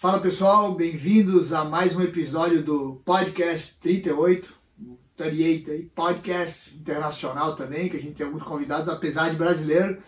Fala 0.00 0.20
pessoal, 0.20 0.76
bem-vindos 0.76 1.52
a 1.52 1.64
mais 1.64 1.96
um 1.96 2.00
episódio 2.00 2.62
do 2.62 3.02
Podcast 3.04 3.80
38, 3.80 4.54
38 5.16 5.70
aí, 5.72 5.90
podcast 5.92 6.76
internacional 6.76 7.56
também, 7.56 7.88
que 7.88 7.96
a 7.96 8.00
gente 8.00 8.12
tem 8.12 8.24
alguns 8.24 8.44
convidados, 8.44 8.88
apesar 8.88 9.28
de 9.28 9.34
brasileiro, 9.34 10.00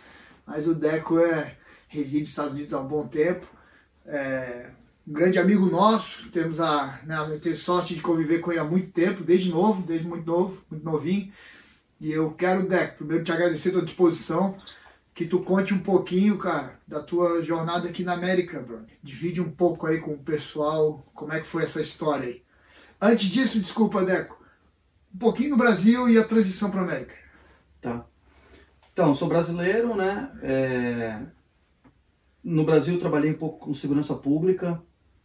mas 0.46 0.68
o 0.68 0.76
Deco 0.76 1.18
é, 1.18 1.56
reside 1.88 2.20
nos 2.20 2.28
Estados 2.28 2.52
Unidos 2.52 2.72
há 2.72 2.78
um 2.78 2.86
bom 2.86 3.08
tempo. 3.08 3.44
É, 4.06 4.70
um 5.08 5.12
grande 5.12 5.40
amigo 5.40 5.66
nosso, 5.66 6.30
temos 6.30 6.60
a, 6.60 7.00
né, 7.04 7.40
tenho 7.42 7.56
sorte 7.56 7.92
de 7.92 8.00
conviver 8.00 8.38
com 8.38 8.52
ele 8.52 8.60
há 8.60 8.64
muito 8.64 8.92
tempo, 8.92 9.24
desde 9.24 9.50
novo, 9.50 9.82
desde 9.82 10.06
muito 10.06 10.24
novo, 10.24 10.64
muito 10.70 10.84
novinho. 10.84 11.32
E 12.00 12.12
eu 12.12 12.30
quero, 12.30 12.62
Deco, 12.62 12.98
primeiro 12.98 13.24
te 13.24 13.32
agradecer 13.32 13.70
a 13.70 13.72
tua 13.72 13.84
disposição 13.84 14.56
que 15.20 15.26
tu 15.26 15.40
conte 15.40 15.74
um 15.74 15.78
pouquinho, 15.78 16.38
cara, 16.38 16.80
da 16.88 17.02
tua 17.02 17.42
jornada 17.42 17.86
aqui 17.86 18.02
na 18.02 18.14
América, 18.14 18.58
bro. 18.58 18.86
Divide 19.02 19.38
um 19.38 19.50
pouco 19.50 19.86
aí 19.86 20.00
com 20.00 20.14
o 20.14 20.18
pessoal 20.18 21.06
como 21.12 21.34
é 21.34 21.40
que 21.40 21.46
foi 21.46 21.62
essa 21.62 21.78
história 21.78 22.26
aí. 22.26 22.42
Antes 22.98 23.28
disso, 23.28 23.60
desculpa, 23.60 24.02
Deco, 24.02 24.42
um 25.14 25.18
pouquinho 25.18 25.50
no 25.50 25.58
Brasil 25.58 26.08
e 26.08 26.16
a 26.16 26.24
transição 26.24 26.70
para 26.70 26.80
América. 26.80 27.12
Tá. 27.82 28.06
Então, 28.90 29.14
sou 29.14 29.28
brasileiro, 29.28 29.94
né? 29.94 30.32
É... 30.42 31.20
No 32.42 32.64
Brasil 32.64 32.98
trabalhei 32.98 33.30
um 33.30 33.36
pouco 33.36 33.66
com 33.66 33.74
segurança 33.74 34.14
pública 34.14 34.82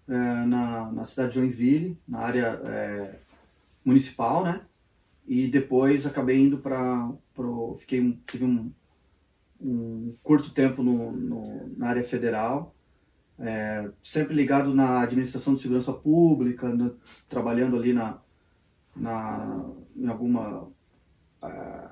é, 0.10 0.14
na, 0.14 0.92
na 0.92 1.06
cidade 1.06 1.30
de 1.30 1.36
Joinville, 1.40 1.98
na 2.06 2.20
área 2.20 2.62
é, 2.66 3.20
municipal, 3.86 4.44
né? 4.44 4.60
E 5.26 5.48
depois 5.48 6.06
acabei 6.06 6.38
indo 6.38 6.58
para... 6.58 7.10
Fiquei, 7.80 8.20
tive 8.28 8.44
um, 8.44 8.74
um 9.66 10.16
curto 10.22 10.52
tempo 10.52 10.84
no, 10.84 11.12
no, 11.12 11.78
na 11.78 11.90
área 11.90 12.04
federal, 12.04 12.76
é, 13.40 13.90
sempre 14.04 14.34
ligado 14.36 14.74
na 14.74 15.02
administração 15.02 15.56
de 15.56 15.62
segurança 15.62 15.92
pública, 15.92 16.70
no, 16.70 16.96
trabalhando 17.28 17.76
ali 17.76 17.92
na, 17.92 18.20
na, 18.96 19.66
em 19.96 20.08
alguma 20.08 20.70
é, 21.44 21.90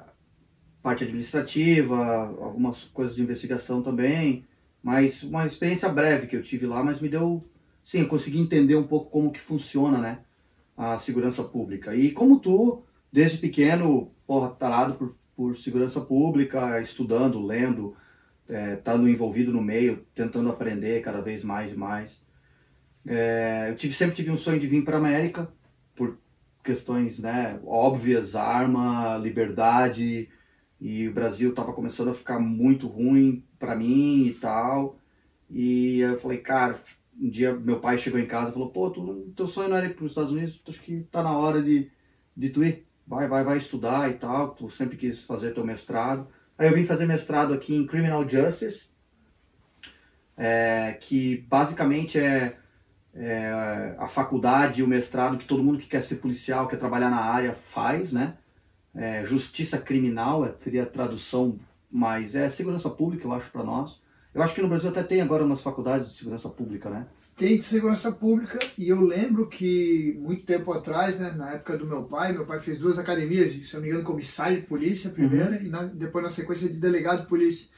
parte 0.81 1.03
administrativa, 1.03 1.97
algumas 2.39 2.83
coisas 2.85 3.15
de 3.15 3.23
investigação 3.23 3.81
também, 3.81 4.45
mas 4.81 5.23
uma 5.23 5.47
experiência 5.47 5.89
breve 5.89 6.27
que 6.27 6.35
eu 6.35 6.43
tive 6.43 6.67
lá, 6.67 6.83
mas 6.83 7.01
me 7.01 7.09
deu, 7.09 7.43
sim, 7.83 8.01
eu 8.01 8.07
consegui 8.07 8.39
entender 8.39 8.75
um 8.75 8.87
pouco 8.87 9.09
como 9.09 9.31
que 9.31 9.39
funciona, 9.39 9.97
né, 9.97 10.19
a 10.77 10.99
segurança 10.99 11.43
pública. 11.43 11.95
E 11.95 12.11
como 12.11 12.39
tu, 12.39 12.83
desde 13.11 13.37
pequeno, 13.37 14.11
porra, 14.27 14.49
talado 14.49 14.95
por 14.95 15.15
por 15.35 15.55
segurança 15.55 15.99
pública, 16.01 16.79
estudando, 16.81 17.45
lendo, 17.45 17.95
é, 18.47 18.73
estando 18.73 19.09
envolvido 19.09 19.51
no 19.51 19.61
meio, 19.61 20.05
tentando 20.13 20.49
aprender 20.49 21.01
cada 21.01 21.21
vez 21.21 21.43
mais 21.43 21.73
e 21.73 21.75
mais. 21.75 22.23
É, 23.05 23.67
eu 23.69 23.75
tive, 23.75 23.93
sempre 23.93 24.15
tive 24.15 24.31
um 24.31 24.37
sonho 24.37 24.59
de 24.59 24.67
vir 24.67 24.83
para 24.83 24.95
a 24.95 24.99
América, 24.99 25.51
por 25.95 26.17
questões 26.63 27.19
né, 27.19 27.59
óbvias, 27.65 28.35
arma, 28.35 29.17
liberdade, 29.17 30.29
e 30.79 31.07
o 31.07 31.13
Brasil 31.13 31.49
estava 31.49 31.73
começando 31.73 32.09
a 32.09 32.13
ficar 32.13 32.39
muito 32.39 32.87
ruim 32.87 33.43
para 33.57 33.75
mim 33.75 34.27
e 34.27 34.33
tal. 34.33 34.97
E 35.49 35.99
eu 35.99 36.19
falei, 36.19 36.39
cara, 36.39 36.81
um 37.19 37.29
dia 37.29 37.53
meu 37.53 37.79
pai 37.79 37.97
chegou 37.97 38.19
em 38.19 38.25
casa 38.25 38.49
e 38.49 38.53
falou, 38.53 38.69
pô, 38.69 38.89
tu, 38.89 39.31
teu 39.35 39.47
sonho 39.47 39.69
não 39.69 39.77
era 39.77 39.85
ir 39.85 39.95
para 39.95 40.05
os 40.05 40.11
Estados 40.11 40.31
Unidos, 40.31 40.61
acho 40.67 40.81
que 40.81 41.01
tá 41.11 41.23
na 41.23 41.37
hora 41.37 41.61
de, 41.61 41.89
de 42.35 42.49
tu 42.49 42.63
ir 42.63 42.85
vai, 43.07 43.27
vai, 43.27 43.43
vai 43.43 43.57
estudar 43.57 44.09
e 44.09 44.13
tal, 44.15 44.49
tu 44.49 44.69
sempre 44.69 44.97
quis 44.97 45.25
fazer 45.25 45.53
teu 45.53 45.65
mestrado. 45.65 46.27
Aí 46.57 46.67
eu 46.67 46.73
vim 46.73 46.85
fazer 46.85 47.05
mestrado 47.05 47.53
aqui 47.53 47.75
em 47.75 47.87
Criminal 47.87 48.27
Justice, 48.27 48.83
é, 50.37 50.97
que 50.99 51.37
basicamente 51.47 52.19
é, 52.19 52.57
é, 53.13 53.95
a 53.97 54.07
faculdade 54.07 54.81
e 54.81 54.83
o 54.83 54.87
mestrado 54.87 55.37
que 55.37 55.45
todo 55.45 55.63
mundo 55.63 55.79
que 55.79 55.87
quer 55.87 56.01
ser 56.01 56.15
policial, 56.17 56.67
quer 56.67 56.77
trabalhar 56.77 57.09
na 57.09 57.21
área 57.21 57.53
faz, 57.53 58.11
né? 58.11 58.35
É, 58.95 59.25
justiça 59.25 59.77
criminal 59.79 60.45
é, 60.45 60.79
a 60.79 60.85
tradução, 60.85 61.59
mas 61.91 62.35
é 62.35 62.49
segurança 62.49 62.89
pública, 62.89 63.25
eu 63.25 63.33
acho, 63.33 63.51
para 63.51 63.63
nós. 63.63 64.01
Eu 64.33 64.41
acho 64.41 64.53
que 64.53 64.61
no 64.61 64.67
Brasil 64.67 64.89
até 64.89 65.03
tem 65.03 65.21
agora 65.21 65.43
umas 65.43 65.61
faculdades 65.61 66.09
de 66.09 66.13
segurança 66.15 66.49
pública, 66.49 66.89
né? 66.89 67.05
Tem 67.35 67.57
de 67.57 67.63
segurança 67.63 68.11
pública 68.11 68.59
e 68.77 68.89
eu 68.89 69.01
lembro 69.01 69.47
que 69.47 70.19
muito 70.21 70.45
tempo 70.45 70.71
atrás, 70.71 71.19
né, 71.19 71.31
na 71.35 71.51
época 71.51 71.77
do 71.77 71.85
meu 71.85 72.03
pai, 72.03 72.31
meu 72.31 72.45
pai 72.45 72.59
fez 72.59 72.77
duas 72.77 72.99
academias, 72.99 73.51
se 73.51 73.73
eu 73.73 73.79
não 73.79 73.81
me 73.81 73.89
engano, 73.89 74.03
comissário 74.03 74.61
de 74.61 74.67
polícia 74.67 75.09
primeiro 75.09 75.51
uhum. 75.51 75.63
e 75.63 75.69
na, 75.69 75.83
depois 75.83 76.23
na 76.23 76.29
sequência 76.29 76.69
de 76.69 76.77
delegado 76.77 77.21
de 77.21 77.27
polícia. 77.27 77.69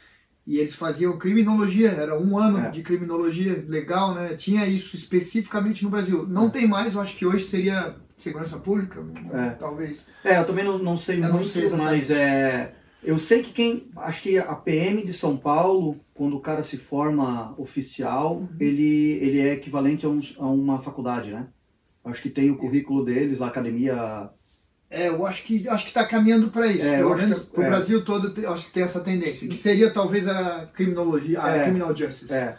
E 0.46 0.60
eles 0.60 0.76
faziam 0.76 1.18
criminologia, 1.18 1.90
era 1.90 2.20
um 2.20 2.38
ano 2.38 2.60
é. 2.60 2.70
de 2.70 2.84
criminologia 2.84 3.66
legal, 3.68 4.14
né? 4.14 4.36
Tinha 4.36 4.68
isso 4.68 4.96
especificamente 4.96 5.84
no 5.84 5.90
Brasil. 5.90 6.28
Não 6.28 6.48
é. 6.48 6.50
tem 6.50 6.68
mais, 6.68 6.94
eu 6.94 7.02
acho 7.02 7.16
que 7.16 7.26
hoje 7.26 7.46
seria 7.46 7.96
segurança 8.18 8.60
pública, 8.60 9.04
é. 9.34 9.50
talvez. 9.52 10.06
É, 10.24 10.38
eu 10.38 10.46
também 10.46 10.64
não, 10.64 10.78
não 10.78 10.98
sei 10.98 11.18
eu 11.18 11.22
muito, 11.22 11.38
não 11.38 11.44
sei 11.44 11.70
mas 11.70 12.12
é 12.12 12.76
eu 13.06 13.20
sei 13.20 13.42
que 13.42 13.54
quem. 13.54 13.88
Acho 13.98 14.24
que 14.24 14.38
a 14.38 14.56
PM 14.56 15.06
de 15.06 15.14
São 15.14 15.38
Paulo, 15.38 15.98
quando 16.14 16.36
o 16.36 16.42
cara 16.42 16.64
se 16.64 16.78
forma 16.78 17.54
oficial, 17.58 18.38
uhum. 18.38 18.50
ele, 18.60 19.20
ele 19.22 19.40
é 19.40 19.54
equivalente 19.54 20.06
a, 20.06 20.10
um, 20.10 20.20
a, 20.40 20.46
uma 20.48 20.82
faculdade, 20.82 21.32
né? 21.32 21.48
Acho 22.04 22.22
que 22.22 22.30
tem 22.30 22.52
o 22.52 22.58
currículo 22.58 23.06
deles, 23.06 23.42
a 23.42 23.48
academia. 23.48 24.30
É, 24.90 25.08
eu 25.10 25.26
acho 25.26 25.44
que 25.44 25.68
acho 25.68 25.84
que 25.84 25.90
está 25.90 26.06
caminhando 26.06 26.50
para 26.50 26.68
isso. 26.68 26.86
É, 26.86 26.98
Pelo 26.98 27.16
menos 27.16 27.44
para 27.44 27.62
o 27.62 27.64
é. 27.64 27.70
Brasil 27.70 28.04
todo, 28.04 28.40
eu 28.40 28.54
acho 28.54 28.68
que 28.68 28.74
tem 28.74 28.84
essa 28.84 29.02
tendência. 29.02 29.48
Que 29.48 29.56
seria 29.56 29.92
talvez 29.92 30.28
a 30.28 30.68
criminologia, 30.68 31.42
a 31.42 31.56
é, 31.56 31.64
criminal 31.64 31.96
justice. 31.96 32.34
É. 32.34 32.58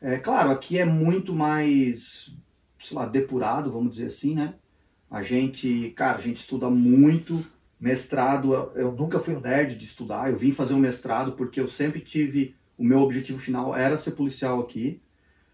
é. 0.00 0.18
Claro, 0.18 0.50
aqui 0.50 0.78
é 0.78 0.84
muito 0.84 1.32
mais, 1.32 2.34
sei 2.78 2.96
lá, 2.96 3.06
depurado, 3.06 3.70
vamos 3.70 3.92
dizer 3.92 4.06
assim, 4.06 4.34
né? 4.34 4.54
A 5.10 5.22
gente, 5.22 5.92
cara, 5.96 6.18
a 6.18 6.20
gente 6.20 6.38
estuda 6.38 6.68
muito 6.68 7.44
Mestrado, 7.80 8.72
eu 8.74 8.92
nunca 8.92 9.20
fui 9.20 9.34
um 9.34 9.40
nerd 9.40 9.76
de 9.76 9.84
estudar, 9.84 10.30
eu 10.30 10.36
vim 10.36 10.50
fazer 10.50 10.74
um 10.74 10.78
mestrado 10.78 11.32
porque 11.32 11.60
eu 11.60 11.68
sempre 11.68 12.00
tive, 12.00 12.56
o 12.76 12.84
meu 12.84 13.00
objetivo 13.00 13.38
final 13.38 13.76
era 13.76 13.96
ser 13.96 14.12
policial 14.12 14.60
aqui. 14.60 15.00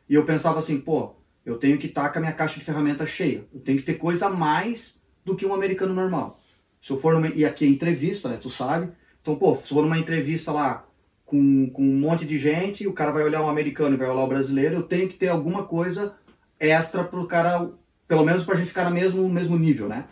E 0.09 0.15
eu 0.15 0.25
pensava 0.25 0.59
assim, 0.59 0.81
pô, 0.81 1.15
eu 1.45 1.59
tenho 1.59 1.79
que 1.79 1.87
estar 1.87 2.11
com 2.11 2.19
a 2.19 2.23
minha 2.23 2.33
caixa 2.33 2.59
de 2.59 2.65
ferramentas 2.65 3.09
cheia. 3.11 3.45
Eu 3.53 3.61
tenho 3.61 3.79
que 3.79 3.85
ter 3.85 3.95
coisa 3.95 4.27
a 4.27 4.31
mais 4.31 4.99
do 5.25 5.37
que 5.37 5.45
um 5.45 5.55
americano 5.55 5.95
normal. 5.95 6.41
Se 6.81 6.91
eu 6.91 6.99
for 6.99 7.15
numa, 7.15 7.29
e 7.29 7.45
aqui 7.45 7.65
é 7.65 7.69
entrevista, 7.69 8.29
né, 8.29 8.39
tu 8.41 8.51
sabe? 8.51 8.91
Então, 9.21 9.37
pô, 9.37 9.55
se 9.56 9.62
eu 9.62 9.77
for 9.77 9.83
numa 9.83 9.99
entrevista 9.99 10.53
lá 10.53 10.87
com, 11.25 11.69
com 11.71 11.83
um 11.83 11.99
monte 11.99 12.27
de 12.27 12.39
gente, 12.39 12.87
o 12.87 12.93
cara 12.93 13.11
vai 13.11 13.23
olhar 13.23 13.43
um 13.43 13.49
americano 13.49 13.95
e 13.95 13.99
vai 13.99 14.09
olhar 14.09 14.23
o 14.23 14.29
brasileiro, 14.29 14.77
eu 14.77 14.83
tenho 14.83 15.09
que 15.09 15.17
ter 15.17 15.29
alguma 15.29 15.65
coisa 15.65 16.15
extra 16.59 17.05
pro 17.05 17.27
cara, 17.27 17.71
pelo 18.06 18.25
menos 18.25 18.45
pra 18.45 18.55
gente 18.55 18.69
ficar 18.69 18.85
no 18.85 18.95
mesmo, 18.95 19.29
mesmo 19.29 19.59
nível, 19.59 19.89
né? 19.89 20.05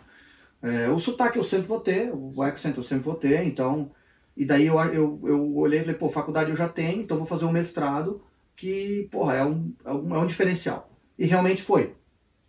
É, 0.63 0.89
o 0.89 0.97
sotaque 0.97 1.37
eu 1.37 1.43
sempre 1.43 1.67
vou 1.67 1.81
ter, 1.81 2.09
o 2.13 2.41
accent 2.41 2.77
eu 2.77 2.83
sempre 2.83 3.03
vou 3.03 3.15
ter, 3.15 3.43
então. 3.43 3.91
E 4.35 4.45
daí 4.45 4.65
eu, 4.65 4.79
eu, 4.79 5.19
eu 5.25 5.55
olhei 5.57 5.79
e 5.79 5.81
falei, 5.83 5.97
pô, 5.97 6.09
faculdade 6.09 6.49
eu 6.49 6.55
já 6.55 6.69
tenho, 6.69 7.01
então 7.01 7.17
vou 7.17 7.27
fazer 7.27 7.43
um 7.45 7.51
mestrado 7.51 8.23
que, 8.55 9.07
porra, 9.11 9.35
é 9.35 9.45
um, 9.45 9.73
é 9.83 9.91
um, 9.91 10.15
é 10.15 10.19
um 10.19 10.25
diferencial. 10.25 10.89
E 11.19 11.25
realmente 11.25 11.61
foi. 11.61 11.95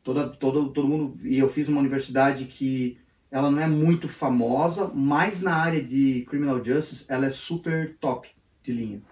Toda, 0.02 0.28
todo, 0.28 0.70
todo 0.70 0.88
mundo. 0.88 1.18
E 1.26 1.38
eu 1.38 1.48
fiz 1.48 1.68
uma 1.68 1.80
universidade 1.80 2.44
que 2.44 2.98
ela 3.30 3.50
não 3.50 3.60
é 3.60 3.66
muito 3.66 4.08
famosa, 4.08 4.90
mas 4.94 5.42
na 5.42 5.56
área 5.56 5.82
de 5.82 6.24
criminal 6.28 6.64
justice 6.64 7.04
ela 7.08 7.26
é 7.26 7.30
super 7.30 7.96
top 7.98 8.28
de 8.62 8.72
linha. 8.72 9.02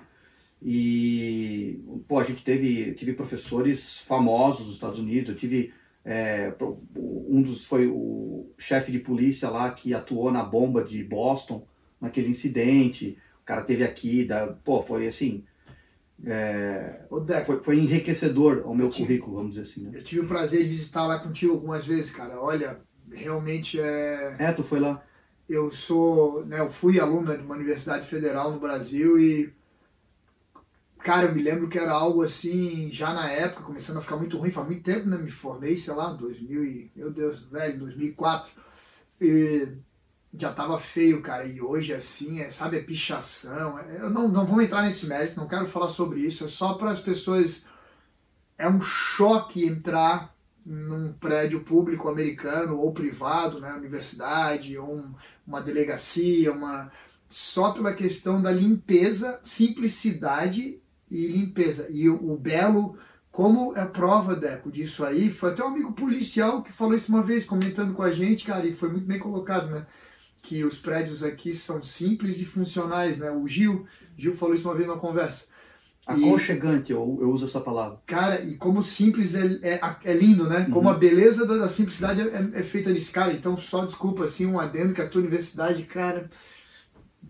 E, 0.63 1.81
pô, 2.07 2.21
a 2.21 2.23
gente 2.23 2.45
teve, 2.45 2.93
tive 2.95 3.15
professores 3.15 3.99
famosos 4.01 4.67
nos 4.67 4.77
Estados 4.77 5.01
Unidos, 5.01 5.31
eu 5.31 5.37
tive 5.37 5.75
é, 6.05 6.53
um 6.97 7.43
dos 7.43 7.67
foi 7.67 7.87
o 7.87 8.51
chefe 8.59 8.91
de 8.91 8.99
polícia 8.99 9.49
lá 9.49 9.71
que 9.71 9.95
atuou 9.95 10.31
na 10.33 10.43
bomba 10.43 10.83
de 10.83 11.03
Boston, 11.03 11.67
naquele 12.01 12.29
incidente. 12.29 13.19
O 13.43 13.45
cara 13.45 13.63
teve 13.63 13.85
aqui, 13.85 14.25
da, 14.25 14.49
pô, 14.49 14.83
foi 14.83 15.07
assim. 15.07 15.45
É, 16.25 17.05
foi, 17.47 17.63
foi, 17.63 17.79
enriquecedor 17.79 18.63
ao 18.65 18.75
meu 18.75 18.89
tive, 18.89 19.07
currículo, 19.07 19.37
vamos 19.37 19.51
dizer 19.53 19.63
assim. 19.63 19.85
Né? 19.85 19.99
Eu 19.99 20.05
tive 20.05 20.21
o 20.21 20.29
prazer 20.29 20.63
de 20.63 20.69
visitar 20.69 21.07
lá 21.07 21.19
contigo 21.19 21.53
algumas 21.53 21.85
vezes, 21.85 22.11
cara. 22.11 22.41
Olha, 22.41 22.81
realmente 23.11 23.81
é. 23.81 24.37
É, 24.39 24.53
tu 24.53 24.63
foi 24.63 24.81
lá. 24.81 25.03
Eu 25.49 25.71
sou, 25.71 26.45
né, 26.47 26.61
eu 26.61 26.69
fui 26.69 27.01
aluno 27.01 27.37
de 27.37 27.43
uma 27.43 27.57
universidade 27.57 28.07
federal 28.07 28.53
no 28.53 28.61
Brasil 28.61 29.19
e 29.19 29.53
Cara, 31.03 31.27
eu 31.27 31.35
me 31.35 31.43
lembro 31.43 31.69
que 31.69 31.79
era 31.79 31.93
algo 31.93 32.23
assim, 32.23 32.89
já 32.93 33.13
na 33.13 33.29
época, 33.29 33.65
começando 33.65 33.97
a 33.97 34.01
ficar 34.01 34.17
muito 34.17 34.39
ruim, 34.39 34.53
faz 34.53 34.67
muito 34.69 34.85
tempo, 34.85 35.09
né? 35.09 35.19
Me 35.19 35.33
formei, 35.33 35.77
sei 35.77 35.95
lá, 35.95 36.13
2000 36.13 36.65
e, 36.65 36.93
meu 36.95 37.11
Deus, 37.11 37.43
velho, 37.51 37.79
2004. 37.81 38.53
E 39.21 39.69
já 40.33 40.53
tava 40.53 40.79
feio, 40.79 41.21
cara. 41.21 41.45
E 41.45 41.61
hoje, 41.61 41.93
assim, 41.93 42.41
é, 42.41 42.51
sabe, 42.51 42.77
é 42.77 42.83
pichação. 42.83 43.79
É, 43.81 44.01
eu 44.01 44.11
não, 44.11 44.29
não 44.29 44.47
vou 44.47 44.63
entrar 44.63 44.83
nesse 44.83 45.07
mérito, 45.07 45.37
não 45.37 45.49
quero 45.49 45.67
falar 45.67 45.89
sobre 45.89 46.21
isso. 46.21 46.45
É 46.45 46.49
só 46.49 46.75
para 46.75 46.91
as 46.91 47.01
pessoas. 47.01 47.67
É 48.57 48.69
um 48.69 48.81
choque 48.81 49.65
entrar 49.65 50.33
num 50.65 51.13
prédio 51.15 51.65
público 51.65 52.09
americano 52.09 52.79
ou 52.79 52.93
privado, 52.93 53.61
né? 53.61 53.73
Universidade, 53.73 54.79
ou 54.79 54.95
um, 54.95 55.15
uma 55.45 55.61
delegacia, 55.61 56.53
uma. 56.53 56.93
Só 57.29 57.73
pela 57.73 57.95
questão 57.95 58.41
da 58.41 58.53
limpeza, 58.53 59.41
simplicidade 59.43 60.82
e 61.13 61.27
limpeza. 61.29 61.87
E 61.91 62.09
o, 62.09 62.33
o 62.33 62.37
belo 62.37 62.97
como 63.31 63.73
é 63.77 63.85
prova, 63.87 64.37
Deco, 64.37 64.71
disso 64.71 65.05
aí, 65.05 65.31
foi 65.31 65.51
até 65.51 65.65
um 65.65 65.69
amigo 65.69 65.93
policial 65.95 66.63
que 66.63 66.71
falou 66.71 66.95
isso 66.95 67.11
uma 67.11 67.23
vez, 67.23 67.45
comentando 67.47 67.95
com 67.95 68.03
a 68.03 68.13
gente, 68.13 68.45
cara, 68.45 68.67
e 68.67 68.75
foi 68.75 68.91
muito 68.91 69.07
bem 69.07 69.19
colocado, 69.19 69.71
né? 69.71 69.87
Que 70.43 70.65
os 70.65 70.79
prédios 70.79 71.23
aqui 71.25 71.55
são 71.55 71.83
simples 71.83 72.41
e 72.41 72.45
funcionais, 72.45 73.17
né? 73.19 73.31
O 73.31 73.49
Gil, 73.49 73.87
Gil 74.17 74.35
falou 74.35 74.55
isso 74.55 74.69
uma 74.69 74.75
vez 74.75 74.87
numa 74.87 74.99
conversa. 74.99 75.47
Aconchegante, 76.05 76.91
eu, 76.93 77.19
eu 77.23 77.31
uso 77.31 77.45
essa 77.47 77.61
palavra. 77.61 77.99
Cara, 78.07 78.43
e 78.43 78.57
como 78.57 78.83
simples 78.83 79.35
é, 79.37 79.47
é, 79.63 79.81
é 80.05 80.13
lindo, 80.13 80.49
né? 80.49 80.67
Como 80.69 80.89
Uhum. 80.89 80.95
a 80.95 80.99
beleza 80.99 81.47
da, 81.47 81.57
da 81.57 81.69
simplicidade 81.69 82.21
é, 82.21 82.51
é 82.55 82.63
feita 82.63 82.91
nisso, 82.91 83.13
cara. 83.13 83.33
Então, 83.33 83.57
só 83.57 83.85
desculpa, 83.85 84.25
assim, 84.25 84.45
um 84.47 84.59
adendo 84.59 84.93
que 84.95 85.01
a 85.01 85.09
tua 85.09 85.21
universidade, 85.21 85.85
cara, 85.85 86.29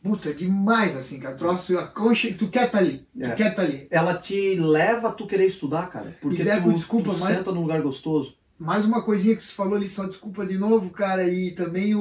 puta, 0.02 0.30
é 0.30 0.32
demais, 0.32 0.96
assim, 0.96 1.18
cara. 1.18 1.34
Troço, 1.34 1.76
aconche... 1.78 2.34
tu 2.34 2.48
quer 2.48 2.70
tá 2.70 2.78
ali, 2.78 3.06
tu 3.16 3.24
É. 3.24 3.30
quer 3.34 3.54
tá 3.54 3.62
ali. 3.62 3.86
Ela 3.90 4.14
te 4.14 4.54
leva 4.56 5.08
a 5.08 5.12
tu 5.12 5.26
querer 5.26 5.46
estudar, 5.46 5.90
cara. 5.90 6.16
Porque 6.20 6.42
E, 6.42 6.44
Deco, 6.44 6.70
tu, 6.70 6.74
desculpa, 6.76 7.12
tu 7.12 7.18
mas- 7.18 7.36
senta 7.36 7.50
num 7.52 7.62
lugar 7.62 7.82
gostoso. 7.82 8.34
Mais 8.58 8.84
uma 8.84 9.02
coisinha 9.02 9.34
que 9.34 9.42
você 9.42 9.52
falou 9.52 9.74
ali, 9.74 9.88
só 9.88 10.04
desculpa 10.04 10.46
de 10.46 10.56
novo, 10.56 10.90
cara, 10.90 11.26
e 11.28 11.50
também 11.50 11.96
o, 11.96 12.00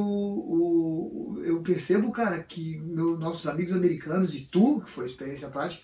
o 0.55 1.41
eu 1.43 1.59
percebo, 1.61 2.11
cara, 2.11 2.37
que 2.43 2.79
meu, 2.79 3.17
nossos 3.17 3.47
amigos 3.47 3.73
americanos 3.73 4.35
e 4.35 4.41
tu, 4.41 4.81
que 4.81 4.89
foi 4.91 5.05
experiência 5.05 5.47
prática, 5.49 5.81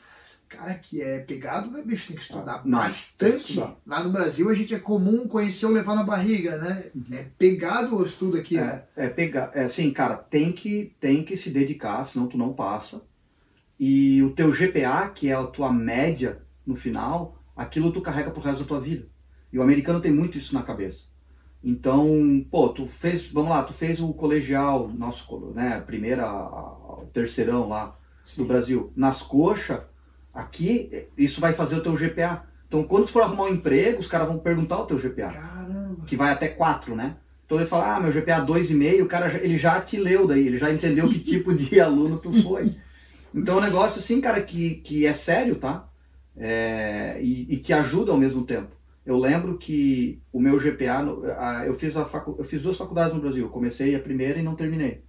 cara, 0.49 0.73
que 0.75 1.01
é 1.01 1.19
pegado, 1.19 1.69
né, 1.71 1.83
bicho? 1.85 2.07
Tem 2.07 2.15
que 2.15 2.21
estudar 2.23 2.55
Ah, 2.55 2.61
não, 2.65 2.79
bastante. 2.79 3.31
que 3.43 3.49
estudar. 3.51 3.75
Lá 3.85 4.03
no 4.03 4.11
Brasil 4.11 4.49
a 4.49 4.53
gente 4.53 4.73
é 4.73 4.79
comum 4.79 5.27
conhecer 5.27 5.65
ou 5.65 5.71
levar 5.71 5.95
na 5.95 6.03
barriga, 6.03 6.57
né? 6.57 6.91
É 7.11 7.23
pegado 7.37 7.97
o 7.97 8.05
estudo 8.05 8.37
aqui, 8.37 8.55
né? 8.55 8.83
É, 8.95 9.05
é 9.05 9.09
pegar, 9.09 9.51
é 9.53 9.65
assim, 9.65 9.91
cara, 9.91 10.17
tem 10.17 10.51
que, 10.51 10.95
tem 10.99 11.23
que 11.23 11.35
se 11.37 11.49
dedicar, 11.49 12.03
senão 12.05 12.27
tu 12.27 12.37
não 12.37 12.53
passa. 12.53 13.01
E 13.79 14.21
o 14.23 14.31
teu 14.31 14.51
GPA, 14.51 15.09
que 15.13 15.29
é 15.29 15.33
a 15.33 15.43
tua 15.45 15.71
média 15.71 16.41
no 16.65 16.75
final, 16.75 17.37
aquilo 17.55 17.91
tu 17.91 18.01
carrega 18.01 18.31
pro 18.31 18.41
resto 18.41 18.61
da 18.63 18.67
tua 18.67 18.79
vida. 18.79 19.07
E 19.53 19.57
o 19.59 19.61
americano 19.63 20.01
tem 20.01 20.11
muito 20.11 20.37
isso 20.37 20.53
na 20.53 20.63
cabeça. 20.63 21.05
Então, 21.63 22.45
pô, 22.49 22.69
tu 22.69 22.87
fez, 22.87 23.29
vamos 23.31 23.49
lá, 23.49 23.63
tu 23.63 23.73
fez 23.73 23.99
o 23.99 24.13
colegial, 24.13 24.87
nosso, 24.89 25.51
né, 25.53 25.81
primeira, 25.85 26.31
o 26.31 27.09
terceirão 27.13 27.67
lá 27.67 27.95
do 28.37 28.45
Brasil, 28.45 28.91
nas 28.95 29.21
coxas, 29.21 29.81
aqui, 30.37 31.07
isso 31.17 31.41
vai 31.41 31.53
fazer 31.53 31.75
o 31.75 31.81
teu 31.81 31.95
GPA. 31.97 32.43
Então, 32.67 32.83
quando 32.83 33.07
for 33.07 33.23
arrumar 33.23 33.45
um 33.45 33.53
emprego, 33.53 33.99
os 33.99 34.07
caras 34.07 34.27
vão 34.27 34.37
perguntar 34.37 34.79
o 34.79 34.85
teu 34.85 34.97
GPA 34.99 35.29
Caramba. 35.31 36.05
que 36.05 36.15
vai 36.15 36.31
até 36.31 36.47
4, 36.47 36.95
né? 36.95 37.15
Então 37.45 37.57
ele 37.57 37.65
fala, 37.67 37.95
ah, 37.95 37.99
meu 37.99 38.11
GPA 38.11 38.41
2,5, 38.45 39.01
o 39.03 39.07
cara 39.07 39.29
já- 39.29 39.39
ele 39.39 39.57
já 39.57 39.79
te 39.79 39.97
leu 39.97 40.27
daí, 40.27 40.45
ele 40.47 40.57
já 40.57 40.71
entendeu 40.71 41.07
que 41.07 41.19
tipo 41.19 41.53
de 41.55 41.79
aluno 41.79 42.17
tu 42.19 42.31
foi. 42.43 42.75
Então 43.33 43.55
é 43.55 43.57
um 43.59 43.63
negócio 43.63 43.99
assim, 43.99 44.19
cara, 44.19 44.41
que, 44.41 44.75
que 44.75 45.05
é 45.05 45.13
sério, 45.13 45.55
tá? 45.55 45.87
É, 46.35 47.17
e, 47.21 47.53
e 47.53 47.57
que 47.57 47.73
ajuda 47.73 48.11
ao 48.11 48.17
mesmo 48.17 48.43
tempo. 48.43 48.75
Eu 49.05 49.17
lembro 49.17 49.57
que 49.57 50.21
o 50.33 50.39
meu 50.41 50.59
GPA, 50.59 51.05
eu, 51.65 51.73
fiz 51.73 51.95
a 51.95 52.03
facu, 52.05 52.35
eu 52.37 52.43
fiz 52.43 52.61
duas 52.61 52.77
faculdades 52.77 53.13
no 53.15 53.21
Brasil, 53.21 53.45
eu 53.45 53.49
comecei 53.49 53.95
a 53.95 53.99
primeira 53.99 54.37
e 54.37 54.43
não 54.43 54.53
terminei. 54.55 55.03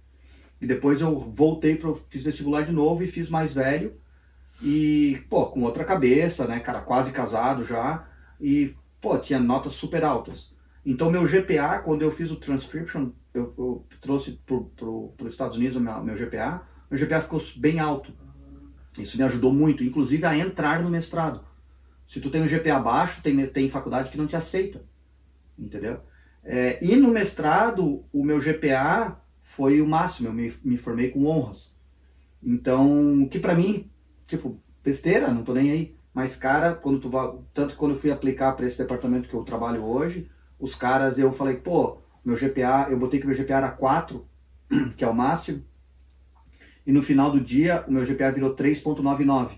E 0.61 0.65
depois 0.65 1.01
eu 1.01 1.17
voltei, 1.19 1.75
para 1.75 1.93
fiz 2.09 2.23
vestibular 2.23 2.61
de 2.63 2.71
novo 2.71 3.03
e 3.03 3.07
fiz 3.07 3.29
mais 3.29 3.53
velho. 3.53 3.93
E, 4.61 5.23
pô, 5.29 5.47
com 5.47 5.61
outra 5.63 5.85
cabeça, 5.85 6.45
né, 6.45 6.59
cara, 6.59 6.81
quase 6.81 7.11
casado 7.11 7.65
já. 7.65 8.07
E, 8.39 8.75
pô, 8.99 9.17
tinha 9.17 9.39
notas 9.39 9.73
super 9.73 10.03
altas. 10.03 10.53
Então, 10.85 11.11
meu 11.11 11.25
GPA, 11.27 11.79
quando 11.79 12.01
eu 12.01 12.11
fiz 12.11 12.31
o 12.31 12.35
transcription, 12.35 13.11
eu, 13.33 13.53
eu 13.57 13.85
trouxe 14.01 14.41
para 14.45 15.25
os 15.25 15.33
Estados 15.33 15.57
Unidos 15.57 15.77
o 15.77 15.79
meu, 15.79 16.03
meu 16.03 16.17
GPA, 16.17 16.63
meu 16.89 16.99
GPA 16.99 17.21
ficou 17.21 17.41
bem 17.57 17.79
alto. 17.79 18.13
Isso 18.97 19.17
me 19.17 19.23
ajudou 19.23 19.53
muito, 19.53 19.83
inclusive 19.83 20.25
a 20.25 20.37
entrar 20.37 20.81
no 20.81 20.89
mestrado. 20.89 21.43
Se 22.07 22.19
tu 22.19 22.29
tem 22.29 22.41
um 22.41 22.47
GPA 22.47 22.79
baixo, 22.79 23.21
tem, 23.21 23.45
tem 23.47 23.69
faculdade 23.69 24.09
que 24.09 24.17
não 24.17 24.25
te 24.25 24.35
aceita, 24.35 24.83
entendeu? 25.57 25.99
É, 26.43 26.83
e 26.83 26.95
no 26.95 27.09
mestrado, 27.09 28.03
o 28.11 28.23
meu 28.23 28.39
GPA 28.39 29.21
foi 29.41 29.81
o 29.81 29.87
máximo, 29.87 30.29
eu 30.29 30.33
me, 30.33 30.51
me 30.63 30.77
formei 30.77 31.11
com 31.11 31.25
honras. 31.25 31.71
Então, 32.41 33.27
que 33.29 33.37
pra 33.37 33.53
mim, 33.53 33.89
tipo, 34.29 34.57
besteira, 34.83 35.33
não 35.33 35.43
tô 35.43 35.53
nem 35.53 35.71
aí. 35.71 35.95
Mas, 36.13 36.35
cara, 36.35 36.73
quando 36.73 36.99
tu. 36.99 37.09
Tanto 37.53 37.75
quando 37.75 37.93
eu 37.93 37.99
fui 37.99 38.11
aplicar 38.11 38.53
para 38.53 38.65
esse 38.65 38.77
departamento 38.77 39.27
que 39.27 39.33
eu 39.33 39.43
trabalho 39.43 39.83
hoje, 39.83 40.29
os 40.59 40.75
caras, 40.75 41.17
eu 41.17 41.31
falei, 41.33 41.57
pô, 41.57 41.97
meu 42.23 42.37
GPA, 42.37 42.87
eu 42.89 42.97
botei 42.97 43.19
que 43.19 43.27
meu 43.27 43.35
GPA 43.35 43.57
era 43.57 43.69
4, 43.69 44.25
que 44.95 45.03
é 45.03 45.07
o 45.07 45.13
máximo. 45.13 45.63
E 46.85 46.91
no 46.91 47.01
final 47.01 47.31
do 47.31 47.39
dia, 47.39 47.83
o 47.87 47.91
meu 47.91 48.05
GPA 48.05 48.31
virou 48.31 48.55
3.99. 48.55 49.51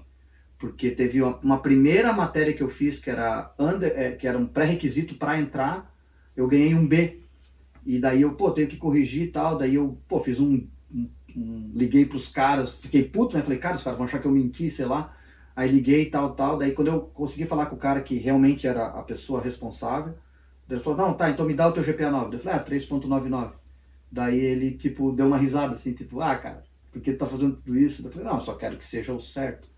Porque 0.57 0.91
teve 0.91 1.21
uma, 1.21 1.37
uma 1.37 1.59
primeira 1.59 2.13
matéria 2.13 2.53
que 2.53 2.61
eu 2.61 2.69
fiz, 2.69 2.99
que 2.99 3.09
era, 3.09 3.53
under, 3.57 3.91
é, 3.95 4.11
que 4.11 4.27
era 4.27 4.37
um 4.37 4.45
pré-requisito 4.45 5.15
para 5.15 5.39
entrar, 5.39 5.91
eu 6.35 6.47
ganhei 6.47 6.75
um 6.75 6.85
B. 6.85 7.21
E 7.85 7.99
daí 7.99 8.21
eu, 8.21 8.33
pô, 8.33 8.51
tenho 8.51 8.67
que 8.67 8.77
corrigir 8.77 9.23
e 9.23 9.31
tal. 9.31 9.57
Daí 9.57 9.75
eu, 9.75 9.97
pô, 10.07 10.19
fiz 10.19 10.39
um. 10.39 10.67
Liguei 11.35 12.05
pros 12.05 12.29
caras, 12.29 12.73
fiquei 12.73 13.03
puto, 13.03 13.35
né? 13.37 13.43
Falei, 13.43 13.57
cara, 13.59 13.75
os 13.75 13.83
caras 13.83 13.97
vão 13.97 14.07
achar 14.07 14.19
que 14.19 14.27
eu 14.27 14.31
menti, 14.31 14.69
sei 14.71 14.85
lá. 14.85 15.15
Aí 15.55 15.69
liguei 15.69 16.03
e 16.03 16.09
tal, 16.09 16.33
tal. 16.35 16.57
Daí 16.57 16.71
quando 16.71 16.87
eu 16.87 17.01
consegui 17.01 17.45
falar 17.45 17.65
com 17.67 17.75
o 17.75 17.79
cara 17.79 18.01
que 18.01 18.17
realmente 18.17 18.67
era 18.67 18.87
a 18.87 19.03
pessoa 19.03 19.41
responsável, 19.41 20.13
ele 20.69 20.79
falou, 20.79 20.97
não, 21.07 21.13
tá, 21.13 21.29
então 21.29 21.45
me 21.45 21.53
dá 21.53 21.67
o 21.67 21.71
teu 21.73 21.83
GPA 21.83 22.09
9. 22.09 22.35
Eu 22.35 22.39
falei, 22.39 22.57
ah, 22.59 22.63
3.99. 22.63 23.51
Daí 24.11 24.39
ele, 24.39 24.71
tipo, 24.71 25.11
deu 25.11 25.27
uma 25.27 25.37
risada 25.37 25.73
assim, 25.73 25.93
tipo, 25.93 26.21
ah, 26.21 26.35
cara, 26.35 26.63
por 26.91 27.01
que 27.01 27.11
tu 27.13 27.17
tá 27.19 27.25
fazendo 27.25 27.55
tudo 27.57 27.77
isso? 27.77 28.05
Eu 28.05 28.11
falei, 28.11 28.27
não, 28.27 28.35
eu 28.35 28.41
só 28.41 28.55
quero 28.55 28.77
que 28.77 28.85
seja 28.85 29.13
o 29.13 29.21
certo. 29.21 29.69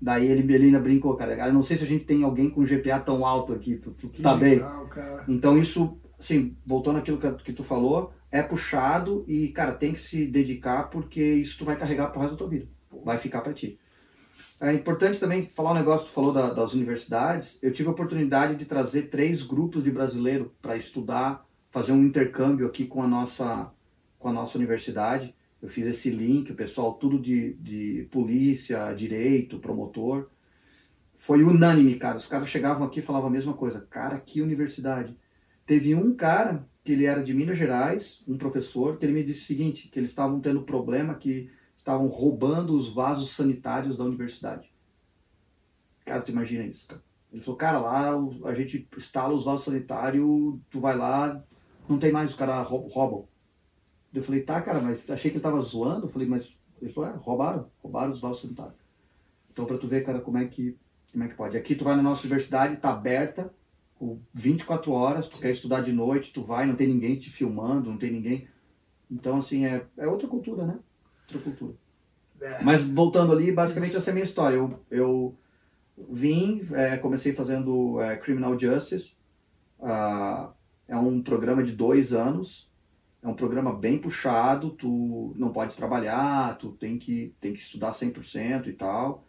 Daí 0.00 0.26
ele, 0.26 0.52
ele 0.52 0.66
ainda 0.66 0.80
brincou, 0.80 1.16
cara, 1.16 1.46
eu 1.46 1.52
não 1.52 1.62
sei 1.62 1.76
se 1.76 1.84
a 1.84 1.86
gente 1.86 2.04
tem 2.04 2.24
alguém 2.24 2.50
com 2.50 2.64
GPA 2.64 3.00
tão 3.00 3.24
alto 3.24 3.52
aqui, 3.52 3.76
tu, 3.76 3.92
tu, 3.92 4.08
tá 4.20 4.34
Que 4.34 4.40
bem. 4.40 4.54
legal, 4.56 4.86
cara. 4.88 5.24
Então 5.28 5.56
isso, 5.56 5.98
assim, 6.24 6.56
voltando 6.64 6.98
àquilo 6.98 7.18
que, 7.18 7.30
que 7.44 7.52
tu 7.52 7.62
falou, 7.62 8.12
é 8.30 8.42
puxado 8.42 9.24
e, 9.28 9.48
cara, 9.48 9.72
tem 9.72 9.92
que 9.92 10.00
se 10.00 10.26
dedicar 10.26 10.84
porque 10.84 11.22
isso 11.22 11.58
tu 11.58 11.64
vai 11.64 11.76
carregar 11.76 12.08
pro 12.08 12.20
resto 12.20 12.32
da 12.32 12.38
tua 12.38 12.48
vida. 12.48 12.66
Vai 13.04 13.18
ficar 13.18 13.42
para 13.42 13.52
ti. 13.52 13.78
É 14.60 14.72
importante 14.72 15.20
também 15.20 15.46
falar 15.54 15.72
um 15.72 15.74
negócio 15.74 16.06
que 16.06 16.12
tu 16.12 16.14
falou 16.14 16.32
da- 16.32 16.52
das 16.52 16.72
universidades. 16.72 17.58
Eu 17.62 17.72
tive 17.72 17.88
a 17.88 17.92
oportunidade 17.92 18.56
de 18.56 18.64
trazer 18.64 19.02
três 19.10 19.42
grupos 19.42 19.84
de 19.84 19.90
brasileiro 19.90 20.54
para 20.60 20.76
estudar, 20.76 21.46
fazer 21.70 21.92
um 21.92 22.04
intercâmbio 22.04 22.66
aqui 22.66 22.86
com 22.86 23.02
a 23.02 23.06
nossa, 23.06 23.70
com 24.18 24.28
a 24.28 24.32
nossa 24.32 24.56
universidade. 24.56 25.34
Eu 25.60 25.68
fiz 25.68 25.86
esse 25.86 26.10
link, 26.10 26.50
o 26.50 26.54
pessoal 26.56 26.94
tudo 26.94 27.18
de, 27.18 27.54
de 27.54 28.08
polícia, 28.10 28.92
direito, 28.94 29.58
promotor. 29.58 30.28
Foi 31.16 31.42
unânime, 31.42 31.96
cara. 31.96 32.18
Os 32.18 32.26
caras 32.26 32.48
chegavam 32.48 32.86
aqui 32.86 33.00
e 33.00 33.02
falavam 33.02 33.28
a 33.28 33.32
mesma 33.32 33.54
coisa. 33.54 33.86
Cara, 33.90 34.18
que 34.18 34.42
universidade. 34.42 35.16
Teve 35.66 35.94
um 35.94 36.14
cara 36.14 36.68
que 36.82 36.92
ele 36.92 37.06
era 37.06 37.24
de 37.24 37.32
Minas 37.32 37.56
Gerais, 37.56 38.22
um 38.28 38.36
professor, 38.36 38.98
que 38.98 39.06
ele 39.06 39.14
me 39.14 39.24
disse 39.24 39.42
o 39.42 39.46
seguinte, 39.46 39.88
que 39.88 39.98
eles 39.98 40.10
estavam 40.10 40.40
tendo 40.40 40.62
problema 40.62 41.14
que 41.14 41.50
estavam 41.76 42.06
roubando 42.06 42.76
os 42.76 42.92
vasos 42.92 43.30
sanitários 43.30 43.96
da 43.96 44.04
universidade. 44.04 44.72
Cara, 46.04 46.22
tu 46.22 46.30
imagina 46.30 46.64
isso, 46.64 46.86
cara. 46.86 47.02
Ele 47.32 47.42
falou, 47.42 47.56
cara, 47.56 47.78
lá 47.80 48.10
a 48.44 48.54
gente 48.54 48.86
instala 48.96 49.34
os 49.34 49.44
vasos 49.44 49.64
sanitários, 49.64 50.24
tu 50.70 50.80
vai 50.80 50.96
lá, 50.96 51.42
não 51.88 51.98
tem 51.98 52.12
mais, 52.12 52.30
os 52.30 52.36
caras 52.36 52.66
rou- 52.66 52.86
roubam. 52.88 53.26
Eu 54.12 54.22
falei, 54.22 54.42
tá, 54.42 54.60
cara, 54.62 54.80
mas 54.80 55.10
achei 55.10 55.30
que 55.30 55.38
ele 55.38 55.42
tava 55.42 55.60
zoando. 55.60 56.06
Eu 56.06 56.10
falei, 56.10 56.28
mas 56.28 56.54
ele 56.80 56.92
falou, 56.92 57.10
é, 57.10 57.14
roubaram, 57.14 57.70
roubaram 57.82 58.12
os 58.12 58.20
vasos 58.20 58.42
sanitários. 58.42 58.76
Então, 59.50 59.64
pra 59.64 59.78
tu 59.78 59.88
ver, 59.88 60.04
cara, 60.04 60.20
como 60.20 60.38
é 60.38 60.46
que, 60.46 60.78
como 61.10 61.24
é 61.24 61.28
que 61.28 61.34
pode. 61.34 61.56
Aqui 61.56 61.74
tu 61.74 61.84
vai 61.84 61.96
na 61.96 62.02
nossa 62.02 62.22
universidade, 62.22 62.76
tá 62.76 62.92
aberta, 62.92 63.52
24 64.32 64.92
horas, 64.92 65.28
tu 65.28 65.40
quer 65.40 65.52
estudar 65.52 65.80
de 65.80 65.92
noite, 65.92 66.32
tu 66.32 66.42
vai, 66.42 66.66
não 66.66 66.76
tem 66.76 66.88
ninguém 66.88 67.16
te 67.16 67.30
filmando, 67.30 67.90
não 67.90 67.98
tem 67.98 68.10
ninguém. 68.10 68.48
Então, 69.10 69.38
assim, 69.38 69.64
é, 69.64 69.84
é 69.96 70.06
outra 70.06 70.28
cultura, 70.28 70.66
né? 70.66 70.78
Outra 71.28 71.38
cultura. 71.50 71.74
É. 72.40 72.62
Mas 72.62 72.82
voltando 72.82 73.32
ali, 73.32 73.52
basicamente 73.52 73.96
essa 73.96 74.10
é 74.10 74.12
a 74.12 74.14
minha 74.14 74.24
história. 74.24 74.56
Eu, 74.56 74.80
eu 74.90 75.38
vim, 76.10 76.66
é, 76.72 76.96
comecei 76.96 77.32
fazendo 77.32 78.00
é, 78.00 78.16
Criminal 78.16 78.58
Justice. 78.58 79.14
Ah, 79.80 80.50
é 80.88 80.96
um 80.96 81.22
programa 81.22 81.62
de 81.62 81.72
dois 81.72 82.12
anos. 82.12 82.70
É 83.22 83.28
um 83.28 83.34
programa 83.34 83.72
bem 83.72 83.98
puxado. 83.98 84.70
Tu 84.70 85.32
não 85.36 85.52
pode 85.52 85.74
trabalhar, 85.74 86.58
tu 86.58 86.72
tem 86.72 86.98
que, 86.98 87.34
tem 87.40 87.52
que 87.52 87.60
estudar 87.60 87.92
100% 87.92 88.66
e 88.66 88.72
tal. 88.72 89.24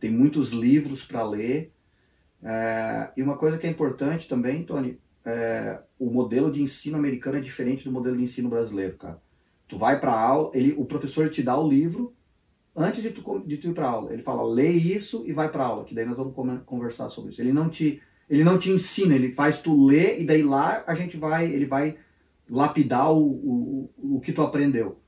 Tem 0.00 0.10
muitos 0.10 0.50
livros 0.50 1.04
para 1.04 1.22
ler. 1.22 1.72
É, 2.42 3.10
e 3.16 3.22
uma 3.22 3.36
coisa 3.36 3.58
que 3.58 3.66
é 3.66 3.70
importante 3.70 4.28
também, 4.28 4.62
Tony, 4.62 4.98
é, 5.24 5.78
o 5.98 6.10
modelo 6.10 6.50
de 6.50 6.62
ensino 6.62 6.96
americano 6.96 7.38
é 7.38 7.40
diferente 7.40 7.84
do 7.84 7.92
modelo 7.92 8.16
de 8.16 8.22
ensino 8.22 8.48
brasileiro, 8.48 8.96
cara. 8.96 9.20
Tu 9.66 9.76
vai 9.76 10.00
para 10.00 10.18
aula, 10.18 10.50
ele, 10.54 10.74
o 10.78 10.84
professor 10.84 11.28
te 11.28 11.42
dá 11.42 11.58
o 11.58 11.68
livro 11.68 12.14
antes 12.74 13.02
de 13.02 13.10
tu, 13.10 13.40
de 13.40 13.58
tu 13.58 13.68
ir 13.68 13.74
para 13.74 13.88
aula. 13.88 14.12
Ele 14.12 14.22
fala, 14.22 14.42
lê 14.42 14.70
isso 14.70 15.24
e 15.26 15.32
vai 15.32 15.50
para 15.50 15.64
aula, 15.64 15.84
que 15.84 15.94
daí 15.94 16.06
nós 16.06 16.16
vamos 16.16 16.34
conversar 16.64 17.10
sobre 17.10 17.32
isso. 17.32 17.42
Ele 17.42 17.52
não 17.52 17.68
te, 17.68 18.00
ele 18.30 18.44
não 18.44 18.58
te 18.58 18.70
ensina, 18.70 19.14
ele 19.14 19.32
faz 19.32 19.60
tu 19.60 19.84
ler 19.84 20.20
e 20.20 20.24
daí 20.24 20.42
lá 20.42 20.82
a 20.86 20.94
gente 20.94 21.16
vai, 21.16 21.52
ele 21.52 21.66
vai 21.66 21.98
lapidar 22.48 23.12
o, 23.12 23.20
o, 23.20 24.16
o 24.16 24.20
que 24.20 24.32
tu 24.32 24.40
aprendeu. 24.40 24.98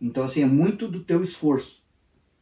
Então 0.00 0.24
assim 0.24 0.42
é 0.42 0.46
muito 0.46 0.86
do 0.86 1.02
teu 1.02 1.22
esforço, 1.22 1.82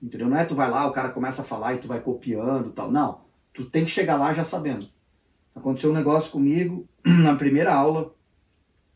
entendeu? 0.03 0.29
Não 0.29 0.37
é 0.37 0.45
tu 0.45 0.55
vai 0.55 0.69
lá, 0.69 0.87
o 0.87 0.93
cara 0.93 1.11
começa 1.11 1.43
a 1.43 1.45
falar 1.45 1.75
e 1.75 1.79
tu 1.79 1.89
vai 1.89 2.01
copiando, 2.01 2.73
tal. 2.73 2.91
Não, 2.91 3.22
tu 3.53 3.65
tem 3.65 3.85
que 3.85 3.91
chegar 3.91 4.17
lá 4.17 4.33
já 4.33 4.45
sabendo. 4.45 4.87
Aconteceu 5.55 5.91
um 5.91 5.95
negócio 5.95 6.31
comigo 6.31 6.89
na 7.05 7.35
primeira 7.35 7.75
aula 7.75 8.15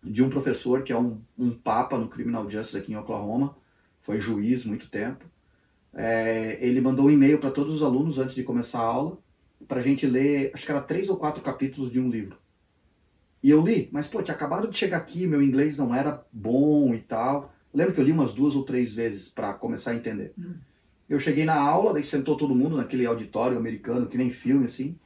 de 0.02 0.22
um 0.22 0.30
professor 0.30 0.82
que 0.82 0.92
é 0.92 0.98
um, 0.98 1.20
um 1.38 1.50
papa 1.50 1.98
no 1.98 2.08
Criminal 2.08 2.48
Justice 2.48 2.78
aqui 2.78 2.92
em 2.92 2.96
Oklahoma, 2.96 3.56
foi 4.00 4.20
juiz 4.20 4.64
muito 4.64 4.88
tempo. 4.88 5.25
É, 5.92 6.58
ele 6.60 6.80
mandou 6.80 7.06
um 7.06 7.10
e-mail 7.10 7.38
para 7.38 7.50
todos 7.50 7.75
os 7.75 7.82
alunos 7.82 8.18
antes 8.18 8.34
de 8.34 8.42
começar 8.42 8.80
a 8.80 8.84
aula, 8.84 9.18
para 9.66 9.80
a 9.80 9.82
gente 9.82 10.06
ler, 10.06 10.50
acho 10.54 10.64
que 10.64 10.70
era 10.70 10.80
três 10.80 11.08
ou 11.08 11.16
quatro 11.16 11.42
capítulos 11.42 11.90
de 11.90 11.98
um 11.98 12.08
livro. 12.08 12.38
E 13.42 13.50
eu 13.50 13.60
li, 13.62 13.88
mas 13.92 14.06
pô, 14.06 14.22
tinha 14.22 14.34
acabado 14.34 14.68
de 14.68 14.76
chegar 14.76 14.98
aqui, 14.98 15.26
meu 15.26 15.42
inglês 15.42 15.76
não 15.76 15.94
era 15.94 16.25
bom 16.32 16.94
e 16.94 17.00
tal. 17.00 17.52
lembro 17.72 17.94
que 17.94 18.00
eu 18.00 18.04
li 18.04 18.12
umas 18.12 18.34
duas 18.34 18.54
ou 18.54 18.64
três 18.64 18.94
vezes 18.94 19.28
para 19.28 19.54
começar 19.54 19.92
a 19.92 19.94
entender. 19.94 20.32
Hum. 20.38 20.54
Eu 21.08 21.18
cheguei 21.18 21.44
na 21.44 21.54
aula, 21.54 21.92
daí 21.92 22.02
sentou 22.02 22.36
todo 22.36 22.54
mundo 22.54 22.76
naquele 22.76 23.06
auditório 23.06 23.56
americano, 23.56 24.08
que 24.08 24.18
nem 24.18 24.30
filme 24.30 24.66
assim. 24.66 24.98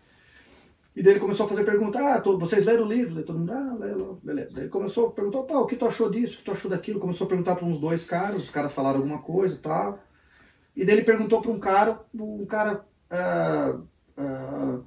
E 0.97 1.03
daí 1.03 1.13
ele 1.13 1.21
começou 1.21 1.47
a 1.47 1.49
fazer 1.49 1.65
perguntas, 1.65 2.01
ah, 2.03 2.21
vocês 2.21 2.65
leram 2.65 2.85
o 2.85 2.89
livro? 2.89 3.15
Daí 3.15 3.25
todo 3.25 3.39
mundo, 3.39 3.53
ah, 3.53 3.77
leram, 3.79 4.19
beleza. 4.23 4.51
Daí 4.53 4.65
ele 4.65 4.71
começou 4.71 5.09
a 5.09 5.13
perguntar, 5.13 5.43
pá, 5.43 5.55
o 5.55 5.67
que 5.67 5.77
tu 5.77 5.87
achou 5.87 6.11
disso, 6.11 6.35
o 6.35 6.39
que 6.39 6.45
tu 6.45 6.51
achou 6.51 6.71
daquilo? 6.71 6.99
Começou 6.99 7.27
a 7.27 7.29
perguntar 7.29 7.55
para 7.55 7.67
uns 7.67 7.81
dois 7.81 8.05
caras, 8.05 8.43
os 8.43 8.51
caras 8.51 8.73
falaram 8.73 8.99
alguma 8.99 9.23
coisa 9.23 9.55
e 9.55 9.59
tal. 9.59 10.03
E 10.75 10.85
daí 10.85 10.97
ele 10.97 11.05
perguntou 11.05 11.41
para 11.41 11.51
um 11.51 11.61
cara, 11.61 12.01
um 12.15 12.47
cara, 12.47 12.85
uh, 13.11 13.81
uh, 14.21 14.85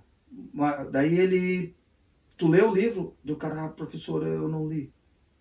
uma, 0.53 0.84
daí 0.84 1.17
ele, 1.17 1.75
tu 2.38 2.48
leu 2.48 2.72
o 2.72 2.75
livro? 2.75 3.15
Do 3.24 3.36
cara, 3.36 3.65
ah, 3.65 3.70
professor, 3.70 4.25
eu 4.25 4.48
não 4.48 4.67
li. 4.67 4.91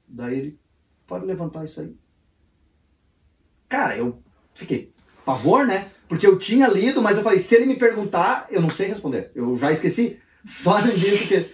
Daí 0.07 0.39
ele, 0.39 0.61
pode 1.07 1.27
levantar 1.27 1.65
isso 1.65 1.81
aí. 1.81 1.97
Cara, 3.69 3.97
eu 3.97 4.23
fiquei, 4.53 4.92
pavor, 5.25 5.67
né? 5.67 5.91
Porque 6.09 6.27
eu 6.27 6.39
tinha 6.39 6.69
lido, 6.69 7.01
mas 7.01 7.17
eu 7.17 7.23
falei, 7.23 7.39
se 7.39 7.55
ele 7.55 7.67
me 7.67 7.77
perguntar, 7.77 8.47
eu 8.51 8.61
não 8.61 8.71
sei 8.71 8.89
responder. 8.89 9.31
Eu 9.35 9.57
já 9.57 9.73
esqueci. 9.73 10.21
Só 10.45 10.81
disso 10.81 11.29
que 11.29 11.51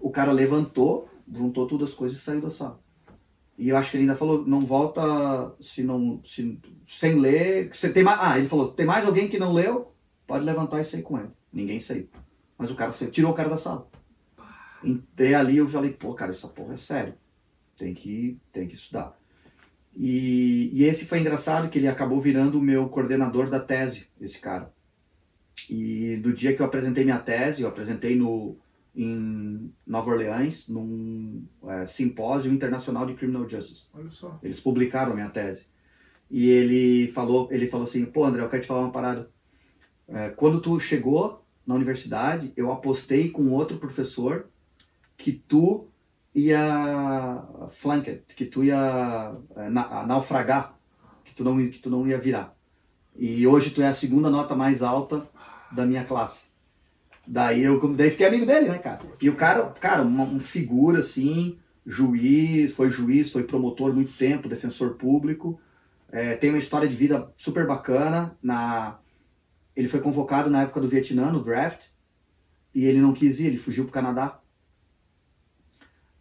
o 0.00 0.10
cara 0.10 0.32
levantou, 0.32 1.08
juntou 1.32 1.66
todas 1.66 1.90
as 1.90 1.94
coisas 1.94 2.18
e 2.18 2.20
saiu 2.20 2.40
da 2.40 2.50
sala. 2.50 2.82
E 3.56 3.68
eu 3.68 3.76
acho 3.76 3.90
que 3.90 3.96
ele 3.96 4.04
ainda 4.04 4.16
falou, 4.16 4.44
não 4.44 4.60
volta 4.60 5.54
se 5.60 5.82
não, 5.82 6.20
se, 6.24 6.60
sem 6.86 7.18
ler. 7.18 7.72
Você 7.72 7.92
tem 7.92 8.02
mais, 8.02 8.18
ah, 8.20 8.38
ele 8.38 8.48
falou, 8.48 8.72
tem 8.72 8.84
mais 8.84 9.06
alguém 9.06 9.28
que 9.28 9.38
não 9.38 9.52
leu? 9.52 9.92
Pode 10.26 10.44
levantar 10.44 10.80
e 10.80 10.84
sair 10.84 11.02
com 11.02 11.18
ele. 11.18 11.30
Ninguém 11.52 11.78
saiu. 11.78 12.08
Mas 12.58 12.70
o 12.70 12.74
cara 12.74 12.92
saiu, 12.92 13.10
tirou 13.10 13.30
o 13.30 13.34
cara 13.34 13.48
da 13.48 13.58
sala. 13.58 13.88
E 14.82 15.34
ali 15.34 15.56
eu 15.56 15.68
falei, 15.68 15.90
pô, 15.90 16.12
cara, 16.14 16.32
essa 16.32 16.48
porra 16.48 16.74
é 16.74 16.76
sério. 16.76 17.14
Tem 17.76 17.94
que, 17.94 18.38
tem 18.52 18.66
que 18.66 18.74
estudar. 18.74 19.16
E, 19.96 20.70
e 20.72 20.84
esse 20.84 21.04
foi 21.04 21.20
engraçado 21.20 21.68
que 21.68 21.78
ele 21.78 21.88
acabou 21.88 22.20
virando 22.20 22.58
o 22.58 22.62
meu 22.62 22.88
coordenador 22.88 23.48
da 23.48 23.60
tese, 23.60 24.06
esse 24.20 24.38
cara. 24.38 24.72
E 25.70 26.16
do 26.16 26.32
dia 26.32 26.54
que 26.54 26.60
eu 26.60 26.66
apresentei 26.66 27.04
minha 27.04 27.18
tese, 27.18 27.62
eu 27.62 27.68
apresentei 27.68 28.16
no, 28.16 28.56
em 28.94 29.72
Nova 29.86 30.10
Orleans, 30.10 30.68
num 30.68 31.44
é, 31.66 31.86
simpósio 31.86 32.52
internacional 32.52 33.06
de 33.06 33.14
criminal 33.14 33.48
justice. 33.48 33.86
Olha 33.94 34.10
só. 34.10 34.38
Eles 34.42 34.60
publicaram 34.60 35.12
a 35.12 35.14
minha 35.14 35.30
tese. 35.30 35.66
E 36.30 36.48
ele 36.48 37.12
falou, 37.12 37.48
ele 37.52 37.68
falou 37.68 37.86
assim, 37.86 38.04
pô 38.04 38.24
André, 38.24 38.42
eu 38.42 38.48
quero 38.48 38.62
te 38.62 38.68
falar 38.68 38.80
uma 38.80 38.92
parada. 38.92 39.30
É, 40.08 40.30
quando 40.30 40.60
tu 40.60 40.78
chegou 40.80 41.44
na 41.66 41.74
universidade, 41.74 42.52
eu 42.56 42.72
apostei 42.72 43.30
com 43.30 43.50
outro 43.50 43.78
professor 43.78 44.48
que 45.16 45.32
tu 45.32 45.88
ia 46.34 47.42
flanked, 47.70 48.22
que 48.34 48.44
tu 48.44 48.64
ia 48.64 49.34
é, 49.56 49.70
na, 49.70 50.06
naufragar, 50.06 50.76
que 51.24 51.34
tu, 51.34 51.44
não, 51.44 51.56
que 51.56 51.78
tu 51.78 51.88
não 51.90 52.06
ia 52.06 52.18
virar. 52.18 52.54
E 53.16 53.46
hoje 53.46 53.70
tu 53.70 53.80
é 53.80 53.86
a 53.86 53.94
segunda 53.94 54.28
nota 54.28 54.54
mais 54.54 54.82
alta 54.82 55.26
da 55.70 55.86
minha 55.86 56.04
classe. 56.04 56.44
Daí 57.26 57.62
eu 57.62 57.80
daí 57.94 58.10
fiquei 58.10 58.26
amigo 58.26 58.44
dele, 58.44 58.68
né, 58.68 58.78
cara? 58.78 59.00
E 59.20 59.30
o 59.30 59.36
cara, 59.36 59.70
cara, 59.80 60.02
uma, 60.02 60.24
uma 60.24 60.40
figura 60.40 60.98
assim, 60.98 61.58
juiz, 61.86 62.72
foi 62.72 62.90
juiz, 62.90 63.30
foi 63.30 63.44
promotor 63.44 63.94
muito 63.94 64.12
tempo, 64.16 64.48
defensor 64.48 64.94
público. 64.94 65.58
É, 66.10 66.36
tem 66.36 66.50
uma 66.50 66.58
história 66.58 66.88
de 66.88 66.96
vida 66.96 67.32
super 67.36 67.66
bacana. 67.66 68.36
Na, 68.42 68.98
ele 69.74 69.88
foi 69.88 70.00
convocado 70.00 70.50
na 70.50 70.62
época 70.62 70.80
do 70.80 70.88
Vietnã, 70.88 71.30
no 71.30 71.42
draft, 71.42 71.86
e 72.74 72.84
ele 72.84 73.00
não 73.00 73.12
quis 73.12 73.40
ir, 73.40 73.46
ele 73.46 73.56
fugiu 73.56 73.84
para 73.84 73.90
o 73.90 73.94
Canadá. 73.94 74.40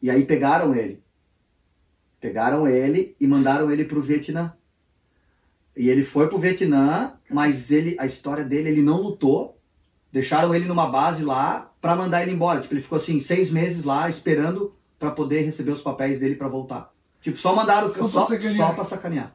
E 0.04 0.10
aí 0.10 0.26
pegaram 0.26 0.76
ele. 0.76 1.02
Pegaram 2.20 2.68
ele 2.68 3.16
e 3.22 3.26
mandaram 3.26 3.72
ele 3.72 3.86
para 3.86 3.98
o 3.98 4.02
Vietnã. 4.02 4.54
E 5.78 5.88
ele 5.88 6.04
foi 6.04 6.28
pro 6.28 6.38
Vietnã, 6.38 7.14
mas 7.32 7.72
ele, 7.72 7.96
a 7.98 8.06
história 8.06 8.44
dele, 8.44 8.68
ele 8.68 8.82
não 8.82 9.02
lutou. 9.02 9.58
Deixaram 10.12 10.54
ele 10.54 10.66
numa 10.66 10.88
base 10.88 11.24
lá 11.24 11.72
para 11.80 11.96
mandar 11.96 12.22
ele 12.22 12.32
embora. 12.32 12.60
Tipo, 12.60 12.74
ele 12.74 12.82
ficou 12.82 12.98
assim 12.98 13.22
seis 13.22 13.50
meses 13.50 13.86
lá 13.86 14.10
esperando 14.10 14.76
para 15.00 15.10
poder 15.10 15.44
receber 15.44 15.72
os 15.72 15.82
papéis 15.82 16.20
dele 16.20 16.36
para 16.36 16.50
voltar. 16.50 16.94
Tipo, 17.22 17.38
só 17.38 17.56
mandaram 17.56 17.88
só, 17.88 18.06
só, 18.06 18.26
pra 18.26 18.38
só 18.38 18.74
pra 18.74 18.84
sacanear. 18.84 19.34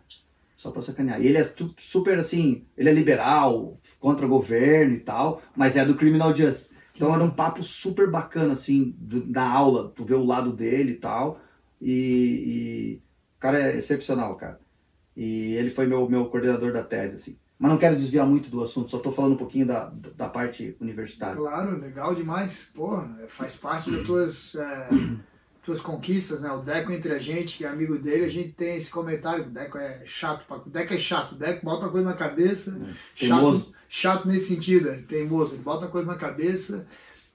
Só 0.55 0.71
pra 0.71 0.83
sacanear. 0.83 1.23
E 1.23 1.29
ele 1.29 1.39
é 1.39 1.51
super 1.79 2.19
assim, 2.19 2.67
ele 2.77 2.91
é 2.91 2.93
liberal, 2.93 3.79
contra 3.99 4.27
o 4.27 4.29
governo 4.29 4.97
e 4.97 5.01
tal, 5.01 5.41
mas 5.57 5.79
é 5.79 5.85
do 5.85 5.95
Criminal 5.95 6.37
Justice. 6.37 6.77
Então 6.99 7.15
era 7.15 7.23
um 7.23 7.31
papo 7.31 7.63
super 7.63 8.11
bacana, 8.11 8.55
assim, 8.55 8.93
do, 8.99 9.21
da 9.21 9.49
aula, 9.49 9.93
tu 9.95 10.03
ver 10.03 10.17
o 10.17 10.27
lado 10.27 10.53
dele 10.53 10.93
e 10.93 10.97
tal. 10.97 11.41
E, 11.81 11.93
e 11.93 13.03
o 13.37 13.39
cara 13.39 13.63
é 13.63 13.77
excepcional, 13.77 14.35
cara. 14.35 14.59
E 15.17 15.55
ele 15.55 15.71
foi 15.71 15.87
meu, 15.87 16.09
meu 16.11 16.27
coordenador 16.27 16.73
da 16.73 16.83
tese, 16.83 17.15
assim. 17.15 17.37
Mas 17.57 17.71
não 17.71 17.79
quero 17.79 17.95
desviar 17.95 18.27
muito 18.27 18.51
do 18.51 18.65
assunto, 18.65 18.91
só 18.91 18.97
estou 18.97 19.13
falando 19.13 19.35
um 19.35 19.39
pouquinho 19.39 19.67
da, 19.67 19.93
da 20.17 20.29
parte 20.29 20.77
universitária. 20.81 21.37
Claro, 21.37 21.79
legal 21.79 22.17
demais. 22.17 22.73
Pô, 22.75 23.01
faz 23.29 23.55
parte 23.55 23.93
das 23.93 24.03
tuas, 24.07 24.55
é, 24.57 24.89
tuas 25.63 25.81
conquistas, 25.81 26.41
né? 26.41 26.51
O 26.51 26.63
Deco 26.63 26.91
entre 26.91 27.13
a 27.13 27.19
gente, 27.21 27.59
que 27.59 27.65
é 27.65 27.69
amigo 27.69 27.97
dele, 27.97 28.25
a 28.25 28.29
gente 28.29 28.55
tem 28.55 28.75
esse 28.75 28.91
comentário, 28.91 29.45
o 29.45 29.51
Deco 29.51 29.79
é 29.79 30.03
chato, 30.05 30.45
o 30.67 30.69
Deco 30.69 30.95
é 30.95 30.99
chato, 30.99 31.33
o 31.33 31.37
Deco 31.37 31.65
bota 31.65 31.89
coisa 31.89 32.09
na 32.09 32.17
cabeça, 32.17 32.81
é. 32.83 33.27
chato, 33.27 33.73
chato 33.89 34.27
nesse 34.27 34.55
sentido, 34.55 34.91
é 34.91 34.99
teimoso, 34.99 35.55
ele 35.55 35.63
bota 35.63 35.89
coisa 35.89 36.07
na 36.07 36.17
cabeça 36.17 36.87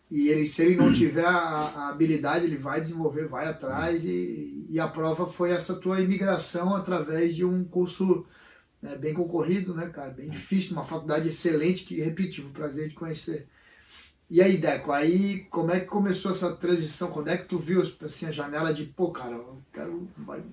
e 0.10 0.30
ele, 0.30 0.46
se 0.46 0.62
ele 0.62 0.76
não 0.76 0.92
tiver 0.94 1.26
a, 1.26 1.32
a, 1.32 1.90
habilidade, 1.90 2.46
ele 2.46 2.58
vai 2.58 2.80
desenvolver, 2.80 3.26
vai 3.26 3.48
atrás. 3.48 4.06
E, 4.06 4.66
e 4.70 4.80
a 4.80 4.88
prova 4.88 5.26
foi 5.26 5.50
essa 5.50 5.76
tua 5.76 6.02
imigração 6.02 6.76
através 6.76 7.36
de 7.36 7.44
um 7.44 7.64
curso 7.64 8.24
né, 8.80 8.96
bem 8.96 9.14
concorrido, 9.14 9.74
né, 9.74 9.90
cara? 9.90 10.12
Bem 10.12 10.30
difícil, 10.30 10.74
uma 10.74 10.86
faculdade 10.86 11.30
excelente 11.30 11.84
que, 11.84 12.00
repito, 12.00 12.34
tive 12.34 12.48
o 12.48 12.54
prazer 12.54 12.90
de 12.90 12.96
conhecer. 12.96 13.48
E 14.30 14.42
aí, 14.42 14.58
Deco, 14.58 14.92
aí 14.92 15.46
como 15.50 15.72
é 15.72 15.80
que 15.80 15.88
começou 15.88 16.32
essa 16.32 16.56
transição? 16.56 17.12
Quando 17.12 17.30
é 17.30 17.38
que 17.38 17.48
tu 17.48 17.58
viu 17.58 17.82
assim, 18.04 18.26
a 18.26 18.32
janela 18.32 18.74
de, 18.74 18.86
pô, 18.86 19.12
cara, 19.12 19.36
eu 19.36 19.62
quero. 19.72 20.08
Vai, 20.18 20.44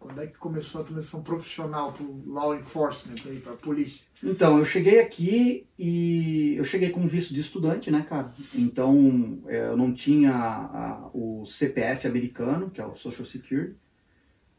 quando 0.00 0.22
é 0.22 0.26
que 0.26 0.38
começou 0.38 0.80
a 0.80 0.84
transição 0.84 1.22
profissional 1.22 1.92
para 1.92 2.02
o 2.02 2.22
law 2.26 2.56
enforcement, 2.56 3.16
para 3.42 3.52
a 3.52 3.56
polícia? 3.56 4.06
Então, 4.24 4.58
eu 4.58 4.64
cheguei 4.64 4.98
aqui 4.98 5.66
e 5.78 6.54
eu 6.56 6.64
cheguei 6.64 6.88
com 6.88 7.06
visto 7.06 7.34
de 7.34 7.40
estudante, 7.42 7.90
né, 7.90 8.04
cara? 8.08 8.32
Então, 8.54 9.38
é, 9.46 9.66
eu 9.66 9.76
não 9.76 9.92
tinha 9.92 10.32
a, 10.32 11.10
o 11.12 11.44
CPF 11.44 12.08
americano, 12.08 12.70
que 12.70 12.80
é 12.80 12.86
o 12.86 12.96
Social 12.96 13.26
Security, 13.26 13.76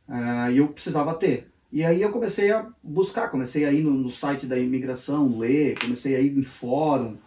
uh, 0.08 0.52
e 0.52 0.58
eu 0.58 0.68
precisava 0.68 1.16
ter. 1.16 1.52
E 1.72 1.84
aí 1.84 2.04
eu 2.04 2.12
comecei 2.12 2.52
a 2.52 2.68
buscar, 2.84 3.30
comecei 3.30 3.66
a 3.66 3.74
ir 3.74 3.82
no, 3.82 3.92
no 3.92 4.10
site 4.10 4.46
da 4.46 4.60
imigração, 4.60 5.40
ler, 5.40 5.80
comecei 5.80 6.16
a 6.16 6.20
ir 6.20 6.38
em 6.38 6.44
fórum, 6.44 7.18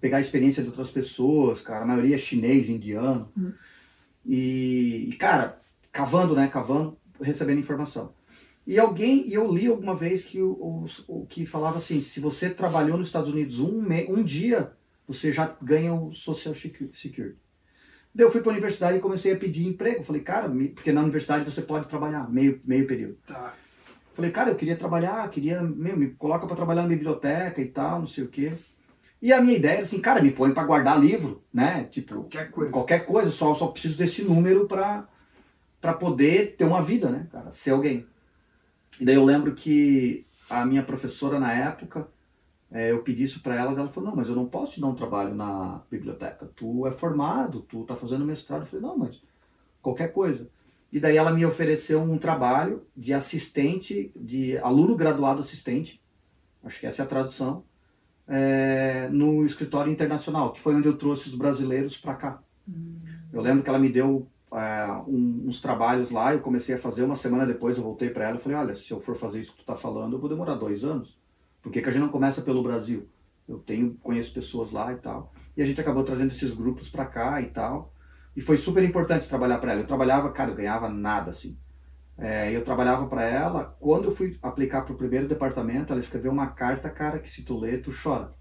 pegar 0.00 0.18
a 0.18 0.20
experiência 0.20 0.62
de 0.62 0.68
outras 0.68 0.90
pessoas, 0.90 1.60
cara, 1.60 1.82
a 1.82 1.86
maioria 1.86 2.14
é 2.14 2.18
chinês, 2.18 2.68
indiano. 2.68 3.32
Hum. 3.36 3.52
E, 4.24 5.16
cara, 5.18 5.58
cavando, 5.90 6.34
né, 6.34 6.46
cavando, 6.48 6.97
recebendo 7.20 7.58
informação. 7.58 8.12
E 8.66 8.78
alguém, 8.78 9.26
e 9.26 9.34
eu 9.34 9.50
li 9.50 9.66
alguma 9.66 9.94
vez 9.94 10.22
que 10.24 10.42
o, 10.42 10.86
o, 11.06 11.26
que 11.26 11.46
falava 11.46 11.78
assim, 11.78 12.02
se 12.02 12.20
você 12.20 12.50
trabalhou 12.50 12.98
nos 12.98 13.08
Estados 13.08 13.32
Unidos 13.32 13.60
um, 13.60 13.82
um 14.10 14.22
dia, 14.22 14.72
você 15.06 15.32
já 15.32 15.56
ganha 15.62 15.94
o 15.94 16.12
Social 16.12 16.54
Security. 16.54 17.38
Daí 18.14 18.26
eu 18.26 18.30
fui 18.30 18.42
para 18.42 18.50
a 18.50 18.54
universidade 18.54 18.98
e 18.98 19.00
comecei 19.00 19.32
a 19.32 19.36
pedir 19.36 19.66
emprego. 19.66 20.04
Falei, 20.04 20.20
cara, 20.20 20.50
porque 20.74 20.92
na 20.92 21.00
universidade 21.00 21.44
você 21.44 21.62
pode 21.62 21.88
trabalhar 21.88 22.30
meio, 22.30 22.60
meio 22.64 22.86
período. 22.86 23.16
Tá. 23.26 23.54
Falei, 24.12 24.30
cara, 24.30 24.50
eu 24.50 24.56
queria 24.56 24.76
trabalhar, 24.76 25.30
queria, 25.30 25.62
meu, 25.62 25.96
me 25.96 26.08
coloca 26.08 26.46
para 26.46 26.56
trabalhar 26.56 26.82
na 26.82 26.88
biblioteca 26.88 27.62
e 27.62 27.66
tal, 27.66 28.00
não 28.00 28.06
sei 28.06 28.24
o 28.24 28.28
quê. 28.28 28.52
E 29.22 29.32
a 29.32 29.40
minha 29.40 29.56
ideia 29.56 29.74
era 29.74 29.82
assim, 29.82 30.00
cara, 30.00 30.20
me 30.20 30.30
põe 30.30 30.52
para 30.52 30.64
guardar 30.64 31.00
livro, 31.00 31.42
né? 31.52 31.84
Tipo, 31.90 32.16
qualquer 32.16 32.50
coisa. 32.50 32.72
Qualquer 32.72 33.06
coisa, 33.06 33.30
só, 33.30 33.54
só 33.54 33.68
preciso 33.68 33.96
desse 33.96 34.22
número 34.22 34.66
para 34.66 35.08
para 35.80 35.92
poder 35.92 36.56
ter 36.56 36.64
uma 36.64 36.82
vida, 36.82 37.10
né, 37.10 37.28
cara? 37.30 37.52
Ser 37.52 37.70
alguém. 37.70 38.06
E 39.00 39.04
daí 39.04 39.14
eu 39.14 39.24
lembro 39.24 39.54
que 39.54 40.26
a 40.50 40.64
minha 40.64 40.82
professora 40.82 41.38
na 41.38 41.52
época, 41.52 42.08
é, 42.70 42.90
eu 42.90 43.02
pedi 43.02 43.22
isso 43.22 43.42
para 43.42 43.54
ela, 43.54 43.72
ela 43.72 43.88
falou: 43.88 44.10
"Não, 44.10 44.16
mas 44.16 44.28
eu 44.28 44.34
não 44.34 44.46
posso 44.46 44.72
te 44.74 44.80
dar 44.80 44.88
um 44.88 44.94
trabalho 44.94 45.34
na 45.34 45.82
biblioteca. 45.90 46.50
Tu 46.56 46.86
é 46.86 46.90
formado, 46.90 47.62
tu 47.62 47.84
tá 47.84 47.96
fazendo 47.96 48.24
mestrado". 48.24 48.62
Eu 48.62 48.66
falei: 48.66 48.86
"Não, 48.86 48.98
mas 48.98 49.22
qualquer 49.80 50.12
coisa". 50.12 50.50
E 50.90 50.98
daí 50.98 51.16
ela 51.16 51.30
me 51.30 51.44
ofereceu 51.44 52.00
um 52.00 52.18
trabalho 52.18 52.86
de 52.96 53.12
assistente, 53.12 54.10
de 54.16 54.56
aluno 54.58 54.96
graduado 54.96 55.40
assistente, 55.40 56.02
acho 56.64 56.80
que 56.80 56.86
essa 56.86 57.02
é 57.02 57.04
a 57.04 57.08
tradução, 57.08 57.62
é, 58.26 59.08
no 59.10 59.44
escritório 59.44 59.92
internacional, 59.92 60.52
que 60.52 60.60
foi 60.60 60.74
onde 60.74 60.88
eu 60.88 60.96
trouxe 60.96 61.28
os 61.28 61.34
brasileiros 61.34 61.96
para 61.96 62.14
cá. 62.14 62.42
Eu 63.32 63.42
lembro 63.42 63.62
que 63.62 63.68
ela 63.68 63.78
me 63.78 63.90
deu 63.90 64.28
é, 64.52 64.92
um, 65.06 65.44
uns 65.46 65.60
trabalhos 65.60 66.10
lá, 66.10 66.34
eu 66.34 66.40
comecei 66.40 66.74
a 66.74 66.78
fazer, 66.78 67.02
uma 67.02 67.16
semana 67.16 67.46
depois 67.46 67.76
eu 67.76 67.82
voltei 67.82 68.10
para 68.10 68.28
ela 68.28 68.36
e 68.36 68.40
falei, 68.40 68.58
olha, 68.58 68.74
se 68.74 68.90
eu 68.90 69.00
for 69.00 69.16
fazer 69.16 69.40
isso 69.40 69.52
que 69.52 69.58
tu 69.58 69.66
tá 69.66 69.76
falando, 69.76 70.14
eu 70.14 70.20
vou 70.20 70.28
demorar 70.28 70.54
dois 70.54 70.84
anos. 70.84 71.18
Por 71.62 71.72
que, 71.72 71.82
que 71.82 71.88
a 71.88 71.92
gente 71.92 72.02
não 72.02 72.08
começa 72.08 72.40
pelo 72.40 72.62
Brasil? 72.62 73.08
Eu 73.48 73.58
tenho, 73.58 73.94
conheço 74.02 74.32
pessoas 74.32 74.70
lá 74.70 74.92
e 74.92 74.96
tal. 74.96 75.32
E 75.56 75.62
a 75.62 75.66
gente 75.66 75.80
acabou 75.80 76.04
trazendo 76.04 76.30
esses 76.30 76.54
grupos 76.54 76.88
para 76.88 77.06
cá 77.06 77.40
e 77.40 77.46
tal. 77.46 77.92
E 78.36 78.40
foi 78.40 78.56
super 78.56 78.82
importante 78.84 79.28
trabalhar 79.28 79.58
para 79.58 79.72
ela. 79.72 79.80
Eu 79.80 79.86
trabalhava, 79.86 80.30
cara, 80.30 80.50
eu 80.50 80.54
ganhava 80.54 80.88
nada 80.88 81.30
assim. 81.30 81.58
É, 82.16 82.54
eu 82.54 82.64
trabalhava 82.64 83.06
para 83.06 83.22
ela. 83.22 83.76
Quando 83.80 84.04
eu 84.04 84.14
fui 84.14 84.38
aplicar 84.42 84.82
para 84.82 84.92
o 84.92 84.96
primeiro 84.96 85.26
departamento, 85.26 85.92
ela 85.92 86.00
escreveu 86.00 86.30
uma 86.30 86.48
carta, 86.48 86.90
cara, 86.90 87.18
que 87.18 87.30
se 87.30 87.42
tu 87.42 87.58
ler, 87.58 87.82
tu 87.82 87.90
chora. 87.90 88.32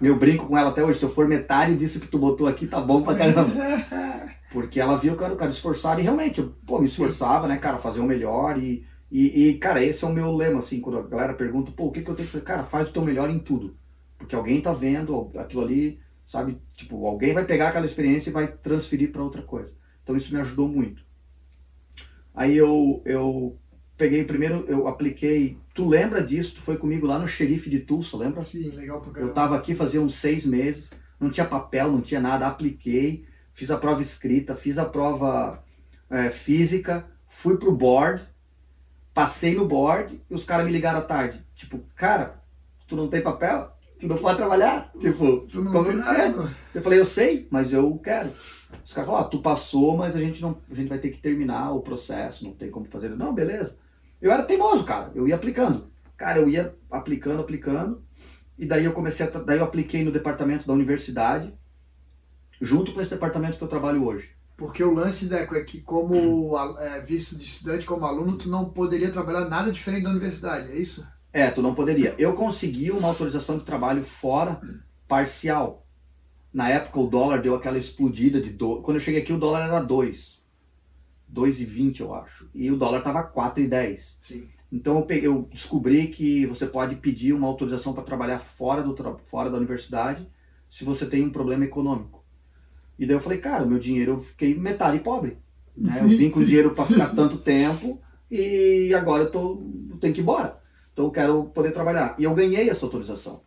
Eu 0.00 0.16
brinco 0.16 0.46
com 0.46 0.56
ela 0.56 0.70
até 0.70 0.82
hoje. 0.84 0.98
Se 0.98 1.04
eu 1.04 1.10
for 1.10 1.28
metade 1.28 1.76
disso 1.76 2.00
que 2.00 2.08
tu 2.08 2.18
botou 2.18 2.46
aqui, 2.46 2.66
tá 2.66 2.80
bom 2.80 3.02
pra 3.02 3.16
caramba. 3.16 3.52
Porque 4.50 4.80
ela 4.80 4.96
viu 4.96 5.14
que 5.14 5.22
eu 5.22 5.26
era 5.26 5.34
o 5.34 5.38
cara 5.38 5.50
esforçado 5.50 6.00
e 6.00 6.02
realmente, 6.02 6.40
eu 6.40 6.54
pô, 6.66 6.78
me 6.78 6.86
esforçava, 6.86 7.46
né, 7.46 7.58
cara, 7.58 7.78
fazer 7.78 8.00
o 8.00 8.04
melhor. 8.04 8.58
E, 8.58 8.86
e, 9.10 9.48
e, 9.48 9.58
cara, 9.58 9.84
esse 9.84 10.04
é 10.04 10.08
o 10.08 10.12
meu 10.12 10.34
lema, 10.34 10.60
assim, 10.60 10.80
quando 10.80 10.98
a 10.98 11.02
galera 11.02 11.34
pergunta, 11.34 11.70
pô, 11.72 11.86
o 11.86 11.92
que, 11.92 12.02
que 12.02 12.10
eu 12.10 12.14
tenho 12.14 12.26
que 12.26 12.32
fazer? 12.32 12.44
Cara, 12.44 12.64
faz 12.64 12.88
o 12.88 12.92
teu 12.92 13.04
melhor 13.04 13.28
em 13.28 13.38
tudo. 13.38 13.76
Porque 14.16 14.34
alguém 14.34 14.60
tá 14.60 14.72
vendo 14.72 15.30
aquilo 15.36 15.62
ali, 15.62 16.00
sabe? 16.26 16.58
Tipo, 16.74 17.06
alguém 17.06 17.34
vai 17.34 17.44
pegar 17.44 17.68
aquela 17.68 17.86
experiência 17.86 18.30
e 18.30 18.32
vai 18.32 18.48
transferir 18.48 19.12
para 19.12 19.22
outra 19.22 19.42
coisa. 19.42 19.74
Então 20.02 20.16
isso 20.16 20.34
me 20.34 20.40
ajudou 20.40 20.68
muito. 20.68 21.02
Aí 22.34 22.56
eu, 22.56 23.02
eu 23.04 23.58
peguei 23.96 24.24
primeiro, 24.24 24.64
eu 24.68 24.88
apliquei. 24.88 25.58
Tu 25.74 25.86
lembra 25.86 26.22
disso? 26.22 26.54
Tu 26.54 26.60
foi 26.62 26.76
comigo 26.76 27.06
lá 27.06 27.18
no 27.18 27.28
xerife 27.28 27.68
de 27.68 27.80
Tulsa, 27.80 28.16
lembra? 28.16 28.44
Sim, 28.44 28.70
legal 28.70 29.00
pra 29.00 29.20
Eu 29.20 29.34
tava 29.34 29.56
aqui 29.56 29.74
fazia 29.74 30.00
uns 30.00 30.14
seis 30.14 30.46
meses, 30.46 30.90
não 31.20 31.30
tinha 31.30 31.44
papel, 31.44 31.90
não 31.92 32.00
tinha 32.00 32.20
nada, 32.20 32.46
apliquei, 32.46 33.26
fiz 33.58 33.72
a 33.72 33.76
prova 33.76 34.00
escrita, 34.00 34.54
fiz 34.54 34.78
a 34.78 34.84
prova 34.84 35.64
é, 36.08 36.30
física, 36.30 37.04
fui 37.26 37.56
pro 37.56 37.72
board, 37.72 38.22
passei 39.12 39.56
no 39.56 39.66
board 39.66 40.22
e 40.30 40.32
os 40.32 40.44
caras 40.44 40.64
me 40.64 40.70
ligaram 40.70 41.00
à 41.00 41.02
tarde. 41.02 41.44
Tipo, 41.56 41.80
cara, 41.96 42.40
tu 42.86 42.94
não 42.94 43.08
tem 43.08 43.20
papel? 43.20 43.72
Tu 43.98 44.06
não 44.06 44.14
pode 44.14 44.38
trabalhar? 44.38 44.92
Tipo, 45.00 45.38
tu 45.38 45.60
não 45.60 45.92
nada. 45.92 46.22
É? 46.22 46.78
Eu 46.78 46.80
falei, 46.80 47.00
eu 47.00 47.04
sei, 47.04 47.48
mas 47.50 47.72
eu 47.72 47.98
quero. 47.98 48.30
Os 48.84 48.92
caras 48.94 49.08
falaram, 49.08 49.26
ah, 49.26 49.28
tu 49.28 49.42
passou, 49.42 49.96
mas 49.96 50.14
a 50.14 50.20
gente, 50.20 50.40
não, 50.40 50.56
a 50.70 50.74
gente 50.76 50.88
vai 50.88 50.98
ter 51.00 51.10
que 51.10 51.18
terminar 51.18 51.72
o 51.72 51.80
processo, 51.80 52.44
não 52.44 52.52
tem 52.52 52.70
como 52.70 52.86
fazer. 52.86 53.08
Não, 53.08 53.34
beleza. 53.34 53.76
Eu 54.22 54.30
era 54.30 54.44
teimoso, 54.44 54.84
cara. 54.84 55.10
Eu 55.16 55.26
ia 55.26 55.34
aplicando. 55.34 55.90
Cara, 56.16 56.38
eu 56.38 56.48
ia 56.48 56.72
aplicando, 56.88 57.40
aplicando. 57.40 58.04
E 58.56 58.64
daí 58.64 58.84
eu 58.84 58.92
comecei 58.92 59.26
a. 59.26 59.30
Daí 59.30 59.58
eu 59.58 59.64
apliquei 59.64 60.04
no 60.04 60.12
departamento 60.12 60.64
da 60.64 60.72
universidade, 60.72 61.52
junto 62.60 62.92
com 62.92 63.00
esse 63.00 63.10
departamento 63.10 63.58
que 63.58 63.64
eu 63.64 63.68
trabalho 63.68 64.04
hoje. 64.04 64.30
Porque 64.56 64.82
o 64.82 64.92
lance, 64.92 65.26
Deco, 65.26 65.54
é 65.54 65.62
que 65.62 65.80
como 65.80 66.56
é, 66.80 67.00
visto 67.00 67.36
de 67.36 67.44
estudante, 67.44 67.86
como 67.86 68.04
aluno, 68.04 68.36
tu 68.36 68.48
não 68.48 68.70
poderia 68.70 69.10
trabalhar 69.10 69.48
nada 69.48 69.70
diferente 69.70 70.02
da 70.02 70.10
universidade, 70.10 70.72
é 70.72 70.76
isso? 70.76 71.06
É, 71.32 71.50
tu 71.50 71.62
não 71.62 71.74
poderia. 71.74 72.14
Eu 72.18 72.32
consegui 72.34 72.90
uma 72.90 73.06
autorização 73.06 73.58
de 73.58 73.64
trabalho 73.64 74.02
fora, 74.02 74.60
parcial. 75.06 75.86
Na 76.52 76.68
época 76.68 76.98
o 76.98 77.06
dólar 77.06 77.40
deu 77.40 77.54
aquela 77.54 77.78
explodida 77.78 78.40
de... 78.40 78.50
Do... 78.50 78.82
Quando 78.82 78.96
eu 78.96 79.00
cheguei 79.00 79.20
aqui 79.20 79.32
o 79.32 79.38
dólar 79.38 79.68
era 79.68 79.80
2. 79.80 80.42
2,20 81.32 82.00
eu 82.00 82.14
acho. 82.14 82.50
E 82.52 82.70
o 82.70 82.76
dólar 82.76 82.98
estava 82.98 83.22
4,10. 83.22 84.16
Sim. 84.20 84.48
Então 84.72 84.96
eu, 84.96 85.02
peguei, 85.02 85.28
eu 85.28 85.48
descobri 85.52 86.08
que 86.08 86.46
você 86.46 86.66
pode 86.66 86.96
pedir 86.96 87.32
uma 87.32 87.46
autorização 87.46 87.92
para 87.92 88.02
trabalhar 88.02 88.38
fora, 88.38 88.82
do, 88.82 89.20
fora 89.26 89.50
da 89.50 89.56
universidade 89.56 90.28
se 90.68 90.84
você 90.84 91.06
tem 91.06 91.22
um 91.22 91.30
problema 91.30 91.64
econômico. 91.64 92.17
E 92.98 93.06
daí 93.06 93.14
eu 93.14 93.20
falei, 93.20 93.38
cara, 93.38 93.64
meu 93.64 93.78
dinheiro 93.78 94.12
eu 94.12 94.20
fiquei 94.20 94.58
metade 94.58 94.98
pobre. 94.98 95.38
Né? 95.76 95.92
Eu 96.00 96.08
vim 96.08 96.30
com 96.30 96.42
dinheiro 96.42 96.74
para 96.74 96.86
ficar 96.86 97.08
tanto 97.14 97.38
tempo 97.38 98.00
e 98.30 98.92
agora 98.94 99.24
eu, 99.24 99.30
tô, 99.30 99.62
eu 99.90 99.96
tenho 99.98 100.12
que 100.12 100.20
ir 100.20 100.22
embora. 100.22 100.58
Então 100.92 101.06
eu 101.06 101.10
quero 101.10 101.44
poder 101.44 101.72
trabalhar. 101.72 102.16
E 102.18 102.24
eu 102.24 102.34
ganhei 102.34 102.68
essa 102.68 102.84
autorização. 102.84 103.42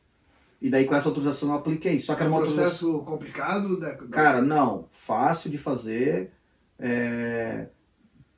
E 0.61 0.69
daí 0.69 0.85
com 0.85 0.95
essa 0.95 1.09
autorização 1.09 1.49
eu 1.49 1.55
apliquei. 1.55 1.99
Só 1.99 2.15
que 2.15 2.21
era 2.21 2.31
um 2.31 2.37
processo 2.37 2.85
autorização... 2.85 2.99
complicado, 2.99 3.79
Deco? 3.79 4.07
Cara, 4.07 4.41
não. 4.41 4.87
Fácil 4.91 5.49
de 5.51 5.57
fazer. 5.57 6.31
É, 6.79 7.67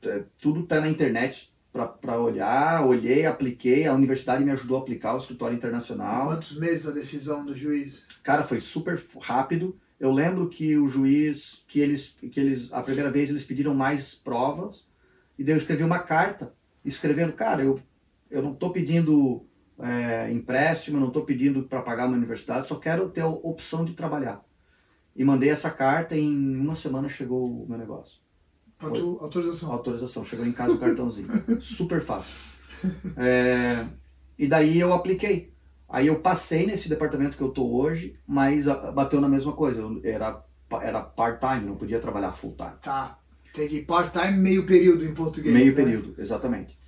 é, 0.03 0.23
tudo 0.39 0.61
está 0.61 0.81
na 0.81 0.89
internet 0.89 1.53
para 2.01 2.19
olhar, 2.19 2.85
olhei, 2.85 3.25
apliquei, 3.25 3.87
a 3.87 3.93
universidade 3.93 4.43
me 4.43 4.51
ajudou 4.51 4.77
a 4.77 4.81
aplicar 4.81 5.15
o 5.15 5.17
escritório 5.17 5.55
internacional. 5.55 6.27
Quantos 6.27 6.55
meses 6.57 6.87
a 6.87 6.91
decisão 6.91 7.43
do 7.43 7.55
juiz? 7.55 8.05
Cara, 8.21 8.43
foi 8.43 8.59
super 8.59 9.03
rápido. 9.19 9.75
Eu 10.03 10.11
lembro 10.11 10.49
que 10.49 10.77
o 10.77 10.89
juiz, 10.89 11.63
que 11.65 11.79
eles, 11.79 12.17
que 12.29 12.37
eles, 12.37 12.73
a 12.73 12.81
primeira 12.81 13.09
vez 13.09 13.29
eles 13.29 13.45
pediram 13.45 13.73
mais 13.73 14.13
provas, 14.13 14.85
e 15.39 15.45
daí 15.45 15.53
eu 15.53 15.57
escrevi 15.57 15.81
uma 15.81 15.99
carta, 15.99 16.53
escrevendo, 16.83 17.31
cara, 17.31 17.63
eu, 17.63 17.79
eu 18.29 18.41
não 18.41 18.51
estou 18.51 18.73
pedindo 18.73 19.45
é, 19.79 20.29
empréstimo, 20.29 20.99
não 20.99 21.07
estou 21.07 21.23
pedindo 21.23 21.63
para 21.63 21.81
pagar 21.81 22.05
uma 22.07 22.17
universidade, 22.17 22.67
só 22.67 22.75
quero 22.75 23.07
ter 23.11 23.21
a 23.21 23.29
opção 23.29 23.85
de 23.85 23.93
trabalhar. 23.93 24.43
E 25.15 25.23
mandei 25.23 25.49
essa 25.49 25.69
carta 25.69 26.17
e 26.17 26.21
em 26.21 26.57
uma 26.57 26.75
semana 26.75 27.07
chegou 27.07 27.63
o 27.63 27.65
meu 27.65 27.77
negócio. 27.77 28.19
Auto, 28.79 29.19
autorização. 29.21 29.71
Autorização, 29.71 30.25
chegou 30.25 30.45
em 30.45 30.51
casa 30.51 30.73
o 30.73 30.79
cartãozinho. 30.79 31.29
Super 31.61 32.01
fácil. 32.01 32.59
É, 33.15 33.87
e 34.37 34.49
daí 34.49 34.81
eu 34.81 34.91
apliquei. 34.91 35.52
Aí 35.93 36.07
eu 36.07 36.15
passei 36.15 36.65
nesse 36.65 36.89
departamento 36.89 37.37
que 37.37 37.43
eu 37.43 37.49
tô 37.49 37.71
hoje, 37.71 38.15
mas 38.25 38.65
bateu 38.95 39.21
na 39.21 39.29
mesma 39.29 39.53
coisa. 39.53 39.79
Eu 39.79 40.01
era 40.03 40.43
era 40.81 40.99
part-time, 41.01 41.67
não 41.67 41.75
podia 41.75 41.99
trabalhar 41.99 42.31
full-time. 42.31 42.73
Tá. 42.81 43.19
Entendi. 43.53 43.81
Part-time, 43.81 44.35
meio 44.39 44.65
período 44.65 45.05
em 45.05 45.13
português. 45.13 45.53
Meio 45.53 45.69
né? 45.69 45.83
período, 45.83 46.15
exatamente. 46.17 46.79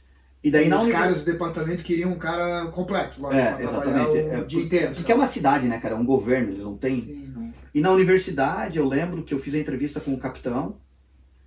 E 0.43 0.49
daí 0.49 0.65
e 0.65 0.69
não. 0.69 0.81
Os 0.81 0.91
caras 0.91 1.19
do 1.19 1.31
departamento 1.31 1.83
queriam 1.83 2.13
um 2.13 2.17
cara 2.17 2.65
completo, 2.71 3.21
lógico, 3.21 3.39
é, 3.39 3.63
exatamente. 3.63 4.09
o 4.09 4.17
é, 4.17 4.43
dia 4.43 4.63
inteiro. 4.63 4.95
Porque 4.95 5.11
é 5.11 5.15
uma 5.15 5.27
cidade, 5.27 5.67
né, 5.67 5.79
cara? 5.79 5.93
É 5.93 5.97
um 5.97 6.05
governo, 6.05 6.49
eles 6.49 6.63
não 6.63 6.75
têm. 6.75 6.95
Sim, 6.95 7.27
não. 7.27 7.53
E 7.75 7.81
na 7.81 7.91
universidade, 7.91 8.79
eu 8.79 8.87
lembro 8.87 9.21
que 9.23 9.35
eu 9.35 9.39
fiz 9.39 9.53
a 9.53 9.59
entrevista 9.59 9.99
com 9.99 10.15
o 10.15 10.19
capitão 10.19 10.79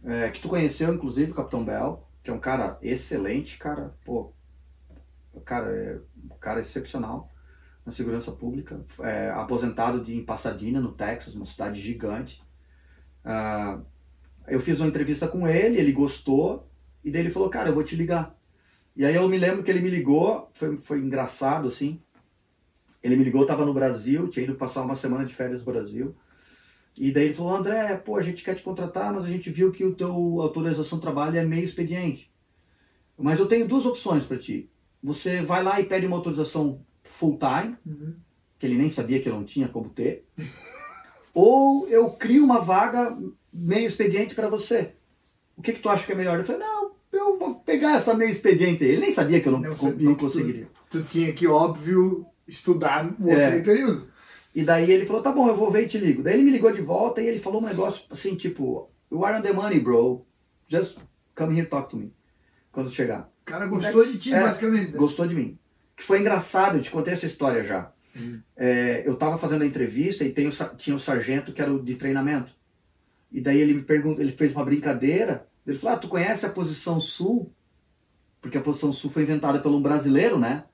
é, 0.05 0.31
que 0.31 0.40
tu 0.40 0.49
conheceu, 0.49 0.94
inclusive, 0.94 1.33
o 1.33 1.35
Capitão 1.35 1.64
Bell, 1.64 2.07
que 2.23 2.31
é 2.31 2.33
um 2.33 2.38
cara 2.38 2.79
excelente, 2.81 3.59
cara, 3.59 3.97
pô, 4.05 4.33
cara, 5.44 5.75
é, 5.75 5.99
cara 6.38 6.61
excepcional 6.61 7.33
na 7.88 7.92
segurança 7.92 8.31
pública, 8.31 8.85
é, 9.01 9.31
aposentado 9.31 10.05
de, 10.05 10.14
em 10.14 10.22
Pasadena, 10.22 10.79
no 10.79 10.92
Texas, 10.92 11.35
uma 11.35 11.46
cidade 11.46 11.81
gigante. 11.81 12.42
Ah, 13.24 13.81
eu 14.46 14.61
fiz 14.61 14.79
uma 14.79 14.88
entrevista 14.88 15.27
com 15.27 15.48
ele, 15.48 15.79
ele 15.79 15.90
gostou, 15.90 16.68
e 17.03 17.11
daí 17.11 17.22
ele 17.22 17.31
falou, 17.31 17.48
cara, 17.48 17.70
eu 17.70 17.74
vou 17.74 17.83
te 17.83 17.96
ligar. 17.96 18.38
E 18.94 19.07
aí 19.07 19.14
eu 19.14 19.27
me 19.27 19.38
lembro 19.38 19.62
que 19.62 19.70
ele 19.70 19.81
me 19.81 19.88
ligou, 19.88 20.51
foi, 20.53 20.77
foi 20.77 20.98
engraçado, 20.98 21.66
assim, 21.66 21.98
ele 23.03 23.16
me 23.16 23.24
ligou, 23.24 23.40
estava 23.40 23.64
no 23.64 23.72
Brasil, 23.72 24.29
tinha 24.29 24.44
ido 24.44 24.55
passar 24.57 24.83
uma 24.83 24.94
semana 24.94 25.24
de 25.24 25.35
férias 25.35 25.64
no 25.64 25.72
Brasil, 25.72 26.14
e 26.94 27.11
daí 27.11 27.24
ele 27.27 27.35
falou, 27.35 27.57
André, 27.57 27.96
pô, 27.96 28.16
a 28.16 28.22
gente 28.22 28.44
quer 28.44 28.55
te 28.55 28.62
contratar, 28.62 29.14
mas 29.14 29.24
a 29.24 29.29
gente 29.29 29.48
viu 29.48 29.72
que 29.72 29.83
o 29.83 29.94
teu 29.94 30.42
autorização 30.42 30.98
de 30.98 31.03
trabalho 31.03 31.38
é 31.38 31.44
meio 31.44 31.64
expediente. 31.64 32.31
Mas 33.16 33.38
eu 33.38 33.46
tenho 33.46 33.66
duas 33.66 33.87
opções 33.87 34.27
para 34.27 34.37
ti. 34.37 34.70
Você 35.03 35.40
vai 35.40 35.62
lá 35.62 35.81
e 35.81 35.87
pede 35.87 36.07
uma 36.07 36.16
autorização 36.16 36.85
full 37.09 37.38
time, 37.38 37.77
uhum. 37.87 38.14
que 38.59 38.66
ele 38.66 38.77
nem 38.77 38.90
sabia 38.90 39.21
que 39.21 39.29
eu 39.29 39.35
não 39.35 39.44
tinha 39.44 39.68
como 39.68 39.88
ter. 39.88 40.25
ou 41.35 41.88
eu 41.88 42.11
crio 42.11 42.44
uma 42.44 42.61
vaga 42.61 43.16
meio 43.53 43.87
expediente 43.87 44.35
para 44.35 44.49
você. 44.49 44.92
O 45.57 45.62
que, 45.62 45.73
que 45.73 45.81
tu 45.81 45.88
acha 45.88 46.07
que 46.07 46.12
é 46.12 46.14
melhor? 46.14 46.38
Eu 46.38 46.44
falei, 46.44 46.61
não, 46.61 46.92
eu 47.12 47.38
vou 47.38 47.57
pegar 47.61 47.97
essa 47.97 48.14
meio 48.14 48.31
expediente 48.31 48.85
aí. 48.85 48.90
Ele 48.90 49.01
nem 49.01 49.11
sabia 49.11 49.40
que 49.40 49.49
eu 49.49 49.53
não, 49.53 49.61
não, 49.61 49.92
não 49.99 50.14
conseguiria. 50.14 50.68
Tu, 50.88 51.03
tu, 51.03 51.05
tinha 51.05 51.33
que, 51.33 51.47
óbvio, 51.47 52.27
estudar 52.47 53.05
outro 53.05 53.31
é. 53.31 53.61
período. 53.61 54.09
E 54.55 54.62
daí 54.62 54.90
ele 54.90 55.07
falou, 55.07 55.23
tá 55.23 55.33
bom, 55.33 55.49
eu 55.49 55.57
vou 55.57 55.71
ver 55.71 55.85
e 55.85 55.88
te 55.88 55.99
ligo. 55.99 56.23
Daí 56.23 56.35
ele 56.35 56.44
me 56.44 56.51
ligou 56.51 56.73
de 56.73 56.81
volta 56.81 57.21
e 57.21 57.27
ele 57.27 57.38
falou 57.38 57.61
um 57.61 57.66
negócio 57.66 58.05
assim, 58.11 58.35
tipo, 58.35 58.90
you 59.11 59.25
are 59.25 59.38
on 59.38 59.42
the 59.42 59.53
money, 59.53 59.81
bro. 59.81 60.27
Just 60.68 60.99
come 61.35 61.59
here 61.59 61.68
talk 61.68 61.90
to 61.90 61.97
me. 61.97 62.12
Quando 62.71 62.90
chegar. 62.90 63.31
O 63.42 63.44
cara 63.44 63.66
gostou 63.66 64.05
de 64.05 64.18
ti, 64.18 64.35
é, 64.35 64.40
basicamente. 64.40 64.92
Né? 64.92 64.99
Gostou 64.99 65.27
de 65.27 65.35
mim. 65.35 65.59
Que 65.99 66.05
foi 66.05 66.21
engraçado, 66.21 66.79
eu 66.79 66.83
te 66.83 66.93
contei 66.93 67.13
essa 67.13 67.27
história 67.27 67.65
já. 67.65 67.91
Uhum. 68.15 68.41
É, 68.57 69.03
eu 69.05 69.17
tava 69.17 69.37
fazendo 69.37 69.63
a 69.63 69.67
entrevista 69.67 70.23
e 70.25 70.31
o, 70.47 70.51
tinha 70.77 70.95
o 70.95 71.01
sargento 71.01 71.53
que 71.53 71.61
era 71.61 71.73
o 71.73 71.83
de 71.83 71.97
treinamento. 71.97 72.53
E 73.33 73.41
daí 73.41 73.61
ele 73.61 73.75
me 73.75 73.83
perguntou, 73.83 74.23
ele 74.23 74.31
fez 74.31 74.53
uma 74.53 74.65
brincadeira. 74.65 75.45
Ele 75.67 75.77
falou, 75.77 75.97
ah, 75.97 76.01
tu 76.01 76.07
conhece 76.07 76.47
a 76.47 76.51
posição 76.51 77.01
sul? 77.01 77.53
Porque 78.41 78.57
a 78.57 78.61
posição 78.61 78.93
sul 78.93 79.11
foi 79.11 79.25
inventada 79.25 79.59
por 79.59 79.73
um 79.73 79.83
brasileiro, 79.83 80.39
né? 80.39 80.65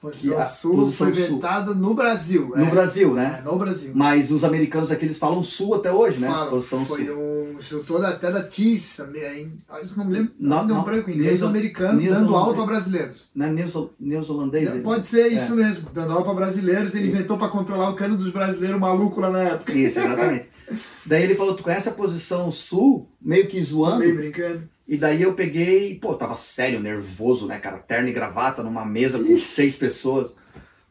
Posição 0.00 0.46
sul 0.46 0.76
posição 0.76 1.12
foi 1.12 1.24
inventada 1.24 1.74
no 1.74 1.92
Brasil. 1.92 2.52
No 2.54 2.66
é. 2.66 2.70
Brasil, 2.70 3.14
né? 3.14 3.40
É, 3.40 3.42
no 3.42 3.58
Brasil. 3.58 3.90
Mas 3.96 4.30
os 4.30 4.44
americanos 4.44 4.92
aqui 4.92 5.04
eles 5.04 5.18
falam 5.18 5.42
sul 5.42 5.74
até 5.74 5.90
hoje, 5.90 6.20
né? 6.20 6.28
Falam, 6.28 6.50
posição 6.50 6.86
foi 6.86 7.06
sul. 7.06 7.16
um 7.16 7.56
instrutor 7.58 8.04
até 8.04 8.30
da 8.30 8.44
TIS, 8.44 8.96
também. 8.96 9.52
Ah, 9.68 9.80
não 9.96 10.04
me 10.04 10.12
lembro. 10.12 10.32
Não, 10.38 10.64
não, 10.64 10.76
não 10.76 10.84
branco, 10.84 11.10
inglês 11.10 11.42
americano, 11.42 12.00
dando 12.00 12.36
aula 12.36 12.54
para 12.54 12.66
brasileiros. 12.66 13.28
Não 13.34 13.46
é 13.46 13.66
neozelandês? 13.98 14.82
Pode 14.84 15.08
ser 15.08 15.26
isso 15.32 15.54
é. 15.54 15.56
mesmo, 15.56 15.90
dando 15.92 16.12
aula 16.12 16.24
para 16.24 16.34
brasileiros. 16.34 16.94
Ele 16.94 17.08
inventou 17.08 17.36
para 17.36 17.48
controlar 17.48 17.90
o 17.90 17.94
cano 17.94 18.16
dos 18.16 18.30
brasileiros 18.30 18.78
malucos 18.78 19.20
lá 19.20 19.30
na 19.30 19.42
época. 19.42 19.72
Isso, 19.72 19.98
exatamente. 19.98 20.48
Daí 21.04 21.22
ele 21.22 21.34
falou, 21.34 21.54
tu 21.54 21.62
conhece 21.62 21.88
a 21.88 21.92
posição 21.92 22.50
sul? 22.50 23.10
Meio 23.20 23.48
que 23.48 23.62
zoando. 23.62 24.00
Meio 24.00 24.16
brincando. 24.16 24.68
E 24.86 24.96
daí 24.96 25.22
eu 25.22 25.34
peguei, 25.34 25.98
pô, 25.98 26.14
tava 26.14 26.34
sério, 26.34 26.80
nervoso, 26.80 27.46
né, 27.46 27.58
cara? 27.58 27.78
Terno 27.78 28.08
e 28.08 28.12
gravata 28.12 28.62
numa 28.62 28.84
mesa 28.84 29.18
com 29.18 29.38
seis 29.38 29.76
pessoas. 29.76 30.34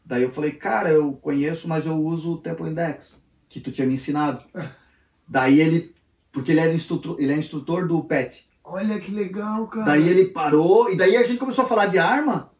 Daí 0.05 0.23
eu 0.23 0.31
falei, 0.31 0.51
cara, 0.51 0.91
eu 0.91 1.13
conheço, 1.13 1.67
mas 1.67 1.85
eu 1.85 1.95
uso 1.95 2.33
o 2.33 2.37
Tempo 2.37 2.65
Index, 2.65 3.19
que 3.49 3.59
tu 3.59 3.71
tinha 3.71 3.87
me 3.87 3.95
ensinado. 3.95 4.43
Daí 5.27 5.59
ele, 5.59 5.93
porque 6.31 6.51
ele, 6.51 6.61
era 6.61 6.73
instrutor, 6.73 7.17
ele 7.19 7.33
é 7.33 7.37
instrutor 7.37 7.87
do 7.87 8.01
PET. 8.03 8.47
Olha 8.63 8.99
que 8.99 9.11
legal, 9.11 9.67
cara. 9.67 9.87
Daí 9.87 10.07
ele 10.07 10.25
parou, 10.25 10.91
e 10.91 10.95
daí 10.95 11.17
a 11.17 11.23
gente 11.25 11.39
começou 11.39 11.65
a 11.65 11.67
falar 11.67 11.87
de 11.87 11.97
arma. 11.97 12.51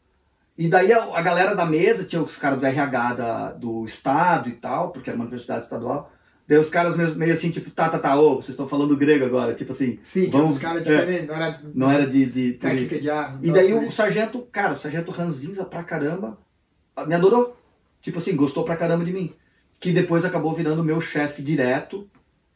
E 0.58 0.68
daí 0.68 0.92
a, 0.92 1.04
a 1.04 1.22
galera 1.22 1.54
da 1.54 1.66
mesa, 1.66 2.04
tinha 2.04 2.22
os 2.22 2.38
caras 2.38 2.60
do 2.60 2.66
RH 2.66 3.14
da, 3.14 3.52
do 3.52 3.86
estado 3.86 4.50
e 4.50 4.54
tal, 4.54 4.92
porque 4.92 5.10
era 5.10 5.16
uma 5.16 5.26
universidade 5.26 5.64
estadual. 5.64 6.12
Daí 6.48 6.58
os 6.58 6.70
caras 6.70 6.96
meio, 6.96 7.34
assim, 7.34 7.52
tipo, 7.52 7.70
tá, 7.72 7.90
tá, 7.90 8.00
tá, 8.00 8.18
ô, 8.20 8.36
vocês 8.36 8.50
estão 8.52 8.68
falando 8.68 8.96
grego 8.96 9.26
agora, 9.26 9.54
tipo 9.54 9.74
assim. 9.74 10.00
Sim, 10.02 10.30
vamos, 10.30 10.56
os 10.56 10.62
caras 10.62 10.88
é, 10.88 10.92
diferentes, 10.92 11.28
não 11.28 11.36
era, 11.36 11.62
não 11.76 11.92
era 11.92 12.08
de, 12.08 12.26
de 12.26 12.54
de. 12.54 12.88
E 13.44 13.52
daí 13.52 13.74
o 13.74 13.92
sargento, 13.92 14.40
cara, 14.52 14.74
o 14.74 14.78
sargento 14.78 15.12
ranzinza 15.12 15.66
pra 15.66 15.84
caramba, 15.84 16.38
me 17.06 17.14
adorou. 17.14 17.58
Tipo 18.02 18.20
assim, 18.20 18.34
gostou 18.36 18.64
pra 18.64 18.78
caramba 18.78 19.04
de 19.04 19.12
mim. 19.12 19.34
Que 19.80 19.92
depois 19.92 20.24
acabou 20.24 20.54
virando 20.56 20.84
meu 20.84 21.02
chefe 21.02 21.42
direto 21.42 22.08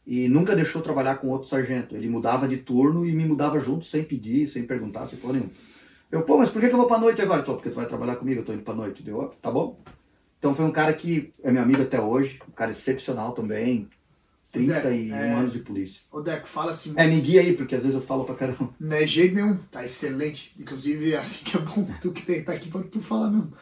e 0.06 0.26
nunca 0.26 0.56
deixou 0.56 0.80
trabalhar 0.80 1.16
com 1.16 1.28
outro 1.28 1.48
sargento. 1.48 1.94
Ele 1.94 2.08
mudava 2.08 2.48
de 2.48 2.56
turno 2.56 3.04
e 3.04 3.12
me 3.12 3.26
mudava 3.26 3.60
junto 3.60 3.84
sem 3.84 4.02
pedir, 4.02 4.46
sem 4.46 4.62
perguntar, 4.64 5.06
sem 5.06 5.18
porra 5.18 5.34
nenhuma. 5.34 5.50
Eu, 6.10 6.22
pô, 6.22 6.38
mas 6.38 6.50
por 6.50 6.60
que 6.60 6.68
que 6.68 6.74
eu 6.74 6.78
vou 6.78 6.86
pra 6.86 6.98
noite 6.98 7.20
agora? 7.20 7.40
Ele 7.40 7.44
falou, 7.46 7.60
porque 7.60 7.70
tu 7.70 7.76
vai 7.76 7.86
trabalhar 7.86 8.16
comigo, 8.16 8.40
eu 8.40 8.44
tô 8.44 8.52
indo 8.54 8.62
pra 8.62 8.74
noite. 8.74 9.02
Deu, 9.02 9.18
"Ó, 9.18 9.26
tá 9.40 9.50
bom. 9.50 9.78
Então 10.42 10.56
foi 10.56 10.64
um 10.64 10.72
cara 10.72 10.92
que 10.92 11.32
é 11.44 11.52
meu 11.52 11.62
amigo 11.62 11.82
até 11.82 12.00
hoje, 12.00 12.40
um 12.48 12.50
cara 12.50 12.72
excepcional 12.72 13.30
também, 13.30 13.88
31 14.50 15.14
É. 15.14 15.34
anos 15.34 15.52
de 15.52 15.60
polícia. 15.60 16.00
O 16.10 16.20
Deco 16.20 16.48
fala 16.48 16.72
assim, 16.72 16.94
É, 16.96 17.06
me 17.06 17.20
guia 17.20 17.40
aí, 17.42 17.52
porque 17.56 17.76
às 17.76 17.84
vezes 17.84 17.94
eu 17.94 18.02
falo 18.04 18.24
pra 18.24 18.34
caramba. 18.34 18.74
não 18.80 18.96
é 18.96 19.06
jeito 19.06 19.36
nenhum, 19.36 19.56
tá 19.70 19.84
excelente. 19.84 20.52
Inclusive, 20.58 21.12
é 21.12 21.18
assim 21.18 21.44
que 21.44 21.56
é 21.56 21.60
bom 21.60 21.86
tu 22.02 22.10
que 22.10 22.42
tá 22.42 22.54
aqui 22.54 22.68
pra 22.68 22.82
tu 22.82 22.98
falar 23.00 23.30
mesmo. 23.30 23.52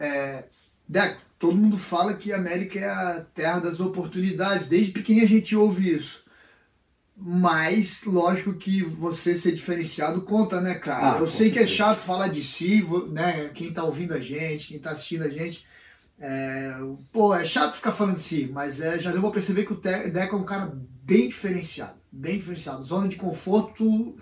É, 0.00 0.46
Deco, 0.88 1.20
todo 1.38 1.56
mundo 1.56 1.78
fala 1.78 2.14
que 2.14 2.32
a 2.32 2.36
América 2.38 2.80
é 2.80 2.88
a 2.88 3.24
terra 3.32 3.60
das 3.60 3.78
oportunidades. 3.78 4.66
Desde 4.66 4.90
pequenininho 4.90 5.26
a 5.28 5.30
gente 5.30 5.54
ouve 5.54 5.94
isso. 5.94 6.24
Mas, 7.16 8.02
lógico 8.04 8.54
que 8.54 8.82
você 8.82 9.36
ser 9.36 9.52
diferenciado 9.52 10.22
conta, 10.22 10.60
né, 10.60 10.74
cara? 10.74 11.16
Ah, 11.16 11.18
Eu 11.20 11.28
sei 11.28 11.52
que 11.52 11.58
é 11.60 11.66
chato 11.68 11.98
falar 12.00 12.26
de 12.28 12.42
si, 12.42 12.82
né? 13.12 13.48
Quem 13.54 13.72
tá 13.72 13.84
ouvindo 13.84 14.12
a 14.12 14.18
gente, 14.18 14.66
quem 14.68 14.78
tá 14.80 14.90
assistindo 14.90 15.22
a 15.22 15.28
gente. 15.28 15.69
É, 16.20 16.76
pô, 17.12 17.34
é 17.34 17.44
chato 17.44 17.76
ficar 17.76 17.92
falando 17.92 18.16
de 18.16 18.22
si, 18.22 18.50
mas 18.52 18.80
é, 18.80 18.98
já 18.98 19.10
deu 19.10 19.22
pra 19.22 19.30
perceber 19.30 19.64
que 19.64 19.72
o 19.72 19.76
Deco 19.76 20.36
é 20.36 20.38
um 20.38 20.44
cara 20.44 20.70
bem 21.02 21.28
diferenciado. 21.28 21.94
Bem 22.12 22.36
diferenciado. 22.36 22.82
Zona 22.82 23.08
de 23.08 23.16
conforto, 23.16 24.14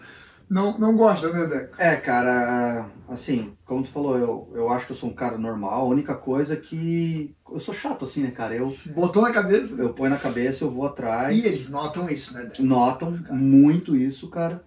não, 0.48 0.78
não 0.78 0.96
gosta, 0.96 1.32
né, 1.32 1.44
Deco? 1.46 1.74
É, 1.76 1.96
cara, 1.96 2.88
assim, 3.08 3.52
como 3.64 3.82
tu 3.82 3.90
falou, 3.90 4.16
eu, 4.16 4.50
eu 4.54 4.70
acho 4.70 4.86
que 4.86 4.92
eu 4.92 4.96
sou 4.96 5.10
um 5.10 5.14
cara 5.14 5.36
normal. 5.36 5.80
A 5.80 5.84
única 5.88 6.14
coisa 6.14 6.54
é 6.54 6.56
que 6.56 7.34
eu 7.50 7.58
sou 7.58 7.74
chato, 7.74 8.04
assim, 8.04 8.22
né, 8.22 8.30
cara? 8.30 8.54
Eu, 8.54 8.72
Botou 8.94 9.22
na 9.22 9.32
cabeça. 9.32 9.74
eu 9.74 9.92
ponho 9.92 10.10
na 10.10 10.18
cabeça, 10.18 10.64
eu 10.64 10.70
vou 10.70 10.86
atrás. 10.86 11.36
E 11.36 11.44
eles 11.44 11.68
notam 11.68 12.08
isso, 12.08 12.32
né, 12.32 12.44
Deco? 12.44 12.62
Notam 12.62 13.10
muito 13.30 13.96
isso, 13.96 14.28
cara. 14.30 14.62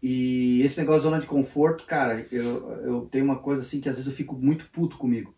E 0.00 0.62
esse 0.62 0.78
negócio 0.78 1.00
de 1.00 1.08
zona 1.08 1.20
de 1.20 1.26
conforto, 1.26 1.84
cara, 1.84 2.24
eu, 2.30 2.80
eu 2.84 3.08
tenho 3.10 3.24
uma 3.24 3.38
coisa 3.38 3.62
assim 3.62 3.80
que 3.80 3.88
às 3.88 3.96
vezes 3.96 4.08
eu 4.08 4.16
fico 4.16 4.36
muito 4.36 4.66
puto 4.70 4.96
comigo. 4.96 5.34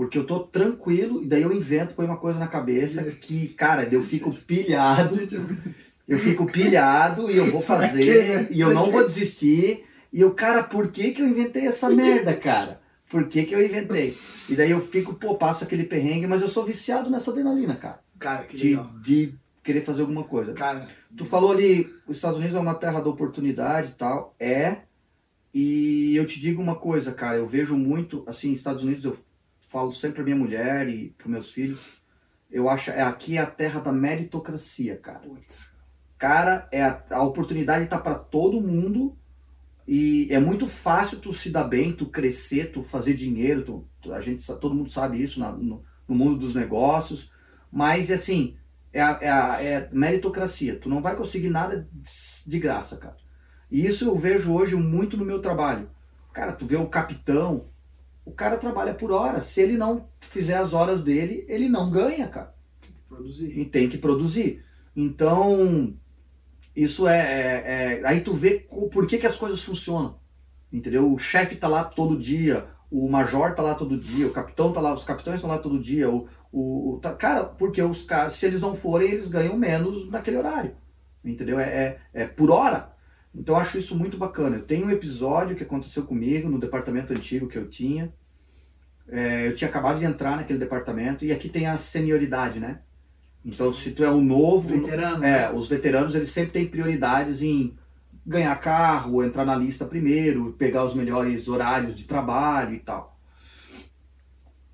Porque 0.00 0.16
eu 0.16 0.24
tô 0.24 0.40
tranquilo 0.40 1.22
e 1.22 1.28
daí 1.28 1.42
eu 1.42 1.52
invento, 1.52 1.94
põe 1.94 2.06
uma 2.06 2.16
coisa 2.16 2.38
na 2.38 2.48
cabeça 2.48 3.04
que, 3.04 3.48
cara, 3.48 3.86
eu 3.92 4.02
fico 4.02 4.32
pilhado. 4.32 5.20
Eu 6.08 6.18
fico 6.18 6.46
pilhado 6.46 7.30
e 7.30 7.36
eu 7.36 7.50
vou 7.50 7.60
fazer 7.60 8.28
né? 8.28 8.48
e 8.50 8.62
eu 8.62 8.72
não 8.72 8.90
vou 8.90 9.06
desistir. 9.06 9.84
E 10.10 10.22
eu, 10.22 10.32
cara, 10.32 10.62
por 10.62 10.88
que 10.88 11.10
que 11.10 11.20
eu 11.20 11.28
inventei 11.28 11.66
essa 11.66 11.90
merda, 11.90 12.34
cara? 12.34 12.80
Por 13.10 13.28
que 13.28 13.44
que 13.44 13.54
eu 13.54 13.62
inventei? 13.62 14.16
E 14.48 14.56
daí 14.56 14.70
eu 14.70 14.80
fico, 14.80 15.12
pô, 15.12 15.34
passo 15.34 15.64
aquele 15.64 15.84
perrengue, 15.84 16.26
mas 16.26 16.40
eu 16.40 16.48
sou 16.48 16.64
viciado 16.64 17.10
nessa 17.10 17.30
adrenalina, 17.30 17.76
cara. 17.76 18.00
Cara, 18.18 18.44
que 18.44 18.56
De, 18.56 18.68
legal. 18.70 18.90
de 19.02 19.34
querer 19.62 19.84
fazer 19.84 20.00
alguma 20.00 20.24
coisa. 20.24 20.54
Cara, 20.54 20.88
Tu 21.14 21.26
falou 21.26 21.52
ali, 21.52 21.94
os 22.08 22.16
Estados 22.16 22.38
Unidos 22.38 22.56
é 22.56 22.58
uma 22.58 22.74
terra 22.74 23.00
da 23.00 23.10
oportunidade 23.10 23.90
e 23.90 23.94
tal. 23.96 24.34
É. 24.40 24.78
E 25.52 26.16
eu 26.16 26.26
te 26.26 26.40
digo 26.40 26.62
uma 26.62 26.76
coisa, 26.76 27.12
cara, 27.12 27.36
eu 27.36 27.46
vejo 27.46 27.76
muito, 27.76 28.24
assim, 28.26 28.50
Estados 28.52 28.82
Unidos, 28.82 29.04
eu 29.04 29.14
falo 29.70 29.92
sempre 29.92 30.16
pra 30.16 30.24
minha 30.24 30.36
mulher 30.36 30.88
e 30.88 31.10
pros 31.10 31.30
meus 31.30 31.52
filhos, 31.52 32.02
eu 32.50 32.68
acho, 32.68 32.90
é 32.90 33.02
aqui 33.02 33.36
é 33.36 33.40
a 33.40 33.46
terra 33.46 33.80
da 33.80 33.92
meritocracia, 33.92 34.96
cara. 34.96 35.20
putz. 35.20 35.72
Cara, 36.18 36.68
é 36.72 36.82
a, 36.82 37.02
a 37.10 37.22
oportunidade 37.22 37.86
tá 37.86 37.98
para 37.98 38.16
todo 38.16 38.60
mundo 38.60 39.16
e 39.86 40.28
é 40.30 40.38
muito 40.38 40.68
fácil 40.68 41.18
tu 41.20 41.32
se 41.32 41.50
dar 41.50 41.64
bem, 41.64 41.92
tu 41.92 42.06
crescer, 42.06 42.72
tu 42.72 42.82
fazer 42.82 43.14
dinheiro, 43.14 43.64
tu, 43.64 43.88
tu- 44.02 44.12
a 44.12 44.20
gente, 44.20 44.46
todo 44.58 44.74
mundo 44.74 44.90
sabe 44.90 45.22
isso 45.22 45.40
na- 45.40 45.52
no, 45.52 45.84
no 46.08 46.14
mundo 46.14 46.38
dos 46.38 46.54
negócios, 46.54 47.32
mas 47.72 48.10
assim, 48.10 48.56
é 48.92 49.00
a, 49.00 49.18
é 49.22 49.30
a- 49.30 49.62
é 49.62 49.88
meritocracia, 49.92 50.78
tu 50.78 50.88
não 50.88 51.00
vai 51.00 51.16
conseguir 51.16 51.48
nada 51.48 51.88
de 52.46 52.58
graça, 52.58 52.96
cara. 52.96 53.16
E 53.70 53.86
isso 53.86 54.04
eu 54.04 54.16
vejo 54.16 54.52
hoje 54.52 54.74
muito 54.76 55.16
no 55.16 55.24
meu 55.24 55.40
trabalho. 55.40 55.90
Cara, 56.32 56.52
tu 56.52 56.66
vê 56.66 56.76
o 56.76 56.88
capitão, 56.88 57.69
o 58.30 58.34
cara 58.34 58.56
trabalha 58.56 58.94
por 58.94 59.10
hora, 59.12 59.40
se 59.40 59.60
ele 59.60 59.76
não 59.76 60.08
fizer 60.20 60.54
as 60.56 60.72
horas 60.72 61.02
dele, 61.02 61.44
ele 61.48 61.68
não 61.68 61.90
ganha, 61.90 62.28
cara 62.28 62.54
Produzir. 63.08 63.58
e 63.58 63.64
tem 63.64 63.88
que 63.88 63.98
produzir. 63.98 64.64
Então, 64.94 65.94
isso 66.74 67.06
é, 67.08 67.18
é- 67.18 68.00
é- 68.00 68.02
Aí 68.04 68.20
tu 68.20 68.34
vê 68.34 68.66
por 68.92 69.06
que, 69.06 69.18
que 69.18 69.26
as 69.26 69.36
coisas 69.36 69.62
funcionam. 69.62 70.18
Entendeu? 70.72 71.12
O 71.12 71.18
chefe 71.18 71.56
tá 71.56 71.66
lá 71.66 71.82
todo 71.84 72.16
dia, 72.18 72.66
o 72.90 73.08
major 73.08 73.54
tá 73.54 73.62
lá 73.62 73.74
todo 73.74 73.98
dia, 73.98 74.26
o 74.26 74.32
capitão 74.32 74.72
tá 74.72 74.80
lá, 74.80 74.94
os 74.94 75.04
capitães 75.04 75.36
estão 75.36 75.50
lá 75.50 75.58
todo 75.58 75.80
dia. 75.80 76.08
O, 76.08 76.28
o, 76.52 76.94
o- 76.94 76.98
tá- 77.00 77.14
cara, 77.14 77.44
porque 77.44 77.82
os 77.82 78.04
caras, 78.04 78.34
se 78.34 78.46
eles 78.46 78.60
não 78.60 78.74
forem, 78.76 79.10
eles 79.10 79.28
ganham 79.28 79.56
menos 79.56 80.08
naquele 80.08 80.36
horário. 80.36 80.76
Entendeu? 81.24 81.58
É, 81.58 81.64
é, 82.14 82.22
é 82.22 82.26
por 82.26 82.50
hora. 82.50 82.92
Então 83.34 83.54
eu 83.54 83.60
acho 83.60 83.78
isso 83.78 83.96
muito 83.96 84.16
bacana. 84.16 84.56
Eu 84.56 84.62
tenho 84.64 84.86
um 84.86 84.90
episódio 84.90 85.54
que 85.56 85.62
aconteceu 85.62 86.04
comigo 86.04 86.48
no 86.48 86.58
departamento 86.58 87.12
antigo 87.12 87.46
que 87.48 87.58
eu 87.58 87.68
tinha. 87.68 88.12
É, 89.10 89.48
eu 89.48 89.54
tinha 89.54 89.68
acabado 89.68 89.98
de 89.98 90.04
entrar 90.04 90.36
naquele 90.36 90.58
departamento 90.58 91.24
e 91.24 91.32
aqui 91.32 91.48
tem 91.48 91.66
a 91.66 91.76
senioridade, 91.78 92.60
né? 92.60 92.80
Então, 93.44 93.72
se 93.72 93.92
tu 93.92 94.04
é 94.04 94.10
um 94.10 94.20
novo, 94.20 94.68
Veterano. 94.68 95.24
é, 95.24 95.52
os 95.52 95.68
veteranos 95.68 96.14
eles 96.14 96.30
sempre 96.30 96.52
têm 96.52 96.66
prioridades 96.66 97.42
em 97.42 97.76
ganhar 98.24 98.54
carro, 98.60 99.24
entrar 99.24 99.44
na 99.44 99.56
lista 99.56 99.84
primeiro, 99.84 100.52
pegar 100.52 100.84
os 100.84 100.94
melhores 100.94 101.48
horários 101.48 101.96
de 101.96 102.04
trabalho 102.04 102.74
e 102.74 102.80
tal. 102.80 103.18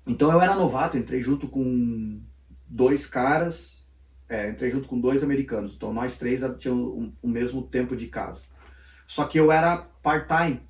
Então 0.05 0.31
eu 0.31 0.41
era 0.41 0.55
novato, 0.55 0.97
entrei 0.97 1.21
junto 1.21 1.47
com 1.47 2.21
dois 2.67 3.05
caras, 3.07 3.85
é, 4.29 4.49
entrei 4.49 4.69
junto 4.69 4.87
com 4.87 4.99
dois 4.99 5.23
americanos. 5.23 5.75
Então 5.75 5.93
nós 5.93 6.17
três 6.17 6.41
tínhamos 6.59 7.13
o 7.21 7.27
mesmo 7.27 7.63
tempo 7.63 7.95
de 7.95 8.07
casa. 8.07 8.43
Só 9.05 9.25
que 9.25 9.39
eu 9.39 9.51
era 9.51 9.77
part-time, 10.03 10.61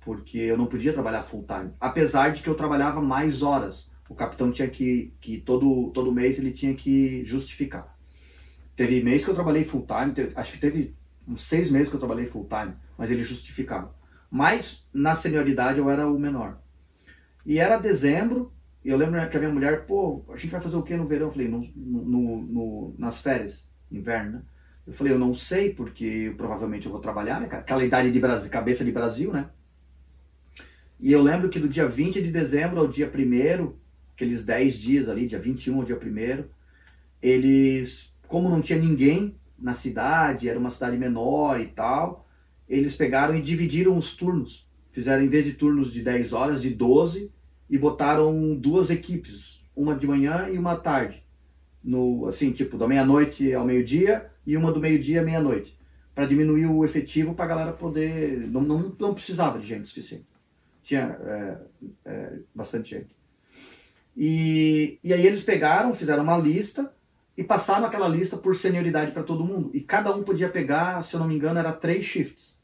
porque 0.00 0.38
eu 0.38 0.56
não 0.56 0.66
podia 0.66 0.92
trabalhar 0.92 1.22
full-time. 1.22 1.72
Apesar 1.80 2.30
de 2.32 2.42
que 2.42 2.48
eu 2.48 2.54
trabalhava 2.54 3.00
mais 3.02 3.42
horas. 3.42 3.90
O 4.08 4.14
capitão 4.14 4.50
tinha 4.50 4.68
que, 4.68 5.14
que 5.20 5.38
todo, 5.40 5.90
todo 5.92 6.12
mês 6.12 6.38
ele 6.38 6.50
tinha 6.52 6.74
que 6.74 7.24
justificar. 7.24 7.96
Teve 8.76 9.02
mês 9.02 9.24
que 9.24 9.30
eu 9.30 9.34
trabalhei 9.34 9.64
full-time, 9.64 10.12
teve- 10.12 10.32
acho 10.36 10.52
que 10.52 10.58
teve 10.58 10.94
uns 11.28 11.42
seis 11.42 11.70
meses 11.70 11.88
que 11.88 11.94
eu 11.96 12.00
trabalhei 12.00 12.26
full-time, 12.26 12.74
mas 12.98 13.10
ele 13.10 13.22
justificava. 13.22 13.94
Mas 14.30 14.86
na 14.92 15.16
senioridade 15.16 15.78
eu 15.78 15.90
era 15.90 16.06
o 16.08 16.18
menor. 16.18 16.58
E 17.44 17.58
era 17.58 17.78
dezembro, 17.78 18.52
e 18.84 18.88
eu 18.90 18.96
lembro 18.96 19.28
que 19.28 19.36
a 19.36 19.40
minha 19.40 19.52
mulher, 19.52 19.86
pô, 19.86 20.24
a 20.30 20.36
gente 20.36 20.50
vai 20.50 20.60
fazer 20.60 20.76
o 20.76 20.82
que 20.82 20.96
no 20.96 21.06
verão? 21.06 21.26
Eu 21.28 21.32
falei, 21.32 21.48
no, 21.48 21.60
no, 21.76 22.42
no- 22.42 22.94
nas 22.98 23.20
férias, 23.22 23.68
inverno, 23.90 24.32
né? 24.32 24.42
Eu 24.86 24.92
falei, 24.92 25.12
eu 25.12 25.18
não 25.18 25.32
sei, 25.34 25.72
porque 25.72 26.34
provavelmente 26.36 26.86
eu 26.86 26.92
vou 26.92 27.00
trabalhar, 27.00 27.40
né? 27.40 27.46
Aquela 27.50 27.84
idade 27.84 28.10
de 28.10 28.18
Brasil, 28.20 28.50
cabeça 28.50 28.84
de 28.84 28.92
Brasil, 28.92 29.32
né? 29.32 29.48
E 31.00 31.12
eu 31.12 31.22
lembro 31.22 31.48
que 31.48 31.58
do 31.58 31.68
dia 31.68 31.88
20 31.88 32.20
de 32.20 32.30
dezembro 32.30 32.78
ao 32.78 32.86
dia 32.86 33.10
1 33.10 33.72
aqueles 34.12 34.44
10 34.44 34.78
dias 34.78 35.08
ali, 35.08 35.26
dia 35.26 35.38
21 35.38 35.78
ao 35.78 35.84
dia 35.84 35.96
1 35.96 36.44
eles, 37.22 38.14
como 38.28 38.50
não 38.50 38.60
tinha 38.60 38.78
ninguém 38.78 39.34
na 39.58 39.74
cidade, 39.74 40.48
era 40.48 40.58
uma 40.58 40.70
cidade 40.70 40.96
menor 40.96 41.60
e 41.60 41.66
tal, 41.68 42.26
eles 42.68 42.96
pegaram 42.96 43.34
e 43.34 43.42
dividiram 43.42 43.96
os 43.96 44.14
turnos. 44.16 44.68
Fizeram, 44.90 45.22
em 45.22 45.28
vez 45.28 45.44
de 45.44 45.52
turnos 45.52 45.92
de 45.92 46.02
10 46.02 46.32
horas, 46.32 46.62
de 46.62 46.70
12, 46.70 47.30
e 47.68 47.78
botaram 47.78 48.54
duas 48.54 48.90
equipes, 48.90 49.60
uma 49.74 49.94
de 49.94 50.06
manhã 50.06 50.48
e 50.50 50.58
uma 50.58 50.72
à 50.72 50.76
tarde. 50.76 51.22
No, 51.82 52.26
assim, 52.26 52.50
tipo, 52.52 52.76
da 52.76 52.86
meia-noite 52.86 53.52
ao 53.54 53.64
meio-dia 53.64 54.30
e 54.46 54.56
uma 54.56 54.72
do 54.72 54.80
meio-dia 54.80 55.20
à 55.20 55.24
meia-noite. 55.24 55.78
Para 56.14 56.26
diminuir 56.26 56.66
o 56.66 56.84
efetivo 56.84 57.34
para 57.34 57.44
a 57.46 57.48
galera 57.48 57.72
poder. 57.72 58.48
Não, 58.50 58.60
não, 58.60 58.94
não 58.98 59.14
precisava 59.14 59.58
de 59.58 59.66
gente 59.66 59.88
suficiente. 59.88 60.29
Tinha 60.82 61.18
é, 61.24 61.58
é, 62.04 62.38
bastante 62.54 62.90
gente. 62.90 63.16
E, 64.16 64.98
e 65.02 65.12
aí 65.12 65.26
eles 65.26 65.42
pegaram, 65.42 65.94
fizeram 65.94 66.22
uma 66.22 66.36
lista 66.36 66.92
e 67.36 67.44
passaram 67.44 67.86
aquela 67.86 68.08
lista 68.08 68.36
por 68.36 68.54
senioridade 68.54 69.12
para 69.12 69.22
todo 69.22 69.44
mundo. 69.44 69.70
E 69.72 69.80
cada 69.80 70.14
um 70.14 70.22
podia 70.22 70.48
pegar, 70.48 71.02
se 71.02 71.14
eu 71.14 71.20
não 71.20 71.28
me 71.28 71.34
engano, 71.34 71.58
era 71.58 71.72
três 71.72 72.04
shifts. 72.04 72.58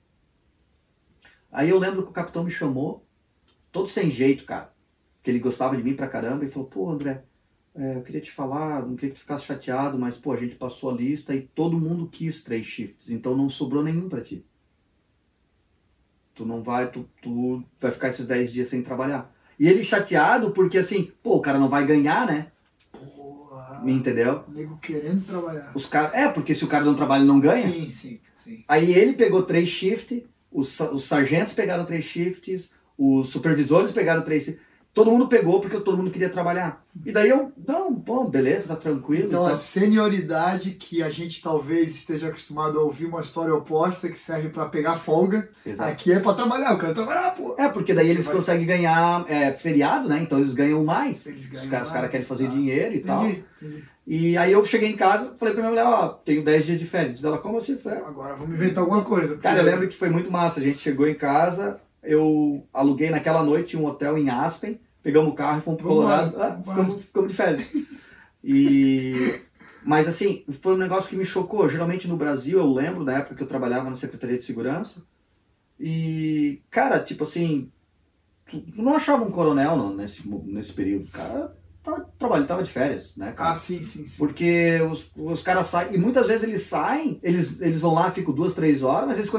Aí 1.51 1.71
eu 1.71 1.79
lembro 1.79 2.03
que 2.03 2.11
o 2.11 2.13
capitão 2.13 2.45
me 2.45 2.51
chamou, 2.51 3.07
todo 3.73 3.89
sem 3.89 4.11
jeito, 4.11 4.45
cara. 4.45 4.73
Que 5.23 5.31
ele 5.31 5.39
gostava 5.39 5.77
de 5.77 5.83
mim 5.83 5.95
pra 5.95 6.09
caramba 6.09 6.45
e 6.45 6.51
falou: 6.51 6.69
pô, 6.69 6.91
André, 6.91 7.25
é, 7.75 7.97
eu 7.97 8.03
queria 8.03 8.21
te 8.21 8.31
falar, 8.31 8.87
não 8.87 8.97
queria 8.97 9.11
que 9.11 9.17
tu 9.17 9.21
ficasse 9.21 9.47
chateado, 9.47 9.99
mas 9.99 10.17
pô, 10.17 10.33
a 10.33 10.37
gente 10.37 10.57
passou 10.57 10.91
a 10.91 10.95
lista 10.95 11.35
e 11.35 11.43
todo 11.43 11.79
mundo 11.79 12.09
quis 12.09 12.43
três 12.43 12.67
shifts, 12.67 13.11
então 13.11 13.37
não 13.37 13.49
sobrou 13.49 13.83
nenhum 13.83 14.09
para 14.09 14.23
ti. 14.23 14.45
Tu 16.37 16.45
não 16.45 16.63
vai, 16.63 16.89
tu, 16.91 17.09
tu 17.23 17.65
vai 17.81 17.91
ficar 17.91 18.09
esses 18.09 18.27
10 18.27 18.53
dias 18.53 18.69
sem 18.69 18.83
trabalhar. 18.83 19.35
E 19.59 19.67
ele 19.67 19.83
chateado 19.83 20.51
porque 20.51 20.77
assim, 20.77 21.11
pô, 21.23 21.37
o 21.37 21.41
cara 21.41 21.59
não 21.59 21.69
vai 21.69 21.87
ganhar, 21.87 22.27
né? 22.27 22.49
Porra. 22.93 23.81
Me 23.83 23.93
entendeu? 23.93 24.45
Nego 24.49 24.77
querendo 24.77 25.27
trabalhar. 25.27 25.73
Os 25.75 25.87
cara, 25.87 26.15
é, 26.15 26.29
porque 26.29 26.55
se 26.55 26.63
o 26.63 26.69
cara 26.69 26.85
não 26.85 26.95
trabalha, 26.95 27.21
ele 27.21 27.29
não 27.29 27.41
ganha. 27.41 27.63
Sim, 27.63 27.91
sim, 27.91 28.21
sim. 28.35 28.65
Aí 28.69 28.93
ele 28.93 29.15
pegou 29.15 29.43
três 29.45 29.69
shifts, 29.71 30.23
os, 30.53 30.79
os 30.79 31.05
sargentos 31.05 31.55
pegaram 31.55 31.87
três 31.87 32.05
shifts, 32.05 32.71
os 32.99 33.31
supervisores 33.31 33.93
pegaram 33.93 34.23
três 34.23 34.45
shifts. 34.45 34.66
Todo 34.97 35.11
mundo 35.11 35.29
pegou 35.29 35.61
porque 35.61 35.79
todo 35.79 35.99
mundo 35.99 36.11
queria 36.11 36.31
trabalhar. 36.31 36.83
E 37.05 37.13
daí 37.13 37.29
eu, 37.29 37.53
não, 37.69 37.93
bom, 37.93 38.25
beleza, 38.31 38.67
tá 38.69 38.77
tranquilo. 38.77 39.27
Então 39.27 39.45
a 39.45 39.55
senioridade 39.55 40.71
que 40.71 41.03
a 41.03 41.11
gente 41.11 41.43
talvez 41.43 41.95
esteja 41.95 42.29
acostumado 42.29 42.79
a 42.79 42.83
ouvir 42.83 43.05
uma 43.05 43.21
história 43.21 43.55
oposta 43.55 44.09
que 44.09 44.17
serve 44.17 44.49
pra 44.49 44.65
pegar 44.65 44.95
folga, 44.97 45.51
Exato. 45.67 45.91
aqui 45.93 46.13
é 46.13 46.19
pra 46.19 46.33
trabalhar, 46.33 46.73
eu 46.73 46.79
quero 46.79 46.95
trabalhar, 46.95 47.33
pô. 47.35 47.55
É, 47.59 47.69
porque 47.69 47.93
daí 47.93 48.09
eles 48.09 48.25
Vai- 48.25 48.37
conseguem 48.37 48.65
ganhar 48.67 49.27
é, 49.29 49.53
feriado, 49.53 50.09
né? 50.09 50.21
Então 50.23 50.39
eles 50.39 50.55
ganham 50.55 50.83
mais. 50.83 51.27
Eles 51.27 51.45
Os 51.45 51.51
ganham 51.51 51.69
caras, 51.69 51.89
os 51.89 51.93
caras 51.95 52.11
querem 52.11 52.25
fazer 52.27 52.47
Ah, 52.47 52.51
dinheiro 52.51 52.95
e 52.95 53.01
tal. 53.01 53.25
Entendi, 53.27 53.45
entendi. 53.61 53.85
E 54.07 54.39
aí 54.39 54.53
eu 54.53 54.65
cheguei 54.65 54.89
em 54.89 54.97
casa, 54.97 55.35
falei 55.37 55.53
pra 55.53 55.63
minha 55.63 55.71
mulher, 55.71 55.85
ó, 55.85 56.09
tenho 56.09 56.43
10 56.43 56.65
dias 56.65 56.79
de 56.79 56.87
férias. 56.87 57.23
Ela, 57.23 57.37
como 57.37 57.59
assim? 57.59 57.77
Falei, 57.77 57.99
Agora 57.99 58.35
vamos 58.35 58.55
inventar 58.55 58.83
alguma 58.83 59.03
coisa. 59.03 59.37
Cara, 59.37 59.59
eu 59.59 59.65
lembro 59.65 59.87
que 59.89 59.97
foi 59.97 60.09
muito 60.09 60.31
massa. 60.33 60.59
A 60.59 60.63
gente 60.63 60.79
chegou 60.79 61.07
em 61.07 61.15
casa, 61.15 61.75
eu 62.03 62.65
aluguei 62.73 63.11
naquela 63.11 63.43
noite 63.43 63.77
um 63.77 63.85
hotel 63.85 64.17
em 64.17 64.31
Aspen, 64.31 64.81
pegamos 65.07 65.33
o 65.33 65.37
carro 65.37 65.61
e 65.61 65.63
fomos 65.63 65.81
pro 65.81 65.89
Colorado. 65.89 66.43
Ah, 66.43 66.61
ficamos, 66.61 67.05
ficamos 67.05 67.31
de 67.31 67.37
férias. 67.37 67.73
E... 68.43 69.41
Mas 69.85 70.09
assim, 70.09 70.45
foi 70.61 70.75
um 70.75 70.79
negócio 70.79 71.09
que 71.09 71.15
me 71.15 71.25
chocou. 71.25 71.69
Geralmente 71.69 72.09
no 72.09 72.17
Brasil, 72.17 72.59
eu 72.59 72.67
lembro 72.67 73.05
da 73.05 73.19
época 73.19 73.37
que 73.37 73.43
eu 73.45 73.47
trabalhava 73.47 73.89
na 73.89 73.95
Secretaria 73.95 74.37
de 74.37 74.43
Segurança. 74.43 75.05
E, 75.79 76.61
cara, 76.73 76.99
tipo 76.99 77.23
assim, 77.23 77.71
tu, 78.51 78.61
não 78.75 78.95
achava 78.97 79.23
um 79.23 79.31
coronel 79.31 79.77
não, 79.77 79.95
nesse, 79.95 80.29
nesse 80.29 80.73
período. 80.73 81.05
O 81.07 81.13
cara 81.13 81.57
tava, 81.85 82.11
trabalhando, 82.19 82.49
tava 82.49 82.65
de 82.65 82.73
férias, 82.73 83.15
né, 83.17 83.31
cara? 83.31 83.51
Ah, 83.51 83.55
sim, 83.55 83.81
sim, 83.85 84.09
sim. 84.09 84.19
Porque 84.19 84.81
os, 84.91 85.09
os 85.17 85.41
caras 85.41 85.69
saem, 85.69 85.95
e 85.95 85.99
muitas 85.99 86.27
vezes 86.27 86.43
eles 86.43 86.63
saem, 86.63 87.21
eles, 87.23 87.61
eles 87.61 87.81
vão 87.81 87.95
lá, 87.95 88.11
ficam 88.11 88.35
duas, 88.35 88.55
três 88.55 88.83
horas, 88.83 89.07
mas 89.07 89.19
eles 89.19 89.31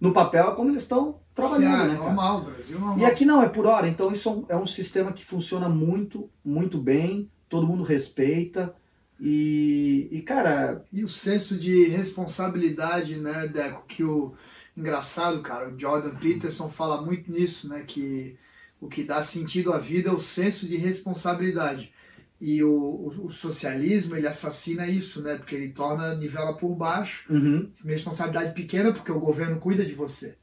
no 0.00 0.12
papel 0.12 0.50
é 0.50 0.54
como 0.54 0.70
eles 0.70 0.82
estão 0.82 1.20
trabalhando, 1.34 1.60
Sim, 1.60 1.66
ah, 1.66 1.88
né, 1.88 1.94
normal, 1.94 2.40
Brasil 2.42 2.78
normal. 2.78 2.98
E 2.98 3.04
aqui 3.04 3.24
não, 3.24 3.42
é 3.42 3.48
por 3.48 3.66
hora, 3.66 3.88
então 3.88 4.12
isso 4.12 4.28
é 4.28 4.32
um, 4.32 4.44
é 4.50 4.56
um 4.56 4.66
sistema 4.66 5.12
que 5.12 5.24
funciona 5.24 5.68
muito, 5.68 6.28
muito 6.44 6.78
bem, 6.78 7.30
todo 7.48 7.66
mundo 7.66 7.82
respeita, 7.82 8.74
e, 9.20 10.08
e 10.12 10.22
cara, 10.22 10.84
E 10.92 11.02
o 11.02 11.08
senso 11.08 11.58
de 11.58 11.88
responsabilidade, 11.88 13.16
né, 13.16 13.48
Deco, 13.48 13.84
que 13.86 14.04
o 14.04 14.34
engraçado, 14.76 15.42
cara, 15.42 15.68
o 15.68 15.78
Jordan 15.78 16.14
Peterson 16.16 16.68
fala 16.68 17.02
muito 17.02 17.30
nisso, 17.30 17.68
né, 17.68 17.82
que 17.86 18.38
o 18.80 18.86
que 18.86 19.02
dá 19.02 19.22
sentido 19.22 19.72
à 19.72 19.78
vida 19.78 20.08
é 20.10 20.12
o 20.12 20.20
senso 20.20 20.66
de 20.66 20.76
responsabilidade. 20.76 21.92
E 22.40 22.62
o, 22.62 22.70
o, 22.70 23.26
o 23.26 23.30
socialismo, 23.32 24.14
ele 24.14 24.26
assassina 24.28 24.86
isso, 24.86 25.20
né, 25.22 25.36
porque 25.36 25.56
ele 25.56 25.70
torna, 25.70 26.14
nivela 26.14 26.54
por 26.56 26.74
baixo, 26.74 27.24
uhum, 27.32 27.68
responsabilidade 27.84 28.54
pequena 28.54 28.92
porque 28.92 29.10
o 29.10 29.18
governo 29.18 29.58
cuida 29.58 29.84
de 29.84 29.92
você. 29.92 30.36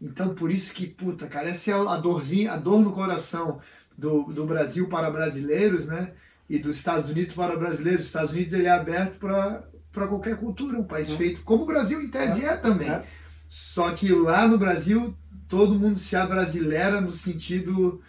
Então, 0.00 0.34
por 0.34 0.50
isso 0.50 0.74
que, 0.74 0.86
puta, 0.86 1.26
cara, 1.26 1.48
essa 1.48 1.70
é 1.70 1.74
a 1.74 1.96
dorzinha, 1.96 2.52
a 2.52 2.56
dor 2.56 2.80
no 2.80 2.92
coração 2.92 3.60
do, 3.96 4.24
do 4.24 4.46
Brasil 4.46 4.88
para 4.88 5.10
brasileiros, 5.10 5.86
né? 5.86 6.12
E 6.48 6.58
dos 6.58 6.76
Estados 6.76 7.10
Unidos 7.10 7.34
para 7.34 7.54
brasileiros. 7.56 8.00
Os 8.02 8.06
Estados 8.06 8.32
Unidos 8.32 8.52
ele 8.54 8.66
é 8.66 8.70
aberto 8.70 9.18
para 9.18 10.08
qualquer 10.08 10.36
cultura, 10.36 10.78
um 10.78 10.84
país 10.84 11.10
É. 11.10 11.16
feito 11.16 11.42
como 11.42 11.64
o 11.64 11.66
Brasil 11.66 12.00
em 12.00 12.08
tese 12.08 12.44
é, 12.44 12.56
também. 12.56 12.90
é. 12.90 13.04
Só 13.48 13.90
que 13.92 14.10
lá 14.10 14.48
no 14.48 14.56
Brasil 14.58 15.14
todo 15.48 15.74
mundo 15.78 15.98
se 15.98 16.16
abrasileira 16.16 17.00
no 17.00 17.12
sentido 17.12 18.00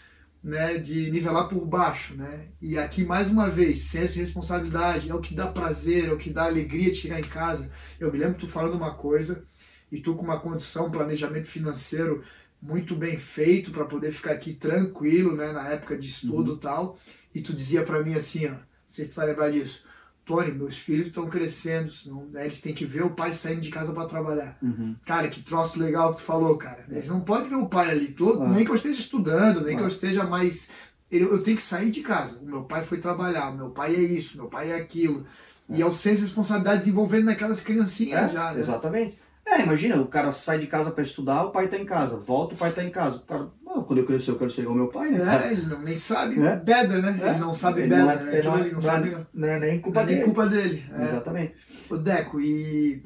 né, 0.44 0.78
de 0.78 1.12
nivelar 1.12 1.48
por 1.48 1.66
baixo, 1.66 2.16
né? 2.16 2.48
E 2.62 2.78
aqui 2.78 3.04
mais 3.04 3.30
uma 3.30 3.50
vez, 3.50 3.84
senso 3.84 4.16
de 4.16 4.22
responsabilidade 4.22 5.10
é 5.10 5.14
o 5.14 5.22
que 5.22 5.36
dá 5.36 5.48
prazer, 5.48 6.06
é 6.06 6.14
o 6.14 6.18
que 6.18 6.32
dá 6.32 6.46
alegria 6.46 6.90
de 6.90 6.98
chegar 6.98 7.20
em 7.20 7.24
casa. 7.24 7.72
Eu 8.00 8.12
me 8.12 8.18
lembro 8.18 8.40
tu 8.40 8.48
falando 8.48 8.76
uma 8.76 8.96
coisa 8.96 9.46
e 9.92 10.00
tu 10.00 10.16
com 10.16 10.24
uma 10.24 10.40
condição, 10.40 10.88
um 10.88 10.92
planejamento 10.92 11.48
financeiro 11.48 12.24
muito 12.62 12.96
bem 12.96 13.18
feito 13.18 13.72
para 13.72 13.86
poder 13.86 14.12
ficar 14.12 14.32
aqui 14.32 14.54
tranquilo, 14.54 15.36
né, 15.36 15.52
na 15.52 15.70
época 15.70 15.98
de 15.98 16.08
estudo 16.08 16.56
e 16.56 16.60
tal. 16.60 16.98
E 17.34 17.42
tu 17.42 17.54
dizia 17.54 17.84
para 17.84 18.04
mim 18.04 18.14
assim, 18.14 18.48
ó, 18.48 18.56
tu 18.86 19.14
vai 19.16 19.28
lembrar 19.28 19.52
disso. 19.52 19.84
Tony, 20.32 20.52
meus 20.52 20.78
filhos 20.78 21.08
estão 21.08 21.28
crescendo, 21.28 21.92
senão, 21.92 22.26
né, 22.32 22.46
eles 22.46 22.62
têm 22.62 22.74
que 22.74 22.86
ver 22.86 23.04
o 23.04 23.10
pai 23.12 23.34
saindo 23.34 23.62
de 23.62 23.70
casa 23.70 23.92
para 23.92 24.06
trabalhar. 24.08 24.58
uhum, 24.62 24.96
Cara, 25.06 25.28
que 25.28 25.42
troço 25.42 25.80
legal 25.80 26.14
que 26.14 26.22
tu 26.22 26.26
falou, 26.26 26.58
cara. 26.58 26.84
Eles 26.90 27.08
não 27.08 27.22
podem 27.22 27.50
ver 27.50 27.56
o 27.56 27.68
pai 27.68 27.92
ali 27.92 28.08
todo, 28.14 28.44
Ah. 28.44 28.48
nem 28.50 28.64
que 28.66 28.72
eu 28.72 28.76
esteja 28.76 29.00
estudando, 29.00 29.62
nem 29.62 29.76
que 29.78 29.84
eu 29.84 29.88
esteja 29.88 30.24
mais. 30.24 30.70
Eu, 31.12 31.32
eu 31.34 31.44
tenho 31.44 31.58
que 31.58 31.64
sair 31.64 31.92
de 31.92 32.02
casa. 32.02 32.40
O 32.40 32.46
meu 32.46 32.64
pai 32.64 32.84
foi 32.84 32.98
trabalhar, 33.00 33.50
o 33.50 33.58
meu 33.58 33.70
pai 33.70 33.94
é 33.96 34.00
isso, 34.00 34.38
meu 34.38 34.48
pai 34.48 34.72
é 34.72 34.76
aquilo. 34.76 35.26
E 35.70 35.82
é 35.82 35.86
o 35.86 35.94
senso 35.94 36.18
de 36.18 36.26
responsabilidade 36.26 36.80
desenvolvendo 36.80 37.26
naquelas 37.26 37.62
criancinhas 37.62 38.30
É, 38.30 38.34
já, 38.34 38.54
né? 38.54 38.60
exatamente. 38.62 39.18
É, 39.52 39.64
imagina, 39.64 39.98
o 40.02 40.08
cara 40.08 40.32
sai 40.32 40.60
de 40.60 40.68
casa 40.68 40.92
para 40.92 41.04
estudar, 41.04 41.44
o 41.44 41.52
pai 41.52 41.68
tá 41.68 41.78
em 41.78 41.86
casa, 41.86 42.16
volta, 42.16 42.56
o 42.56 42.58
pai 42.58 42.72
tá 42.72 42.82
em 42.84 42.90
casa. 42.90 43.18
O 43.18 43.22
cara, 43.22 43.50
"Ah, 43.68 43.82
quando 43.82 44.00
eu 44.00 44.06
crescer, 44.06 44.32
eu 44.32 44.38
quero 44.38 44.50
ser 44.50 44.62
igual 44.62 44.78
ao 44.78 44.84
meu 44.84 44.92
pai, 44.92 45.12
né? 45.12 45.20
cara?" 45.20 45.48
É, 45.48 45.52
ele 45.52 45.66
não, 45.68 45.82
nem 45.82 45.98
sabe 45.98 46.36
É. 46.36 46.40
né? 46.40 46.62
É. 46.66 47.30
Ele 47.32 47.38
não 47.40 47.54
sabe 47.54 47.82
Ele 47.82 47.90
bedra, 47.90 48.06
não 48.06 48.12
é- 48.12 48.16
né? 48.24 48.38
ele 48.38 48.48
não 48.48 48.58
é- 48.58 48.62
ele 48.62 48.72
não 48.72 48.82
sabe. 48.82 49.18
Não 49.34 49.48
é 49.50 49.60
nem 49.60 49.82
culpa 49.82 50.02
é 50.02 50.06
nem 50.06 50.14
dele. 50.16 50.26
culpa 50.26 50.48
dele. 50.48 50.86
É. 50.98 51.04
Exatamente. 51.04 51.54
Ô 51.90 51.98
Deco, 51.98 52.40
e 52.40 53.04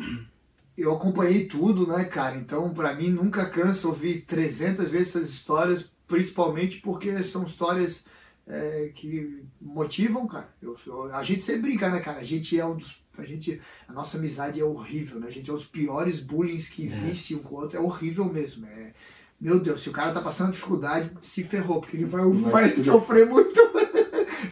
eu 0.77 0.93
acompanhei 0.93 1.45
tudo, 1.47 1.87
né, 1.87 2.03
cara? 2.05 2.35
Então, 2.37 2.71
pra 2.73 2.93
mim, 2.93 3.09
nunca 3.09 3.45
cansa 3.49 3.87
ouvir 3.87 4.21
300 4.21 4.91
vezes 4.91 5.15
essas 5.15 5.29
histórias, 5.29 5.91
principalmente 6.07 6.79
porque 6.79 7.23
são 7.23 7.43
histórias 7.43 8.05
é, 8.47 8.91
que 8.93 9.43
motivam, 9.59 10.27
cara. 10.27 10.47
Eu, 10.61 10.77
eu- 10.85 11.11
a 11.15 11.23
gente 11.23 11.41
sempre 11.43 11.63
brinca, 11.63 11.89
né, 11.89 11.99
cara? 12.01 12.19
A 12.19 12.23
gente 12.23 12.59
é 12.59 12.63
um 12.63 12.75
dos. 12.75 13.03
A, 13.17 13.23
gente, 13.23 13.61
a 13.87 13.93
nossa 13.93 14.17
amizade 14.17 14.59
é 14.59 14.63
horrível, 14.63 15.19
né? 15.19 15.27
A 15.27 15.31
gente 15.31 15.49
é 15.49 15.53
os 15.53 15.65
piores 15.65 16.19
bullying 16.19 16.57
que 16.57 16.83
existem 16.83 17.37
um 17.37 17.41
com 17.41 17.55
o 17.55 17.57
outro. 17.59 17.77
É 17.77 17.81
horrível 17.81 18.25
mesmo. 18.25 18.65
É, 18.65 18.93
meu 19.39 19.59
Deus, 19.59 19.81
se 19.81 19.89
o 19.89 19.91
cara 19.91 20.11
tá 20.11 20.21
passando 20.21 20.51
dificuldade, 20.51 21.11
se 21.21 21.43
ferrou, 21.43 21.81
porque 21.81 21.97
ele 21.97 22.05
vai, 22.05 22.23
vai 22.25 22.69
fuder. 22.69 22.85
sofrer 22.85 23.25
muito. 23.25 23.53
Se 23.53 23.84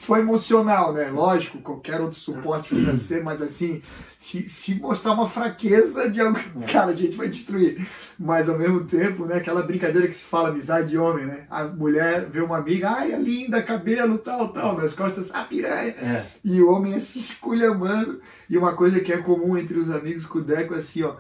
for 0.06 0.20
emocional, 0.20 0.94
né? 0.94 1.10
Lógico, 1.10 1.60
qualquer 1.60 2.02
outro 2.02 2.18
suporte 2.18 2.70
financeiro, 2.70 3.24
mas 3.24 3.42
assim, 3.42 3.82
se, 4.18 4.48
se 4.48 4.76
mostrar 4.76 5.14
uma 5.14 5.28
fraqueza 5.28 6.10
de 6.10 6.22
algo, 6.22 6.40
cara, 6.72 6.92
a 6.92 6.96
gente 6.96 7.16
vai 7.16 7.28
destruir. 7.28 7.86
Mas 8.18 8.48
ao 8.48 8.58
mesmo 8.58 8.84
tempo, 8.86 9.26
né? 9.26 9.36
Aquela 9.36 9.62
brincadeira 9.64 10.08
que 10.08 10.14
se 10.14 10.24
fala 10.24 10.50
amizade 10.50 10.90
de 10.90 10.98
homem, 10.98 11.26
né? 11.26 11.46
A 11.50 11.64
mulher 11.66 12.30
vê 12.30 12.42
uma 12.42 12.58
amiga, 12.58 12.90
ai, 12.90 13.12
é 13.12 13.18
linda, 13.18 13.62
cabelo, 13.62 14.18
tal, 14.18 14.50
tal, 14.50 14.78
nas 14.78 14.94
costas, 14.94 15.30
ah, 15.34 15.44
piranha. 15.44 15.92
É. 15.92 16.26
E 16.44 16.62
o 16.62 16.70
homem 16.70 16.94
é 16.94 17.00
se 17.00 17.20
esculhamando. 17.20 18.22
E 18.50 18.58
uma 18.58 18.74
coisa 18.74 19.00
que 19.00 19.12
é 19.12 19.18
comum 19.18 19.58
entre 19.58 19.78
os 19.78 19.90
amigos 19.90 20.26
com 20.26 20.40
o 20.40 20.44
Deco 20.44 20.74
é 20.74 20.78
assim, 20.78 21.04
ó. 21.04 21.16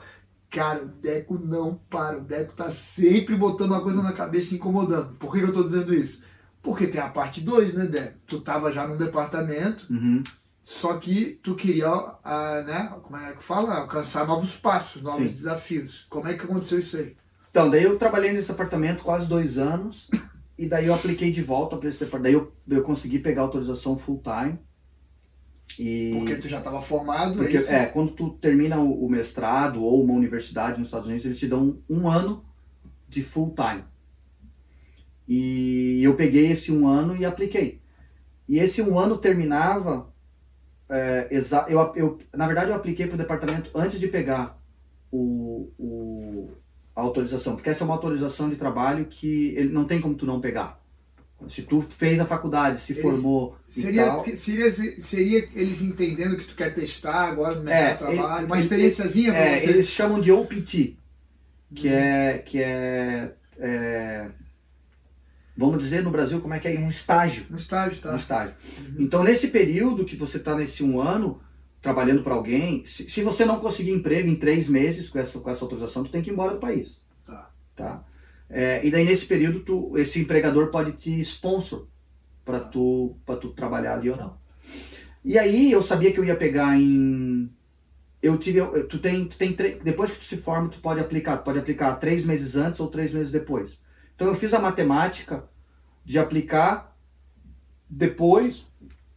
Cara, 0.49 0.83
o 0.83 0.85
Deco 0.85 1.39
não 1.43 1.79
para. 1.89 2.19
O 2.19 2.21
Deco 2.21 2.53
tá 2.53 2.69
sempre 2.69 3.35
botando 3.35 3.71
uma 3.71 3.81
coisa 3.81 4.03
na 4.03 4.13
cabeça 4.13 4.53
e 4.53 4.57
incomodando. 4.57 5.15
Por 5.17 5.33
que, 5.33 5.39
que 5.39 5.45
eu 5.45 5.53
tô 5.53 5.63
dizendo 5.63 5.93
isso? 5.93 6.23
Porque 6.63 6.87
tem 6.87 6.99
a 7.01 7.09
parte 7.09 7.41
2, 7.41 7.73
né, 7.75 7.85
Deco? 7.85 8.17
Tu 8.25 8.39
tava 8.41 8.71
já 8.71 8.87
num 8.87 8.97
departamento, 8.97 9.85
Uhum. 9.93 10.23
só 10.63 10.97
que 10.97 11.39
tu 11.43 11.53
queria, 11.55 11.89
ah, 12.23 12.63
né, 12.65 12.89
como 13.03 13.17
é 13.17 13.33
que 13.33 13.43
fala? 13.43 13.75
Alcançar 13.75 14.25
novos 14.25 14.55
passos, 14.55 15.01
novos 15.03 15.27
Sim. 15.27 15.35
desafios. 15.35 16.07
Como 16.09 16.27
é 16.27 16.33
que 16.35 16.45
aconteceu 16.45 16.79
isso 16.79 16.95
aí? 16.97 17.15
Então, 17.51 17.69
daí 17.69 17.83
eu 17.83 17.99
trabalhei 17.99 18.31
nesse 18.33 18.49
apartamento 18.49 19.03
quase 19.03 19.27
dois 19.27 19.57
anos. 19.57 20.09
E 20.55 20.67
daí 20.69 20.85
eu 20.85 20.93
apliquei 20.93 21.31
de 21.31 21.41
volta 21.41 21.75
para 21.75 21.89
esse 21.89 21.99
departamento. 22.05 22.23
Daí 22.23 22.77
eu, 22.77 22.77
eu 22.77 22.83
consegui 22.83 23.17
pegar 23.17 23.41
autorização 23.41 23.97
full 23.97 24.21
time. 24.23 24.59
E 25.79 26.11
Porque 26.13 26.35
tu 26.35 26.47
já 26.47 26.61
tava 26.61 26.79
formado, 26.79 27.37
porque, 27.37 27.57
é 27.57 27.73
é, 27.73 27.85
quando 27.87 28.11
tu 28.11 28.29
termina 28.39 28.77
o, 28.77 29.05
o 29.05 29.09
mestrado 29.09 29.83
ou 29.83 30.03
uma 30.03 30.13
universidade 30.13 30.77
nos 30.77 30.89
Estados 30.89 31.07
Unidos, 31.07 31.25
eles 31.25 31.39
te 31.39 31.47
dão 31.47 31.79
um 31.89 32.07
ano 32.09 32.45
de 33.09 33.23
full 33.23 33.55
time. 33.55 33.83
E 35.27 36.01
eu 36.03 36.15
peguei 36.15 36.51
esse 36.51 36.71
um 36.71 36.87
ano 36.87 37.15
e 37.15 37.25
apliquei. 37.25 37.79
E 38.47 38.59
esse 38.59 38.81
um 38.81 38.99
ano 38.99 39.17
terminava. 39.17 40.11
é, 40.89 41.27
exa 41.31 41.65
eu, 41.69 41.79
eu, 41.95 42.19
na 42.35 42.45
verdade, 42.45 42.69
eu 42.71 42.75
apliquei 42.75 43.05
para 43.07 43.15
o 43.15 43.17
departamento 43.17 43.69
antes 43.73 43.99
de 43.99 44.07
pegar 44.07 44.59
o, 45.11 45.71
o, 45.79 46.49
a 46.95 47.01
autorização, 47.01 47.55
porque 47.55 47.69
essa 47.69 47.83
é 47.83 47.85
uma 47.85 47.93
autorização 47.93 48.49
de 48.49 48.55
trabalho 48.57 49.05
que 49.05 49.53
ele 49.55 49.69
não 49.69 49.85
tem 49.85 50.01
como 50.01 50.13
tu 50.15 50.25
não 50.25 50.41
pegar. 50.41 50.81
Se 51.49 51.61
tu 51.61 51.81
fez 51.81 52.19
a 52.21 52.25
faculdade, 52.25 52.79
se 52.81 52.93
Eles- 52.93 53.01
formou 53.01 53.55
Seria, 53.67 54.05
tal. 54.05 54.25
seria, 54.27 54.71
seria 54.71 55.49
eles 55.55 55.81
entendendo 55.81 56.37
que 56.37 56.45
tu 56.45 56.55
quer 56.55 56.73
testar 56.73 57.29
agora 57.31 57.55
no 57.55 57.69
É, 57.69 57.87
mercado 57.89 58.09
de 58.09 58.15
trabalho, 58.17 58.39
ele- 58.39 58.45
uma 58.45 58.59
experiênciazinha 58.59 59.33
É, 59.33 59.59
você. 59.59 59.69
eles 59.69 59.87
chamam 59.87 60.21
de 60.21 60.31
OPT, 60.31 60.97
que 61.75 61.87
Uhum. 61.87 61.93
é, 61.93 62.37
que 62.45 62.61
é, 62.61 63.33
é, 63.59 64.27
vamos 65.55 65.79
dizer 65.79 66.03
no 66.03 66.11
Brasil 66.11 66.39
como 66.41 66.53
é 66.53 66.59
que 66.59 66.67
é 66.67 66.79
um 66.79 66.89
estágio, 66.89 67.45
No 67.49 67.57
estágio, 67.57 67.97
um 67.97 68.01
tá? 68.01 68.15
estágio. 68.15 68.55
Uhum. 68.79 68.95
Então 68.99 69.23
nesse 69.23 69.47
período 69.47 70.05
que 70.05 70.15
você 70.15 70.37
está 70.37 70.55
nesse 70.55 70.83
um 70.83 70.99
ano 71.01 71.39
trabalhando 71.81 72.23
para 72.23 72.33
alguém, 72.33 72.83
se, 72.85 73.09
se 73.09 73.21
você 73.21 73.43
não 73.45 73.59
conseguir 73.59 73.91
emprego 73.91 74.29
em 74.29 74.35
três 74.35 74.69
meses 74.69 75.09
com 75.09 75.19
essa 75.19 75.39
com 75.39 75.49
essa 75.49 75.63
autorização, 75.65 76.03
tu 76.03 76.11
tem 76.11 76.21
que 76.21 76.29
ir 76.29 76.33
embora 76.33 76.53
do 76.53 76.59
país, 76.59 77.01
Tá. 77.25 77.51
tá? 77.75 78.03
É, 78.49 78.85
e 78.85 78.91
daí 78.91 79.03
nesse 79.03 79.25
período 79.25 79.59
tu, 79.61 79.97
esse 79.97 80.19
empregador 80.19 80.67
pode 80.69 80.93
te 80.93 81.19
sponsor 81.21 81.87
para 82.45 82.59
tu 82.59 83.15
para 83.25 83.35
tu 83.37 83.49
trabalhar 83.49 83.95
ali 83.95 84.09
ou 84.09 84.17
não. 84.17 84.37
E 85.25 85.37
aí 85.39 85.71
eu 85.71 85.81
sabia 85.81 86.11
que 86.11 86.19
eu 86.19 86.25
ia 86.25 86.35
pegar 86.35 86.77
em 86.77 87.49
eu 88.21 88.37
tive 88.37 88.59
eu- 88.59 88.87
tu 88.87 88.99
tem 88.99 89.25
tu 89.25 89.37
tem 89.37 89.53
tre- 89.53 89.79
depois 89.83 90.11
que 90.11 90.19
tu 90.19 90.25
se 90.25 90.37
forma 90.37 90.69
tu 90.69 90.79
pode 90.79 90.99
aplicar 90.99 91.37
tu 91.37 91.43
pode 91.43 91.59
aplicar 91.59 91.95
três 91.95 92.25
meses 92.25 92.55
antes 92.55 92.79
ou 92.79 92.87
três 92.87 93.13
meses 93.13 93.31
depois. 93.31 93.81
Então 94.15 94.27
eu 94.27 94.35
fiz 94.35 94.53
a 94.53 94.59
matemática 94.59 95.43
de 96.05 96.19
aplicar 96.19 96.95
depois 97.89 98.65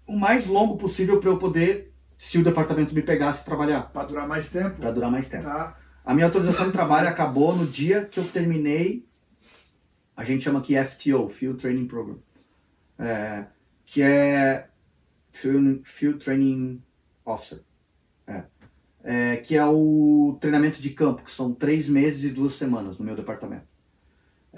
o 0.06 0.16
mais 0.16 0.46
longo 0.46 0.76
possível 0.76 1.18
para 1.20 1.30
eu 1.30 1.38
poder 1.38 1.92
se 2.18 2.38
o 2.38 2.44
departamento 2.44 2.94
me 2.94 3.02
pegasse 3.02 3.44
trabalhar 3.44 3.82
Pra 3.92 4.04
durar 4.04 4.26
mais 4.26 4.50
tempo. 4.50 4.76
para 4.80 4.90
durar 4.92 5.10
mais 5.10 5.28
tempo. 5.28 5.44
Tá. 5.44 5.76
A 6.04 6.14
minha 6.14 6.26
autorização 6.26 6.66
de 6.66 6.72
trabalho 6.72 7.08
acabou 7.08 7.54
no 7.54 7.66
dia 7.66 8.04
que 8.04 8.20
eu 8.20 8.24
terminei, 8.24 9.04
a 10.16 10.24
gente 10.24 10.44
chama 10.44 10.60
aqui 10.60 10.74
FTO, 10.82 11.28
Field 11.28 11.60
Training 11.60 11.86
Program, 11.88 12.18
é, 12.98 13.46
que 13.84 14.00
é 14.00 14.68
Field, 15.32 15.80
Field 15.84 16.24
Training 16.24 16.80
Officer, 17.24 17.60
é, 18.26 18.44
É, 19.08 19.36
que 19.36 19.56
é 19.56 19.64
o 19.66 20.36
treinamento 20.40 20.80
de 20.80 20.90
campo, 20.90 21.22
que 21.22 21.30
são 21.30 21.52
três 21.52 21.88
meses 21.88 22.24
e 22.24 22.30
duas 22.30 22.54
semanas 22.54 22.98
no 22.98 23.04
meu 23.04 23.14
departamento. 23.14 23.66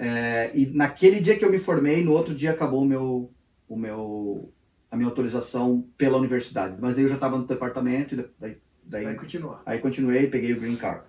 É, 0.01 0.51
e 0.53 0.65
naquele 0.67 1.19
dia 1.19 1.37
que 1.37 1.43
eu 1.43 1.51
me 1.51 1.59
formei, 1.59 2.01
no 2.05 2.13
outro 2.13 2.33
dia 2.33 2.51
acabou 2.51 2.83
o 2.83 2.85
meu, 2.85 3.33
o 3.67 3.75
meu, 3.75 4.53
a 4.89 4.95
minha 4.95 5.09
autorização 5.09 5.85
pela 5.97 6.17
universidade. 6.17 6.77
Mas 6.79 6.97
aí 6.97 7.03
eu 7.03 7.09
já 7.09 7.15
estava 7.15 7.37
no 7.37 7.45
departamento 7.45 8.15
e 8.15 8.25
daí, 8.39 8.57
daí 8.81 9.03
Vai 9.03 9.15
continuar. 9.15 9.61
Aí 9.65 9.79
continuei, 9.79 10.27
peguei 10.27 10.53
o 10.53 10.59
green 10.59 10.77
card. 10.77 11.03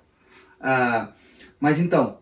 Ah, 0.60 1.12
mas 1.60 1.78
então, 1.78 2.18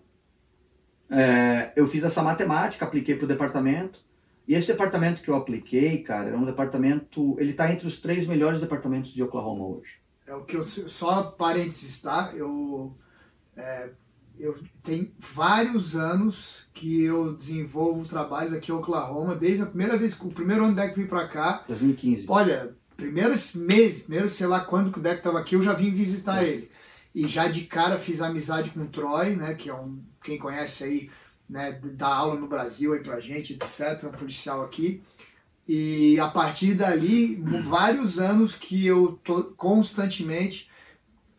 é, 1.10 1.72
eu 1.74 1.86
fiz 1.88 2.04
essa 2.04 2.22
matemática, 2.22 2.84
apliquei 2.84 3.16
para 3.16 3.24
o 3.24 3.28
departamento. 3.28 4.06
E 4.46 4.54
esse 4.54 4.66
departamento 4.66 5.22
que 5.22 5.30
eu 5.30 5.36
apliquei, 5.36 6.02
cara, 6.02 6.28
era 6.28 6.36
um 6.36 6.44
departamento. 6.44 7.34
Ele 7.40 7.52
está 7.52 7.72
entre 7.72 7.86
os 7.86 7.98
três 7.98 8.26
melhores 8.26 8.60
departamentos 8.60 9.12
de 9.12 9.22
Oklahoma 9.22 9.64
hoje. 9.66 10.00
É 10.26 10.34
o 10.34 10.44
que 10.44 10.56
eu 10.56 10.62
só 10.62 11.22
parênteses, 11.30 12.02
tá? 12.02 12.30
Eu 12.34 12.94
é, 13.56 13.90
eu 14.38 14.56
tenho 14.82 15.10
vários 15.18 15.96
anos 15.96 16.66
que 16.72 17.02
eu 17.02 17.34
desenvolvo 17.34 18.06
trabalhos 18.08 18.52
aqui 18.52 18.70
em 18.70 18.74
Oklahoma, 18.74 19.34
desde 19.34 19.62
a 19.62 19.66
primeira 19.66 19.96
vez 19.96 20.14
que 20.14 20.26
o 20.26 20.30
primeiro 20.30 20.64
ano 20.64 20.74
que 20.74 20.80
o 20.80 20.84
Deck 20.84 20.96
veio 20.96 21.08
para 21.08 21.26
cá. 21.28 21.64
2015. 21.68 22.24
Olha, 22.28 22.74
primeiros 22.96 23.54
meses, 23.54 24.02
primeiro 24.02 24.28
sei 24.28 24.46
lá 24.46 24.60
quando 24.60 24.92
que 24.92 24.98
o 24.98 25.02
Deck 25.02 25.18
estava 25.18 25.38
aqui, 25.40 25.54
eu 25.54 25.62
já 25.62 25.72
vim 25.72 25.90
visitar 25.90 26.42
É. 26.44 26.48
ele. 26.48 26.70
E 27.14 27.26
já 27.26 27.48
de 27.48 27.62
cara 27.62 27.98
fiz 27.98 28.20
amizade 28.20 28.70
com 28.70 28.80
o 28.82 28.86
Troy, 28.86 29.34
né, 29.34 29.54
que 29.54 29.68
é 29.68 29.74
um 29.74 29.98
quem 30.22 30.38
conhece 30.38 30.84
aí, 30.84 31.10
né, 31.48 31.80
dá 31.94 32.08
aula 32.08 32.38
no 32.38 32.46
Brasil 32.46 32.92
aí 32.92 33.00
pra 33.00 33.18
gente, 33.18 33.54
etc, 33.54 34.04
um 34.04 34.10
policial 34.12 34.62
aqui. 34.62 35.02
E 35.66 36.18
a 36.20 36.28
partir 36.28 36.74
dali, 36.74 37.36
vários 37.64 38.18
anos 38.18 38.54
que 38.54 38.86
eu 38.86 39.18
tô 39.24 39.44
constantemente 39.56 40.68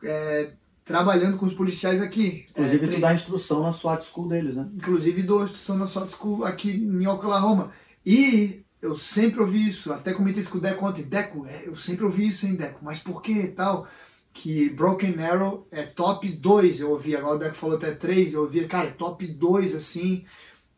é, 0.04 0.52
trabalhando 0.90 1.38
com 1.38 1.46
os 1.46 1.54
policiais 1.54 2.02
aqui. 2.02 2.48
Inclusive, 2.50 2.86
É, 2.88 2.96
tu 2.96 3.00
dá 3.00 3.14
instrução 3.14 3.62
na 3.62 3.72
SWAT 3.72 4.04
School 4.04 4.28
deles, 4.28 4.56
né? 4.56 4.68
inclusive 4.76 5.22
dou 5.22 5.44
instrução 5.44 5.78
na 5.78 5.86
SWAT 5.86 6.10
School 6.10 6.44
aqui 6.44 6.72
em 6.72 7.06
Oklahoma. 7.06 7.72
E 8.04 8.64
eu 8.82 8.96
sempre 8.96 9.40
ouvi 9.40 9.70
isso, 9.70 9.94
até 9.94 10.14
comentei 10.14 10.42
isso 10.42 10.50
com 10.50 10.58
o 10.58 10.62
Deco 10.62 10.84
ontem. 10.84 11.04
Deco, 11.04 11.46
é, 11.46 11.68
eu 11.68 11.76
sempre 11.76 12.06
ouvi 12.06 12.30
isso, 12.30 12.48
hein, 12.48 12.56
Deco, 12.56 12.80
mas 12.82 12.98
por 12.98 13.22
que 13.22 13.50
tal? 13.50 13.88
Que 14.34 14.68
Broken 14.72 15.14
Arrow 15.24 15.68
é 15.72 15.84
top 15.84 16.28
2, 16.28 16.80
eu 16.80 16.90
ouvi, 16.90 17.16
agora 17.16 17.36
o 17.36 17.40
Deco 17.40 17.56
falou 17.56 17.78
até 17.78 17.92
3, 17.92 18.34
eu 18.34 18.42
ouvi, 18.42 18.66
cara, 18.66 18.88
é 18.88 18.92
top 18.92 19.28
2, 19.28 19.76
assim, 19.76 20.26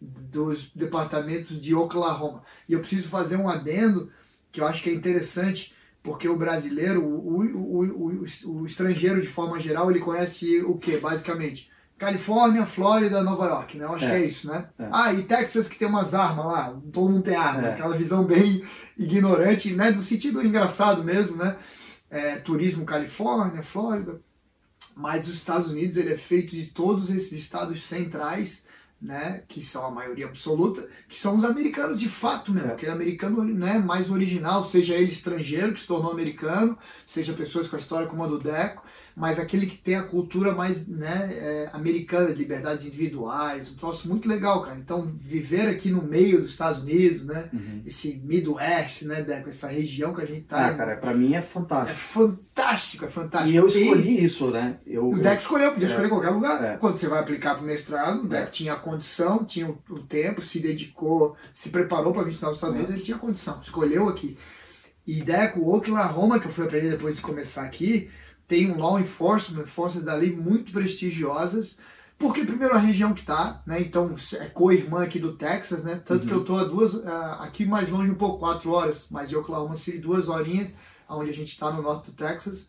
dos 0.02 0.72
departamentos 0.76 1.62
de 1.62 1.74
Oklahoma. 1.74 2.44
E 2.68 2.74
eu 2.74 2.82
preciso 2.82 3.08
fazer 3.08 3.38
um 3.38 3.48
adendo 3.48 4.12
que 4.52 4.60
eu 4.60 4.68
acho 4.68 4.84
que 4.84 4.90
é 4.90 4.94
interessante, 4.94 5.74
porque 6.04 6.28
o 6.28 6.38
brasileiro, 6.38 7.04
o, 7.04 7.42
o, 7.42 7.86
o, 7.86 8.26
o, 8.62 8.66
estrangeiro 8.66 9.22
de 9.22 9.28
forma 9.28 9.60
geral, 9.60 9.90
ele 9.92 10.00
conhece 10.00 10.62
o 10.62 10.78
que, 10.78 10.98
basicamente? 10.98 11.70
Califórnia, 11.98 12.66
Flórida, 12.66 13.22
Nova 13.22 13.46
York, 13.46 13.78
né? 13.78 13.86
Eu 13.86 13.94
acho 13.94 14.06
É. 14.06 14.10
que 14.10 14.16
é 14.16 14.26
isso, 14.26 14.48
né? 14.48 14.66
É. 14.80 14.90
Ah, 14.92 15.14
e 15.14 15.22
Texas 15.24 15.68
que 15.70 15.78
tem 15.78 15.88
umas 15.88 16.16
armas 16.16 16.46
lá, 16.46 16.76
todo 16.92 17.10
mundo 17.12 17.22
tem 17.24 17.36
arma, 17.36 17.68
É. 17.68 17.74
aquela 17.74 17.96
visão 17.96 18.24
bem 18.24 18.64
ignorante, 18.98 19.72
né? 19.74 19.92
No 19.92 20.02
sentido 20.02 20.44
engraçado 20.44 21.04
mesmo, 21.04 21.36
né? 21.38 21.56
É, 22.10 22.38
turismo 22.38 22.86
Califórnia, 22.86 23.62
Flórida. 23.62 24.20
Mas 24.96 25.28
os 25.28 25.36
Estados 25.36 25.72
Unidos 25.72 25.96
ele 25.96 26.12
é 26.12 26.18
feito 26.18 26.56
de 26.56 26.66
todos 26.66 27.10
esses 27.12 27.32
estados 27.34 27.84
centrais, 27.84 28.66
né? 29.02 29.44
Que 29.48 29.60
são 29.62 29.86
a 29.86 29.92
maioria 29.92 30.28
absoluta, 30.28 30.88
que 31.08 31.18
são 31.18 31.36
os 31.36 31.44
americanos 31.44 31.98
de 32.00 32.08
fato 32.08 32.52
mesmo, 32.52 32.70
É. 32.70 32.74
aquele 32.74 32.92
americano 32.92 33.44
né, 33.44 33.80
mais 33.80 34.10
original, 34.12 34.64
seja 34.64 34.94
ele 34.94 35.12
estrangeiro 35.12 35.74
que 35.74 35.80
se 35.80 35.88
tornou 35.88 36.12
americano, 36.12 36.78
seja 37.04 37.34
pessoas 37.34 37.68
com 37.68 37.76
a 37.76 37.80
história 37.80 38.08
como 38.08 38.24
a 38.24 38.28
do 38.28 38.38
Deco, 38.38 38.84
mas 39.22 39.38
aquele 39.38 39.68
que 39.68 39.78
tem 39.78 39.94
a 39.96 40.02
cultura 40.02 40.52
mais 40.52 40.88
né, 40.88 41.30
é, 41.32 41.70
americana, 41.74 42.30
de 42.34 42.40
liberdades 42.40 42.84
individuais, 42.84 43.70
um 43.70 43.76
troço 43.76 44.10
muito 44.10 44.28
legal, 44.28 44.64
cara. 44.64 44.80
Então, 44.80 45.04
viver 45.06 45.68
aqui 45.70 45.92
no 45.92 46.02
meio 46.02 46.42
dos 46.42 46.50
Estados 46.50 46.82
Unidos, 46.82 47.24
né? 47.24 47.48
Uhum. 47.54 47.84
Esse 47.86 48.20
Midwest, 48.26 49.04
né, 49.04 49.22
Deco? 49.22 49.50
Essa 49.50 49.68
região 49.68 50.12
que 50.12 50.22
a 50.22 50.26
gente 50.26 50.42
tá. 50.48 50.70
Ah, 50.70 50.74
cara, 50.74 50.96
pra 50.98 51.14
mim 51.14 51.36
é 51.36 51.38
é 51.38 51.42
fantástico. 51.44 52.00
fantástico, 52.00 53.06
é 53.06 53.08
fantástico. 53.08 53.54
E 53.54 53.56
eu 53.56 53.68
escolhi 53.68 54.24
isso, 54.26 54.50
né? 54.50 54.78
Eu, 54.88 55.08
O 55.08 55.14
eu- 55.16 55.20
Deco 55.22 55.40
escolheu, 55.42 55.72
podia 55.72 55.88
É. 55.88 55.92
escolher 55.92 56.10
qualquer 56.10 56.30
lugar. 56.32 56.64
É. 56.64 56.78
Quando 56.78 56.98
você 56.98 57.08
vai 57.08 57.20
aplicar 57.20 57.54
para 57.54 57.64
o 57.64 57.68
mestrado, 57.68 58.24
o 58.24 58.28
Deco 58.28 58.50
tinha 58.52 58.74
a 58.74 58.78
condição, 58.78 59.46
tinha 59.46 59.70
o, 59.70 59.78
o 59.92 60.00
tempo, 60.00 60.42
se 60.42 60.60
dedicou, 60.60 61.36
se 61.54 61.70
preparou 61.70 62.12
para 62.12 62.24
vir 62.24 62.36
para 62.36 62.50
os 62.50 62.56
Estados 62.56 62.76
Unidos, 62.76 62.90
É. 62.90 62.94
ele 62.96 63.04
tinha 63.04 63.20
condição, 63.20 63.60
escolheu 63.62 64.10
aqui. 64.10 64.36
E 65.06 65.22
Deco, 65.22 65.72
Oklahoma, 65.76 66.40
que 66.40 66.48
eu 66.48 66.52
fui 66.52 66.66
aprender 66.66 66.90
depois 66.90 67.16
de 67.16 67.22
começar 67.22 67.64
aqui, 67.64 68.10
tem 68.52 68.70
um 68.70 68.78
law 68.78 69.00
enforcement, 69.00 69.66
forças 69.66 70.04
da 70.04 70.14
lei 70.14 70.36
muito 70.36 70.74
prestigiosas, 70.74 71.80
porque 72.20 72.44
primeiro 72.44 72.76
a 72.76 72.80
região 72.80 73.14
que 73.14 73.24
tá, 73.24 73.62
né? 73.66 73.80
Então 73.80 74.14
é 74.42 74.46
co-irmã 74.48 75.04
aqui 75.04 75.20
do 75.20 75.32
Texas, 75.38 75.86
né? 75.86 76.02
Tanto 76.04 76.24
Uhum. 76.24 76.28
que 76.28 76.34
eu 76.36 76.44
tô 76.44 76.58
a 76.58 76.66
duas, 76.66 76.94
ah, 77.08 77.38
aqui 77.44 77.64
mais 77.66 77.88
longe 77.88 78.12
um 78.12 78.16
pouco, 78.16 78.40
quatro 78.40 78.70
horas, 78.72 79.08
mas 79.10 79.30
de 79.30 79.38
Oklahoma 79.38 79.74
City, 79.78 80.00
duas 80.00 80.28
horinhas, 80.28 80.74
onde 81.08 81.30
a 81.30 81.34
gente 81.34 81.48
está 81.54 81.72
no 81.72 81.82
norte 81.82 82.08
do 82.08 82.12
Texas. 82.12 82.68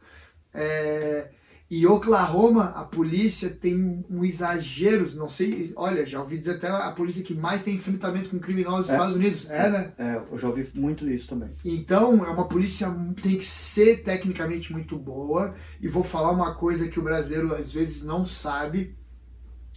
É, 0.55 1.31
e 1.75 1.87
Oklahoma, 1.87 2.65
a 2.77 2.85
polícia 2.85 3.49
tem 3.49 4.05
um 4.11 4.23
exagero, 4.23 5.11
não 5.17 5.27
sei, 5.27 5.73
olha, 5.75 6.05
já 6.05 6.21
ouvi 6.21 6.37
dizer 6.37 6.57
até 6.57 6.69
a 6.69 6.93
polícia 6.93 7.25
que 7.25 7.33
mais 7.33 7.63
tem 7.63 7.77
enfrentamento 7.77 8.29
com 8.29 8.39
criminosos 8.39 8.83
nos 8.83 8.91
É. 8.91 8.93
Estados 8.93 9.17
Unidos. 9.17 9.49
É, 9.49 9.71
né? 9.71 9.93
é, 9.97 10.23
eu 10.31 10.39
já 10.39 10.49
ouvi 10.49 10.71
muito 10.75 11.09
isso 11.09 11.29
também. 11.29 11.49
Então, 11.65 12.27
é 12.27 12.29
uma 12.29 12.47
polícia 12.47 12.95
tem 13.23 13.39
que 13.39 13.45
ser 13.47 14.03
tecnicamente 14.03 14.71
muito 14.71 14.99
boa. 14.99 15.55
E 15.81 15.89
vou 15.89 16.03
falar 16.03 16.33
uma 16.33 16.55
coisa 16.55 16.89
que 16.89 17.01
o 17.01 17.03
brasileiro 17.03 17.55
às 17.55 17.73
vezes 17.73 18.05
não 18.05 18.23
sabe, 18.27 18.95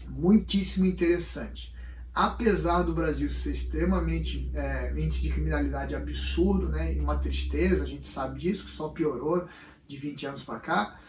muitíssimo 0.10 0.86
interessante. 0.86 1.74
Apesar 2.14 2.82
do 2.82 2.94
Brasil 2.94 3.32
ser 3.32 3.54
extremamente 3.54 4.52
é, 4.54 4.92
índice 4.98 5.22
de 5.22 5.30
criminalidade 5.30 5.96
absurdo, 5.96 6.68
né, 6.68 6.94
e 6.94 7.00
uma 7.00 7.16
tristeza, 7.20 7.86
a 7.86 7.88
gente 7.88 8.06
sabe 8.06 8.38
disso, 8.38 8.66
que 8.66 8.72
só 8.72 8.90
piorou 8.90 9.48
de 9.88 9.96
20 9.96 10.26
anos 10.26 10.44
para 10.44 10.60
cá. 10.60 11.00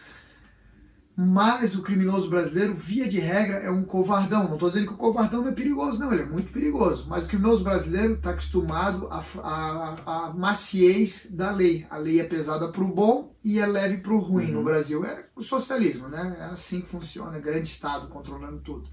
Mas 1.19 1.73
o 1.73 1.81
criminoso 1.81 2.29
brasileiro, 2.29 2.75
via 2.75 3.09
de 3.09 3.19
regra, 3.19 3.55
é 3.55 3.71
um 3.71 3.83
covardão. 3.83 4.43
Não 4.43 4.53
estou 4.53 4.69
dizendo 4.69 4.85
que 4.85 4.93
o 4.93 4.97
covardão 4.97 5.41
não 5.41 5.49
é 5.49 5.51
perigoso, 5.51 5.97
não, 5.97 6.13
ele 6.13 6.21
é 6.21 6.25
muito 6.27 6.51
perigoso. 6.51 7.07
Mas 7.09 7.25
o 7.25 7.27
criminoso 7.27 7.63
brasileiro 7.63 8.13
está 8.13 8.29
acostumado 8.29 9.07
à 9.09 10.31
maciez 10.37 11.27
da 11.31 11.49
lei. 11.49 11.87
A 11.89 11.97
lei 11.97 12.19
é 12.19 12.23
pesada 12.23 12.67
para 12.67 12.83
o 12.83 12.93
bom 12.93 13.35
e 13.43 13.57
é 13.57 13.65
leve 13.65 13.97
para 13.97 14.13
o 14.13 14.19
ruim. 14.19 14.49
Uhum. 14.49 14.59
No 14.59 14.63
Brasil 14.63 15.03
é 15.03 15.25
o 15.35 15.41
socialismo, 15.41 16.07
né? 16.07 16.37
É 16.39 16.43
assim 16.43 16.81
que 16.81 16.87
funciona, 16.87 17.35
é 17.35 17.41
grande 17.41 17.67
Estado 17.67 18.09
controlando 18.09 18.59
tudo. 18.59 18.87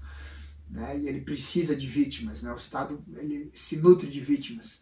Né? 0.67 0.97
E 0.97 1.07
ele 1.07 1.21
precisa 1.21 1.75
de 1.75 1.85
vítimas, 1.85 2.41
né? 2.41 2.51
O 2.51 2.55
Estado 2.55 3.03
ele 3.17 3.51
se 3.53 3.77
nutre 3.77 4.09
de 4.09 4.19
vítimas. 4.19 4.81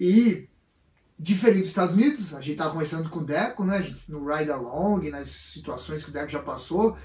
E 0.00 0.48
diferente 1.18 1.60
dos 1.60 1.68
Estados 1.68 1.94
Unidos, 1.94 2.32
a 2.32 2.40
gente 2.40 2.52
estava 2.52 2.70
conversando 2.70 3.10
com 3.10 3.20
o 3.20 3.24
Deco, 3.24 3.64
né? 3.64 3.78
A 3.78 3.82
gente, 3.82 4.10
no 4.10 4.24
Ride 4.24 4.50
Along, 4.50 5.10
nas 5.10 5.28
situações 5.28 6.02
que 6.04 6.10
o 6.10 6.12
Deco 6.12 6.28
já 6.28 6.38
passou. 6.38 6.96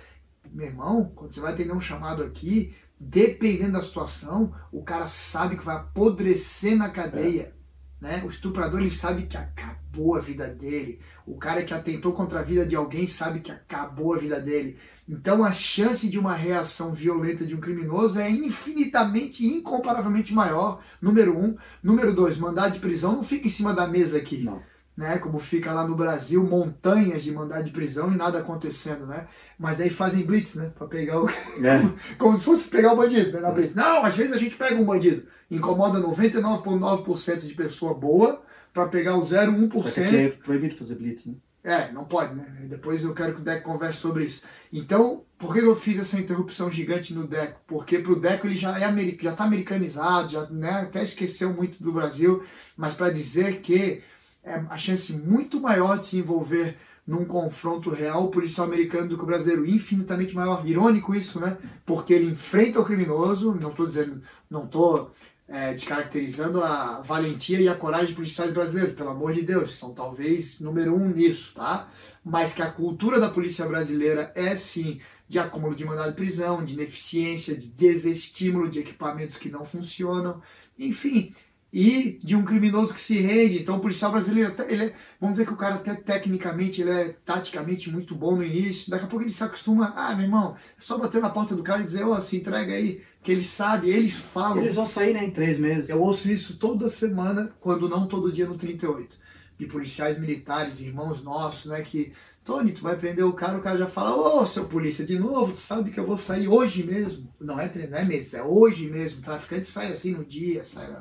Meu 0.51 0.68
irmão, 0.68 1.11
quando 1.16 1.34
você 1.34 1.39
vai 1.39 1.53
atender 1.53 1.74
um 1.74 1.82
chamado 1.82 2.24
aqui, 2.24 2.76
dependendo 2.99 3.74
da 3.74 3.82
situação, 3.82 4.53
o 4.72 4.84
cara 4.84 5.07
sabe 5.07 5.57
que 5.57 5.66
vai 5.66 5.78
apodrecer 5.78 6.78
na 6.78 6.89
cadeia. 6.89 7.55
Né? 7.99 8.22
O 8.26 8.30
estuprador 8.30 8.82
ele 8.82 8.91
sabe 8.91 9.28
que 9.28 9.38
acabou 9.38 10.16
a 10.16 10.20
vida 10.20 10.47
dele. 10.47 10.99
O 11.26 11.38
cara 11.38 11.63
que 11.63 11.74
atentou 11.74 12.11
contra 12.11 12.39
a 12.39 12.43
vida 12.43 12.65
de 12.65 12.76
alguém 12.76 13.07
sabe 13.07 13.39
que 13.39 13.51
acabou 13.51 14.13
a 14.13 14.17
vida 14.17 14.39
dele. 14.41 14.78
Então 15.07 15.43
a 15.43 15.51
chance 15.51 16.07
de 16.09 16.19
uma 16.19 16.34
reação 16.34 16.93
violenta 16.93 17.45
de 17.45 17.55
um 17.55 17.59
criminoso 17.59 18.19
é 18.19 18.30
infinitamente, 18.30 19.45
incomparavelmente 19.45 20.34
maior. 20.34 20.82
Número 21.01 21.38
um. 21.38 21.55
Número 21.82 22.13
dois, 22.13 22.38
mandado 22.38 22.74
de 22.74 22.80
prisão 22.80 23.15
não 23.15 23.24
fica 23.24 23.47
em 23.47 23.51
cima 23.51 23.74
da 23.74 23.88
mesa 23.88 24.17
aqui. 24.17 24.43
Não. 24.43 24.61
Né, 24.95 25.17
como 25.17 25.39
fica 25.39 25.74
lá 25.74 25.88
no 25.88 25.95
Brasil, 25.95 26.43
montanhas 26.43 27.24
de 27.24 27.32
mandado 27.32 27.63
de 27.63 27.71
prisão 27.71 28.13
e 28.13 28.15
nada 28.15 28.38
acontecendo, 28.38 29.07
né? 29.07 29.28
Mas 29.57 29.76
daí 29.76 29.89
fazem 29.89 30.24
blitz, 30.24 30.53
né? 30.53 30.71
Pra 30.78 30.86
pegar 30.86 31.19
o. 31.19 31.28
É. 31.28 31.82
como 32.19 32.36
se 32.38 32.43
fosse 32.43 32.67
pegar 32.67 32.93
o 32.93 32.97
bandido, 32.97 33.32
né? 33.32 33.39
Na 33.39 33.49
blitz. 33.49 33.74
Não, 33.74 34.05
às 34.05 34.15
vezes 34.15 34.34
a 34.34 34.38
gente 34.38 34.55
pega 34.55 34.80
um 34.80 34.86
bandido. 34.86 35.26
Incomoda 35.49 35.99
99,9% 35.99 37.39
de 37.39 37.55
pessoa 37.55 37.95
boa 37.95 38.43
para 38.74 38.88
pegar 38.88 39.15
o 39.15 39.24
Só 39.26 39.36
que 39.36 39.38
aqui 39.38 39.51
0,1%. 39.51 40.15
é 40.15 40.30
proibido 40.30 40.76
fazer 40.76 40.95
blitz, 40.95 41.26
né? 41.26 41.36
É, 41.63 41.91
não 41.93 42.03
pode, 42.03 42.36
né? 42.36 42.45
Depois 42.63 43.03
eu 43.03 43.13
quero 43.13 43.36
que 43.36 43.41
o 43.41 43.43
Deco 43.43 43.63
converse 43.71 43.99
sobre 43.99 44.26
isso. 44.26 44.41
Então, 44.71 45.24
por 45.38 45.53
que 45.53 45.61
eu 45.61 45.74
fiz 45.76 45.97
essa 45.97 46.19
interrupção 46.19 46.69
gigante 46.69 47.13
no 47.13 47.26
Deco? 47.26 47.61
Porque 47.65 47.99
pro 47.99 48.19
Deco 48.19 48.45
ele 48.47 48.57
já 48.57 48.78
é 48.78 48.84
ameri- 48.84 49.17
já 49.21 49.32
tá 49.32 49.45
americanizado, 49.45 50.30
já 50.34 50.45
né, 50.49 50.82
até 50.82 51.01
esqueceu 51.01 51.53
muito 51.53 51.82
do 51.82 51.93
Brasil, 51.93 52.43
mas 52.76 52.93
para 52.93 53.09
dizer 53.11 53.61
que 53.61 54.01
é 54.43 54.55
a 54.69 54.76
chance 54.78 55.13
muito 55.13 55.61
maior 55.61 55.97
de 55.99 56.07
se 56.07 56.17
envolver 56.17 56.76
num 57.07 57.24
confronto 57.24 57.89
real 57.89 58.28
policial 58.30 58.67
americano 58.67 59.07
do 59.07 59.17
que 59.17 59.24
o 59.24 59.28
brasileiro, 59.28 59.65
infinitamente 59.65 60.36
maior. 60.36 60.65
Irônico 60.67 61.15
isso, 61.15 61.39
né? 61.39 61.57
Porque 61.86 62.13
ele 62.13 62.32
enfrenta 62.32 62.80
o 62.82 62.86
criminoso, 62.86 63.55
não 63.55 63.69
estou 63.71 63.86
dizendo, 63.86 64.21
não 64.49 64.67
tô 64.67 65.09
é, 65.53 65.71
descaracterizando 65.71 66.63
a 66.63 66.99
valentia 67.01 67.61
e 67.61 67.69
a 67.69 67.75
coragem 67.75 68.07
de 68.07 68.15
policiais 68.15 68.51
brasileiros, 68.51 68.95
pelo 68.95 69.11
amor 69.11 69.33
de 69.33 69.43
Deus, 69.43 69.77
são 69.77 69.93
talvez 69.93 70.59
número 70.59 70.95
um 70.95 71.09
nisso, 71.09 71.53
tá? 71.53 71.87
Mas 72.25 72.53
que 72.53 72.63
a 72.63 72.71
cultura 72.71 73.19
da 73.19 73.29
polícia 73.29 73.63
brasileira 73.67 74.31
é 74.33 74.55
sim 74.55 74.99
de 75.27 75.37
acúmulo 75.37 75.75
de 75.75 75.85
mandado 75.85 76.09
de 76.09 76.15
prisão, 76.15 76.65
de 76.65 76.73
ineficiência, 76.73 77.55
de 77.55 77.67
desestímulo 77.67 78.67
de 78.67 78.79
equipamentos 78.79 79.37
que 79.37 79.47
não 79.47 79.63
funcionam, 79.63 80.41
enfim, 80.77 81.35
e 81.71 82.19
de 82.23 82.35
um 82.35 82.43
criminoso 82.43 82.91
que 82.91 83.01
se 83.01 83.19
rende. 83.19 83.59
Então, 83.59 83.77
o 83.77 83.79
policial 83.79 84.11
brasileiro, 84.11 84.55
ele 84.67 84.85
é, 84.85 84.95
vamos 85.21 85.35
dizer 85.35 85.45
que 85.45 85.53
o 85.53 85.57
cara 85.57 85.75
até 85.75 85.93
tecnicamente, 85.93 86.81
ele 86.81 86.91
é 86.91 87.15
taticamente 87.23 87.91
muito 87.91 88.15
bom 88.15 88.35
no 88.35 88.43
início, 88.43 88.89
daqui 88.89 89.05
a 89.05 89.07
pouco 89.07 89.23
ele 89.23 89.31
se 89.31 89.43
acostuma, 89.43 89.93
ah, 89.95 90.15
meu 90.15 90.25
irmão, 90.25 90.55
é 90.55 90.81
só 90.81 90.97
bater 90.97 91.21
na 91.21 91.29
porta 91.29 91.55
do 91.55 91.61
cara 91.61 91.81
e 91.81 91.83
dizer, 91.83 92.03
ó, 92.03 92.19
se 92.19 92.37
entrega 92.37 92.73
aí, 92.73 93.03
que 93.24 93.32
ele 93.32 93.43
sabe, 93.43 93.89
eles 93.89 94.13
falam. 94.13 94.61
Eles 94.61 94.76
vão 94.76 94.86
sair, 94.86 95.13
né, 95.13 95.24
em 95.24 95.32
três 95.32 95.57
meses. 95.57 95.89
Eu 95.89 96.01
ouço 96.01 96.30
isso 96.30 96.57
toda 96.57 96.89
semana, 96.89 97.55
quando 97.61 97.88
não 97.88 98.05
todo 98.05 98.32
dia 98.32 98.45
no 98.45 98.57
38. 98.57 99.15
De 99.57 99.65
policiais 99.65 100.19
militares, 100.19 100.82
irmãos 100.82 101.24
nossos, 101.24 101.65
né? 101.65 101.82
Que, 101.82 102.11
Tony, 102.43 102.74
tu 102.74 102.82
vai 102.82 102.97
prender 102.97 103.24
o 103.24 103.32
cara, 103.32 103.57
o 103.57 103.61
cara 103.61 103.78
já 103.78 103.88
fala, 103.88 104.15
ô 104.15 104.45
seu 104.45 104.65
polícia, 104.65 105.05
de 105.05 105.17
novo, 105.17 105.53
tu 105.53 105.59
sabe 105.59 105.89
que 105.89 105.99
eu 105.99 106.05
vou 106.05 106.17
sair 106.17 106.49
hoje 106.49 106.84
mesmo. 106.84 107.34
Não 107.39 107.59
é, 107.59 107.71
não 107.89 107.97
é 107.97 108.03
mês, 108.03 108.34
é 108.34 108.43
hoje 108.43 108.89
mesmo. 108.89 109.19
O 109.19 109.24
traficante 109.24 109.67
sai 109.67 109.91
assim 109.93 110.11
no 110.11 110.26
dia, 110.26 110.63
sai 110.65 110.93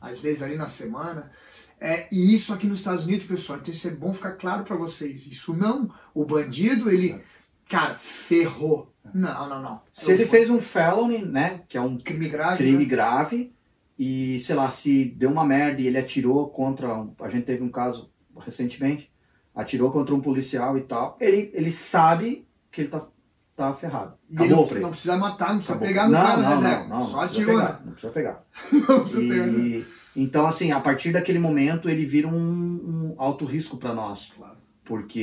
às 0.00 0.20
vezes 0.20 0.42
ali 0.42 0.56
na 0.56 0.66
semana. 0.66 1.32
É, 1.80 2.06
e 2.12 2.32
isso 2.32 2.54
aqui 2.54 2.66
nos 2.68 2.78
Estados 2.78 3.04
Unidos, 3.04 3.26
pessoal, 3.26 3.58
então 3.58 3.74
isso 3.74 3.88
é 3.88 3.90
bom 3.90 4.14
ficar 4.14 4.32
claro 4.32 4.64
para 4.64 4.76
vocês. 4.76 5.26
Isso 5.26 5.52
não, 5.52 5.92
o 6.14 6.24
bandido, 6.24 6.88
ele, 6.88 7.20
cara, 7.68 7.96
ferrou. 7.96 8.93
Não, 9.12 9.48
não, 9.48 9.62
não. 9.62 9.80
Se 9.92 10.10
ele 10.12 10.24
fez 10.26 10.48
um 10.50 10.60
felony, 10.60 11.18
né, 11.24 11.60
que 11.68 11.76
é 11.76 11.80
um 11.80 11.98
crime 11.98 12.28
grave, 12.28 12.56
crime 12.58 12.78
né? 12.78 12.84
grave, 12.84 13.52
e 13.98 14.38
sei 14.40 14.56
lá, 14.56 14.70
se 14.70 15.04
deu 15.04 15.30
uma 15.30 15.44
merda 15.44 15.80
e 15.80 15.86
ele 15.86 15.98
atirou 15.98 16.48
contra. 16.48 16.94
um- 16.98 17.14
a 17.20 17.28
gente 17.28 17.44
teve 17.44 17.62
um 17.62 17.68
caso 17.70 18.10
recentemente, 18.40 19.10
atirou 19.54 19.90
contra 19.92 20.14
um 20.14 20.20
policial 20.20 20.76
e 20.76 20.82
tal, 20.82 21.16
ele, 21.20 21.50
ele 21.54 21.70
sabe 21.70 22.44
que 22.72 22.80
ele 22.80 22.88
tá, 22.88 23.06
tá 23.54 23.72
ferrado. 23.74 24.14
E 24.28 24.34
ele 24.34 24.46
Acabou 24.46 24.68
ele. 24.70 24.80
não 24.80 24.90
precisa 24.90 25.16
matar, 25.16 25.48
não 25.50 25.56
precisa 25.58 25.74
Acabou. 25.78 25.88
pegar 25.88 26.06
no 26.06 26.12
não, 26.12 26.22
cara, 26.24 26.42
não, 26.42 26.60
né, 26.60 26.86
não, 26.88 26.98
não, 26.98 27.04
Só 27.04 27.12
não 27.12 27.28
precisa 27.28 27.42
atirou, 27.42 27.60
pegar, 27.60 27.72
né? 27.72 27.80
Não 27.84 27.92
precisa 27.92 28.12
pegar. 28.12 28.44
Não 28.88 29.00
precisa 29.00 29.20
pegar, 29.20 29.46
né? 29.46 29.58
E, 29.68 29.84
então, 30.16 30.46
assim, 30.46 30.72
a 30.72 30.80
partir 30.80 31.12
daquele 31.12 31.38
momento 31.38 31.88
ele 31.88 32.04
vira 32.04 32.26
um, 32.28 32.34
um 32.34 33.14
alto 33.18 33.44
risco 33.44 33.76
para 33.76 33.92
nós. 33.94 34.32
Claro. 34.36 34.53
Porque 34.84 35.20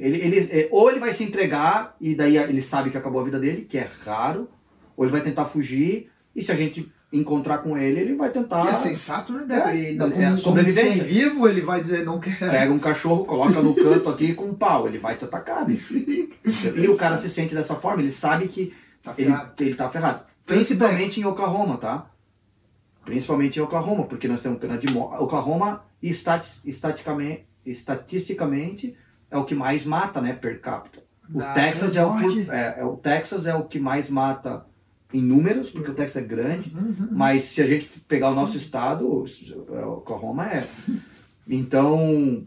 ele, 0.00 0.18
ele, 0.18 0.38
é, 0.50 0.68
ou 0.72 0.90
ele 0.90 0.98
vai 0.98 1.14
se 1.14 1.22
entregar 1.22 1.94
e 2.00 2.14
daí 2.16 2.36
ele 2.36 2.60
sabe 2.62 2.90
que 2.90 2.96
acabou 2.98 3.20
a 3.20 3.24
vida 3.24 3.38
dele, 3.38 3.62
que 3.68 3.78
é 3.78 3.88
raro, 4.04 4.48
ou 4.96 5.04
ele 5.04 5.12
vai 5.12 5.20
tentar 5.20 5.44
fugir, 5.44 6.10
e 6.34 6.42
se 6.42 6.50
a 6.50 6.54
gente 6.56 6.90
encontrar 7.12 7.58
com 7.58 7.76
ele, 7.78 8.00
ele 8.00 8.14
vai 8.16 8.30
tentar. 8.30 8.62
Que 8.62 8.68
é 8.70 8.74
sensato, 8.74 9.32
né, 9.34 9.44
Deco? 9.46 9.68
É, 9.68 9.78
Ele, 9.78 9.96
é 9.96 9.98
como, 10.10 10.12
como 10.14 10.36
sobrevivência. 10.38 11.04
vivo, 11.04 11.46
ele 11.46 11.60
vai 11.60 11.80
dizer, 11.80 12.04
não 12.04 12.18
quer. 12.18 12.38
Pega 12.38 12.72
um 12.72 12.78
cachorro, 12.78 13.24
coloca 13.24 13.60
no 13.60 13.74
canto 13.76 14.08
aqui 14.08 14.34
com 14.34 14.46
um 14.46 14.54
pau, 14.54 14.88
ele 14.88 14.98
vai 14.98 15.16
te 15.16 15.24
atacar. 15.26 15.64
bicho. 15.64 15.94
E 15.96 16.88
o 16.88 16.96
cara 16.96 17.18
se 17.18 17.28
sente 17.28 17.54
dessa 17.54 17.74
forma, 17.76 18.02
ele 18.02 18.10
sabe 18.10 18.48
que 18.48 18.74
Tá 19.02 19.14
ele, 19.18 19.32
ele 19.60 19.74
tá 19.74 19.90
ferrado. 19.90 20.22
Principalmente 20.46 21.20
em 21.20 21.24
Oklahoma, 21.24 21.76
tá? 21.76 22.06
Principalmente 23.04 23.58
em 23.58 23.62
Oklahoma, 23.62 24.04
porque 24.04 24.28
nós 24.28 24.40
temos 24.40 24.58
pena 24.60 24.78
de 24.78 24.88
morte. 24.92 25.20
Oklahoma, 25.22 25.84
estati- 26.00 26.60
estaticamente, 26.64 27.44
estatisticamente, 27.64 28.96
é 29.30 29.36
o 29.38 29.44
que 29.44 29.54
mais 29.54 29.84
mata, 29.84 30.20
né, 30.20 30.32
per 30.32 30.60
capita. 30.60 31.02
O 31.32 31.38
Da 31.38 31.54
Texas 31.54 31.96
é 31.96 32.04
o, 32.04 32.10
por- 32.18 32.52
é, 32.54 32.74
é 32.80 32.84
o 32.84 32.96
Texas 32.96 33.46
é 33.46 33.54
o 33.54 33.64
que 33.64 33.78
mais 33.78 34.10
mata 34.10 34.66
em 35.12 35.22
números, 35.22 35.70
porque 35.70 35.90
o 35.90 35.94
Texas 35.94 36.22
é 36.22 36.26
grande. 36.26 36.74
Uhum. 36.74 37.08
Mas 37.12 37.44
se 37.44 37.62
a 37.62 37.66
gente 37.66 37.86
pegar 38.00 38.30
o 38.30 38.34
nosso 38.34 38.56
estado, 38.56 39.06
o 39.06 39.24
Oklahoma 39.98 40.50
é. 40.50 40.66
Então, 41.48 42.46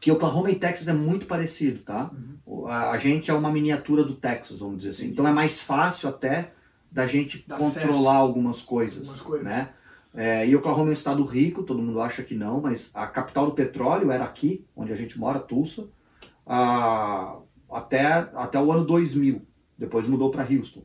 que 0.00 0.10
Oklahoma 0.10 0.50
e 0.50 0.56
Texas 0.56 0.88
é 0.88 0.92
muito 0.92 1.26
parecido, 1.26 1.80
tá? 1.82 2.10
O- 2.44 2.66
A, 2.66 2.90
a 2.92 2.98
gente 2.98 3.30
é 3.30 3.34
uma 3.34 3.50
miniatura 3.50 4.04
do 4.04 4.14
Texas, 4.14 4.58
vamos 4.58 4.78
dizer 4.78 4.90
assim. 4.90 5.06
Então 5.08 5.26
é 5.26 5.32
mais 5.32 5.60
fácil 5.62 6.08
até 6.08 6.52
da 6.90 7.06
gente 7.06 7.44
Dá 7.46 7.56
controlar 7.56 8.14
algumas 8.16 8.62
coisas, 8.62 9.00
Algumas 9.00 9.20
coisas. 9.20 9.46
né? 9.46 9.72
É, 10.16 10.48
e 10.48 10.56
Oklahoma 10.56 10.88
é 10.88 10.90
um 10.90 10.94
estado 10.94 11.22
rico, 11.24 11.62
todo 11.62 11.82
mundo 11.82 12.00
acha 12.00 12.22
que 12.22 12.34
não, 12.34 12.58
mas 12.58 12.90
a 12.94 13.06
capital 13.06 13.44
do 13.46 13.52
petróleo 13.52 14.10
era 14.10 14.24
aqui, 14.24 14.64
onde 14.74 14.90
a 14.90 14.96
gente 14.96 15.18
mora, 15.20 15.38
Tulsa, 15.38 15.88
ah, 16.46 17.36
até, 17.70 18.06
até 18.34 18.58
o 18.58 18.72
ano 18.72 18.86
2000. 18.86 19.42
Depois 19.76 20.08
mudou 20.08 20.30
para 20.30 20.48
Houston. 20.50 20.82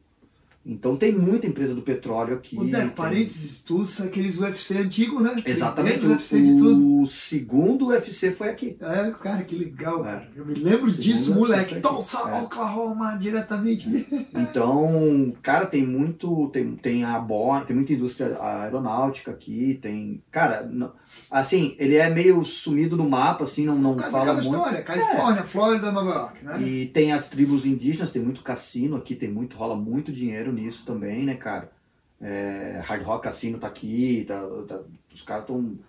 Então 0.63 0.95
tem 0.95 1.11
muita 1.11 1.47
empresa 1.47 1.73
do 1.73 1.81
petróleo 1.81 2.35
aqui. 2.35 2.55
O 2.55 2.63
Deco, 2.63 2.77
tem- 2.77 2.89
parênteses, 2.89 3.63
Tulsa, 3.63 4.03
aqueles 4.05 4.37
UFC 4.37 4.77
antigos, 4.77 5.21
né? 5.21 5.41
Exatamente. 5.45 5.93
Primeiro 5.97 6.13
UFC 6.19 6.39
de 6.41 6.55
tudo. 6.55 7.01
O 7.01 7.07
segundo 7.07 7.87
UFC 7.87 8.29
foi 8.31 8.49
aqui. 8.49 8.77
É, 8.79 9.09
cara, 9.11 9.41
que 9.43 9.55
legal, 9.55 10.01
É. 10.01 10.03
cara. 10.03 10.27
Eu 10.35 10.45
me 10.45 10.53
lembro 10.53 10.91
disso, 10.91 11.33
moleque. 11.33 11.79
Tulsa, 11.81 12.19
É. 12.29 12.41
Oklahoma, 12.41 13.15
diretamente. 13.17 13.89
Então, 14.35 15.33
cara, 15.41 15.65
tem 15.65 15.85
muito, 15.85 16.47
tem, 16.53 16.75
tem 16.75 17.03
a 17.03 17.17
Boeing, 17.19 17.65
tem 17.65 17.75
muita 17.75 17.93
indústria 17.93 18.37
aeronáutica 18.39 19.31
aqui, 19.31 19.79
tem, 19.81 20.21
cara, 20.31 20.67
não- 20.71 20.91
assim, 21.29 21.75
ele 21.79 21.95
é 21.95 22.09
meio 22.09 22.43
sumido 22.43 22.95
no 22.95 23.09
mapa, 23.09 23.45
assim, 23.45 23.65
não, 23.65 23.77
não 23.77 23.95
Por 23.95 24.03
fala 24.11 24.33
muito. 24.33 24.47
história, 24.47 24.81
Califórnia, 24.83 25.43
Flórida, 25.43 25.91
Nova 25.91 26.09
York, 26.11 26.45
né? 26.45 26.61
E 26.61 26.85
tem 26.87 27.11
as 27.13 27.29
tribos 27.29 27.65
indígenas, 27.65 28.11
tem 28.11 28.21
muito 28.21 28.41
cassino 28.41 28.95
aqui, 28.97 29.15
tem 29.15 29.29
muito, 29.31 29.55
rola 29.57 29.75
muito 29.75 30.11
dinheiro 30.11 30.50
nisso 30.51 30.83
também, 30.85 31.25
né, 31.25 31.35
cara? 31.35 31.71
É, 32.19 32.79
Hard 32.83 33.03
Rock 33.03 33.23
Cassino 33.23 33.57
tá 33.57 33.67
aqui, 33.67 34.25
tá, 34.27 34.41
tá- 34.67 34.81
os 35.13 35.21
caras 35.23 35.43
estão 35.43 35.79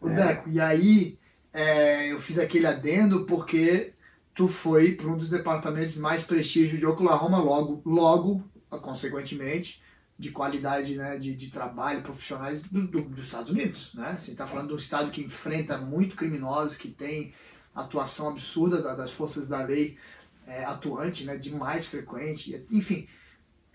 O 0.00 0.08
É. 0.08 0.14
Deco, 0.14 0.48
e 0.48 0.60
aí 0.60 1.18
é, 1.52 2.12
eu 2.12 2.18
fiz 2.20 2.38
aquele 2.38 2.66
adendo 2.66 3.24
porque 3.24 3.92
tu 4.34 4.46
foi 4.48 4.92
para 4.92 5.06
um 5.08 5.16
dos 5.16 5.28
departamentos 5.30 5.96
mais 5.96 6.22
prestígio 6.24 6.78
de 6.78 6.84
Oklahoma 6.86 7.38
logo, 7.38 7.80
logo, 7.84 8.42
consequentemente, 8.82 9.82
de 10.18 10.30
qualidade 10.30 10.94
né, 10.96 11.18
de, 11.18 11.34
de 11.34 11.50
trabalho, 11.50 12.02
profissionais 12.02 12.62
do- 12.62 12.86
do- 12.86 13.02
dos 13.02 13.26
Estados 13.26 13.50
Unidos. 13.50 13.92
Né? 13.94 14.14
Você 14.16 14.30
está 14.32 14.46
falando 14.46 14.68
de 14.68 14.74
um 14.74 14.78
estado 14.78 15.10
que 15.10 15.22
enfrenta 15.22 15.76
muito 15.78 16.16
criminosos, 16.16 16.76
que 16.76 16.88
tem 16.88 17.32
atuação 17.74 18.30
absurda 18.30 18.80
da- 18.82 18.94
das 18.94 19.10
forças 19.12 19.46
da 19.48 19.62
lei 19.62 19.98
é, 20.46 20.64
atuante, 20.64 21.24
né, 21.24 21.36
de 21.36 21.52
mais 21.54 21.86
frequente, 21.86 22.64
enfim. 22.70 23.08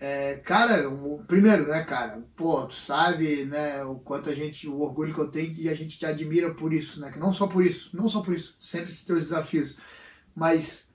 É, 0.04 0.34
cara, 0.44 0.88
o- 0.90 1.22
primeiro, 1.28 1.68
né, 1.68 1.84
cara, 1.84 2.20
pô, 2.34 2.66
tu 2.66 2.74
sabe, 2.74 3.44
né, 3.44 3.84
o 3.84 3.94
quanto 3.94 4.28
a 4.28 4.34
gente, 4.34 4.66
o 4.68 4.80
orgulho 4.80 5.14
que 5.14 5.20
eu 5.20 5.28
tenho 5.28 5.54
e 5.56 5.68
a 5.68 5.74
gente 5.74 5.96
te 5.96 6.04
admira 6.04 6.52
por 6.52 6.72
isso, 6.72 7.00
né, 7.00 7.12
que 7.12 7.20
não 7.20 7.32
só 7.32 7.46
por 7.46 7.64
isso, 7.64 7.88
não 7.96 8.08
só 8.08 8.20
por 8.20 8.34
isso, 8.34 8.56
sempre 8.60 8.88
esses 8.88 9.04
teus 9.04 9.20
desafios, 9.22 9.76
mas 10.34 10.92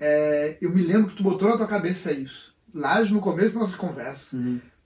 é, 0.00 0.58
eu 0.60 0.74
me 0.74 0.82
lembro 0.82 1.10
que 1.10 1.16
tu 1.16 1.22
botou 1.22 1.48
na 1.48 1.56
tua 1.56 1.68
cabeça 1.68 2.10
isso, 2.10 2.52
lá 2.74 3.00
no 3.04 3.20
começo 3.20 3.54
da 3.54 3.60
nossa 3.60 3.76
conversa, 3.76 4.36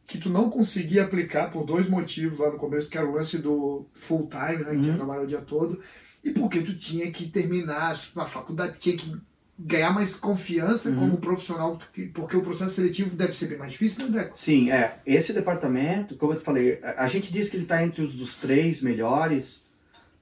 que 0.07 0.18
tu 0.18 0.28
não 0.28 0.51
conseguia 0.51 1.05
aplicar 1.05 1.51
por 1.51 1.64
dois 1.64 1.88
motivos 1.88 2.38
lá 2.41 2.51
no 2.51 2.59
começo, 2.59 2.91
que 2.91 2.99
era 2.99 3.09
o 3.09 3.14
lance 3.14 3.38
do 3.38 3.86
full 3.95 4.28
time, 4.28 4.62
né, 4.64 4.72
que 4.72 4.76
Uhum. 4.76 4.84
ia 4.88 4.95
trabalhar 4.97 5.22
o 5.22 5.26
dia 5.26 5.41
todo, 5.41 5.80
e 6.22 6.30
porque 6.32 6.61
tu 6.61 6.76
tinha 6.76 7.11
que 7.11 7.26
terminar 7.30 7.99
a 8.16 8.26
faculdade, 8.26 8.78
tinha 8.78 8.99
que 8.99 9.16
ganhar 9.62 9.92
mais 9.92 10.14
confiança 10.14 10.88
Uhum. 10.88 10.96
como 10.96 11.16
profissional, 11.18 11.76
porque- 11.76 12.36
o 12.36 12.42
processo 12.42 12.74
seletivo 12.76 13.14
deve 13.14 13.32
ser 13.32 13.46
bem 13.46 13.58
mais 13.58 13.72
difícil, 13.72 14.06
né, 14.08 14.20
Deco? 14.22 14.38
Sim, 14.38 14.70
é. 14.70 14.98
Esse 15.04 15.32
departamento, 15.32 16.16
como 16.16 16.32
eu 16.32 16.38
te 16.38 16.42
falei, 16.44 16.78
a 16.96 17.06
gente 17.08 17.32
diz 17.32 17.48
que 17.50 17.56
ele 17.56 17.64
está 17.64 17.84
entre 17.84 18.00
os 18.02 18.14
dos 18.14 18.36
três 18.36 18.80
melhores, 18.80 19.62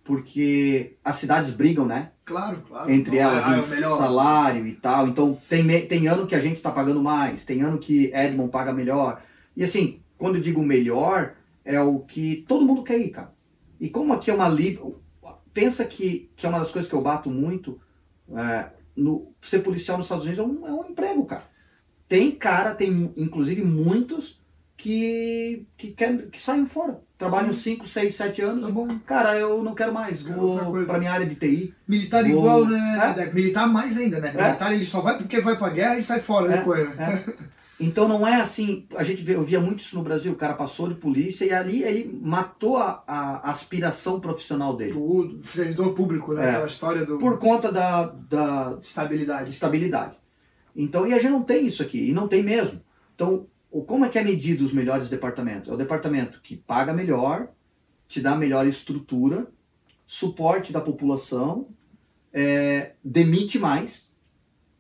porque 0.04 0.96
as 1.04 1.16
cidades 1.16 1.52
brigam, 1.52 1.84
né? 1.86 2.10
Claro, 2.24 2.62
claro. 2.66 2.90
Entre 2.90 3.18
elas, 3.18 3.44
ah, 3.44 3.58
é 3.58 3.66
melhor. 3.74 3.98
salário 3.98 4.66
e 4.66 4.72
tal. 4.74 5.06
Então, 5.08 5.38
tem, 5.48 5.86
tem 5.86 6.08
ano 6.08 6.26
que 6.26 6.34
a 6.34 6.40
gente 6.40 6.56
está 6.56 6.70
pagando 6.70 7.02
mais, 7.02 7.44
tem 7.44 7.60
ano 7.62 7.78
que 7.78 8.10
Edmond 8.14 8.50
paga 8.50 8.72
melhor. 8.72 9.22
E 9.56 9.62
assim, 9.62 10.00
quando 10.16 10.36
eu 10.36 10.40
digo 10.40 10.62
melhor, 10.62 11.34
é 11.64 11.80
o 11.80 11.98
que 12.00 12.44
todo 12.48 12.64
mundo 12.64 12.82
quer 12.82 12.98
ir, 12.98 13.10
cara. 13.10 13.32
E 13.78 13.88
como 13.90 14.12
aqui 14.12 14.30
é 14.30 14.34
uma 14.34 14.48
livre. 14.48 14.82
Pensa 15.52 15.84
que, 15.84 16.30
que 16.36 16.46
é 16.46 16.48
uma 16.48 16.58
das 16.60 16.70
coisas 16.72 16.88
que 16.88 16.94
eu 16.96 17.02
bato 17.02 17.30
muito. 17.30 17.80
é, 18.34 18.66
no, 18.98 19.32
ser 19.40 19.60
policial 19.60 19.96
nos 19.96 20.06
Estados 20.06 20.24
Unidos 20.24 20.44
é 20.44 20.46
um, 20.46 20.66
é 20.66 20.72
um 20.72 20.90
emprego, 20.90 21.24
cara. 21.24 21.44
Tem 22.08 22.30
cara, 22.30 22.74
tem 22.74 23.12
inclusive 23.16 23.62
muitos 23.62 24.40
que, 24.76 25.66
que, 25.76 25.90
quer, 25.92 26.26
que 26.28 26.40
saem 26.40 26.66
fora. 26.66 27.00
Trabalham 27.18 27.52
Sim. 27.52 27.72
5, 27.74 27.88
6, 27.88 28.14
7 28.14 28.42
anos. 28.42 28.64
Tá 28.64 28.70
bom. 28.70 28.86
Cara, 29.04 29.36
eu 29.36 29.62
não 29.62 29.74
quero 29.74 29.92
mais. 29.92 30.22
Quero 30.22 30.38
Vou 30.40 30.84
pra 30.86 30.98
minha 30.98 31.12
área 31.12 31.26
de 31.26 31.34
TI. 31.34 31.74
Militar 31.86 32.22
Vou- 32.22 32.30
igual, 32.30 32.64
né, 32.64 33.14
É. 33.18 33.32
Militar 33.32 33.66
mais 33.66 33.96
ainda, 33.96 34.20
né? 34.20 34.32
É. 34.34 34.42
Militar 34.44 34.72
ele 34.72 34.86
só 34.86 35.00
vai 35.00 35.18
porque 35.18 35.40
vai 35.40 35.56
pra 35.58 35.68
guerra 35.70 35.98
e 35.98 36.02
sai 36.02 36.20
fora 36.20 36.52
É. 36.52 36.58
depois, 36.58 36.94
né? 36.94 37.24
Então 37.80 38.08
não 38.08 38.26
é 38.26 38.40
assim, 38.40 38.86
a 38.96 39.04
gente 39.04 39.22
vê, 39.22 39.36
eu 39.36 39.44
via 39.44 39.60
muito 39.60 39.80
isso 39.80 39.96
no 39.96 40.02
Brasil, 40.02 40.32
o 40.32 40.36
cara 40.36 40.54
passou 40.54 40.88
de 40.88 40.96
polícia 40.96 41.44
e 41.44 41.52
ali 41.52 41.84
ele 41.84 42.18
matou 42.20 42.76
a, 42.76 43.04
a 43.06 43.50
aspiração 43.50 44.18
profissional 44.18 44.76
dele. 44.76 44.94
Tudo, 44.94 45.42
servidor 45.44 45.94
público, 45.94 46.34
né? 46.34 46.44
É. 46.44 46.50
Aquela 46.50 46.66
história 46.66 47.06
do 47.06 47.18
Por 47.18 47.38
conta 47.38 47.70
da, 47.70 48.06
da 48.06 48.78
estabilidade. 48.82 49.50
estabilidade. 49.50 50.16
Então, 50.74 51.06
e 51.06 51.14
a 51.14 51.18
gente 51.18 51.30
não 51.30 51.42
tem 51.42 51.66
isso 51.66 51.82
aqui, 51.82 52.08
e 52.08 52.12
não 52.12 52.26
tem 52.26 52.42
mesmo. 52.42 52.80
Então, 53.14 53.46
como 53.86 54.04
é 54.04 54.08
que 54.08 54.18
é 54.18 54.24
medido 54.24 54.64
os 54.64 54.72
melhores 54.72 55.08
departamentos? 55.08 55.68
É 55.68 55.72
o 55.72 55.76
departamento 55.76 56.40
que 56.40 56.56
paga 56.56 56.92
melhor, 56.92 57.48
te 58.08 58.20
dá 58.20 58.34
melhor 58.34 58.66
estrutura, 58.66 59.46
suporte 60.06 60.72
da 60.72 60.80
população, 60.80 61.68
é, 62.32 62.92
demite 63.04 63.58
mais, 63.58 64.10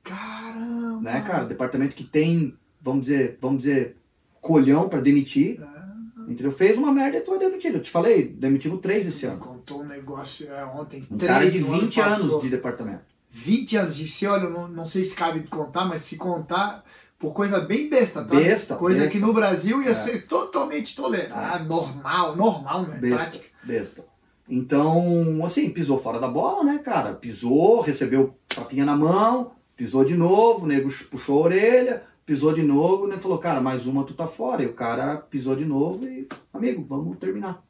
Caramba! 0.02 1.00
né, 1.00 1.20
cara? 1.26 1.44
Departamento 1.44 1.94
que 1.94 2.04
tem, 2.04 2.56
vamos 2.80 3.02
dizer, 3.06 3.38
vamos 3.40 3.58
dizer, 3.60 3.96
colhão 4.40 4.88
para 4.88 5.00
demitir, 5.00 5.60
Ah, 5.62 5.94
entendeu? 6.28 6.52
Fez 6.52 6.76
uma 6.78 6.92
merda 6.92 7.18
e 7.18 7.24
foi 7.24 7.38
demitido. 7.38 7.76
Eu 7.76 7.82
te 7.82 7.90
falei, 7.90 8.28
demitimos 8.28 8.80
três 8.80 9.06
esse 9.06 9.26
ano. 9.26 9.38
Contou 9.38 9.82
um 9.82 9.86
negócio 9.86 10.48
é, 10.50 10.64
ontem. 10.64 11.02
Um 11.10 11.16
três, 11.16 11.32
cara 11.32 11.50
de 11.50 11.62
o 11.62 11.72
ano 11.72 11.80
20 11.82 12.00
anos 12.00 12.22
passou. 12.22 12.40
de 12.40 12.48
departamento. 12.50 13.02
20 13.30 13.76
anos. 13.76 13.96
Disse, 13.96 14.26
olha, 14.26 14.44
eu 14.44 14.50
não, 14.50 14.68
não 14.68 14.86
sei 14.86 15.04
se 15.04 15.14
cabe 15.14 15.40
contar, 15.44 15.84
mas 15.86 16.02
se 16.02 16.16
contar 16.16 16.84
por 17.18 17.32
coisa 17.34 17.58
bem 17.60 17.88
besta, 17.88 18.24
tá? 18.24 18.36
Besta, 18.36 18.76
Coisa 18.76 19.00
besta. 19.02 19.12
que 19.12 19.18
no 19.24 19.32
Brasil 19.32 19.82
ia 19.82 19.90
É. 19.90 19.94
ser 19.94 20.26
totalmente 20.26 20.94
tolerado. 20.94 21.32
Ah, 21.34 21.58
normal, 21.58 22.36
normal, 22.36 22.82
né? 22.82 22.98
Besta. 23.00 23.16
Prática. 23.16 23.44
Besta. 23.64 24.04
Então, 24.48 25.44
assim, 25.44 25.68
pisou 25.70 25.98
fora 26.00 26.18
da 26.18 26.28
bola, 26.28 26.64
né, 26.64 26.78
cara? 26.78 27.12
Pisou, 27.14 27.80
recebeu 27.80 28.34
papinha 28.54 28.84
na 28.84 28.96
mão, 28.96 29.52
pisou 29.76 30.04
de 30.04 30.16
novo, 30.16 30.64
o 30.64 30.66
nego 30.66 30.90
puxou 31.10 31.38
a 31.40 31.44
orelha, 31.46 32.02
pisou 32.28 32.52
de 32.52 32.62
novo, 32.62 33.06
né? 33.06 33.16
Falou, 33.18 33.38
cara, 33.38 33.58
mais 33.58 33.86
uma 33.86 34.04
tu 34.04 34.12
tá 34.12 34.26
fora. 34.26 34.62
E 34.62 34.66
o 34.66 34.74
cara 34.74 35.16
pisou 35.16 35.56
de 35.56 35.64
novo 35.64 36.04
e, 36.04 36.28
amigo, 36.52 36.84
vamos 36.86 37.16
terminar. 37.16 37.64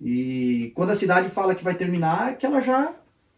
E 0.00 0.70
quando 0.76 0.90
a 0.90 0.96
cidade 0.96 1.30
fala 1.30 1.52
que 1.52 1.64
vai 1.64 1.74
terminar, 1.74 2.30
é 2.30 2.34
que 2.36 2.46
ela 2.46 2.60
já. 2.60 2.94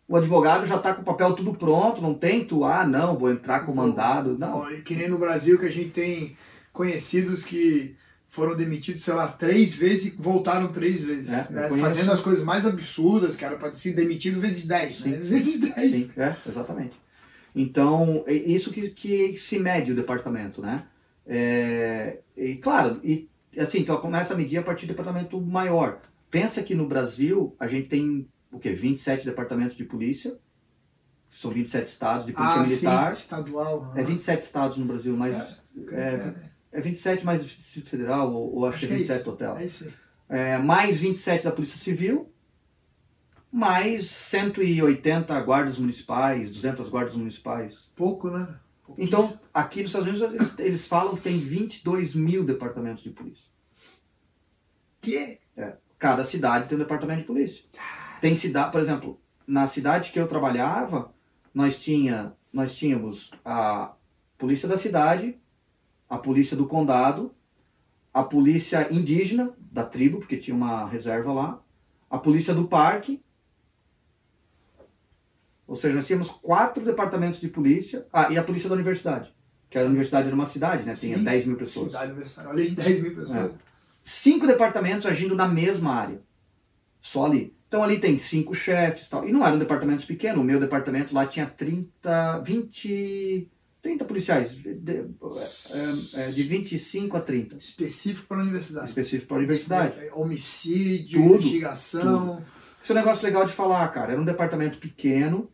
O 0.06 0.16
advogado 0.18 0.66
já 0.66 0.78
tá 0.78 0.92
com 0.92 1.00
o 1.00 1.04
papel 1.04 1.32
tudo 1.32 1.54
pronto, 1.54 2.02
não 2.02 2.12
tem 2.12 2.44
tu, 2.44 2.62
ah, 2.64 2.86
não, 2.86 3.16
vou 3.16 3.30
entrar 3.30 3.60
com 3.60 3.72
o 3.72 3.76
mandado. 3.76 4.36
Não. 4.38 4.66
Que 4.82 4.94
nem 4.94 5.08
no 5.08 5.18
Brasil 5.18 5.58
que 5.58 5.64
a 5.64 5.70
gente 5.70 5.90
tem 5.90 6.36
conhecidos 6.74 7.42
que 7.42 7.96
foram 8.26 8.54
demitidos, 8.54 9.04
sei 9.04 9.14
lá, 9.14 9.28
três 9.28 9.74
vezes 9.74 10.12
e 10.12 10.16
voltaram 10.18 10.68
três 10.68 11.02
vezes. 11.02 11.30
É, 11.30 11.50
né? 11.50 11.68
Fazendo 11.80 12.12
as 12.12 12.20
coisas 12.20 12.44
mais 12.44 12.66
absurdas, 12.66 13.34
cara, 13.34 13.56
para 13.56 13.72
ser 13.72 13.94
demitido 13.94 14.40
vezes 14.40 14.66
10, 14.66 15.04
né? 15.06 15.16
Vezes 15.16 15.58
10. 15.58 15.94
Sim, 15.94 16.20
é, 16.20 16.36
exatamente. 16.46 17.07
Então, 17.54 18.24
é 18.26 18.32
isso 18.32 18.72
que, 18.72 18.90
que 18.90 19.36
se 19.36 19.58
mede 19.58 19.92
o 19.92 19.96
departamento, 19.96 20.60
né? 20.62 20.86
É, 21.26 22.18
e 22.36 22.56
claro, 22.56 23.00
e 23.04 23.28
assim, 23.58 23.80
então 23.80 23.96
começa 23.98 24.34
a 24.34 24.36
medir 24.36 24.58
a 24.58 24.62
partir 24.62 24.86
do 24.86 24.90
departamento 24.90 25.40
maior. 25.40 26.00
Pensa 26.30 26.62
que 26.62 26.74
no 26.74 26.86
Brasil 26.86 27.54
a 27.58 27.66
gente 27.66 27.88
tem 27.88 28.28
o 28.50 28.58
quê? 28.58 28.72
27 28.72 29.24
departamentos 29.24 29.76
de 29.76 29.84
polícia. 29.84 30.36
São 31.28 31.50
27 31.50 31.86
estados 31.86 32.26
de 32.26 32.32
polícia 32.32 32.60
Ah, 32.60 32.62
militar. 32.66 33.16
sim, 33.16 33.22
estadual. 33.22 33.92
É 33.96 34.02
27 34.02 34.42
estados 34.42 34.78
no 34.78 34.86
Brasil, 34.86 35.14
mas 35.16 35.36
é, 35.92 36.32
é 36.72 36.80
27 36.80 37.24
mais 37.24 37.42
o 37.42 37.44
Distrito 37.44 37.88
Federal, 37.90 38.32
ou, 38.32 38.54
ou 38.56 38.66
acho, 38.66 38.78
que 38.78 38.86
é 38.86 38.88
27 38.88 39.16
isso. 39.16 39.24
total. 39.24 39.56
É 39.58 39.64
isso 39.64 39.84
aí. 39.84 39.92
É, 40.30 40.58
mais 40.58 40.98
27 41.00 41.44
da 41.44 41.50
Polícia 41.52 41.78
Civil, 41.78 42.30
mais 43.50 44.08
180 44.10 45.40
guardas 45.40 45.78
municipais, 45.78 46.50
200 46.50 46.88
guardas 46.90 47.14
municipais. 47.14 47.88
Pouco, 47.96 48.30
né? 48.30 48.56
Pouquíssimo. 48.84 49.06
Então, 49.06 49.40
aqui 49.52 49.82
nos 49.82 49.90
Estados 49.90 50.08
Unidos, 50.08 50.34
eles, 50.34 50.58
eles 50.58 50.88
falam 50.88 51.16
que 51.16 51.22
tem 51.22 51.38
22 51.38 52.14
mil 52.14 52.44
departamentos 52.44 53.02
de 53.02 53.10
polícia. 53.10 53.44
que 55.00 55.38
Cada 55.98 56.24
cidade 56.24 56.68
tem 56.68 56.76
um 56.76 56.80
departamento 56.80 57.22
de 57.22 57.26
polícia. 57.26 57.64
Tem 58.20 58.36
cidade, 58.36 58.70
por 58.70 58.80
exemplo, 58.80 59.20
na 59.46 59.66
cidade 59.66 60.12
que 60.12 60.20
eu 60.20 60.28
trabalhava, 60.28 61.12
nós, 61.52 61.80
tinha, 61.80 62.32
nós 62.52 62.74
tínhamos 62.76 63.32
a 63.44 63.92
polícia 64.36 64.68
da 64.68 64.78
cidade, 64.78 65.36
a 66.08 66.16
polícia 66.16 66.56
do 66.56 66.66
condado, 66.66 67.34
a 68.14 68.22
polícia 68.22 68.92
indígena 68.92 69.52
da 69.58 69.84
tribo, 69.84 70.18
porque 70.18 70.36
tinha 70.36 70.56
uma 70.56 70.88
reserva 70.88 71.32
lá, 71.32 71.60
a 72.08 72.16
polícia 72.16 72.54
do 72.54 72.68
parque. 72.68 73.20
Ou 75.68 75.76
seja, 75.76 75.94
nós 75.94 76.06
tínhamos 76.06 76.30
quatro 76.30 76.82
departamentos 76.82 77.40
de 77.40 77.46
polícia. 77.46 78.06
Ah, 78.10 78.32
e 78.32 78.38
a 78.38 78.42
polícia 78.42 78.70
da 78.70 78.74
universidade. 78.74 79.32
Que 79.68 79.78
a 79.78 79.84
universidade 79.84 80.26
era 80.26 80.34
uma 80.34 80.46
cidade, 80.46 80.82
né? 80.82 80.94
Tinha 80.94 81.18
Sim, 81.18 81.24
10 81.24 81.44
mil 81.46 81.56
pessoas. 81.58 81.88
cidade 81.88 82.10
universitária. 82.10 82.50
Olha 82.50 82.64
aí, 82.64 82.70
10 82.70 83.02
mil 83.02 83.14
pessoas. 83.14 83.52
Cinco 84.02 84.46
departamentos 84.46 85.06
agindo 85.06 85.36
na 85.36 85.46
mesma 85.46 85.92
área. 85.94 86.22
Só 87.02 87.26
ali. 87.26 87.54
Então 87.68 87.84
ali 87.84 88.00
tem 88.00 88.16
cinco 88.16 88.54
chefes 88.54 89.06
e 89.06 89.10
tal. 89.10 89.28
E 89.28 89.32
não 89.32 89.46
eram 89.46 89.58
departamentos 89.58 90.06
pequenos. 90.06 90.40
O 90.40 90.44
meu 90.44 90.58
departamento 90.58 91.14
lá 91.14 91.26
tinha 91.26 91.44
30, 91.44 92.38
20, 92.38 93.46
30 93.82 94.04
policiais. 94.06 94.52
De, 94.56 94.72
de, 94.72 94.92
é, 94.94 96.22
é, 96.22 96.30
de 96.30 96.42
25 96.44 97.14
a 97.14 97.20
30. 97.20 97.56
Específico 97.56 98.26
para 98.26 98.38
a 98.38 98.40
universidade. 98.40 98.86
Específico 98.86 99.28
para 99.28 99.36
a 99.36 99.40
universidade. 99.40 99.94
Homicídio, 100.14 101.20
Tudo, 101.20 101.34
investigação. 101.34 102.42
Isso 102.80 102.90
é 102.90 102.94
um 102.94 102.98
negócio 102.98 103.22
legal 103.22 103.44
de 103.44 103.52
falar, 103.52 103.86
cara. 103.88 104.12
Era 104.12 104.20
um 104.20 104.24
departamento 104.24 104.78
pequeno. 104.78 105.50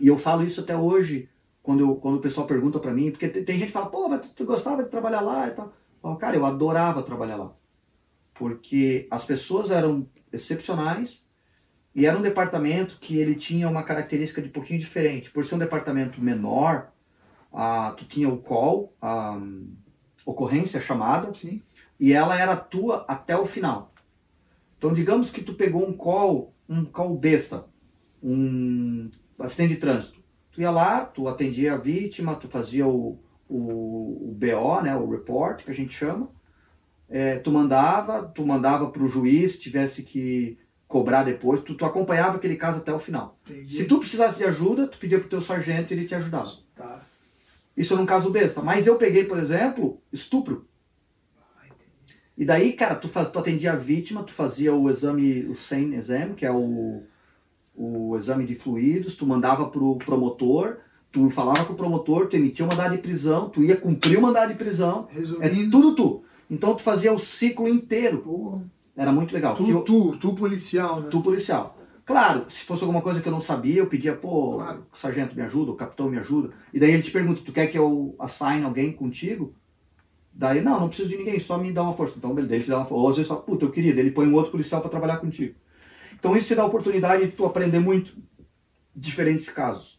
E 0.00 0.06
eu 0.08 0.18
falo 0.18 0.42
isso 0.42 0.60
até 0.60 0.76
hoje, 0.76 1.28
quando, 1.62 1.80
eu, 1.80 1.94
quando 1.96 2.16
o 2.16 2.20
pessoal 2.20 2.46
pergunta 2.46 2.78
pra 2.78 2.92
mim. 2.92 3.10
Porque 3.10 3.28
tem, 3.28 3.44
tem 3.44 3.58
gente 3.58 3.68
que 3.68 3.72
fala, 3.72 3.90
pô, 3.90 4.08
mas 4.08 4.28
tu, 4.28 4.34
tu 4.34 4.44
gostava 4.44 4.82
de 4.82 4.88
trabalhar 4.88 5.20
lá 5.20 5.46
e 5.46 5.50
tal. 5.50 5.66
Eu 5.66 6.00
falo, 6.02 6.16
cara, 6.16 6.36
eu 6.36 6.46
adorava 6.46 7.02
trabalhar 7.02 7.36
lá. 7.36 7.52
Porque 8.34 9.06
as 9.10 9.24
pessoas 9.24 9.70
eram 9.70 10.08
excepcionais. 10.32 11.24
E 11.94 12.06
era 12.06 12.18
um 12.18 12.22
departamento 12.22 12.98
que 13.00 13.18
ele 13.18 13.34
tinha 13.34 13.68
uma 13.68 13.82
característica 13.82 14.40
de 14.40 14.48
um 14.48 14.52
pouquinho 14.52 14.80
diferente. 14.80 15.30
Por 15.30 15.44
ser 15.44 15.56
um 15.56 15.58
departamento 15.58 16.20
menor, 16.22 16.92
ah, 17.52 17.92
tu 17.96 18.04
tinha 18.04 18.28
o 18.28 18.38
call, 18.38 18.94
a 19.02 19.38
ocorrência 20.24 20.80
chamada, 20.80 21.32
Sim. 21.34 21.62
e 21.98 22.12
ela 22.12 22.38
era 22.38 22.56
tua 22.56 23.04
até 23.08 23.36
o 23.36 23.44
final. 23.44 23.92
Então, 24.78 24.94
digamos 24.94 25.30
que 25.30 25.42
tu 25.42 25.54
pegou 25.54 25.86
um 25.86 25.92
call, 25.92 26.54
um 26.68 26.84
call 26.84 27.16
besta, 27.16 27.66
um 28.22 29.10
acidente 29.42 29.74
de 29.74 29.80
trânsito. 29.80 30.20
Tu 30.52 30.60
ia 30.60 30.70
lá, 30.70 31.04
tu 31.04 31.28
atendia 31.28 31.74
a 31.74 31.76
vítima, 31.76 32.34
tu 32.34 32.48
fazia 32.48 32.86
o, 32.86 33.18
o, 33.48 34.30
o 34.30 34.36
BO, 34.36 34.82
né, 34.82 34.96
o 34.96 35.08
report, 35.08 35.64
que 35.64 35.70
a 35.70 35.74
gente 35.74 35.92
chama. 35.92 36.28
É, 37.08 37.38
tu 37.38 37.50
mandava, 37.50 38.22
tu 38.22 38.46
mandava 38.46 38.90
para 38.90 39.02
o 39.02 39.08
juiz, 39.08 39.52
se 39.52 39.60
tivesse 39.60 40.02
que 40.02 40.58
cobrar 40.86 41.22
depois, 41.22 41.62
tu, 41.62 41.74
tu 41.74 41.84
acompanhava 41.84 42.36
aquele 42.36 42.56
caso 42.56 42.78
até 42.78 42.92
o 42.92 42.98
final. 42.98 43.38
Entendi. 43.48 43.76
Se 43.76 43.84
tu 43.84 43.98
precisasse 43.98 44.38
de 44.38 44.44
ajuda, 44.44 44.88
tu 44.88 44.98
pedia 44.98 45.18
pro 45.18 45.28
teu 45.28 45.40
sargento 45.40 45.92
e 45.92 45.96
ele 45.96 46.06
te 46.06 46.14
ajudava. 46.14 46.50
Tá. 46.74 47.04
Isso 47.76 47.94
era 47.94 48.02
um 48.02 48.06
caso 48.06 48.30
besta. 48.30 48.60
Mas 48.60 48.86
eu 48.86 48.96
peguei, 48.96 49.24
por 49.24 49.38
exemplo, 49.38 50.02
estupro. 50.12 50.68
E 52.36 52.44
daí, 52.44 52.72
cara, 52.72 52.94
tu, 52.94 53.08
faz, 53.08 53.30
tu 53.30 53.38
atendia 53.38 53.72
a 53.72 53.76
vítima, 53.76 54.22
tu 54.22 54.32
fazia 54.32 54.74
o 54.74 54.90
exame, 54.90 55.44
o 55.46 55.54
SANE 55.54 55.96
exam, 55.96 56.34
que 56.34 56.46
é 56.46 56.50
o, 56.50 57.02
o 57.82 58.14
exame 58.18 58.44
de 58.44 58.54
fluidos, 58.54 59.16
tu 59.16 59.26
mandava 59.26 59.66
pro 59.68 59.96
promotor, 59.96 60.76
tu 61.10 61.30
falava 61.30 61.64
com 61.64 61.72
o 61.72 61.76
promotor, 61.76 62.26
tu 62.28 62.36
emitia 62.36 62.64
o 62.66 62.68
mandado 62.68 62.94
de 62.94 63.00
prisão, 63.00 63.48
tu 63.48 63.64
ia 63.64 63.74
cumprir 63.74 64.18
o 64.18 64.22
mandado 64.22 64.52
de 64.52 64.58
prisão. 64.58 65.08
É 65.10 65.14
Resumindo, 65.16 65.70
tudo 65.70 65.94
tu. 65.96 66.22
Então 66.50 66.74
tu 66.74 66.82
fazia 66.82 67.10
o 67.12 67.18
ciclo 67.18 67.66
inteiro. 67.66 68.18
pô, 68.18 68.60
Era 68.94 69.10
muito 69.12 69.32
legal. 69.32 69.54
Tu, 69.54 69.70
eu- 69.70 69.80
tu, 69.82 70.16
tu 70.18 70.34
policial, 70.34 71.00
né? 71.00 71.08
tu 71.10 71.22
policial. 71.22 71.76
Claro, 72.04 72.44
se 72.50 72.64
fosse 72.64 72.82
alguma 72.82 73.00
coisa 73.00 73.20
que 73.22 73.28
eu 73.28 73.32
não 73.32 73.40
sabia, 73.40 73.76
eu 73.76 73.86
pedia, 73.86 74.14
pô, 74.14 74.56
Claro. 74.56 74.84
o 74.92 74.98
sargento 74.98 75.34
me 75.34 75.40
ajuda, 75.42 75.70
o 75.70 75.76
capitão 75.76 76.10
me 76.10 76.18
ajuda. 76.18 76.50
E 76.74 76.78
daí 76.78 76.90
ele 76.90 77.02
te 77.02 77.10
pergunta, 77.10 77.40
tu 77.46 77.52
quer 77.52 77.68
que 77.68 77.78
eu 77.78 78.14
assign 78.18 78.64
alguém 78.64 78.92
contigo? 78.92 79.54
Daí, 80.32 80.60
não, 80.60 80.78
não 80.80 80.88
preciso 80.88 81.08
de 81.08 81.16
ninguém, 81.16 81.38
só 81.40 81.56
me 81.56 81.72
dá 81.72 81.82
uma 81.82 81.92
força. 81.94 82.14
Então, 82.18 82.36
ele 82.38 82.62
te 82.62 82.68
dá 82.68 82.78
uma 82.78 82.84
força. 82.86 83.02
Ou 83.02 83.08
às 83.08 83.16
vezes 83.16 83.28
só, 83.28 83.36
puta, 83.36 83.64
eu 83.64 83.70
queria, 83.70 83.92
daí 83.94 84.02
ele 84.02 84.10
põe 84.10 84.26
um 84.26 84.34
outro 84.34 84.50
policial 84.52 84.80
para 84.80 84.90
trabalhar 84.90 85.16
contigo. 85.18 85.54
Então 86.20 86.36
isso 86.36 86.48
te 86.48 86.54
dá 86.54 86.62
a 86.62 86.66
oportunidade 86.66 87.24
de 87.26 87.32
tu 87.32 87.46
aprender 87.46 87.80
muito 87.80 88.14
diferentes 88.94 89.48
casos. 89.48 89.98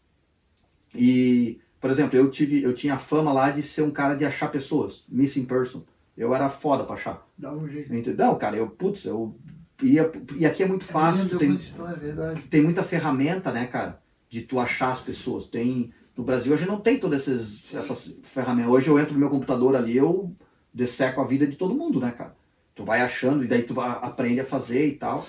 E, 0.93 1.59
por 1.79 1.89
exemplo, 1.89 2.17
eu 2.17 2.29
tive, 2.29 2.61
eu 2.61 2.73
tinha 2.73 2.93
a 2.93 2.99
fama 2.99 3.33
lá 3.33 3.49
de 3.49 3.63
ser 3.63 3.81
um 3.81 3.89
cara 3.91 4.13
de 4.15 4.23
achar 4.23 4.51
pessoas, 4.51 5.03
missing 5.09 5.45
person. 5.45 5.83
Eu 6.15 6.35
era 6.35 6.47
foda 6.49 6.83
pra 6.83 6.93
achar. 6.95 7.27
Dá 7.37 7.51
um 7.53 7.67
jeito. 7.67 7.93
Entendeu? 7.93 8.25
Não, 8.27 8.37
cara, 8.37 8.55
eu, 8.55 8.67
putz, 8.69 9.05
eu 9.05 9.35
ia, 9.81 10.11
e 10.37 10.45
aqui 10.45 10.61
é 10.61 10.67
muito 10.67 10.85
fácil, 10.85 11.27
tu 11.27 11.35
É, 11.37 11.39
tem, 11.39 11.47
muita 11.47 11.63
história, 11.63 11.95
é 11.95 11.99
verdade. 11.99 12.41
tem 12.43 12.61
muita 12.61 12.83
ferramenta, 12.83 13.51
né, 13.51 13.65
cara, 13.65 13.99
de 14.29 14.41
tu 14.41 14.59
achar 14.59 14.91
as 14.91 14.99
pessoas. 15.01 15.47
Tem, 15.47 15.91
no 16.15 16.23
Brasil 16.23 16.53
hoje 16.53 16.67
não 16.67 16.79
tem 16.79 16.99
todas 16.99 17.21
essas, 17.21 17.73
essas 17.73 18.13
ferramentas. 18.21 18.71
Hoje 18.71 18.89
eu 18.89 18.99
entro 18.99 19.13
no 19.13 19.19
meu 19.19 19.29
computador 19.29 19.75
ali, 19.75 19.97
eu 19.97 20.35
desseco 20.71 21.19
a 21.19 21.25
vida 21.25 21.47
de 21.47 21.55
todo 21.55 21.73
mundo, 21.73 21.99
né, 21.99 22.11
cara? 22.11 22.35
Tu 22.75 22.83
vai 22.85 23.01
achando 23.01 23.43
e 23.43 23.47
daí 23.47 23.63
tu 23.63 23.73
vai- 23.73 23.89
aprende 24.01 24.39
a 24.41 24.45
fazer 24.45 24.85
e 24.87 24.95
tal. 24.95 25.25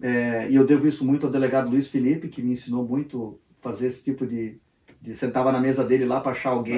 É, 0.00 0.48
e 0.50 0.54
eu 0.54 0.66
devo 0.66 0.86
isso 0.86 1.04
muito 1.04 1.26
ao 1.26 1.32
delegado 1.32 1.70
Luiz 1.70 1.88
Felipe, 1.88 2.28
que 2.28 2.42
me 2.42 2.52
ensinou 2.52 2.86
muito 2.86 3.40
fazer 3.62 3.86
esse 3.86 4.04
tipo 4.04 4.26
de. 4.26 4.58
de 5.00 5.14
sentava 5.14 5.50
na 5.50 5.60
mesa 5.60 5.84
dele 5.84 6.04
lá 6.04 6.20
pra 6.20 6.32
achar 6.32 6.50
alguém 6.50 6.76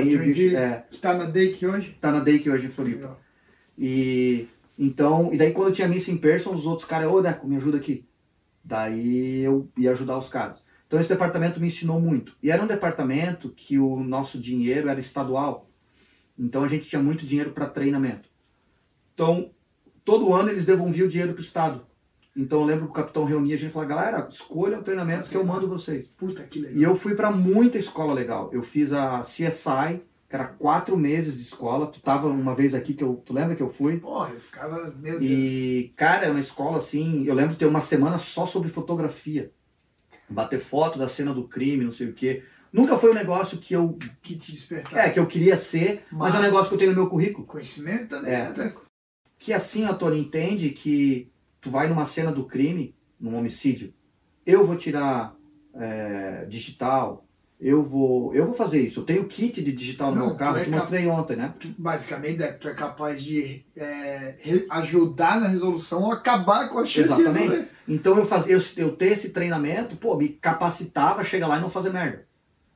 É, 0.57 0.85
que 0.91 0.99
tá 0.99 1.14
na 1.14 1.25
Dake 1.25 1.66
hoje. 1.66 1.97
tá 2.01 2.12
na 2.12 2.21
Dake 2.21 2.49
hoje 2.49 2.66
em 2.66 2.71
Floripa. 2.71 3.01
Legal. 3.01 3.21
E 3.77 4.47
então, 4.79 5.33
e 5.33 5.37
daí 5.37 5.53
quando 5.53 5.69
eu 5.69 5.75
tinha 5.75 5.89
missing 5.89 6.19
person, 6.19 6.53
os 6.53 6.66
outros 6.66 6.87
caras, 6.87 7.11
ô 7.11 7.21
Deco, 7.21 7.49
me 7.49 7.57
ajuda 7.57 7.79
aqui. 7.79 8.05
Daí 8.64 9.41
eu 9.43 9.69
ia 9.77 9.91
ajudar 9.91 10.16
os 10.19 10.29
caras. 10.29 10.62
Então 10.87 11.01
esse 11.01 11.09
departamento 11.09 11.61
me 11.61 11.66
ensinou 11.66 12.01
muito. 12.01 12.37
E 12.43 12.51
era 12.51 12.62
um 12.62 12.66
departamento 12.66 13.51
que 13.51 13.79
o 13.79 14.01
nosso 14.05 14.39
dinheiro 14.39 14.89
era 14.89 15.01
estadual. 15.01 15.69
Então 16.39 16.62
a 16.62 16.69
gente 16.69 16.89
tinha 16.89 17.03
muito 17.03 17.27
dinheiro 17.27 17.51
para 17.51 17.66
treinamento. 17.66 18.29
Então, 19.12 19.51
todo 20.05 20.33
ano 20.33 20.51
eles 20.51 20.64
devolviam 20.64 21.07
o 21.07 21.11
dinheiro 21.11 21.33
para 21.33 21.41
o 21.41 21.45
estado. 21.45 21.88
Então 22.41 22.61
eu 22.61 22.66
lembro 22.66 22.84
que 22.84 22.91
o 22.93 22.95
capitão 22.95 23.24
reunia 23.24 23.57
a 23.57 23.59
gente 23.59 23.70
e 23.70 23.72
falava, 23.72 23.95
galera, 23.95 24.28
escolha 24.30 24.78
o 24.78 24.82
treinamento 24.82 25.28
que 25.28 25.34
eu 25.36 25.45
mando 25.45 25.66
vocês. 25.68 26.07
Puta 26.16 26.43
que 26.45 26.61
legal. 26.61 26.78
E 26.78 26.82
eu 26.84 26.95
fui 26.95 27.14
para 27.16 27.32
muita 27.32 27.78
escola 27.78 28.12
legal. 28.14 28.49
Eu 28.53 28.62
fiz 28.62 28.93
a 28.93 29.20
CSI, 29.22 30.01
que 30.28 30.36
era 30.36 30.45
quatro 30.45 30.97
meses 30.97 31.34
de 31.36 31.43
escola. 31.43 31.89
Tu 31.89 32.01
tava 32.01 32.28
uma 32.28 32.55
vez 32.55 32.74
aqui 32.76 32.95
que 32.95 33.03
eu. 33.03 33.20
Tu 33.26 33.32
lembra 33.34 33.57
que 33.57 33.62
eu 33.62 33.70
fui? 33.70 33.99
Porra, 33.99 34.30
eu 34.30 34.41
ficava. 34.41 34.76
Meu 34.99 35.18
Deus. 35.18 35.22
E, 35.22 35.93
cara, 35.97 36.26
é 36.26 36.30
uma 36.30 36.39
escola 36.39 36.76
assim. 36.78 37.24
Eu 37.26 37.34
lembro 37.34 37.53
de 37.53 37.59
ter 37.59 37.66
uma 37.66 37.80
semana 37.80 38.18
só 38.18 38.47
sobre 38.47 38.68
fotografia. 38.68 39.51
Bater 40.30 40.61
foto 40.61 40.99
da 40.99 41.09
cena 41.09 41.34
do 41.34 41.49
crime, 41.49 41.84
não 41.84 41.93
sei 41.93 42.09
o 42.11 42.12
quê. 42.12 42.45
Nunca 42.72 42.99
foi 42.99 43.11
um 43.11 43.14
negócio 43.14 43.59
que 43.59 43.74
eu. 43.74 43.99
Que 44.22 44.36
te 44.36 44.53
despertar. 44.53 45.07
É, 45.07 45.11
que 45.11 45.18
eu 45.18 45.26
queria 45.26 45.57
ser, 45.57 46.05
mas, 46.12 46.34
é 46.34 46.36
um 46.36 46.41
Mas- 46.41 46.51
negócio 46.51 46.68
que 46.68 46.74
eu 46.74 46.78
tenho 46.78 46.91
no 46.93 46.99
meu 47.01 47.09
currículo. 47.11 47.47
Conhecimento 47.47 48.11
também, 48.11 48.32
É. 48.32 48.51
né? 48.51 48.72
Que 49.39 49.53
assim, 49.53 49.86
a 49.86 49.95
Tony 49.95 50.20
entende 50.20 50.70
que 50.70 51.30
tu 51.61 51.71
vai 51.71 51.89
numa 51.89 52.07
cena 52.07 52.31
do 52.33 52.45
crime, 52.45 52.95
num 53.21 53.37
homicídio, 53.37 53.93
eu 54.47 54.67
vou 54.67 54.77
tirar 54.77 55.35
é, 55.75 56.45
digital, 56.49 57.25
eu 57.61 57.83
vou, 57.83 58.33
eu 58.35 58.47
vou 58.47 58.55
fazer 58.55 58.81
isso. 58.81 59.01
Eu 59.01 59.05
tenho 59.05 59.25
kit 59.27 59.63
de 59.63 59.73
digital 59.73 60.13
no 60.13 60.21
Não, 60.21 60.27
meu 60.29 60.37
carro, 60.37 60.59
é 60.59 60.65
te 60.65 60.71
mostrei 60.71 61.07
ontem, 61.09 61.37
né? 61.37 61.53
Tu, 61.59 61.69
basicamente, 61.77 62.39
Deco, 62.39 62.61
tu 62.61 62.69
é 62.69 62.75
capaz 62.75 63.21
de 63.23 63.65
é, 63.77 64.37
ajudar 64.71 65.41
na 65.41 65.49
resolução 65.49 66.05
ou 66.05 66.13
acabar 66.13 66.69
com 66.69 66.79
a 66.79 66.87
chance 66.87 67.13
de 67.13 67.21
Exatamente. 67.21 67.49
resolver. 67.49 67.69
Então 67.89 68.17
eu 68.17 68.25
fazia, 68.25 68.55
eu, 68.55 68.63
eu 68.77 68.93
ter 68.97 69.13
esse 69.13 69.31
treinamento, 69.31 69.97
pô, 69.97 70.17
me 70.17 70.29
capacitava 70.29 71.21
a 71.21 71.25
chegar 71.25 71.49
lá 71.49 71.59
e 71.59 71.61
não 71.61 71.69
fazer 71.69 71.93
merda. 71.93 72.27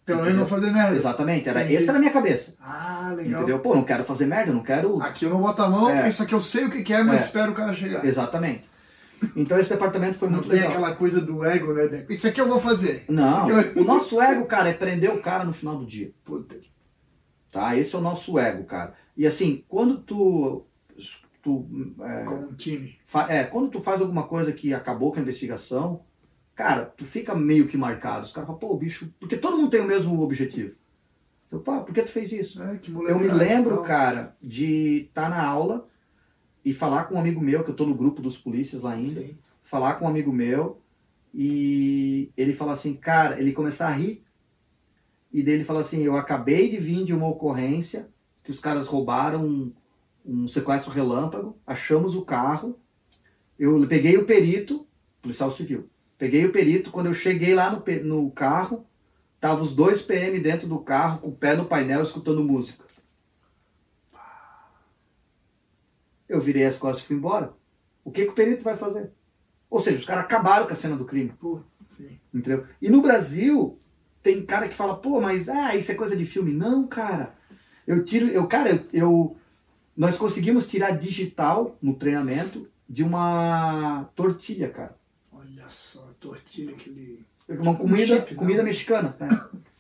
Pelo 0.05 0.23
menos 0.23 0.37
não 0.37 0.47
fazer 0.49 0.73
merda. 0.73 0.97
Exatamente, 0.97 1.49
era 1.49 1.61
Entendi. 1.61 1.77
essa 1.77 1.93
era 1.93 1.99
a 1.99 2.01
minha 2.01 2.13
cabeça. 2.13 2.57
Ah, 2.61 3.13
legal. 3.17 3.43
Entendeu? 3.43 3.61
Pô, 3.61 3.75
não 3.77 3.85
quero 3.85 4.03
fazer 4.03 4.27
merda, 4.27 4.53
não 4.53 4.63
quero. 4.65 5.01
Aqui 5.01 5.27
eu 5.27 5.31
não 5.31 5.41
boto 5.41 5.63
a 5.63 5.71
mão, 5.71 5.91
É. 5.91 6.09
isso 6.09 6.25
aqui 6.25 6.35
eu 6.35 6.41
sei 6.41 6.65
o 6.65 6.71
que 6.71 6.83
que 6.83 6.93
é, 6.93 7.05
mas 7.05 7.21
É. 7.21 7.25
espero 7.27 7.53
o 7.53 7.55
cara 7.55 7.73
chegar. 7.73 8.05
Exatamente. 8.05 8.65
Então 9.37 9.59
esse 9.59 9.71
departamento 9.71 10.19
foi 10.19 10.29
Não 10.29 10.37
muito 10.39 10.49
tem 10.51 10.61
legal. 10.61 10.73
aquela 10.73 10.95
coisa 10.97 11.21
do 11.21 11.45
ego, 11.45 11.73
né, 11.73 11.87
Deco? 11.89 12.13
Isso 12.13 12.27
aqui 12.27 12.41
eu 12.41 12.49
vou 12.49 12.59
fazer. 12.61 13.05
Não, 13.09 13.47
o 13.77 13.85
nosso 13.85 14.21
ego, 14.21 14.47
cara, 14.47 14.69
é 14.69 14.73
prender 14.73 15.11
o 15.11 15.21
cara 15.21 15.45
no 15.45 15.53
final 15.53 15.77
do 15.79 15.87
dia. 15.87 16.13
Puta 16.25 16.57
que... 16.57 16.71
Tá? 17.51 17.77
Esse 17.77 17.95
é 17.95 17.99
o 17.99 18.03
nosso 18.03 18.39
ego, 18.39 18.65
cara. 18.65 18.95
E 19.17 19.27
assim, 19.27 19.65
quando 19.69 19.99
tu. 19.99 20.65
tu 21.43 21.67
é, 22.01 22.25
Como 22.25 22.49
um 22.49 22.55
time. 22.55 22.99
é, 23.29 23.45
quando 23.45 23.71
tu 23.71 23.81
faz 23.81 24.01
alguma 24.01 24.23
coisa 24.25 24.53
que 24.53 24.73
acabou 24.73 25.13
com 25.13 25.19
a 25.19 25.23
investigação, 25.23 26.01
cara, 26.55 26.87
tu 26.87 27.05
fica 27.05 27.35
meio 27.35 27.69
que 27.69 27.77
marcado. 27.77 28.25
Os 28.25 28.33
caras 28.33 28.47
falam, 28.47 28.59
pô, 28.59 28.75
bicho, 28.77 29.13
porque 29.21 29.37
todo 29.37 29.59
mundo 29.59 29.71
tem 29.71 29.81
o 29.83 29.87
mesmo 29.87 30.21
objetivo. 30.23 30.75
Eu, 31.51 31.61
pô, 31.61 31.83
por 31.83 31.93
que 31.95 32.03
tu 32.03 32.11
fez 32.11 32.33
isso? 32.33 32.63
É, 32.63 32.79
que 32.79 32.91
Eu 32.91 33.19
me 33.19 33.29
lembro, 33.29 33.83
cara, 33.83 34.35
de 34.41 35.03
estar 35.09 35.29
na 35.29 35.45
aula 35.45 35.87
e 36.65 36.73
falar 36.73 37.05
com 37.05 37.17
um 37.17 37.19
amigo 37.19 37.41
meu, 37.41 37.65
que 37.65 37.71
eu 37.71 37.75
tô 37.75 37.87
no 37.87 37.95
grupo 37.95 38.23
dos 38.23 38.39
polícias 38.39 38.83
lá 38.83 38.93
ainda, 38.93 39.21
Sim. 39.21 39.37
falar 39.63 39.95
com 39.95 40.05
um 40.05 40.09
amigo 40.09 40.33
meu 40.33 40.81
e 41.35 42.31
ele 42.37 42.55
fala 42.55 42.73
assim, 42.73 42.95
cara, 42.95 43.41
ele 43.41 43.53
começar 43.53 43.89
a 43.89 43.93
rir 43.93 44.23
e 45.33 45.43
dele 45.43 45.65
fala 45.65 45.81
assim, 45.81 46.03
eu 46.03 46.17
acabei 46.17 46.71
de 46.71 46.77
vir 46.77 47.05
de 47.05 47.13
uma 47.13 47.29
ocorrência 47.29 48.09
que 48.45 48.51
os 48.51 48.61
caras 48.61 48.87
roubaram 48.87 49.45
um, 49.45 49.73
um 50.25 50.47
sequestro 50.47 50.93
relâmpago, 50.93 51.57
achamos 51.67 52.15
o 52.15 52.23
carro, 52.23 52.79
eu 53.59 53.87
peguei 53.87 54.17
o 54.17 54.25
perito, 54.25 54.87
policial 55.21 55.51
civil, 55.51 55.89
peguei 56.19 56.45
o 56.45 56.53
perito, 56.53 56.91
quando 56.91 57.07
eu 57.07 57.15
cheguei 57.15 57.55
lá 57.55 57.71
no, 57.71 57.83
no 58.05 58.31
carro, 58.31 58.85
tava 59.41 59.63
os 59.63 59.75
dois 59.75 60.03
PM 60.03 60.39
dentro 60.39 60.69
do 60.69 60.79
carro, 60.79 61.21
com 61.21 61.29
o 61.29 61.37
pé 61.37 61.57
no 61.57 61.65
painel, 61.65 62.03
escutando 62.03 62.45
música. 62.45 62.85
Eu 66.33 66.41
virei 66.41 66.65
as 66.65 66.79
costas 66.79 67.05
e 67.05 67.07
fui 67.07 67.17
embora. 67.17 67.53
O 68.05 68.11
que, 68.11 68.25
que 68.25 68.31
o 68.31 68.35
perito 68.35 68.65
vai 68.65 68.77
fazer? 68.77 69.11
Ou 69.71 69.81
seja, 69.81 69.99
os 69.99 70.05
caras 70.05 70.25
acabaram 70.25 70.67
com 70.67 70.73
a 70.73 70.77
cena 70.77 70.97
do 70.97 71.05
crime. 71.05 71.33
Pô, 71.39 71.61
sim. 71.87 72.19
Entendeu? 72.33 72.67
E 72.81 72.89
no 72.89 73.03
Brasil, 73.03 73.79
tem 74.23 74.45
cara 74.45 74.67
que 74.69 74.75
fala, 74.75 74.97
pô, 74.97 75.21
mas 75.21 75.49
ah, 75.49 75.75
isso 75.77 75.93
é 75.93 75.95
coisa 75.95 76.17
de 76.17 76.25
filme. 76.25 76.53
Não, 76.53 76.87
cara. 76.87 77.35
Eu 77.87 78.05
tiro, 78.05 78.29
eu, 78.29 78.47
cara, 78.47 78.71
eu, 78.71 78.85
eu- 78.93 79.37
nós 79.97 80.17
conseguimos 80.17 80.67
tirar 80.67 80.93
digital 80.99 81.77
no 81.83 81.95
treinamento 81.95 82.67
de 82.89 83.03
uma 83.05 84.05
tortilha, 84.15 84.71
cara. 84.71 84.97
Olha 85.33 85.69
só, 85.69 86.09
a 86.11 86.15
tortilha 86.21 86.73
que 86.75 86.89
ele... 86.89 87.27
Uma 87.49 87.73
Um 87.73 87.77
comida, 87.77 88.07
chip, 88.21 88.35
comida 88.35 88.63
mexicana. 88.63 89.15
né? 89.21 89.29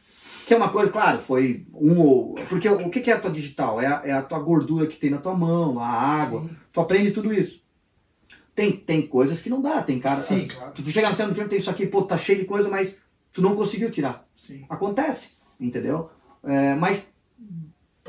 Que 0.46 0.54
é 0.54 0.56
uma 0.56 0.70
coisa, 0.70 0.90
claro, 0.90 1.20
foi 1.20 1.66
um 1.74 1.98
ou. 2.00 2.34
Porque 2.48 2.68
o 2.68 2.90
que 2.90 3.10
é 3.10 3.14
a 3.14 3.20
tua 3.20 3.30
digital? 3.30 3.80
É 3.80 3.86
a, 3.86 4.02
é 4.04 4.12
a 4.12 4.22
tua 4.22 4.38
gordura 4.40 4.86
que 4.86 4.96
tem 4.96 5.10
na 5.10 5.18
tua 5.18 5.34
mão, 5.34 5.78
a 5.78 5.86
água. 5.86 6.40
Sim. 6.42 6.50
Tu 6.72 6.80
aprende 6.80 7.12
tudo 7.12 7.32
isso. 7.32 7.62
Tem, 8.54 8.72
tem 8.72 9.06
coisas 9.06 9.40
que 9.40 9.48
não 9.48 9.62
dá, 9.62 9.82
tem 9.82 9.98
cara. 9.98 10.16
Sim, 10.16 10.46
as- 10.46 10.52
claro. 10.52 10.72
Tu 10.74 10.90
chega 10.90 11.08
no 11.10 11.16
centro 11.16 11.34
do 11.34 11.48
tem 11.48 11.58
isso 11.58 11.70
aqui, 11.70 11.86
pô, 11.86 12.02
tá 12.02 12.18
cheio 12.18 12.40
de 12.40 12.44
coisa, 12.44 12.68
mas 12.68 12.98
tu 13.32 13.40
não 13.40 13.56
conseguiu 13.56 13.90
tirar. 13.90 14.26
Sim. 14.36 14.64
Acontece, 14.68 15.30
entendeu? 15.60 16.10
É, 16.44 16.74
mas 16.74 17.06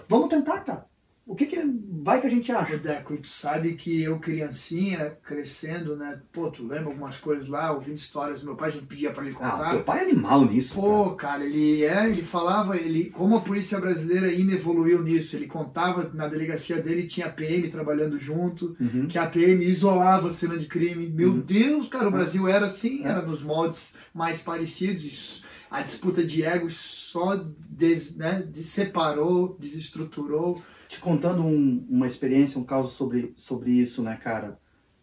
vamos 0.10 0.30
tentar, 0.30 0.60
cara. 0.62 0.86
O 1.26 1.36
que 1.36 1.46
que 1.46 1.58
vai 2.04 2.20
que 2.20 2.28
a 2.28 2.30
gente 2.30 2.52
acha? 2.52 2.78
Deco, 2.78 3.14
e 3.14 3.18
tu 3.18 3.30
sabe 3.30 3.76
que 3.76 4.02
eu, 4.04 4.20
criancinha, 4.20 5.18
crescendo, 5.24 5.96
né? 5.96 6.22
Pô, 6.34 6.52
tu 6.52 6.64
lembra 6.68 6.88
algumas 6.88 7.16
coisas 7.18 7.48
lá, 7.48 7.72
ouvindo 7.72 7.96
histórias 7.96 8.42
do 8.42 8.46
meu 8.48 8.56
pai, 8.58 8.70
a 8.70 8.74
gente 8.74 8.88
pedia 8.88 9.10
pra 9.12 9.24
ele 9.26 9.34
Ah, 9.40 9.52
contar. 9.52 9.70
teu 9.72 9.84
pai 9.84 10.00
é 10.00 10.04
animal 10.04 10.44
nisso. 10.46 10.74
cara. 10.76 10.86
Pô, 10.86 11.16
cara, 11.16 11.46
ele 11.46 11.82
é, 11.86 12.10
ele 12.10 12.22
falava, 12.22 12.76
ele, 12.76 13.10
como 13.10 13.38
a 13.38 13.42
polícia 13.42 13.80
brasileira 13.80 14.28
ainda 14.28 14.54
evoluiu 14.54 15.02
nisso, 15.02 15.38
ele 15.38 15.48
contava 15.48 16.12
na 16.14 16.28
delegacia 16.28 16.82
dele 16.82 17.04
tinha 17.06 17.30
PM 17.30 17.70
trabalhando 17.70 18.20
junto, 18.20 18.76
Uhum. 18.78 19.08
que 19.08 19.18
a 19.18 19.26
PM 19.26 19.64
isolava 19.66 20.28
a 20.28 20.32
cena 20.32 20.58
de 20.58 20.66
crime. 20.66 21.08
Meu 21.08 21.30
Uhum. 21.32 21.40
Deus, 21.40 21.88
cara, 21.88 22.10
o 22.10 22.12
Brasil 22.12 22.50
era 22.50 22.66
assim, 22.66 23.06
É. 23.06 23.08
era 23.08 23.22
nos 23.22 23.42
moldes 23.42 23.94
mais 24.14 24.42
parecidos. 24.42 25.42
A 25.72 25.82
disputa 25.82 26.22
de 26.24 26.44
egos 26.44 26.76
só 26.76 27.36
des, 27.58 28.16
né, 28.18 28.46
separou, 28.54 29.56
desestruturou. 29.60 30.62
Te 30.94 31.00
contando 31.00 31.44
um- 31.44 31.88
uma 31.90 32.06
experiência, 32.06 32.60
um 32.60 32.64
caso 32.64 32.88
sobre, 32.90 33.34
sobre 33.36 33.72
isso, 33.72 34.04
né, 34.04 34.16
cara? 34.22 34.60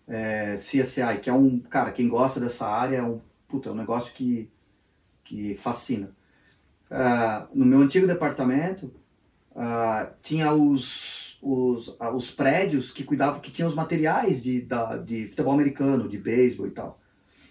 É, 0.06 0.56
CSI, 0.56 1.18
que 1.20 1.28
é 1.28 1.32
um. 1.32 1.58
Cara, 1.60 1.90
quem 1.90 2.08
gosta 2.08 2.38
dessa 2.38 2.64
área 2.68 2.98
é 2.98 3.02
um. 3.02 3.20
Puta, 3.48 3.68
é 3.70 3.72
um 3.72 3.76
negócio 3.76 4.14
que, 4.14 4.48
que 5.24 5.54
fascina. 5.56 6.14
Ah, 6.90 7.48
no 7.52 7.66
meu 7.66 7.80
antigo 7.80 8.06
departamento, 8.06 8.92
ah, 9.56 10.12
tinha 10.22 10.52
os, 10.52 11.38
os, 11.42 11.96
ah, 11.98 12.12
os 12.12 12.30
prédios 12.30 12.92
que 12.92 13.02
cuidavam, 13.04 13.40
que 13.40 13.50
tinham 13.50 13.68
os 13.68 13.74
materiais 13.74 14.42
de, 14.44 14.60
da, 14.62 14.96
de 14.96 15.26
futebol 15.26 15.54
americano, 15.54 16.08
de 16.08 16.18
beisebol 16.18 16.68
e 16.68 16.70
tal. 16.70 17.00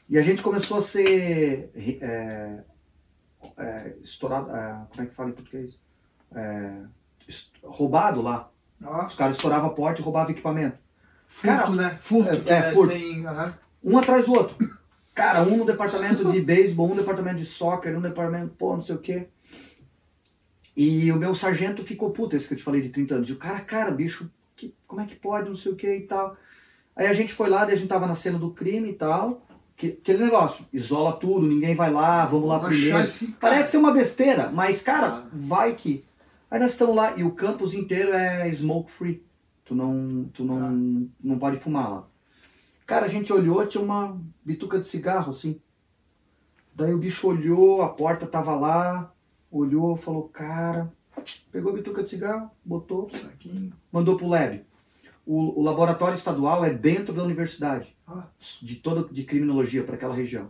E 0.10 0.18
a 0.18 0.22
gente 0.22 0.42
começou 0.42 0.78
a 0.80 0.82
ser 0.82 1.72
é, 1.76 2.64
é, 3.58 3.96
estourado. 4.02 4.50
é, 4.56 4.86
como 4.90 5.04
é 5.04 5.06
que 5.08 5.16
fala 5.16 5.30
em 5.30 5.34
português? 5.34 5.78
É, 6.34 6.84
roubado 7.64 8.22
lá. 8.22 8.50
Os 9.08 9.16
caras 9.16 9.36
estouravam 9.36 9.70
a 9.70 9.74
porta 9.74 10.00
e 10.02 10.04
roubavam 10.04 10.32
equipamento. 10.32 10.78
furto, 11.28 11.58
Cara, 11.58 11.70
né? 11.72 11.98
Furto, 12.02 12.50
é, 12.50 12.54
é, 12.54 12.72
furto. 12.72 12.94
sem. 12.94 13.26
aham. 13.26 13.54
Um 13.84 13.98
atrás 13.98 14.26
do 14.26 14.34
outro. 14.34 14.56
Cara, 15.14 15.42
um 15.44 15.58
no 15.58 15.66
departamento 15.66 16.32
de 16.32 16.40
beisebol, 16.42 16.86
um 16.88 16.90
no 16.90 16.96
departamento 16.96 17.38
de 17.38 17.46
soccer, 17.46 17.92
um 17.92 18.00
no 18.00 18.08
departamento, 18.08 18.54
pô, 18.58 18.76
não 18.76 18.84
sei 18.84 18.96
o 18.96 19.00
quê. 19.00 19.28
E 20.76 21.12
o 21.12 21.18
meu 21.18 21.36
sargento 21.36 21.84
ficou 21.84 22.12
puto, 22.12 22.36
esse 22.36 22.48
que 22.48 22.54
eu 22.54 22.58
te 22.58 22.64
falei 22.64 22.82
de 22.82 22.90
30 22.90 23.16
anos. 23.16 23.30
E 23.30 23.34
o 23.34 23.38
cara, 23.38 23.60
cara, 23.60 23.92
bicho, 23.92 24.30
que, 24.56 24.74
como 24.88 25.02
é 25.02 25.06
que 25.06 25.16
pode, 25.16 25.50
não 25.50 25.56
sei 25.56 25.72
o 25.74 25.76
que 25.76 25.94
e 25.94 26.02
tal. 26.08 26.38
Aí 26.96 27.08
a 27.08 27.14
gente 27.14 27.34
foi 27.34 27.50
lá, 27.50 27.66
daí 27.66 27.74
a 27.76 27.78
gente 27.78 27.90
tava 27.90 28.08
na 28.08 28.16
cena 28.16 28.40
do 28.40 28.52
crime 28.52 28.90
e 28.92 28.94
tal. 28.94 29.46
Que, 29.76 29.98
aquele 30.02 30.24
negócio, 30.24 30.66
isola 30.72 31.18
tudo, 31.18 31.46
ninguém 31.48 31.76
vai 31.76 31.92
lá, 31.92 32.26
vamos 32.26 32.48
lá 32.48 32.60
primeiro. 32.60 32.98
Parece 33.40 33.72
ser 33.72 33.78
uma 33.78 33.92
besteira, 33.92 34.50
mas, 34.50 34.82
cara, 34.82 35.08
Ah. 35.08 35.24
vai 35.34 35.74
que. 35.76 36.06
Aí 36.50 36.60
nós 36.60 36.72
estamos 36.72 36.96
lá 36.96 37.16
e 37.18 37.24
o 37.24 37.32
campus 37.32 37.74
inteiro 37.74 38.14
é 38.14 38.52
smoke 38.54 38.92
free. 38.92 39.24
Tu 39.64 39.76
não, 39.76 40.30
tu 40.34 40.44
não, 40.44 40.58
Ah. 40.58 40.72
não 41.24 41.38
pode 41.38 41.58
fumar 41.58 41.90
lá. 41.92 42.08
Cara, 42.88 43.06
a 43.06 43.10
gente 43.10 43.32
olhou, 43.32 43.66
tinha 43.68 43.84
uma 43.84 44.20
bituca 44.44 44.80
de 44.80 44.88
cigarro, 44.88 45.30
assim. 45.30 45.62
Daí 46.74 46.94
o 46.94 46.98
bicho 46.98 47.28
olhou, 47.28 47.82
a 47.84 47.90
porta 47.90 48.26
tava 48.26 48.56
lá, 48.56 49.14
olhou, 49.52 49.96
falou, 49.96 50.24
cara, 50.30 50.92
pegou 51.52 51.72
a 51.72 51.76
bituca 51.76 52.02
de 52.04 52.10
cigarro, 52.10 52.50
botou, 52.66 53.08
Saquinho. 53.10 53.72
mandou 53.92 54.18
pro 54.18 54.28
lab. 54.28 54.64
O, 55.26 55.60
o 55.60 55.62
laboratório 55.64 56.16
estadual 56.16 56.66
é 56.66 56.74
dentro 56.74 57.14
da 57.14 57.24
universidade, 57.24 57.96
Ah. 58.08 58.24
de 58.62 58.76
toda 58.78 59.04
de 59.14 59.24
criminologia 59.24 59.84
para 59.84 59.94
aquela 59.96 60.16
região. 60.16 60.50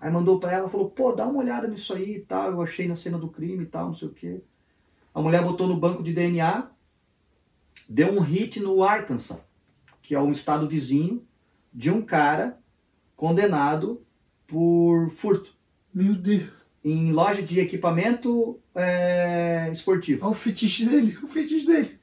Aí 0.00 0.10
mandou 0.10 0.40
para 0.40 0.52
ela, 0.52 0.68
falou, 0.68 0.90
pô, 0.90 1.12
dá 1.12 1.24
uma 1.26 1.38
olhada 1.38 1.68
nisso 1.68 1.94
aí 1.94 2.16
e 2.16 2.20
tal, 2.20 2.50
eu 2.50 2.60
achei 2.62 2.88
na 2.88 2.96
cena 2.96 3.16
do 3.16 3.28
crime 3.28 3.62
e 3.62 3.66
tal, 3.66 3.86
não 3.86 3.94
sei 3.94 4.08
o 4.08 4.12
quê. 4.12 4.40
A 5.16 5.22
mulher 5.22 5.42
botou 5.42 5.66
no 5.66 5.78
banco 5.78 6.02
de 6.02 6.12
DNA, 6.12 6.68
deu 7.88 8.12
um 8.12 8.20
hit 8.20 8.60
no 8.60 8.84
Arkansas, 8.84 9.40
que 10.02 10.14
é 10.14 10.20
um 10.20 10.30
estado 10.30 10.68
vizinho, 10.68 11.26
de 11.72 11.90
um 11.90 12.02
cara 12.02 12.60
condenado 13.16 14.04
por 14.46 15.08
furto 15.08 15.56
Meu 15.92 16.12
Deus. 16.12 16.50
em 16.84 17.12
loja 17.12 17.42
de 17.42 17.58
equipamento 17.58 18.60
é, 18.74 19.70
esportivo. 19.72 20.26
Olha 20.26 20.32
o 20.32 20.34
fetiche 20.34 20.84
dele. 20.84 21.16
O 21.22 21.26
fetiche 21.26 21.64
dele. 21.64 21.98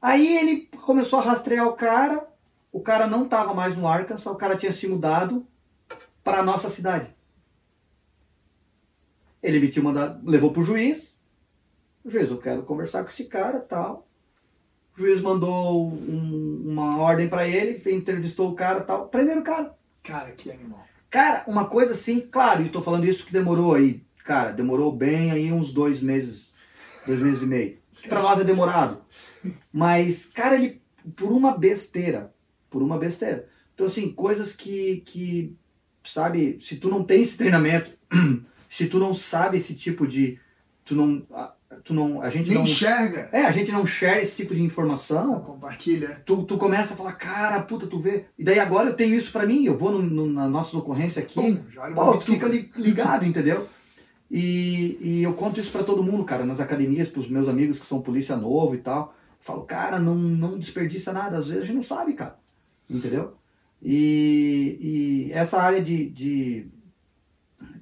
Aí 0.00 0.36
ele 0.36 0.68
começou 0.84 1.18
a 1.18 1.22
rastrear 1.22 1.66
o 1.66 1.72
cara, 1.72 2.24
o 2.70 2.80
cara 2.80 3.08
não 3.08 3.24
estava 3.24 3.52
mais 3.52 3.76
no 3.76 3.84
Arkansas, 3.84 4.32
o 4.32 4.36
cara 4.36 4.56
tinha 4.56 4.72
se 4.72 4.86
mudado 4.86 5.44
para 6.22 6.44
nossa 6.44 6.70
cidade. 6.70 7.12
Ele 9.42 9.56
emitiu 9.56 9.82
mandado, 9.82 10.24
levou 10.24 10.52
pro 10.52 10.62
juiz. 10.62 11.07
O 12.04 12.10
juiz, 12.10 12.30
eu 12.30 12.38
quero 12.38 12.62
conversar 12.62 13.02
com 13.02 13.10
esse 13.10 13.24
cara, 13.24 13.58
tal. 13.60 14.06
O 14.96 15.00
juiz 15.00 15.20
mandou 15.20 15.88
um- 15.90 16.62
uma 16.66 16.98
ordem 16.98 17.28
para 17.28 17.46
ele, 17.46 17.80
entrevistou 17.92 18.50
o 18.50 18.54
cara, 18.54 18.80
tal. 18.80 19.08
Prenderam 19.08 19.40
o 19.40 19.44
cara. 19.44 19.76
Cara, 20.02 20.30
que 20.32 20.50
animal. 20.50 20.84
Cara, 21.10 21.44
uma 21.46 21.66
coisa 21.66 21.92
assim, 21.92 22.20
claro, 22.20 22.64
e 22.64 22.68
tô 22.70 22.82
falando 22.82 23.06
isso 23.06 23.24
que 23.24 23.32
demorou 23.32 23.74
aí, 23.74 24.02
cara, 24.24 24.52
demorou 24.52 24.92
bem 24.92 25.30
aí 25.30 25.52
uns 25.52 25.72
dois 25.72 26.00
meses, 26.02 26.52
dois 27.06 27.20
meses 27.20 27.42
e 27.42 27.46
meio. 27.46 27.78
Pra 28.08 28.22
nós 28.22 28.38
é 28.40 28.44
demorado. 28.44 29.00
Mas, 29.72 30.26
cara, 30.26 30.54
ele, 30.56 30.80
por 31.16 31.32
uma 31.32 31.56
besteira, 31.56 32.32
por 32.70 32.82
uma 32.82 32.98
besteira. 32.98 33.48
Então, 33.74 33.86
assim, 33.86 34.10
coisas 34.12 34.52
que, 34.52 35.02
que, 35.06 35.56
sabe, 36.04 36.58
se 36.60 36.76
tu 36.76 36.88
não 36.90 37.02
tem 37.04 37.22
esse 37.22 37.36
treinamento, 37.36 37.90
se 38.68 38.86
tu 38.86 38.98
não 38.98 39.14
sabe 39.14 39.56
esse 39.56 39.74
tipo 39.74 40.06
de, 40.06 40.38
tu 40.84 40.94
não, 40.94 41.26
tu 41.84 41.94
não, 41.94 42.20
a 42.22 42.30
gente 42.30 42.48
Nem 42.48 42.58
não, 42.58 42.64
enxerga. 42.64 43.28
é, 43.32 43.42
a 43.42 43.52
gente 43.52 43.70
não 43.72 43.86
share 43.86 44.20
esse 44.22 44.36
tipo 44.36 44.54
de 44.54 44.62
informação, 44.62 45.26
Não 45.32 45.40
compartilha. 45.40 46.22
tu, 46.26 46.42
tu 46.44 46.56
começa 46.58 46.94
a 46.94 46.96
falar, 46.96 47.12
cara, 47.14 47.62
puta, 47.62 47.86
tu 47.86 47.98
vê. 47.98 48.26
E 48.38 48.44
daí 48.44 48.58
agora 48.58 48.88
eu 48.90 48.94
tenho 48.94 49.14
isso 49.14 49.30
pra 49.32 49.46
mim, 49.46 49.64
eu 49.64 49.76
vou 49.78 49.90
no, 49.92 50.02
no- 50.02 50.26
na 50.32 50.48
nossa 50.48 50.76
ocorrência 50.76 51.22
aqui, 51.22 51.34
Pum, 51.34 51.62
já 51.70 51.90
pô, 51.90 52.16
tu 52.18 52.26
fica 52.32 52.46
li- 52.46 52.70
ligado, 52.76 53.24
entendeu? 53.24 53.66
E, 54.30 54.98
e 55.00 55.22
eu 55.22 55.32
conto 55.32 55.58
isso 55.58 55.72
pra 55.72 55.82
todo 55.82 56.02
mundo, 56.02 56.24
cara, 56.24 56.44
nas 56.44 56.60
academias, 56.60 57.08
pros 57.08 57.28
meus 57.28 57.48
amigos 57.48 57.80
que 57.80 57.86
são 57.86 58.02
polícia 58.02 58.36
novo 58.36 58.74
e 58.74 58.78
tal. 58.78 59.14
Eu 59.40 59.44
falo, 59.44 59.62
cara, 59.62 59.98
não, 59.98 60.14
não 60.14 60.58
desperdiça 60.58 61.12
nada, 61.12 61.38
às 61.38 61.46
vezes 61.48 61.62
a 61.62 61.66
gente 61.66 61.76
não 61.76 61.82
sabe, 61.82 62.12
cara. 62.12 62.36
Entendeu? 62.90 63.34
E, 63.82 65.28
e 65.28 65.32
essa 65.32 65.58
área 65.62 65.80
de, 65.80 66.10
de, 66.10 66.66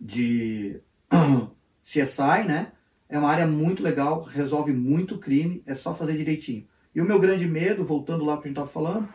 de 0.00 0.80
CSI, 1.82 2.44
né? 2.46 2.72
É 3.08 3.18
uma 3.18 3.30
área 3.30 3.46
muito 3.46 3.82
legal, 3.82 4.22
resolve 4.22 4.72
muito 4.72 5.18
crime, 5.18 5.62
é 5.66 5.74
só 5.74 5.94
fazer 5.94 6.16
direitinho. 6.16 6.66
E 6.94 7.00
o 7.00 7.04
meu 7.04 7.18
grande 7.20 7.46
medo, 7.46 7.84
voltando 7.84 8.24
lá 8.24 8.32
pro 8.34 8.42
que 8.42 8.48
a 8.48 8.50
gente 8.50 8.56
tava 8.56 8.68
falando, 8.68 9.08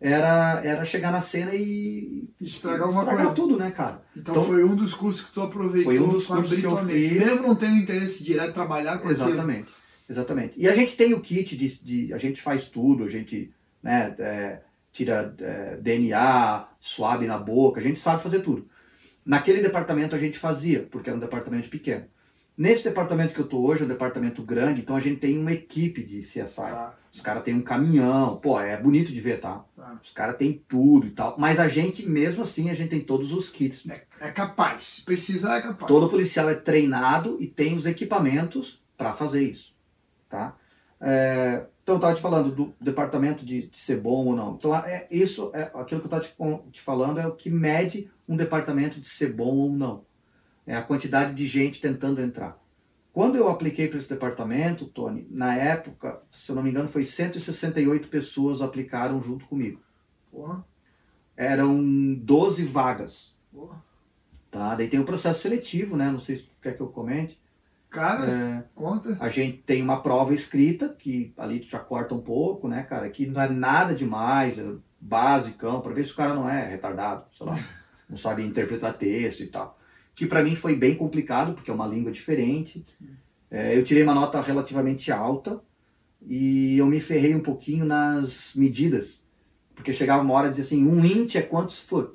era, 0.00 0.60
era 0.64 0.84
chegar 0.84 1.10
na 1.10 1.22
cena 1.22 1.54
e 1.54 2.28
Estragar 2.40 2.82
alguma 2.82 3.02
estragar 3.02 3.26
coisa. 3.26 3.40
tudo, 3.42 3.56
né, 3.58 3.70
cara? 3.70 4.02
Então, 4.16 4.34
Então, 4.34 4.44
foi 4.46 4.62
um 4.64 4.76
dos 4.76 4.92
cursos 4.92 5.24
que 5.24 5.32
tu 5.32 5.40
aproveitou 5.40 5.92
foi 5.92 5.98
um 6.00 6.08
dos 6.12 6.26
cursos 6.26 6.58
que 6.58 6.64
eu 6.64 6.76
fiz. 6.78 7.12
Mesmo 7.12 7.42
não 7.42 7.54
tendo 7.56 7.76
interesse 7.76 8.22
direto 8.22 8.50
em 8.50 8.52
trabalhar 8.52 8.98
com 8.98 9.08
aquilo. 9.08 9.28
Exatamente, 9.30 9.68
exatamente. 10.08 10.60
E 10.60 10.68
a 10.68 10.74
gente 10.74 10.94
tem 10.96 11.14
o 11.14 11.20
kit 11.20 11.56
de, 11.56 11.68
de- 11.82 12.12
a 12.12 12.18
gente 12.18 12.42
faz 12.42 12.68
tudo, 12.68 13.04
a 13.04 13.08
gente 13.08 13.50
né, 13.82 14.14
é, 14.18 14.58
tira 14.92 15.34
é, 15.40 15.76
DNA, 15.80 16.66
suave 16.78 17.26
na 17.26 17.38
boca, 17.38 17.80
a 17.80 17.82
gente 17.82 17.98
sabe 17.98 18.22
fazer 18.22 18.40
tudo. 18.40 18.68
Naquele 19.24 19.62
departamento 19.62 20.14
a 20.14 20.18
gente 20.18 20.38
fazia, 20.38 20.86
porque 20.90 21.08
era 21.08 21.16
um 21.16 21.20
departamento 21.20 21.70
pequeno. 21.70 22.04
Nesse 22.56 22.84
departamento 22.84 23.34
que 23.34 23.40
eu 23.40 23.48
tô 23.48 23.58
hoje, 23.66 23.82
é 23.82 23.84
um 23.84 23.88
departamento 23.88 24.40
grande, 24.42 24.80
então 24.80 24.94
a 24.94 25.00
gente 25.00 25.18
tem 25.18 25.36
uma 25.36 25.52
equipe 25.52 26.04
de 26.04 26.20
CSI. 26.20 26.54
Tá, 26.54 26.94
Os 27.12 27.20
caras 27.20 27.42
têm 27.42 27.54
um 27.54 27.62
caminhão, 27.62 28.36
pô, 28.36 28.60
é 28.60 28.80
bonito 28.80 29.12
de 29.12 29.20
ver, 29.20 29.40
tá? 29.40 29.64
tá. 29.76 29.98
Os 30.00 30.12
caras 30.12 30.36
têm 30.36 30.62
tudo 30.68 31.08
e 31.08 31.10
tal. 31.10 31.34
Mas 31.36 31.58
a 31.58 31.66
gente, 31.66 32.08
mesmo 32.08 32.42
assim, 32.42 32.70
a 32.70 32.74
gente 32.74 32.90
tem 32.90 33.00
todos 33.00 33.32
os 33.32 33.50
kits. 33.50 33.88
É, 33.90 34.04
é 34.20 34.30
capaz. 34.30 34.96
Se 34.96 35.02
precisar, 35.02 35.56
é 35.56 35.62
capaz. 35.62 35.88
Todo 35.88 36.08
policial 36.08 36.48
é 36.48 36.54
treinado 36.54 37.36
e 37.40 37.48
tem 37.48 37.74
os 37.74 37.86
equipamentos 37.86 38.80
para 38.96 39.12
fazer 39.12 39.42
isso, 39.42 39.74
tá? 40.28 40.56
É, 41.00 41.66
então 41.82 41.96
eu 41.96 41.98
estava 41.98 42.14
te 42.14 42.22
falando 42.22 42.54
do 42.54 42.74
departamento 42.80 43.44
de, 43.44 43.66
de 43.66 43.78
ser 43.78 43.96
bom 43.96 44.26
ou 44.26 44.36
não. 44.36 44.54
Então 44.54 44.74
é 44.76 45.06
isso, 45.10 45.50
é 45.52 45.70
aquilo 45.74 46.00
que 46.00 46.06
eu 46.06 46.18
estava 46.18 46.22
te, 46.22 46.70
te 46.70 46.80
falando 46.80 47.18
é 47.18 47.26
o 47.26 47.32
que 47.32 47.50
mede 47.50 48.08
um 48.28 48.36
departamento 48.36 49.00
de 49.00 49.08
ser 49.08 49.32
bom 49.32 49.56
ou 49.56 49.70
não. 49.72 50.04
É 50.66 50.74
a 50.74 50.82
quantidade 50.82 51.34
de 51.34 51.46
gente 51.46 51.80
tentando 51.80 52.20
entrar. 52.20 52.58
Quando 53.12 53.36
eu 53.36 53.48
apliquei 53.48 53.86
para 53.86 53.98
esse 53.98 54.08
departamento, 54.08 54.86
Tony, 54.86 55.26
na 55.30 55.54
época, 55.54 56.20
se 56.30 56.50
eu 56.50 56.56
não 56.56 56.62
me 56.62 56.70
engano, 56.70 56.88
foi 56.88 57.04
168 57.04 58.08
pessoas 58.08 58.60
aplicaram 58.60 59.22
junto 59.22 59.44
comigo. 59.46 59.80
Porra, 60.32 60.64
Eram 61.36 62.14
12 62.14 62.64
vagas. 62.64 63.36
porra. 63.52 63.82
Tá? 64.50 64.74
Daí 64.76 64.88
tem 64.88 65.00
o 65.00 65.04
processo 65.04 65.42
seletivo, 65.42 65.96
né? 65.96 66.10
Não 66.10 66.20
sei 66.20 66.36
se 66.36 66.48
quer 66.62 66.76
que 66.76 66.80
eu 66.80 66.86
comente. 66.88 67.40
Cara, 67.90 68.24
É, 68.26 68.64
conta. 68.74 69.16
a 69.20 69.28
gente 69.28 69.58
tem 69.58 69.80
uma 69.82 70.00
prova 70.02 70.34
escrita, 70.34 70.88
que 70.88 71.32
ali 71.36 71.60
tu 71.60 71.68
já 71.68 71.78
corta 71.78 72.14
um 72.14 72.20
pouco, 72.20 72.66
né, 72.68 72.82
cara? 72.82 73.08
Que 73.10 73.26
não 73.26 73.40
é 73.40 73.48
nada 73.48 73.94
demais, 73.94 74.58
é 74.58 74.64
basicão, 75.00 75.80
pra 75.80 75.92
ver 75.92 76.04
se 76.04 76.12
o 76.12 76.16
cara 76.16 76.34
não 76.34 76.48
é 76.48 76.66
retardado, 76.68 77.26
sei 77.36 77.46
lá, 77.46 77.56
não 78.10 78.16
sabe 78.16 78.44
interpretar 78.44 78.96
texto 78.98 79.40
e 79.42 79.46
tal. 79.46 79.78
Que 80.14 80.26
pra 80.26 80.42
mim 80.42 80.54
foi 80.54 80.76
bem 80.76 80.94
complicado, 80.94 81.54
porque 81.54 81.70
é 81.70 81.74
uma 81.74 81.86
língua 81.86 82.12
diferente. 82.12 82.84
É, 83.50 83.76
eu 83.76 83.84
tirei 83.84 84.02
uma 84.02 84.14
nota 84.14 84.40
relativamente 84.40 85.10
alta 85.12 85.60
e 86.26 86.78
eu 86.78 86.86
me 86.86 87.00
ferrei 87.00 87.34
um 87.34 87.40
pouquinho 87.40 87.84
nas 87.84 88.52
medidas. 88.54 89.22
Porque 89.74 89.92
chegava 89.92 90.22
uma 90.22 90.34
hora 90.34 90.46
e 90.46 90.50
dizia 90.50 90.64
assim, 90.64 90.86
um 90.86 91.04
inch 91.04 91.36
é 91.36 91.42
quantos 91.42 91.80
foot? 91.80 92.12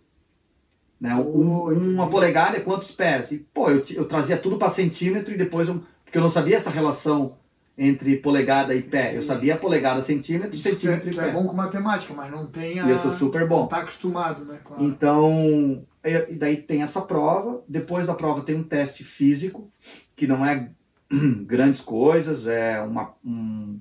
Né? 0.99 1.13
Um- 1.15 1.93
uma 1.93 2.09
polegada 2.09 2.57
é 2.57 2.61
quantos 2.61 2.91
pés? 2.91 3.31
E, 3.31 3.39
pô, 3.53 3.69
eu, 3.69 3.83
eu 3.91 4.05
trazia 4.05 4.37
tudo 4.37 4.57
para 4.57 4.69
centímetro 4.69 5.33
e 5.33 5.37
depois 5.37 5.67
eu, 5.67 5.81
porque 6.03 6.17
eu 6.17 6.21
não 6.21 6.29
sabia 6.31 6.55
essa 6.57 6.69
relação 6.69 7.37
entre 7.77 8.17
polegada 8.17 8.75
e 8.75 8.81
pé. 8.81 9.15
Eu 9.15 9.21
sabia 9.21 9.55
polegada, 9.57 10.01
centímetro, 10.01 10.55
Isso 10.55 10.63
tu 10.63 10.69
é, 10.69 10.71
centímetro 10.73 11.09
e 11.09 11.13
tu 11.13 11.21
é 11.21 11.25
pé. 11.25 11.31
bom 11.31 11.45
com 11.45 11.55
matemática, 11.55 12.13
mas 12.13 12.29
não 12.31 12.45
tem 12.47 12.79
a... 12.79 12.87
E 12.87 12.91
eu 12.91 12.97
sou 12.99 13.11
super 13.11 13.47
bom. 13.47 13.61
Não 13.61 13.67
tá 13.67 13.77
acostumado, 13.77 14.43
né? 14.43 14.59
A... 14.71 14.83
Então, 14.83 15.85
e 16.03 16.35
daí 16.35 16.57
tem 16.57 16.81
essa 16.81 17.01
prova. 17.01 17.63
Depois 17.67 18.07
da 18.07 18.13
prova 18.13 18.41
tem 18.41 18.55
um 18.55 18.63
teste 18.63 19.03
físico, 19.03 19.71
que 20.15 20.25
não 20.27 20.45
é 20.45 20.69
grandes 21.45 21.81
coisas, 21.81 22.47
é 22.47 22.81
uma, 22.81 23.13
um, 23.25 23.79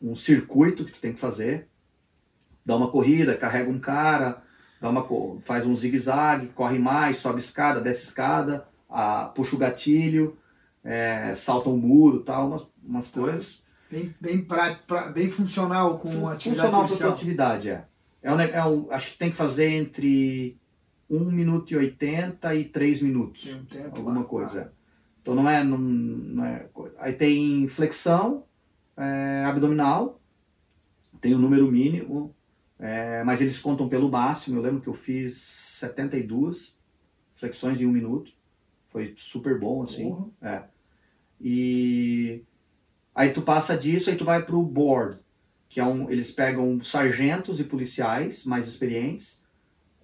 um 0.00 0.14
circuito 0.14 0.84
que 0.84 0.92
tu 0.92 1.00
tem 1.00 1.12
que 1.12 1.20
fazer. 1.20 1.68
Dá 2.64 2.76
uma 2.76 2.90
corrida, 2.90 3.36
carrega 3.36 3.70
um 3.70 3.78
cara, 3.80 4.42
dá 4.80 4.88
uma, 4.88 5.06
faz 5.44 5.66
um 5.66 5.74
zigue-zague, 5.74 6.48
corre 6.48 6.78
mais, 6.78 7.18
sobe 7.18 7.40
escada, 7.40 7.80
desce 7.80 8.04
escada, 8.04 8.66
ah, 8.88 9.30
puxa 9.34 9.56
o 9.56 9.58
gatilho, 9.58 10.36
é, 10.84 11.34
salta 11.34 11.68
um 11.68 11.76
muro 11.76 12.20
tal, 12.20 12.48
umas, 12.48 12.66
umas 12.82 13.06
coisas. 13.08 13.62
Bem, 13.90 14.14
bem, 14.20 14.40
pra, 14.44 14.74
pra- 14.86 15.08
bem 15.08 15.28
funcional 15.28 15.98
com 15.98 16.28
a 16.28 16.34
atividade 16.34 16.40
Funcional 16.40 16.70
para 16.70 16.70
tua 16.70 16.86
policial. 16.88 17.12
atividade, 17.12 17.70
é. 17.70 17.84
É 18.22 18.32
um, 18.32 18.40
é 18.40 18.64
um- 18.66 18.86
acho 18.92 19.10
que 19.12 19.18
tem 19.18 19.30
que 19.30 19.36
fazer 19.36 19.68
entre 19.68 20.56
1 21.10 21.30
minuto 21.30 21.72
e 21.72 21.76
80 21.76 22.54
e 22.54 22.64
3 22.64 23.02
minutos. 23.02 23.42
Tem 23.44 23.54
um 23.54 23.64
tempo 23.64 23.96
alguma 23.96 24.20
lá, 24.20 24.24
coisa. 24.24 24.64
tá. 24.64 24.72
Então 25.20 25.34
não 25.34 25.48
é, 25.48 25.62
não, 25.62 25.76
não 25.76 26.44
é. 26.44 26.66
Aí 26.98 27.12
tem 27.12 27.68
flexão 27.68 28.44
é, 28.96 29.44
abdominal, 29.44 30.20
tem 31.20 31.34
o 31.34 31.38
número 31.38 31.70
mínimo, 31.70 32.34
é, 32.78 33.22
mas 33.24 33.40
eles 33.40 33.60
contam 33.60 33.88
pelo 33.88 34.10
máximo. 34.10 34.56
Eu 34.56 34.62
lembro 34.62 34.80
que 34.80 34.88
eu 34.88 34.94
fiz 34.94 35.36
72 35.36 36.78
flexões 37.34 37.80
em 37.80 37.86
um 37.86 37.92
minuto. 37.92 38.32
Foi 38.88 39.14
super 39.16 39.58
bom, 39.58 39.82
assim. 39.82 40.08
Porra. 40.08 40.28
É. 40.42 40.62
E 41.40 42.42
aí 43.14 43.32
tu 43.32 43.42
passa 43.42 43.76
disso, 43.76 44.10
aí 44.10 44.16
tu 44.16 44.24
vai 44.24 44.44
pro 44.44 44.62
board, 44.62 45.18
que 45.68 45.80
é 45.80 45.84
um. 45.84 46.10
Eles 46.10 46.30
pegam 46.30 46.82
sargentos 46.82 47.60
e 47.60 47.64
policiais 47.64 48.44
mais 48.44 48.66
experientes. 48.66 49.40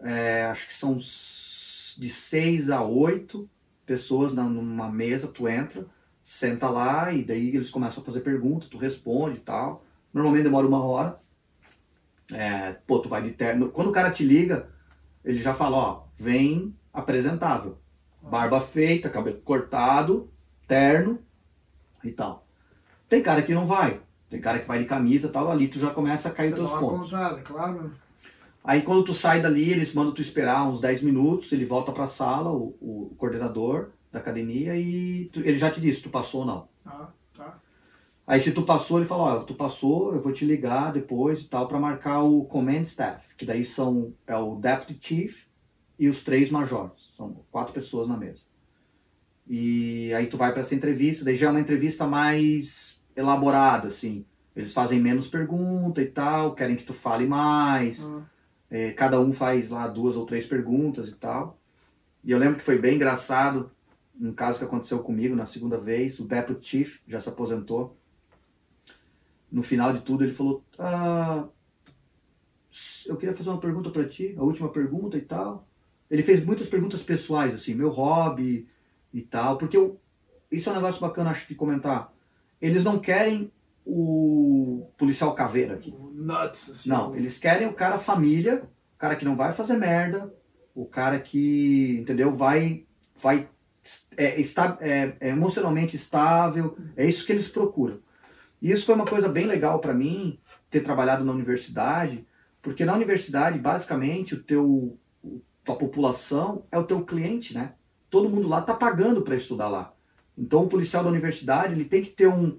É, 0.01 0.44
acho 0.47 0.66
que 0.68 0.74
são 0.74 0.97
de 0.97 2.09
seis 2.11 2.70
a 2.70 2.82
oito 2.82 3.49
pessoas 3.84 4.34
na- 4.34 4.44
numa 4.44 4.90
mesa, 4.90 5.28
tu 5.28 5.49
entra, 5.49 5.86
senta 6.22 6.68
lá 6.68 7.12
e 7.12 7.22
daí 7.24 7.49
eles 7.55 7.70
começam 7.70 8.03
a 8.03 8.07
fazer 8.07 8.20
perguntas, 8.20 8.68
tu 8.68 8.76
responde 8.78 9.36
e 9.38 9.40
tal. 9.40 9.84
Normalmente 10.12 10.42
demora 10.44 10.66
uma 10.66 10.82
hora. 10.84 11.18
É, 12.30 12.72
pô, 12.86 12.99
tu 12.99 13.09
vai 13.09 13.22
de 13.22 13.30
terno. 13.30 13.68
Quando 13.70 13.88
o 13.88 13.92
cara 13.92 14.11
te 14.11 14.24
liga, 14.24 14.68
ele 15.24 15.40
já 15.40 15.55
fala, 15.55 15.76
ó, 15.76 16.03
vem 16.18 16.74
apresentável. 16.92 17.78
Barba 18.20 18.61
feita, 18.61 19.09
cabelo 19.09 19.40
cortado, 19.42 20.28
terno 20.66 21.20
e 22.03 22.11
tal. 22.11 22.44
Tem 23.09 23.22
cara 23.22 23.42
que 23.42 23.55
não 23.55 23.66
vai. 23.66 24.01
Tem 24.28 24.40
cara 24.40 24.59
que 24.59 24.66
vai 24.66 24.80
de 24.80 24.86
camisa 24.86 25.28
e 25.28 25.30
tal, 25.30 25.49
ali 25.49 25.68
tu 25.68 25.78
já 25.78 25.90
começa 25.90 26.28
a 26.28 26.32
cair 26.32 26.51
Dá 26.51 26.57
teus 26.57 26.70
pontos. 26.72 27.11
contada, 27.11 27.40
claro. 27.42 27.92
Aí 28.66 28.82
quando 28.82 29.04
tu 29.04 29.14
sai 29.14 29.40
dali, 29.40 29.70
eles 29.70 29.94
mandam 29.94 30.12
tu 30.12 30.20
esperar 30.20 30.68
uns 30.68 30.80
10 30.80 31.00
minutos, 31.00 31.52
ele 31.52 31.64
volta 31.64 31.92
pra 31.92 32.06
sala, 32.08 32.50
o, 32.50 32.76
o 32.80 33.14
coordenador 33.16 33.90
da 34.10 34.18
academia, 34.18 34.76
e 34.76 35.26
tu- 35.32 35.40
ele 35.40 35.56
já 35.58 35.70
te 35.70 35.80
disse, 35.80 36.02
tu 36.02 36.10
passou 36.10 36.40
ou 36.40 36.46
não. 36.46 36.68
Tá, 36.82 37.12
tá. 37.36 37.60
Aí 38.26 38.40
se 38.40 38.50
tu 38.50 38.62
passou, 38.62 38.98
ele 38.98 39.06
fala, 39.06 39.22
ó, 39.36 39.38
tu 39.44 39.54
passou, 39.54 40.12
eu 40.14 40.20
vou 40.20 40.32
te 40.32 40.44
ligar 40.44 40.92
depois 40.92 41.42
e 41.42 41.48
tal, 41.48 41.68
pra 41.68 41.78
marcar 41.78 42.22
o 42.22 42.44
command 42.44 42.82
staff, 42.82 43.24
que 43.36 43.46
daí 43.46 43.64
são, 43.64 44.12
é 44.26 44.36
o 44.36 44.56
deputy 44.56 44.98
chief 45.00 45.44
e 45.96 46.08
os 46.08 46.24
três 46.24 46.50
majores. 46.50 47.12
São 47.16 47.44
quatro 47.52 47.72
pessoas 47.72 48.08
na 48.08 48.16
mesa. 48.16 48.42
E 49.48 50.12
aí 50.14 50.26
tu 50.26 50.36
vai 50.36 50.52
pra 50.52 50.62
essa 50.62 50.74
entrevista, 50.74 51.24
daí 51.24 51.36
já 51.36 51.46
é 51.46 51.50
uma 51.50 51.60
entrevista 51.60 52.04
mais 52.06 53.00
elaborada, 53.14 53.86
assim. 53.88 54.24
Eles 54.56 54.72
fazem 54.72 55.00
menos 55.00 55.28
pergunta 55.28 56.02
e 56.02 56.06
tal, 56.06 56.54
querem 56.54 56.74
que 56.76 56.84
tu 56.84 56.92
fale 56.94 57.26
mais. 57.26 58.04
Ah, 58.04 58.22
É, 58.70 58.92
cada 58.92 59.20
um 59.20 59.32
faz 59.32 59.70
lá 59.70 59.86
duas 59.86 60.16
ou 60.16 60.26
três 60.26 60.46
perguntas 60.46 61.08
e 61.08 61.14
tal. 61.14 61.58
E 62.24 62.30
eu 62.30 62.38
lembro 62.38 62.58
que 62.58 62.64
foi 62.64 62.78
bem 62.78 62.96
engraçado, 62.96 63.70
um 64.20 64.32
caso 64.32 64.58
que 64.58 64.64
aconteceu 64.64 64.98
comigo 65.00 65.36
na 65.36 65.46
segunda 65.46 65.78
vez, 65.78 66.18
o 66.18 66.24
Deputy 66.24 66.66
Chief 66.66 66.98
já 67.06 67.20
se 67.20 67.28
aposentou. 67.28 67.96
No 69.50 69.62
final 69.62 69.92
de 69.92 70.00
tudo 70.00 70.24
ele 70.24 70.32
falou, 70.32 70.64
ah, 70.78 71.46
eu 73.06 73.16
queria 73.16 73.34
fazer 73.34 73.50
uma 73.50 73.60
pergunta 73.60 73.90
para 73.90 74.08
ti, 74.08 74.34
a 74.36 74.42
última 74.42 74.68
pergunta 74.68 75.16
e 75.16 75.20
tal. 75.22 75.66
Ele 76.10 76.22
fez 76.22 76.44
muitas 76.44 76.68
perguntas 76.68 77.02
pessoais, 77.02 77.54
assim, 77.54 77.74
meu 77.74 77.90
hobby 77.90 78.68
e 79.12 79.22
tal, 79.22 79.56
porque 79.56 79.76
eu, 79.76 80.00
isso 80.50 80.68
é 80.68 80.72
um 80.72 80.76
negócio 80.76 81.00
bacana, 81.00 81.30
acho, 81.30 81.48
de 81.48 81.54
comentar. 81.54 82.12
Eles 82.60 82.84
não 82.84 82.98
querem 82.98 83.52
o 83.87 84.91
policial 84.99 85.32
caveira 85.34 85.74
aqui. 85.74 85.95
nuts, 86.12 86.70
assim. 86.70 86.89
Não, 86.89 87.14
eles 87.14 87.39
querem 87.39 87.68
o 87.68 87.72
cara 87.72 87.99
família, 87.99 88.64
o 88.95 88.99
cara 88.99 89.14
que 89.14 89.24
não 89.24 89.37
vai 89.37 89.53
fazer 89.53 89.76
merda, 89.76 90.34
o 90.74 90.84
cara 90.84 91.20
que, 91.20 91.99
entendeu, 92.01 92.34
vai, 92.34 92.84
vai 93.14 93.49
é, 94.16 94.41
está, 94.41 94.76
é, 94.80 95.14
é 95.20 95.28
emocionalmente 95.30 95.95
estável, 95.95 96.76
é 96.97 97.07
isso 97.07 97.24
que 97.24 97.32
eles 97.32 97.49
procuram. 97.49 98.01
E 98.61 98.72
isso 98.72 98.87
foi 98.87 98.95
uma 98.95 99.07
coisa 99.07 99.28
bem 99.28 99.47
legal 99.47 99.78
para 99.78 99.95
mim, 99.95 100.41
ter 100.68 100.80
trabalhado 100.80 101.24
na 101.24 101.32
universidade, 101.32 102.26
porque 102.61 102.84
na 102.84 102.95
universidade, 102.95 103.59
basicamente, 103.59 104.34
o 104.34 104.43
teu, 104.43 104.99
tua 105.62 105.76
população 105.76 106.64
é 106.72 106.78
o 106.78 106.84
teu 106.84 107.05
cliente, 107.05 107.55
né? 107.55 107.74
Todo 108.11 108.28
mundo 108.28 108.49
lá 108.49 108.61
tá 108.61 108.74
pagando 108.74 109.22
para 109.22 109.37
estudar 109.37 109.68
lá. 109.68 109.95
Então 110.37 110.64
o 110.64 110.68
policial 110.68 111.05
da 111.05 111.11
universidade, 111.11 111.74
ele 111.74 111.84
tem 111.84 112.03
que 112.03 112.11
ter 112.11 112.26
um... 112.26 112.59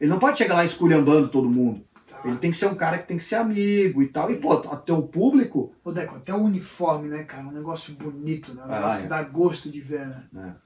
Ele 0.00 0.10
não 0.10 0.18
pode 0.18 0.38
chegar 0.38 0.54
lá 0.54 0.64
esculhambando 0.64 1.28
todo 1.28 1.48
mundo. 1.50 1.82
Tá. 2.08 2.20
Ele 2.24 2.36
tem 2.38 2.50
que 2.50 2.56
ser 2.56 2.66
um 2.66 2.74
cara 2.74 2.98
que 2.98 3.08
tem 3.08 3.16
que 3.18 3.24
ser 3.24 3.36
amigo 3.36 4.02
e 4.02 4.08
tal. 4.08 4.30
E, 4.30 4.36
pô, 4.36 4.52
até 4.52 4.92
o 4.92 5.02
público. 5.02 5.72
Ô, 5.84 5.92
Deco, 5.92 6.16
até 6.16 6.32
o 6.34 6.38
uniforme, 6.42 7.08
né, 7.08 7.24
cara? 7.24 7.46
Um 7.46 7.52
negócio 7.52 7.94
bonito, 7.94 8.54
né? 8.54 8.62
Um 8.62 8.72
Ah, 8.72 8.76
negócio 8.76 8.98
é. 8.98 9.02
que 9.02 9.08
dá 9.08 9.22
gosto 9.22 9.70
de 9.70 9.80
ver, 9.80 10.06
né? 10.32 10.56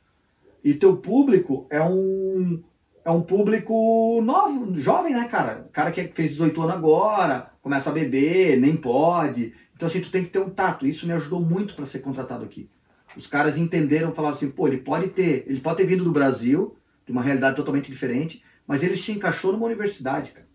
E 0.65 0.75
teu 0.75 0.97
público 0.97 1.67
é 1.71 1.83
um. 1.83 2.63
É 3.05 3.11
um 3.11 3.21
público 3.21 4.21
novo, 4.23 4.79
jovem, 4.79 5.13
né, 5.13 5.27
cara? 5.27 5.69
Cara 5.73 5.91
que 5.91 6.07
fez 6.13 6.31
18 6.31 6.63
anos 6.63 6.77
agora, 6.77 7.51
começa 7.61 7.91
a 7.91 7.93
beber, 7.93 8.57
nem 8.61 8.77
pode. 8.77 9.53
Então, 9.75 9.89
assim, 9.89 10.01
tu 10.01 10.09
tem 10.09 10.23
que 10.23 10.31
ter 10.31 10.39
um 10.39 10.49
tato. 10.49 10.87
Isso 10.87 11.05
me 11.05 11.13
ajudou 11.13 11.41
muito 11.41 11.75
para 11.75 11.85
ser 11.85 11.99
contratado 11.99 12.45
aqui. 12.45 12.71
Os 13.17 13.27
caras 13.27 13.59
entenderam, 13.59 14.13
falaram 14.13 14.37
assim, 14.37 14.49
pô, 14.49 14.69
ele 14.69 14.77
pode 14.77 15.09
ter, 15.09 15.45
ele 15.49 15.61
pode 15.61 15.79
ter 15.79 15.85
vindo 15.87 16.05
do 16.05 16.13
Brasil, 16.13 16.77
de 17.05 17.11
uma 17.11 17.23
realidade 17.23 17.57
totalmente 17.57 17.91
diferente, 17.91 18.41
mas 18.67 18.83
ele 18.83 18.97
se 18.97 19.13
encaixou 19.13 19.53
numa 19.53 19.67
universidade, 19.67 20.33
cara. 20.33 20.47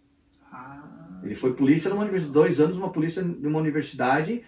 Ah, 0.51 1.19
Ele 1.23 1.35
foi 1.35 1.53
polícia 1.53 1.89
numa 1.89 2.01
universidade, 2.01 2.33
dois 2.33 2.59
anos 2.59 2.77
numa 2.77 2.91
polícia 2.91 3.21
numa 3.21 3.59
universidade 3.59 4.43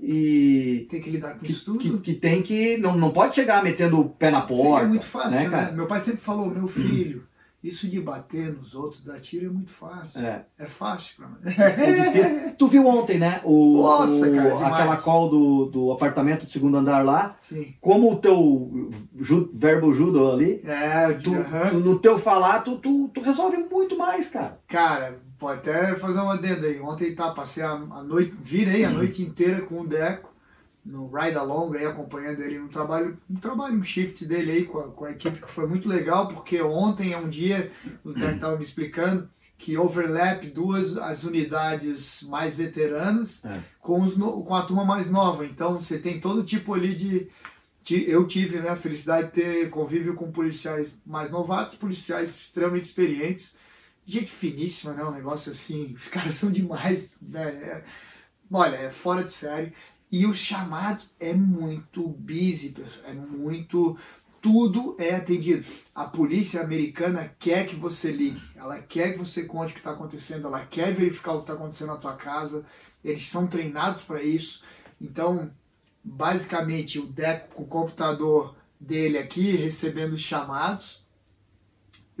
e 0.00 0.86
tem 0.88 1.00
que 1.00 1.10
lidar 1.10 1.34
com 1.34 1.40
que, 1.40 1.50
isso 1.50 1.64
tudo. 1.64 1.78
que, 1.78 1.98
que 1.98 2.14
tem 2.14 2.42
que. 2.42 2.76
Não, 2.78 2.96
não 2.96 3.10
pode 3.10 3.34
chegar 3.34 3.62
metendo 3.64 4.00
o 4.00 4.08
pé 4.08 4.30
na 4.30 4.42
porta. 4.42 4.62
Seria 4.62 4.88
muito 4.88 5.04
fácil, 5.04 5.30
né, 5.30 5.44
né? 5.44 5.50
cara? 5.50 5.72
Meu 5.72 5.86
pai 5.86 6.00
sempre 6.00 6.20
falou, 6.20 6.46
meu 6.46 6.68
filho, 6.68 7.26
isso 7.62 7.88
de 7.88 8.00
bater 8.00 8.52
nos 8.52 8.74
outros, 8.74 9.02
dar 9.02 9.20
tiro 9.20 9.46
é 9.46 9.48
muito 9.48 9.70
fácil. 9.70 10.20
É. 10.24 10.44
É 10.58 10.64
fácil 10.66 11.16
pra 11.16 11.28
mim. 11.28 11.36
É 11.44 11.92
difícil. 12.10 12.56
tu 12.56 12.68
viu 12.68 12.86
ontem, 12.86 13.18
né? 13.18 13.40
O, 13.44 13.82
Nossa, 13.82 14.28
o- 14.28 14.34
cara, 14.34 14.54
demais. 14.54 14.72
aquela 14.72 14.96
call 14.96 15.28
do, 15.28 15.64
do 15.66 15.92
apartamento 15.92 16.46
do 16.46 16.50
segundo 16.52 16.76
andar 16.76 17.04
lá. 17.04 17.34
Sim. 17.38 17.74
Como 17.80 18.12
o 18.12 18.16
teu 18.16 18.90
ju- 19.16 19.50
verbo 19.52 19.92
judo 19.92 20.30
ali, 20.30 20.60
É, 20.64 21.12
tu, 21.14 21.34
aham. 21.34 21.70
tu- 21.70 21.80
no 21.80 21.98
teu 21.98 22.18
falar, 22.18 22.60
tu, 22.60 22.76
tu, 22.78 23.08
tu 23.12 23.20
resolve 23.20 23.56
muito 23.70 23.98
mais, 23.98 24.28
cara. 24.28 24.60
Cara, 24.68 25.18
pode 25.38 25.58
até 25.58 25.94
fazer 25.96 26.20
uma 26.20 26.34
adendo 26.34 26.64
aí. 26.64 26.80
Ontem 26.80 27.14
tá, 27.14 27.30
passei 27.32 27.62
a, 27.64 27.72
a 27.72 28.02
noite, 28.02 28.36
virei 28.40 28.84
a 28.84 28.90
noite 28.90 29.22
inteira 29.22 29.62
com 29.62 29.80
o 29.80 29.86
Deco 29.86 30.28
no 30.88 31.06
Ride 31.14 31.36
Along 31.36 31.76
aí, 31.76 31.84
acompanhando 31.84 32.40
ele 32.42 32.58
no 32.58 32.68
trabalho, 32.68 33.16
no 33.28 33.38
trabalho, 33.40 33.76
um 33.76 33.82
shift 33.82 34.24
dele 34.24 34.50
aí 34.52 34.64
com 34.64 34.78
a, 34.78 34.88
com 34.88 35.04
a 35.04 35.10
equipe, 35.10 35.40
que 35.42 35.50
foi 35.50 35.66
muito 35.66 35.86
legal, 35.88 36.28
porque 36.28 36.60
ontem 36.62 37.12
é 37.12 37.18
um 37.18 37.28
dia, 37.28 37.70
o 38.02 38.12
Deco 38.12 38.34
estava 38.34 38.56
me 38.56 38.64
explicando, 38.64 39.28
que 39.58 39.76
overlap 39.76 40.44
duas 40.46 40.96
as 40.96 41.24
unidades 41.24 42.22
mais 42.22 42.54
veteranas 42.54 43.44
É. 43.44 43.60
com, 43.80 44.00
os 44.02 44.16
no- 44.16 44.42
com 44.44 44.54
a 44.54 44.62
turma 44.62 44.84
mais 44.84 45.10
nova. 45.10 45.44
Então 45.44 45.78
você 45.78 45.98
tem 45.98 46.18
todo 46.20 46.42
tipo 46.44 46.72
ali 46.74 46.94
de. 46.94 47.28
ti- 47.82 48.04
Eu 48.08 48.26
tive 48.26 48.58
né, 48.60 48.68
a 48.70 48.76
felicidade 48.76 49.26
de 49.28 49.32
ter 49.34 49.68
convívio 49.70 50.14
com 50.14 50.30
policiais 50.32 50.96
mais 51.04 51.30
novatos, 51.30 51.74
policiais 51.76 52.30
extremamente 52.30 52.84
experientes 52.84 53.56
gente 54.06 54.30
finíssima, 54.30 54.94
né? 54.94 55.04
Um 55.04 55.10
negócio 55.10 55.50
assim, 55.50 55.92
os 55.98 56.06
caras 56.08 56.34
são 56.34 56.50
demais, 56.50 57.10
né? 57.20 57.42
É- 57.48 57.84
olha, 58.50 58.76
é 58.76 58.90
fora 58.90 59.22
de 59.24 59.32
série. 59.32 59.72
E 60.10 60.26
o 60.26 60.32
chamado 60.32 61.04
é 61.20 61.34
muito 61.34 62.06
busy. 62.08 62.74
É 63.04 63.12
muito. 63.12 63.96
Tudo 64.40 64.96
é 64.98 65.14
atendido. 65.14 65.66
A 65.94 66.04
polícia 66.04 66.62
americana 66.62 67.34
quer 67.38 67.66
que 67.66 67.74
você 67.74 68.12
ligue, 68.12 68.40
ela 68.54 68.80
quer 68.80 69.12
que 69.12 69.18
você 69.18 69.42
conte 69.42 69.70
o 69.70 69.74
que 69.74 69.80
está 69.80 69.90
acontecendo, 69.90 70.46
ela 70.46 70.64
quer 70.64 70.94
verificar 70.94 71.32
o 71.32 71.38
que 71.38 71.42
está 71.42 71.54
acontecendo 71.54 71.88
na 71.88 71.96
tua 71.96 72.14
casa. 72.14 72.64
Eles 73.04 73.24
são 73.24 73.48
treinados 73.48 74.02
para 74.02 74.22
isso. 74.22 74.62
Então, 75.00 75.50
basicamente, 76.04 77.00
o 77.00 77.06
Deco 77.06 77.54
com 77.54 77.62
o 77.64 77.66
computador 77.66 78.54
dele 78.80 79.18
aqui 79.18 79.56
recebendo 79.56 80.12
os 80.12 80.20
chamados 80.20 81.08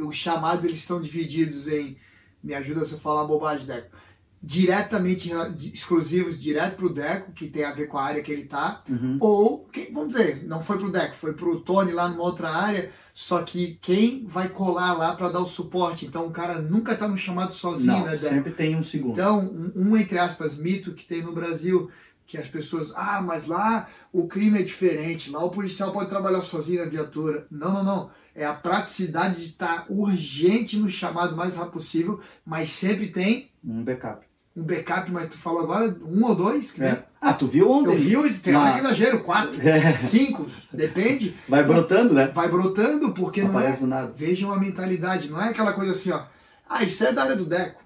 os 0.02 0.16
chamados 0.16 0.64
eles 0.64 0.78
estão 0.78 1.00
divididos 1.00 1.68
em 1.68 1.96
me 2.42 2.54
ajuda 2.54 2.84
se 2.84 2.92
eu 2.92 2.98
falar 2.98 3.24
bobagem 3.24 3.66
Deco 3.66 3.96
diretamente 4.42 5.30
di- 5.54 5.72
exclusivos 5.74 6.40
direto 6.40 6.76
pro 6.76 6.88
Deco 6.92 7.32
que 7.32 7.48
tem 7.48 7.64
a 7.64 7.72
ver 7.72 7.86
com 7.86 7.98
a 7.98 8.04
área 8.04 8.22
que 8.22 8.30
ele 8.32 8.44
tá 8.44 8.82
Uhum. 8.88 9.16
ou 9.20 9.64
que, 9.72 9.90
vamos 9.92 10.14
dizer 10.14 10.44
não 10.46 10.60
foi 10.60 10.78
pro 10.78 10.90
Deco 10.90 11.14
foi 11.14 11.32
pro 11.34 11.60
Tony 11.60 11.92
lá 11.92 12.08
numa 12.08 12.22
outra 12.22 12.48
área 12.50 12.90
só 13.12 13.42
que 13.42 13.78
quem 13.82 14.24
vai 14.26 14.48
colar 14.48 14.92
lá 14.94 15.14
para 15.14 15.28
dar 15.28 15.40
o 15.40 15.48
suporte 15.48 16.06
então 16.06 16.26
o 16.26 16.30
cara 16.30 16.60
nunca 16.60 16.94
tá 16.94 17.08
no 17.08 17.18
chamado 17.18 17.52
sozinho 17.52 17.92
Não, 17.92 18.04
né 18.06 18.12
Deco 18.16 18.34
sempre 18.34 18.52
tem 18.52 18.76
um 18.76 18.84
segundo. 18.84 19.12
então, 19.12 19.40
um, 19.40 19.72
um, 19.74 19.96
entre 19.96 20.18
aspas, 20.18 20.56
mito 20.56 20.92
que 20.94 21.04
tem 21.06 21.20
no 21.22 21.32
Brasil, 21.32 21.90
que 22.26 22.36
as 22.38 22.46
pessoas, 22.46 22.92
ah, 22.94 23.20
mas 23.20 23.46
lá 23.46 23.88
o 24.12 24.28
crime 24.28 24.60
é 24.60 24.62
diferente, 24.62 25.30
lá 25.30 25.42
o 25.44 25.50
policial 25.50 25.90
pode 25.92 26.08
trabalhar 26.10 26.42
sozinho 26.42 26.84
na 26.84 26.88
viatura. 26.90 27.46
Não, 27.50 27.72
não, 27.72 27.82
não. 27.82 28.10
É 28.34 28.44
a 28.44 28.52
praticidade 28.54 29.36
de 29.40 29.46
estar 29.46 29.86
urgente 29.88 30.76
no 30.76 30.88
chamado 30.90 31.32
o 31.32 31.36
mais 31.36 31.56
rápido 31.56 31.72
possível, 31.72 32.20
mas 32.46 32.68
sempre 32.68 33.08
tem 33.08 33.50
Um 33.64 33.82
backup. 33.82 34.27
Um 34.58 34.62
backup, 34.64 35.10
mas 35.12 35.28
tu 35.28 35.38
falou 35.38 35.60
agora 35.62 35.96
um 36.04 36.24
ou 36.24 36.34
dois, 36.34 36.72
que 36.72 36.82
É. 36.82 37.04
Ah, 37.20 37.32
tu 37.32 37.46
viu 37.46 37.70
ontem? 37.70 37.92
eu 37.92 38.22
vi, 38.22 38.38
tem 38.40 38.54
hora 38.54 38.72
que 38.74 38.78
exagero, 38.80 39.20
quatro, 39.20 39.56
É, 39.66 39.96
cinco, 39.98 40.48
depende, 40.72 41.36
vai 41.48 41.62
brotando, 41.62 42.12
né? 42.14 42.26
vai 42.34 42.48
brotando, 42.48 43.12
porque 43.12 43.42
Não 43.42 43.52
não 43.52 43.60
é 43.60 43.76
nada. 43.80 44.12
Vejam 44.16 44.52
a 44.52 44.58
mentalidade, 44.58 45.30
não 45.30 45.40
é 45.40 45.48
aquela 45.50 45.72
coisa 45.72 45.92
assim, 45.92 46.10
ó. 46.10 46.24
Ah, 46.68 46.82
isso 46.82 47.04
é 47.04 47.12
da 47.12 47.22
área 47.22 47.36
do 47.36 47.46
Deco. 47.46 47.82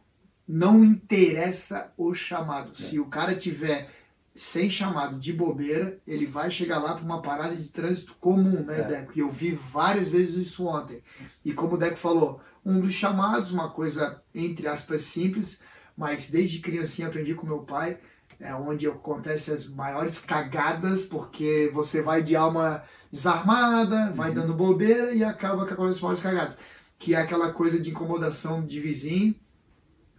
Não 0.49 0.83
interessa 0.85 1.93
o 1.97 2.13
chamado. 2.15 2.77
Se 2.77 2.99
o 2.99 3.07
cara 3.07 3.35
tiver 3.35 3.89
sem 4.35 4.69
chamado 4.69 5.19
de 5.21 5.33
bobeira, 5.33 5.99
ele 6.07 6.27
vai 6.27 6.51
chegar 6.51 6.79
lá 6.79 6.95
para 6.95 7.05
uma 7.05 7.23
parada 7.23 7.55
de 7.55 7.69
trânsito 7.69 8.15
comum, 8.19 8.65
né, 8.65 8.81
É. 8.81 8.83
Deco? 8.85 9.13
E 9.15 9.21
eu 9.21 9.31
vi 9.31 9.53
várias 9.53 10.09
vezes 10.09 10.35
isso 10.47 10.67
ontem. 10.67 11.03
E 11.45 11.53
como 11.53 11.75
o 11.75 11.79
Deco 11.79 11.97
falou, 11.97 12.41
um 12.65 12.81
dos 12.81 12.93
chamados, 12.93 13.51
uma 13.53 13.71
coisa 13.71 14.23
entre 14.35 14.67
aspas 14.69 15.03
simples, 15.03 15.61
mas 15.97 16.31
desde 16.31 16.59
criancinha 16.61 17.09
aprendi 17.09 17.35
com 17.35 17.47
meu 17.47 17.61
pai, 17.61 17.99
é 18.41 18.55
onde 18.55 18.87
acontecem 18.89 19.55
as 19.55 19.69
maiores 19.69 20.19
cagadas, 20.19 21.05
porque 21.05 21.71
você 21.73 22.03
vai 22.03 22.23
de 22.23 22.35
alma 22.35 22.83
desarmada, 23.11 24.11
vai 24.13 24.31
Uhum. 24.31 24.35
dando 24.35 24.55
bobeira 24.55 25.13
e 25.13 25.23
acaba 25.23 25.67
que 25.67 25.73
as 25.75 26.01
maiores 26.01 26.23
cagadas. 26.23 26.57
Que 26.99 27.15
é 27.15 27.19
aquela 27.19 27.53
coisa 27.53 27.79
de 27.81 27.91
incomodação 27.91 28.65
de 28.65 28.81
vizinho. 28.81 29.35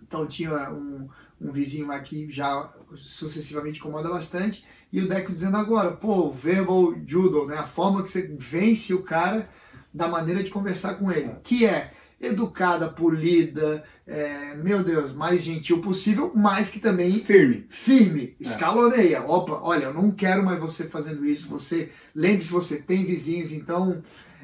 Então 0.01 0.27
tinha 0.27 0.69
um, 0.71 1.09
um 1.41 1.51
vizinho 1.51 1.87
lá 1.87 1.99
que 1.99 2.29
já 2.31 2.71
sucessivamente 2.95 3.79
incomoda 3.79 4.09
bastante. 4.09 4.65
E 4.91 5.01
o 5.01 5.07
Deco 5.07 5.31
dizendo 5.31 5.57
agora, 5.57 5.91
pô, 5.91 6.31
verbal 6.31 6.93
judo, 7.05 7.45
né? 7.47 7.57
A 7.57 7.63
forma 7.63 8.03
que 8.03 8.09
você 8.09 8.35
vence 8.37 8.93
o 8.93 9.01
cara 9.01 9.49
da 9.93 10.07
maneira 10.07 10.43
de 10.43 10.51
conversar 10.51 10.95
com 10.95 11.11
ele. 11.11 11.35
Que 11.43 11.65
é 11.65 11.91
educada, 12.25 12.89
polida, 12.89 13.83
é, 14.07 14.55
meu 14.55 14.83
Deus, 14.83 15.13
mais 15.13 15.41
gentil 15.41 15.81
possível, 15.81 16.31
mas 16.35 16.69
que 16.69 16.79
também 16.79 17.13
Firme. 17.23 17.65
firme, 17.69 18.35
escaloneia. 18.39 19.21
Opa, 19.23 19.59
olha, 19.61 19.85
eu 19.85 19.93
não 19.93 20.11
quero 20.11 20.43
mais 20.43 20.59
você 20.59 20.85
fazendo 20.85 21.25
isso. 21.25 21.47
Você 21.49 21.91
lembre-se, 22.15 22.51
você 22.51 22.77
tem 22.81 23.05
vizinhos, 23.05 23.51
então. 23.51 24.01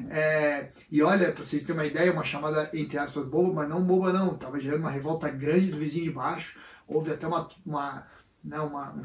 é, 0.10 0.70
e 0.92 1.02
olha, 1.02 1.32
para 1.32 1.44
vocês 1.44 1.64
terem 1.64 1.82
uma 1.82 1.88
ideia, 1.88 2.12
uma 2.12 2.24
chamada 2.24 2.70
entre 2.74 2.98
aspas 2.98 3.26
boba, 3.26 3.54
mas 3.54 3.70
não 3.70 3.84
boba 3.84 4.14
não. 4.14 4.36
Tava 4.38 4.60
gerando 4.60 4.82
uma 4.82 4.90
revolta 4.92 5.30
grande 5.30 5.68
do 5.72 5.78
vizinho 5.78 6.06
de 6.06 6.12
baixo. 6.12 6.58
Houve 6.88 7.12
até 7.12 7.28
uma 7.28 7.48
uma 7.66 8.08
né, 8.44 8.60
uma, 8.60 8.94
um- 8.94 9.04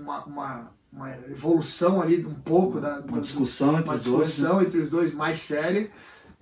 uma, 0.00 0.24
uma, 0.24 0.72
uma, 0.92 1.10
evolução 1.28 2.00
ali 2.00 2.24
um 2.24 2.34
pouco 2.34 2.80
da 2.80 3.00
Uma 3.00 3.20
discussão 3.20 3.78
entre 3.78 3.88
uma 3.88 3.96
os 3.96 4.04
dois. 4.04 4.18
né? 4.18 4.24
discussão 4.24 4.62
entre 4.62 4.78
os 4.78 4.88
dois 4.90 5.12
mais 5.12 5.38
séria. 5.38 5.90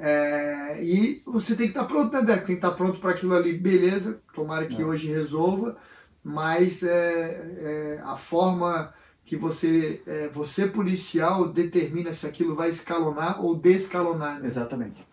É, 0.02 0.82
e 0.82 1.22
você 1.26 1.54
tem 1.54 1.66
que 1.66 1.72
estar 1.72 1.84
pronto, 1.84 2.10
né, 2.10 2.22
Deco? 2.22 2.38
Tem 2.46 2.46
que 2.46 2.52
estar 2.54 2.70
pronto 2.70 2.98
para 2.98 3.10
aquilo 3.10 3.34
ali, 3.34 3.52
beleza. 3.52 4.22
Tomara 4.34 4.66
que 4.66 4.80
É. 4.80 4.84
hoje 4.84 5.08
resolva, 5.08 5.76
mas 6.24 6.82
é, 6.82 7.98
é, 7.98 8.00
a 8.02 8.16
forma 8.16 8.94
que 9.26 9.36
você, 9.36 10.02
é, 10.06 10.28
você 10.28 10.66
policial 10.66 11.48
determina 11.48 12.10
se 12.12 12.26
aquilo 12.26 12.54
vai 12.54 12.70
escalonar 12.70 13.44
ou 13.44 13.54
descalonar. 13.54 14.40
Né? 14.40 14.48
Exatamente. 14.48 15.06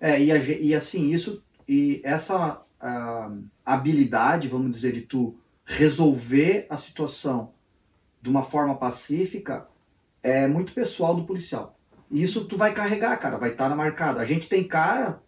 É, 0.00 0.18
e, 0.20 0.32
a 0.32 0.36
e 0.38 0.74
assim, 0.74 1.12
isso, 1.12 1.44
e 1.68 2.00
essa 2.02 2.62
ah, 2.80 3.30
habilidade, 3.64 4.48
vamos 4.48 4.72
dizer, 4.72 4.92
de 4.92 5.02
tu 5.02 5.36
resolver 5.66 6.66
a 6.70 6.78
situação 6.78 7.52
de 8.22 8.30
uma 8.30 8.42
forma 8.42 8.74
pacífica 8.74 9.68
é 10.22 10.48
muito 10.48 10.72
pessoal 10.72 11.14
do 11.14 11.24
policial. 11.24 11.78
E 12.10 12.22
isso 12.22 12.44
tu 12.44 12.56
vai 12.56 12.74
carregar, 12.74 13.16
cara, 13.18 13.38
vai 13.38 13.50
estar 13.50 13.68
na 13.68 13.76
marcada. 13.76 14.20
A 14.20 14.24
gente 14.24 14.48
tem 14.48 14.64
cara, 14.64 15.22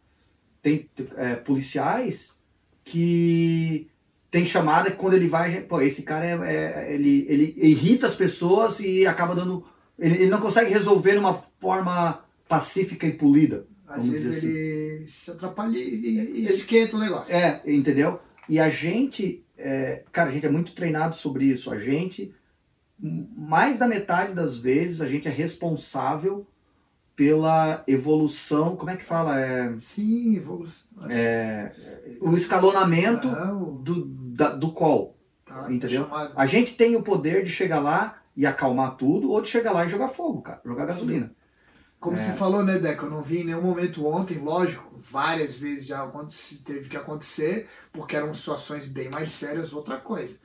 tem 0.61 0.89
é, 1.17 1.37
policiais 1.37 2.35
que 2.85 3.89
tem 4.31 4.45
chamada 4.45 4.91
que 4.91 4.97
quando 4.97 5.15
ele 5.15 5.29
vai, 5.29 5.61
pô, 5.61 5.81
esse 5.81 6.03
cara 6.03 6.25
é, 6.25 6.55
é- 6.55 6.95
ele, 6.95 7.27
ele 7.29 7.55
irrita 7.57 8.07
as 8.07 8.17
pessoas 8.17 8.81
e 8.81 9.07
acaba 9.07 9.35
dando. 9.35 9.65
Ele, 9.99 10.23
ele 10.23 10.31
não 10.31 10.41
consegue 10.41 10.73
resolver 10.73 11.13
de 11.13 11.19
uma 11.19 11.45
forma 11.61 12.25
pacífica 12.49 13.07
e 13.07 13.13
polida. 13.13 13.67
Às 13.87 14.09
vezes 14.09 14.39
assim. 14.39 14.49
ele 14.49 15.07
se 15.07 15.31
atrapalha 15.31 15.77
e, 15.77 16.41
e 16.41 16.45
esquenta 16.45 16.97
o 16.97 17.01
negócio. 17.01 17.33
É, 17.33 17.61
entendeu? 17.67 18.21
E 18.49 18.59
a 18.59 18.69
gente, 18.71 19.45
é, 19.57 20.03
cara, 20.11 20.31
a 20.31 20.33
gente 20.33 20.47
é 20.47 20.51
muito 20.51 20.75
treinado 20.75 21.17
sobre 21.17 21.45
isso. 21.45 21.71
A 21.71 21.79
gente, 21.79 22.35
mais 22.99 23.79
da 23.79 23.87
metade 23.87 24.35
das 24.35 24.59
vezes, 24.59 25.01
a 25.01 25.07
gente 25.07 25.29
é 25.29 25.31
responsável 25.31 26.47
pela 27.15 27.83
evolução. 27.87 28.77
Como 28.77 28.91
é 28.91 28.97
que 28.97 29.05
fala? 29.05 29.39
É, 29.41 29.73
Sim, 29.79 30.37
evolução. 30.37 30.89
o 32.21 32.37
escalonamento 32.37 33.29
Não, 33.29 33.75
do, 33.77 34.05
da- 34.07 34.53
do 34.55 34.73
call. 34.73 35.17
tá, 35.45 35.71
Entendeu? 35.71 36.05
chamado. 36.05 36.33
A 36.37 36.47
gente 36.47 36.75
tem 36.75 36.97
o 36.97 37.03
poder 37.03 37.45
de 37.45 37.51
chegar 37.51 37.81
lá 37.81 38.19
e 38.37 38.47
acalmar 38.47 38.97
tudo, 38.97 39.31
ou 39.31 39.43
de 39.43 39.49
chegar 39.49 39.73
lá 39.73 39.85
e 39.85 39.89
jogar 39.89 40.09
fogo, 40.09 40.41
cara, 40.43 40.61
jogar 40.65 40.83
Sim. 40.83 40.89
gasolina. 40.89 41.33
Como 42.01 42.17
É. 42.17 42.21
você 42.23 42.33
falou, 42.33 42.65
né, 42.65 42.79
Deco? 42.79 43.05
Eu 43.07 43.11
não 43.11 43.23
vi 43.23 43.43
em 43.43 43.45
nenhum 43.45 43.63
momento 43.63 44.05
ontem, 44.07 44.39
lógico, 44.39 44.91
várias 44.97 45.55
vezes 45.55 45.87
já 45.87 46.11
teve 46.65 46.89
que 46.89 46.97
acontecer, 46.97 47.69
porque 47.93 48.17
eram 48.17 48.35
situações 48.35 48.87
bem 48.89 49.09
mais 49.09 49.31
sérias, 49.31 49.73
outra 49.73 49.99
coisa. 49.99 50.37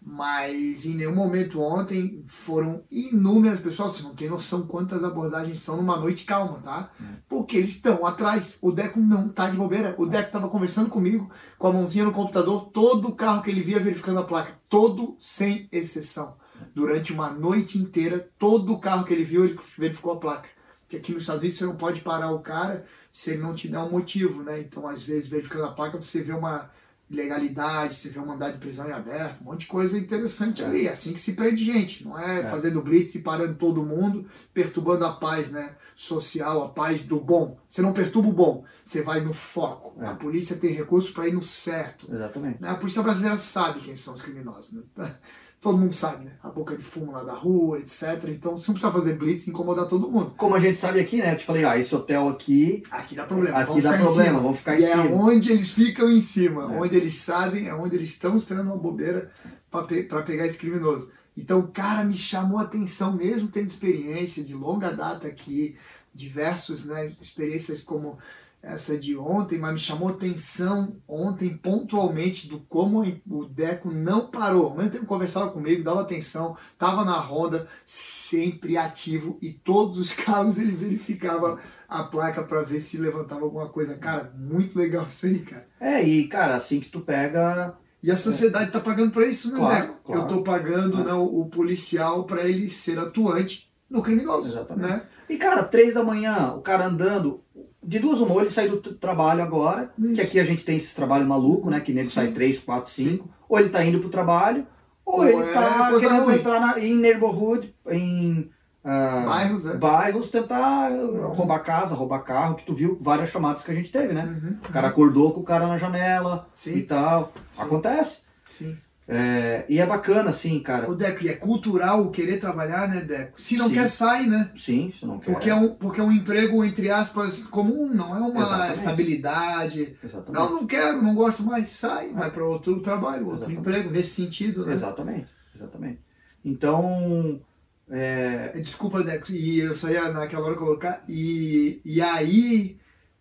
Mas 0.00 0.86
em 0.86 0.94
nenhum 0.94 1.14
momento 1.14 1.60
ontem 1.60 2.22
foram 2.26 2.84
inúmeras 2.90 3.58
pessoas, 3.58 3.92
você 3.92 4.02
não 4.02 4.14
tem 4.14 4.28
noção 4.28 4.66
quantas 4.66 5.02
abordagens 5.02 5.58
são 5.58 5.76
numa 5.76 5.96
noite 5.96 6.24
calma, 6.24 6.60
tá? 6.60 6.92
Porque 7.28 7.56
eles 7.56 7.72
estão 7.72 8.06
atrás. 8.06 8.56
O 8.62 8.70
Deco 8.70 9.00
não 9.00 9.28
tá 9.28 9.50
de 9.50 9.56
bobeira. 9.56 9.96
O 9.98 10.06
Deco 10.06 10.30
tava 10.30 10.48
conversando 10.48 10.88
comigo, 10.88 11.28
com 11.58 11.66
a 11.66 11.72
mãozinha 11.72 12.04
no 12.04 12.12
computador, 12.12 12.70
todo 12.70 13.08
o 13.08 13.16
carro 13.16 13.42
que 13.42 13.50
ele 13.50 13.62
via 13.62 13.80
verificando 13.80 14.20
a 14.20 14.24
placa, 14.24 14.58
todo 14.68 15.16
sem 15.18 15.68
exceção. 15.72 16.36
Durante 16.74 17.12
uma 17.12 17.30
noite 17.30 17.76
inteira, 17.76 18.30
todo 18.38 18.74
o 18.74 18.78
carro 18.78 19.04
que 19.04 19.12
ele 19.12 19.24
viu, 19.24 19.44
ele 19.44 19.58
verificou 19.76 20.12
a 20.12 20.20
placa. 20.20 20.48
Porque 20.82 20.96
aqui 20.98 21.12
nos 21.12 21.24
Estados 21.24 21.42
Unidos 21.42 21.58
você 21.58 21.64
não 21.64 21.76
pode 21.76 22.00
parar 22.00 22.30
o 22.30 22.38
cara 22.38 22.86
se 23.12 23.30
ele 23.30 23.42
não 23.42 23.54
te 23.54 23.66
der 23.66 23.78
um 23.78 23.90
motivo, 23.90 24.42
né? 24.42 24.60
Então, 24.60 24.86
às 24.86 25.02
vezes, 25.02 25.28
verificando 25.28 25.64
a 25.64 25.72
placa, 25.72 26.00
você 26.00 26.22
vê 26.22 26.32
uma 26.32 26.70
ilegalidade, 27.08 27.94
você 27.94 28.08
vê 28.08 28.18
um 28.18 28.26
mandado 28.26 28.54
de 28.54 28.58
prisão 28.58 28.88
em 28.88 28.92
aberto, 28.92 29.40
um 29.40 29.44
monte 29.44 29.60
de 29.60 29.66
coisa 29.66 29.96
interessante 29.96 30.62
É. 30.62 30.66
ali. 30.66 30.86
É 30.86 30.90
assim 30.90 31.12
que 31.12 31.20
se 31.20 31.34
prende 31.34 31.64
gente, 31.64 32.04
não 32.04 32.18
é, 32.18 32.40
É. 32.40 32.50
fazendo 32.50 32.82
blitz 32.82 33.14
e 33.14 33.20
parando 33.20 33.54
todo 33.54 33.82
mundo, 33.84 34.28
perturbando 34.52 35.04
a 35.04 35.12
paz 35.12 35.50
né, 35.50 35.76
social, 35.94 36.64
a 36.64 36.68
paz 36.68 37.02
do 37.02 37.20
bom. 37.20 37.56
Você 37.68 37.80
não 37.80 37.92
perturba 37.92 38.28
o 38.28 38.32
bom, 38.32 38.64
você 38.82 39.02
vai 39.02 39.20
no 39.20 39.32
foco. 39.32 40.02
É. 40.02 40.06
A 40.08 40.14
polícia 40.14 40.56
tem 40.56 40.70
recursos 40.72 41.10
para 41.10 41.28
ir 41.28 41.32
no 41.32 41.42
certo. 41.42 42.12
Exatamente. 42.12 42.60
né? 42.60 42.70
A 42.70 42.74
polícia 42.74 43.02
brasileira 43.02 43.36
sabe 43.36 43.80
quem 43.80 43.94
são 43.96 44.14
os 44.14 44.22
criminosos. 44.22 44.72
Né? 44.96 45.14
Todo 45.60 45.78
mundo 45.78 45.92
sabe, 45.92 46.26
né? 46.26 46.32
A 46.42 46.48
boca 46.48 46.76
de 46.76 46.82
fumo 46.84 47.10
lá 47.12 47.24
da 47.24 47.32
rua, 47.32 47.78
etc. 47.78 48.24
Então 48.28 48.56
você 48.56 48.68
não 48.68 48.74
precisa 48.74 48.92
fazer 48.92 49.14
blitz 49.16 49.46
e 49.46 49.50
incomodar 49.50 49.86
todo 49.86 50.08
mundo. 50.10 50.32
Como 50.36 50.54
a 50.54 50.60
gente 50.60 50.76
sabe 50.78 51.00
aqui, 51.00 51.16
né? 51.16 51.32
Eu 51.32 51.38
te 51.38 51.44
falei, 51.44 51.64
ah, 51.64 51.76
esse 51.78 51.94
hotel 51.94 52.28
aqui, 52.28 52.82
Aqui 52.90 53.14
dá 53.16 53.24
problema. 53.26 53.58
aqui 53.58 53.80
dá 53.80 53.96
problema, 53.98 54.38
vamos 54.38 54.58
ficar 54.58 54.78
E 54.78 54.82
em 54.82 54.84
é 54.86 54.90
cima. 54.92 55.04
onde 55.16 55.50
eles 55.50 55.70
ficam 55.70 56.10
em 56.10 56.20
cima, 56.20 56.62
É. 56.74 56.78
onde 56.78 56.96
eles 56.96 57.14
sabem, 57.16 57.68
é 57.68 57.74
onde 57.74 57.96
eles 57.96 58.10
estão 58.10 58.36
esperando 58.36 58.66
uma 58.68 58.76
bobeira 58.76 59.30
para 59.70 60.22
pegar 60.22 60.46
esse 60.46 60.58
criminoso. 60.58 61.10
Então, 61.36 61.66
cara, 61.72 62.04
me 62.04 62.14
chamou 62.14 62.58
a 62.58 62.62
atenção, 62.62 63.14
mesmo 63.14 63.48
tendo 63.48 63.66
experiência 63.66 64.44
de 64.44 64.54
longa 64.54 64.90
data 64.92 65.26
aqui, 65.26 65.76
diversos, 66.14 66.84
né, 66.84 67.12
experiências 67.20 67.82
como 67.82 68.18
essa 68.66 68.98
de 68.98 69.16
ontem, 69.16 69.58
mas 69.58 69.72
me 69.74 69.78
chamou 69.78 70.08
atenção 70.08 70.96
ontem 71.06 71.56
pontualmente 71.56 72.48
do 72.48 72.58
como 72.60 73.00
o 73.30 73.44
Deco 73.46 73.92
não 73.92 74.26
parou. 74.26 74.66
Ao 74.66 74.76
mesmo 74.76 74.90
tempo 74.90 75.06
conversava 75.06 75.50
comigo, 75.50 75.84
dava 75.84 76.00
atenção, 76.00 76.56
estava 76.72 77.04
na 77.04 77.16
ronda, 77.18 77.68
sempre 77.84 78.76
ativo 78.76 79.38
e 79.40 79.52
todos 79.52 79.98
os 79.98 80.12
carros 80.12 80.58
ele 80.58 80.72
verificava 80.72 81.58
a 81.88 82.02
placa 82.02 82.42
para 82.42 82.62
ver 82.62 82.80
se 82.80 82.98
levantava 82.98 83.42
alguma 83.42 83.68
coisa. 83.68 83.94
Cara, 83.94 84.32
muito 84.36 84.76
legal 84.76 85.06
isso 85.08 85.26
aí, 85.26 85.38
cara. 85.38 85.68
É, 85.80 86.02
e 86.02 86.26
cara, 86.26 86.56
assim 86.56 86.80
que 86.80 86.88
tu 86.88 87.00
pega. 87.00 87.74
E 88.02 88.10
a 88.10 88.16
sociedade 88.16 88.70
tá 88.70 88.80
pagando 88.80 89.12
para 89.12 89.26
isso, 89.26 89.50
né, 89.52 89.58
Claro, 89.58 89.86
Deco? 89.86 90.00
claro. 90.04 90.22
Eu 90.22 90.26
tô 90.28 90.42
pagando 90.42 91.04
né, 91.04 91.12
o, 91.12 91.40
o 91.42 91.46
policial 91.46 92.24
para 92.24 92.44
ele 92.48 92.70
ser 92.70 92.98
atuante 92.98 93.70
no 93.88 94.02
criminoso, 94.02 94.48
Exatamente. 94.48 94.88
né? 94.88 95.02
E 95.28 95.36
cara, 95.36 95.62
três 95.64 95.94
da 95.94 96.02
manhã, 96.04 96.52
o 96.56 96.60
cara 96.60 96.86
andando. 96.86 97.40
De 97.86 97.98
duas 98.00 98.20
uma, 98.20 98.32
ou 98.34 98.40
ele 98.40 98.50
sai 98.50 98.68
do 98.68 98.78
trabalho 98.80 99.42
agora, 99.42 99.92
que 99.96 100.06
Isso. 100.12 100.20
aqui 100.22 100.40
a 100.40 100.44
gente 100.44 100.64
tem 100.64 100.76
esse 100.76 100.94
trabalho 100.94 101.26
maluco, 101.26 101.70
né? 101.70 101.78
Que 101.80 101.92
nego 101.92 102.08
Sim. 102.08 102.14
sai 102.14 102.28
três, 102.32 102.58
quatro, 102.58 102.90
cinco. 102.90 103.28
Ou 103.48 103.58
ele 103.60 103.68
tá 103.68 103.84
indo 103.84 104.00
pro 104.00 104.08
trabalho, 104.08 104.66
ou, 105.04 105.18
Ou 105.20 105.24
ele 105.28 105.42
é 105.42 105.52
tá 105.52 105.88
coisa 105.90 106.08
querendo 106.08 106.24
ruim. 106.24 106.34
entrar 106.34 106.60
na, 106.60 106.80
em 106.80 106.96
neighborhood, 106.96 107.72
em 107.88 108.50
ah, 108.84 109.24
Bairros, 109.26 109.64
né? 109.64 109.74
bairros, 109.74 110.30
tentar 110.30 110.90
roubar 111.34 111.60
casa, 111.60 111.94
roubar 111.94 112.20
carro, 112.20 112.54
que 112.56 112.64
tu 112.66 112.74
viu 112.74 112.98
várias 113.00 113.30
chamadas 113.30 113.62
que 113.62 113.70
a 113.70 113.74
gente 113.74 113.90
teve, 113.92 114.12
né? 114.12 114.24
Uhum, 114.24 114.58
O 114.68 114.72
cara 114.72 114.88
acordou 114.88 115.32
com 115.32 115.40
o 115.40 115.44
cara 115.44 115.66
na 115.68 115.76
janela 115.76 116.48
e 116.52 116.56
Sim, 116.56 116.86
tal. 116.86 117.32
Sim. 117.50 117.62
Acontece. 117.62 118.22
sim. 118.44 118.76
É, 119.08 119.64
e 119.68 119.78
é 119.78 119.86
bacana, 119.86 120.30
assim, 120.30 120.58
cara. 120.58 120.90
O 120.90 120.94
Deco, 120.96 121.22
e 121.24 121.28
é 121.28 121.34
cultural 121.34 122.10
querer 122.10 122.38
trabalhar, 122.38 122.88
né, 122.88 123.02
Deco? 123.02 123.40
Se 123.40 123.56
não 123.56 123.68
Sim. 123.68 123.74
quer, 123.74 123.88
sai, 123.88 124.26
né? 124.26 124.50
Sim, 124.58 124.92
se 124.98 125.06
não 125.06 125.20
quer. 125.20 125.30
Porque 125.32 125.48
é, 125.48 125.54
um, 125.54 125.74
porque 125.76 126.00
é 126.00 126.02
um 126.02 126.10
emprego, 126.10 126.64
entre 126.64 126.90
aspas, 126.90 127.38
comum, 127.44 127.88
não 127.94 128.16
é 128.16 128.18
uma 128.18 128.42
Exatamente. 128.42 128.78
estabilidade. 128.78 129.96
Exatamente. 130.02 130.32
Não, 130.32 130.50
não 130.50 130.66
quero, 130.66 131.00
não 131.02 131.14
gosto 131.14 131.44
mais, 131.44 131.68
sai, 131.68 132.12
vai 132.12 132.30
para 132.32 132.44
outro 132.44 132.80
trabalho, 132.80 133.26
outro 133.26 133.50
Exatamente. 133.50 133.60
emprego, 133.60 133.90
nesse 133.90 134.10
sentido, 134.10 134.66
né? 134.66 134.72
Exatamente, 134.72 135.28
exatamente. 135.54 136.00
Então, 136.44 137.40
é, 137.88 138.50
É, 138.54 138.58
Desculpa, 138.60 139.02
Deco, 139.04 139.30
e 139.30 139.60
eu 139.60 139.74
só 139.74 139.88
ia 139.88 140.10
naquela 140.10 140.46
hora 140.46 140.56
colocar, 140.56 141.04
e, 141.08 141.80
e 141.84 142.00
aí 142.02 142.76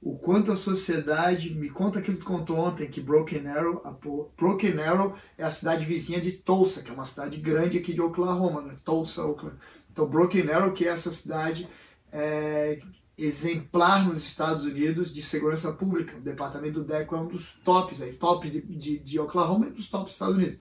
o 0.05 0.15
quanto 0.15 0.51
a 0.51 0.55
sociedade. 0.55 1.55
Me 1.55 1.67
conta 1.67 1.97
aquilo 1.97 2.17
que 2.17 2.23
tu 2.23 2.27
contou 2.27 2.57
ontem, 2.57 2.87
que 2.87 3.01
Broken 3.01 3.47
Arrow, 3.47 3.81
a, 3.83 3.91
Broken 4.37 4.79
Arrow 4.79 5.15
é 5.35 5.43
a 5.43 5.49
cidade 5.49 5.83
vizinha 5.83 6.21
de 6.21 6.31
Tulsa, 6.31 6.83
que 6.83 6.91
é 6.91 6.93
uma 6.93 7.05
cidade 7.05 7.37
grande 7.37 7.79
aqui 7.79 7.91
de 7.91 8.01
Oklahoma, 8.01 8.61
né? 8.61 8.77
Tulsa, 8.85 9.25
Oklahoma. 9.25 9.59
Então, 9.91 10.07
Broken 10.07 10.47
Arrow, 10.51 10.73
que 10.73 10.85
é 10.85 10.89
essa 10.89 11.09
cidade 11.09 11.67
é, 12.11 12.79
exemplar 13.17 14.05
nos 14.07 14.19
Estados 14.19 14.63
Unidos 14.63 15.11
de 15.11 15.23
segurança 15.23 15.73
pública. 15.73 16.15
O 16.17 16.21
departamento 16.21 16.81
do 16.81 16.85
DECO 16.85 17.15
é 17.15 17.19
um 17.19 17.27
dos 17.27 17.53
tops, 17.63 17.99
aí, 17.99 18.13
top 18.13 18.47
de, 18.47 18.61
de, 18.61 18.99
de 18.99 19.19
Oklahoma 19.19 19.67
e 19.67 19.71
dos 19.71 19.89
tops 19.89 20.05
dos 20.05 20.13
Estados 20.13 20.35
Unidos. 20.35 20.59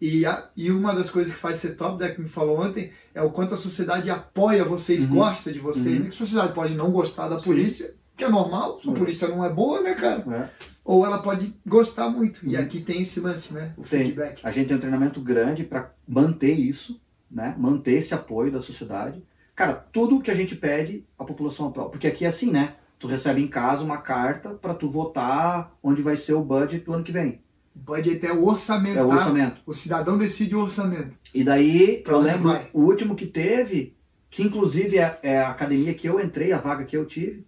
E, 0.00 0.24
a, 0.24 0.48
e 0.56 0.70
uma 0.70 0.94
das 0.94 1.10
coisas 1.10 1.34
que 1.34 1.40
faz 1.40 1.58
ser 1.58 1.74
top, 1.74 1.98
Deck 1.98 2.20
me 2.20 2.28
falou 2.28 2.60
ontem, 2.60 2.92
é 3.12 3.20
o 3.20 3.32
quanto 3.32 3.54
a 3.54 3.56
sociedade 3.56 4.08
apoia 4.08 4.64
vocês, 4.64 5.00
uhum. 5.00 5.16
gosta 5.16 5.52
de 5.52 5.58
vocês. 5.58 6.00
Uhum. 6.00 6.08
A 6.08 6.12
sociedade 6.12 6.54
pode 6.54 6.76
não 6.76 6.92
gostar 6.92 7.28
da 7.28 7.38
polícia, 7.38 7.88
Sim. 7.88 7.97
Que 8.18 8.24
é 8.24 8.28
normal, 8.28 8.80
se 8.80 8.90
a 8.90 8.92
polícia 8.92 9.28
não 9.28 9.44
é 9.44 9.50
boa, 9.50 9.80
né, 9.80 9.94
cara? 9.94 10.24
É. 10.34 10.66
Ou 10.84 11.06
ela 11.06 11.18
pode 11.18 11.54
gostar 11.64 12.10
muito. 12.10 12.44
Uhum. 12.44 12.52
E 12.52 12.56
aqui 12.56 12.80
tem 12.80 13.02
esse 13.02 13.20
lance, 13.20 13.54
né? 13.54 13.72
O 13.76 13.82
tem. 13.82 14.00
feedback. 14.00 14.40
A 14.44 14.50
gente 14.50 14.66
tem 14.66 14.76
um 14.76 14.80
treinamento 14.80 15.20
grande 15.20 15.62
para 15.62 15.92
manter 16.06 16.52
isso, 16.52 17.00
né? 17.30 17.54
Manter 17.56 17.98
esse 17.98 18.12
apoio 18.12 18.50
da 18.50 18.60
sociedade. 18.60 19.22
Cara, 19.54 19.74
tudo 19.74 20.20
que 20.20 20.30
a 20.30 20.34
gente 20.34 20.56
pede, 20.56 21.06
a 21.18 21.24
população 21.24 21.68
aprova. 21.68 21.90
Porque 21.90 22.06
aqui 22.06 22.24
é 22.24 22.28
assim, 22.28 22.50
né? 22.50 22.74
Tu 22.98 23.06
recebe 23.06 23.40
em 23.40 23.46
casa 23.46 23.84
uma 23.84 23.98
carta 23.98 24.50
para 24.50 24.74
tu 24.74 24.90
votar 24.90 25.72
onde 25.80 26.02
vai 26.02 26.16
ser 26.16 26.32
o 26.32 26.42
budget 26.42 26.84
do 26.84 26.92
ano 26.92 27.04
que 27.04 27.12
vem. 27.12 27.40
Budget 27.72 28.26
é 28.26 28.32
o 28.32 28.46
orçamento. 28.46 28.98
É 28.98 29.04
o 29.04 29.08
tá? 29.08 29.14
orçamento. 29.14 29.60
O 29.64 29.72
cidadão 29.72 30.18
decide 30.18 30.56
o 30.56 30.62
orçamento. 30.62 31.16
E 31.32 31.44
daí, 31.44 31.98
pra 31.98 32.14
eu 32.14 32.20
lembro, 32.20 32.48
vai? 32.48 32.68
o 32.72 32.80
último 32.80 33.14
que 33.14 33.26
teve, 33.26 33.94
que 34.28 34.42
inclusive 34.42 34.98
é, 34.98 35.18
é, 35.22 35.38
a 35.38 35.50
academia 35.50 35.94
que 35.94 36.08
eu 36.08 36.18
entrei, 36.18 36.52
a 36.52 36.58
vaga 36.58 36.84
que 36.84 36.96
eu 36.96 37.06
tive, 37.06 37.46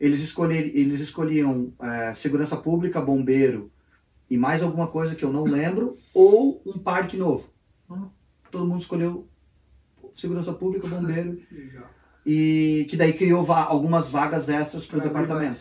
eles, 0.00 0.20
escolher, 0.20 0.74
eles 0.74 1.00
escolhiam 1.00 1.72
é, 1.80 2.14
segurança 2.14 2.56
pública, 2.56 3.00
bombeiro 3.00 3.70
e 4.30 4.36
mais 4.38 4.62
alguma 4.62 4.86
coisa 4.86 5.14
que 5.14 5.24
eu 5.24 5.32
não 5.32 5.42
lembro, 5.42 5.98
ou 6.14 6.62
um 6.64 6.78
parque 6.78 7.16
novo. 7.16 7.50
Hum. 7.90 8.08
Todo 8.50 8.66
mundo 8.66 8.80
escolheu 8.80 9.28
segurança 10.14 10.52
pública, 10.52 10.86
bombeiro. 10.86 11.38
Legal. 11.52 11.90
E 12.24 12.86
que 12.88 12.96
daí 12.96 13.12
criou 13.12 13.42
va 13.42 13.64
algumas 13.64 14.08
vagas 14.08 14.48
extras 14.48 14.86
para 14.86 14.98
o 14.98 15.02
departamento. 15.02 15.60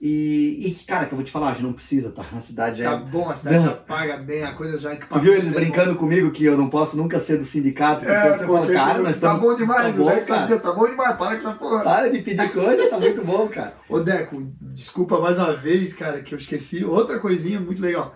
E, 0.00 0.60
e, 0.64 0.84
cara, 0.84 1.06
que 1.06 1.12
eu 1.12 1.16
vou 1.16 1.24
te 1.24 1.32
falar, 1.32 1.48
a 1.48 1.52
gente 1.54 1.64
não 1.64 1.72
precisa, 1.72 2.12
tá? 2.12 2.24
A 2.32 2.40
cidade 2.40 2.78
já. 2.78 2.92
Tá 2.92 3.04
é... 3.04 3.10
bom, 3.10 3.28
a 3.28 3.34
cidade 3.34 3.64
já 3.64 3.72
paga 3.72 4.16
bem, 4.18 4.44
a 4.44 4.52
coisa 4.52 4.78
já 4.78 4.92
é 4.92 4.96
Tu 4.96 5.18
viu 5.18 5.34
eles 5.34 5.52
brincando 5.52 5.94
bom. 5.94 5.98
comigo 5.98 6.30
que 6.30 6.44
eu 6.44 6.56
não 6.56 6.70
posso 6.70 6.96
nunca 6.96 7.18
ser 7.18 7.38
do 7.38 7.44
sindicato? 7.44 8.04
Porque 8.04 8.12
é, 8.12 8.38
você 8.38 8.46
fala, 8.46 8.66
cara, 8.72 8.98
nós 9.00 9.18
Tá 9.18 9.34
bom 9.34 9.56
demais, 9.56 9.82
tá 9.82 9.90
bom, 9.90 10.06
Deco, 10.06 10.26
cara. 10.28 10.42
Dizer, 10.42 10.60
tá 10.60 10.72
bom 10.72 10.88
demais, 10.88 11.16
para 11.16 11.36
com 11.36 11.48
essa 11.48 11.52
porra. 11.52 11.82
Para 11.82 12.10
de 12.10 12.22
pedir 12.22 12.52
coisa, 12.52 12.88
tá 12.88 13.00
muito 13.00 13.24
bom, 13.24 13.48
cara. 13.48 13.74
Ô, 13.90 13.98
Deco, 13.98 14.40
desculpa 14.60 15.18
mais 15.20 15.36
uma 15.36 15.52
vez, 15.52 15.94
cara, 15.94 16.20
que 16.20 16.32
eu 16.32 16.38
esqueci. 16.38 16.84
Outra 16.84 17.18
coisinha 17.18 17.58
muito 17.58 17.82
legal. 17.82 18.14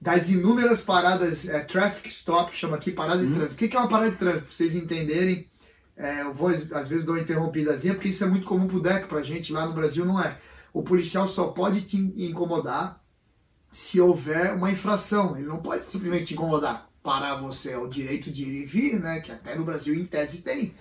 Das 0.00 0.30
inúmeras 0.30 0.80
paradas, 0.80 1.48
é, 1.48 1.60
traffic 1.60 2.08
stop, 2.08 2.50
que 2.50 2.58
chama 2.58 2.74
aqui 2.74 2.90
parada 2.90 3.20
de 3.20 3.28
hum. 3.28 3.34
trânsito. 3.34 3.64
O 3.64 3.68
que 3.68 3.76
é 3.76 3.78
uma 3.78 3.88
parada 3.88 4.10
de 4.10 4.16
trânsito? 4.16 4.46
Pra 4.46 4.52
vocês 4.52 4.74
entenderem. 4.74 5.46
É, 5.96 6.22
eu 6.22 6.34
vou, 6.34 6.48
às 6.48 6.88
vezes, 6.88 7.04
dou 7.04 7.14
uma 7.14 7.20
interrompidazinha, 7.20 7.94
porque 7.94 8.08
isso 8.08 8.24
é 8.24 8.26
muito 8.26 8.46
comum 8.46 8.66
pro 8.66 8.80
Deco, 8.80 9.06
pra 9.06 9.22
gente 9.22 9.52
lá 9.52 9.66
no 9.66 9.74
Brasil 9.74 10.04
não 10.04 10.20
é 10.20 10.34
o 10.72 10.82
policial 10.82 11.26
só 11.26 11.48
pode 11.48 11.82
te 11.82 11.96
incomodar 11.96 13.02
se 13.70 14.00
houver 14.00 14.54
uma 14.54 14.70
infração. 14.70 15.36
Ele 15.36 15.46
não 15.46 15.62
pode 15.62 15.84
simplesmente 15.84 16.26
te 16.26 16.34
incomodar. 16.34 16.88
Parar 17.02 17.36
você 17.36 17.72
é 17.72 17.78
o 17.78 17.88
direito 17.88 18.30
de 18.30 18.44
ir 18.44 18.62
e 18.62 18.64
vir, 18.64 19.00
né? 19.00 19.20
Que 19.20 19.32
até 19.32 19.54
no 19.54 19.64
Brasil, 19.64 19.94
em 19.94 20.04
tese, 20.04 20.42
tem. 20.42 20.74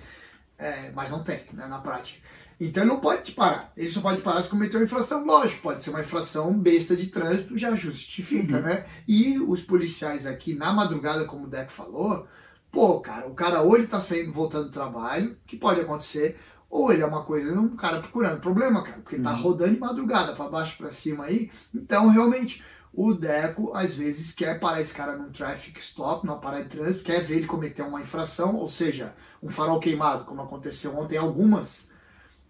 É, 0.58 0.92
mas 0.92 1.10
não 1.10 1.24
tem, 1.24 1.42
né, 1.54 1.66
na 1.68 1.80
prática. 1.80 2.20
Então 2.60 2.84
ele 2.84 2.92
não 2.92 3.00
pode 3.00 3.24
te 3.24 3.32
parar. 3.32 3.72
Ele 3.78 3.90
só 3.90 4.02
pode 4.02 4.22
parar 4.22 4.44
se 4.44 4.50
cometer 4.50 4.76
uma 4.76 4.84
infração. 4.84 5.26
Lógico, 5.26 5.62
pode 5.62 5.82
ser 5.82 5.92
uma 5.92 6.02
infração 6.02 6.60
besta 6.60 6.96
de 6.96 7.08
trânsito, 7.08 7.58
já 7.58 7.74
justifica, 7.74 8.58
uhum. 8.58 8.64
né? 8.64 8.86
E 9.08 9.40
os 9.40 9.62
policiais 9.62 10.26
aqui 10.26 10.54
na 10.54 10.74
madrugada, 10.74 11.24
como 11.26 11.46
o 11.46 11.50
Deco 11.50 11.72
falou, 11.72 12.28
pô, 12.70 13.00
cara, 13.00 13.28
o 13.28 13.34
cara 13.34 13.62
ou 13.62 13.78
ele 13.78 13.88
tá 13.88 14.02
saindo, 14.02 14.34
voltando 14.34 14.66
do 14.66 14.72
trabalho, 14.72 15.38
que 15.48 15.56
pode 15.56 15.80
acontecer, 15.80 16.38
ou 16.70 16.94
ele 16.94 17.02
é 17.02 17.06
uma 17.06 17.24
coisa, 17.24 17.60
um 17.60 17.76
cara 17.76 18.00
procurando 18.00 18.42
problema, 18.42 18.84
cara, 18.84 19.00
porque 19.02 19.20
tá 19.20 19.32
uhum. 19.32 19.42
rodando 19.42 19.74
de 19.74 19.80
madrugada 19.80 20.36
para 20.36 20.50
baixo 20.50 20.78
para 20.78 20.92
cima 20.92 21.26
aí. 21.26 21.50
Então, 21.74 22.10
realmente, 22.10 22.64
o 22.94 23.14
Deco 23.14 23.72
às 23.76 23.94
vezes 23.94 24.32
quer 24.32 24.60
parar 24.60 24.80
esse 24.80 24.94
cara 24.94 25.18
num 25.18 25.32
traffic 25.32 25.80
stop, 25.80 26.26
numa 26.26 26.38
parada 26.38 26.64
de 26.64 26.70
trânsito, 26.70 27.04
quer 27.04 27.24
ver 27.24 27.38
ele 27.38 27.48
cometer 27.48 27.82
uma 27.82 28.02
infração, 28.02 28.56
ou 28.56 28.68
seja, 28.68 29.16
um 29.42 29.50
farol 29.50 29.80
queimado, 29.80 30.26
como 30.26 30.42
aconteceu 30.42 30.96
ontem 30.96 31.18
algumas. 31.18 31.90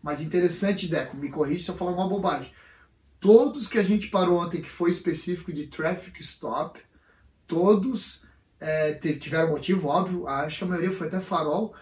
Mas 0.02 0.22
interessante, 0.22 0.88
Deco, 0.88 1.16
me 1.16 1.30
corrija 1.30 1.66
se 1.66 1.70
eu 1.72 1.76
falar 1.76 1.92
uma 1.92 2.10
bobagem. 2.10 2.52
Todos 3.22 3.68
que 3.68 3.78
a 3.78 3.84
gente 3.84 4.08
parou 4.08 4.42
ontem 4.42 4.62
que 4.62 4.70
foi 4.70 4.92
específico 4.92 5.52
de 5.52 5.68
traffic 5.68 6.22
stop, 6.22 6.80
todos 7.46 8.24
é, 8.60 8.94
tiveram 8.94 9.50
motivo, 9.50 9.88
óbvio, 9.88 10.28
acho 10.28 10.60
que 10.60 10.64
a 10.64 10.68
maioria 10.68 10.92
foi 10.92 11.08
até 11.08 11.20
farol, 11.20 11.74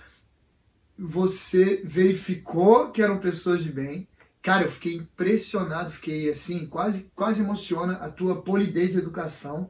você 0.98 1.84
verificou 1.86 2.91
que 2.91 3.02
eram 3.02 3.20
pessoas 3.20 3.64
de 3.64 3.72
bem. 3.72 4.08
Cara, 4.41 4.64
eu 4.64 4.72
fiquei 4.72 4.95
impressionado, 4.95 5.91
fiquei 5.91 6.30
assim, 6.30 6.68
quase, 6.68 7.12
quase 7.14 7.41
emociona 7.41 7.93
a 7.98 8.10
tua 8.10 8.41
polidez 8.41 8.95
e 8.95 9.00
educação. 9.00 9.70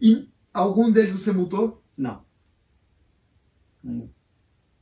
E 0.00 0.28
algum 0.52 0.90
deles 0.90 1.12
você 1.12 1.32
multou? 1.32 1.82
Não. 1.96 2.24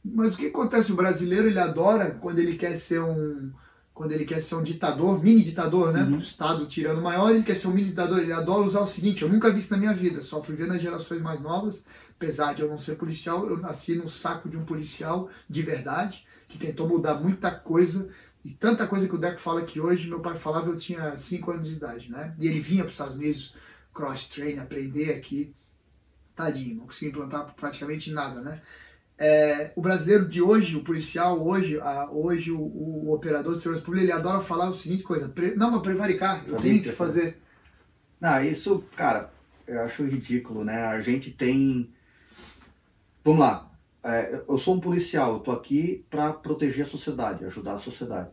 Mas 0.04 0.34
o 0.34 0.36
que 0.36 0.46
acontece? 0.46 0.92
O 0.92 0.96
brasileiro 0.96 1.48
ele 1.48 1.58
adora 1.58 2.10
quando 2.10 2.38
ele 2.38 2.56
quer 2.56 2.76
ser 2.76 3.02
um 3.02 3.52
quando 3.92 4.12
ele 4.12 4.24
quer 4.24 4.40
ser 4.40 4.54
um 4.54 4.62
ditador, 4.62 5.22
mini 5.22 5.42
ditador, 5.42 5.92
né? 5.92 6.02
Uhum. 6.04 6.16
O 6.16 6.20
Estado 6.20 6.66
tirando 6.66 7.02
maior, 7.02 7.34
ele 7.34 7.42
quer 7.42 7.54
ser 7.54 7.68
um 7.68 7.72
mini 7.72 7.88
ditador. 7.88 8.20
Ele 8.20 8.32
adora 8.32 8.66
usar 8.66 8.80
o 8.80 8.86
seguinte: 8.86 9.20
eu 9.20 9.28
nunca 9.28 9.50
vi 9.50 9.58
isso 9.58 9.70
na 9.70 9.76
minha 9.76 9.92
vida, 9.92 10.22
só 10.22 10.42
fui 10.42 10.54
ver 10.54 10.66
nas 10.66 10.80
gerações 10.80 11.20
mais 11.20 11.38
novas 11.40 11.84
apesar 12.20 12.54
de 12.54 12.60
eu 12.60 12.68
não 12.68 12.76
ser 12.76 12.96
policial, 12.96 13.48
eu 13.48 13.56
nasci 13.56 13.94
no 13.94 14.06
saco 14.06 14.46
de 14.46 14.58
um 14.58 14.64
policial 14.66 15.30
de 15.48 15.62
verdade, 15.62 16.26
que 16.46 16.58
tentou 16.58 16.86
mudar 16.86 17.14
muita 17.14 17.50
coisa, 17.50 18.10
e 18.44 18.50
tanta 18.50 18.86
coisa 18.86 19.08
que 19.08 19.14
o 19.14 19.18
Deco 19.18 19.40
fala 19.40 19.62
que 19.62 19.80
hoje 19.80 20.06
meu 20.06 20.20
pai 20.20 20.36
falava 20.36 20.68
eu 20.68 20.76
tinha 20.76 21.16
5 21.16 21.50
anos 21.50 21.68
de 21.68 21.76
idade, 21.76 22.10
né? 22.10 22.34
E 22.38 22.46
ele 22.46 22.60
vinha 22.60 22.82
para 22.82 22.88
os 22.88 22.94
Estados 22.94 23.16
Unidos 23.16 23.56
cross-train, 23.94 24.58
aprender 24.58 25.14
aqui. 25.14 25.54
Tadinho, 26.34 26.76
não 26.76 26.86
conseguia 26.86 27.08
implantar 27.08 27.54
praticamente 27.54 28.10
nada, 28.10 28.42
né? 28.42 28.60
É, 29.18 29.72
o 29.74 29.80
brasileiro 29.80 30.28
de 30.28 30.42
hoje, 30.42 30.76
o 30.76 30.84
policial 30.84 31.46
hoje, 31.46 31.80
a, 31.80 32.10
hoje 32.10 32.50
o, 32.52 32.60
o, 32.60 33.14
operador 33.14 33.54
de 33.54 33.62
segurança 33.62 33.84
pública, 33.84 34.04
ele 34.04 34.12
adora 34.12 34.40
falar 34.40 34.68
o 34.68 34.74
seguinte 34.74 35.02
coisa, 35.02 35.28
pre, 35.28 35.54
não, 35.54 35.70
mas 35.70 35.82
prevaricar, 35.82 36.42
eu 36.46 36.56
tenho 36.56 36.82
que 36.82 36.92
fazer. 36.92 37.38
Não, 38.20 38.42
isso, 38.44 38.84
cara, 38.96 39.30
eu 39.66 39.80
acho 39.82 40.04
ridículo, 40.04 40.64
né? 40.64 40.84
A 40.86 41.00
gente 41.00 41.30
tem 41.30 41.90
Vamos 43.22 43.40
lá. 43.40 43.70
É, 44.02 44.42
eu 44.48 44.56
sou 44.56 44.76
um 44.76 44.80
policial, 44.80 45.34
eu 45.34 45.40
tô 45.40 45.52
aqui 45.52 46.06
para 46.08 46.32
proteger 46.32 46.86
a 46.86 46.88
sociedade, 46.88 47.44
ajudar 47.44 47.74
a 47.74 47.78
sociedade. 47.78 48.30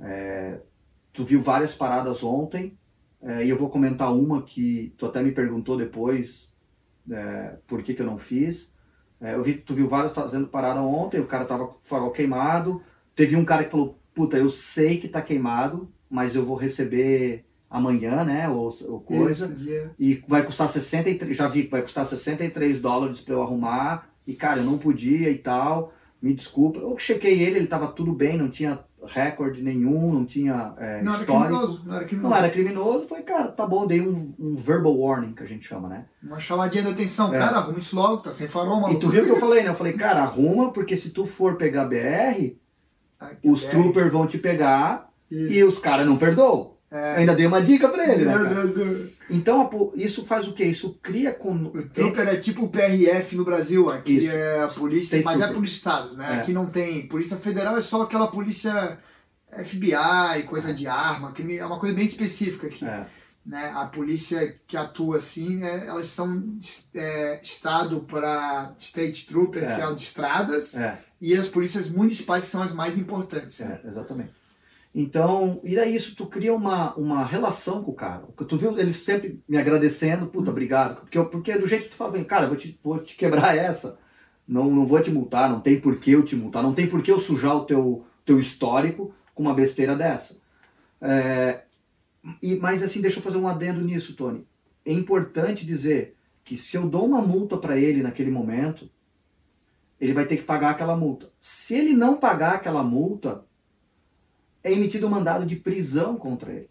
É, 0.00 0.60
tu 1.12 1.24
viu 1.24 1.40
várias 1.40 1.74
paradas 1.74 2.24
ontem, 2.24 2.76
é, 3.22 3.44
e 3.44 3.50
eu 3.50 3.56
vou 3.56 3.70
comentar 3.70 4.12
uma 4.12 4.42
que 4.42 4.92
tu 4.96 5.06
até 5.06 5.22
me 5.22 5.32
perguntou 5.32 5.76
depois 5.76 6.52
é, 7.10 7.58
por 7.66 7.82
que, 7.82 7.94
que 7.94 8.02
eu 8.02 8.06
não 8.06 8.18
fiz. 8.18 8.74
É, 9.20 9.34
eu 9.34 9.42
vi 9.42 9.54
tu 9.54 9.74
viu 9.74 9.88
várias 9.88 10.12
fazendo 10.12 10.48
parada 10.48 10.80
ontem, 10.82 11.20
o 11.20 11.26
cara 11.26 11.44
tava 11.44 11.66
com 11.68 11.74
o 11.74 11.80
farol 11.84 12.10
queimado. 12.10 12.82
Teve 13.14 13.36
um 13.36 13.44
cara 13.44 13.64
que 13.64 13.70
falou: 13.70 14.00
Puta, 14.14 14.36
eu 14.36 14.50
sei 14.50 14.98
que 14.98 15.08
tá 15.08 15.22
queimado, 15.22 15.92
mas 16.10 16.34
eu 16.34 16.44
vou 16.44 16.56
receber 16.56 17.44
amanhã, 17.70 18.24
né? 18.24 18.48
Ou, 18.48 18.74
ou 18.88 19.00
coisa. 19.00 19.56
E 19.98 20.22
vai 20.26 20.42
custar 20.42 20.68
63, 20.68 21.36
já 21.36 21.48
vi 21.48 21.64
que 21.64 21.70
vai 21.70 21.82
custar 21.82 22.06
63 22.06 22.80
dólares 22.80 23.20
para 23.20 23.34
eu 23.34 23.42
arrumar. 23.42 24.08
E 24.26 24.34
cara, 24.34 24.60
eu 24.60 24.64
não 24.64 24.78
podia 24.78 25.30
e 25.30 25.38
tal. 25.38 25.92
Me 26.20 26.34
desculpa. 26.34 26.78
Eu 26.78 26.98
chequei 26.98 27.40
ele, 27.40 27.58
ele 27.58 27.66
tava 27.66 27.88
tudo 27.88 28.12
bem, 28.12 28.36
não 28.36 28.48
tinha 28.48 28.80
recorde 29.06 29.62
nenhum, 29.62 30.12
não 30.12 30.24
tinha 30.24 30.74
é, 30.78 31.02
não 31.02 31.14
criminoso, 31.18 31.82
não 31.84 31.94
era 31.94 32.04
criminoso. 32.04 32.30
Não 32.30 32.36
era 32.36 32.50
criminoso, 32.50 33.06
foi, 33.08 33.22
cara, 33.22 33.48
tá 33.48 33.66
bom, 33.66 33.86
dei 33.86 34.00
um, 34.00 34.34
um 34.38 34.56
verbal 34.56 34.96
warning, 34.96 35.32
que 35.32 35.42
a 35.42 35.46
gente 35.46 35.66
chama, 35.66 35.88
né? 35.88 36.04
Uma 36.22 36.40
chamadinha 36.40 36.82
de 36.82 36.90
atenção, 36.90 37.32
é. 37.34 37.38
cara, 37.38 37.58
arruma 37.58 37.78
isso 37.78 37.94
logo, 37.94 38.18
tá 38.18 38.30
sem 38.30 38.48
farol. 38.48 38.90
E 38.92 38.98
tu 38.98 39.08
viu 39.08 39.22
o 39.22 39.26
que 39.26 39.32
eu 39.32 39.40
falei, 39.40 39.62
né? 39.62 39.68
Eu 39.68 39.74
falei, 39.74 39.92
cara, 39.96 40.22
arruma, 40.22 40.72
porque 40.72 40.96
se 40.96 41.10
tu 41.10 41.26
for 41.26 41.56
pegar 41.56 41.84
BR, 41.84 42.56
Aqui 43.18 43.48
os 43.48 43.64
BR. 43.64 43.70
troopers 43.70 44.12
vão 44.12 44.26
te 44.26 44.38
pegar 44.38 45.10
isso. 45.30 45.52
e 45.52 45.64
os 45.64 45.78
caras 45.78 46.06
não 46.06 46.16
perdoam. 46.16 46.72
É. 46.90 47.16
Ainda 47.16 47.34
dei 47.34 47.46
uma 47.46 47.60
dica 47.60 47.88
pra 47.88 48.10
ele, 48.10 48.24
né? 48.24 48.34
Então, 49.28 49.92
isso 49.94 50.24
faz 50.24 50.48
o 50.48 50.54
quê? 50.54 50.64
Isso 50.64 50.98
cria 51.02 51.32
com. 51.32 51.54
O 51.54 51.88
Trooper 51.88 52.26
é 52.28 52.36
tipo 52.36 52.64
o 52.64 52.68
PRF 52.68 53.36
no 53.36 53.44
Brasil, 53.44 53.90
aqui 53.90 54.24
isso. 54.24 54.30
é 54.30 54.62
a 54.62 54.68
polícia, 54.68 55.18
tem 55.18 55.24
mas 55.24 55.36
trooper. 55.36 55.52
é 55.52 55.54
polícia 55.54 55.76
estado, 55.76 56.16
né? 56.16 56.36
É. 56.36 56.40
Aqui 56.40 56.52
não 56.52 56.66
tem. 56.66 57.06
Polícia 57.06 57.36
Federal 57.36 57.76
é 57.76 57.82
só 57.82 58.02
aquela 58.02 58.28
polícia 58.28 58.98
FBI, 59.52 60.44
coisa 60.46 60.72
de 60.72 60.86
arma, 60.86 61.32
que 61.32 61.58
é 61.58 61.64
uma 61.64 61.78
coisa 61.78 61.94
bem 61.94 62.06
específica 62.06 62.66
aqui. 62.66 62.86
É. 62.86 63.06
Né? 63.44 63.72
A 63.74 63.86
polícia 63.86 64.58
que 64.66 64.76
atua 64.76 65.18
assim, 65.18 65.62
é, 65.62 65.86
elas 65.86 66.08
são 66.08 66.58
é, 66.94 67.40
estado 67.42 68.00
para 68.00 68.74
State 68.78 69.26
Trooper, 69.26 69.64
é. 69.64 69.74
que 69.74 69.80
é 69.80 69.88
o 69.88 69.94
de 69.94 70.02
estradas, 70.02 70.74
é. 70.74 70.98
e 71.20 71.34
as 71.34 71.48
polícias 71.48 71.88
municipais 71.88 72.44
são 72.44 72.62
as 72.62 72.72
mais 72.72 72.98
importantes. 72.98 73.58
Né? 73.60 73.80
exatamente. 73.84 74.37
Então, 74.94 75.60
e 75.62 75.78
é 75.78 75.88
isso, 75.88 76.16
tu 76.16 76.26
cria 76.26 76.54
uma, 76.54 76.94
uma 76.94 77.24
relação 77.24 77.84
com 77.84 77.90
o 77.90 77.94
cara. 77.94 78.26
Tu 78.36 78.56
viu 78.56 78.78
eles 78.78 78.96
sempre 78.96 79.40
me 79.48 79.58
agradecendo, 79.58 80.26
puta, 80.26 80.50
obrigado. 80.50 81.00
Porque, 81.02 81.22
porque 81.24 81.58
do 81.58 81.68
jeito 81.68 81.84
que 81.84 81.90
tu 81.90 81.96
fala, 81.96 82.24
cara, 82.24 82.46
vou 82.46 82.56
te, 82.56 82.78
vou 82.82 82.98
te 82.98 83.16
quebrar 83.16 83.56
essa. 83.56 83.98
Não, 84.46 84.70
não 84.70 84.86
vou 84.86 85.00
te 85.00 85.10
multar, 85.10 85.50
não 85.50 85.60
tem 85.60 85.78
por 85.78 86.00
que 86.00 86.12
eu 86.12 86.24
te 86.24 86.34
multar, 86.34 86.62
não 86.62 86.74
tem 86.74 86.86
por 86.88 87.02
que 87.02 87.12
eu 87.12 87.20
sujar 87.20 87.54
o 87.54 87.64
teu, 87.64 88.06
teu 88.24 88.40
histórico 88.40 89.14
com 89.34 89.42
uma 89.42 89.54
besteira 89.54 89.94
dessa. 89.94 90.40
É, 91.00 91.62
e, 92.42 92.56
mas 92.56 92.82
assim, 92.82 93.00
deixa 93.00 93.18
eu 93.18 93.22
fazer 93.22 93.36
um 93.36 93.46
adendo 93.46 93.80
nisso, 93.80 94.16
Tony. 94.16 94.46
É 94.84 94.92
importante 94.92 95.66
dizer 95.66 96.16
que 96.44 96.56
se 96.56 96.76
eu 96.76 96.88
dou 96.88 97.06
uma 97.06 97.20
multa 97.20 97.58
para 97.58 97.78
ele 97.78 98.02
naquele 98.02 98.30
momento, 98.30 98.90
ele 100.00 100.14
vai 100.14 100.24
ter 100.24 100.38
que 100.38 100.44
pagar 100.44 100.70
aquela 100.70 100.96
multa. 100.96 101.30
Se 101.40 101.74
ele 101.76 101.92
não 101.92 102.16
pagar 102.16 102.54
aquela 102.54 102.82
multa, 102.82 103.44
é 104.62 104.72
emitido 104.72 105.06
um 105.06 105.10
mandado 105.10 105.46
de 105.46 105.56
prisão 105.56 106.16
contra 106.16 106.52
ele. 106.52 106.70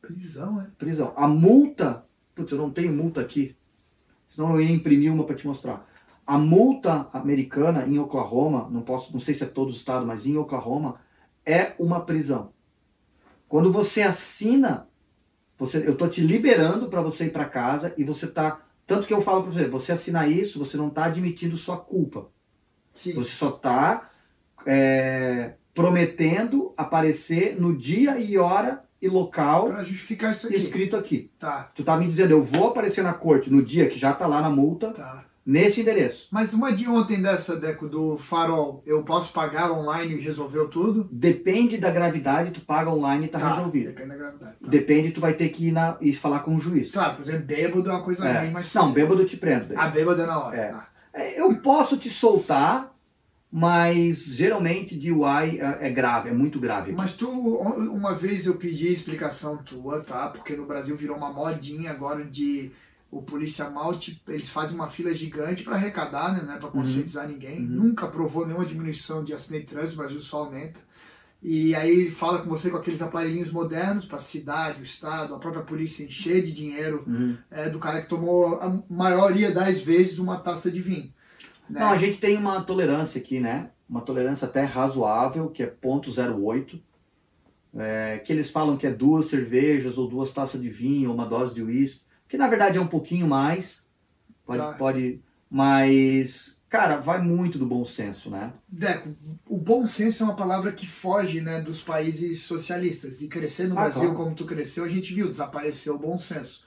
Prisão, 0.00 0.60
é? 0.60 0.66
Prisão. 0.76 1.12
A 1.16 1.26
multa, 1.26 2.04
putz, 2.34 2.52
eu 2.52 2.58
não 2.58 2.70
tenho 2.70 2.92
multa 2.92 3.20
aqui, 3.20 3.56
senão 4.28 4.54
eu 4.54 4.60
ia 4.60 4.70
imprimir 4.70 5.12
uma 5.12 5.24
para 5.24 5.36
te 5.36 5.46
mostrar. 5.46 5.88
A 6.26 6.38
multa 6.38 7.08
americana 7.12 7.86
em 7.86 7.98
Oklahoma, 7.98 8.68
não 8.70 8.82
posso, 8.82 9.12
não 9.12 9.20
sei 9.20 9.34
se 9.34 9.44
é 9.44 9.46
todo 9.46 9.68
o 9.68 9.74
estado, 9.74 10.06
mas 10.06 10.26
em 10.26 10.36
Oklahoma 10.36 11.00
é 11.44 11.72
uma 11.78 12.00
prisão. 12.00 12.52
Quando 13.48 13.70
você 13.70 14.02
assina, 14.02 14.88
você, 15.58 15.86
eu 15.86 15.96
tô 15.96 16.08
te 16.08 16.20
liberando 16.20 16.88
para 16.88 17.02
você 17.02 17.26
ir 17.26 17.30
para 17.30 17.44
casa 17.44 17.94
e 17.96 18.04
você 18.04 18.26
tá, 18.26 18.62
tanto 18.86 19.06
que 19.06 19.14
eu 19.14 19.20
falo 19.20 19.42
para 19.42 19.52
você, 19.52 19.68
você 19.68 19.92
assinar 19.92 20.30
isso, 20.30 20.58
você 20.58 20.76
não 20.76 20.90
tá 20.90 21.04
admitindo 21.04 21.56
sua 21.56 21.76
culpa. 21.76 22.28
Sim. 22.92 23.14
Você 23.14 23.30
só 23.30 23.50
está 23.50 24.10
prometendo 25.74 26.72
aparecer 26.76 27.56
no 27.60 27.76
dia 27.76 28.18
e 28.18 28.38
hora 28.38 28.82
e 29.02 29.08
local 29.08 29.66
Pra 29.66 29.84
justificar 29.84 30.32
isso 30.32 30.46
aqui. 30.46 30.56
escrito 30.56 30.96
aqui. 30.96 31.30
Tá, 31.38 31.70
Tu 31.74 31.84
tá 31.84 31.96
me 31.96 32.06
dizendo, 32.06 32.30
eu 32.30 32.42
vou 32.42 32.68
aparecer 32.68 33.02
na 33.04 33.12
corte 33.12 33.52
no 33.52 33.62
dia 33.62 33.88
que 33.88 33.98
já 33.98 34.12
tá 34.14 34.26
lá 34.26 34.40
na 34.40 34.48
multa, 34.48 34.92
tá. 34.92 35.24
nesse 35.44 35.82
endereço. 35.82 36.28
Mas 36.30 36.54
uma 36.54 36.72
de 36.72 36.88
ontem 36.88 37.20
dessa, 37.20 37.56
Deco, 37.56 37.86
do 37.86 38.16
farol, 38.16 38.82
eu 38.86 39.02
posso 39.02 39.30
pagar 39.32 39.70
online 39.72 40.14
e 40.14 40.20
resolveu 40.20 40.68
tudo? 40.68 41.06
Depende 41.12 41.76
da 41.76 41.90
gravidade, 41.90 42.50
tu 42.52 42.62
paga 42.62 42.90
online 42.90 43.26
e 43.26 43.28
tá, 43.28 43.56
resolvido. 43.56 43.88
Depende 43.88 44.08
da 44.08 44.16
gravidade. 44.16 44.52
Tá. 44.62 44.68
Depende, 44.70 45.10
tu 45.10 45.20
vai 45.20 45.34
ter 45.34 45.50
que 45.50 45.66
ir 45.68 45.72
na, 45.72 45.98
e 46.00 46.14
falar 46.14 46.38
com 46.38 46.56
o 46.56 46.58
juiz. 46.60 46.90
Claro, 46.90 47.16
por 47.16 47.22
exemplo, 47.22 47.44
bêbado 47.44 47.90
é 47.90 47.92
uma 47.92 48.02
coisa 48.02 48.26
É. 48.26 48.40
ruim, 48.40 48.52
mas. 48.52 48.72
Não, 48.74 48.90
bêbado 48.90 49.20
eu 49.20 49.26
te 49.26 49.36
prendo. 49.36 49.66
daí. 49.66 49.76
A 49.76 49.88
bêbado 49.88 50.22
é 50.22 50.26
na 50.26 50.38
hora. 50.42 50.56
É. 50.56 50.68
tá. 50.68 50.88
É, 51.12 51.40
Eu 51.40 51.54
posso 51.56 51.96
te 51.98 52.08
soltar, 52.08 52.93
mas 53.56 54.24
geralmente 54.24 54.96
DUI 54.96 55.60
é, 55.60 55.78
é 55.86 55.90
grave, 55.90 56.28
é 56.28 56.32
muito 56.32 56.58
grave. 56.58 56.90
Mas 56.90 57.12
tu, 57.12 57.30
uma 57.30 58.12
vez 58.12 58.46
eu 58.46 58.56
pedi 58.56 58.88
explicação 58.92 59.58
tua, 59.58 60.00
tá? 60.00 60.26
Porque 60.28 60.56
no 60.56 60.66
Brasil 60.66 60.96
virou 60.96 61.16
uma 61.16 61.32
modinha 61.32 61.92
agora 61.92 62.24
de 62.24 62.72
o 63.12 63.22
polícia 63.22 63.70
mal, 63.70 63.96
te- 63.96 64.20
eles 64.26 64.48
fazem 64.48 64.74
uma 64.74 64.88
fila 64.88 65.14
gigante 65.14 65.62
para 65.62 65.76
arrecadar, 65.76 66.32
né? 66.34 66.42
Não 66.44 66.54
é 66.54 66.58
para 66.58 66.68
conscientizar 66.68 67.28
ninguém. 67.28 67.60
Uhum. 67.60 67.84
Nunca 67.84 68.08
provou 68.08 68.44
nenhuma 68.44 68.66
diminuição 68.66 69.22
de 69.22 69.32
acidente 69.32 69.66
de 69.66 69.70
trânsito, 69.70 69.94
o 69.94 69.98
Brasil 69.98 70.20
só 70.20 70.38
aumenta. 70.38 70.80
E 71.40 71.76
aí 71.76 72.10
fala 72.10 72.38
com 72.42 72.48
você 72.50 72.70
com 72.70 72.76
aqueles 72.78 73.02
aparelhinhos 73.02 73.52
modernos 73.52 74.04
para 74.04 74.16
a 74.16 74.20
cidade, 74.20 74.80
o 74.80 74.82
estado, 74.82 75.32
a 75.32 75.38
própria 75.38 75.62
polícia 75.62 76.02
encher 76.02 76.44
de 76.44 76.50
dinheiro 76.50 77.04
Uhum. 77.06 77.36
é, 77.52 77.70
do 77.70 77.78
cara 77.78 78.02
que 78.02 78.08
tomou 78.08 78.56
a 78.60 78.82
maioria 78.90 79.52
das 79.52 79.80
vezes 79.80 80.18
uma 80.18 80.38
taça 80.38 80.68
de 80.72 80.80
vinho. 80.80 81.12
Né? 81.68 81.80
Não, 81.80 81.88
a 81.90 81.98
gente 81.98 82.18
tem 82.18 82.36
uma 82.36 82.62
tolerância 82.62 83.20
aqui, 83.20 83.40
né? 83.40 83.70
Uma 83.88 84.00
tolerância 84.00 84.46
até 84.46 84.64
razoável, 84.64 85.48
que 85.50 85.62
é 85.62 85.66
0.08. 85.66 86.80
É, 87.76 88.18
que 88.24 88.32
eles 88.32 88.50
falam 88.50 88.76
que 88.76 88.86
é 88.86 88.90
duas 88.92 89.26
cervejas, 89.26 89.98
ou 89.98 90.08
duas 90.08 90.32
taças 90.32 90.60
de 90.60 90.68
vinho, 90.68 91.08
ou 91.08 91.14
uma 91.14 91.26
dose 91.26 91.54
de 91.54 91.62
uísque. 91.62 92.02
Que 92.28 92.36
na 92.38 92.46
verdade 92.48 92.78
é 92.78 92.80
um 92.80 92.86
pouquinho 92.86 93.26
mais. 93.26 93.86
Pode, 94.46 94.58
Tá. 94.58 94.72
pode. 94.74 95.20
Mas, 95.50 96.60
cara, 96.68 96.96
vai 96.96 97.20
muito 97.22 97.58
do 97.58 97.66
bom 97.66 97.84
senso, 97.84 98.30
né? 98.30 98.52
Deco, 98.68 99.08
o 99.46 99.56
bom 99.56 99.86
senso 99.86 100.22
é 100.22 100.26
uma 100.26 100.34
palavra 100.36 100.72
que 100.72 100.86
foge 100.86 101.40
né, 101.40 101.60
dos 101.60 101.80
países 101.80 102.42
socialistas. 102.42 103.20
E 103.22 103.28
crescer 103.28 103.68
no 103.68 103.78
Ah, 103.78 103.82
Brasil 103.88 104.14
como 104.14 104.34
tu 104.34 104.44
cresceu, 104.44 104.84
a 104.84 104.88
gente 104.88 105.14
viu, 105.14 105.28
desapareceu 105.28 105.94
o 105.94 105.98
bom 105.98 106.18
senso. 106.18 106.63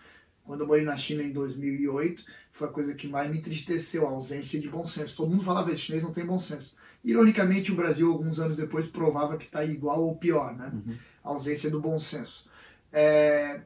Quando 0.47 0.61
eu 0.61 0.67
morei 0.67 0.83
na 0.85 0.95
China 0.95 1.21
em 1.21 1.31
2008, 1.33 2.23
foi 2.53 2.67
a 2.69 2.71
coisa 2.71 2.95
que 2.95 3.05
mais 3.07 3.29
me 3.29 3.37
entristeceu, 3.37 4.07
a 4.07 4.11
ausência 4.11 4.59
de 4.59 4.69
bom 4.69 4.85
senso. 4.85 5.15
Todo 5.17 5.29
mundo 5.29 5.43
falava 5.43 5.69
que 5.69 5.75
chinês 5.75 6.03
não 6.03 6.13
tem 6.13 6.25
bom 6.25 6.39
senso. 6.39 6.77
Ironicamente, 7.03 7.69
o 7.71 7.75
Brasil, 7.75 8.09
alguns 8.09 8.39
anos 8.39 8.55
depois, 8.55 8.87
provava 8.87 9.37
que 9.37 9.43
está 9.43 9.63
igual 9.65 10.03
ou 10.05 10.15
pior, 10.15 10.55
né? 10.55 10.71
Uhum. 10.73 10.95
A 11.23 11.29
ausência 11.29 11.69
do 11.69 11.81
bom 11.81 11.99
senso. 11.99 12.49
É... 12.93 13.59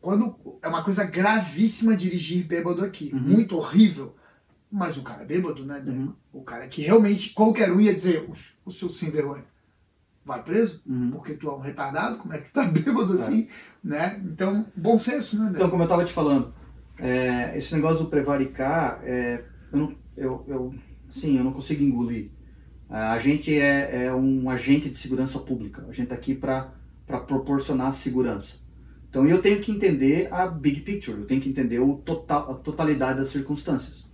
Quando 0.00 0.36
é 0.62 0.68
uma 0.68 0.82
coisa 0.82 1.04
gravíssima 1.04 1.96
dirigir 1.96 2.46
bêbado 2.46 2.82
aqui, 2.82 3.10
Uhum. 3.12 3.20
muito 3.20 3.56
horrível. 3.56 4.16
Mas 4.70 4.96
o 4.96 5.02
cara 5.02 5.22
é 5.22 5.26
bêbado, 5.26 5.64
né? 5.64 5.84
Uhum. 5.86 6.14
O 6.32 6.42
cara 6.42 6.66
que 6.66 6.82
realmente 6.82 7.30
qualquer 7.30 7.70
um 7.70 7.80
ia 7.80 7.94
dizer, 7.94 8.24
o, 8.28 8.34
o 8.64 8.70
seu 8.70 8.88
sem 8.88 9.10
vergonha, 9.10 9.44
vai 10.24 10.42
preso? 10.42 10.82
Uhum. 10.86 11.10
Porque 11.10 11.34
tu 11.34 11.48
é 11.48 11.54
um 11.54 11.60
retardado, 11.60 12.16
como 12.16 12.32
é 12.34 12.38
que 12.38 12.50
tu 12.50 12.52
tá 12.52 12.64
bêbado 12.70 13.16
É. 13.18 13.20
assim, 13.20 13.48
né? 13.82 14.20
Então, 14.24 14.66
bom 14.74 14.98
senso, 14.98 15.38
né, 15.38 15.52
Então, 15.54 15.68
como 15.68 15.82
eu 15.82 15.86
estava 15.86 16.04
te 16.04 16.12
falando, 16.12 16.52
é, 16.98 17.56
esse 17.56 17.74
negócio 17.74 17.98
do 17.98 18.06
prevaricar, 18.06 19.00
é, 19.04 19.44
eu, 19.72 19.78
não, 19.78 19.94
eu, 20.16 20.44
eu, 20.48 20.74
sim, 21.10 21.36
eu 21.36 21.44
não 21.44 21.52
consigo 21.52 21.82
engolir. 21.82 22.30
A 22.88 23.18
gente 23.18 23.52
é, 23.58 24.04
é 24.04 24.14
um 24.14 24.48
agente 24.48 24.88
de 24.88 24.98
segurança 24.98 25.38
pública. 25.40 25.82
A 25.88 25.92
gente 25.92 26.04
está 26.04 26.14
aqui 26.14 26.34
para 26.34 26.70
proporcionar 27.26 27.94
segurança. 27.94 28.58
Então, 29.08 29.26
eu 29.26 29.40
tenho 29.40 29.60
que 29.60 29.72
entender 29.72 30.28
a 30.30 30.46
big 30.46 30.80
picture. 30.80 31.18
Eu 31.18 31.26
tenho 31.26 31.40
que 31.40 31.48
entender 31.48 31.80
o 31.80 31.96
total, 31.96 32.52
a 32.52 32.54
totalidade 32.54 33.18
das 33.18 33.28
circunstâncias. 33.28 34.04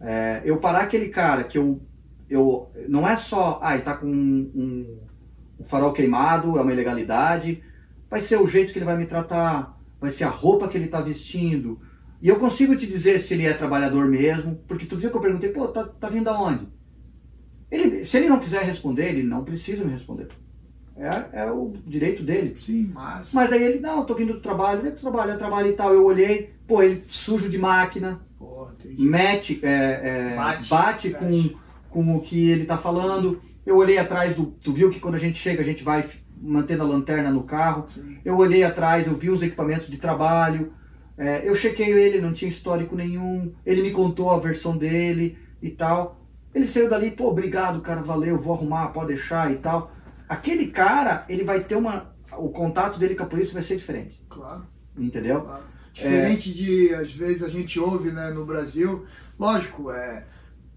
É, 0.00 0.42
eu 0.44 0.58
parar 0.58 0.80
aquele 0.80 1.08
cara 1.08 1.44
que 1.44 1.56
eu, 1.58 1.80
eu 2.28 2.70
não 2.88 3.08
é 3.08 3.16
só, 3.16 3.60
ah, 3.62 3.72
ele 3.72 3.80
está 3.80 3.96
com 3.96 4.06
um, 4.06 4.50
um, 4.54 4.98
um 5.58 5.64
farol 5.64 5.92
queimado, 5.92 6.58
é 6.58 6.60
uma 6.60 6.72
ilegalidade. 6.72 7.62
Vai 8.10 8.20
ser 8.20 8.40
o 8.40 8.46
jeito 8.46 8.72
que 8.72 8.78
ele 8.78 8.86
vai 8.86 8.96
me 8.96 9.06
tratar, 9.06 9.78
vai 10.00 10.10
ser 10.10 10.24
a 10.24 10.28
roupa 10.28 10.68
que 10.68 10.76
ele 10.76 10.86
está 10.86 11.00
vestindo. 11.00 11.80
E 12.20 12.28
eu 12.28 12.36
consigo 12.36 12.76
te 12.76 12.86
dizer 12.86 13.20
se 13.20 13.34
ele 13.34 13.46
é 13.46 13.52
trabalhador 13.52 14.06
mesmo, 14.06 14.58
porque 14.66 14.86
tu 14.86 14.96
viu 14.96 15.10
que 15.10 15.16
eu 15.16 15.20
perguntei, 15.20 15.50
pô, 15.50 15.68
tá, 15.68 15.84
tá 15.84 16.08
vindo 16.08 16.28
aonde? 16.28 16.66
Ele, 17.70 18.04
se 18.04 18.16
ele 18.16 18.28
não 18.28 18.38
quiser 18.38 18.62
responder, 18.62 19.08
ele 19.08 19.22
não 19.22 19.44
precisa 19.44 19.84
me 19.84 19.92
responder. 19.92 20.28
É, 20.96 21.42
é 21.42 21.50
o 21.50 21.74
direito 21.86 22.22
dele. 22.22 22.56
Sim, 22.58 22.90
mas... 22.94 23.32
Mas 23.34 23.50
daí 23.50 23.62
ele, 23.62 23.80
não, 23.80 23.98
eu 23.98 24.04
tô 24.04 24.14
vindo 24.14 24.32
do 24.32 24.40
trabalho, 24.40 24.78
onde 24.78 24.88
é 24.88 24.92
que 24.92 25.00
trabalha? 25.00 25.32
Eu 25.32 25.38
trabalho 25.38 25.68
e 25.68 25.72
tal. 25.74 25.92
Eu 25.92 26.04
olhei, 26.04 26.54
pô, 26.66 26.82
ele 26.82 27.04
sujo 27.06 27.50
de 27.50 27.58
máquina, 27.58 28.20
Pô, 28.38 28.68
mete, 28.98 29.60
é, 29.62 30.32
é, 30.32 30.36
Bate, 30.36 30.68
bate, 30.68 31.10
com, 31.10 31.50
com 31.88 32.16
o 32.16 32.20
que 32.20 32.50
ele 32.50 32.66
tá 32.66 32.76
falando. 32.76 33.40
Eu 33.66 33.76
olhei 33.76 33.98
atrás 33.98 34.34
do. 34.36 34.46
Tu 34.46 34.72
viu 34.72 34.90
que 34.90 35.00
quando 35.00 35.16
a 35.16 35.18
gente 35.18 35.38
chega, 35.38 35.60
a 35.60 35.64
gente 35.64 35.82
vai 35.82 36.08
mantendo 36.40 36.82
a 36.84 36.86
lanterna 36.86 37.30
no 37.30 37.42
carro. 37.42 37.84
Sim. 37.86 38.18
Eu 38.24 38.36
olhei 38.36 38.62
atrás, 38.62 39.06
eu 39.06 39.14
vi 39.14 39.28
os 39.30 39.42
equipamentos 39.42 39.88
de 39.88 39.96
trabalho. 39.98 40.72
é, 41.18 41.48
eu 41.48 41.54
chequei 41.54 41.92
ele, 41.92 42.20
não 42.20 42.32
tinha 42.32 42.50
histórico 42.50 42.94
nenhum. 42.94 43.52
Ele 43.64 43.82
me 43.82 43.90
contou 43.90 44.30
a 44.30 44.38
versão 44.38 44.76
dele 44.76 45.36
e 45.60 45.70
tal. 45.70 46.20
Ele 46.54 46.66
saiu 46.66 46.88
dali, 46.88 47.10
pô, 47.10 47.28
obrigado, 47.28 47.80
cara, 47.80 48.00
valeu, 48.02 48.38
vou 48.38 48.54
arrumar, 48.54 48.88
pode 48.88 49.08
deixar 49.08 49.52
e 49.52 49.56
tal. 49.56 49.92
Aquele 50.28 50.68
cara, 50.68 51.24
ele 51.28 51.44
vai 51.44 51.60
ter 51.60 51.74
uma. 51.74 52.14
O 52.38 52.48
contato 52.50 52.98
dele 52.98 53.14
com 53.14 53.24
a 53.24 53.26
polícia 53.26 53.52
vai 53.54 53.62
ser 53.62 53.76
diferente. 53.76 54.22
Claro, 54.28 54.64
Entendeu? 54.96 55.40
claro. 55.42 55.64
Diferente 55.92 56.52
de, 56.52 56.94
às 56.94 57.10
vezes, 57.12 57.42
a 57.42 57.48
gente 57.48 57.80
ouve, 57.80 58.10
né, 58.10 58.30
no 58.30 58.44
Brasil, 58.44 59.06
lógico, 59.38 59.90
é... 59.90 60.26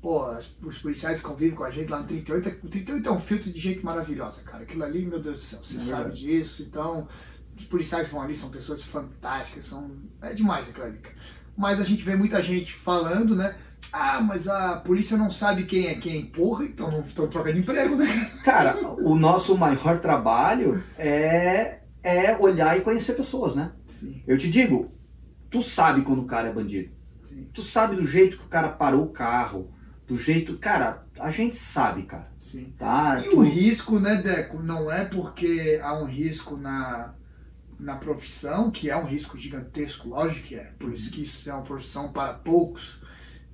Pô, 0.02 0.26
os 0.62 0.78
policiais 0.80 1.20
que 1.20 1.26
convivem 1.28 1.56
com 1.56 1.64
a 1.64 1.70
gente 1.70 1.90
lá 1.90 2.00
no 2.00 2.06
38, 2.08 2.48
é- 2.50 2.58
o 2.64 2.70
38 2.70 3.10
é 3.10 3.12
um 3.12 3.20
filtro 3.20 3.52
de 3.52 3.60
gente 3.60 3.84
maravilhosa, 3.84 4.42
cara. 4.44 4.64
Aquilo 4.64 4.84
ali, 4.84 5.06
meu 5.06 5.20
Deus 5.22 5.38
do 5.38 5.42
céu, 5.44 5.60
você 5.62 5.78
É 5.78 5.80
sabe 5.80 6.16
disso. 6.16 6.64
Então, 6.64 7.08
os 7.58 7.66
policiais 7.66 8.08
que 8.08 8.14
vão 8.14 8.22
ali 8.24 8.34
são 8.34 8.50
pessoas 8.50 8.82
fantásticas, 8.82 9.66
são... 9.66 9.92
É 10.22 10.34
demais 10.34 10.70
aquilo 10.70 10.86
ali, 10.86 10.98
cara. 11.00 11.16
Mas 11.58 11.82
a 11.82 11.84
gente 11.84 12.02
vê 12.04 12.16
muita 12.16 12.42
gente 12.42 12.72
falando, 12.74 13.36
né? 13.36 13.56
Ah, 13.92 14.22
mas 14.22 14.48
a 14.48 14.78
polícia 14.78 15.18
não 15.18 15.30
sabe 15.30 15.64
quem 15.66 15.88
é 15.88 15.96
quem. 15.96 16.26
Porra, 16.26 16.64
então 16.64 16.90
não 16.90 17.02
estão 17.02 17.28
trocando 17.28 17.58
emprego, 17.60 17.96
né? 17.98 18.32
Cara, 18.46 18.78
o 19.02 19.16
nosso 19.16 19.58
maior 19.58 20.00
trabalho 20.00 20.82
é, 20.98 21.80
é 22.02 22.38
olhar 22.38 22.78
e 22.78 22.82
conhecer 22.82 23.14
pessoas, 23.16 23.56
né? 23.56 23.72
Sim, 23.86 24.22
Eu 24.26 24.38
te 24.38 24.50
digo, 24.50 24.92
tu 25.50 25.62
sabe 25.62 26.02
quando 26.04 26.22
o 26.22 26.26
cara 26.26 26.48
é 26.48 26.54
bandido. 26.54 26.92
sim, 27.24 27.50
Tu 27.54 27.62
sabe 27.62 27.98
do 27.98 28.06
jeito 28.08 28.38
que 28.38 28.46
o 28.46 28.50
cara 28.50 28.70
parou 28.70 29.04
o 29.04 29.10
carro, 29.10 29.70
do 30.10 30.18
jeito. 30.18 30.58
Cara, 30.58 31.06
a 31.20 31.30
gente 31.30 31.56
sabe, 31.56 32.04
cara. 32.04 32.28
sim. 32.40 32.74
Tá? 32.78 33.22
E 33.24 33.30
o 33.30 33.42
risco, 33.42 34.00
né, 34.00 34.16
Deco, 34.16 34.62
não 34.62 34.92
é 34.92 35.06
porque 35.06 35.80
há 35.84 35.94
um 35.94 36.06
risco 36.06 36.58
na, 36.58 37.14
na 37.80 37.96
profissão, 37.96 38.72
que 38.72 38.90
é 38.90 38.98
um 38.98 39.06
risco 39.06 39.38
gigantesco, 39.38 40.10
lógico 40.10 40.48
que 40.48 40.56
é. 40.56 40.72
Por 40.80 40.92
isso 40.92 41.12
que 41.12 41.22
isso 41.22 41.48
é 41.48 41.54
uma 41.54 41.62
profissão 41.62 42.12
para 42.12 42.34
poucos, 42.34 43.02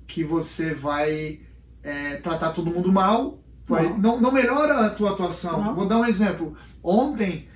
que 0.06 0.24
você 0.24 0.72
vai 0.72 1.40
é, 1.82 2.16
tratar 2.16 2.52
todo 2.52 2.70
mundo 2.70 2.90
mal 2.90 3.38
Não. 3.68 3.98
não. 3.98 4.20
Não, 4.20 4.32
melhora 4.32 4.86
a 4.86 4.90
tua 4.90 5.10
atuação. 5.10 5.62
Não. 5.62 5.74
Vou 5.74 5.86
dar 5.86 5.98
um 5.98 6.06
exemplo. 6.06 6.56
Ontem, 6.82 7.48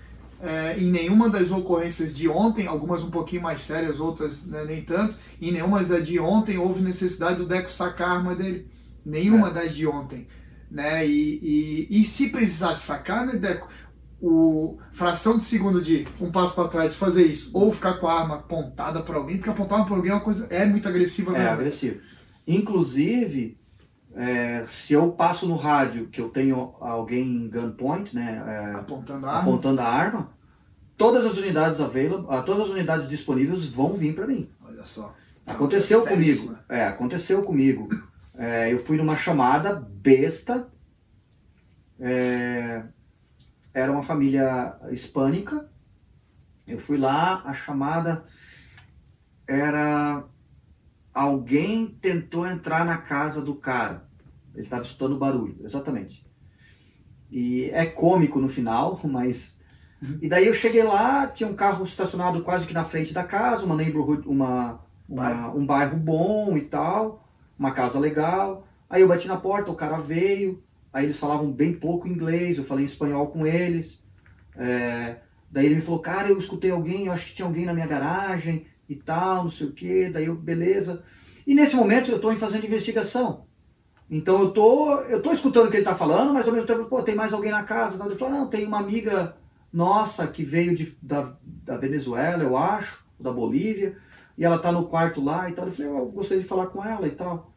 é, 0.43 0.77
em 0.79 0.91
nenhuma 0.91 1.31
das 1.31 1.51
ocorrências 1.51 2.15
de 2.15 2.29
ontem, 2.29 2.67
algumas 2.67 3.03
um 3.03 3.11
pouquinho 3.11 3.43
mais 3.43 3.63
sérias, 3.63 3.99
outras 3.99 4.45
né, 4.45 4.65
nem 4.65 4.83
tanto, 4.83 5.17
em 5.41 5.53
nenhuma 5.53 5.83
das 5.83 6.07
de 6.07 6.21
ontem 6.21 6.59
houve 6.59 6.83
necessidade 6.83 7.39
do 7.39 7.47
Deco 7.47 7.73
sacar 7.73 8.11
a 8.11 8.15
arma 8.17 8.35
dele. 8.35 8.69
Nenhuma 9.05 9.49
é. 9.49 9.53
das 9.53 9.75
de 9.75 9.87
ontem. 9.87 10.29
Né? 10.71 11.07
E, 11.07 11.89
e, 11.91 12.01
e 12.01 12.05
se 12.05 12.31
precisasse 12.31 12.87
sacar, 12.87 13.27
né, 13.27 13.35
Deco? 13.35 13.69
o 14.23 14.79
fração 14.93 15.39
de 15.39 15.45
segundo 15.45 15.81
de 15.81 16.07
um 16.21 16.31
passo 16.31 16.55
para 16.55 16.69
trás 16.69 16.95
fazer 16.95 17.25
isso 17.25 17.51
ou 17.55 17.73
ficar 17.73 17.95
com 17.95 18.07
a 18.07 18.21
arma 18.21 18.35
apontada 18.37 19.03
para 19.03 19.17
alguém, 19.17 19.39
porque 19.39 19.49
apontar 19.49 19.87
para 19.87 19.97
alguém 19.97 20.11
é 20.11 20.15
uma 20.15 20.21
coisa 20.21 20.47
é 20.51 20.67
muito 20.67 20.87
agressiva. 20.87 21.37
É 21.37 21.49
agressivo. 21.49 22.01
Inclusive, 22.47 23.59
é, 24.15 24.65
se 24.69 24.93
eu 24.93 25.11
passo 25.13 25.47
no 25.47 25.57
rádio 25.57 26.09
que 26.09 26.21
eu 26.21 26.29
tenho 26.29 26.75
alguém 26.81 27.27
em 27.27 27.49
gunpoint, 27.49 28.15
né, 28.15 28.43
é, 28.47 28.79
apontando, 28.79 29.27
a 29.27 29.39
apontando 29.39 29.81
a 29.81 29.89
arma, 29.89 30.31
todas 30.97 31.25
as 31.25 31.39
unidades 31.39 31.81
available, 31.81 32.27
ah, 32.29 32.43
todas 32.43 32.65
as 32.65 32.71
unidades 32.71 33.09
disponíveis 33.09 33.67
vão 33.67 33.95
vir 33.95 34.15
para 34.15 34.27
mim. 34.27 34.51
Olha 34.63 34.83
só. 34.83 35.15
Aconteceu 35.47 36.07
é 36.07 36.11
comigo. 36.11 36.57
É, 36.69 36.85
aconteceu 36.85 37.43
comigo. 37.43 37.89
É, 38.41 38.73
eu 38.73 38.79
fui 38.79 38.97
numa 38.97 39.17
chamada 39.17 39.75
besta. 39.75 40.67
É, 41.99 42.83
era 43.75 43.93
uma 43.93 44.03
família 44.03 44.81
hispânica. 44.91 45.71
Eu 46.67 46.79
fui 46.79 46.97
lá, 46.97 47.43
a 47.45 47.53
chamada 47.53 48.25
era 49.47 50.25
alguém 51.13 51.87
tentou 51.87 52.47
entrar 52.47 52.83
na 52.87 52.97
casa 52.97 53.43
do 53.43 53.55
cara. 53.55 54.09
Ele 54.55 54.63
estava 54.63 54.81
escutando 54.81 55.19
barulho, 55.19 55.59
exatamente. 55.63 56.25
E 57.31 57.69
é 57.75 57.85
cômico 57.85 58.41
no 58.41 58.49
final, 58.49 58.99
mas. 59.05 59.61
E 60.23 60.31
daí 60.31 60.47
eu 60.47 60.55
cheguei 60.55 60.83
lá, 60.83 61.27
tinha 61.27 61.47
um 61.47 61.55
carro 61.55 61.85
estacionado 61.85 62.43
quase 62.43 62.67
que 62.67 62.73
na 62.73 62.85
frente 62.85 63.13
da 63.13 63.23
casa, 63.23 63.67
uma 63.67 63.77
neighborhood, 63.77 64.27
uma, 64.27 64.81
uma 65.07 65.53
um 65.53 65.67
bairro 65.67 65.99
bom 65.99 66.57
e 66.57 66.63
tal, 66.63 67.20
uma 67.61 67.73
casa 67.73 68.01
legal. 68.01 68.67
Aí 68.89 69.03
eu 69.03 69.09
bati 69.09 69.29
na 69.29 69.37
porta, 69.37 69.71
o 69.71 69.77
cara 69.77 69.99
veio, 69.99 70.63
aí 70.91 71.05
eles 71.05 71.21
falavam 71.21 71.53
bem 71.53 71.75
pouco 71.75 72.09
inglês, 72.09 72.57
eu 72.57 72.65
falei 72.65 72.87
espanhol 72.87 73.27
com 73.27 73.47
eles. 73.47 74.03
É, 74.57 75.17
daí 75.51 75.67
ele 75.67 75.75
me 75.77 75.81
falou, 75.83 76.01
cara, 76.01 76.29
eu 76.29 76.39
escutei 76.39 76.71
alguém, 76.71 77.07
eu 77.07 77.13
acho 77.13 77.27
que 77.27 77.35
tinha 77.35 77.47
alguém 77.47 77.67
na 77.67 77.75
minha 77.75 77.87
garagem 77.87 78.67
e 78.89 78.97
tal, 78.97 79.43
não 79.43 79.51
sei 79.51 79.67
o 79.67 79.73
que, 79.73 80.09
daí 80.09 80.25
eu, 80.25 80.35
beleza. 80.35 81.05
E 81.47 81.55
nesse 81.55 81.77
momento 81.77 82.11
eu 82.11 82.17
estou 82.17 82.35
fazendo 82.35 82.65
investigação. 82.65 83.45
Então 84.11 84.41
eu 84.41 84.51
tô, 84.51 84.97
eu 85.03 85.23
tô 85.23 85.31
escutando 85.31 85.69
o 85.69 85.71
que 85.71 85.77
ele 85.77 85.85
está 85.85 85.95
falando, 85.95 86.33
mas 86.33 86.49
ao 86.49 86.55
mesmo 86.55 86.67
tempo, 86.67 86.87
pô, 86.87 87.03
tem 87.03 87.15
mais 87.15 87.33
alguém 87.33 87.53
na 87.53 87.63
casa. 87.63 87.95
Então 87.95 88.07
ele 88.07 88.19
falou, 88.19 88.35
não, 88.35 88.47
tem 88.49 88.67
uma 88.67 88.81
amiga 88.81 89.37
nossa 89.73 90.27
que 90.27 90.43
veio 90.43 90.75
de, 90.75 90.97
da, 91.01 91.37
da 91.43 91.77
Venezuela, 91.77 92.43
eu 92.43 92.57
acho, 92.57 93.05
da 93.21 93.31
Bolívia, 93.31 93.97
e 94.37 94.45
ela 94.45 94.57
está 94.57 94.73
no 94.73 94.87
quarto 94.87 95.23
lá 95.23 95.49
e 95.49 95.53
tal. 95.53 95.67
Eu 95.67 95.73
falei, 95.73 95.91
eu 95.93 96.07
gostaria 96.07 96.43
de 96.43 96.49
falar 96.49 96.67
com 96.67 96.85
ela 96.85 97.07
e 97.07 97.13
tal. 97.13 97.50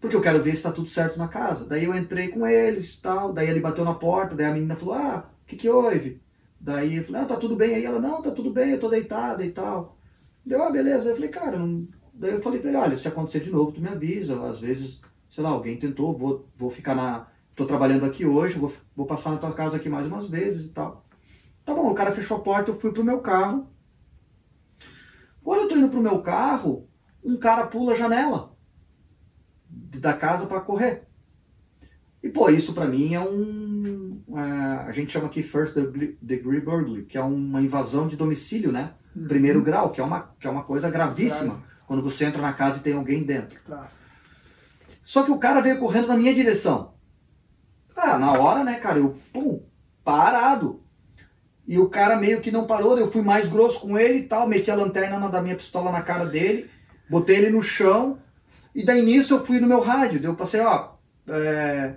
Porque 0.00 0.16
eu 0.16 0.22
quero 0.22 0.42
ver 0.42 0.52
se 0.52 0.56
está 0.56 0.72
tudo 0.72 0.88
certo 0.88 1.18
na 1.18 1.28
casa. 1.28 1.66
Daí 1.66 1.84
eu 1.84 1.94
entrei 1.94 2.28
com 2.28 2.46
eles 2.46 2.98
tal. 2.98 3.32
Daí 3.34 3.48
ele 3.48 3.60
bateu 3.60 3.84
na 3.84 3.94
porta, 3.94 4.34
daí 4.34 4.46
a 4.46 4.52
menina 4.52 4.74
falou, 4.74 4.94
ah, 4.94 5.30
o 5.42 5.46
que, 5.46 5.56
que 5.56 5.68
houve? 5.68 6.22
Daí 6.58 6.96
eu 6.96 7.04
falei, 7.04 7.20
não, 7.20 7.28
tá 7.28 7.36
tudo 7.36 7.54
bem. 7.54 7.74
Aí 7.74 7.84
ela, 7.84 8.00
não, 8.00 8.22
tá 8.22 8.30
tudo 8.30 8.50
bem, 8.50 8.70
eu 8.70 8.80
tô 8.80 8.88
deitada 8.88 9.44
e 9.44 9.50
tal. 9.52 9.98
Deu, 10.44 10.62
ah, 10.62 10.70
beleza. 10.70 11.10
Eu 11.10 11.14
falei, 11.14 11.28
cara, 11.28 11.58
não... 11.58 11.86
daí 12.14 12.32
eu 12.32 12.40
falei 12.40 12.60
pra 12.60 12.70
ele, 12.70 12.78
olha, 12.78 12.96
se 12.96 13.06
acontecer 13.06 13.40
de 13.40 13.50
novo, 13.50 13.72
tu 13.72 13.80
me 13.82 13.88
avisa. 13.88 14.40
Às 14.48 14.60
vezes, 14.60 15.02
sei 15.30 15.44
lá, 15.44 15.50
alguém 15.50 15.78
tentou, 15.78 16.16
vou, 16.16 16.48
vou 16.56 16.70
ficar 16.70 16.94
na. 16.94 17.26
tô 17.54 17.66
trabalhando 17.66 18.06
aqui 18.06 18.24
hoje, 18.24 18.58
vou, 18.58 18.72
vou 18.96 19.06
passar 19.06 19.32
na 19.32 19.36
tua 19.36 19.52
casa 19.52 19.76
aqui 19.76 19.90
mais 19.90 20.06
umas 20.06 20.30
vezes 20.30 20.64
e 20.64 20.70
tal. 20.70 21.04
Tá 21.62 21.74
bom, 21.74 21.90
o 21.90 21.94
cara 21.94 22.12
fechou 22.12 22.38
a 22.38 22.40
porta, 22.40 22.70
eu 22.70 22.80
fui 22.80 22.90
pro 22.90 23.04
meu 23.04 23.20
carro. 23.20 23.68
Quando 25.44 25.62
eu 25.62 25.68
tô 25.68 25.76
indo 25.76 25.90
pro 25.90 26.00
meu 26.00 26.22
carro, 26.22 26.88
um 27.22 27.36
cara 27.36 27.66
pula 27.66 27.92
a 27.92 27.96
janela 27.96 28.49
da 29.98 30.12
casa 30.12 30.46
para 30.46 30.60
correr. 30.60 31.02
E 32.22 32.28
pô, 32.28 32.50
isso 32.50 32.74
para 32.74 32.86
mim 32.86 33.14
é 33.14 33.20
um. 33.20 34.22
É, 34.36 34.88
a 34.88 34.92
gente 34.92 35.10
chama 35.10 35.26
aqui 35.26 35.42
first 35.42 35.74
degree 36.20 36.60
burglary, 36.60 37.04
que 37.04 37.16
é 37.16 37.22
uma 37.22 37.62
invasão 37.62 38.06
de 38.06 38.16
domicílio, 38.16 38.70
né? 38.70 38.92
Uhum. 39.16 39.26
Primeiro 39.26 39.62
grau, 39.62 39.90
que 39.90 40.00
é, 40.00 40.04
uma, 40.04 40.34
que 40.38 40.46
é 40.46 40.50
uma 40.50 40.62
coisa 40.62 40.90
gravíssima. 40.90 41.54
Claro. 41.54 41.70
Quando 41.86 42.02
você 42.02 42.24
entra 42.24 42.40
na 42.40 42.52
casa 42.52 42.78
e 42.78 42.82
tem 42.82 42.92
alguém 42.92 43.24
dentro. 43.24 43.58
Claro. 43.66 43.88
Só 45.02 45.24
que 45.24 45.32
o 45.32 45.38
cara 45.38 45.60
veio 45.60 45.78
correndo 45.78 46.06
na 46.06 46.16
minha 46.16 46.34
direção. 46.34 46.94
Ah, 47.96 48.16
na 48.16 48.32
hora, 48.32 48.62
né, 48.62 48.78
cara, 48.78 48.98
eu, 48.98 49.18
pum, 49.32 49.62
parado. 50.04 50.82
E 51.66 51.78
o 51.78 51.88
cara 51.88 52.16
meio 52.16 52.40
que 52.40 52.50
não 52.50 52.66
parou, 52.66 52.98
eu 52.98 53.10
fui 53.10 53.22
mais 53.22 53.48
grosso 53.48 53.80
com 53.80 53.98
ele 53.98 54.18
e 54.18 54.22
tal, 54.28 54.46
meti 54.46 54.70
a 54.70 54.74
lanterna 54.74 55.28
da 55.28 55.42
minha 55.42 55.56
pistola 55.56 55.90
na 55.90 56.02
cara 56.02 56.24
dele, 56.26 56.70
botei 57.08 57.36
ele 57.36 57.50
no 57.50 57.62
chão, 57.62 58.18
e 58.74 58.84
daí 58.84 59.02
nisso 59.02 59.34
eu 59.34 59.44
fui 59.44 59.58
no 59.60 59.66
meu 59.66 59.80
rádio, 59.80 60.20
eu 60.22 60.34
passei, 60.34 60.60
ó, 60.60 60.94
é, 61.28 61.94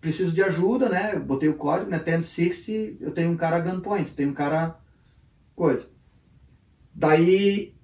preciso 0.00 0.32
de 0.32 0.42
ajuda, 0.42 0.88
né? 0.88 1.16
botei 1.16 1.48
o 1.48 1.54
código, 1.54 1.90
né? 1.90 2.02
1060, 2.04 3.04
eu 3.04 3.10
tenho 3.12 3.30
um 3.30 3.36
cara 3.36 3.58
gunpoint, 3.58 4.12
tenho 4.12 4.30
um 4.30 4.34
cara 4.34 4.76
coisa. 5.54 5.88
Daí, 6.94 7.74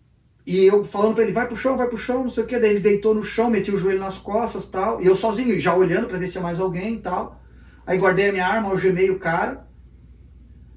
e 0.47 0.65
eu 0.65 0.85
falando 0.85 1.15
pra 1.15 1.25
ele, 1.25 1.33
vai 1.33 1.47
pro 1.47 1.57
chão, 1.57 1.77
vai 1.77 1.89
pro 1.89 1.99
chão, 1.99 2.25
não 2.25 2.31
sei 2.31 2.45
o 2.45 2.47
que. 2.47 2.59
Daí 2.59 2.71
ele 2.71 2.81
deitou 2.81 3.15
no 3.15 3.23
chão, 3.23 3.51
meti 3.51 3.71
o 3.71 3.79
joelho 3.79 4.01
nas 4.01 4.19
costas 4.19 4.67
tal. 4.67 5.03
E 5.03 5.07
eu 5.07 5.17
sozinho, 5.17 5.59
já 5.59 5.75
olhando 5.75 6.09
pra 6.09 6.19
ver 6.19 6.27
se 6.27 6.33
tinha 6.33 6.43
mais 6.43 6.61
alguém 6.61 6.95
e 6.95 7.01
tal. 7.01 7.41
Aí 7.87 7.99
guardei 7.99 8.29
a 8.29 8.33
minha 8.33 8.47
arma, 8.47 8.71
algemei 8.71 9.11
o 9.11 9.19
cara. 9.19 9.67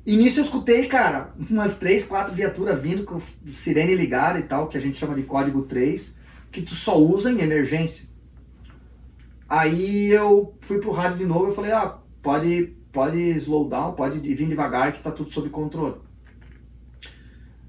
Nisso 0.06 0.40
eu 0.40 0.44
escutei, 0.44 0.86
cara, 0.88 1.34
umas 1.50 1.80
três, 1.80 2.06
quatro 2.06 2.34
viaturas 2.34 2.80
vindo 2.80 3.04
com 3.06 3.20
sirene 3.48 3.96
ligada 3.96 4.38
e 4.38 4.44
tal, 4.44 4.68
que 4.68 4.78
a 4.78 4.82
gente 4.82 4.98
chama 4.98 5.16
de 5.16 5.24
código 5.24 5.64
3 5.64 6.16
que 6.56 6.62
tu 6.62 6.74
só 6.74 6.98
usa 6.98 7.30
em 7.30 7.42
emergência. 7.42 8.08
Aí 9.48 10.10
eu 10.10 10.56
fui 10.62 10.80
pro 10.80 10.92
rádio 10.92 11.18
de 11.18 11.26
novo 11.26 11.52
e 11.52 11.56
falei, 11.56 11.74
ah, 11.74 11.98
pode, 12.22 12.78
pode 12.94 13.20
slow 13.36 13.68
down, 13.68 13.92
pode 13.92 14.20
vir 14.20 14.48
devagar 14.48 14.94
que 14.94 15.04
tá 15.04 15.12
tudo 15.12 15.30
sob 15.32 15.50
controle. 15.50 15.96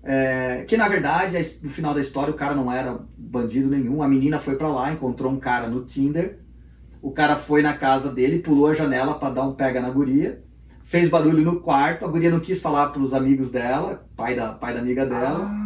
É, 0.05 0.65
que 0.69 0.77
na 0.77 0.87
verdade, 0.87 1.37
no 1.65 1.69
final 1.69 1.93
da 1.93 2.01
história, 2.01 2.33
o 2.33 2.37
cara 2.37 2.55
não 2.55 2.73
era 2.73 2.97
bandido 3.19 3.69
nenhum. 3.69 4.05
A 4.05 4.09
menina 4.09 4.39
foi 4.39 4.55
para 4.55 4.69
lá, 4.69 4.93
encontrou 4.93 5.33
um 5.33 5.41
cara 5.41 5.67
no 5.67 5.85
Tinder. 5.85 6.39
O 7.03 7.11
cara 7.11 7.35
foi 7.35 7.63
na 7.63 7.77
casa 7.77 8.13
dele, 8.13 8.39
pulou 8.39 8.69
a 8.69 8.75
janela 8.75 9.15
para 9.15 9.35
dar 9.35 9.43
um 9.43 9.55
pega 9.55 9.81
na 9.81 9.91
guria. 9.91 10.45
Fez 10.85 11.11
barulho 11.11 11.43
no 11.43 11.61
quarto. 11.61 12.05
A 12.05 12.09
guria 12.09 12.31
não 12.31 12.39
quis 12.39 12.61
falar 12.61 12.91
pros 12.91 13.13
amigos 13.13 13.51
dela, 13.51 14.07
pai 14.15 14.37
da, 14.37 14.53
pai 14.53 14.73
da 14.73 14.79
amiga 14.79 15.05
dela. 15.05 15.45
Ah. 15.45 15.66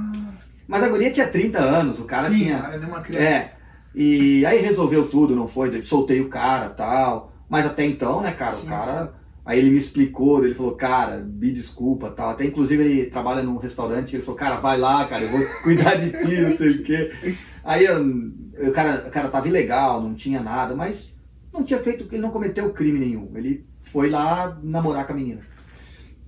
Mas 0.71 0.85
a 0.85 0.89
guria 0.89 1.11
tinha 1.11 1.27
30 1.27 1.59
anos, 1.59 1.99
o 1.99 2.05
cara 2.05 2.29
Sim, 2.29 2.37
tinha. 2.37 2.57
Era 2.73 2.87
uma 2.87 3.01
criança. 3.01 3.25
É. 3.25 3.53
E 3.93 4.47
aí 4.47 4.61
resolveu 4.61 5.09
tudo, 5.09 5.35
não 5.35 5.49
foi? 5.49 5.83
Soltei 5.83 6.21
o 6.21 6.29
cara 6.29 6.69
tal. 6.69 7.33
Mas 7.49 7.67
até 7.67 7.85
então, 7.85 8.21
né, 8.21 8.31
cara, 8.31 8.53
sim, 8.53 8.69
o 8.69 8.71
cara. 8.71 9.07
Sim. 9.07 9.13
Aí 9.45 9.59
ele 9.59 9.71
me 9.71 9.79
explicou, 9.79 10.45
ele 10.45 10.55
falou, 10.55 10.77
cara, 10.77 11.19
me 11.19 11.51
desculpa 11.51 12.09
tal. 12.11 12.31
Até 12.31 12.45
inclusive 12.45 12.85
ele 12.85 13.07
trabalha 13.07 13.43
num 13.43 13.57
restaurante, 13.57 14.15
ele 14.15 14.23
falou, 14.23 14.39
cara, 14.39 14.57
vai 14.61 14.79
lá, 14.79 15.05
cara, 15.09 15.25
eu 15.25 15.29
vou 15.31 15.41
cuidar 15.65 15.97
de 15.97 16.11
ti, 16.11 16.41
não 16.41 16.57
sei 16.57 16.69
o 16.69 16.83
quê. 16.85 17.37
Aí 17.65 17.87
o, 17.89 18.73
cara, 18.73 19.09
o 19.09 19.11
cara 19.11 19.29
tava 19.29 19.49
ilegal, 19.49 20.01
não 20.01 20.15
tinha 20.15 20.41
nada, 20.41 20.77
mas 20.77 21.13
não 21.53 21.65
tinha 21.65 21.81
feito, 21.81 22.07
ele 22.13 22.23
não 22.23 22.31
cometeu 22.31 22.73
crime 22.73 23.01
nenhum. 23.01 23.29
Ele 23.35 23.67
foi 23.83 24.09
lá 24.09 24.57
namorar 24.63 25.05
com 25.05 25.15
a 25.15 25.17
menina. 25.17 25.41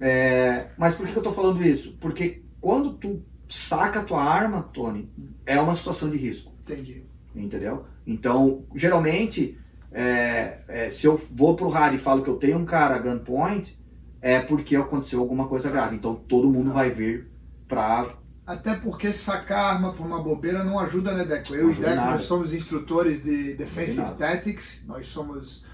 É, 0.01 0.67
mas 0.77 0.97
por 0.97 1.07
que 1.07 1.17
eu 1.17 1.23
tô 1.23 1.31
falando 1.31 1.65
isso? 1.65 1.97
Porque 2.01 2.43
quando 2.61 2.95
tu 2.95 3.23
saca 3.53 4.01
a 4.01 4.05
tua 4.05 4.23
arma, 4.23 4.63
Tony, 4.63 5.13
é 5.45 5.61
uma 5.61 5.77
situação 5.77 6.09
de 6.09 6.17
risco. 6.17 6.53
Entendi. 6.63 7.05
Entendeu? 7.35 7.85
Então, 8.07 8.65
geralmente, 8.75 9.59
é, 9.91 10.61
é, 10.69 10.89
se 10.89 11.07
eu 11.07 11.21
vou 11.31 11.55
pro 11.55 11.69
rádio 11.69 11.97
e 11.97 12.01
falo 12.01 12.23
que 12.23 12.31
eu 12.31 12.37
tenho 12.37 12.59
um 12.59 12.65
cara 12.65 12.99
gunpoint, 12.99 13.79
é 14.23 14.41
porque 14.41 14.75
aconteceu 14.75 15.21
alguma 15.21 15.49
coisa 15.49 15.71
grave. 15.71 15.97
Então, 15.97 16.15
todo 16.15 16.49
mundo 16.49 16.69
não. 16.69 16.75
vai 16.75 16.91
vir 16.91 17.31
pra... 17.69 18.15
Até 18.47 18.75
porque 18.75 19.13
sacar 19.13 19.75
arma 19.75 19.93
por 19.93 20.05
uma 20.07 20.23
bobeira 20.23 20.65
não 20.65 20.79
ajuda, 20.79 21.13
né, 21.15 21.25
Deco? 21.25 21.55
Eu 21.55 21.71
e 21.71 21.75
Deco, 21.75 21.95
nada. 21.95 22.11
nós 22.13 22.23
somos 22.23 22.53
instrutores 22.55 23.23
de 23.23 23.55
Defensive 23.55 24.15
Tactics, 24.15 24.85
nós 24.87 25.07
somos... 25.07 25.65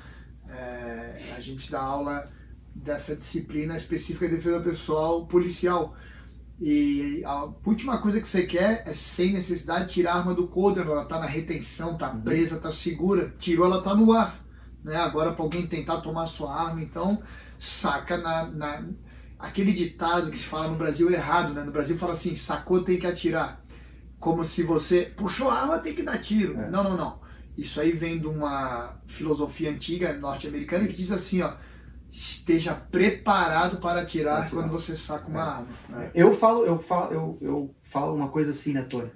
É, 0.48 1.20
a 1.36 1.40
gente 1.40 1.70
dá 1.70 1.80
aula 1.80 2.28
dessa 2.74 3.14
disciplina 3.14 3.76
específica 3.76 4.28
de 4.28 4.36
defesa 4.36 4.60
pessoal 4.60 5.26
policial. 5.26 5.94
E 6.60 7.22
a 7.24 7.44
última 7.64 7.98
coisa 7.98 8.20
que 8.20 8.26
você 8.26 8.44
quer 8.44 8.82
é, 8.86 8.92
sem 8.92 9.32
necessidade, 9.32 9.92
tirar 9.92 10.14
a 10.14 10.18
arma 10.18 10.34
do 10.34 10.48
coldre. 10.48 10.82
Ela 10.82 11.02
está 11.02 11.20
na 11.20 11.26
retenção, 11.26 11.92
está 11.92 12.10
uhum. 12.10 12.20
presa, 12.20 12.56
está 12.56 12.72
segura. 12.72 13.34
Tirou, 13.38 13.66
ela 13.66 13.78
está 13.78 13.94
no 13.94 14.12
ar. 14.12 14.42
Né? 14.82 14.96
Agora, 14.96 15.32
para 15.32 15.44
alguém 15.44 15.66
tentar 15.66 16.00
tomar 16.00 16.26
sua 16.26 16.52
arma, 16.52 16.82
então, 16.82 17.22
saca 17.58 18.16
na, 18.18 18.46
na, 18.46 18.84
Aquele 19.38 19.72
ditado 19.72 20.30
que 20.30 20.38
se 20.38 20.44
fala 20.44 20.68
no 20.68 20.76
Brasil 20.76 21.08
é 21.10 21.12
errado, 21.12 21.54
né? 21.54 21.62
No 21.62 21.70
Brasil 21.70 21.96
fala 21.96 22.12
assim: 22.12 22.34
sacou, 22.34 22.82
tem 22.82 22.98
que 22.98 23.06
atirar. 23.06 23.64
Como 24.18 24.42
se 24.42 24.64
você 24.64 25.12
puxou 25.16 25.48
a 25.48 25.60
arma, 25.60 25.78
tem 25.78 25.94
que 25.94 26.02
dar 26.02 26.18
tiro. 26.18 26.58
É. 26.60 26.68
Não, 26.68 26.82
não, 26.82 26.96
não. 26.96 27.20
Isso 27.56 27.80
aí 27.80 27.92
vem 27.92 28.18
de 28.18 28.26
uma 28.26 29.00
filosofia 29.06 29.70
antiga 29.70 30.12
norte-americana 30.12 30.86
que 30.86 30.94
diz 30.94 31.10
assim, 31.10 31.42
ó, 31.42 31.54
esteja 32.10 32.74
preparado 32.74 33.78
para 33.78 34.00
atirar, 34.00 34.42
atirar. 34.42 34.50
quando 34.50 34.70
você 34.70 34.96
saca 34.96 35.28
uma 35.28 35.40
É. 35.40 35.42
arma. 35.42 35.66
né? 35.88 36.10
Eu 36.14 36.34
falo, 36.34 36.64
eu 36.64 36.78
falo, 36.78 37.12
eu, 37.12 37.38
eu 37.40 37.74
falo 37.82 38.14
uma 38.14 38.28
coisa 38.28 38.50
assim, 38.52 38.72
né, 38.72 38.82
Tony? 38.82 39.10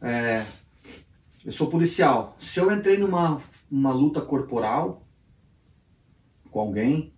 É, 0.00 0.44
eu 1.44 1.52
sou 1.52 1.68
policial. 1.68 2.36
Se 2.38 2.58
eu 2.60 2.70
entrei 2.72 2.96
numa 2.98 3.40
uma 3.70 3.92
luta 3.92 4.20
corporal 4.20 5.06
com 6.50 6.60
alguém, 6.60 7.12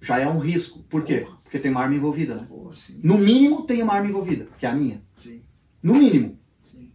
já 0.00 0.18
é 0.18 0.26
um 0.28 0.38
risco. 0.38 0.82
Por 0.84 1.02
quê? 1.04 1.26
Porque 1.42 1.58
tem 1.58 1.70
uma 1.70 1.82
arma 1.82 1.94
envolvida, 1.96 2.34
né? 2.36 2.46
Pô, 2.48 2.70
No 3.02 3.18
mínimo 3.18 3.62
tem 3.66 3.82
uma 3.82 3.94
arma 3.94 4.08
envolvida, 4.08 4.46
que 4.58 4.66
é 4.66 4.68
a 4.70 4.74
minha. 4.74 5.02
sim, 5.14 5.42
No 5.82 5.94
mínimo, 5.94 6.38
sim. 6.62 6.92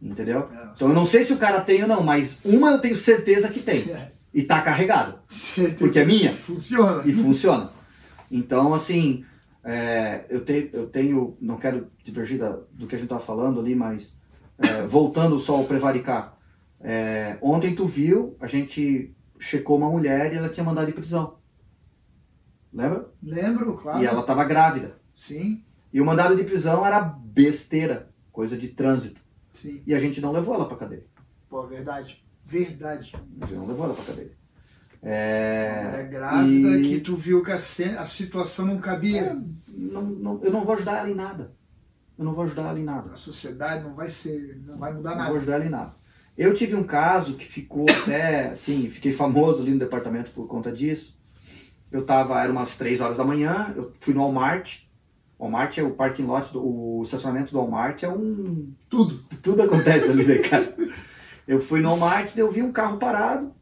entendeu? 0.00 0.48
É, 0.52 0.70
Então 0.74 0.88
eu 0.88 0.94
não 0.94 1.04
sei 1.06 1.24
se 1.24 1.32
o 1.32 1.38
cara 1.38 1.60
tem 1.60 1.82
ou 1.82 1.88
não, 1.88 2.02
mas 2.02 2.38
uma 2.44 2.70
eu 2.72 2.80
tenho 2.80 2.96
certeza 2.96 3.48
que 3.48 3.60
tem. 3.62 3.84
É, 4.38 4.42
E 4.42 4.44
tá 4.44 4.62
carregada. 4.62 5.22
certeza 5.28 5.78
Porque 5.78 5.98
é 5.98 6.04
minha. 6.04 6.36
Funciona. 6.36 7.02
e 7.06 7.12
funciona. 7.12 7.70
Então, 8.30 8.72
assim, 8.74 9.24
é, 9.64 10.24
eu, 10.28 10.44
te, 10.44 10.70
eu 10.72 10.86
tenho, 10.88 11.36
não 11.40 11.56
quero 11.56 11.88
divergir 12.04 12.38
da- 12.38 12.58
do 12.72 12.86
que 12.86 12.94
a 12.94 12.98
gente 12.98 13.06
estava 13.06 13.20
falando 13.20 13.58
ali, 13.60 13.74
mas 13.74 14.16
é, 14.58 14.86
voltando 14.86 15.38
só 15.38 15.56
ao 15.56 15.64
prevaricar. 15.64 16.36
É, 16.80 17.38
ontem 17.42 17.74
tu 17.74 17.86
viu, 17.86 18.36
a 18.40 18.46
gente 18.46 19.14
checou 19.38 19.76
uma 19.78 19.90
mulher 19.90 20.32
e 20.32 20.36
ela 20.36 20.48
tinha 20.48 20.64
mandado 20.64 20.86
de 20.86 20.92
prisão. 20.92 21.38
Lembra? 22.72 23.08
Lembro, 23.22 23.76
claro. 23.78 24.02
E 24.02 24.06
ela 24.06 24.20
estava 24.20 24.44
grávida. 24.44 24.98
Sim, 25.14 25.64
E 25.92 26.00
o 26.00 26.04
mandado 26.04 26.36
de 26.36 26.44
prisão 26.44 26.86
era 26.86 27.00
besteira, 27.00 28.10
coisa 28.30 28.56
de 28.56 28.68
trânsito. 28.68 29.20
sim. 29.52 29.82
E 29.86 29.94
a 29.94 29.98
gente 29.98 30.20
não 30.20 30.30
levou 30.32 30.54
ela 30.54 30.68
para 30.68 30.76
cadeia. 30.76 31.04
Pô, 31.48 31.66
verdade. 31.66 32.22
Verdade. 32.48 33.12
Não 33.52 33.66
levou 33.66 33.84
ela 33.84 33.94
para 33.94 34.04
cadeia. 34.04 34.32
É, 35.02 35.90
É 36.00 36.04
grávida 36.04 36.78
e- 36.78 36.82
que 36.82 37.00
tu 37.00 37.14
viu 37.14 37.42
que 37.42 37.52
a, 37.52 37.58
situação 37.58 38.66
não 38.66 38.78
cabia. 38.78 39.20
É, 39.22 39.36
não, 39.68 40.02
não- 40.02 40.40
eu 40.42 40.50
não 40.50 40.64
vou 40.64 40.74
ajudar 40.74 40.98
ela 40.98 41.10
em 41.10 41.14
nada. 41.14 41.52
Eu 42.18 42.24
não 42.24 42.32
vou 42.34 42.44
ajudar 42.44 42.70
ela 42.70 42.78
em 42.80 42.84
nada. 42.84 43.10
A 43.12 43.16
sociedade 43.16 43.84
não 43.84 43.94
vai 43.94 44.08
ser. 44.08 44.60
não 44.66 44.76
vai 44.78 44.92
mudar 44.92 45.10
Não 45.10 45.16
vou 45.18 45.24
nada. 45.26 45.36
ajudar 45.36 45.54
ela 45.54 45.66
em 45.66 45.70
nada. 45.70 45.94
Eu 46.36 46.54
tive 46.54 46.74
um 46.74 46.82
caso 46.84 47.34
que 47.34 47.44
ficou 47.44 47.86
até, 48.02 48.48
assim, 48.50 48.88
fiquei 48.90 49.12
famoso 49.12 49.62
ali 49.62 49.72
no 49.72 49.78
departamento 49.78 50.30
por 50.32 50.46
conta 50.48 50.72
disso. 50.72 51.16
Eu 51.92 52.04
tava, 52.04 52.40
era 52.42 52.50
umas 52.52 52.76
3 52.76 53.00
horas 53.00 53.16
da 53.18 53.24
manhã, 53.24 53.72
eu 53.76 53.92
fui 54.00 54.12
no 54.14 54.20
Walmart. 54.20 54.80
Walmart 55.38 55.78
é 55.78 55.82
o 55.82 55.90
parking 55.92 56.24
lot, 56.24 56.52
do, 56.52 56.60
o 56.62 57.02
estacionamento 57.04 57.52
do 57.52 57.58
Walmart 57.58 58.02
é 58.02 58.08
um... 58.08 58.72
Tudo. 58.90 59.22
Tudo 59.40 59.62
acontece 59.62 60.10
ali, 60.10 60.24
né, 60.24 60.38
cara? 60.38 60.74
Eu 61.48 61.60
fui 61.62 61.80
no 61.80 61.88
Walmart, 61.88 62.36
eu 62.36 62.50
vi 62.50 62.60
um 62.60 62.70
carro 62.70 62.98
parado. 62.98 63.54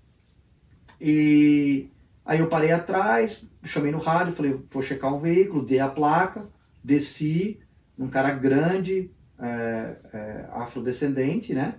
E 1.01 1.89
aí 2.25 2.41
eu 2.41 2.49
parei 2.49 2.73
atrás, 2.73 3.47
chamei 3.63 3.93
no 3.93 3.99
rádio, 3.99 4.35
falei, 4.35 4.61
vou 4.73 4.83
checar 4.83 5.15
o 5.15 5.21
veículo, 5.21 5.65
dei 5.65 5.79
a 5.79 5.87
placa, 5.87 6.49
desci, 6.83 7.61
um 7.97 8.09
cara 8.09 8.33
grande, 8.33 9.13
é, 9.39 9.97
é, 10.13 10.49
afrodescendente, 10.51 11.55
né? 11.55 11.77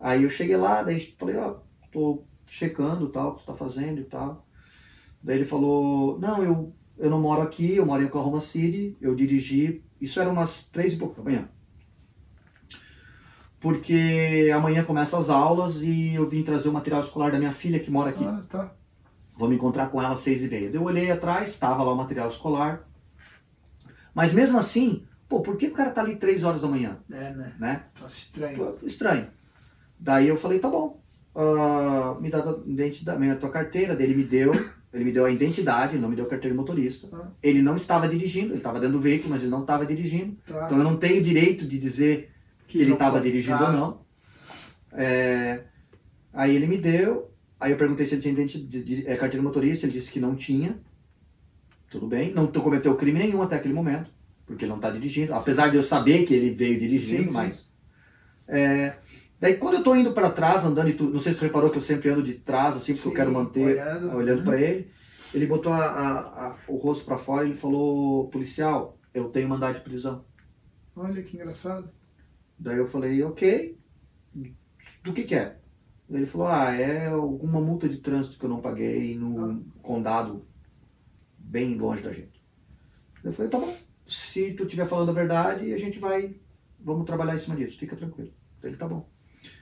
Aí 0.00 0.22
eu 0.22 0.30
cheguei 0.30 0.56
lá, 0.56 0.82
daí 0.82 1.14
falei, 1.18 1.36
ó, 1.36 1.58
tô 1.92 2.24
checando 2.46 3.10
tal, 3.10 3.32
o 3.32 3.34
que 3.34 3.42
tu 3.42 3.46
tá 3.46 3.54
fazendo 3.54 4.00
e 4.00 4.04
tal. 4.04 4.46
Daí 5.22 5.36
ele 5.36 5.44
falou, 5.44 6.18
não, 6.18 6.42
eu, 6.42 6.74
eu 6.96 7.10
não 7.10 7.20
moro 7.20 7.42
aqui, 7.42 7.76
eu 7.76 7.84
moro 7.84 8.02
em 8.02 8.06
Oklahoma 8.06 8.40
City, 8.40 8.96
eu 9.02 9.14
dirigi, 9.14 9.84
isso 10.00 10.18
era 10.18 10.30
umas 10.30 10.64
três 10.64 10.94
e 10.94 10.96
pouco 10.96 11.16
da 11.16 11.22
manhã. 11.22 11.46
Porque 13.66 14.48
amanhã 14.54 14.84
começam 14.84 15.18
as 15.18 15.28
aulas 15.28 15.82
e 15.82 16.14
eu 16.14 16.28
vim 16.28 16.44
trazer 16.44 16.68
o 16.68 16.72
material 16.72 17.00
escolar 17.00 17.32
da 17.32 17.38
minha 17.38 17.50
filha 17.50 17.80
que 17.80 17.90
mora 17.90 18.10
aqui. 18.10 18.24
Ah, 18.24 18.40
tá. 18.48 18.72
Vou 19.36 19.48
me 19.48 19.56
encontrar 19.56 19.88
com 19.90 20.00
ela 20.00 20.14
às 20.14 20.20
seis 20.20 20.40
e 20.40 20.46
meia. 20.46 20.70
Eu 20.72 20.84
olhei 20.84 21.10
atrás, 21.10 21.50
estava 21.50 21.82
lá 21.82 21.92
o 21.92 21.96
material 21.96 22.28
escolar. 22.28 22.86
Mas 24.14 24.32
mesmo 24.32 24.56
assim, 24.56 25.02
pô, 25.28 25.40
por 25.40 25.56
que 25.56 25.66
o 25.66 25.72
cara 25.72 25.90
tá 25.90 26.00
ali 26.00 26.14
três 26.14 26.44
horas 26.44 26.62
da 26.62 26.68
manhã, 26.68 26.98
É, 27.10 27.34
né? 27.34 27.52
né? 27.58 27.82
Troço 27.92 28.16
estranho. 28.16 28.56
Pô, 28.56 28.86
Estranho. 28.86 29.26
Daí 29.98 30.28
eu 30.28 30.36
falei, 30.36 30.60
tá 30.60 30.68
bom, 30.68 31.02
ah, 31.34 32.16
me 32.20 32.30
dá 32.30 32.38
a 32.38 32.56
identidade, 32.66 33.18
me 33.18 33.26
dá 33.26 33.32
a 33.32 33.36
tua 33.36 33.50
carteira. 33.50 33.96
Daí 33.96 34.06
ele 34.06 34.14
me 34.14 34.24
deu, 34.24 34.52
ele 34.94 35.02
me 35.04 35.10
deu 35.10 35.24
a 35.24 35.30
identidade, 35.30 35.94
ele 35.94 36.02
não 36.02 36.08
me 36.08 36.14
deu 36.14 36.24
a 36.24 36.28
carteira 36.28 36.54
de 36.54 36.56
motorista. 36.60 37.08
Ah. 37.12 37.30
Ele 37.42 37.60
não 37.62 37.74
estava 37.74 38.08
dirigindo, 38.08 38.50
ele 38.52 38.58
estava 38.58 38.78
dentro 38.78 38.96
do 38.96 39.02
veículo, 39.02 39.30
mas 39.30 39.42
ele 39.42 39.50
não 39.50 39.62
estava 39.62 39.84
dirigindo. 39.84 40.36
Tá. 40.46 40.66
Então 40.66 40.78
eu 40.78 40.84
não 40.84 40.96
tenho 40.96 41.20
direito 41.20 41.66
de 41.66 41.80
dizer 41.80 42.30
que 42.76 42.82
ele 42.82 42.92
estava 42.92 43.20
dirigindo 43.20 43.62
ou 43.64 43.72
não. 43.72 44.00
É, 44.92 45.64
aí 46.32 46.54
ele 46.54 46.66
me 46.66 46.78
deu, 46.78 47.30
aí 47.60 47.72
eu 47.72 47.76
perguntei 47.78 48.06
se 48.06 48.14
ele 48.14 48.22
tinha 48.22 48.46
de- 48.46 48.82
de- 48.82 49.00
é, 49.06 49.16
carteira 49.16 49.36
de 49.38 49.42
motorista, 49.42 49.86
ele 49.86 49.92
disse 49.92 50.10
que 50.10 50.20
não 50.20 50.34
tinha. 50.34 50.78
Tudo 51.90 52.06
bem, 52.06 52.32
não 52.32 52.46
cometeu 52.48 52.94
crime 52.96 53.18
nenhum 53.18 53.42
até 53.42 53.56
aquele 53.56 53.74
momento, 53.74 54.10
porque 54.46 54.64
ele 54.64 54.70
não 54.70 54.76
está 54.76 54.90
dirigindo, 54.90 55.32
apesar 55.34 55.68
de 55.70 55.76
eu 55.76 55.82
saber 55.82 56.24
que 56.26 56.34
ele 56.34 56.50
veio 56.50 56.78
dirigindo, 56.78 57.22
Sim, 57.24 57.28
sim. 57.28 57.34
mas. 57.34 57.70
É, 58.48 58.96
daí 59.40 59.56
quando 59.56 59.74
eu 59.74 59.78
estou 59.80 59.96
indo 59.96 60.12
para 60.12 60.30
trás, 60.30 60.64
andando, 60.64 60.88
e 60.88 60.94
tu, 60.94 61.04
não 61.04 61.20
sei 61.20 61.32
se 61.32 61.38
tu 61.38 61.42
reparou 61.42 61.70
que 61.70 61.78
eu 61.78 61.82
sempre 61.82 62.08
ando 62.10 62.22
de 62.22 62.34
trás, 62.34 62.76
assim, 62.76 62.92
porque 62.94 63.08
eu 63.08 63.12
Sim, 63.12 63.16
quero 63.16 63.32
manter 63.32 63.78
olhando. 63.80 64.16
olhando 64.16 64.38
Uhum. 64.40 64.44
para 64.44 64.60
ele. 64.60 64.90
Ele 65.34 65.46
botou 65.46 65.72
a- 65.72 65.84
a- 65.84 66.46
a- 66.48 66.56
o 66.68 66.76
rosto 66.76 67.04
para 67.04 67.18
fora 67.18 67.44
e 67.46 67.50
ele 67.50 67.58
falou: 67.58 68.28
policial, 68.28 68.98
eu 69.12 69.24
tenho 69.28 69.48
mandado 69.48 69.74
de 69.74 69.80
prisão. 69.80 70.24
Olha 70.94 71.22
que 71.22 71.36
engraçado. 71.36 71.90
Daí 72.58 72.78
eu 72.78 72.86
falei, 72.88 73.22
ok, 73.22 73.78
do 75.02 75.12
que 75.12 75.24
que 75.24 75.34
é? 75.34 75.58
Ele 76.08 76.26
falou, 76.26 76.46
ah, 76.46 76.72
é 76.72 77.08
alguma 77.08 77.60
multa 77.60 77.88
de 77.88 77.98
trânsito 77.98 78.38
que 78.38 78.44
eu 78.44 78.48
não 78.48 78.60
paguei 78.60 79.16
no 79.16 79.64
condado 79.82 80.46
bem 81.38 81.74
longe 81.76 82.02
da 82.02 82.12
gente. 82.12 82.42
Eu 83.24 83.32
falei, 83.32 83.50
tá 83.50 83.58
bom, 83.58 83.76
se 84.06 84.52
tu 84.52 84.62
estiver 84.64 84.86
falando 84.88 85.10
a 85.10 85.14
verdade, 85.14 85.72
a 85.72 85.78
gente 85.78 85.98
vai, 85.98 86.36
vamos 86.80 87.04
trabalhar 87.06 87.34
em 87.34 87.38
cima 87.40 87.56
disso, 87.56 87.78
fica 87.78 87.96
tranquilo. 87.96 88.32
Ele, 88.62 88.76
tá 88.76 88.86
bom. 88.88 89.08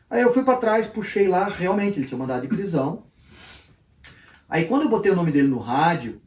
Aí 0.08 0.20
eu 0.22 0.32
fui 0.34 0.44
pra 0.44 0.56
trás, 0.56 0.86
puxei 0.86 1.26
lá, 1.26 1.44
realmente, 1.48 1.98
ele 1.98 2.06
tinha 2.06 2.18
mandado 2.18 2.42
de 2.42 2.54
prisão. 2.54 3.06
Aí 4.48 4.66
quando 4.66 4.82
eu 4.82 4.88
botei 4.90 5.10
o 5.10 5.16
nome 5.16 5.32
dele 5.32 5.48
no 5.48 5.58
rádio, 5.58 6.20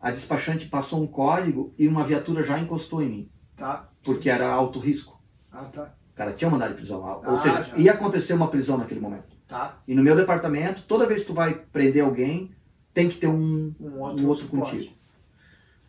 a 0.00 0.10
despachante 0.12 0.66
passou 0.68 1.02
um 1.02 1.06
código 1.06 1.74
e 1.76 1.88
uma 1.88 2.04
viatura 2.04 2.42
já 2.44 2.58
encostou 2.58 3.02
em 3.02 3.08
mim, 3.10 3.30
Tá. 3.56 3.90
porque 4.04 4.30
era 4.30 4.48
alto 4.48 4.78
risco. 4.78 5.20
Ah, 5.50 5.64
tá. 5.64 5.94
O 6.16 6.18
cara 6.18 6.32
tinha 6.32 6.50
mandado 6.50 6.70
de 6.70 6.76
prisão. 6.76 6.98
Ou 7.26 7.36
Ah, 7.36 7.42
seja, 7.42 7.62
já. 7.62 7.76
ia 7.76 7.92
acontecer 7.92 8.32
uma 8.32 8.48
prisão 8.48 8.78
naquele 8.78 9.00
momento. 9.00 9.36
Tá. 9.46 9.74
E 9.86 9.94
no 9.94 10.02
meu 10.02 10.16
departamento, 10.16 10.80
toda 10.88 11.06
vez 11.06 11.20
que 11.20 11.26
tu 11.26 11.34
vai 11.34 11.52
prender 11.70 12.02
alguém, 12.02 12.50
tem 12.94 13.06
que 13.10 13.18
ter 13.18 13.26
um, 13.26 13.74
Um 13.78 13.88
um 13.88 14.00
outro, 14.00 14.26
outro 14.26 14.44
suporte. 14.44 14.76
contigo. 14.76 14.92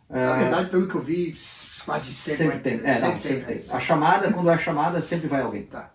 Na 0.10 0.20
É, 0.20 0.40
verdade, 0.40 0.70
pelo 0.70 0.86
que 0.88 0.96
eu 0.96 1.02
vi, 1.02 1.34
quase 1.86 2.12
sempre, 2.12 2.38
sempre 2.44 2.60
tem. 2.60 2.74
É, 2.84 2.94
não, 2.94 2.94
sempre 2.94 3.22
sempre 3.22 3.46
tem. 3.54 3.58
tem. 3.58 3.76
A 3.76 3.80
chamada, 3.80 4.32
quando 4.34 4.50
é 4.50 4.58
chamada, 4.58 5.02
sempre 5.02 5.28
vai 5.28 5.42
alguém. 5.42 5.64
Tá. 5.64 5.92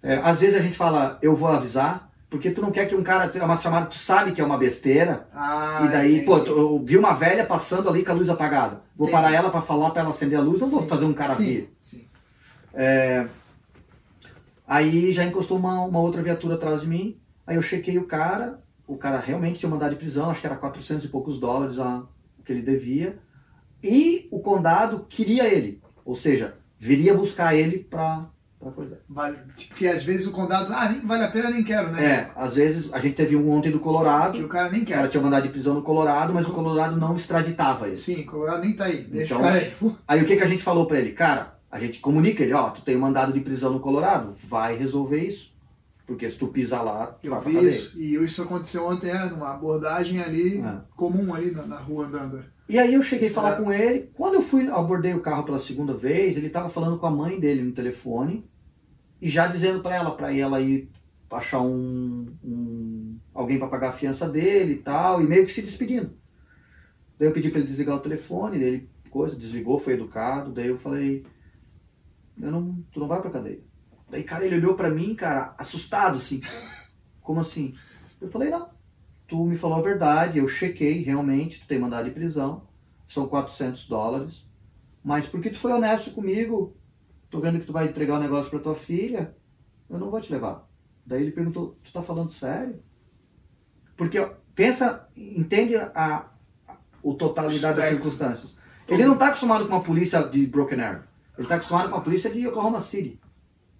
É, 0.00 0.14
às 0.22 0.40
vezes 0.40 0.54
a 0.56 0.60
gente 0.60 0.76
fala, 0.76 1.18
eu 1.20 1.34
vou 1.34 1.48
avisar, 1.48 2.08
porque 2.30 2.52
tu 2.52 2.62
não 2.62 2.70
quer 2.70 2.86
que 2.86 2.94
um 2.94 3.02
cara 3.02 3.28
tenha 3.28 3.44
uma 3.44 3.58
chamada, 3.58 3.86
tu 3.86 3.96
sabe 3.96 4.30
que 4.30 4.40
é 4.40 4.44
uma 4.44 4.56
besteira, 4.56 5.26
Ah, 5.34 5.82
e 5.84 5.88
daí, 5.88 6.12
entendi. 6.12 6.26
pô, 6.26 6.38
tu, 6.40 6.52
eu 6.52 6.82
vi 6.84 6.96
uma 6.96 7.12
velha 7.14 7.44
passando 7.44 7.88
ali 7.90 8.04
com 8.04 8.12
a 8.12 8.14
luz 8.14 8.28
apagada. 8.28 8.82
Vou 8.96 9.08
Entendi. 9.08 9.22
parar 9.22 9.34
ela 9.34 9.50
pra 9.50 9.60
falar 9.60 9.90
pra 9.90 10.02
ela 10.02 10.10
acender 10.10 10.38
a 10.38 10.42
luz, 10.42 10.60
eu 10.60 10.68
não 10.68 10.78
vou 10.78 10.88
fazer 10.88 11.04
um 11.04 11.12
cara 11.12 11.34
sim, 11.34 11.44
vir. 11.44 11.76
Sim. 11.80 12.06
Aí 14.70 15.12
já 15.12 15.24
encostou 15.24 15.58
uma, 15.58 15.82
uma 15.82 15.98
outra 15.98 16.22
viatura 16.22 16.54
atrás 16.54 16.82
de 16.82 16.86
mim. 16.88 17.16
Aí 17.44 17.56
eu 17.56 17.62
chequei 17.62 17.98
o 17.98 18.06
cara. 18.06 18.60
O 18.86 18.96
cara 18.96 19.18
realmente 19.18 19.58
tinha 19.58 19.68
mandado 19.70 19.90
de 19.90 19.96
prisão, 19.96 20.30
acho 20.30 20.40
que 20.40 20.46
era 20.46 20.54
400 20.56 21.04
e 21.04 21.08
poucos 21.08 21.40
dólares 21.40 21.78
a, 21.80 22.04
o 22.38 22.42
que 22.44 22.52
ele 22.52 22.62
devia. 22.62 23.18
E 23.82 24.28
o 24.30 24.38
condado 24.38 25.06
queria 25.08 25.48
ele. 25.52 25.80
Ou 26.04 26.14
seja, 26.14 26.54
viria 26.78 27.12
buscar 27.14 27.52
ele 27.54 27.78
coisa. 28.74 29.00
Vale, 29.08 29.38
porque 29.68 29.86
às 29.86 30.04
vezes 30.04 30.26
o 30.26 30.32
condado, 30.32 30.72
ah, 30.72 30.88
nem 30.88 31.00
vale 31.06 31.24
a 31.24 31.30
pena, 31.30 31.50
nem 31.50 31.64
quero, 31.64 31.90
né? 31.90 32.04
É, 32.04 32.30
às 32.36 32.56
vezes 32.56 32.92
a 32.92 32.98
gente 32.98 33.14
teve 33.14 33.34
um 33.34 33.50
ontem 33.50 33.70
do 33.72 33.80
Colorado. 33.80 34.34
Que 34.38 34.44
o 34.44 34.48
cara 34.48 34.68
nem 34.70 34.82
O 34.82 34.86
cara 34.86 35.02
quer. 35.02 35.08
tinha 35.08 35.22
mandado 35.22 35.44
de 35.44 35.48
prisão 35.48 35.74
no 35.74 35.82
Colorado, 35.82 36.32
mas 36.34 36.46
o 36.48 36.52
Colorado 36.52 36.96
não 36.96 37.16
extraditava 37.16 37.86
ele. 37.88 37.96
Sim, 37.96 38.20
o 38.20 38.26
Colorado 38.26 38.60
nem 38.60 38.74
tá 38.74 38.84
aí. 38.84 38.98
Deixa 39.02 39.34
Então, 39.34 39.38
o 39.38 39.42
cara 39.42 39.56
aí. 39.58 39.72
Aí 40.06 40.22
o 40.22 40.26
que, 40.26 40.36
que 40.36 40.42
a 40.42 40.46
gente 40.46 40.62
falou 40.62 40.86
pra 40.86 40.98
ele? 40.98 41.12
Cara, 41.12 41.58
a 41.70 41.78
gente 41.78 42.00
comunica 42.00 42.42
ele, 42.42 42.52
ó, 42.52 42.70
tu 42.70 42.82
tem 42.82 42.96
um 42.96 43.00
mandado 43.00 43.32
de 43.32 43.40
prisão 43.40 43.72
no 43.72 43.80
Colorado, 43.80 44.34
vai 44.44 44.76
resolver 44.76 45.18
isso. 45.24 45.50
Porque 46.06 46.28
se 46.28 46.36
tu 46.36 46.48
pisar 46.48 46.82
lá, 46.82 47.16
Eu 47.22 47.30
vai 47.30 47.40
vi 47.52 47.68
isso, 47.68 47.96
e 47.96 48.16
isso 48.16 48.42
aconteceu 48.42 48.84
ontem, 48.84 49.10
é, 49.10 49.26
numa 49.26 49.52
abordagem 49.54 50.20
ali, 50.20 50.58
É. 50.58 50.80
comum 50.96 51.32
ali 51.32 51.52
na, 51.52 51.64
na 51.64 51.76
rua 51.76 52.06
andando. 52.06 52.42
E 52.68 52.76
aí 52.80 52.94
eu 52.94 53.02
cheguei 53.02 53.28
a 53.28 53.30
Será? 53.30 53.42
falar 53.42 53.56
com 53.56 53.72
ele. 53.72 54.10
Quando 54.14 54.34
eu 54.34 54.42
fui, 54.42 54.66
abordei 54.68 55.14
o 55.14 55.20
carro 55.20 55.44
pela 55.44 55.60
segunda 55.60 55.94
vez, 55.94 56.36
ele 56.36 56.48
estava 56.48 56.68
falando 56.68 56.98
com 56.98 57.06
a 57.06 57.10
mãe 57.12 57.38
dele 57.38 57.62
no 57.62 57.70
telefone 57.72 58.44
e 59.22 59.28
já 59.28 59.46
dizendo 59.46 59.80
para 59.82 59.94
ela, 59.94 60.10
para 60.16 60.34
ela 60.36 60.60
ir 60.60 60.88
achar 61.30 61.60
um, 61.60 62.26
um- 62.44 63.16
alguém 63.32 63.56
para 63.60 63.68
pagar 63.68 63.90
a 63.90 63.92
fiança 63.92 64.28
dele 64.28 64.72
e 64.74 64.78
tal, 64.78 65.22
e 65.22 65.26
meio 65.28 65.46
que 65.46 65.52
se 65.52 65.62
despedindo. 65.62 66.10
Daí 67.16 67.28
eu 67.28 67.32
pedi 67.32 67.50
para 67.50 67.60
ele 67.60 67.68
desligar 67.68 67.94
o 67.96 68.00
telefone, 68.00 68.56
ele 68.56 68.88
coisa, 69.10 69.36
desligou, 69.36 69.78
foi 69.78 69.92
educado. 69.92 70.50
Daí 70.50 70.66
eu 70.68 70.76
falei, 70.78 71.24
eu 72.40 72.50
não, 72.50 72.84
tu 72.92 73.00
não 73.00 73.08
vai 73.08 73.20
para 73.20 73.30
cadeia. 73.30 73.60
Daí, 74.08 74.24
cara, 74.24 74.44
ele 74.44 74.56
olhou 74.56 74.74
pra 74.74 74.90
mim, 74.90 75.14
cara, 75.14 75.54
assustado, 75.56 76.16
assim. 76.16 76.40
Como 77.20 77.40
assim? 77.40 77.74
Eu 78.20 78.28
falei, 78.28 78.50
não, 78.50 78.68
tu 79.26 79.44
me 79.44 79.56
falou 79.56 79.78
a 79.78 79.82
verdade, 79.82 80.38
eu 80.38 80.48
chequei, 80.48 81.02
realmente, 81.02 81.60
tu 81.60 81.66
tem 81.66 81.78
mandado 81.78 82.06
de 82.06 82.10
prisão, 82.10 82.66
são 83.08 83.28
400 83.28 83.86
dólares, 83.86 84.46
mas 85.02 85.26
porque 85.26 85.50
tu 85.50 85.58
foi 85.58 85.72
honesto 85.72 86.10
comigo, 86.10 86.76
tô 87.30 87.40
vendo 87.40 87.60
que 87.60 87.66
tu 87.66 87.72
vai 87.72 87.86
entregar 87.86 88.16
o 88.16 88.20
negócio 88.20 88.50
pra 88.50 88.58
tua 88.58 88.74
filha, 88.74 89.34
eu 89.88 89.98
não 89.98 90.10
vou 90.10 90.20
te 90.20 90.32
levar. 90.32 90.68
Daí 91.06 91.22
ele 91.22 91.32
perguntou, 91.32 91.76
tu 91.82 91.92
tá 91.92 92.02
falando 92.02 92.30
sério? 92.30 92.82
Porque, 93.96 94.18
ó, 94.18 94.30
pensa, 94.54 95.08
entende 95.16 95.76
a, 95.76 95.90
a, 95.94 96.28
o 97.02 97.14
totalidade 97.14 97.76
das 97.78 97.88
circunstâncias. 97.88 98.58
Ele 98.88 99.04
não 99.04 99.16
tá 99.16 99.28
acostumado 99.28 99.66
com 99.66 99.74
uma 99.74 99.82
polícia 99.82 100.22
de 100.22 100.46
Broken 100.46 100.80
Arrow, 100.80 101.02
ele 101.38 101.46
tá 101.46 101.56
acostumado 101.56 101.88
com 101.88 101.96
uma 101.96 102.02
polícia 102.02 102.30
de 102.30 102.46
Oklahoma 102.46 102.80
City. 102.80 103.20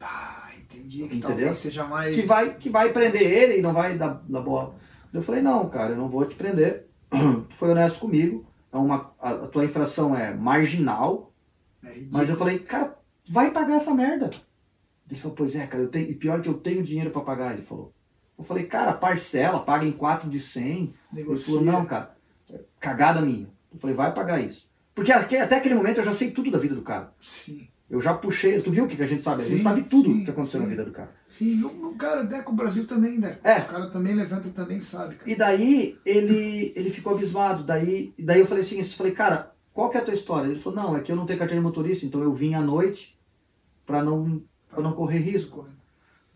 Ah, 0.01 0.49
entendi. 0.59 0.99
Que 0.99 1.05
Entendeu? 1.05 1.29
talvez 1.29 1.57
seja 1.59 1.85
mais. 1.85 2.15
que 2.15 2.23
vai, 2.23 2.55
que 2.55 2.71
vai 2.71 2.93
prender 2.93 3.23
ele 3.23 3.59
e 3.59 3.63
não 3.63 3.73
vai 3.73 3.97
dar, 3.99 4.23
dar 4.29 4.41
bola. 4.41 4.75
Eu 5.13 5.23
falei, 5.23 5.43
não, 5.43 5.69
cara, 5.69 5.91
eu 5.91 5.97
não 5.97 6.09
vou 6.09 6.25
te 6.25 6.35
prender. 6.35 6.87
Tu 7.11 7.47
foi 7.57 7.71
honesto 7.71 7.99
comigo. 7.99 8.47
É 8.73 8.77
uma, 8.77 9.13
a, 9.21 9.31
a 9.31 9.47
tua 9.49 9.65
infração 9.65 10.17
é 10.17 10.33
marginal. 10.33 11.33
É. 11.85 11.93
Mas 12.11 12.29
eu 12.29 12.37
falei, 12.37 12.61
cara, 12.61 12.97
vai 13.29 13.51
pagar 13.51 13.77
essa 13.77 13.93
merda. 13.93 14.31
Ele 15.11 15.19
falou, 15.19 15.37
pois 15.37 15.57
é, 15.57 15.67
cara, 15.67 15.83
eu 15.83 15.89
tenho, 15.89 16.09
e 16.09 16.15
pior 16.15 16.41
que 16.41 16.49
eu 16.49 16.55
tenho 16.55 16.85
dinheiro 16.85 17.11
pra 17.11 17.23
pagar, 17.23 17.53
ele 17.53 17.63
falou. 17.63 17.93
Eu 18.39 18.45
falei, 18.45 18.65
cara, 18.65 18.93
parcela, 18.93 19.61
paga 19.61 19.85
em 19.85 19.91
4 19.93 20.31
de 20.31 20.39
100. 20.41 20.65
Ele 20.73 20.95
Negocia. 21.13 21.47
falou, 21.47 21.63
não, 21.63 21.85
cara, 21.85 22.17
cagada 22.79 23.21
minha. 23.21 23.49
Eu 23.73 23.79
falei, 23.81 23.95
vai 23.97 24.15
pagar 24.15 24.41
isso. 24.41 24.70
Porque 24.95 25.13
até 25.13 25.57
aquele 25.57 25.75
momento 25.75 25.99
eu 25.99 26.05
já 26.05 26.13
sei 26.13 26.31
tudo 26.31 26.51
da 26.51 26.59
vida 26.59 26.75
do 26.75 26.83
cara. 26.83 27.13
Sim. 27.21 27.69
Eu 27.91 28.01
já 28.01 28.15
puxei, 28.15 28.63
tu 28.63 28.71
viu 28.71 28.85
o 28.85 28.87
que 28.89 28.95
que 28.95 29.03
a 29.03 29.07
gente 29.07 29.25
sabe? 29.25 29.43
a 29.43 29.45
gente 29.45 29.59
Sim, 29.59 29.63
sabe 29.65 29.83
tudo 29.83 30.05
sim, 30.05 30.25
que 30.25 30.31
aconteceu 30.31 30.61
na 30.61 30.67
sim. 30.67 30.71
vida 30.71 30.85
do 30.85 30.93
cara. 30.93 31.11
Sim, 31.27 31.63
o, 31.65 31.89
o 31.89 31.95
cara, 31.97 32.23
Deco, 32.23 32.53
o 32.53 32.55
Brasil 32.55 32.87
também, 32.87 33.19
né? 33.19 33.39
É. 33.43 33.59
O 33.59 33.67
cara 33.67 33.89
também 33.89 34.15
levanta, 34.15 34.49
também 34.51 34.79
sabe, 34.79 35.17
cara. 35.17 35.29
E 35.29 35.35
daí 35.35 35.99
ele, 36.07 36.73
ele 36.77 36.91
ficou 36.91 37.15
abismado. 37.15 37.65
Daí, 37.65 38.15
daí 38.17 38.39
eu 38.39 38.47
falei 38.47 38.63
assim, 38.63 38.79
eu 38.79 38.85
falei, 38.85 39.11
cara, 39.13 39.53
qual 39.75 39.91
que 39.91 39.97
é 39.97 40.01
a 40.01 40.05
tua 40.05 40.15
história? 40.15 40.49
Ele 40.49 40.61
falou, 40.61 40.81
não, 40.81 40.97
é 40.97 41.01
que 41.01 41.11
eu 41.11 41.17
não 41.17 41.27
tenho 41.27 41.39
carteira 41.39 41.61
de 41.61 41.67
motorista, 41.67 42.07
então 42.07 42.23
eu 42.23 42.33
vim 42.33 42.55
à 42.55 42.61
noite 42.61 43.19
pra 43.85 44.05
não, 44.05 44.41
pra 44.71 44.81
não 44.81 44.93
correr 44.93 45.19
risco. 45.19 45.67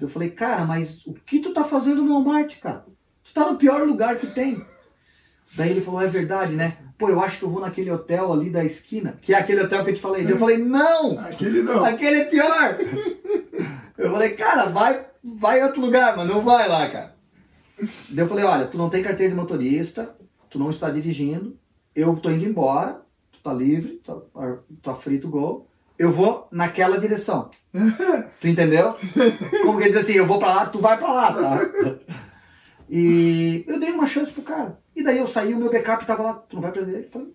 Eu 0.00 0.08
falei, 0.08 0.30
cara, 0.30 0.64
mas 0.64 1.06
o 1.06 1.14
que 1.14 1.38
tu 1.38 1.52
tá 1.54 1.62
fazendo 1.62 2.02
no 2.02 2.14
Walmart, 2.14 2.58
cara? 2.58 2.84
Tu 3.22 3.32
tá 3.32 3.48
no 3.48 3.56
pior 3.56 3.86
lugar 3.86 4.16
que 4.16 4.26
tem. 4.26 4.60
Daí 5.54 5.70
ele 5.70 5.80
falou, 5.80 6.02
é 6.02 6.08
verdade, 6.08 6.56
né? 6.56 6.76
Pô, 6.96 7.08
eu 7.08 7.20
acho 7.20 7.38
que 7.38 7.44
eu 7.44 7.50
vou 7.50 7.60
naquele 7.60 7.90
hotel 7.90 8.32
ali 8.32 8.50
da 8.50 8.64
esquina, 8.64 9.18
que 9.20 9.34
é 9.34 9.38
aquele 9.38 9.62
hotel 9.62 9.84
que 9.84 9.90
eu 9.90 9.94
te 9.94 10.00
falei. 10.00 10.24
Eu 10.30 10.38
falei, 10.38 10.58
não! 10.58 11.18
Aquele 11.18 11.62
não. 11.62 11.84
Aquele 11.84 12.20
é 12.20 12.24
pior! 12.26 12.76
Eu 13.96 14.10
falei, 14.10 14.30
cara, 14.30 14.66
vai, 14.66 15.06
vai 15.22 15.60
em 15.60 15.62
outro 15.62 15.80
lugar, 15.80 16.16
mas 16.16 16.28
não 16.28 16.42
vai 16.42 16.68
lá, 16.68 16.90
cara. 16.90 17.14
Daí 18.10 18.24
eu 18.24 18.28
falei, 18.28 18.44
olha, 18.44 18.66
tu 18.66 18.76
não 18.76 18.90
tem 18.90 19.04
carteira 19.04 19.30
de 19.30 19.36
motorista, 19.36 20.16
tu 20.50 20.58
não 20.58 20.68
está 20.68 20.90
dirigindo, 20.90 21.56
eu 21.94 22.16
tô 22.16 22.28
indo 22.30 22.44
embora, 22.44 23.02
tu 23.32 23.40
tá 23.40 23.52
livre, 23.52 24.02
tá, 24.04 24.16
tá 24.82 24.94
free 24.94 25.20
to 25.20 25.28
go, 25.28 25.68
eu 25.98 26.10
vou 26.10 26.48
naquela 26.50 26.98
direção. 26.98 27.50
Tu 28.40 28.48
entendeu? 28.48 28.94
Como 29.62 29.78
que 29.78 29.88
diz 29.88 29.96
assim, 29.96 30.14
eu 30.14 30.26
vou 30.26 30.38
pra 30.38 30.54
lá, 30.54 30.66
tu 30.66 30.80
vai 30.80 30.98
pra 30.98 31.12
lá, 31.12 31.32
tá? 31.32 31.58
E 32.88 33.64
eu 33.66 33.80
dei 33.80 33.90
uma 33.90 34.06
chance 34.06 34.32
pro 34.32 34.42
cara. 34.42 34.78
E 34.94 35.02
daí 35.02 35.18
eu 35.18 35.26
saí, 35.26 35.54
o 35.54 35.58
meu 35.58 35.70
backup 35.70 36.06
tava 36.06 36.22
lá, 36.22 36.34
tu 36.34 36.56
não 36.56 36.62
vai 36.62 36.72
prender 36.72 36.94
ele? 36.96 37.08
Falei, 37.08 37.34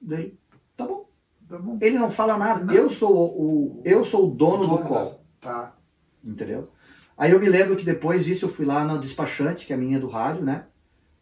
daí, 0.00 0.38
tá 0.76 0.86
bom. 0.86 1.08
Tá 1.48 1.58
bom. 1.58 1.78
Ele 1.80 1.98
não 1.98 2.10
fala 2.10 2.36
nada. 2.38 2.64
Não. 2.64 2.74
Eu 2.74 2.88
sou 2.90 3.14
o, 3.14 3.78
o- 3.78 3.82
eu 3.84 4.04
sou 4.04 4.28
o 4.28 4.34
dono 4.34 4.66
do 4.66 4.76
Dono 4.76 4.88
call, 4.88 5.04
da- 5.04 5.18
Tá. 5.40 5.76
entendeu? 6.24 6.68
Aí 7.16 7.30
eu 7.32 7.40
me 7.40 7.48
lembro 7.48 7.76
que 7.76 7.84
depois 7.84 8.24
disso 8.24 8.44
eu 8.44 8.48
fui 8.48 8.64
lá 8.64 8.84
na 8.84 8.96
despachante, 8.96 9.66
que 9.66 9.72
é 9.72 9.76
a 9.76 9.78
minha 9.78 9.98
do 9.98 10.08
rádio, 10.08 10.44
né? 10.44 10.64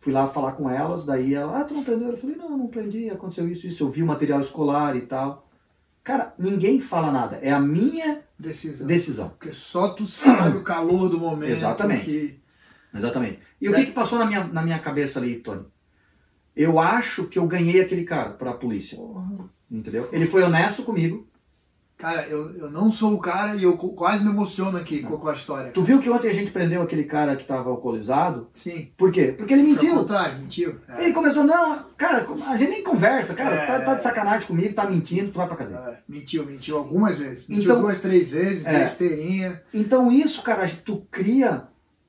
Fui 0.00 0.12
lá 0.12 0.26
falar 0.28 0.52
com 0.52 0.68
elas, 0.70 1.04
daí 1.06 1.34
ela, 1.34 1.60
ah, 1.60 1.64
tu 1.64 1.74
não 1.74 1.82
prendeu? 1.82 2.10
Eu 2.10 2.18
falei, 2.18 2.36
não, 2.36 2.56
não 2.56 2.66
prendi, 2.68 3.08
aconteceu 3.10 3.48
isso, 3.48 3.66
isso. 3.66 3.82
Eu 3.82 3.90
vi 3.90 4.02
o 4.02 4.06
material 4.06 4.40
escolar 4.40 4.94
e 4.96 5.00
tal. 5.02 5.48
Cara, 6.04 6.34
ninguém 6.38 6.80
fala 6.80 7.10
nada. 7.10 7.36
É 7.42 7.50
a 7.50 7.58
minha 7.58 8.22
Decisão. 8.38 8.86
decisão. 8.86 9.28
Porque 9.30 9.50
só 9.52 9.88
tu 9.94 10.06
sabe 10.06 10.58
o 10.58 10.62
calor 10.62 11.08
do 11.08 11.18
momento. 11.18 11.50
Exatamente. 11.52 12.04
Que... 12.04 12.40
Exatamente. 12.98 13.38
E 13.60 13.68
o 13.68 13.74
que, 13.74 13.86
que 13.86 13.92
passou 13.92 14.18
na 14.18 14.26
minha, 14.26 14.44
na 14.44 14.62
minha 14.62 14.78
cabeça 14.78 15.18
ali, 15.18 15.36
Tony? 15.36 15.64
Eu 16.54 16.78
acho 16.78 17.26
que 17.28 17.38
eu 17.38 17.46
ganhei 17.46 17.80
aquele 17.80 18.04
cara 18.04 18.30
pra 18.30 18.52
polícia. 18.54 18.96
Porra. 18.96 19.24
Entendeu? 19.70 20.08
Ele 20.12 20.26
foi 20.26 20.42
honesto 20.42 20.82
comigo. 20.82 21.26
Cara, 21.98 22.26
eu, 22.28 22.54
eu 22.58 22.70
não 22.70 22.90
sou 22.90 23.14
o 23.14 23.18
cara 23.18 23.56
e 23.56 23.62
eu 23.62 23.74
quase 23.74 24.22
me 24.22 24.28
emociono 24.30 24.76
aqui 24.76 25.00
com, 25.02 25.16
com 25.16 25.28
a 25.28 25.32
história. 25.34 25.72
Tu 25.72 25.82
viu 25.82 25.98
que 25.98 26.10
ontem 26.10 26.28
a 26.28 26.32
gente 26.32 26.50
prendeu 26.50 26.82
aquele 26.82 27.04
cara 27.04 27.34
que 27.34 27.44
tava 27.46 27.70
alcoolizado? 27.70 28.48
Sim. 28.52 28.90
Por 28.98 29.10
quê? 29.10 29.34
Porque 29.36 29.54
ele 29.54 29.62
Foi 29.62 29.70
ao 29.70 29.76
mentiu. 29.82 29.94
contrário, 29.94 30.38
mentiu. 30.38 30.76
É. 30.88 31.04
Ele 31.04 31.14
começou, 31.14 31.42
não, 31.44 31.86
cara, 31.96 32.26
a 32.48 32.56
gente 32.58 32.68
nem 32.70 32.84
conversa, 32.84 33.34
cara, 33.34 33.54
É. 33.56 33.66
tá, 33.66 33.80
tá 33.80 33.94
de 33.94 34.02
sacanagem 34.02 34.46
comigo, 34.46 34.74
tá 34.74 34.88
mentindo, 34.88 35.30
tu 35.32 35.38
vai 35.38 35.46
pra 35.48 35.56
cadeia. 35.56 35.78
É, 35.78 35.98
mentiu, 36.06 36.44
mentiu 36.44 36.76
algumas 36.76 37.18
vezes. 37.18 37.48
Mentiu 37.48 37.64
Então- 37.70 37.80
duas, 37.80 37.98
três 37.98 38.28
vezes, 38.28 38.66
É. 38.66 38.78
besteirinha. 38.78 39.62
Então 39.72 40.12
isso, 40.12 40.42
cara, 40.42 40.70
tu 40.84 41.06
cria 41.10 41.64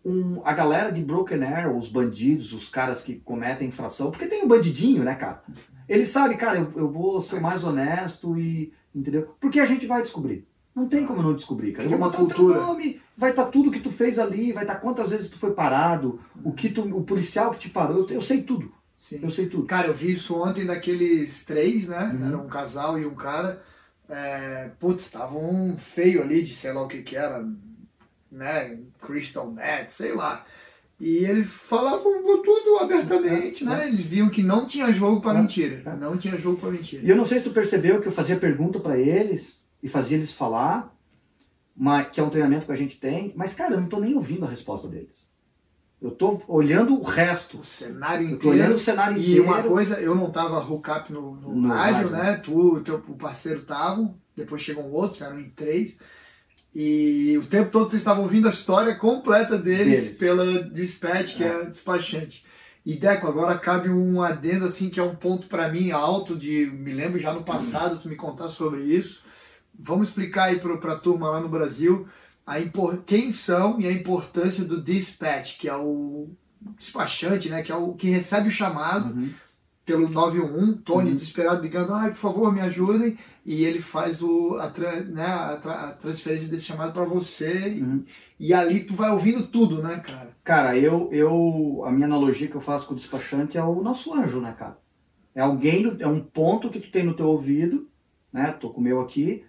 um, 0.08 0.42
a 0.46 0.54
galera 0.54 0.90
de 0.90 1.04
Broken 1.04 1.44
Arrow, 1.44 1.78
os 1.78 1.90
bandidos, 1.90 2.54
os 2.54 2.70
caras 2.70 3.02
que 3.02 3.16
cometem 3.16 3.68
infração, 3.68 4.10
porque 4.10 4.26
tem 4.26 4.42
o 4.42 4.48
bandidinho, 4.48 5.04
né, 5.04 5.14
cara? 5.16 5.44
Ele 5.88 6.06
sabe, 6.06 6.38
cara, 6.38 6.60
eu, 6.60 6.72
eu 6.78 6.90
vou 6.90 7.22
ser 7.22 7.42
mais 7.42 7.66
honesto 7.66 8.40
e, 8.40 8.72
entendeu? 8.96 9.36
Porque 9.38 9.60
a 9.60 9.66
gente 9.66 9.86
vai 9.86 10.02
descobrir. 10.02 10.48
Não 10.74 10.88
tem 10.88 11.06
como 11.06 11.22
não 11.22 11.36
descobrir, 11.36 11.74
cara. 11.74 11.90
Tem 11.90 11.98
uma 11.98 12.12
cultura. 12.12 12.62
nome, 12.62 13.02
vai 13.18 13.32
estar 13.32 13.48
tudo 13.48 13.72
que 13.72 13.82
tu 13.82 13.92
fez 13.92 14.18
ali, 14.18 14.54
vai 14.54 14.64
estar 14.64 14.76
quantas 14.76 15.10
vezes 15.10 15.30
tu 15.30 15.38
foi 15.38 15.52
parado, 15.52 16.22
o 16.42 16.54
que 16.54 16.70
tu, 16.70 16.84
o 16.96 17.04
policial 17.04 17.52
que 17.52 17.60
te 17.60 17.70
parou, 17.70 17.98
eu, 17.98 18.10
eu 18.12 18.22
sei 18.22 18.44
tudo, 18.44 18.72
Sim. 18.96 19.20
eu 19.22 19.30
sei 19.30 19.48
tudo. 19.48 19.66
Cara, 19.66 19.88
eu 19.88 19.94
vi 19.94 20.14
isso 20.14 20.42
ontem 20.42 20.66
daqueles 20.66 21.44
três, 21.44 21.90
né? 21.90 22.14
Uhum. 22.14 22.28
Era 22.28 22.38
um 22.38 22.48
casal 22.48 22.98
e 22.98 23.06
um 23.06 23.16
cara. 23.16 23.62
É, 24.10 24.72
putz, 24.80 25.04
estavam 25.04 25.76
feio 25.78 26.22
ali 26.22 26.42
de 26.42 26.54
sei 26.54 26.72
lá 26.72 26.82
o 26.82 26.88
que 26.88 27.02
que 27.02 27.18
era, 27.18 27.46
né? 28.32 28.78
Crystal 29.02 29.50
Meth, 29.52 29.90
sei 29.90 30.14
lá. 30.14 30.46
E 31.00 31.18
eles 31.26 31.54
falavam 31.54 32.12
tudo 32.42 32.80
abertamente, 32.80 33.64
né? 33.64 33.88
Eles 33.88 34.02
viam 34.06 34.30
que 34.30 34.42
não 34.42 34.66
tinha 34.66 34.92
jogo 34.92 35.22
para 35.22 35.38
É, 35.38 35.42
mentira. 35.42 35.84
é. 35.86 35.96
Não 35.96 36.18
tinha 36.18 36.36
jogo 36.38 36.58
para 36.58 36.72
mentira. 36.72 37.04
E 37.06 37.10
eu 37.10 37.16
não 37.16 37.26
sei 37.26 37.38
se 37.40 37.46
tu 37.46 37.52
percebeu 37.52 38.02
que 38.02 38.08
eu 38.08 38.12
fazia 38.12 38.36
pergunta 38.36 38.80
pra 38.80 38.98
eles 38.98 39.62
e 39.84 39.88
fazia 39.88 40.18
eles 40.18 40.34
falar, 40.34 40.92
mas, 41.76 42.08
que 42.10 42.20
é 42.20 42.24
um 42.24 42.30
treinamento 42.32 42.66
que 42.66 42.72
a 42.72 42.76
gente 42.78 43.00
tem, 43.00 43.32
mas 43.36 43.54
cara, 43.54 43.76
eu 43.76 43.82
não 43.82 43.88
tô 43.88 44.00
nem 44.00 44.16
ouvindo 44.16 44.46
a 44.46 44.50
resposta 44.50 44.88
deles. 44.88 45.16
Eu 46.02 46.12
tô 46.12 46.42
olhando 46.48 47.00
o 47.00 47.04
resto. 47.04 47.60
O 47.60 47.64
cenário 47.64 48.30
Eu 48.30 48.40
tô 48.40 48.50
olhando 48.50 48.58
inteiro. 48.60 48.76
o 48.76 48.80
cenário 48.80 49.18
E 49.18 49.22
inteiro. 49.22 49.44
uma 49.44 49.64
coisa, 49.64 50.00
eu 50.00 50.16
não 50.16 50.32
tava 50.32 50.60
hook 50.60 50.90
up 50.90 51.12
no, 51.14 51.36
no 51.36 51.56
No 51.56 51.68
rádio, 51.70 52.10
rádio. 52.10 52.12
né? 52.12 52.38
Tu 52.44 52.78
e 52.80 52.82
teu 52.84 52.96
o 53.08 53.16
parceiro 53.16 53.62
estavam, 53.62 54.16
depois 54.36 54.62
chegou 54.62 54.84
um 54.84 54.92
outro, 54.94 55.24
eram 55.24 55.40
em 55.40 55.50
três. 55.52 55.98
E 56.74 57.38
o 57.38 57.46
tempo 57.46 57.72
todo 57.72 57.90
vocês 57.90 58.02
estavam 58.02 58.24
ouvindo 58.24 58.48
a 58.48 58.52
história 58.52 58.96
completa 58.96 59.58
deles, 59.58 60.04
Deles. 60.04 60.18
pela 60.18 60.64
dispatch, 60.64 61.36
que 61.36 61.44
é. 61.44 61.50
a 61.52 61.64
despachante. 61.64 62.46
E 62.86 62.94
Deco, 62.96 63.28
agora 63.28 63.58
cabe 63.58 63.90
um 63.90 64.22
adendo 64.22 64.66
assim 64.66 64.90
que 64.90 65.00
é 65.00 65.04
um 65.04 65.16
ponto 65.16 65.48
pra 65.48 65.68
mim 65.70 65.92
alto 65.92 66.38
de, 66.38 66.68
me 66.68 66.94
lembro 66.94 67.20
já 67.20 67.34
no 67.34 67.44
passado 67.44 68.00
tu 68.00 68.08
me 68.08 68.16
contar 68.16 68.48
sobre 68.48 68.84
isso. 68.84 69.24
Vamos 69.78 70.08
explicar 70.08 70.46
aí 70.46 70.60
pro, 70.60 70.80
pra 70.80 70.96
turma 70.96 71.30
lá 71.30 71.40
no 71.40 71.50
Brasil 71.50 72.08
a 72.46 72.62
impor, 72.62 73.04
quem 73.06 73.32
são 73.34 73.78
e 73.82 73.86
a 73.86 73.92
importância 73.92 74.64
do 74.64 74.82
dispatch, 74.82 75.58
que 75.58 75.68
é 75.68 75.76
o 75.76 76.30
despachante, 76.78 77.50
né, 77.50 77.62
que 77.62 77.74
é 77.74 77.76
o 77.76 77.94
que 77.94 78.10
recebe 78.10 78.48
o 78.48 78.52
chamado 78.52 79.14
Uhum. 79.14 79.32
Pelo 79.88 80.10
911, 80.10 80.80
Tony 80.84 81.08
Uhum. 81.10 81.14
desesperado 81.16 81.62
ligando, 81.62 81.94
ai, 81.94 82.10
por 82.10 82.18
favor, 82.18 82.54
me 82.54 82.60
ajudem, 82.60 83.18
e 83.46 83.64
ele 83.64 83.80
faz 83.80 84.22
o, 84.22 84.56
a, 84.60 84.70
tran- 84.70 85.06
né, 85.06 85.26
a, 85.26 85.56
tra- 85.56 85.84
a 85.86 85.94
transferência 85.94 86.50
desse 86.50 86.66
chamado 86.66 86.92
para 86.92 87.06
você, 87.06 87.70
e- 87.70 87.82
Uhum. 87.82 88.04
e, 88.38 88.54
ali 88.54 88.84
tu 88.84 88.94
vai 88.94 89.10
ouvindo 89.10 89.48
tudo, 89.48 89.82
né, 89.82 89.98
cara? 90.06 90.32
Cara, 90.44 90.78
eu, 90.78 91.08
eu. 91.14 91.84
A 91.86 91.92
minha 91.92 92.06
analogia 92.06 92.50
que 92.50 92.56
eu 92.56 92.62
faço 92.62 92.86
com 92.86 92.94
o 92.94 92.98
despachante 92.98 93.58
é 93.58 93.64
o 93.64 93.82
nosso 93.82 94.14
anjo, 94.14 94.42
né, 94.42 94.54
cara? 94.60 94.78
É 95.34 95.40
alguém, 95.42 95.96
é 96.00 96.08
um 96.08 96.20
ponto 96.20 96.70
que 96.70 96.80
tu 96.82 96.92
tem 96.92 97.04
no 97.06 97.14
teu 97.14 97.28
ouvido, 97.28 97.88
né? 98.34 98.52
Tô 98.60 98.70
com 98.70 98.82
o 98.82 98.84
meu 98.84 99.00
aqui, 99.00 99.46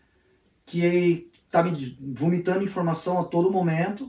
que 0.65 1.28
tá 1.51 1.65
me 1.65 1.98
vomitando 2.15 2.62
informação 2.65 3.19
a 3.19 3.24
todo 3.24 3.51
momento. 3.51 4.09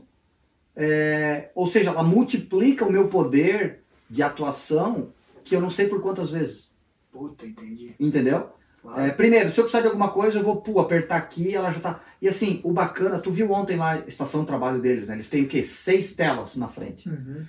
É, 0.76 1.50
ou 1.56 1.66
seja, 1.66 1.90
ela 1.90 2.04
multiplica 2.04 2.84
o 2.86 2.92
meu 2.92 3.08
poder 3.08 3.80
de 4.08 4.22
atuação 4.22 5.08
que 5.50 5.56
eu 5.56 5.60
não 5.60 5.68
sei 5.68 5.88
por 5.88 6.00
quantas 6.00 6.30
vezes. 6.30 6.70
Puta, 7.10 7.44
entendi. 7.44 7.92
Entendeu? 7.98 8.50
Claro. 8.80 9.00
É, 9.00 9.10
primeiro, 9.10 9.50
se 9.50 9.58
eu 9.58 9.64
precisar 9.64 9.82
de 9.82 9.88
alguma 9.88 10.10
coisa, 10.10 10.38
eu 10.38 10.44
vou 10.44 10.62
pô, 10.62 10.78
apertar 10.78 11.16
aqui 11.16 11.54
ela 11.54 11.72
já 11.72 11.80
tá. 11.80 12.00
E 12.22 12.28
assim, 12.28 12.60
o 12.62 12.72
bacana, 12.72 13.18
tu 13.18 13.32
viu 13.32 13.50
ontem 13.50 13.76
lá 13.76 13.94
a 13.94 13.98
estação 14.06 14.42
de 14.42 14.46
trabalho 14.46 14.80
deles, 14.80 15.08
né? 15.08 15.16
Eles 15.16 15.28
têm 15.28 15.42
o 15.42 15.48
quê? 15.48 15.64
Seis 15.64 16.12
telas 16.12 16.54
na 16.54 16.68
frente. 16.68 17.08
Uhum. 17.08 17.44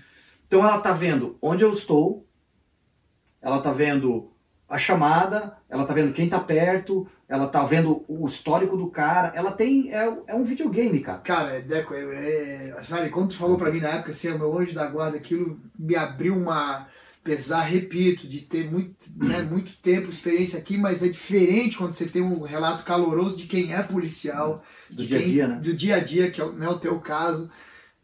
Então 0.47 0.67
ela 0.67 0.79
tá 0.79 0.91
vendo 0.93 1.37
onde 1.39 1.63
eu 1.63 1.71
estou, 1.71 2.25
ela 3.39 3.61
tá 3.61 3.71
vendo 3.71 4.31
a 4.67 4.79
chamada, 4.79 5.57
ela 5.69 5.85
tá 5.85 5.93
vendo 5.93 6.11
quem 6.11 6.27
tá 6.27 6.39
perto, 6.39 7.07
ela 7.29 7.47
tá 7.47 7.63
vendo 7.65 8.03
o 8.07 8.25
histórico 8.25 8.75
do 8.75 8.87
cara, 8.87 9.31
ela 9.35 9.51
tem. 9.51 9.93
É, 9.93 10.11
é 10.27 10.35
um 10.35 10.43
videogame, 10.43 11.01
cara. 11.01 11.19
Cara, 11.19 11.61
Deco, 11.61 11.93
é, 11.93 12.69
é, 12.69 12.83
sabe, 12.83 13.09
quando 13.09 13.29
tu 13.29 13.37
falou 13.37 13.57
pra 13.57 13.71
mim 13.71 13.79
na 13.79 13.89
época, 13.89 14.09
assim, 14.09 14.31
o 14.31 14.39
meu 14.39 14.57
anjo 14.57 14.73
da 14.73 14.87
guarda, 14.87 15.17
aquilo 15.17 15.59
me 15.77 15.95
abriu 15.95 16.35
uma. 16.35 16.87
Apesar, 17.23 17.61
repito, 17.61 18.27
de 18.27 18.39
ter 18.39 18.69
muito, 18.69 18.95
né, 19.15 19.43
muito 19.43 19.73
tempo, 19.73 20.09
experiência 20.09 20.57
aqui, 20.57 20.75
mas 20.75 21.03
é 21.03 21.07
diferente 21.07 21.77
quando 21.77 21.93
você 21.93 22.07
tem 22.07 22.21
um 22.21 22.41
relato 22.41 22.83
caloroso 22.83 23.37
de 23.37 23.45
quem 23.45 23.73
é 23.73 23.83
policial, 23.83 24.63
Do 24.89 25.05
dia 25.05 25.19
a 25.19 25.23
dia, 25.23 25.47
né? 25.47 25.59
do 25.61 25.73
dia 25.73 25.95
a 25.97 25.99
dia, 25.99 26.31
que 26.31 26.41
é 26.41 26.43
o, 26.43 26.51
né, 26.53 26.67
o 26.67 26.79
teu 26.79 26.99
caso. 26.99 27.47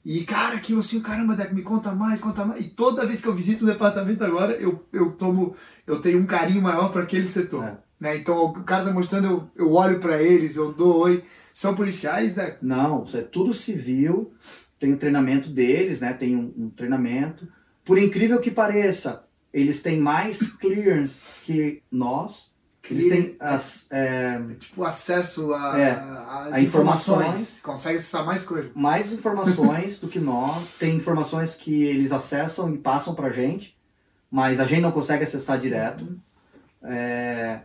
E, 0.06 0.24
cara, 0.24 0.56
aquilo 0.56 0.82
assim, 0.82 1.02
caramba, 1.02 1.36
Deco, 1.36 1.56
me 1.56 1.64
conta 1.64 1.94
mais, 1.94 2.22
conta 2.22 2.46
mais. 2.46 2.64
E 2.64 2.70
toda 2.70 3.08
vez 3.08 3.20
que 3.20 3.28
eu 3.28 3.34
visito 3.34 3.64
o 3.64 3.68
departamento 3.68 4.24
agora, 4.24 4.54
eu, 4.54 4.86
eu 4.94 5.12
tomo, 5.12 5.56
eu 5.88 6.00
tenho 6.00 6.20
um 6.20 6.26
carinho 6.28 6.62
maior 6.62 6.92
para 6.92 7.02
aquele 7.02 7.26
setor. 7.26 7.64
É. 7.64 7.78
Né? 8.00 8.18
Então, 8.18 8.46
o 8.46 8.64
cara 8.64 8.86
tá 8.86 8.94
mostrando, 8.94 9.26
eu, 9.26 9.50
eu 9.56 9.74
olho 9.74 10.00
para 10.00 10.22
eles, 10.22 10.56
eu 10.56 10.72
dou 10.72 11.00
oi. 11.00 11.24
São 11.52 11.76
policiais, 11.76 12.36
Deco? 12.36 12.64
Não, 12.64 13.04
isso 13.04 13.18
é 13.18 13.22
tudo 13.22 13.52
civil, 13.52 14.32
tem 14.80 14.94
o 14.94 14.98
treinamento 14.98 15.50
deles, 15.50 16.02
né? 16.02 16.14
Tem 16.14 16.36
um, 16.36 16.54
um 16.56 16.70
treinamento. 16.70 17.48
Por 17.88 17.98
incrível 17.98 18.40
que 18.40 18.52
pareça, 18.52 19.24
eles 19.54 19.82
têm 19.82 19.98
mais 19.98 20.40
clearance 20.54 21.20
que 21.46 21.82
nós. 21.92 22.52
Eles 22.90 23.10
têm 23.10 23.36
as, 23.40 23.86
é, 23.90 24.40
Tipo, 24.60 24.84
acesso 24.86 25.54
a, 25.54 25.78
É, 25.80 25.92
a 25.92 26.62
informações. 26.62 26.62
informações. 26.62 27.60
Consegue 27.62 27.98
acessar 27.98 28.26
mais 28.26 28.44
coisas. 28.44 28.72
mais 28.76 29.12
informações 29.12 30.00
do 30.00 30.08
que 30.08 30.20
nós. 30.20 30.74
Tem 30.80 30.96
informações 30.96 31.54
que 31.54 31.84
eles 31.84 32.12
acessam 32.14 32.74
e 32.74 32.78
passam 32.78 33.14
pra 33.16 33.30
gente, 33.30 33.76
mas 34.32 34.60
a 34.62 34.66
gente 34.66 34.82
não 34.82 34.92
consegue 34.92 35.24
acessar 35.26 35.60
direto. 35.60 36.18
É, 36.82 37.60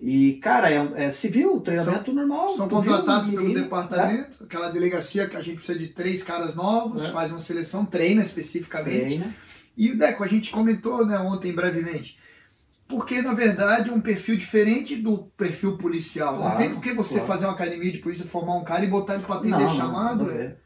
e, 0.00 0.34
cara, 0.34 0.70
é, 0.70 1.04
é 1.06 1.10
civil, 1.12 1.60
treinamento 1.60 2.12
normal. 2.12 2.50
São 2.54 2.68
tu 2.68 2.80
viu, 2.80 2.92
contratados 2.92 3.30
pelo 3.30 3.54
departamento, 3.54 4.44
aquela 4.44 4.70
delegacia 4.70 5.26
que 5.28 5.36
a 5.36 5.40
gente 5.40 5.56
precisa 5.56 5.78
de 5.78 5.88
três 5.88 6.22
caras 6.22 6.54
novos, 6.54 7.04
É. 7.06 7.10
faz 7.10 7.30
uma 7.30 7.40
seleção, 7.40 7.86
treina 7.86 8.22
especificamente. 8.22 9.00
treina. 9.06 9.34
E 9.78 9.92
o 9.92 9.96
Deco, 9.96 10.24
a 10.24 10.26
gente 10.26 10.50
comentou 10.50 11.06
né, 11.06 11.16
ontem 11.20 11.52
brevemente, 11.52 12.18
porque 12.88 13.22
na 13.22 13.32
verdade 13.32 13.90
é 13.90 13.92
um 13.92 14.00
perfil 14.00 14.36
diferente 14.36 14.96
do 14.96 15.18
perfil 15.36 15.78
policial. 15.78 16.34
não 16.34 16.40
Claro, 16.42 16.58
tem 16.58 16.74
por 16.74 16.82
que 16.82 16.92
você 16.92 17.14
claro. 17.14 17.28
fazer 17.28 17.46
uma 17.46 17.52
academia 17.54 17.92
de 17.92 17.98
polícia, 17.98 18.26
formar 18.26 18.56
um 18.56 18.64
cara 18.64 18.84
e 18.84 18.88
botar 18.88 19.14
ele 19.14 19.22
para 19.22 19.36
atender 19.36 19.52
Não, 19.52 19.60
não, 19.60 19.76
chamado. 19.76 20.28
a 20.28 20.34
é. 20.34 20.36
ver. 20.36 20.58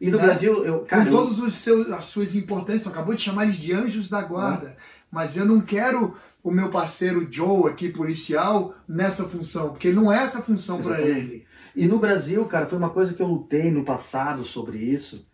E 0.00 0.10
no 0.10 0.16
Né? 0.18 0.24
Brasil, 0.24 0.64
eu, 0.64 0.80
cara, 0.80 1.04
Com 1.04 1.10
todas 1.10 1.38
os 1.38 1.54
seus, 1.56 1.90
as 1.92 2.06
suas 2.06 2.34
importâncias, 2.34 2.82
tu 2.82 2.88
acabou 2.88 3.14
de 3.14 3.20
chamar 3.20 3.44
eles 3.44 3.58
de 3.58 3.72
anjos 3.72 4.08
da 4.08 4.22
guarda, 4.22 4.76
mas 5.10 5.36
eu 5.36 5.44
não 5.44 5.60
quero 5.60 6.16
o 6.42 6.50
meu 6.50 6.68
parceiro 6.70 7.26
Joe 7.30 7.70
aqui, 7.70 7.88
policial, 7.90 8.74
nessa 8.88 9.24
função, 9.24 9.70
porque 9.70 9.92
não 9.92 10.12
é 10.12 10.18
essa 10.22 10.42
função 10.42 10.82
para 10.82 11.00
ele. 11.00 11.46
E 11.76 11.86
no 11.86 11.98
Brasil, 11.98 12.44
cara, 12.46 12.66
foi 12.66 12.78
uma 12.78 12.90
coisa 12.90 13.14
que 13.14 13.22
eu 13.22 13.26
lutei 13.26 13.70
no 13.70 13.84
passado 13.84 14.44
sobre 14.44 14.78
isso. 14.78 15.26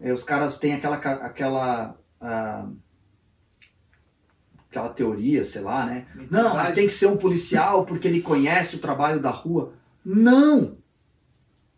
É, 0.00 0.12
os 0.12 0.24
caras 0.24 0.58
têm 0.58 0.72
aquela, 0.74 0.96
aquela, 0.96 1.94
ah, 2.20 2.66
aquela 4.70 4.88
teoria, 4.90 5.44
sei 5.44 5.62
lá, 5.62 5.86
né? 5.86 6.06
Não, 6.30 6.54
mas 6.54 6.74
tem 6.74 6.86
que 6.86 6.94
ser 6.94 7.06
um 7.06 7.16
policial 7.16 7.84
porque 7.84 8.06
ele 8.06 8.20
conhece 8.20 8.76
o 8.76 8.78
trabalho 8.78 9.20
da 9.20 9.30
rua. 9.30 9.72
Não! 10.04 10.78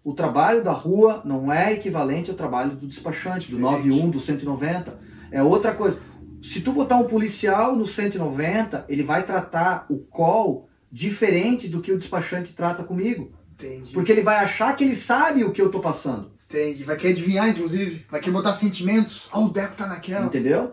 O 0.05 0.13
trabalho 0.13 0.65
da 0.65 0.73
rua 0.73 1.23
não 1.25 1.53
é 1.53 1.73
equivalente 1.73 2.31
ao 2.31 2.37
trabalho 2.37 2.77
do 2.77 2.87
despachante, 2.87 3.51
do 3.51 3.57
Diferente. 3.57 3.89
91, 3.89 4.11
do 4.11 4.21
190. 4.21 4.99
É 5.31 5.43
outra 5.43 5.73
coisa. 5.73 5.99
Se 6.43 6.61
tu 6.61 6.73
botar 6.73 6.97
um 6.97 7.05
policial 7.05 7.77
no 7.77 7.87
190, 7.87 8.85
ele 8.89 9.05
vai 9.05 9.25
tratar 9.25 9.87
o 9.89 9.99
call 9.99 10.69
diferente 10.91 11.69
do 11.69 11.81
que 11.81 11.93
o 11.93 11.99
despachante 11.99 12.53
trata 12.53 12.83
comigo. 12.83 13.33
Entendi. 13.53 13.95
Porque 13.95 14.11
ele 14.11 14.23
vai 14.23 14.37
achar 14.37 14.75
que 14.75 14.83
ele 14.83 14.97
sabe 14.97 15.45
o 15.45 15.53
que 15.53 15.63
eu 15.63 15.71
tô 15.71 15.79
passando. 15.79 16.32
Entendi. 16.59 16.85
Vai 16.85 16.97
querer 16.97 17.13
adivinhar, 17.13 17.49
inclusive. 17.49 18.05
Vai 18.11 18.21
querer 18.21 18.33
botar 18.33 18.53
sentimentos. 18.53 19.29
Ó, 19.33 19.45
o 19.47 19.49
Deco 19.51 19.75
tá 19.77 19.87
naquela. 19.87 20.27
Entendeu? 20.27 20.73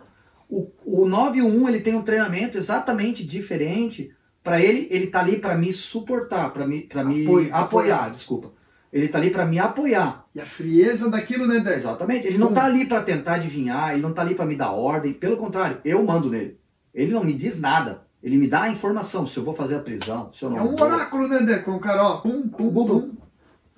O, 0.50 0.68
o 0.86 1.08
91 1.08 1.70
ele 1.70 1.80
tem 1.80 1.96
um 1.96 2.02
treinamento 2.02 2.58
exatamente 2.58 3.24
diferente. 3.26 4.12
Para 4.44 4.62
ele, 4.62 4.88
ele 4.90 5.08
tá 5.08 5.20
ali 5.20 5.38
para 5.38 5.56
me 5.56 5.72
suportar, 5.72 6.52
para 6.52 6.66
me, 6.66 6.82
pra 6.82 7.04
me 7.04 7.24
apoiar, 7.26 7.56
apoiar. 7.60 8.10
desculpa. 8.12 8.52
Ele 8.92 9.08
tá 9.08 9.20
ali 9.20 9.30
para 9.30 9.46
me 9.46 9.60
apoiar. 9.60 10.26
E 10.34 10.42
a 10.42 10.46
frieza 10.46 11.12
daquilo, 11.12 11.46
né, 11.48 11.60
Deco? 11.60 11.78
Exatamente. 11.78 12.26
Ele 12.26 12.38
não 12.40 12.52
tá 12.54 12.66
ali 12.66 12.86
para 12.86 13.04
tentar 13.04 13.34
adivinhar, 13.36 13.92
ele 13.94 14.02
não 14.02 14.14
tá 14.14 14.22
ali 14.24 14.34
para 14.34 14.46
me 14.46 14.56
dar 14.56 14.72
ordem. 14.72 15.14
Pelo 15.14 15.38
contrário, 15.38 15.78
eu 15.86 16.04
mando 16.04 16.30
nele. 16.30 16.58
Ele 16.94 17.12
não 17.12 17.24
me 17.24 17.34
diz 17.34 17.60
nada. 17.60 18.02
Ele 18.24 18.38
me 18.38 18.48
dá 18.48 18.64
a 18.64 18.70
informação 18.70 19.26
se 19.28 19.38
eu 19.38 19.44
vou 19.46 19.54
fazer 19.56 19.76
a 19.76 19.80
prisão, 19.80 20.32
se 20.34 20.44
eu 20.44 20.50
não 20.50 20.58
É 20.58 20.62
um 20.62 20.76
vou. 20.76 20.88
oráculo, 20.88 21.28
né, 21.28 21.40
Deco? 21.42 21.72
Um 21.72 21.80
cara, 21.80 22.04
ó, 22.04 22.18
pum, 22.18 22.50
pum, 22.50 22.70
Google. 22.72 23.02
pum. 23.02 23.18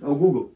É 0.02 0.08
o 0.08 0.16
Google. 0.16 0.56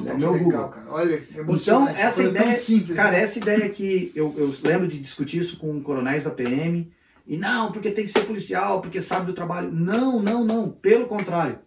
Puta, 0.00 0.12
É 0.12 0.16
meu 0.16 0.32
legal, 0.32 0.44
Google. 0.44 0.68
cara. 0.68 0.86
Olha, 0.90 1.22
Então, 1.30 1.42
emocionante. 1.44 2.00
essa 2.00 2.22
ideia, 2.22 2.56
simples. 2.58 2.96
cara, 2.96 3.10
né? 3.12 3.22
essa 3.22 3.38
ideia 3.38 3.68
que 3.68 4.10
eu, 4.14 4.34
eu 4.36 4.54
lembro 4.64 4.88
de 4.88 4.98
discutir 4.98 5.40
isso 5.40 5.56
com 5.58 5.80
coronéis 5.82 6.24
da 6.24 6.30
PM, 6.30 6.90
e 7.26 7.36
não, 7.36 7.70
porque 7.72 7.90
tem 7.90 8.04
que 8.04 8.10
ser 8.12 8.24
policial, 8.24 8.80
porque 8.80 9.00
sabe 9.00 9.26
do 9.26 9.32
trabalho. 9.32 9.70
Não, 9.72 10.20
não, 10.20 10.44
não. 10.44 10.68
Pelo 10.70 11.06
contrário. 11.06 11.58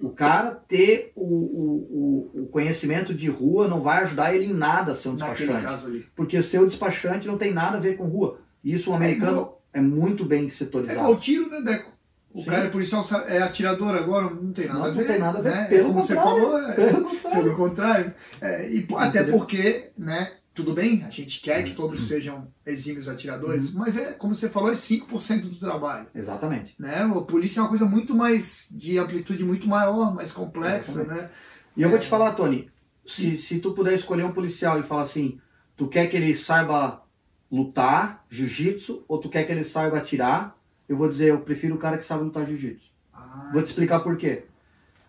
O 0.00 0.10
cara 0.10 0.50
ter 0.52 1.12
o, 1.14 1.22
o, 1.24 2.30
o, 2.34 2.42
o 2.42 2.46
conhecimento 2.48 3.14
de 3.14 3.28
rua 3.28 3.68
não 3.68 3.80
vai 3.82 4.02
ajudar 4.02 4.34
ele 4.34 4.46
em 4.46 4.52
nada 4.54 4.92
a 4.92 4.94
ser 4.96 5.10
um 5.10 5.14
despachante. 5.14 6.06
Porque 6.16 6.36
o 6.36 6.42
seu 6.42 6.66
despachante 6.66 7.26
não 7.28 7.38
tem 7.38 7.52
nada 7.52 7.76
a 7.76 7.80
ver 7.80 7.96
com 7.96 8.04
rua. 8.06 8.38
Isso 8.64 8.90
o 8.90 8.94
americano 8.94 9.32
igual- 9.32 9.62
é, 9.72 9.80
muito 9.80 10.24
bem 10.24 10.46
É 10.46 10.48
setorizado. 10.48 10.98
igual 10.98 11.16
tiro, 11.18 11.48
né, 11.48 11.60
Deco? 11.60 11.91
O 12.34 12.40
Sim. 12.40 12.46
cara 12.50 12.64
é 12.64 12.70
policial, 12.70 13.04
é 13.28 13.38
atirador 13.42 13.94
agora, 13.94 14.30
não 14.30 14.52
tem 14.52 14.66
nada 14.66 14.78
Não, 14.78 14.84
a 14.86 14.88
não 14.88 14.94
ver. 14.96 15.06
tem 15.06 15.18
nada 15.18 15.38
a 15.38 15.42
ver. 15.42 15.50
Né? 15.50 15.64
Pelo 15.66 15.88
Como 15.88 16.02
você 16.02 16.14
contrário. 16.16 16.40
falou, 16.42 16.58
é, 16.58 16.72
Pelo 16.74 17.02
contrário. 17.04 17.42
pelo 17.42 17.56
contrário. 17.56 18.14
É, 18.40 18.68
e, 18.70 18.82
pô, 18.86 18.96
até 18.96 19.20
Entendeu? 19.20 19.38
porque, 19.38 19.90
né, 19.98 20.32
tudo 20.54 20.72
bem, 20.72 21.04
a 21.04 21.10
gente 21.10 21.40
quer 21.40 21.62
que 21.64 21.74
todos 21.74 22.06
sejam 22.08 22.48
exímios 22.64 23.08
atiradores, 23.08 23.72
Uhum. 23.72 23.80
mas 23.80 23.96
é, 23.98 24.12
como 24.12 24.34
você 24.34 24.48
falou, 24.48 24.70
é 24.70 24.74
5% 24.74 25.42
do 25.42 25.56
trabalho. 25.56 26.06
Exatamente. 26.14 26.74
Né? 26.78 27.02
A 27.02 27.20
polícia 27.20 27.60
é 27.60 27.62
uma 27.62 27.68
coisa 27.68 27.84
muito 27.84 28.14
mais, 28.14 28.68
de 28.70 28.98
amplitude 28.98 29.44
muito 29.44 29.68
maior, 29.68 30.14
mais 30.14 30.32
complexa, 30.32 30.92
Exatamente. 31.02 31.22
né? 31.22 31.30
E 31.76 31.82
eu 31.82 31.90
vou 31.90 31.98
te 31.98 32.06
falar, 32.06 32.32
Tony, 32.32 32.70
se, 33.04 33.36
se 33.36 33.58
tu 33.58 33.72
puder 33.72 33.94
escolher 33.94 34.24
um 34.24 34.32
policial 34.32 34.78
e 34.78 34.82
falar 34.82 35.02
assim, 35.02 35.38
tu 35.76 35.86
quer 35.88 36.06
que 36.06 36.16
ele 36.16 36.34
saiba 36.34 37.02
lutar 37.50 38.24
jiu-jitsu 38.30 39.04
ou 39.08 39.18
tu 39.18 39.28
quer 39.28 39.44
que 39.44 39.52
ele 39.52 39.64
saiba 39.64 39.98
atirar, 39.98 40.56
eu 40.92 40.96
vou 40.96 41.08
dizer, 41.08 41.30
eu 41.30 41.38
prefiro 41.38 41.74
o 41.74 41.78
cara 41.78 41.96
que 41.96 42.04
sabe 42.04 42.22
lutar 42.22 42.46
jiu-jitsu. 42.46 42.90
Ah, 43.14 43.50
Vou 43.50 43.62
te 43.62 43.68
explicar 43.68 44.00
por 44.00 44.14
quê. 44.18 44.44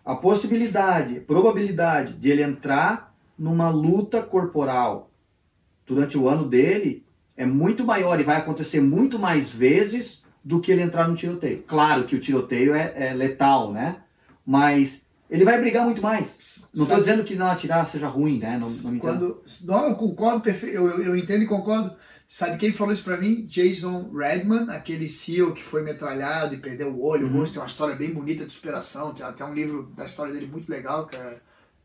A 0.02 0.14
possibilidade, 0.14 1.20
probabilidade 1.20 2.14
de 2.14 2.30
ele 2.30 2.42
entrar 2.42 3.14
numa 3.38 3.68
luta 3.68 4.22
corporal 4.22 5.10
durante 5.86 6.16
o 6.16 6.26
ano 6.26 6.48
dele 6.48 7.04
é 7.36 7.44
muito 7.44 7.84
maior 7.84 8.18
e 8.18 8.22
vai 8.22 8.36
acontecer 8.36 8.80
muito 8.80 9.18
mais 9.18 9.52
vezes 9.52 10.24
do 10.42 10.58
que 10.58 10.72
ele 10.72 10.80
entrar 10.80 11.06
no 11.06 11.14
tiroteio. 11.14 11.62
Claro 11.66 12.04
que 12.04 12.16
o 12.16 12.20
tiroteio 12.20 12.74
é, 12.74 12.94
é 12.96 13.12
letal, 13.12 13.70
né? 13.70 13.96
Mas 14.46 15.02
ele 15.28 15.44
vai 15.44 15.60
brigar 15.60 15.84
muito 15.84 16.00
mais. 16.00 16.70
Não 16.74 16.84
estou 16.84 16.98
dizendo 16.98 17.24
que 17.24 17.34
não 17.34 17.50
atirar 17.50 17.90
seja 17.90 18.08
ruim, 18.08 18.38
né? 18.38 18.58
Não, 18.58 18.70
não. 18.70 18.98
Quando, 18.98 19.42
não, 19.64 19.88
eu 19.88 19.96
concordo, 19.96 20.48
eu, 20.48 21.02
eu 21.02 21.14
entendo 21.14 21.42
e 21.42 21.46
concordo. 21.46 21.94
Sabe 22.36 22.58
quem 22.58 22.72
falou 22.72 22.92
isso 22.92 23.04
pra 23.04 23.16
mim? 23.16 23.46
Jason 23.46 24.10
Redman, 24.12 24.68
aquele 24.68 25.08
CEO 25.08 25.52
que 25.52 25.62
foi 25.62 25.84
metralhado 25.84 26.52
e 26.52 26.58
perdeu 26.58 26.88
o 26.88 27.00
olho, 27.00 27.28
Uhum. 27.28 27.36
o 27.36 27.38
rosto, 27.38 27.52
tem 27.52 27.62
uma 27.62 27.68
história 27.68 27.94
bem 27.94 28.12
bonita 28.12 28.44
de 28.44 28.50
superação, 28.50 29.14
tem 29.14 29.24
até 29.24 29.44
um 29.44 29.54
livro 29.54 29.92
da 29.96 30.04
história 30.04 30.32
dele 30.32 30.48
muito 30.48 30.68
legal, 30.68 31.06
que 31.06 31.16
é 31.16 31.38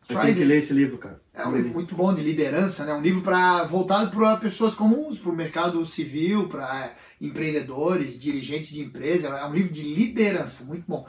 Eu 0.09 0.19
tenho 0.19 0.35
que 0.35 0.43
ler 0.43 0.57
esse 0.57 0.73
livro, 0.73 0.97
cara. 0.97 1.21
É 1.35 1.45
um 1.45 1.55
livro 1.55 1.71
muito 1.71 1.93
bom 1.93 2.11
de 2.11 2.23
liderança, 2.23 2.83
né? 2.83 2.95
Um 2.95 3.01
livro 3.03 3.21
para 3.21 3.63
voltado 3.65 4.09
para 4.09 4.37
pessoas 4.37 4.73
comuns, 4.73 5.19
para 5.19 5.31
o 5.31 5.35
mercado 5.35 5.85
civil, 5.85 6.47
para 6.47 6.95
empreendedores, 7.21 8.19
dirigentes 8.19 8.71
de 8.71 8.81
empresa. 8.81 9.27
É 9.27 9.45
um 9.45 9.53
livro 9.53 9.71
de 9.71 9.83
liderança, 9.83 10.65
muito 10.65 10.85
bom. 10.87 11.05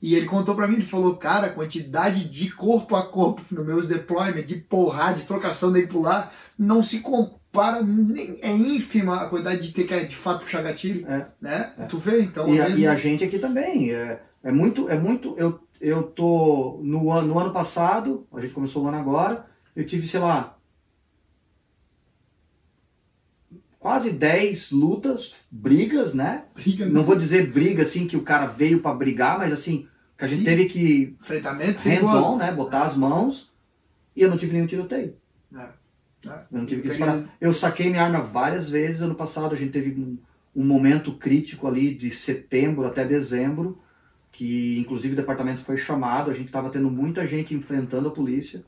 E 0.00 0.14
ele 0.14 0.26
contou 0.26 0.54
para 0.54 0.68
mim, 0.68 0.74
ele 0.74 0.84
falou, 0.84 1.16
cara, 1.16 1.48
a 1.48 1.52
quantidade 1.52 2.28
de 2.28 2.50
corpo 2.52 2.94
a 2.94 3.02
corpo 3.02 3.42
nos 3.50 3.66
meus 3.66 3.88
deployments, 3.88 4.46
de 4.46 4.56
porrada, 4.56 5.18
de 5.18 5.24
trocação 5.24 5.72
dele 5.72 5.88
pular, 5.88 6.32
não 6.56 6.84
se 6.84 7.00
compara, 7.00 7.40
nem, 7.82 8.38
é 8.42 8.50
ínfima 8.52 9.22
a 9.22 9.28
quantidade 9.28 9.66
de 9.66 9.72
ter 9.72 9.84
que 9.84 10.04
de 10.06 10.16
fato 10.16 10.40
puxar 10.40 10.62
gatilho, 10.62 11.06
É. 11.10 11.26
né? 11.40 11.74
Tu 11.88 11.98
vê, 11.98 12.22
então... 12.22 12.48
E 12.52 12.58
é 12.58 12.62
a, 12.62 12.68
mesmo- 12.68 12.82
e 12.82 12.86
a 12.86 12.94
gente 12.96 13.24
aqui 13.24 13.38
também. 13.38 13.92
É, 13.92 14.20
é 14.42 14.52
muito. 14.52 14.88
É 14.88 14.98
muito 14.98 15.34
eu, 15.36 15.60
eu 15.80 16.02
tô. 16.04 16.80
No, 16.82 17.10
ano- 17.12 17.28
no 17.28 17.38
ano 17.38 17.52
passado, 17.52 18.26
a 18.32 18.40
gente 18.40 18.54
começou 18.54 18.84
o 18.84 18.88
ano 18.88 18.98
agora, 18.98 19.46
eu 19.74 19.84
tive, 19.86 20.06
sei 20.06 20.20
lá. 20.20 20.56
Quase 23.78 24.10
10 24.10 24.72
lutas, 24.72 25.34
brigas, 25.50 26.12
né? 26.12 26.44
briga, 26.54 26.86
Não 26.86 27.04
vou 27.04 27.14
dizer 27.14 27.52
briga 27.52 27.82
assim 27.84 28.06
que 28.06 28.16
o 28.16 28.22
cara 28.22 28.46
veio 28.46 28.80
pra 28.80 28.92
brigar, 28.92 29.38
mas 29.38 29.52
assim, 29.52 29.86
que 30.18 30.24
a 30.24 30.26
gente 30.26 30.38
Sim. 30.40 30.44
teve 30.44 30.66
que 30.66 31.16
enfrentamento 31.20 31.80
perigoso. 31.82 32.12
hands-on, 32.14 32.36
né? 32.36 32.50
Botar 32.52 32.82
as 32.82 32.96
mãos 32.96 33.52
e 34.14 34.22
eu 34.22 34.28
não 34.30 34.36
tive 34.36 34.54
nenhum 34.54 34.66
tiroteio. 34.66 35.14
É. 35.56 35.68
É. 36.28 36.44
Eu 36.52 36.58
não 36.58 36.66
tive 36.66 36.82
que 36.82 36.88
disparar. 36.88 37.24
Eu 37.40 37.52
saquei 37.54 37.88
minha 37.90 38.02
arma 38.02 38.20
várias 38.20 38.70
vezes 38.70 39.02
ano 39.02 39.14
passado, 39.14 39.54
a 39.54 39.58
gente 39.58 39.72
teve 39.72 39.90
um, 40.00 40.16
um 40.54 40.64
momento 40.64 41.12
crítico 41.12 41.66
ali 41.66 41.94
de 41.94 42.10
setembro 42.10 42.86
até 42.86 43.04
dezembro, 43.04 43.78
que 44.32 44.78
inclusive 44.78 45.14
o 45.14 45.16
departamento 45.16 45.60
foi 45.62 45.76
chamado, 45.76 46.30
a 46.30 46.34
gente 46.34 46.46
estava 46.46 46.68
tendo 46.70 46.90
muita 46.90 47.26
gente 47.26 47.54
enfrentando 47.54 48.08
a 48.08 48.10
polícia. 48.10 48.64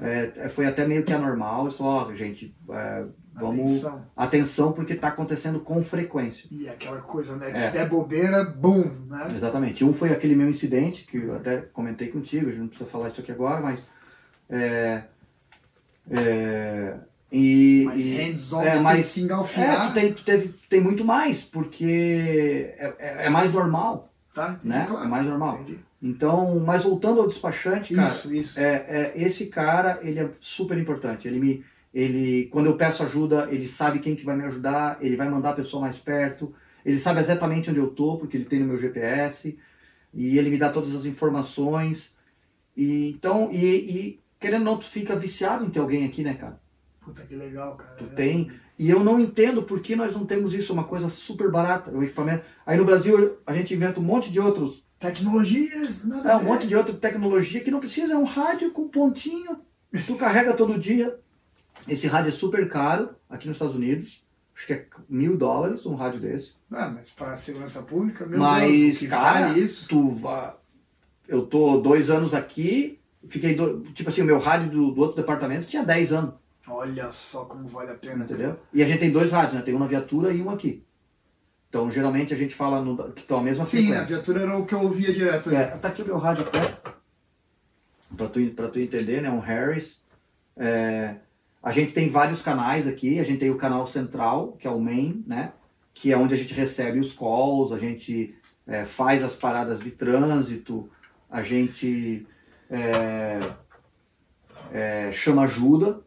É, 0.00 0.48
foi 0.48 0.66
até 0.66 0.86
meio 0.86 1.04
que 1.04 1.12
anormal, 1.12 1.64
eles 1.66 1.76
falaram, 1.76 2.14
gente, 2.16 2.52
é, 2.70 3.04
vamos... 3.34 3.84
Atenção. 3.84 4.06
Atenção, 4.16 4.72
porque 4.72 4.94
está 4.94 5.08
acontecendo 5.08 5.60
com 5.60 5.84
frequência. 5.84 6.48
E 6.50 6.68
aquela 6.68 7.00
coisa, 7.00 7.36
né? 7.36 7.52
Que 7.52 7.58
É. 7.58 7.66
se 7.68 7.72
der 7.72 7.88
bobeira, 7.88 8.42
bum, 8.42 8.82
né? 9.08 9.32
Exatamente. 9.36 9.84
Um 9.84 9.92
foi 9.92 10.10
aquele 10.10 10.34
meu 10.34 10.48
incidente, 10.48 11.04
que 11.04 11.18
eu 11.18 11.36
até 11.36 11.58
comentei 11.58 12.08
contigo, 12.08 12.46
a 12.46 12.50
gente 12.50 12.60
não 12.60 12.66
precisa 12.68 12.88
falar 12.90 13.10
isso 13.10 13.20
aqui 13.20 13.30
agora, 13.30 13.60
mas. 13.60 13.80
É, 14.50 15.04
é, 16.10 16.94
e, 17.30 17.82
Mas 17.86 18.06
hands-on, 18.06 18.62
é, 18.62 18.96
que 18.96 19.02
se 19.02 19.20
é, 19.20 19.24
engalfinhar. 19.24 19.88
tu 19.88 19.94
tem, 19.94 20.12
tu 20.12 20.24
teve, 20.24 20.54
tem 20.68 20.80
muito 20.80 21.04
mais, 21.04 21.42
porque 21.42 22.74
é, 22.78 22.94
é- 22.98 23.26
é 23.26 23.30
mais 23.30 23.52
normal, 23.52 24.08
Tá? 24.34 24.52
Entendi, 24.52 24.68
né? 24.68 24.86
claro. 24.88 25.04
É 25.04 25.08
mais 25.08 25.26
normal. 25.26 25.60
Entendi. 25.60 25.78
Então, 26.02 26.58
mas 26.60 26.84
voltando 26.84 27.20
ao 27.20 27.28
despachante, 27.28 27.94
cara, 27.94 28.08
Isso, 28.08 28.34
isso. 28.34 28.58
é, 28.58 28.64
é, 28.88 29.12
esse 29.14 29.46
cara, 29.46 30.00
ele 30.02 30.18
é 30.20 30.28
super 30.40 30.76
importante. 30.78 31.28
Ele 31.28 31.38
me, 31.38 31.64
ele, 31.92 32.48
quando 32.50 32.66
eu 32.66 32.76
peço 32.76 33.02
ajuda, 33.02 33.48
ele 33.50 33.68
sabe 33.68 33.98
quem 33.98 34.16
que 34.16 34.24
vai 34.24 34.34
me 34.36 34.44
ajudar, 34.44 34.96
ele 35.02 35.16
vai 35.16 35.28
mandar 35.28 35.50
a 35.50 35.54
pessoa 35.54 35.82
mais 35.82 35.98
perto, 35.98 36.52
ele 36.84 36.98
sabe 36.98 37.20
exatamente 37.20 37.70
onde 37.70 37.78
eu 37.78 37.88
tô, 37.88 38.16
porque 38.16 38.36
ele 38.38 38.46
tem 38.46 38.58
no 38.58 38.66
meu 38.66 38.78
GPS, 38.78 39.56
e 40.14 40.38
ele 40.38 40.48
me 40.50 40.58
dá 40.58 40.70
todas 40.70 40.94
as 40.94 41.04
informações. 41.04 42.16
E, 42.76 43.10
então, 43.10 43.50
e, 43.52 43.58
e 43.66 44.20
querendo 44.42 44.60
ou 44.60 44.72
não, 44.72 44.78
tu 44.78 44.84
fica 44.84 45.16
viciado 45.16 45.64
em 45.64 45.70
ter 45.70 45.78
alguém 45.80 46.04
aqui, 46.04 46.22
né, 46.22 46.34
cara? 46.34 46.60
Puta 47.00 47.22
que 47.22 47.34
legal, 47.34 47.76
cara. 47.76 47.94
Tu 47.96 48.04
É. 48.04 48.08
tem. 48.08 48.50
E 48.78 48.90
eu 48.90 49.02
não 49.02 49.18
entendo 49.20 49.62
por 49.62 49.80
que 49.80 49.94
nós 49.96 50.14
não 50.14 50.26
temos 50.26 50.52
isso, 50.54 50.72
uma 50.72 50.84
coisa 50.84 51.08
super 51.10 51.50
barata, 51.50 51.90
o 51.90 52.02
equipamento. 52.02 52.44
Aí 52.66 52.76
no 52.76 52.84
Brasil 52.84 53.38
a 53.46 53.52
gente 53.54 53.74
inventa 53.74 54.00
um 54.00 54.02
monte 54.04 54.30
de 54.30 54.38
outros 54.40 54.84
Tecnologias, 54.98 56.04
nada 56.04 56.30
é 56.32 56.36
um 56.36 56.44
monte 56.44 56.64
de 56.66 56.76
outra 56.76 56.94
tecnologia 56.94 57.60
que 57.60 57.72
não 57.72 57.80
precisa, 57.80 58.14
é 58.14 58.16
um 58.16 58.22
rádio 58.24 58.70
com 58.70 58.86
pontinho. 58.86 59.58
Tu 60.06 60.14
carrega 60.16 60.54
todo 60.54 60.78
dia. 60.78 61.18
Esse 61.88 62.06
rádio 62.06 62.28
é 62.28 62.32
super 62.32 62.68
caro 62.68 63.10
aqui 63.28 63.48
nos 63.48 63.56
Estados 63.56 63.74
Unidos. 63.74 64.22
Acho 64.54 64.66
que 64.68 64.72
é 64.74 64.86
mil 65.08 65.36
dólares 65.36 65.84
um 65.86 65.96
rádio 65.96 66.20
desse. 66.20 66.52
Ah, 66.70 66.88
mas 66.88 67.10
para 67.10 67.34
segurança 67.34 67.82
pública, 67.82 68.24
meu 68.24 68.38
Mas, 68.38 68.70
Deus, 68.70 68.98
que 68.98 69.08
cara, 69.08 69.58
isso? 69.58 69.88
Tu 69.88 70.08
va- 70.10 70.56
Eu 71.26 71.46
tô 71.46 71.78
dois 71.78 72.08
anos 72.10 72.32
aqui, 72.32 73.00
fiquei. 73.28 73.54
do- 73.54 73.80
Tipo 73.92 74.10
assim, 74.10 74.22
o 74.22 74.24
meu 74.24 74.38
rádio 74.38 74.70
do, 74.70 74.90
do 74.92 75.00
outro 75.00 75.16
departamento 75.16 75.66
tinha 75.66 75.84
10 75.84 76.12
anos, 76.12 76.34
Olha 76.68 77.10
só 77.12 77.44
como 77.44 77.66
vale 77.66 77.90
a 77.90 77.94
pena. 77.94 78.24
entendeu? 78.24 78.56
E 78.72 78.82
a 78.82 78.86
gente 78.86 79.00
tem 79.00 79.10
dois 79.10 79.30
rádios, 79.32 79.54
né? 79.54 79.62
Tem 79.62 79.74
um 79.74 79.78
na 79.78 79.86
viatura 79.86 80.32
e 80.32 80.40
um 80.40 80.48
aqui. 80.50 80.82
Então, 81.68 81.90
geralmente 81.90 82.32
a 82.32 82.36
gente 82.36 82.54
fala 82.54 82.80
no, 82.82 83.12
que 83.12 83.22
estão 83.22 83.38
a 83.38 83.42
mesma 83.42 83.64
Sim, 83.64 83.78
a 83.78 83.80
frequência. 83.86 84.06
viatura 84.06 84.42
era 84.42 84.56
o 84.58 84.64
que 84.66 84.74
eu 84.74 84.80
ouvia 84.82 85.12
direto. 85.12 85.50
É, 85.50 85.64
tá 85.78 85.88
aqui 85.88 86.02
o 86.02 86.06
meu 86.06 86.18
rádio 86.18 86.44
até. 86.44 86.60
Pra 88.16 88.28
tu, 88.28 88.40
pra 88.50 88.68
tu 88.68 88.78
entender, 88.78 89.22
né? 89.22 89.30
Um 89.30 89.38
Harris. 89.40 90.02
É, 90.56 91.16
a 91.62 91.72
gente 91.72 91.92
tem 91.92 92.08
vários 92.10 92.42
canais 92.42 92.86
aqui. 92.86 93.18
A 93.18 93.24
gente 93.24 93.38
tem 93.40 93.50
o 93.50 93.56
canal 93.56 93.86
central, 93.86 94.52
que 94.58 94.66
é 94.66 94.70
o 94.70 94.78
main, 94.80 95.24
né? 95.26 95.52
Que 95.94 96.12
é 96.12 96.16
onde 96.16 96.34
a 96.34 96.36
gente 96.36 96.52
recebe 96.54 96.98
os 97.00 97.12
calls, 97.12 97.72
a 97.72 97.78
gente 97.78 98.34
é, 98.66 98.84
faz 98.84 99.24
as 99.24 99.34
paradas 99.34 99.80
de 99.80 99.90
trânsito, 99.90 100.88
a 101.30 101.42
gente 101.42 102.26
é, 102.72 103.40
é, 104.72 105.12
chama 105.12 105.42
ajuda. 105.42 106.00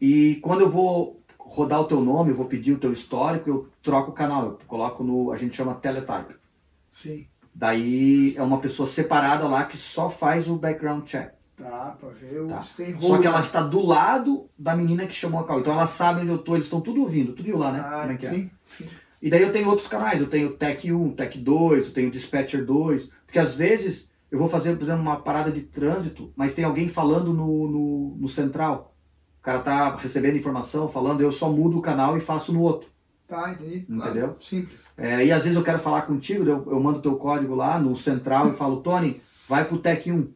E 0.00 0.36
quando 0.42 0.62
eu 0.62 0.70
vou 0.70 1.20
rodar 1.38 1.80
o 1.80 1.84
teu 1.84 2.00
nome, 2.00 2.30
eu 2.30 2.36
vou 2.36 2.46
pedir 2.46 2.72
o 2.72 2.78
teu 2.78 2.92
histórico, 2.92 3.48
eu 3.48 3.68
troco 3.82 4.10
o 4.10 4.14
canal. 4.14 4.44
Eu 4.44 4.58
coloco 4.66 5.04
no. 5.04 5.30
A 5.32 5.36
gente 5.36 5.56
chama 5.56 5.74
teletype. 5.74 6.34
Sim, 6.90 7.26
Daí 7.54 8.34
é 8.36 8.42
uma 8.42 8.60
pessoa 8.60 8.88
separada 8.88 9.46
lá 9.46 9.64
que 9.64 9.76
só 9.76 10.08
faz 10.08 10.48
o 10.48 10.54
background 10.56 11.04
check. 11.04 11.32
tá, 11.56 11.96
pra 11.98 12.08
ver 12.10 12.46
Tá. 12.46 12.62
tem 12.76 13.00
Só 13.00 13.18
que 13.18 13.26
ela 13.26 13.40
está 13.40 13.60
do 13.60 13.84
lado 13.84 14.48
da 14.56 14.76
menina 14.76 15.06
que 15.08 15.14
chamou 15.14 15.40
a 15.40 15.44
call. 15.44 15.60
Então 15.60 15.72
ela 15.72 15.88
sabe 15.88 16.20
onde 16.20 16.30
eu 16.30 16.38
tô, 16.38 16.54
eles 16.54 16.66
estão 16.66 16.80
tudo 16.80 17.00
ouvindo. 17.00 17.32
Tu 17.32 17.42
viu 17.42 17.58
lá, 17.58 17.72
né? 17.72 17.80
Ah, 17.84 18.00
Como 18.02 18.12
é 18.12 18.16
que 18.16 18.26
é? 18.26 18.30
sim, 18.30 18.50
sim. 18.66 18.86
E 19.20 19.28
daí 19.28 19.42
eu 19.42 19.52
tenho 19.52 19.68
outros 19.68 19.88
canais. 19.88 20.20
Eu 20.20 20.28
tenho 20.28 20.52
Tech 20.52 20.92
1, 20.92 21.12
Tech 21.14 21.36
2, 21.36 21.88
eu 21.88 21.92
tenho 21.92 22.10
Dispatcher 22.12 22.64
2. 22.64 23.10
Porque 23.26 23.40
às 23.40 23.56
vezes 23.56 24.07
eu 24.30 24.38
vou 24.38 24.48
fazer, 24.48 24.76
por 24.76 24.82
exemplo, 24.84 25.02
uma 25.02 25.16
parada 25.16 25.50
de 25.50 25.62
trânsito, 25.62 26.32
mas 26.36 26.54
tem 26.54 26.64
alguém 26.64 26.88
falando 26.88 27.32
no, 27.32 27.68
no, 27.68 28.16
no 28.20 28.28
central. 28.28 28.94
O 29.40 29.42
cara 29.42 29.60
tá 29.60 29.96
recebendo 29.96 30.36
informação, 30.36 30.88
falando, 30.88 31.20
eu 31.22 31.32
só 31.32 31.50
mudo 31.50 31.78
o 31.78 31.82
canal 31.82 32.16
e 32.16 32.20
faço 32.20 32.52
no 32.52 32.60
outro. 32.60 32.88
Tá, 33.26 33.52
entendi. 33.52 33.86
Entendeu? 33.88 34.36
Simples. 34.40 34.86
É, 34.96 35.24
e 35.24 35.30
às 35.32 35.42
vezes 35.44 35.56
eu 35.56 35.62
quero 35.64 35.78
falar 35.78 36.02
contigo, 36.02 36.44
eu, 36.44 36.66
eu 36.70 36.80
mando 36.80 37.00
teu 37.02 37.16
código 37.16 37.54
lá 37.54 37.78
no 37.78 37.96
central 37.96 38.48
e 38.48 38.56
falo, 38.56 38.78
Tony, 38.80 39.20
vai 39.48 39.64
pro 39.64 39.78
Tech 39.78 40.10
1. 40.10 40.28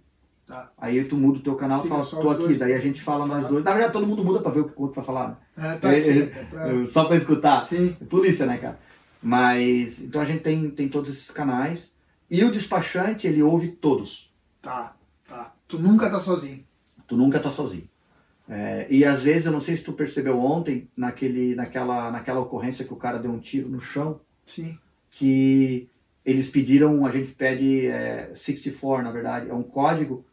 Tá. 0.46 0.70
Aí 0.76 1.02
tu 1.04 1.16
muda 1.16 1.38
o 1.38 1.42
teu 1.42 1.54
canal 1.54 1.84
e 1.84 1.88
fala, 1.88 2.04
tô 2.04 2.30
aqui, 2.30 2.42
dois. 2.42 2.58
daí 2.58 2.74
a 2.74 2.78
gente 2.80 3.00
fala 3.00 3.26
nós 3.26 3.44
Tá. 3.44 3.48
dois. 3.48 3.64
Na 3.64 3.72
verdade 3.72 3.92
todo 3.92 4.06
mundo 4.06 4.22
muda 4.24 4.40
pra 4.40 4.50
ver 4.50 4.60
o 4.60 4.64
que 4.68 4.78
o 4.78 4.82
outro 4.82 4.96
vai 4.96 5.04
falar, 5.04 5.28
né? 5.28 5.36
É, 5.56 5.76
tá 5.76 5.92
É, 5.92 5.98
certo. 6.00 6.38
É 6.38 6.44
pra... 6.44 6.68
É, 6.68 6.86
Só 6.86 7.04
pra 7.04 7.16
escutar. 7.16 7.66
Sim, 7.66 7.96
Polícia, 8.10 8.44
né, 8.44 8.58
cara? 8.58 8.78
Mas, 9.22 10.00
então 10.02 10.20
a 10.20 10.24
gente 10.24 10.42
tem, 10.42 10.68
tem 10.70 10.88
todos 10.88 11.08
esses 11.10 11.30
canais. 11.30 11.91
E 12.32 12.42
o 12.44 12.50
despachante, 12.50 13.26
ele 13.26 13.42
ouve 13.42 13.68
todos. 13.68 14.32
tá, 14.62 14.96
tá. 15.28 15.54
Tu 15.68 15.78
nunca 15.78 16.08
tá 16.10 16.18
sozinho. 16.18 16.64
Tu 17.06 17.16
nunca 17.16 17.38
tá 17.38 17.50
sozinho. 17.50 17.88
É, 18.48 18.86
e 18.90 19.04
às 19.04 19.22
vezes, 19.22 19.46
eu 19.46 19.52
não 19.52 19.60
sei 19.60 19.76
se 19.76 19.84
tu 19.84 19.92
percebeu 19.92 20.38
ontem, 20.38 20.88
naquele, 20.96 21.54
naquela, 21.54 22.10
naquela 22.10 22.40
ocorrência 22.40 22.84
que 22.84 22.92
o 22.92 22.96
cara 22.96 23.18
deu 23.18 23.30
um 23.30 23.38
tiro 23.38 23.68
no 23.68 23.80
chão, 23.80 24.20
Sim. 24.44 24.78
que 25.10 25.88
eles 26.24 26.48
pediram, 26.50 27.04
a 27.06 27.10
gente 27.10 27.32
pede 27.32 27.86
é, 27.86 28.30
64, 28.34 29.04
na 29.04 29.10
verdade, 29.10 29.48
é 29.50 29.54
um 29.54 29.62
código 29.62 30.24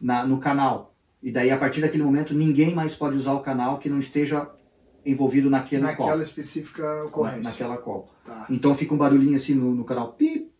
na, 0.00 0.24
no 0.26 0.38
canal. 0.38 0.94
E 1.22 1.30
daí, 1.32 1.50
a 1.50 1.58
partir 1.58 1.80
daquele 1.80 2.02
momento, 2.04 2.34
ninguém 2.34 2.74
mais 2.74 2.94
pode 2.94 3.16
usar 3.16 3.32
o 3.34 3.40
canal 3.40 3.78
que 3.78 3.88
não 3.88 3.98
esteja 3.98 4.48
envolvido 5.04 5.48
naquele 5.50 5.82
Naquela 5.82 6.12
call. 6.12 6.22
específica 6.22 6.82
Na- 6.82 7.04
ocorrência. 7.04 7.42
Naquela 7.50 7.76
call. 7.78 8.08
Tá. 8.24 8.46
Então 8.50 8.74
fica 8.74 8.94
um 8.94 8.98
barulhinho 8.98 9.36
assim 9.36 9.54
no, 9.54 9.74
no 9.74 9.84
canal, 9.84 10.12
pip, 10.12 10.50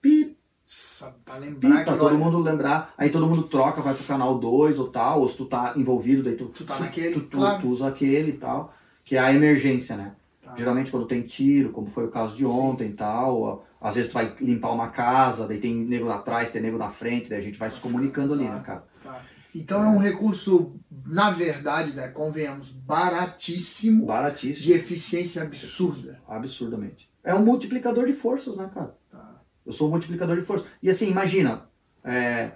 pip, 0.00 0.36
Sa- 0.70 1.14
Pra 1.24 1.38
lembrar 1.38 1.82
pra 1.82 1.96
todo 1.96 2.08
olha, 2.08 2.18
mundo 2.18 2.38
lembrar. 2.40 2.92
Aí 2.98 3.08
todo 3.08 3.26
mundo 3.26 3.44
troca, 3.44 3.80
vai 3.80 3.94
pro 3.94 4.04
canal 4.04 4.38
2 4.38 4.78
ou 4.78 4.88
tal, 4.88 5.22
ou 5.22 5.28
se 5.28 5.34
tu 5.38 5.46
tá 5.46 5.72
envolvido, 5.76 6.22
daí 6.22 6.36
tu, 6.36 6.44
Tu 6.46 6.62
tá 6.64 6.78
naquele, 6.78 7.14
tu, 7.14 7.20
tu- 7.20 7.38
claro. 7.38 7.62
tu 7.62 7.68
usa 7.70 7.88
aquele 7.88 8.32
e 8.32 8.36
tal, 8.36 8.74
que 9.02 9.16
é 9.16 9.18
a 9.18 9.32
emergência, 9.32 9.96
né? 9.96 10.12
Tá. 10.44 10.54
Geralmente 10.58 10.90
quando 10.90 11.06
tem 11.06 11.22
tiro, 11.22 11.70
como 11.70 11.86
foi 11.88 12.04
o 12.04 12.10
caso 12.10 12.36
de 12.36 12.44
ontem 12.44 12.90
e 12.90 12.92
tal, 12.92 13.64
às 13.80 13.94
vezes 13.94 14.10
tu 14.10 14.14
vai 14.14 14.34
limpar 14.42 14.72
uma 14.72 14.88
casa, 14.88 15.46
daí 15.48 15.56
tem 15.58 15.74
nego 15.74 16.04
lá 16.04 16.16
atrás, 16.16 16.50
tem 16.50 16.60
nego 16.60 16.76
na 16.76 16.90
frente, 16.90 17.30
daí 17.30 17.38
a 17.38 17.42
gente 17.42 17.58
vai 17.58 17.70
se 17.70 17.80
comunicando 17.80 18.34
ali, 18.34 18.44
Tá. 18.44 18.54
né, 18.54 18.60
cara? 18.62 18.84
Tá. 19.02 19.22
Então 19.54 19.82
é 19.82 19.88
um 19.88 19.98
recurso, 19.98 20.74
na 21.06 21.30
verdade, 21.30 21.92
né, 21.92 22.08
convenhamos, 22.08 22.68
baratíssimo, 22.70 24.04
Baratíssimo, 24.04 24.66
de 24.66 24.72
eficiência 24.74 25.42
absurda. 25.42 26.20
absurdamente. 26.28 27.08
É 27.24 27.34
um 27.34 27.42
multiplicador 27.42 28.04
de 28.06 28.12
forças, 28.12 28.54
né, 28.56 28.70
cara? 28.74 28.94
Eu 29.68 29.72
sou 29.74 29.86
um 29.86 29.90
multiplicador 29.90 30.34
de 30.36 30.46
força. 30.46 30.64
E 30.82 30.88
assim, 30.88 31.10
imagina, 31.10 31.68
é, 32.02 32.52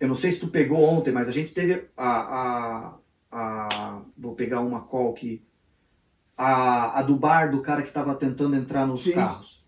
eu 0.00 0.08
não 0.08 0.14
sei 0.14 0.32
se 0.32 0.40
tu 0.40 0.48
pegou 0.48 0.82
ontem, 0.82 1.12
mas 1.12 1.28
a 1.28 1.30
gente 1.30 1.52
teve 1.52 1.84
a. 1.94 2.08
a, 2.10 2.94
a- 3.30 4.00
vou 4.16 4.34
pegar 4.34 4.60
uma 4.60 4.80
call 4.80 5.10
aqui. 5.12 5.44
A, 6.36 6.98
a 6.98 7.02
do 7.02 7.14
bar 7.14 7.50
do 7.50 7.60
cara 7.60 7.82
que 7.82 7.92
tava 7.92 8.14
tentando 8.14 8.56
entrar 8.56 8.86
nos 8.86 9.02
Sim. 9.02 9.12
carros. 9.12 9.62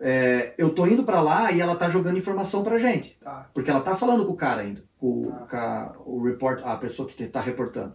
É, 0.00 0.54
eu 0.56 0.70
tô 0.70 0.86
indo 0.86 1.04
pra 1.04 1.20
lá 1.20 1.52
e 1.52 1.60
ela 1.60 1.76
tá 1.76 1.90
jogando 1.90 2.16
informação 2.18 2.64
pra 2.64 2.78
gente. 2.78 3.14
Tá. 3.22 3.50
Porque 3.52 3.70
ela 3.70 3.80
tá 3.82 3.94
falando 3.94 4.24
com 4.24 4.32
o 4.32 4.36
cara 4.36 4.62
ainda, 4.62 4.82
com, 4.98 5.30
Tá. 5.30 5.46
com 5.46 5.56
a, 5.58 5.92
o 6.06 6.22
report, 6.24 6.62
a 6.64 6.74
pessoa 6.76 7.06
que 7.06 7.26
tá 7.26 7.40
reportando. 7.42 7.94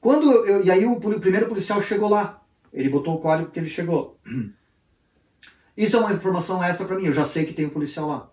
Quando 0.00 0.28
eu, 0.44 0.64
e 0.64 0.70
aí 0.72 0.84
o, 0.84 0.96
primeiro 0.98 1.46
policial 1.46 1.80
chegou 1.80 2.08
lá, 2.08 2.42
ele 2.72 2.88
botou 2.90 3.14
o 3.14 3.20
código 3.20 3.52
que 3.52 3.60
ele 3.60 3.68
chegou. 3.68 4.18
Isso 5.76 5.96
é 5.96 6.00
uma 6.00 6.12
informação 6.12 6.62
extra 6.62 6.86
pra 6.86 6.96
mim, 6.96 7.06
eu 7.06 7.12
já 7.12 7.24
sei 7.24 7.44
que 7.44 7.52
tem 7.52 7.66
um 7.66 7.70
policial 7.70 8.08
lá. 8.08 8.30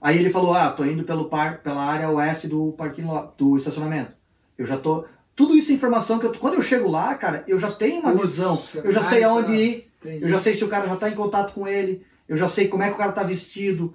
Aí 0.00 0.18
ele 0.18 0.30
falou: 0.30 0.54
"Ah, 0.54 0.70
tô 0.70 0.84
indo 0.84 1.04
pelo 1.04 1.26
par, 1.26 1.62
pela 1.62 1.82
área 1.82 2.10
oeste 2.10 2.48
do 2.48 2.72
parking 2.72 3.04
lot, 3.04 3.32
do 3.38 3.56
estacionamento". 3.56 4.12
Eu 4.58 4.66
já 4.66 4.76
tô 4.76 5.04
tudo 5.36 5.56
isso 5.56 5.72
é 5.72 5.74
informação 5.74 6.18
que 6.18 6.26
eu, 6.26 6.32
quando 6.32 6.54
eu 6.54 6.62
chego 6.62 6.88
lá, 6.88 7.14
cara, 7.14 7.44
eu 7.48 7.58
já 7.58 7.70
tenho 7.70 8.00
uma 8.00 8.14
visão. 8.14 8.60
Eu 8.84 8.92
já 8.92 9.02
sei 9.02 9.24
aonde 9.24 9.52
ir, 9.52 9.90
Entendi. 10.00 10.24
eu 10.24 10.28
já 10.28 10.38
sei 10.40 10.54
se 10.54 10.64
o 10.64 10.68
cara 10.68 10.86
já 10.86 10.96
tá 10.96 11.08
em 11.08 11.14
contato 11.14 11.52
com 11.52 11.66
ele, 11.66 12.06
eu 12.28 12.36
já 12.36 12.48
sei 12.48 12.68
como 12.68 12.82
é 12.82 12.88
que 12.88 12.94
o 12.94 12.98
cara 12.98 13.12
tá 13.12 13.22
vestido. 13.22 13.94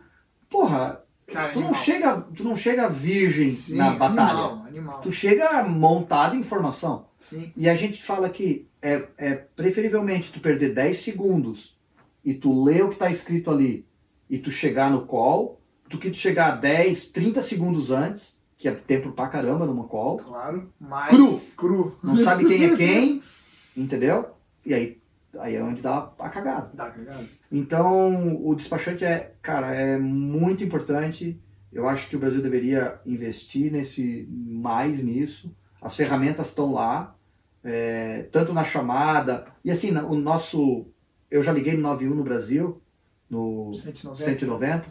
Porra, 0.50 1.02
Cara, 1.32 1.52
tu 1.54 1.62
não 1.62 1.74
chega, 1.74 2.22
tu 2.36 2.44
não 2.44 2.56
chega 2.56 2.90
virgem 2.90 3.50
Sim, 3.52 3.78
na 3.78 3.92
batalha. 3.92 4.32
Animal, 4.32 4.66
animal. 4.68 5.02
Tu 5.02 5.14
chega 5.14 5.64
montado 5.64 6.36
em 6.36 6.40
informação. 6.40 7.06
Sim. 7.20 7.54
E 7.56 7.70
a 7.70 7.76
gente 7.76 8.02
fala 8.04 8.30
que 8.30 8.68
é, 8.82 9.04
é 9.18 9.34
preferivelmente 9.36 10.32
tu 10.32 10.40
perder 10.40 10.74
10 10.74 10.98
segundos 10.98 11.78
e 12.24 12.34
tu 12.34 12.64
ler 12.64 12.84
o 12.84 12.90
que 12.90 12.98
tá 12.98 13.10
escrito 13.12 13.50
ali 13.50 13.86
e 14.30 14.38
tu 14.38 14.52
chegar 14.52 14.92
no 14.92 15.06
call, 15.06 15.60
do 15.90 15.98
que 15.98 16.10
tu 16.12 16.18
chegar 16.18 16.52
10, 16.52 17.08
30 17.12 17.42
segundos 17.42 17.92
antes, 17.92 18.38
que 18.58 18.68
é 18.68 18.72
tempo 18.72 19.12
pra 19.12 19.28
caramba 19.28 19.66
numa 19.66 19.86
call, 19.86 20.18
Claro. 20.18 20.72
Mas. 20.80 21.10
Cru. 21.10 21.40
Cru. 21.58 21.98
não 22.04 22.16
sabe 22.16 22.46
quem 22.48 22.66
é 22.66 22.76
quem, 22.76 23.24
entendeu? 23.76 24.32
E 24.66 24.74
aí 24.74 25.00
Aí 25.38 25.56
é 25.56 25.64
onde 25.64 25.82
dá 25.82 26.12
a 26.18 26.30
cagada. 26.30 26.72
Dá 26.74 26.90
cagada. 26.90 27.24
Então, 27.52 28.44
o 28.44 28.56
despachante 28.56 29.06
é, 29.06 29.36
cara, 29.42 29.76
é 29.76 29.98
muito 29.98 30.64
importante. 30.64 31.40
Eu 31.72 31.88
acho 31.88 32.10
que 32.10 32.16
o 32.16 32.20
Brasil 32.20 32.42
deveria 32.42 33.00
investir 33.06 33.72
nesse 33.72 34.28
mais 34.32 35.04
nisso. 35.04 35.56
As 35.80 35.96
ferramentas 35.96 36.48
estão 36.48 36.74
lá, 36.74 37.16
é, 37.64 38.24
tanto 38.32 38.54
na 38.54 38.64
chamada 38.64 39.46
e 39.64 39.70
assim, 39.70 39.96
o 39.96 40.16
nosso, 40.16 40.88
eu 41.30 41.42
já 41.44 41.52
liguei 41.52 41.76
no 41.76 41.82
91 41.84 42.16
no 42.16 42.24
Brasil, 42.24 42.82
no 43.30 43.74
190. 43.74 44.24
190. 44.24 44.86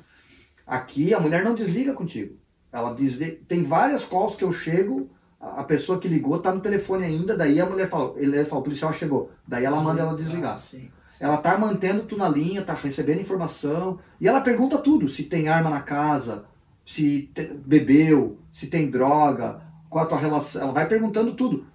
Aqui 0.67 1.15
a 1.15 1.21
mulher 1.21 1.45
não 1.45 1.55
desliga 1.55 1.93
contigo. 1.95 2.37
Ela 2.73 2.93
desliga. 2.93 3.39
Tem 3.49 3.65
várias 3.65 4.05
calls 4.05 4.37
que 4.37 4.45
eu 4.45 4.53
chego, 4.53 5.09
a 5.41 5.65
pessoa 5.65 5.99
que 5.99 6.09
ligou 6.09 6.39
tá 6.39 6.55
no 6.55 6.61
telefone 6.61 7.05
ainda, 7.05 7.37
daí 7.37 7.61
a 7.61 7.67
mulher 7.67 7.89
fala, 7.89 8.13
ele 8.19 8.45
fala, 8.45 8.61
o 8.61 8.65
policial 8.65 8.93
chegou. 8.93 9.31
Daí 9.47 9.65
ela 9.65 9.81
manda 9.81 10.03
ela 10.03 10.15
desligar. 10.17 10.55
Ah, 10.55 10.59
sim, 10.59 10.91
sim. 11.09 11.25
Ela 11.25 11.39
tá 11.39 11.57
mantendo 11.57 12.03
tu 12.03 12.17
na 12.17 12.29
linha, 12.29 12.63
tá 12.63 12.75
recebendo 12.75 13.21
informação. 13.21 13.99
E 14.21 14.29
ela 14.29 14.41
pergunta 14.43 14.77
tudo: 14.79 15.09
se 15.09 15.25
tem 15.25 15.49
arma 15.49 15.71
na 15.71 15.81
casa, 15.81 16.45
se 16.85 17.31
te- 17.35 17.53
bebeu, 17.65 18.39
se 18.53 18.67
tem 18.67 18.91
droga, 18.91 19.63
qual 19.89 20.05
a 20.05 20.09
tua 20.09 20.19
relação. 20.19 20.63
Ela 20.63 20.73
vai 20.73 20.87
perguntando 20.87 21.35
tudo. 21.35 21.67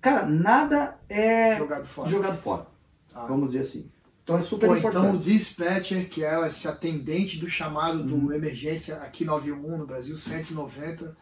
Cara, 0.00 0.26
nada 0.26 0.98
é 1.08 1.56
Jogado 1.56 1.84
fora. 1.86 2.08
jogado 2.10 2.36
fora, 2.36 2.66
Ah. 3.14 3.24
vamos 3.26 3.52
dizer 3.52 3.60
assim. 3.62 3.88
Então 4.24 4.36
é 4.38 4.40
super 4.40 4.68
Ou 4.70 4.76
então 4.76 4.90
o 4.90 4.92
importante. 5.06 5.24
dispatcher, 5.24 6.08
que 6.08 6.24
é 6.24 6.46
esse 6.46 6.68
atendente 6.68 7.38
do 7.38 7.48
chamado 7.48 8.02
do 8.04 8.14
Uhum. 8.14 8.32
emergência 8.32 8.96
aqui 8.96 9.24
91 9.24 9.76
no 9.78 9.86
Brasil, 9.86 10.16
190, 10.16 11.16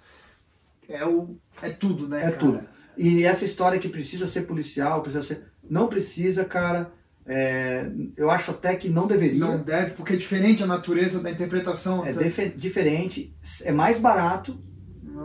é, 0.88 1.04
o, 1.06 1.36
é 1.62 1.70
tudo, 1.70 2.06
né, 2.08 2.18
É 2.18 2.22
cara? 2.24 2.36
tudo. 2.36 2.60
E 2.98 3.24
essa 3.24 3.44
história 3.44 3.78
que 3.78 3.88
precisa 3.88 4.26
ser 4.26 4.42
policial, 4.42 5.00
precisa 5.02 5.22
ser. 5.22 5.44
Não 5.68 5.86
precisa, 5.86 6.44
cara. 6.44 6.92
É, 7.24 7.88
eu 8.16 8.30
acho 8.30 8.50
até 8.50 8.74
que 8.74 8.88
não 8.90 9.06
deveria. 9.06 9.38
Não 9.38 9.62
deve, 9.62 9.92
porque 9.92 10.14
é 10.14 10.16
diferente 10.16 10.62
a 10.62 10.66
natureza 10.66 11.20
da 11.22 11.30
interpretação. 11.30 12.04
É 12.04 12.12
tá? 12.12 12.22
dife- 12.22 12.50
diferente, 12.56 13.32
é 13.62 13.72
mais 13.72 13.98
barato. 13.98 14.60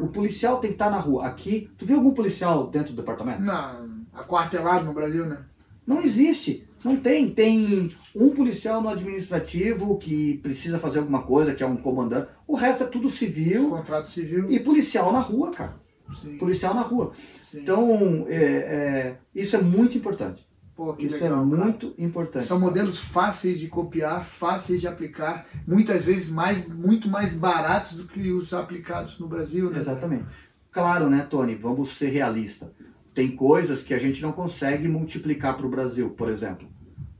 O 0.01 0.07
policial 0.07 0.59
tem 0.59 0.69
que 0.69 0.75
estar 0.75 0.89
na 0.89 0.99
rua. 0.99 1.25
Aqui, 1.25 1.69
tu 1.77 1.85
viu 1.85 1.97
algum 1.97 2.13
policial 2.13 2.69
dentro 2.69 2.93
do 2.93 2.97
departamento? 3.01 3.41
Não, 3.41 4.01
aquartelado 4.13 4.85
no 4.85 4.93
Brasil, 4.93 5.25
né? 5.25 5.39
Não 5.87 6.01
existe. 6.01 6.67
Não 6.85 6.97
tem. 6.97 7.31
Tem 7.31 7.91
um 8.15 8.29
policial 8.29 8.81
no 8.81 8.89
administrativo 8.89 9.97
que 9.97 10.37
precisa 10.37 10.77
fazer 10.77 10.99
alguma 10.99 11.23
coisa, 11.23 11.53
que 11.55 11.63
é 11.63 11.65
um 11.65 11.75
comandante. 11.75 12.27
O 12.47 12.55
resto 12.55 12.83
é 12.83 12.87
tudo 12.87 13.09
civil 13.09 13.69
contrato 13.71 14.07
civil. 14.07 14.49
e 14.51 14.59
policial 14.59 15.11
na 15.11 15.19
rua, 15.19 15.51
cara. 15.51 15.75
Sim, 16.13 16.37
Policial 16.37 16.75
na 16.75 16.83
rua. 16.83 17.11
sim. 17.43 17.61
Então, 17.63 18.25
é, 18.29 18.35
é, 18.35 19.17
isso 19.33 19.55
é 19.55 19.61
muito 19.61 19.97
importante. 19.97 20.45
Pô, 20.75 20.93
Isso 20.99 21.13
legal, 21.15 21.27
é 21.27 21.31
cara. 21.31 21.41
muito 21.65 21.93
importante. 21.97 22.45
São 22.45 22.59
modelos 22.59 22.99
fáceis 22.99 23.59
de 23.59 23.67
copiar, 23.69 24.25
fáceis 24.25 24.81
de 24.81 24.87
aplicar, 24.87 25.47
muitas 25.65 26.03
vezes 26.03 26.29
mais, 26.29 26.67
muito 26.67 27.07
mais 27.07 27.33
baratos 27.33 27.93
do 27.93 28.03
que 28.03 28.29
os 28.31 28.53
aplicados 28.53 29.17
no 29.17 29.25
Brasil, 29.25 29.71
né? 29.71 29.79
Exatamente. 29.79 30.25
Claro, 30.69 31.09
né, 31.09 31.25
Tony? 31.29 31.55
Vamos 31.55 31.91
ser 31.91 32.09
realistas. 32.09 32.69
Tem 33.13 33.33
coisas 33.33 33.81
que 33.83 33.93
a 33.93 33.97
gente 33.97 34.21
não 34.21 34.33
consegue 34.33 34.87
multiplicar 34.89 35.55
para 35.55 35.65
o 35.65 35.69
Brasil, 35.69 36.09
por 36.09 36.29
exemplo. 36.29 36.67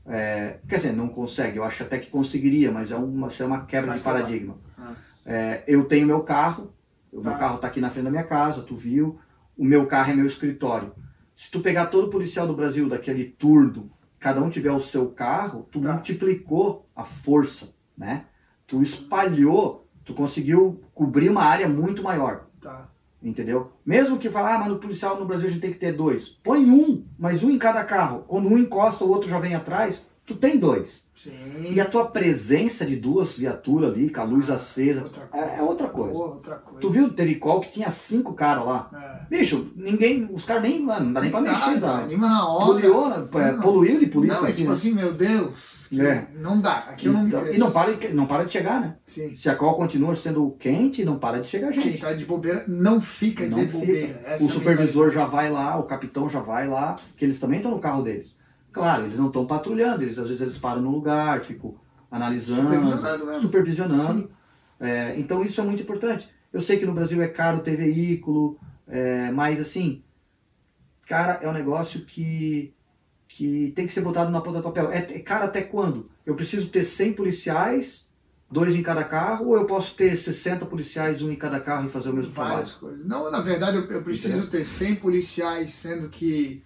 É, 0.08 0.58
quer 0.68 0.76
dizer, 0.76 0.92
não 0.92 1.08
consegue, 1.08 1.58
eu 1.58 1.64
acho 1.64 1.82
até 1.82 1.98
que 1.98 2.10
conseguiria, 2.10 2.70
mas 2.70 2.92
é 2.92 2.96
uma, 2.96 3.28
é 3.28 3.44
uma 3.44 3.64
quebra 3.66 3.90
Mas 3.90 3.98
de 3.98 4.04
paradigma. 4.04 4.56
Ah. 4.78 4.94
É, 5.24 5.64
eu 5.66 5.84
tenho 5.84 6.06
meu 6.06 6.20
carro, 6.20 6.72
o 7.12 7.20
meu 7.20 7.32
Tá. 7.32 7.38
carro 7.38 7.56
está 7.56 7.66
aqui 7.66 7.80
na 7.80 7.90
frente 7.90 8.04
da 8.04 8.10
minha 8.10 8.24
casa, 8.24 8.62
tu 8.62 8.76
viu, 8.76 9.18
o 9.56 9.64
meu 9.64 9.86
carro 9.86 10.12
é 10.12 10.14
meu 10.14 10.26
escritório. 10.26 10.92
Se 11.34 11.50
tu 11.50 11.60
pegar 11.60 11.86
todo 11.86 12.08
policial 12.08 12.46
do 12.46 12.54
Brasil 12.54 12.88
daquele 12.88 13.24
turno, 13.24 13.90
cada 14.18 14.40
um 14.42 14.48
tiver 14.48 14.70
o 14.70 14.80
seu 14.80 15.10
carro, 15.10 15.68
tu 15.72 15.80
Tá. 15.80 15.94
multiplicou 15.94 16.88
a 16.94 17.04
força, 17.04 17.68
né? 17.98 18.26
Tu 18.66 18.82
espalhou, 18.82 19.86
tu 20.04 20.14
conseguiu 20.14 20.82
cobrir 20.94 21.28
uma 21.30 21.42
área 21.42 21.68
muito 21.68 22.02
maior. 22.02 22.46
Tá. 22.60 22.88
Entendeu? 23.26 23.72
Mesmo 23.84 24.18
que 24.18 24.30
falar, 24.30 24.54
ah, 24.54 24.58
mas 24.60 24.68
no 24.68 24.78
policial 24.78 25.18
no 25.18 25.26
Brasil 25.26 25.48
a 25.48 25.50
gente 25.50 25.60
tem 25.60 25.72
que 25.72 25.80
ter 25.80 25.92
dois. 25.92 26.38
Põe 26.44 26.64
um, 26.70 27.04
mas 27.18 27.42
um 27.42 27.50
em 27.50 27.58
cada 27.58 27.82
carro. 27.82 28.24
Quando 28.28 28.48
um 28.48 28.56
encosta, 28.56 29.04
o 29.04 29.10
outro 29.10 29.28
já 29.28 29.40
vem 29.40 29.52
atrás, 29.52 30.00
tu 30.24 30.36
tem 30.36 30.56
dois. 30.56 31.04
Sim. 31.12 31.32
E 31.72 31.80
a 31.80 31.84
tua 31.86 32.04
presença 32.04 32.86
de 32.86 32.94
duas 32.94 33.36
viaturas 33.36 33.92
ali, 33.92 34.10
com 34.10 34.20
a 34.20 34.24
luz 34.24 34.48
acesa, 34.48 35.02
Outra 35.02 35.28
é, 35.32 35.58
é 35.58 35.62
outra 35.62 35.88
coisa. 35.88 36.12
Pô, 36.12 36.18
outra 36.18 36.54
coisa. 36.56 36.80
Tu 36.80 36.90
viu, 36.90 37.10
teve 37.12 37.34
qual 37.36 37.60
que 37.60 37.72
tinha 37.72 37.90
cinco 37.90 38.34
caras 38.34 38.64
lá. 38.64 38.90
É. 38.94 39.36
Bicho, 39.36 39.72
ninguém, 39.74 40.28
os 40.30 40.44
caras 40.44 40.62
nem, 40.62 40.80
mano, 40.80 41.06
não 41.06 41.12
dá 41.14 41.20
nem 41.22 41.30
pra 41.30 41.40
mexer, 41.40 41.80
tá? 41.80 41.96
desanima 41.96 42.28
na 42.28 42.48
hora. 42.48 42.66
Poluiu, 42.66 43.08
né? 43.08 43.28
É, 43.34 43.52
poluiu 43.60 43.98
de 43.98 44.06
polícia 44.06 44.40
Não, 44.40 44.48
é 44.48 44.52
tipo 44.52 44.68
né? 44.68 44.74
assim, 44.74 44.92
meu 44.92 45.12
Deus. 45.12 45.75
É. 45.92 46.26
Não 46.34 46.60
dá. 46.60 46.78
Aqui 46.90 47.06
eu 47.06 47.12
não 47.12 47.22
me 47.22 47.28
Então, 47.28 47.46
e 47.52 47.58
não 47.58 47.70
para, 47.70 47.92
de, 47.94 48.08
não 48.08 48.26
para 48.26 48.44
de 48.44 48.52
chegar, 48.52 48.80
né? 48.80 48.96
Sim. 49.06 49.36
Se 49.36 49.48
a 49.48 49.54
call 49.54 49.76
continua 49.76 50.14
sendo 50.14 50.50
quente, 50.58 51.04
não 51.04 51.18
para 51.18 51.40
de 51.40 51.48
chegar 51.48 51.72
Quem 51.72 51.82
gente. 51.82 52.00
tá 52.00 52.12
de 52.12 52.24
bobeira 52.24 52.64
não 52.66 53.00
fica 53.00 53.46
Não 53.46 53.58
de 53.58 53.66
fica. 53.66 53.78
bobeira. 53.78 54.20
Essa 54.24 54.42
o 54.44 54.46
é 54.46 54.50
a 54.50 54.52
supervisor 54.52 55.10
já 55.10 55.26
vai 55.26 55.50
lá, 55.50 55.78
o 55.78 55.84
capitão 55.84 56.28
já 56.28 56.40
vai 56.40 56.66
lá, 56.66 56.96
que 57.16 57.24
eles 57.24 57.38
também 57.38 57.58
estão 57.58 57.72
no 57.72 57.78
carro 57.78 58.02
deles. 58.02 58.34
Claro, 58.72 59.04
eles 59.04 59.18
não 59.18 59.28
estão 59.28 59.46
patrulhando, 59.46 60.02
eles 60.02 60.18
às 60.18 60.28
vezes 60.28 60.42
eles 60.42 60.58
param 60.58 60.82
no 60.82 60.90
lugar, 60.90 61.42
ficam 61.44 61.74
analisando, 62.10 62.62
Supervisionando 62.62 63.26
mesmo. 63.26 63.40
supervisionando. 63.42 64.30
É, 64.78 65.14
então 65.18 65.44
isso 65.44 65.60
é 65.60 65.64
muito 65.64 65.82
importante. 65.82 66.28
Eu 66.52 66.60
sei 66.60 66.78
que 66.78 66.84
no 66.86 66.92
Brasil 66.94 67.20
é 67.22 67.28
caro 67.28 67.60
ter 67.60 67.76
veículo, 67.76 68.58
é, 68.86 69.30
mas 69.30 69.60
assim, 69.60 70.02
cara, 71.06 71.38
é 71.42 71.48
um 71.48 71.52
negócio 71.52 72.00
que, 72.02 72.74
que 73.36 73.70
tem 73.76 73.86
que 73.86 73.92
ser 73.92 74.00
botado 74.00 74.30
na 74.30 74.40
ponta 74.40 74.58
do 74.58 74.64
papel. 74.64 74.90
É, 74.90 74.96
é 74.98 75.18
caro 75.20 75.44
até 75.44 75.60
quando? 75.60 76.08
Eu 76.24 76.34
preciso 76.34 76.68
ter 76.68 76.84
100 76.86 77.12
policiais, 77.12 78.06
dois 78.50 78.74
em 78.74 78.82
cada 78.82 79.04
carro, 79.04 79.48
ou 79.48 79.56
eu 79.56 79.66
posso 79.66 79.94
ter 79.94 80.16
60 80.16 80.64
policiais, 80.64 81.20
um 81.20 81.30
em 81.30 81.36
cada 81.36 81.60
carro 81.60 81.86
e 81.86 81.90
fazer 81.92 82.08
o 82.08 82.14
mesmo 82.14 82.32
Várias 82.32 82.70
trabalho? 82.70 82.80
coisas. 82.80 83.06
Não, 83.06 83.30
na 83.30 83.42
verdade, 83.42 83.76
eu, 83.76 83.84
eu 83.90 84.02
preciso 84.02 84.28
Entendeu? 84.38 84.48
ter 84.50 84.64
100 84.64 84.94
policiais, 84.96 85.74
sendo 85.74 86.08
que 86.08 86.64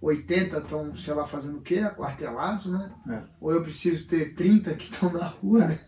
80 0.00 0.56
estão, 0.56 0.94
sei 0.94 1.12
lá, 1.12 1.26
fazendo 1.26 1.58
o 1.58 1.60
quê? 1.60 1.80
Aquartelados, 1.80 2.64
né? 2.66 2.90
É. 3.10 3.20
Ou 3.38 3.52
eu 3.52 3.60
preciso 3.60 4.06
ter 4.06 4.32
30 4.34 4.74
que 4.74 4.84
estão 4.84 5.12
na 5.12 5.26
rua, 5.26 5.66
né? 5.66 5.78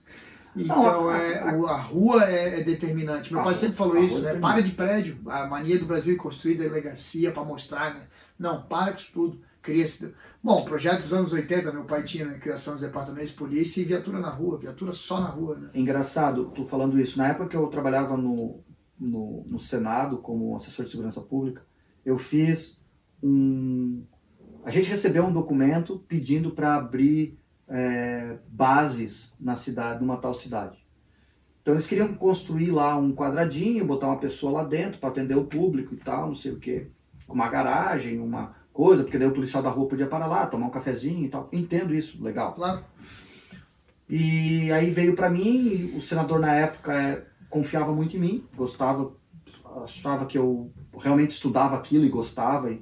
Então, 0.55 0.76
Não, 0.76 1.09
a- 1.09 1.16
é, 1.16 1.38
a 1.38 1.76
rua 1.76 2.24
é, 2.24 2.60
é 2.60 2.64
determinante. 2.64 3.32
Meu 3.32 3.42
pai 3.42 3.55
sempre 3.55 3.76
falou 3.76 3.96
isso, 3.96 4.18
é 4.18 4.20
né? 4.20 4.32
determinante. 4.34 4.40
Para 4.55 4.60
de 4.62 4.70
prédio. 4.72 5.18
A 5.26 5.46
mania 5.46 5.78
do 5.78 5.86
Brasil 5.86 6.14
é 6.14 6.18
construir 6.18 6.56
delegacia 6.56 7.30
para 7.32 7.44
mostrar, 7.44 7.94
né? 7.94 8.02
Não, 8.38 8.62
para 8.62 8.92
com 8.92 8.98
isso 8.98 9.10
tudo. 9.12 9.40
Cria-se... 9.62 10.14
Bom, 10.43 10.64
projeto 10.64 11.02
dos 11.02 11.12
anos 11.12 11.32
80, 11.32 11.72
meu 11.72 11.85
pai 11.85 12.02
tinha, 12.02 12.24
né? 12.24 12.39
Criação 12.39 12.74
dos 12.74 12.82
departamentos 12.82 13.30
de 13.30 13.36
polícia 13.36 13.80
e 13.80 13.85
viatura 13.85 14.20
na 14.20 14.30
rua. 14.30 14.59
Viatura 14.59 14.93
só 14.93 15.20
na 15.20 15.28
rua, 15.28 15.56
né? 15.56 15.70
Engraçado, 15.74 16.52
tu 16.55 16.64
falando 16.64 17.01
isso. 17.01 17.18
Na 17.18 17.28
época 17.28 17.48
que 17.48 17.56
eu 17.56 17.66
trabalhava 17.66 18.16
no, 18.16 18.62
no, 18.98 19.44
no 19.47 19.59
Senado 19.59 20.18
como 20.18 20.56
assessor 20.56 20.85
de 20.85 20.90
segurança 20.90 21.20
pública, 21.20 21.62
eu 22.05 22.18
fiz 22.18 22.80
um. 23.22 24.05
A 24.64 24.70
gente 24.70 24.89
recebeu 24.89 25.24
um 25.24 25.32
documento 25.32 26.05
pedindo 26.09 26.52
para 26.52 26.74
abrir 26.74 27.39
é, 27.68 28.39
bases 28.48 29.32
na 29.39 29.56
cidade, 29.56 30.01
numa 30.01 30.16
tal 30.16 30.35
cidade. 30.35 30.78
Então 31.60 31.74
eles 31.74 31.86
queriam 31.86 32.14
construir 32.14 32.70
lá 32.70 32.97
um 32.97 33.14
quadradinho, 33.14 33.86
botar 33.86 34.06
uma 34.06 34.18
pessoa 34.18 34.62
lá 34.62 34.64
dentro 34.64 34.98
para 34.98 35.10
atender 35.10 35.36
o 35.36 35.44
público 35.44 35.94
e 35.94 35.98
tal, 35.98 36.28
não 36.28 36.35
sei 36.35 36.52
o 36.52 36.59
quê. 36.59 36.90
Com 37.26 37.35
uma 37.35 37.48
garagem, 37.48 38.18
uma 38.18 38.55
coisa, 38.78 39.02
porque 39.02 39.18
daí 39.18 39.26
o 39.26 39.32
policial 39.32 39.60
da 39.60 39.70
rua 39.70 39.88
podia 39.88 40.06
parar 40.06 40.28
lá, 40.28 40.46
tomar 40.46 40.68
um 40.68 40.70
cafezinho 40.70 41.26
e 41.26 41.28
tal. 41.28 41.48
Entendo 41.52 41.92
isso, 41.92 42.22
legal. 42.22 42.52
Claro. 42.52 42.84
E 44.09 44.70
aí 44.70 44.88
veio 44.88 45.16
para 45.16 45.28
mim, 45.28 45.92
o 45.96 46.00
senador 46.00 46.38
na 46.38 46.55
época 46.55 46.94
é, 46.94 47.26
confiava 47.50 47.92
muito 47.92 48.16
em 48.16 48.20
mim, 48.20 48.44
gostava, 48.56 49.12
achava 49.82 50.26
que 50.26 50.38
eu 50.38 50.70
realmente 50.96 51.32
estudava 51.32 51.76
aquilo 51.76 52.05
e 52.05 52.09
gostava. 52.09 52.70
E, 52.70 52.80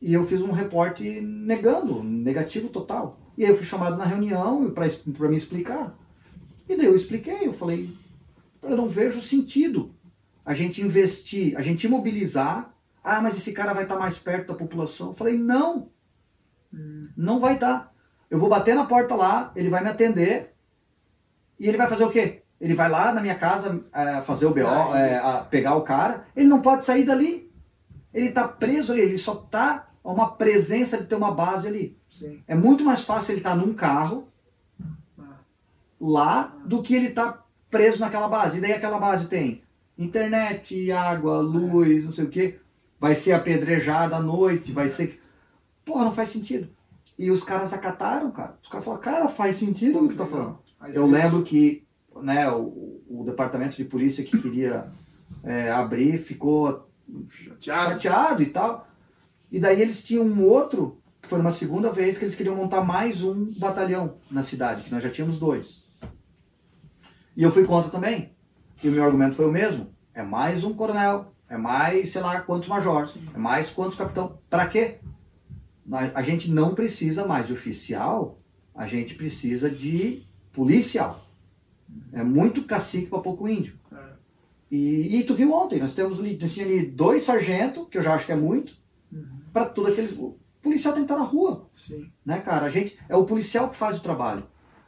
e 0.00 0.14
eu 0.14 0.26
fiz 0.26 0.40
um 0.40 0.50
reporte 0.50 1.20
negando, 1.20 2.02
negativo 2.02 2.70
total. 2.70 3.20
E 3.36 3.44
aí 3.44 3.50
eu 3.50 3.56
fui 3.58 3.66
chamado 3.66 3.98
na 3.98 4.06
reunião 4.06 4.70
para 4.70 5.28
me 5.28 5.36
explicar. 5.36 5.94
E 6.66 6.74
daí 6.74 6.86
eu 6.86 6.96
expliquei, 6.96 7.46
eu 7.46 7.52
falei, 7.52 7.94
eu 8.62 8.74
não 8.74 8.88
vejo 8.88 9.20
sentido 9.20 9.94
a 10.42 10.54
gente 10.54 10.80
investir, 10.80 11.54
a 11.54 11.60
gente 11.60 11.86
imobilizar. 11.86 12.71
Ah, 13.02 13.20
mas 13.20 13.36
esse 13.36 13.52
cara 13.52 13.72
vai 13.72 13.82
estar 13.84 13.98
mais 13.98 14.18
perto 14.18 14.48
da 14.48 14.54
população. 14.54 15.08
Eu 15.08 15.14
falei, 15.14 15.36
não, 15.38 15.90
não 17.16 17.40
vai 17.40 17.54
estar. 17.54 17.92
Eu 18.30 18.38
vou 18.38 18.48
bater 18.48 18.74
na 18.74 18.86
porta 18.86 19.14
lá, 19.14 19.52
ele 19.54 19.68
vai 19.68 19.82
me 19.82 19.90
atender 19.90 20.54
e 21.58 21.68
ele 21.68 21.76
vai 21.76 21.88
fazer 21.88 22.04
o 22.04 22.10
quê? 22.10 22.42
Ele 22.60 22.74
vai 22.74 22.88
lá 22.88 23.12
na 23.12 23.20
minha 23.20 23.34
casa 23.34 23.84
é, 23.92 24.20
fazer 24.22 24.46
o 24.46 24.54
BO, 24.54 24.66
Ah, 24.66 24.98
é, 24.98 25.44
pegar 25.50 25.74
o 25.74 25.82
cara, 25.82 26.26
ele 26.34 26.48
não 26.48 26.62
pode 26.62 26.84
sair 26.84 27.04
dali. 27.04 27.50
Ele 28.14 28.28
está 28.28 28.46
preso 28.46 28.92
ali, 28.92 29.02
ele 29.02 29.18
só 29.18 29.34
está 29.34 29.88
a 30.04 30.10
uma 30.12 30.30
presença 30.36 30.96
de 30.98 31.06
ter 31.06 31.14
uma 31.16 31.32
base 31.32 31.66
ali. 31.66 31.98
Sim. 32.08 32.42
É 32.46 32.54
muito 32.54 32.84
mais 32.84 33.02
fácil 33.04 33.32
ele 33.32 33.40
estar 33.40 33.56
num 33.56 33.74
carro 33.74 34.28
Ah. 35.18 35.40
lá 36.00 36.56
do 36.64 36.82
que 36.82 36.94
ele 36.94 37.08
estar 37.08 37.44
preso 37.70 38.00
naquela 38.00 38.28
base. 38.28 38.58
E 38.58 38.60
daí 38.60 38.72
aquela 38.72 38.98
base 38.98 39.26
tem 39.26 39.62
internet, 39.98 40.90
água, 40.92 41.38
luz, 41.40 42.04
não 42.04 42.12
sei 42.12 42.24
o 42.24 42.30
quê. 42.30 42.58
Vai 43.02 43.16
ser 43.16 43.32
apedrejada 43.32 44.14
à 44.14 44.20
noite, 44.20 44.70
vai 44.70 44.88
ser. 44.88 45.20
Porra, 45.84 46.04
não 46.04 46.14
faz 46.14 46.28
sentido. 46.28 46.68
E 47.18 47.32
os 47.32 47.42
caras 47.42 47.72
acataram, 47.72 48.30
cara. 48.30 48.56
Os 48.62 48.68
caras 48.68 48.84
falaram, 48.84 49.02
cara, 49.02 49.28
faz 49.28 49.56
sentido 49.56 49.98
o 49.98 50.08
que 50.08 50.14
tu 50.14 50.18
tá 50.18 50.24
falando. 50.24 50.60
Eu 50.94 51.04
lembro 51.04 51.42
que 51.42 51.84
né, 52.22 52.48
o, 52.48 53.02
o 53.10 53.24
departamento 53.26 53.74
de 53.76 53.84
polícia 53.84 54.22
que 54.22 54.40
queria 54.40 54.92
é, 55.42 55.68
abrir 55.72 56.16
ficou 56.18 56.88
Chateado. 57.28 57.90
chateado 58.00 58.40
e 58.40 58.46
tal. 58.46 58.86
E 59.50 59.58
daí 59.58 59.82
eles 59.82 60.04
tinham 60.04 60.24
um 60.24 60.46
outro, 60.46 61.02
que 61.20 61.28
foi 61.28 61.40
uma 61.40 61.50
segunda 61.50 61.90
vez 61.90 62.16
que 62.16 62.24
eles 62.24 62.36
queriam 62.36 62.54
montar 62.54 62.82
mais 62.82 63.24
um 63.24 63.52
batalhão 63.58 64.18
na 64.30 64.44
cidade, 64.44 64.84
que 64.84 64.92
nós 64.92 65.02
já 65.02 65.10
tínhamos 65.10 65.40
dois. 65.40 65.82
E 67.36 67.42
eu 67.42 67.50
fui 67.50 67.64
contra 67.64 67.90
também. 67.90 68.30
E 68.80 68.88
o 68.88 68.92
meu 68.92 69.02
argumento 69.02 69.34
foi 69.34 69.46
o 69.46 69.52
mesmo. 69.52 69.88
É 70.14 70.22
mais 70.22 70.62
um 70.62 70.72
coronel, 70.72 71.34
é 71.52 71.56
mais, 71.58 72.08
sei 72.10 72.22
lá, 72.22 72.40
quantos 72.40 72.66
majores, 72.66 73.14
é 73.34 73.36
mais 73.38 73.68
quantos 73.70 73.98
capitão. 73.98 74.38
Pra 74.48 74.66
quê? 74.66 75.00
A 76.14 76.22
gente 76.22 76.50
não 76.50 76.74
precisa 76.74 77.26
mais 77.26 77.46
de 77.46 77.52
oficial, 77.52 78.38
a 78.74 78.86
gente 78.86 79.14
precisa 79.14 79.68
de 79.68 80.22
policial. 80.50 81.26
É 82.10 82.24
muito 82.24 82.64
cacique 82.64 83.08
para 83.08 83.18
pouco 83.18 83.46
índio. 83.46 83.74
É. 83.92 83.96
E, 84.70 85.18
e 85.18 85.24
tu 85.24 85.34
viu 85.34 85.52
ontem, 85.52 85.78
nós 85.78 85.92
temos 85.94 86.18
ali, 86.20 86.38
nós 86.40 86.58
ali 86.58 86.86
dois 86.86 87.24
sargentos, 87.24 87.86
que 87.90 87.98
eu 87.98 88.02
já 88.02 88.14
acho 88.14 88.24
que 88.24 88.32
é 88.32 88.36
muito, 88.36 88.72
para 89.52 89.66
tudo 89.66 89.88
aqueles. 89.88 90.12
O 90.16 90.38
policial 90.62 90.94
tem 90.94 91.04
que 91.04 91.12
estar 91.12 91.22
na 91.22 91.28
rua, 91.28 91.68
Sim. 91.74 92.10
né, 92.24 92.40
cara? 92.40 92.64
A 92.64 92.70
gente, 92.70 92.96
é 93.10 93.16
o 93.16 93.26
policial 93.26 93.68
que 93.68 93.76
faz 93.76 93.98
o 93.98 94.02
trabalho. 94.02 94.44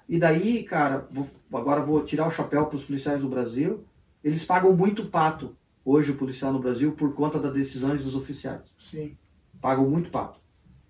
E 0.09 0.19
daí, 0.19 0.65
cara, 0.65 1.07
vou- 1.11 1.27
agora 1.53 1.83
vou 1.83 2.03
tirar 2.05 2.27
o 2.27 2.31
chapéu 2.31 2.65
para 2.67 2.77
os 2.77 2.85
policiais 2.85 3.21
do 3.21 3.29
Brasil. 3.29 3.85
Eles 4.23 4.47
pagam 4.47 4.73
muito 4.75 5.07
pato 5.07 5.55
hoje, 5.85 6.13
o 6.13 6.17
policial 6.17 6.53
no 6.53 6.59
Brasil, 6.59 6.93
por 6.93 7.15
conta 7.15 7.39
das 7.39 7.53
decisões 7.53 8.03
dos 8.05 8.15
oficiais. 8.15 8.63
Sim. 8.79 9.17
Pagam 9.61 9.89
muito 9.89 10.11
pato. 10.11 10.41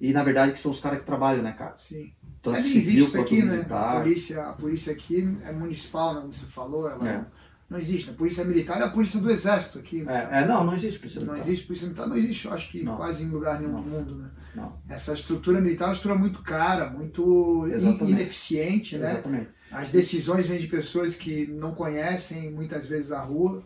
E 0.00 0.12
na 0.12 0.22
verdade 0.24 0.52
que 0.52 0.58
são 0.60 0.70
os 0.70 0.80
caras 0.80 0.98
que 1.00 1.06
trabalham, 1.06 1.42
né, 1.42 1.52
cara? 1.52 1.74
Sim. 1.76 2.12
Tanto 2.42 2.56
civil 2.62 2.76
existe 2.76 2.98
isso 2.98 3.20
aqui, 3.20 3.42
né? 3.42 3.52
A 3.52 3.56
militar. 3.56 4.02
polícia, 4.02 4.42
a 4.48 4.52
polícia 4.52 4.92
aqui 4.92 5.38
é 5.44 5.52
municipal, 5.52 6.14
né? 6.14 6.20
Como 6.20 6.34
você 6.34 6.46
falou, 6.46 6.88
ela 6.90 7.08
É. 7.08 7.16
não, 7.18 7.26
não 7.70 7.78
existe. 7.78 8.10
A 8.10 8.12
polícia 8.12 8.44
militar 8.44 8.80
é 8.80 8.84
a 8.84 8.90
polícia 8.90 9.18
do 9.20 9.30
exército 9.30 9.78
aqui. 9.78 10.02
né? 10.02 10.28
É, 10.30 10.42
é, 10.42 10.46
não, 10.46 10.64
não 10.64 10.74
existe 10.74 10.98
polícia 10.98 11.20
Não 11.20 11.28
militar. 11.32 11.46
existe 11.48 11.66
polícia 11.66 11.86
militar, 11.86 12.06
não 12.08 12.16
existe, 12.16 12.44
eu 12.46 12.52
acho 12.52 12.70
que 12.70 12.82
Não. 12.82 12.96
quase 12.96 13.24
em 13.24 13.30
lugar 13.30 13.58
nenhum 13.60 13.72
Não. 13.74 13.82
do 13.82 13.88
mundo, 13.88 14.14
né? 14.16 14.30
Não, 14.54 14.72
Essa 14.88 15.14
estrutura 15.14 15.60
militar 15.60 15.86
é 15.86 15.88
uma 15.88 15.94
estrutura 15.94 16.18
muito 16.20 16.42
cara, 16.42 16.90
muito 16.90 17.66
Exatamente. 17.66 18.10
ineficiente, 18.12 18.98
né? 18.98 19.12
exatamente. 19.12 19.48
As 19.72 19.90
decisões 19.90 20.46
vêm 20.46 20.60
de 20.60 20.68
pessoas 20.68 21.16
que 21.16 21.46
não 21.48 21.74
conhecem 21.74 22.52
muitas 22.52 22.86
vezes 22.86 23.10
a 23.10 23.20
rua, 23.20 23.64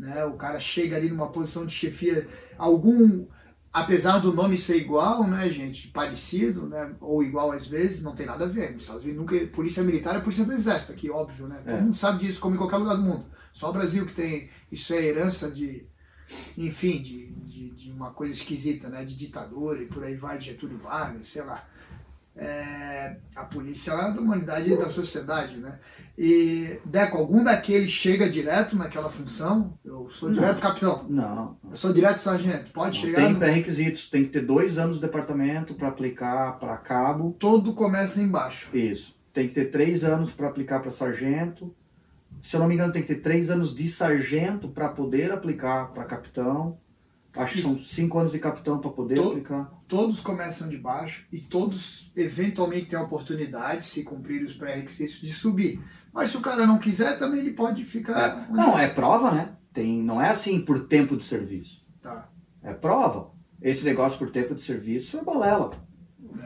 né? 0.00 0.24
O 0.24 0.32
cara 0.32 0.58
chega 0.58 0.96
ali 0.96 1.08
numa 1.10 1.28
posição 1.28 1.66
de 1.66 1.72
chefia, 1.72 2.26
algum, 2.56 3.26
apesar 3.72 4.18
do 4.18 4.32
nome 4.32 4.56
ser 4.56 4.76
igual, 4.78 5.24
né, 5.28 5.48
gente, 5.50 5.88
parecido, 5.88 6.66
né, 6.66 6.94
ou 7.00 7.22
igual 7.22 7.52
às 7.52 7.66
vezes, 7.66 8.02
não 8.02 8.14
tem 8.14 8.26
nada 8.26 8.44
a 8.46 8.48
ver. 8.48 8.72
Nos 8.72 8.82
Estados 8.82 9.04
Unidos 9.04 9.20
nunca, 9.20 9.46
polícia 9.48 9.82
militar 9.82 10.16
é 10.16 10.20
polícia 10.20 10.44
do 10.44 10.52
exército 10.52 10.92
aqui, 10.92 11.10
óbvio, 11.10 11.46
né? 11.46 11.56
Todo 11.64 11.74
É. 11.74 11.80
mundo 11.80 11.94
sabe 11.94 12.24
disso, 12.24 12.40
como 12.40 12.54
em 12.54 12.58
qualquer 12.58 12.78
lugar 12.78 12.96
do 12.96 13.02
mundo. 13.02 13.26
Só 13.52 13.70
o 13.70 13.72
Brasil 13.72 14.06
que 14.06 14.14
tem, 14.14 14.48
isso 14.72 14.92
é 14.94 15.04
herança 15.04 15.50
de, 15.50 15.86
enfim, 16.56 17.02
de, 17.02 17.26
de, 17.46 17.70
de 17.70 17.90
uma 17.92 18.10
coisa 18.10 18.32
esquisita, 18.32 18.88
né, 18.88 19.04
de 19.04 19.14
ditadura 19.16 19.82
e 19.82 19.86
por 19.86 20.02
aí 20.02 20.16
vai, 20.16 20.38
de 20.38 20.46
Getúlio 20.46 20.78
Vargas, 20.78 21.26
sei 21.28 21.42
lá 21.42 21.66
é, 22.40 23.16
a 23.36 23.44
polícia 23.44 23.92
é 23.92 24.12
da 24.12 24.20
humanidade 24.20 24.72
e 24.72 24.76
da 24.76 24.88
sociedade, 24.88 25.56
né? 25.58 25.78
E, 26.16 26.78
Deco, 26.84 27.16
algum 27.18 27.42
daqueles 27.44 27.90
chega 27.90 28.28
direto 28.28 28.76
naquela 28.76 29.08
função? 29.08 29.74
Eu 29.84 30.08
sou 30.10 30.28
Não. 30.28 30.36
direto 30.36 30.60
capitão, 30.60 31.06
Não. 31.08 31.56
eu 31.70 31.76
sou 31.76 31.92
direto 31.92 32.18
sargento. 32.18 32.72
Pode 32.72 32.98
Não, 32.98 33.04
chegar, 33.06 33.22
tem 33.22 33.32
no- 33.32 33.38
pré-requisitos, 33.38 34.08
tem 34.10 34.24
que 34.24 34.30
ter 34.30 34.40
dois 34.44 34.78
anos 34.78 34.96
de 34.96 35.02
departamento 35.02 35.74
para 35.74 35.88
aplicar 35.88 36.58
para 36.58 36.76
cabo. 36.76 37.36
todo 37.38 37.74
começa 37.74 38.20
embaixo. 38.22 38.68
Isso. 38.76 39.16
Tem 39.32 39.46
que 39.48 39.54
ter 39.54 39.66
três 39.70 40.02
anos 40.02 40.30
para 40.30 40.48
aplicar 40.48 40.80
para 40.80 40.90
sargento. 40.90 41.74
Se 42.42 42.56
eu 42.56 42.60
não 42.60 42.68
me 42.68 42.74
engano, 42.74 42.92
tem 42.92 43.02
que 43.02 43.08
ter 43.14 43.20
três 43.20 43.50
anos 43.50 43.74
de 43.74 43.86
sargento 43.86 44.68
para 44.68 44.88
poder 44.88 45.30
aplicar 45.30 45.92
para 45.92 46.04
capitão. 46.04 46.78
Acho 47.36 47.54
que 47.54 47.62
são 47.62 47.78
cinco 47.78 48.18
anos 48.18 48.32
de 48.32 48.38
capitão 48.38 48.78
para 48.78 48.90
poder 48.90 49.14
Tô- 49.14 49.28
aplicar. 49.30 49.72
Todos 49.86 50.20
começam 50.20 50.68
de 50.68 50.76
baixo 50.76 51.26
e 51.32 51.38
todos 51.38 52.10
eventualmente 52.16 52.86
têm 52.86 52.98
a 52.98 53.02
oportunidade, 53.02 53.84
se 53.84 54.02
cumprir 54.02 54.42
os 54.44 54.52
pré-requisitos, 54.52 55.20
de 55.20 55.32
subir. 55.32 55.80
Mas 56.12 56.30
se 56.30 56.36
o 56.36 56.40
cara 56.40 56.66
não 56.66 56.78
quiser, 56.78 57.18
também 57.18 57.40
ele 57.40 57.52
pode 57.52 57.84
ficar. 57.84 58.46
onde- 58.50 58.56
Não, 58.58 58.78
é 58.78 58.88
prova, 58.88 59.30
né? 59.30 59.52
Tem, 59.72 60.02
não 60.02 60.20
é 60.20 60.28
assim 60.30 60.60
por 60.60 60.86
tempo 60.88 61.16
de 61.16 61.24
serviço. 61.24 61.84
Tá. 62.02 62.28
É 62.62 62.72
prova. 62.74 63.30
Esse 63.62 63.84
negócio 63.84 64.18
por 64.18 64.30
tempo 64.30 64.54
de 64.54 64.62
serviço 64.62 65.16
é 65.18 65.22
balela. 65.22 65.70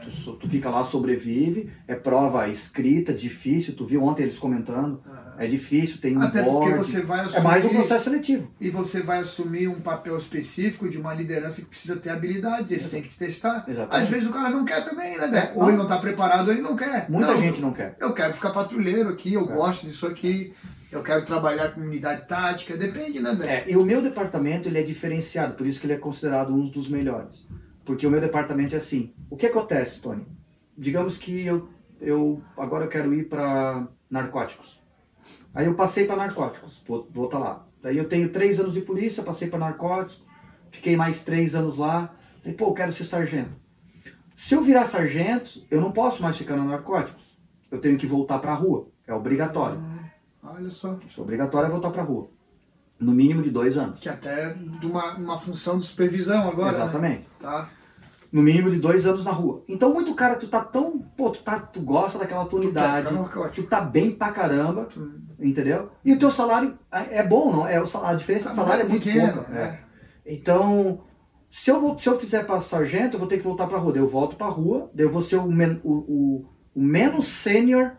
Tu, 0.03 0.33
tu 0.33 0.49
fica 0.49 0.69
lá, 0.69 0.83
sobrevive, 0.85 1.71
é 1.87 1.95
prova 1.95 2.47
escrita, 2.49 3.13
difícil. 3.13 3.75
Tu 3.75 3.85
viu 3.85 4.03
ontem 4.03 4.23
eles 4.23 4.37
comentando. 4.37 5.01
Aham. 5.05 5.25
É 5.37 5.47
difícil, 5.47 5.99
tem 5.99 6.15
um 6.17 6.21
Até 6.21 6.43
porque 6.43 6.69
você 6.75 7.01
vai 7.01 7.19
assumir. 7.19 7.37
É 7.37 7.41
mais 7.41 7.65
um 7.65 7.69
processo 7.69 8.03
seletivo. 8.05 8.49
E 8.59 8.69
você 8.69 9.01
vai 9.01 9.19
assumir 9.19 9.67
um 9.67 9.81
papel 9.81 10.17
específico 10.17 10.89
de 10.89 10.97
uma 10.97 11.13
liderança 11.13 11.61
que 11.61 11.67
precisa 11.67 11.97
ter 11.97 12.09
habilidades, 12.09 12.71
eles 12.71 12.89
têm 12.89 13.01
que 13.01 13.09
te 13.09 13.17
testar. 13.17 13.65
Exatamente. 13.67 14.03
Às 14.03 14.09
vezes 14.09 14.29
o 14.29 14.31
cara 14.31 14.49
não 14.49 14.63
quer 14.63 14.85
também, 14.85 15.17
né, 15.17 15.27
Dé? 15.27 15.51
Ou 15.53 15.63
Não. 15.63 15.67
ele 15.69 15.77
não 15.77 15.83
está 15.83 15.97
preparado, 15.97 16.49
ele 16.51 16.61
não 16.61 16.77
quer. 16.77 17.09
Muita 17.09 17.33
Não, 17.33 17.41
gente 17.41 17.59
não 17.59 17.73
quer. 17.73 17.97
Eu 17.99 18.13
quero 18.13 18.33
ficar 18.33 18.51
patrulheiro 18.51 19.09
aqui, 19.09 19.33
eu 19.33 19.41
É. 19.41 19.53
gosto 19.53 19.85
disso 19.85 20.07
aqui, 20.07 20.53
eu 20.89 21.03
quero 21.03 21.25
trabalhar 21.25 21.73
com 21.73 21.81
unidade 21.81 22.25
tática, 22.29 22.77
depende, 22.77 23.19
né, 23.19 23.35
Dé? 23.35 23.45
É, 23.45 23.65
e 23.67 23.75
o 23.75 23.83
meu 23.83 24.01
departamento 24.01 24.69
ele 24.69 24.79
é 24.79 24.83
diferenciado, 24.83 25.55
por 25.55 25.67
isso 25.67 25.81
que 25.81 25.85
ele 25.85 25.93
é 25.93 25.97
considerado 25.97 26.53
um 26.53 26.69
dos 26.69 26.89
melhores. 26.89 27.45
Porque 27.85 28.07
o 28.07 28.09
meu 28.09 28.19
departamento 28.19 28.73
é 28.73 28.77
assim. 28.77 29.13
O 29.29 29.37
que 29.37 29.45
acontece, 29.45 30.01
Tony? 30.01 30.25
Digamos 30.77 31.17
que 31.17 31.45
eu, 31.45 31.69
eu 32.01 32.41
agora 32.57 32.85
eu 32.85 32.89
quero 32.89 33.13
ir 33.13 33.29
para 33.29 33.87
narcóticos. 34.09 34.81
Aí 35.53 35.67
eu 35.67 35.75
passei 35.75 36.05
para 36.05 36.17
narcóticos, 36.17 36.83
vou 36.85 37.07
voltar 37.11 37.39
lá. 37.39 37.65
Daí 37.81 37.97
eu 37.97 38.09
tenho 38.09 38.29
três 38.29 38.59
anos 38.59 38.73
de 38.73 38.81
polícia, 38.81 39.23
passei 39.23 39.47
para 39.47 39.59
narcóticos, 39.59 40.25
fiquei 40.71 40.97
mais 40.97 41.23
três 41.23 41.55
anos 41.55 41.77
lá. 41.77 42.13
Daí, 42.43 42.53
pô, 42.53 42.65
eu 42.65 42.73
quero 42.73 42.91
ser 42.91 43.05
sargento. 43.05 43.51
Se 44.35 44.53
eu 44.53 44.61
virar 44.61 44.87
sargento, 44.87 45.65
eu 45.71 45.79
não 45.79 45.91
posso 45.91 46.21
mais 46.21 46.37
ficar 46.37 46.57
na 46.57 46.65
narcóticos. 46.65 47.23
Eu 47.71 47.79
tenho 47.79 47.97
que 47.97 48.05
voltar 48.05 48.39
para 48.39 48.51
a 48.51 48.55
rua. 48.55 48.87
É 49.07 49.13
obrigatório. 49.13 49.79
Ah, 50.43 50.53
Olha 50.55 50.69
só. 50.69 50.99
Isso 51.07 51.21
é 51.21 51.23
obrigatório 51.23 51.67
é 51.67 51.71
voltar 51.71 51.91
para 51.91 52.01
a 52.01 52.05
rua. 52.05 52.29
No 52.99 53.11
mínimo 53.11 53.41
de 53.41 53.49
dois 53.49 53.77
anos. 53.77 53.99
Que 53.99 54.07
até 54.09 54.53
de 54.53 54.85
uma, 54.85 55.15
uma 55.15 55.37
função 55.39 55.77
de 55.79 55.85
supervisão 55.85 56.47
agora, 56.47 56.71
né? 56.71 56.77
Exatamente. 56.83 57.27
Tá. 57.39 57.69
No 58.31 58.41
mínimo 58.41 58.69
de 58.71 58.77
dois 58.79 59.05
anos 59.05 59.23
na 59.23 59.31
rua. 59.31 59.63
Então, 59.67 59.93
muito 59.93 60.13
cara, 60.15 60.35
tu 60.35 60.47
tá 60.47 60.61
tão. 60.61 60.99
Pô, 61.15 61.29
tu, 61.29 61.41
tá, 61.43 61.59
tu 61.59 61.81
gosta 61.81 62.17
daquela 62.19 62.45
tua 62.45 62.59
Tu 62.59 62.65
unidade. 62.65 63.13
narcótico. 63.13 63.55
Tu 63.55 63.63
tá 63.63 63.79
bem 63.81 64.11
pra 64.11 64.31
caramba, 64.31 64.85
Tu- 64.85 65.11
entendeu? 65.39 65.91
E 66.03 66.11
o 66.13 66.19
teu 66.19 66.31
salário 66.31 66.77
é 66.91 67.19
é 67.19 67.23
bom, 67.23 67.51
não? 67.51 67.67
É, 67.67 67.81
o 67.81 67.85
salário, 67.85 68.15
a 68.15 68.19
diferença 68.19 68.49
de 68.49 68.55
salário 68.55 68.85
é 68.85 68.87
muito 68.87 69.03
pequena, 69.03 69.33
pouca. 69.33 69.51
né? 69.51 69.79
é. 70.25 70.33
Então, 70.33 71.01
se 71.51 71.69
eu, 71.69 71.79
vou- 71.79 71.97
se 71.99 72.07
eu 72.09 72.19
fizer 72.19 72.45
pra 72.45 72.59
sargento, 72.61 73.15
eu 73.15 73.19
vou 73.19 73.27
ter 73.29 73.37
que 73.37 73.43
voltar 73.43 73.67
pra 73.67 73.77
rua. 73.77 73.93
Daí 73.93 74.01
eu 74.01 74.07
volto 74.09 74.35
pra 74.35 74.47
rua, 74.47 74.89
daí 74.93 75.05
eu 75.05 75.11
vou 75.11 75.21
ser 75.21 75.37
o, 75.37 75.47
men- 75.49 75.79
o, 75.83 75.93
o, 75.93 76.45
o 76.75 76.81
menos 76.81 77.27
sênior 77.27 77.91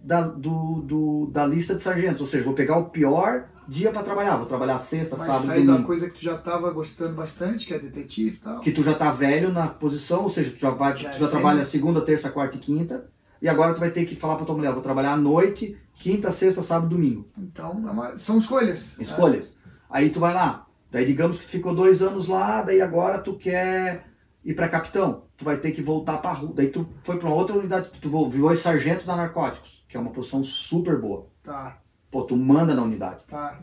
da, 0.00 0.22
do, 0.22 0.80
do- 0.82 1.30
da 1.32 1.44
lista 1.46 1.74
de 1.74 1.82
sargentos. 1.82 2.20
Ou 2.20 2.26
seja, 2.26 2.44
vou 2.44 2.54
pegar 2.54 2.78
o 2.78 2.86
pior 2.90 3.48
dia 3.68 3.90
pra 3.90 4.02
trabalhar. 4.02 4.36
Vou 4.36 4.46
trabalhar 4.46 4.78
sexta, 4.78 5.16
Vai 5.16 5.26
sábado, 5.26 5.46
sair 5.46 5.60
da 5.66 5.72
domingo. 5.72 5.86
coisa 5.86 6.08
que 6.08 6.18
tu 6.18 6.24
já 6.24 6.36
tava 6.38 6.70
gostando 6.70 7.14
bastante, 7.14 7.66
que 7.66 7.74
é 7.74 7.78
detetive 7.78 8.36
e 8.36 8.40
tal. 8.40 8.60
que 8.60 8.72
tu 8.72 8.82
já 8.82 8.94
tá 8.94 9.10
velho 9.10 9.52
na 9.52 9.66
posição, 9.68 10.22
ou 10.22 10.30
seja, 10.30 10.50
tu 10.50 10.58
já, 10.58 10.70
vai, 10.70 10.96
Já 10.96 11.10
tu 11.10 11.18
já 11.18 11.26
é 11.26 11.30
trabalha 11.30 11.64
segunda, 11.64 12.00
terça, 12.00 12.30
quarta 12.30 12.56
e 12.56 12.60
quinta, 12.60 13.08
e 13.40 13.48
agora 13.48 13.74
tu 13.74 13.80
vai 13.80 13.90
ter 13.90 14.04
que 14.06 14.16
falar 14.16 14.36
pra 14.36 14.46
tua 14.46 14.56
mulher, 14.56 14.72
vou 14.72 14.82
trabalhar 14.82 15.12
à 15.12 15.16
noite, 15.16 15.76
quinta, 15.94 16.30
sexta, 16.32 16.62
sábado, 16.62 16.88
domingo. 16.90 17.28
Então, 17.36 18.04
é 18.06 18.16
são 18.16 18.38
escolhas. 18.38 18.96
né? 18.96 19.04
Escolhas. 19.04 19.56
Aí 19.90 20.10
tu 20.10 20.20
vai 20.20 20.32
lá. 20.34 20.66
Daí 20.90 21.04
digamos 21.04 21.38
que 21.38 21.46
tu 21.46 21.50
ficou 21.50 21.74
dois 21.74 22.00
anos 22.02 22.28
lá, 22.28 22.62
daí 22.62 22.80
agora 22.80 23.18
tu 23.18 23.34
quer 23.36 24.06
ir 24.44 24.54
pra 24.54 24.68
capitão. 24.68 25.24
Tu 25.36 25.44
vai 25.44 25.58
ter 25.58 25.72
que 25.72 25.82
voltar 25.82 26.16
pra 26.18 26.32
rua. 26.32 26.52
Daí 26.54 26.68
tu 26.68 26.88
foi 27.02 27.18
pra 27.18 27.26
uma 27.28 27.36
outra 27.36 27.56
unidade, 27.58 27.90
tu 28.00 28.28
virou 28.30 28.56
sargento 28.56 29.04
da 29.04 29.14
narcóticos, 29.16 29.84
que 29.88 29.96
é 29.96 30.00
uma 30.00 30.10
posição 30.10 30.42
super 30.42 30.98
boa. 30.98 31.26
Tá, 31.42 31.78
Pô, 32.10 32.22
tu 32.22 32.36
manda 32.36 32.74
na 32.74 32.82
unidade. 32.82 33.20
tá. 33.28 33.58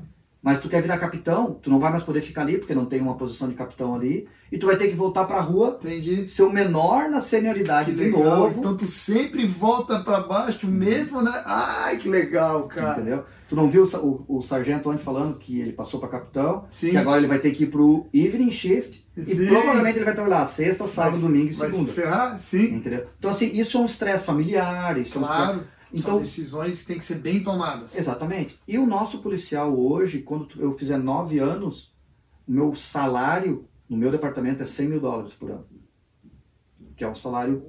Mas 0.45 0.59
tu 0.59 0.67
quer 0.67 0.81
virar 0.81 0.97
capitão, 0.97 1.57
tu 1.61 1.69
não 1.69 1.79
vai 1.79 1.89
mais 1.89 2.03
poder 2.03 2.19
ficar 2.19 2.41
ali, 2.41 2.57
porque 2.57 2.75
não 2.75 2.85
tem 2.85 2.99
uma 2.99 3.15
posição 3.15 3.47
de 3.47 3.55
capitão 3.55 3.95
ali, 3.95 4.27
e 4.51 4.57
tu 4.57 4.65
vai 4.65 4.75
ter 4.75 4.89
que 4.89 4.93
voltar 4.93 5.23
pra 5.23 5.39
rua 5.39 5.79
Entendi. 5.81 6.27
ser 6.27 6.43
o 6.43 6.51
menor 6.51 7.09
na 7.09 7.21
senioridade 7.21 7.91
Que 7.93 7.97
de 7.97 8.03
legal. 8.11 8.23
novo. 8.39 8.59
Então 8.59 8.75
tu 8.75 8.85
sempre 8.85 9.47
volta 9.47 9.99
pra 10.01 10.19
baixo 10.19 10.67
mesmo, 10.67 11.21
né? 11.21 11.31
Ai, 11.45 11.95
que 11.95 12.09
legal, 12.09 12.63
cara. 12.67 12.91
Entendeu? 12.99 13.23
Tu 13.47 13.55
não 13.55 13.69
viu 13.69 13.83
o, 13.85 14.25
o, 14.27 14.37
o 14.39 14.41
sargento 14.41 14.89
ontem 14.89 15.01
falando 15.01 15.37
que 15.37 15.61
ele 15.61 15.71
passou 15.71 15.97
para 15.97 16.09
capitão, 16.09 16.65
Sim. 16.69 16.89
que 16.89 16.97
agora 16.97 17.19
ele 17.19 17.27
vai 17.27 17.39
ter 17.39 17.51
que 17.51 17.63
ir 17.63 17.67
pro 17.67 18.07
evening 18.13 18.51
shift 18.51 19.05
Sim. 19.17 19.43
e 19.43 19.47
provavelmente 19.47 19.97
ele 19.97 20.05
vai 20.05 20.13
trabalhar 20.13 20.45
sexta, 20.45 20.85
sábado, 20.87 21.13
Vai- 21.13 21.21
domingo 21.21 21.51
e 21.51 21.53
Vai 21.53 21.67
se 21.69 21.73
segunda. 21.77 21.93
ferrar? 21.93 22.37
Sim. 22.39 22.75
Entendeu? 22.75 23.05
Então 23.17 23.31
assim, 23.31 23.45
isso 23.57 23.77
é 23.77 23.79
um 23.79 23.85
estresse 23.85 24.25
familiar, 24.25 24.97
isso 24.97 25.17
é 25.17 25.21
um 25.21 25.23
estresse... 25.23 25.59
Claro. 25.93 26.01
São 26.01 26.11
Então, 26.13 26.19
decisões 26.19 26.81
que 26.81 26.87
têm 26.87 26.97
que 26.97 27.03
ser 27.03 27.19
bem 27.19 27.43
tomadas. 27.43 27.95
exatamente. 27.97 28.59
E 28.67 28.77
o 28.77 28.85
nosso 28.85 29.19
policial 29.19 29.77
hoje, 29.77 30.21
quando 30.21 30.47
eu 30.59 30.71
fizer 30.73 30.97
nove 30.97 31.39
anos, 31.39 31.93
o 32.47 32.51
meu 32.51 32.73
salário 32.75 33.67
no 33.87 33.95
meu 33.97 34.09
departamento 34.11 34.63
é 34.63 34.65
100 34.65 34.87
mil 34.89 34.99
dólares 34.99 35.33
por 35.33 35.51
ano. 35.51 35.65
que 36.95 37.03
é 37.03 37.09
um 37.09 37.15
salário 37.15 37.61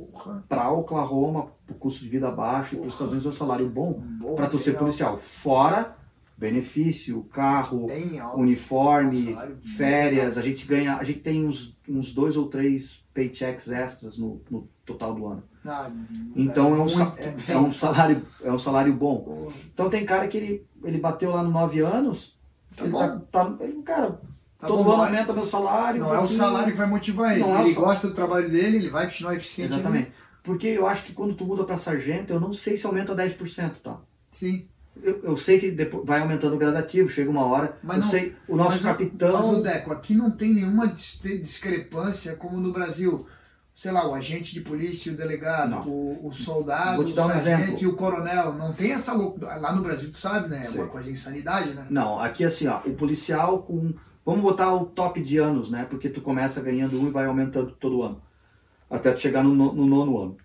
para 0.49 0.71
Oklahoma, 0.71 1.49
o 1.69 1.75
custo 1.75 2.01
de 2.05 2.09
vida 2.11 2.31
baixo, 2.31 2.77
para 2.77 2.87
os 2.87 2.93
Estados 2.93 3.13
Unidos 3.13 3.27
é 3.27 3.35
um 3.35 3.39
salário 3.39 3.69
bom 3.69 3.93
bom 3.93 4.35
para 4.35 4.49
tu 4.49 4.59
ser 4.59 4.77
policial. 4.77 5.17
Fora 5.19 5.97
benefício, 6.37 7.23
carro, 7.25 7.87
alto. 8.21 8.39
uniforme, 8.41 9.37
férias. 9.77 10.37
A 10.37 10.43
gente 10.43 10.67
ganha, 10.67 10.97
a 10.97 11.05
gente 11.05 11.21
tem 11.21 11.47
uns, 11.47 11.79
uns 11.89 12.13
dois 12.15 12.37
ou 12.37 12.49
três 12.49 13.03
paychecks 13.15 13.71
extras 13.71 14.19
no, 14.19 14.43
no 14.51 14.69
total 14.85 15.15
do 15.15 15.27
ano. 15.27 15.43
Então 16.37 16.75
é 16.75 16.79
um, 16.79 16.87
é 17.17 17.53
é 17.53 17.57
um 17.59 17.73
salário 17.73 18.23
é 18.43 18.53
um 18.53 18.59
salário 18.59 18.93
bom. 18.93 19.51
Então 19.73 19.89
tem 19.89 20.05
cara 20.05 20.29
que 20.29 20.37
ele, 20.37 20.67
ele 20.85 20.99
bateu 20.99 21.31
lá 21.31 21.43
no 21.43 21.51
9 21.51 21.81
anos, 21.81 22.35
Tá 22.77 22.85
ele 22.85 22.93
tá, 22.93 23.21
tá- 23.31 23.57
ele, 23.61 23.83
cara, 23.83 24.21
Tá 24.59 24.67
todo 24.67 24.91
ano 24.91 25.03
é- 25.03 25.07
aumenta 25.07 25.33
meu 25.33 25.47
salário. 25.47 26.01
Não 26.03 26.15
é 26.15 26.19
o 26.19 26.23
porque- 26.23 26.35
salário 26.35 26.73
que 26.73 26.79
vai 26.79 26.87
motivar 26.89 27.33
ele. 27.33 27.41
Não 27.41 27.57
é 27.57 27.63
ele 27.65 27.75
sal- 27.75 27.85
gosta 27.85 28.09
do 28.09 28.15
trabalho 28.15 28.51
dele, 28.51 28.77
ele 28.79 28.91
vai 28.91 29.07
continuar 29.07 29.35
eficiente. 29.37 29.71
né? 29.71 29.77
Exatamente. 29.77 30.13
Porque 30.43 30.67
eu 30.69 30.87
acho 30.87 31.05
que 31.05 31.13
quando 31.13 31.35
tu 31.35 31.45
muda 31.47 31.65
para 31.65 31.79
sargento, 31.79 32.33
eu 32.33 32.41
não 32.41 32.53
sei 32.53 32.77
se 32.77 32.87
aumenta 32.87 33.15
10%, 33.15 33.81
tá? 33.83 33.99
Sim. 34.31 34.67
Eu, 35.03 35.21
eu 35.25 35.37
sei 35.37 35.59
que 35.59 35.71
depois 35.71 36.05
vai 36.07 36.21
aumentando 36.21 36.57
gradativo, 36.57 37.09
chega 37.09 37.29
uma 37.31 37.45
hora. 37.47 37.77
Mas 37.83 37.97
eu 37.97 38.03
não- 38.03 38.11
sei, 38.11 38.37
o 38.49 38.57
nosso 38.57 38.71
mas, 38.83 38.83
capitão. 38.83 39.33
Mas 39.49 39.59
o 39.59 39.63
Deco, 39.63 39.93
aqui 39.93 40.15
não 40.15 40.31
tem 40.31 40.55
nenhuma 40.55 40.87
dis- 40.89 41.19
discrepância 41.23 42.37
como 42.37 42.59
no 42.59 42.73
Brasil. 42.73 43.27
Sei 43.75 43.91
lá, 43.91 44.07
o 44.09 44.15
agente 44.15 44.55
de 44.55 44.61
polícia, 44.61 45.13
o 45.13 45.17
delegado, 45.17 45.89
o, 45.89 46.29
o 46.29 46.33
soldado, 46.33 46.97
Vou 46.97 47.05
te 47.05 47.13
o 47.13 47.17
dar 47.17 47.27
um 47.27 47.29
sargento 47.31 47.63
exemplo. 47.63 47.83
e 47.83 47.87
o 47.89 47.97
coronel. 47.97 48.55
Não 48.55 48.73
tem 48.73 48.93
essa 48.93 49.13
loucura. 49.13 49.57
Lá 49.57 49.73
no 49.75 49.83
Brasil, 49.83 50.13
tu 50.13 50.17
sabe, 50.19 50.49
né? 50.49 50.63
É 50.65 50.71
uma 50.71 50.87
coisa 50.87 51.09
de 51.09 51.15
insanidade, 51.15 51.75
né? 51.75 51.87
Não, 51.91 52.21
aqui 52.21 52.45
assim, 52.45 52.69
ó, 52.69 52.79
o 52.87 52.95
policial 52.95 53.63
com. 53.63 53.93
Vamos 54.25 54.43
botar 54.43 54.73
o 54.73 54.87
top 54.87 55.21
de 55.23 55.39
anos, 55.39 55.71
né? 55.71 55.87
Porque 55.91 56.09
tu 56.09 56.21
começa 56.23 56.61
ganhando 56.63 56.99
um 57.01 57.09
e 57.09 57.11
vai 57.11 57.27
aumentando 57.27 57.73
todo 57.73 58.03
ano. 58.03 58.23
Até 58.89 59.13
tu 59.13 59.21
chegar 59.21 59.43
no, 59.43 59.55
no- 59.55 59.73
no 59.75 59.87
nono 59.87 60.19
ano. 60.23 60.37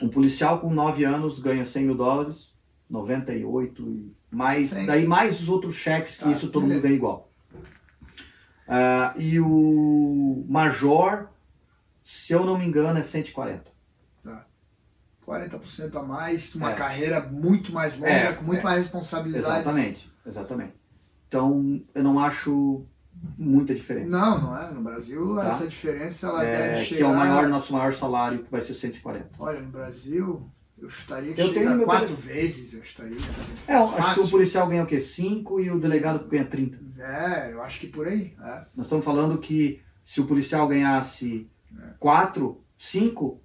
Um 0.00 0.08
policial 0.08 0.58
com 0.58 0.72
9 0.72 1.04
anos 1.04 1.38
ganha 1.38 1.66
100 1.66 1.84
mil 1.84 1.94
dólares, 1.94 2.50
98 2.88 3.82
e 3.82 4.12
mais. 4.34 4.70
Cem. 4.70 4.86
Daí 4.86 5.06
mais 5.06 5.38
os 5.42 5.48
outros 5.50 5.74
cheques 5.74 6.16
que 6.16 6.24
Tá, 6.24 6.30
isso 6.30 6.48
todo 6.48 6.62
mundo 6.62 6.70
beleza. 6.70 6.88
ganha 6.88 6.96
igual. 6.96 7.28
Ah, 8.66 9.12
e 9.18 9.38
o 9.38 10.44
major, 10.48 11.28
se 12.12 12.32
eu 12.32 12.44
não 12.44 12.58
me 12.58 12.64
engano, 12.66 12.98
é 12.98 13.02
140. 13.02 13.70
40% 15.26 15.96
a 15.96 16.02
mais, 16.02 16.52
uma 16.54 16.72
É. 16.72 16.74
carreira 16.74 17.20
muito 17.20 17.72
mais 17.72 17.94
longa, 17.96 18.10
É, 18.10 18.32
com 18.32 18.44
muito 18.44 18.60
é. 18.60 18.64
mais 18.64 18.78
responsabilidade. 18.80 19.46
Exatamente, 19.60 20.12
exatamente. 20.26 20.74
Então 21.28 21.80
eu 21.94 22.02
não 22.02 22.18
acho 22.18 22.84
muita 23.38 23.72
diferença. 23.74 24.10
Não, 24.10 24.40
não 24.40 24.58
é. 24.58 24.70
No 24.72 24.82
Brasil, 24.82 25.36
Tá. 25.36 25.46
essa 25.48 25.66
diferença 25.68 26.26
ela 26.26 26.44
É, 26.44 26.56
deve 26.72 26.80
que 26.86 26.94
chegar. 26.96 27.06
é 27.08 27.12
o 27.12 27.16
maior, 27.16 27.48
nosso 27.48 27.72
maior 27.72 27.92
salário, 27.94 28.42
que 28.42 28.50
vai 28.50 28.60
ser 28.62 28.74
140. 28.74 29.28
Olha, 29.38 29.60
no 29.60 29.68
Brasil, 29.70 30.50
eu 30.76 30.88
chutaria 30.90 31.32
que 31.34 31.40
Eu 31.40 31.54
tenho 31.54 31.70
chega 31.70 31.84
quatro 31.84 32.16
vezes, 32.16 32.74
eu 32.74 32.82
chutaria. 32.82 33.16
Assim, 33.16 33.52
É, 33.68 33.76
eu 33.76 33.82
acho 33.82 34.14
que 34.14 34.20
o 34.22 34.28
policial 34.28 34.66
ganha 34.66 34.82
o 34.82 34.86
quê? 34.86 34.98
5 35.00 35.60
e 35.60 35.70
o 35.70 35.78
delegado 35.78 36.26
ganha 36.28 36.44
30. 36.44 36.78
É, 37.00 37.52
eu 37.52 37.62
acho 37.62 37.78
que 37.78 37.86
por 37.86 38.08
aí. 38.08 38.34
É. 38.42 38.64
Nós 38.74 38.86
estamos 38.86 39.04
falando 39.04 39.38
que 39.38 39.80
se 40.04 40.20
o 40.20 40.26
policial 40.26 40.66
ganhasse 40.66 41.48
4, 41.98 42.60
5, 42.78 43.40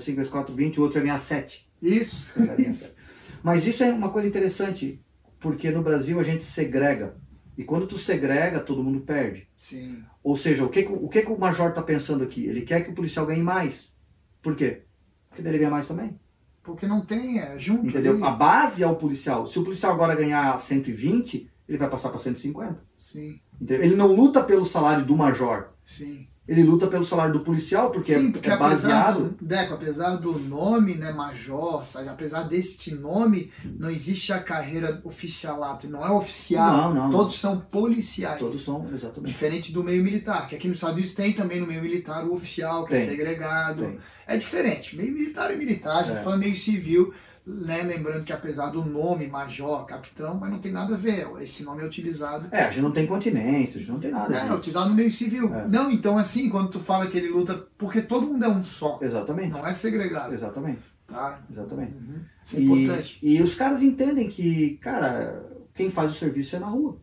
5 0.00 0.16
vezes 0.16 0.32
4, 0.32 0.54
20, 0.54 0.78
o 0.78 0.82
outro 0.82 0.98
ia 0.98 1.04
ganhar 1.04 1.18
7. 1.18 1.68
Isso, 1.82 2.32
isso. 2.58 2.96
Mas 3.42 3.66
isso 3.66 3.84
é 3.84 3.92
uma 3.92 4.10
coisa 4.10 4.26
interessante, 4.28 5.00
porque 5.38 5.70
no 5.70 5.82
Brasil 5.82 6.18
a 6.18 6.22
gente 6.22 6.42
segrega. 6.42 7.16
E 7.56 7.62
quando 7.62 7.86
tu 7.86 7.96
segrega, 7.96 8.58
todo 8.60 8.82
mundo 8.82 9.00
perde. 9.00 9.46
Sim. 9.54 10.02
Ou 10.22 10.36
seja, 10.36 10.64
o 10.64 10.68
que, 10.68 10.80
o 10.80 11.08
que, 11.08 11.22
que 11.22 11.30
o 11.30 11.38
major 11.38 11.68
está 11.68 11.82
pensando 11.82 12.24
aqui? 12.24 12.46
Ele 12.46 12.62
quer 12.62 12.82
que 12.82 12.90
o 12.90 12.94
policial 12.94 13.26
ganhe 13.26 13.42
mais. 13.42 13.94
Por 14.42 14.56
quê? 14.56 14.82
Porque 15.28 15.46
ele 15.46 15.58
ganha 15.58 15.70
mais 15.70 15.86
também. 15.86 16.18
Porque 16.62 16.86
não 16.86 17.02
tem, 17.02 17.38
é 17.38 17.58
junto. 17.58 17.88
Entendeu? 17.88 18.14
ali. 18.14 18.24
A 18.24 18.30
base 18.30 18.82
é 18.82 18.86
o 18.86 18.96
policial. 18.96 19.46
Se 19.46 19.58
o 19.58 19.64
policial 19.64 19.92
agora 19.92 20.16
ganhar 20.16 20.58
120, 20.58 21.50
ele 21.68 21.78
vai 21.78 21.88
passar 21.88 22.08
para 22.08 22.18
150. 22.18 22.82
Sim, 22.96 23.38
Entendeu? 23.60 23.84
Ele 23.84 23.94
não 23.94 24.12
luta 24.14 24.42
pelo 24.42 24.64
salário 24.64 25.04
do 25.04 25.16
major. 25.16 25.74
sim. 25.84 26.26
Ele 26.46 26.62
luta 26.62 26.86
pelo 26.88 27.06
salário 27.06 27.32
do 27.32 27.40
policial, 27.40 27.90
porque 27.90 28.12
Sim, 28.12 28.28
é, 28.28 28.32
porque 28.32 28.50
é 28.50 28.52
apesar 28.52 28.68
baseado. 28.68 29.30
do, 29.30 29.44
Deco, 29.46 29.72
apesar 29.74 30.16
do 30.16 30.38
nome, 30.38 30.94
né, 30.94 31.10
major, 31.10 31.86
sabe, 31.86 32.10
apesar 32.10 32.42
deste 32.42 32.94
nome, 32.94 33.50
não 33.78 33.88
existe 33.88 34.30
a 34.30 34.38
carreira 34.38 35.00
oficialato, 35.04 35.88
não 35.88 36.04
é 36.04 36.10
oficial. 36.10 36.92
Não, 36.92 37.04
não, 37.04 37.10
Todos 37.10 37.36
são 37.40 37.58
policiais. 37.60 38.38
Todos 38.38 38.62
são, 38.62 38.86
exatamente. 38.94 39.30
Diferente 39.32 39.72
do 39.72 39.82
meio 39.82 40.04
militar, 40.04 40.46
que 40.46 40.54
aqui 40.54 40.68
nos 40.68 40.76
Estados 40.76 40.96
Unidos 40.96 41.14
tem 41.14 41.32
também 41.32 41.60
no 41.60 41.66
meio 41.66 41.80
militar 41.80 42.26
o 42.26 42.34
oficial, 42.34 42.84
que 42.84 42.92
é 42.92 42.98
Tem, 42.98 43.06
segregado. 43.08 43.82
tem. 43.82 43.98
É 44.26 44.36
diferente. 44.36 44.94
Meio 44.96 45.14
militar 45.14 45.50
é 45.50 45.56
militar, 45.56 46.04
gente 46.04 46.28
É. 46.28 46.36
meio 46.36 46.54
civil, 46.54 47.14
né? 47.46 47.82
Lembrando 47.82 48.24
que 48.24 48.32
apesar 48.32 48.70
do 48.70 48.84
nome 48.84 49.26
major, 49.26 49.84
capitão, 49.86 50.34
mas 50.38 50.50
não 50.50 50.58
tem 50.58 50.72
nada 50.72 50.94
a 50.94 50.96
ver. 50.98 51.28
Esse 51.40 51.62
nome 51.62 51.82
é 51.82 51.86
utilizado. 51.86 52.48
É, 52.50 52.62
a 52.64 52.70
gente 52.70 52.82
não 52.82 52.90
tem 52.92 53.06
continência, 53.06 53.76
a 53.76 53.80
gente 53.80 53.92
não 53.92 54.00
tem 54.00 54.10
nada. 54.10 54.34
É, 54.34 54.48
é 54.48 54.52
utilizado 54.54 54.88
no 54.88 54.94
meio 54.94 55.10
civil. 55.12 55.54
É. 55.54 55.68
Não, 55.68 55.90
então 55.90 56.16
assim, 56.16 56.48
quando 56.48 56.70
tu 56.70 56.80
fala 56.80 57.06
que 57.06 57.18
ele 57.18 57.28
luta, 57.28 57.66
porque 57.76 58.00
todo 58.00 58.26
mundo 58.26 58.44
é 58.44 58.48
um 58.48 58.64
só, 58.64 58.98
Exatamente. 59.02 59.50
não 59.50 59.66
é 59.66 59.72
segregado, 59.74 60.32
Exatamente. 60.32 60.80
tá? 61.06 61.40
Exatamente. 61.50 61.92
Uhum. 61.94 62.20
Isso 62.42 62.56
é 62.56 62.60
E, 62.60 62.64
importante. 62.64 63.18
e 63.22 63.42
os 63.42 63.54
caras 63.54 63.82
entendem 63.82 64.28
que, 64.28 64.78
cara, 64.78 65.44
quem 65.74 65.90
faz 65.90 66.12
o 66.12 66.14
serviço 66.14 66.56
é 66.56 66.58
na 66.58 66.66
rua. 66.68 66.98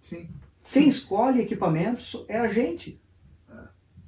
Sim. 0.00 0.28
Quem 0.72 0.88
escolhe 0.88 1.40
equipamentos 1.40 2.24
é 2.28 2.38
a 2.38 2.46
gente. 2.48 3.00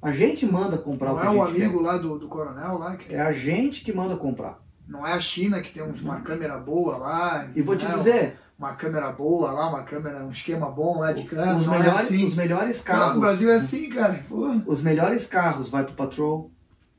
A 0.01 0.11
gente 0.11 0.45
manda 0.45 0.77
comprar 0.77 1.11
Não 1.13 1.17
o 1.17 1.21
que 1.21 1.27
é 1.27 1.29
o 1.29 1.43
amigo 1.43 1.79
lá 1.81 1.97
do, 1.97 2.19
do 2.19 2.27
coronel 2.27 2.77
lá, 2.77 2.97
que 2.97 3.07
quer. 3.07 3.15
É 3.15 3.21
a 3.21 3.31
gente 3.31 3.83
que 3.85 3.93
manda 3.93 4.17
comprar. 4.17 4.61
Não 4.87 5.05
é 5.05 5.13
a 5.13 5.19
China 5.19 5.61
que 5.61 5.73
tem 5.73 5.83
uma 5.83 6.21
câmera 6.21 6.57
boa 6.57 6.97
lá. 6.97 7.47
E 7.55 7.61
vou 7.61 7.75
te 7.75 7.85
né? 7.85 7.95
dizer, 7.95 8.37
Uma 8.57 8.75
câmera 8.75 9.11
boa 9.11 9.51
lá, 9.51 9.69
uma 9.69 9.83
câmera, 9.83 10.23
um 10.23 10.31
esquema 10.31 10.69
bom 10.69 10.99
lá 10.99 11.11
de 11.11 11.23
câmera. 11.23 11.57
os 11.57 11.65
não 11.65 11.75
é 11.75 11.79
melhores, 11.79 12.01
assim. 12.01 12.25
os 12.25 12.35
melhores 12.35 12.77
Não, 12.77 12.83
carros. 12.85 13.15
no 13.15 13.21
Brasil 13.21 13.49
é 13.51 13.55
assim, 13.55 13.89
cara. 13.89 14.19
Pô. 14.27 14.47
Os 14.67 14.81
melhores 14.83 15.25
carros 15.25 15.69
vai 15.69 15.83
pro 15.83 15.93
patrol. 15.95 16.51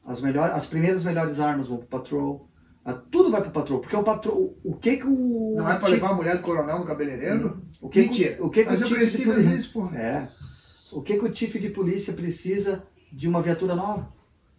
As, 0.07 0.21
melhores, 0.21 0.55
as 0.55 0.67
primeiras 0.67 1.05
melhores 1.05 1.41
armas 1.41 1.69
vão 1.69 1.79
pro 1.79 1.87
patrol. 1.87 2.49
Tudo 3.11 3.31
vai 3.31 3.41
pro 3.41 3.51
patrol. 3.51 3.81
Porque 3.81 3.97
o 3.97 4.03
patrol. 4.03 4.59
O 4.63 4.75
que 4.75 4.99
que 4.99 5.07
o. 5.07 5.55
Não 5.57 5.71
é 5.71 5.79
pra 5.79 5.89
levar 5.89 6.11
a 6.11 6.15
mulher 6.15 6.37
do 6.37 6.43
coronel 6.43 6.81
no 6.81 6.85
cabeleireiro? 6.85 7.63
O 7.81 7.89
que, 7.89 8.01
Mentira. 8.01 8.35
Que, 8.35 8.43
o 8.43 8.51
que, 8.51 8.65
que 8.65 8.71
Mas 8.71 8.81
o 8.83 8.85
eu 8.85 8.91
preciso 8.91 9.43
disso, 9.43 9.73
pô. 9.73 9.87
É. 9.95 10.29
O 10.93 11.01
que, 11.01 11.17
que 11.17 11.25
o 11.25 11.35
chief 11.35 11.55
de 11.59 11.71
polícia 11.71 12.13
precisa 12.13 12.83
de 13.11 13.27
uma 13.27 13.41
viatura 13.41 13.75
nova? 13.75 14.13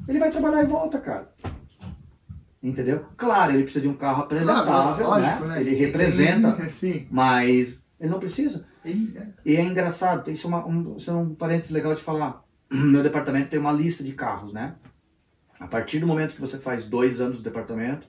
Ele 0.07 0.17
vai 0.19 0.31
trabalhar 0.31 0.63
e 0.63 0.67
volta, 0.67 0.99
cara. 0.99 1.31
Entendeu? 2.65 3.05
Claro, 3.15 3.53
ele 3.53 3.61
precisa 3.61 3.83
de 3.83 3.87
um 3.87 3.93
carro 3.93 4.23
apresentável, 4.23 5.05
lógico, 5.05 5.45
né? 5.45 5.55
né? 5.55 5.61
Ele 5.61 5.75
representa, 5.75 6.49
Assim, 6.53 7.07
mas 7.11 7.77
ele 7.99 8.09
não 8.09 8.19
precisa. 8.19 8.65
é. 8.83 9.27
E 9.45 9.55
é 9.55 9.61
engraçado, 9.61 10.31
isso 10.31 10.47
é, 10.47 10.49
uma, 10.49 10.65
um, 10.65 10.97
isso 10.97 11.11
é 11.11 11.13
um 11.13 11.35
parênteses 11.35 11.69
legal 11.69 11.93
de 11.93 12.01
falar. 12.01 12.43
Meu 12.67 13.03
departamento 13.03 13.49
tem 13.49 13.59
uma 13.59 13.71
lista 13.71 14.03
de 14.03 14.13
carros, 14.13 14.51
né? 14.51 14.75
A 15.59 15.67
partir 15.67 15.99
do 15.99 16.07
momento 16.07 16.33
que 16.33 16.41
você 16.41 16.57
faz 16.57 16.87
dois 16.87 17.21
anos 17.21 17.37
no 17.37 17.43
departamento 17.43 18.07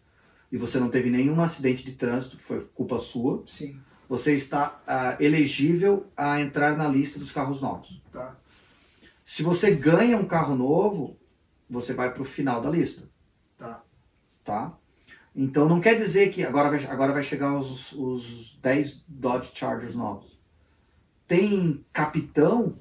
e 0.50 0.56
você 0.56 0.78
não 0.80 0.88
teve 0.88 1.10
nenhum 1.10 1.38
acidente 1.42 1.84
de 1.84 1.92
trânsito, 1.92 2.38
que 2.38 2.42
foi 2.42 2.60
culpa 2.74 2.98
sua, 2.98 3.44
Sim, 3.46 3.78
você 4.08 4.34
está 4.34 4.80
ah, 4.86 5.16
elegível 5.20 6.06
a 6.16 6.40
entrar 6.40 6.76
na 6.78 6.88
lista 6.88 7.18
dos 7.18 7.30
carros 7.30 7.60
novos. 7.60 8.00
tá. 8.10 8.36
Se 9.22 9.42
você 9.42 9.72
ganha 9.72 10.16
um 10.16 10.24
carro 10.24 10.54
novo, 10.54 11.18
você 11.68 11.92
vai 11.92 12.12
para 12.12 12.22
o 12.22 12.24
final 12.24 12.62
da 12.62 12.70
lista. 12.70 13.02
Tá? 14.46 14.72
Então 15.34 15.68
não 15.68 15.80
quer 15.80 15.96
dizer 15.96 16.30
que 16.30 16.42
agora 16.44 16.70
vai, 16.70 16.82
agora 16.86 17.12
vai 17.12 17.22
chegar 17.22 17.52
os, 17.54 17.92
os 17.92 18.58
10 18.62 19.04
Dodge 19.06 19.50
Chargers 19.54 19.94
novos. 19.94 20.40
Tem 21.28 21.84
capitão 21.92 22.78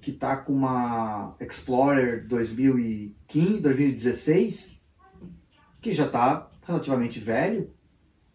que 0.00 0.12
tá 0.12 0.36
com 0.36 0.52
uma 0.52 1.34
Explorer 1.40 2.26
2015, 2.26 3.60
2016, 3.60 4.82
que 5.80 5.92
já 5.94 6.06
tá 6.06 6.50
relativamente 6.66 7.18
velho, 7.18 7.72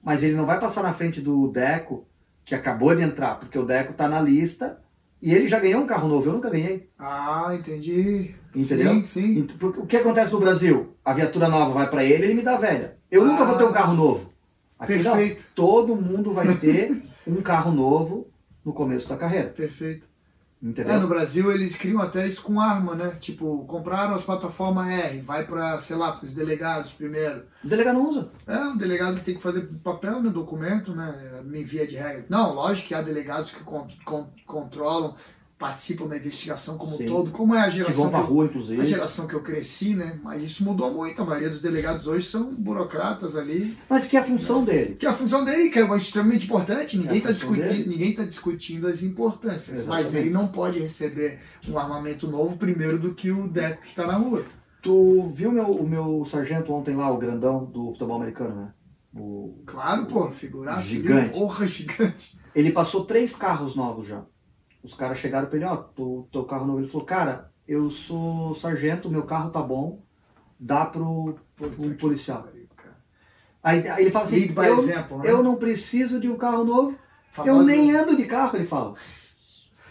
mas 0.01 0.23
ele 0.23 0.35
não 0.35 0.45
vai 0.45 0.59
passar 0.59 0.81
na 0.81 0.93
frente 0.93 1.21
do 1.21 1.47
Deco, 1.49 2.07
que 2.43 2.55
acabou 2.55 2.95
de 2.95 3.03
entrar, 3.03 3.35
porque 3.35 3.59
o 3.59 3.65
Deco 3.65 3.93
tá 3.93 4.09
na 4.09 4.19
lista 4.19 4.81
e 5.21 5.33
ele 5.33 5.47
já 5.47 5.59
ganhou 5.59 5.83
um 5.83 5.87
carro 5.87 6.07
novo, 6.07 6.27
eu 6.27 6.33
nunca 6.33 6.49
ganhei. 6.49 6.89
Ah, 6.97 7.53
entendi. 7.53 8.33
Entendeu? 8.55 8.93
Sim, 8.95 9.03
sim. 9.03 9.47
Porque 9.59 9.79
O 9.79 9.85
que 9.85 9.97
acontece 9.97 10.31
no 10.31 10.39
Brasil? 10.39 10.95
A 11.05 11.13
viatura 11.13 11.47
nova 11.47 11.73
vai 11.73 11.89
para 11.89 12.03
ele, 12.03 12.25
ele 12.25 12.33
me 12.33 12.41
dá 12.43 12.57
velha. 12.57 12.97
Eu 13.09 13.25
nunca 13.25 13.45
vou 13.45 13.57
ter 13.57 13.63
um 13.63 13.71
carro 13.71 13.93
novo. 13.93 14.31
Aqui 14.79 14.95
não. 14.97 15.15
Perfeito, 15.15 15.43
Todo 15.55 15.95
mundo 15.95 16.33
vai 16.33 16.53
ter 16.55 17.03
um 17.27 17.41
carro 17.41 17.71
novo 17.71 18.27
no 18.65 18.73
começo 18.73 19.07
da 19.09 19.15
carreira. 19.17 19.49
perfeito. 19.49 20.09
Entendeu? 20.63 20.93
É, 20.93 20.99
no 20.99 21.07
Brasil 21.07 21.51
eles 21.51 21.75
criam 21.75 21.99
até 21.99 22.27
isso 22.27 22.43
com 22.43 22.59
arma, 22.61 22.93
né? 22.93 23.15
Tipo, 23.19 23.65
compraram 23.65 24.13
as 24.13 24.21
plataformas 24.23 24.87
R, 24.91 25.19
vai 25.21 25.43
pra, 25.43 25.79
sei 25.79 25.95
lá, 25.95 26.11
pros 26.11 26.33
delegados 26.33 26.91
primeiro. 26.91 27.45
O 27.63 27.67
delegado 27.67 27.95
não 27.95 28.07
usa. 28.07 28.29
É, 28.45 28.57
o 28.67 28.75
delegado 28.77 29.19
tem 29.21 29.33
que 29.33 29.41
fazer 29.41 29.61
papel 29.83 30.21
no 30.21 30.29
documento, 30.29 30.93
né? 30.93 31.41
Me 31.43 31.61
envia 31.61 31.87
de 31.87 31.95
regra. 31.95 32.25
Não, 32.29 32.53
lógico 32.53 32.89
que 32.89 32.93
há 32.93 33.01
delegados 33.01 33.49
que 33.49 33.63
con- 33.63 33.87
con- 34.05 34.29
controlam 34.45 35.15
participam 35.61 36.07
da 36.07 36.17
investigação 36.17 36.75
como 36.75 36.95
um 36.95 36.97
Sim. 36.97 37.05
todo, 37.05 37.29
como 37.29 37.53
é 37.53 37.59
a 37.61 37.65
Que 37.69 37.77
geração 37.77 38.01
vão 38.01 38.09
pra 38.11 38.19
que 38.21 38.25
eu- 38.25 38.29
rua, 38.33 38.43
a 38.43 38.47
inclusive. 38.47 38.87
geração 38.87 39.27
que 39.27 39.35
eu 39.35 39.41
cresci, 39.41 39.93
né? 39.95 40.19
Mas 40.23 40.41
isso 40.41 40.63
mudou 40.63 40.91
muito. 40.91 41.21
A 41.21 41.25
maioria 41.25 41.51
dos 41.51 41.61
delegados 41.61 42.07
hoje 42.07 42.27
são 42.27 42.53
burocratas 42.55 43.37
ali. 43.37 43.77
Mas 43.87 44.07
que 44.07 44.17
é 44.17 44.19
a 44.19 44.23
função 44.25 44.65
dele. 44.65 44.95
Que 44.95 45.05
é 45.05 45.09
a 45.09 45.13
função 45.13 45.45
dele, 45.45 45.69
que 45.69 45.77
é 45.77 45.95
extremamente 45.95 46.45
importante, 46.45 46.97
ninguém 46.97 47.11
É 47.11 47.13
a 47.13 47.17
está 47.17 47.29
função 47.29 47.49
discutindo, 47.53 47.77
dele. 47.77 47.89
ninguém 47.89 48.13
tá 48.15 48.23
discutindo 48.23 48.87
as 48.87 49.03
importâncias. 49.03 49.85
Mas 49.85 50.07
Exatamente. 50.07 50.17
ele 50.17 50.29
não 50.33 50.47
pode 50.47 50.79
receber 50.79 51.39
um 51.69 51.77
armamento 51.77 52.27
novo 52.27 52.57
primeiro 52.57 52.97
do 52.97 53.13
que 53.13 53.29
o 53.31 53.47
Deco 53.47 53.83
que 53.83 53.89
está 53.89 54.07
na 54.07 54.15
rua. 54.17 54.43
Tu 54.81 55.29
viu 55.35 55.51
meu, 55.51 55.67
o 55.69 55.87
meu 55.87 56.25
sargento 56.25 56.73
ontem 56.73 56.95
lá, 56.95 57.11
o 57.11 57.17
grandão 57.19 57.63
do 57.65 57.91
futebol 57.91 58.15
americano, 58.17 58.55
né? 58.55 58.73
O, 59.15 59.61
Claro, 59.65 60.07
pô, 60.07 60.27
figuraça. 60.31 60.81
Gigante. 60.81 61.37
Porra, 61.37 61.67
gigante. 61.67 62.35
Ele 62.55 62.71
passou 62.71 63.05
três 63.05 63.35
carros 63.35 63.75
novos 63.75 64.07
já. 64.07 64.23
Os 64.83 64.93
caras 64.95 65.17
chegaram 65.19 65.47
pra 65.47 65.55
ele, 65.57 65.65
ó, 65.65 65.75
teu, 65.77 66.27
teu 66.31 66.43
carro 66.45 66.65
novo. 66.65 66.79
Ele 66.79 66.87
falou, 66.87 67.05
cara, 67.05 67.51
eu 67.67 67.89
sou 67.91 68.55
sargento, 68.55 69.09
meu 69.09 69.23
carro 69.23 69.51
tá 69.51 69.61
bom, 69.61 70.01
dá 70.59 70.85
pro, 70.85 71.35
um 71.79 71.89
que 71.89 71.95
policial. 71.95 72.47
Aí, 73.63 73.87
aí 73.87 74.03
ele 74.03 74.11
fala 74.11 74.25
assim, 74.25 74.51
eu, 74.55 74.73
example, 74.73 75.17
né? 75.17 75.23
eu 75.31 75.43
não 75.43 75.55
preciso 75.55 76.19
de 76.19 76.27
um 76.27 76.35
carro 76.35 76.63
novo, 76.63 76.91
eu 76.91 76.97
Famosa- 77.31 77.63
nem 77.71 77.91
ando 77.95 78.17
de 78.17 78.25
carro, 78.25 78.57
ele 78.57 78.65
fala. 78.65 78.95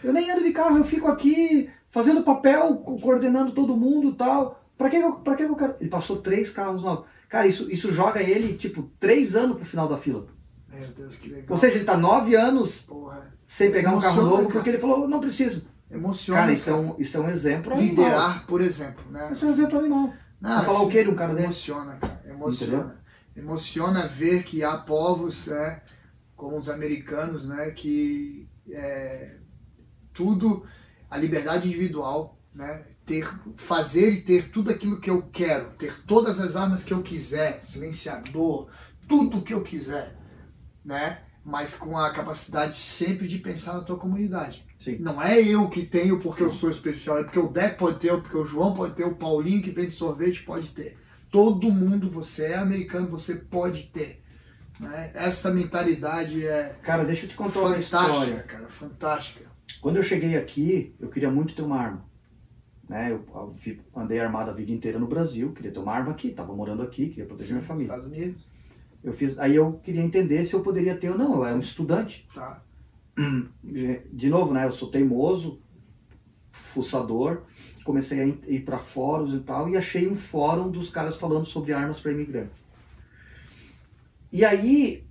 Eu 0.03 0.13
nem 0.13 0.29
ando 0.31 0.43
de 0.43 0.53
carro, 0.53 0.79
eu 0.79 0.85
fico 0.85 1.07
aqui 1.07 1.71
fazendo 1.89 2.23
papel, 2.25 2.77
co- 2.79 2.99
coordenando 2.99 3.53
todo 3.53 3.77
mundo 3.77 4.11
e 4.11 4.15
tal. 4.15 4.61
Pra 4.77 4.89
que, 4.91 4.97
eu, 4.97 5.13
pra 5.21 5.37
que 5.37 5.43
eu 5.45 5.55
quero? 5.55 5.77
Ele 5.81 5.91
passou 5.91 6.17
três 6.21 6.51
carros 6.51 6.83
novos. 6.83 7.05
Cara, 7.29 7.47
isso, 7.47 7.71
isso 7.71 7.93
joga 7.93 8.21
ele, 8.21 8.55
tipo, 8.55 8.91
três 8.99 9.37
anos 9.37 9.57
pro 9.57 9.65
final 9.65 9.87
da 9.87 9.97
fila. 9.97 10.27
Meu 10.69 10.89
Deus, 10.89 11.15
que 11.17 11.29
legal. 11.29 11.47
Ou 11.51 11.57
seja, 11.57 11.77
ele 11.77 11.85
tá 11.85 11.97
nove 11.97 12.35
anos 12.35 12.83
Porra, 12.83 13.33
sem 13.51 13.73
pegar 13.73 13.91
um 13.91 14.01
carro 14.01 14.21
Emociona, 14.21 14.31
novo 14.31 14.43
cara. 14.43 14.55
porque 14.55 14.71
ele 14.71 14.79
falou, 14.79 15.09
não 15.09 15.19
preciso. 15.19 15.67
emociona. 15.91 16.41
Cara, 16.41 16.53
isso 16.53 16.71
é 16.71 16.75
um, 16.75 16.95
isso 17.01 17.17
é 17.17 17.21
um 17.21 17.29
exemplo 17.29 17.73
animal. 17.73 17.89
Liderar, 17.89 18.47
por 18.47 18.61
exemplo, 18.61 19.05
né? 19.11 19.29
Isso 19.33 19.45
é 19.45 19.49
um 19.49 19.51
exemplo 19.51 19.79
animal. 19.81 20.15
Não, 20.41 20.65
falar 20.65 20.83
o 20.83 20.89
que 20.89 21.03
de 21.03 21.11
um 21.11 21.17
cara 21.17 21.35
desse? 21.35 21.47
Emociona, 21.47 21.97
cara. 21.97 22.23
Emociona. 22.27 22.97
Emociona 23.35 24.07
ver 24.07 24.45
que 24.45 24.63
há 24.63 24.79
povos, 24.79 25.49
né, 25.49 25.83
como 26.37 26.57
os 26.57 26.69
americanos, 26.69 27.45
né, 27.45 27.73
que 27.73 28.49
é, 28.71 29.39
tudo, 30.15 30.65
a 31.11 31.17
liberdade 31.17 31.67
individual, 31.67 32.39
né, 32.55 32.85
ter, 33.05 33.29
fazer 33.57 34.13
e 34.13 34.23
ter 34.23 34.51
tudo 34.51 34.71
aquilo 34.71 35.01
que 35.01 35.11
eu 35.11 35.23
quero, 35.23 35.71
ter 35.71 36.05
todas 36.05 36.39
as 36.39 36.55
armas 36.55 36.85
que 36.85 36.95
eu 36.95 37.03
quiser, 37.03 37.61
silenciador, 37.61 38.69
tudo 39.09 39.43
que 39.43 39.55
eu 39.55 39.63
quiser, 39.63 40.17
né, 40.85 41.19
mas 41.51 41.75
com 41.75 41.99
a 41.99 42.13
capacidade 42.13 42.77
sempre 42.77 43.27
de 43.27 43.39
pensar 43.39 43.75
na 43.75 43.81
tua 43.81 43.99
comunidade. 43.99 44.65
Sim. 44.79 44.97
Não 44.99 45.21
é 45.21 45.39
eu 45.39 45.69
que 45.69 45.85
tenho 45.85 46.21
porque 46.21 46.43
eu 46.43 46.49
sou 46.49 46.71
especial, 46.71 47.19
é 47.19 47.25
porque 47.25 47.39
o 47.39 47.49
Deco 47.49 47.79
pode 47.79 47.99
ter, 47.99 48.17
porque 48.21 48.37
o 48.37 48.45
João 48.45 48.73
pode 48.73 48.95
ter, 48.95 49.05
o 49.05 49.15
Paulinho 49.15 49.63
que 49.63 49.71
vende 49.71 49.91
sorvete 49.91 50.43
pode 50.43 50.71
ter. 50.71 50.97
Todo 51.31 51.71
mundo, 51.71 52.09
você 52.09 52.47
é 52.47 52.57
americano, 52.57 53.07
você 53.07 53.35
pode 53.35 53.85
ter. 53.85 54.23
Né? 54.79 55.11
Essa 55.15 55.53
mentalidade 55.53 56.47
é 56.47 56.77
Cara, 56.83 57.05
deixa 57.05 57.27
eu 57.27 57.29
te 57.29 57.37
contar 57.37 57.61
uma 57.61 57.69
fantástica, 57.75 58.09
história. 58.09 58.43
cara, 58.45 58.69
fantástica. 58.69 59.45
Quando 59.83 59.97
eu 59.97 60.03
cheguei 60.03 60.37
aqui, 60.37 60.95
eu 60.99 61.09
queria 61.09 61.31
muito 61.31 61.55
ter 61.55 61.63
uma 61.63 61.79
arma. 61.79 62.05
Né? 62.89 63.13
Eu 63.13 63.55
andei 63.95 64.19
armado 64.19 64.51
a 64.51 64.55
vida 64.55 64.73
inteira 64.73 64.99
no 64.99 65.07
Brasil, 65.07 65.53
queria 65.53 65.71
ter 65.71 65.79
uma 65.79 65.93
arma 65.93 66.13
aqui, 66.13 66.31
tava 66.31 66.55
morando 66.55 66.83
aqui, 66.83 67.09
queria 67.09 67.27
proteger 67.27 67.55
minha 67.55 67.67
família. 67.67 67.87
Estados 67.87 68.07
Unidos, 68.07 68.50
Eu 69.03 69.13
fiz, 69.13 69.39
aí 69.39 69.57
eu 69.57 69.75
queria 69.83 70.03
entender 70.03 70.45
se 70.45 70.55
eu 70.55 70.63
poderia 70.63 70.95
ter 70.97 71.11
ou 71.11 71.17
não. 71.19 71.37
Eu 71.37 71.45
era 71.47 71.57
um 71.57 71.61
estudante. 71.61 72.29
tá. 72.35 72.63
De- 73.63 74.01
De 74.13 74.29
novo, 74.29 74.53
né? 74.53 74.65
Eu 74.67 74.73
sou 74.73 74.91
teimoso, 74.91 75.61
fuçador. 76.51 77.43
Comecei 77.85 78.21
a 78.21 78.27
ir 78.27 78.61
para 78.65 78.79
fóruns 78.79 79.35
e 79.35 79.41
tal 79.41 79.69
e 79.69 79.77
achei 79.77 80.07
um 80.09 80.15
fórum 80.15 80.71
dos 80.71 80.91
caras 80.91 81.19
falando 81.19 81.47
sobre 81.47 81.73
armas 81.73 81.99
para 82.01 82.13
imigrante. 82.13 82.53
E 84.33 84.45
aí 84.45 85.05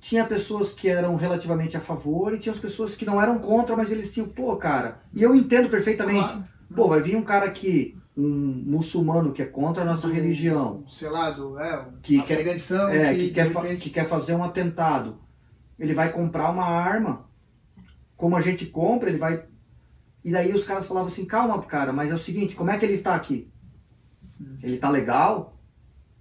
tinha 0.00 0.24
pessoas 0.26 0.72
que 0.72 0.88
eram 0.88 1.16
relativamente 1.16 1.76
a 1.76 1.80
favor 1.80 2.34
e 2.34 2.38
tinha 2.38 2.52
as 2.52 2.58
pessoas 2.60 2.94
que 2.94 3.06
não 3.06 3.20
eram 3.20 3.38
contra, 3.38 3.76
mas 3.76 3.90
eles 3.90 4.12
tinham, 4.12 4.28
pô, 4.28 4.54
cara. 4.56 5.00
E 5.14 5.22
eu 5.22 5.34
entendo 5.34 5.70
perfeitamente. 5.70 6.20
Claro. 6.20 6.44
Pô, 6.74 6.88
vai 6.88 7.00
vir 7.00 7.16
um 7.16 7.22
cara 7.22 7.46
aqui, 7.46 7.96
um 8.16 8.62
muçulmano 8.66 9.32
que 9.32 9.42
é 9.42 9.46
contra 9.46 9.82
a 9.82 9.86
nossa 9.86 10.06
Do- 10.08 10.12
religião, 10.14 10.82
Sei 10.86 11.08
lá, 11.10 11.30
do 11.30 11.58
é, 11.58 11.86
Que 12.02 12.22
quer- 12.22 12.46
é, 12.46 13.14
que, 13.14 13.20
que, 13.28 13.30
quer 13.34 13.46
repente- 13.48 13.80
que 13.82 13.90
quer 13.90 14.08
fazer 14.08 14.34
um 14.34 14.42
atentado. 14.42 15.18
Ele 15.78 15.92
vai 15.92 16.10
comprar 16.10 16.50
uma 16.50 16.64
arma, 16.64 17.26
como 18.16 18.34
a 18.36 18.40
gente 18.40 18.64
compra, 18.66 19.10
ele 19.10 19.18
vai. 19.18 19.44
E 20.24 20.32
daí 20.32 20.52
os 20.54 20.64
caras 20.64 20.86
falavam 20.86 21.08
assim: 21.08 21.26
calma, 21.26 21.60
cara, 21.62 21.92
mas 21.92 22.10
é 22.10 22.14
o 22.14 22.18
seguinte, 22.18 22.54
como 22.56 22.70
é 22.70 22.78
que 22.78 22.86
ele 22.86 22.98
tá 22.98 23.14
aqui? 23.14 23.50
Ele 24.62 24.78
tá 24.78 24.88
legal? 24.88 25.58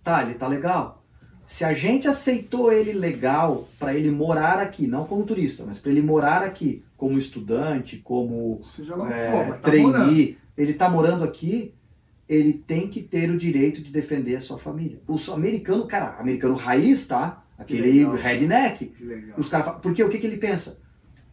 Tá, 0.04 0.22
ele 0.24 0.36
tá 0.36 0.48
legal. 0.48 1.04
Se 1.48 1.64
a 1.64 1.74
gente 1.74 2.08
aceitou 2.08 2.72
ele 2.72 2.92
legal 2.92 3.68
para 3.80 3.94
ele 3.94 4.10
morar 4.12 4.60
aqui, 4.60 4.88
não 4.88 5.06
como 5.06 5.24
turista, 5.26 5.64
mas 5.66 5.78
para 5.80 5.92
ele 5.92 6.02
morar 6.02 6.44
aqui 6.44 6.84
como 6.98 7.18
estudante, 7.18 7.98
como 7.98 8.62
seja 8.64 8.96
lá 8.96 9.12
é, 9.14 9.32
for, 9.32 9.54
tá 9.56 9.60
trainee, 9.62 10.38
ele 10.58 10.72
está 10.72 10.90
morando 10.90 11.24
aqui, 11.24 11.74
ele 12.28 12.54
tem 12.54 12.88
que 12.88 13.02
ter 13.02 13.30
o 13.30 13.38
direito 13.38 13.82
de 13.82 13.92
defender 13.92 14.36
a 14.38 14.42
sua 14.42 14.58
família. 14.58 15.00
Os 15.08 15.30
americano, 15.30 15.86
cara, 15.88 16.16
americano 16.20 16.56
raiz, 16.56 17.06
tá? 17.08 17.44
Aquele 17.58 18.06
redneck. 18.18 18.92
Os 19.38 19.48
caras 19.50 19.66
falam, 19.68 19.82
porque 19.82 20.04
o 20.04 20.10
que, 20.10 20.18
que 20.18 20.28
ele 20.28 20.38
pensa? 20.38 20.80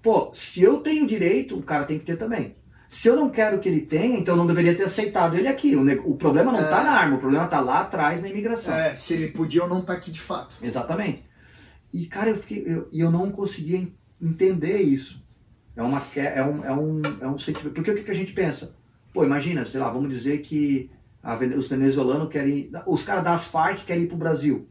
Pô, 0.03 0.31
se 0.35 0.63
eu 0.63 0.79
tenho 0.79 1.07
direito, 1.07 1.57
o 1.57 1.63
cara 1.63 1.85
tem 1.85 1.99
que 1.99 2.05
ter 2.05 2.17
também. 2.17 2.57
Se 2.89 3.09
eu 3.09 3.17
não 3.17 3.31
quero 3.31 3.59
que 3.59 3.69
ele 3.69 3.81
tenha, 3.81 4.19
então 4.19 4.35
eu 4.35 4.39
não 4.39 4.47
deveria 4.47 4.75
ter 4.75 4.83
aceitado 4.85 5.37
ele 5.37 5.49
aqui. 5.49 5.75
O, 5.75 6.11
o 6.11 6.17
problema 6.17 6.53
não 6.53 6.61
É. 6.61 6.65
está 6.65 6.83
na 6.85 6.91
arma, 6.91 7.17
o 7.17 7.21
problema 7.21 7.47
está 7.47 7.59
lá 7.61 7.81
atrás 7.81 8.21
na 8.21 8.29
imigração. 8.29 8.75
É, 8.75 8.95
se 8.95 9.15
ele 9.15 9.29
podia 9.29 9.63
ou 9.63 9.69
não 9.69 9.81
tá 9.81 9.95
aqui 9.95 10.11
de 10.11 10.21
fato. 10.21 10.55
Exatamente. 10.63 11.25
E, 11.93 12.07
cara, 12.07 12.31
eu 12.31 12.37
fiquei. 12.37 12.63
Eu, 12.67 12.89
e 12.93 13.01
eu 13.01 13.11
não 13.11 13.31
conseguia 13.31 13.79
en- 13.79 13.95
entender 14.21 14.79
isso. 14.83 15.23
É, 15.75 15.83
uma, 15.83 16.03
é, 16.17 16.45
um, 16.45 16.65
é, 16.65 16.73
um, 16.73 17.03
é 17.23 17.27
um 17.29 17.39
sentimento. 17.39 17.73
Porque 17.75 17.91
o 17.91 17.95
que, 17.95 18.03
que 18.03 18.11
a 18.11 18.15
gente 18.15 18.33
pensa? 18.33 18.77
Pô, 19.13 19.25
imagina, 19.25 19.65
sei 19.67 19.81
lá, 19.81 19.91
vamos 19.91 20.11
dizer 20.11 20.39
que 20.43 20.91
a 21.23 21.37
os 21.37 21.69
venezuelanos 21.69 22.29
querem. 22.31 22.71
Os 22.87 23.05
caras 23.05 23.23
das 23.25 23.47
Farc 23.49 23.85
querem 23.85 24.05
ir 24.05 24.07
pro 24.09 24.17
Brasil. 24.17 24.69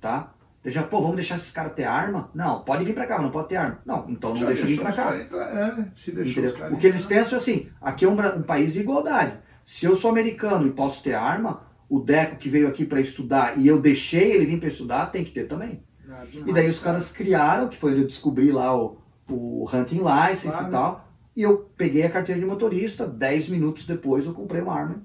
Tá? 0.00 0.32
Deixa, 0.62 0.82
pô, 0.82 1.00
vamos 1.00 1.16
deixar 1.16 1.36
esses 1.36 1.50
caras 1.50 1.74
ter 1.74 1.84
arma? 1.84 2.30
Não, 2.34 2.62
pode 2.62 2.84
vir 2.84 2.94
pra 2.94 3.06
cá, 3.06 3.16
mas 3.16 3.24
não 3.24 3.30
pode 3.30 3.48
ter 3.48 3.56
arma. 3.56 3.80
Não, 3.84 4.06
então 4.08 4.30
não 4.30 4.36
Já 4.36 4.46
deixa 4.46 4.64
vir 4.66 4.80
pra 4.80 4.92
cá. 4.92 5.18
entrar, 5.20 5.46
é, 5.56 5.90
se 5.94 6.10
deixou 6.12 6.44
os 6.44 6.52
O 6.72 6.76
que 6.78 6.86
eles 6.86 7.04
pensam 7.04 7.34
é 7.38 7.40
assim: 7.40 7.68
aqui 7.80 8.04
é 8.04 8.08
um, 8.08 8.12
um 8.18 8.42
país 8.42 8.72
de 8.72 8.80
igualdade. 8.80 9.38
Se 9.64 9.84
eu 9.86 9.94
sou 9.94 10.10
americano 10.10 10.66
e 10.66 10.70
posso 10.70 11.02
ter 11.02 11.14
arma, 11.14 11.60
o 11.88 12.00
Deco 12.00 12.36
que 12.36 12.48
veio 12.48 12.66
aqui 12.68 12.84
para 12.84 13.00
estudar 13.00 13.58
e 13.58 13.66
eu 13.66 13.78
deixei 13.80 14.32
ele 14.32 14.46
vir 14.46 14.58
para 14.58 14.68
estudar, 14.68 15.06
tem 15.06 15.22
que 15.24 15.30
ter 15.32 15.46
também. 15.46 15.82
Ah, 16.08 16.24
E 16.26 16.30
demais, 16.36 16.54
daí 16.54 16.70
os 16.70 16.78
cara. 16.78 16.92
caras 16.98 17.12
criaram, 17.12 17.68
que 17.68 17.76
foi 17.78 17.92
eu 17.98 18.06
descobrir 18.06 18.50
lá 18.52 18.74
o, 18.76 18.98
o 19.28 19.66
Hunting 19.72 20.00
License 20.02 20.48
Claro. 20.48 20.68
e 20.68 20.70
tal. 20.70 21.03
E 21.36 21.42
eu 21.42 21.68
peguei 21.76 22.02
a 22.04 22.10
carteira 22.10 22.40
de 22.40 22.46
motorista, 22.46 23.06
10 23.06 23.48
minutos 23.48 23.86
depois 23.86 24.26
eu 24.26 24.32
comprei 24.34 24.60
uma 24.62 24.74
arma. 24.74 25.02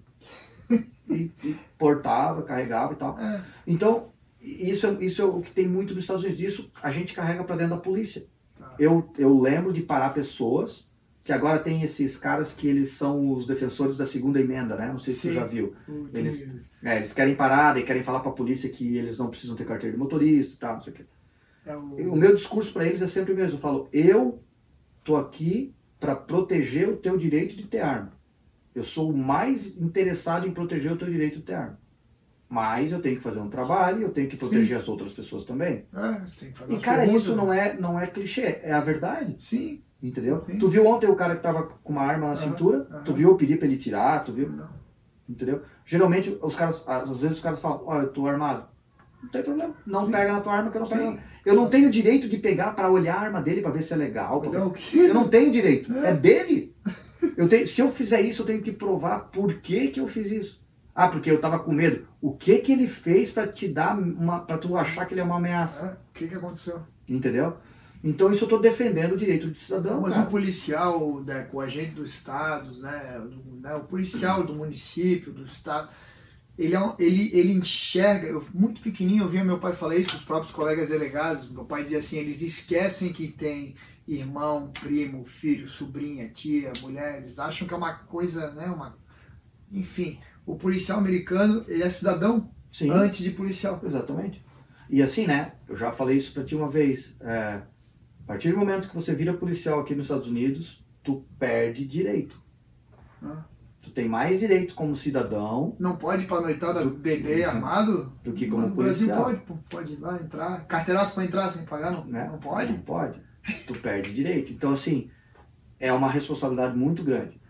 e, 1.10 1.32
e 1.44 1.56
portava, 1.78 2.44
carregava 2.44 2.94
e 2.94 2.96
tal. 2.98 3.20
É, 3.20 3.42
Então, 3.66 4.10
isso, 4.42 4.86
é- 4.88 5.04
isso 5.04 5.22
é 5.22 5.26
o 5.26 5.42
que 5.42 5.52
tem 5.52 5.68
muito 5.68 5.94
nos 5.96 6.04
Estados 6.04 6.24
Unidos. 6.24 6.42
Isso 6.42 6.72
a 6.82 6.92
gente 6.92 7.14
carrega 7.16 7.44
para 7.44 7.56
dentro 7.56 7.76
da 7.76 7.82
polícia. 7.82 8.26
Tá. 8.58 8.76
Eu, 8.80 9.10
eu 9.18 9.40
lembro 9.40 9.74
de 9.74 9.82
parar 9.82 10.12
pessoas, 10.12 10.88
que 11.24 11.34
agora 11.34 11.60
tem 11.60 11.82
esses 11.84 12.16
caras 12.18 12.54
que 12.54 12.68
eles 12.68 12.92
são 12.92 13.32
os 13.34 13.46
defensores 13.48 13.98
da 13.98 14.06
segunda 14.06 14.40
emenda, 14.40 14.76
né? 14.76 14.88
Não 14.92 15.00
sei 15.00 15.14
se 15.14 15.20
Sim. 15.22 15.28
você 15.30 15.34
já 15.36 15.46
viu. 15.46 15.74
Eles- 16.14 16.48
É, 16.84 16.98
eles 16.98 17.12
querem 17.12 17.36
parar 17.36 17.76
e 17.78 17.84
querem 17.84 18.02
falar 18.04 18.20
para 18.22 18.30
a 18.30 18.34
polícia 18.34 18.70
que 18.70 18.96
eles 18.98 19.18
não 19.18 19.30
precisam 19.30 19.56
ter 19.56 19.66
carteira 19.66 19.92
de 19.94 20.00
motorista 20.00 20.56
e 20.56 20.58
tal, 20.60 20.74
não 20.76 20.82
sei 20.82 20.94
o 20.94 20.96
quê. 20.96 21.06
é 21.66 21.76
o- 21.76 22.14
O 22.14 22.16
meu 22.16 22.36
discurso 22.36 22.72
para 22.72 22.86
eles 22.86 23.02
é 23.02 23.08
sempre 23.08 23.34
o 23.34 23.36
mesmo. 23.36 23.56
Eu 23.58 23.62
falo, 23.62 23.90
eu 23.92 24.42
tô 25.04 25.18
aqui 25.18 25.74
para 26.00 26.16
proteger 26.16 26.88
o 26.90 26.98
teu 26.98 27.18
direito 27.18 27.56
de 27.56 27.64
ter 27.64 27.82
arma. 27.82 28.14
Eu 28.74 28.84
sou 28.84 29.12
o 29.12 29.18
mais 29.18 29.76
interessado 29.78 30.48
em 30.48 30.52
proteger 30.52 30.92
o 30.92 30.98
teu 30.98 31.10
direito 31.10 31.38
de 31.38 31.44
ter 31.44 31.56
arma. 31.56 31.80
Mas 32.48 32.92
eu 32.92 33.02
tenho 33.02 33.18
que 33.18 33.22
fazer 33.22 33.40
um 33.40 33.50
trabalho, 33.50 34.04
eu 34.04 34.10
tenho 34.12 34.28
que 34.28 34.38
proteger 34.38 34.78
as 34.78 34.88
outras 34.88 35.14
pessoas 35.14 35.46
também. 35.46 35.86
É, 35.94 36.22
tem 36.40 36.52
que 36.52 36.58
fazer 36.58 36.74
E 36.74 36.80
cara, 36.80 37.00
perguntas, 37.02 37.22
isso 37.22 37.32
né? 37.32 37.38
não 37.38 37.54
é, 37.54 37.74
não 37.80 38.00
é 38.00 38.08
clichê, 38.08 38.60
é 38.64 38.72
a 38.72 38.82
verdade. 38.82 39.36
Sim. 39.40 39.82
Entendeu? 40.02 40.44
Sim. 40.46 40.58
Tu 40.58 40.68
viu 40.68 40.88
ontem 40.88 41.08
o 41.08 41.16
cara 41.16 41.36
que 41.36 41.44
tava 41.44 41.64
com 41.84 41.92
uma 41.94 42.02
arma 42.02 42.30
na 42.30 42.36
cintura? 42.36 42.86
Tu 43.04 43.14
viu 43.14 43.30
eu 43.30 43.36
pedir 43.36 43.58
pra 43.58 43.68
ele 43.68 43.78
tirar? 43.78 44.24
Tu 44.24 44.32
viu? 44.32 44.50
Não. 44.50 44.70
Entendeu? 45.28 45.62
Geralmente 45.86 46.36
os 46.42 46.56
caras, 46.56 46.88
às 46.88 47.22
vezes 47.22 47.38
os 47.38 47.44
caras 47.44 47.60
falam, 47.60 47.84
ó, 47.86 48.02
eu 48.02 48.08
tô 48.12 48.26
armado. 48.26 48.66
Não 49.22 49.30
tem 49.30 49.44
problema. 49.44 49.76
Não 49.86 50.06
Sim. 50.06 50.12
pega 50.12 50.34
na 50.34 50.42
tua 50.42 50.54
arma 50.54 50.72
que 50.72 50.78
eu 50.78 50.82
não 50.82 50.88
Sim. 50.88 50.98
pego. 50.98 51.20
Eu 51.46 51.56
não 51.56 51.70
tenho 51.70 51.90
direito 51.90 52.28
de 52.28 52.38
pegar 52.38 52.72
pra 52.76 52.90
olhar 52.92 53.16
a 53.16 53.22
arma 53.22 53.42
dele 53.42 53.62
pra 53.62 53.72
ver 53.72 53.82
se 53.84 53.94
é 53.94 53.96
legal. 53.96 54.42
que? 54.72 54.98
Eu 54.98 55.14
não 55.14 55.28
tenho 55.28 55.52
direito. 55.52 55.92
É 56.00 56.14
dele. 56.14 56.76
Eu 57.38 57.48
tenho, 57.50 57.66
se 57.68 57.82
eu 57.82 57.92
fizer 57.92 58.22
isso, 58.22 58.42
eu 58.42 58.46
tenho 58.46 58.62
que 58.62 58.72
provar 58.72 59.20
por 59.32 59.56
que, 59.56 59.88
que 59.90 60.00
eu 60.00 60.08
fiz 60.08 60.32
isso. 60.32 60.62
Ah, 60.96 61.08
porque 61.08 61.32
eu 61.32 61.40
tava 61.40 61.60
com 61.60 61.72
medo. 61.72 62.06
O 62.22 62.34
que 62.34 62.58
que 62.60 62.72
ele 62.74 62.88
fez 62.88 63.32
pra 63.32 63.48
te 63.48 63.68
dar 63.68 63.98
uma. 63.98 64.40
pra 64.42 64.58
tu 64.58 64.76
achar 64.78 65.06
que 65.06 65.14
ele 65.14 65.22
é 65.22 65.24
uma 65.24 65.38
ameaça? 65.38 65.86
É, 65.86 65.92
o 65.94 66.14
que 66.14 66.28
que 66.28 66.36
aconteceu? 66.36 66.82
Entendeu? 67.08 67.56
Então 68.04 68.32
isso 68.32 68.44
eu 68.44 68.48
estou 68.48 68.60
defendendo 68.62 69.14
o 69.14 69.18
direito 69.18 69.48
de 69.50 69.60
cidadão. 69.60 70.02
Mas 70.02 70.14
cara. 70.14 70.26
o 70.26 70.30
policial, 70.30 71.22
Deco, 71.22 71.58
o 71.58 71.62
agente 71.62 71.96
né, 72.80 73.22
do- 73.22 73.62
né, 73.62 73.76
o 73.76 73.82
policial 73.82 74.44
do 74.44 74.54
município, 74.54 75.32
do 75.34 75.44
estado, 75.44 75.90
ele, 76.60 76.76
é 76.76 76.80
um- 76.80 76.96
ele, 77.00 77.32
ele 77.34 77.54
enxerga, 77.54 78.28
eu, 78.28 78.46
muito 78.54 78.82
pequenininho 78.82 79.24
eu 79.24 79.30
via 79.30 79.44
meu 79.44 79.60
pai 79.60 79.74
falar 79.74 79.96
isso, 79.96 80.18
os 80.18 80.24
próprios 80.24 80.54
colegas 80.54 80.90
delegados, 80.90 81.50
meu 81.50 81.66
pai 81.66 81.84
dizia 81.84 81.98
assim, 82.00 82.18
eles 82.20 82.42
esquecem 82.42 83.12
que 83.14 83.28
tem 83.30 83.76
irmão, 84.08 84.72
primo, 84.72 85.24
filho, 85.26 85.68
sobrinha, 85.70 86.30
tia, 86.30 86.72
mulher, 86.82 87.22
eles 87.22 87.40
acham 87.40 87.68
que 87.68 87.74
é 87.74 87.78
uma 87.78 87.94
coisa, 87.94 88.52
né, 88.54 88.66
uma... 88.68 88.98
Enfim, 89.72 90.20
o 90.46 90.56
policial 90.56 90.98
americano, 90.98 91.64
ele 91.68 91.84
é 91.84 91.90
cidadão 91.90 92.52
Sim. 92.72 92.90
antes 92.90 93.20
de 93.20 93.30
policial. 93.32 93.80
Exatamente. 93.84 94.44
E 94.90 95.04
assim, 95.04 95.28
né? 95.28 95.54
Eu 95.68 95.76
já 95.76 95.92
falei 95.92 96.18
isso 96.18 96.34
pra 96.34 96.44
ti 96.44 96.56
uma 96.56 96.68
vez. 96.68 97.16
é, 97.22 97.62
a 98.24 98.26
partir 98.26 98.52
do 98.52 98.58
momento 98.58 98.90
que 98.90 98.96
você 98.96 99.14
vira 99.14 99.34
policial 99.34 99.80
aqui 99.80 99.94
nos 99.94 100.06
Estados 100.06 100.28
Unidos, 100.28 100.84
tu 101.04 101.24
perde 101.38 101.86
direito. 101.86 102.42
Ah. 103.22 103.46
Tu 103.90 103.96
tem 103.96 104.08
mais 104.08 104.40
direito 104.40 104.76
como 104.76 104.96
cidadão 104.96 105.74
Não 105.80 105.98
pode 105.98 106.24
ir 106.24 106.28
pra 106.28 106.42
noitada 106.42 106.86
beber 106.86 107.44
armado? 107.44 108.14
do 108.24 108.34
que 108.34 108.46
como 108.48 108.68
no 108.68 108.76
Brasil 108.76 109.08
policial. 109.08 109.24
pode, 109.24 109.40
pô, 109.42 109.58
pode 109.68 109.94
ir 109.94 110.00
lá 110.00 110.16
entrar. 110.18 110.66
Carteiraço 110.66 111.16
pra 111.16 111.26
entrar 111.26 111.50
sem 111.50 111.64
pagar, 111.64 111.92
não, 111.92 112.06
né? 112.06 112.28
não 112.32 112.38
pode? 112.38 112.72
Não 112.72 112.80
pode. 112.80 113.20
Tu 113.66 113.74
perde 113.76 114.14
direito. 114.14 114.54
Então, 114.54 114.74
assim, 114.74 115.10
é 115.80 115.92
uma 115.92 116.10
responsabilidade 116.10 116.78
muito 116.78 117.04
grande. 117.04 117.42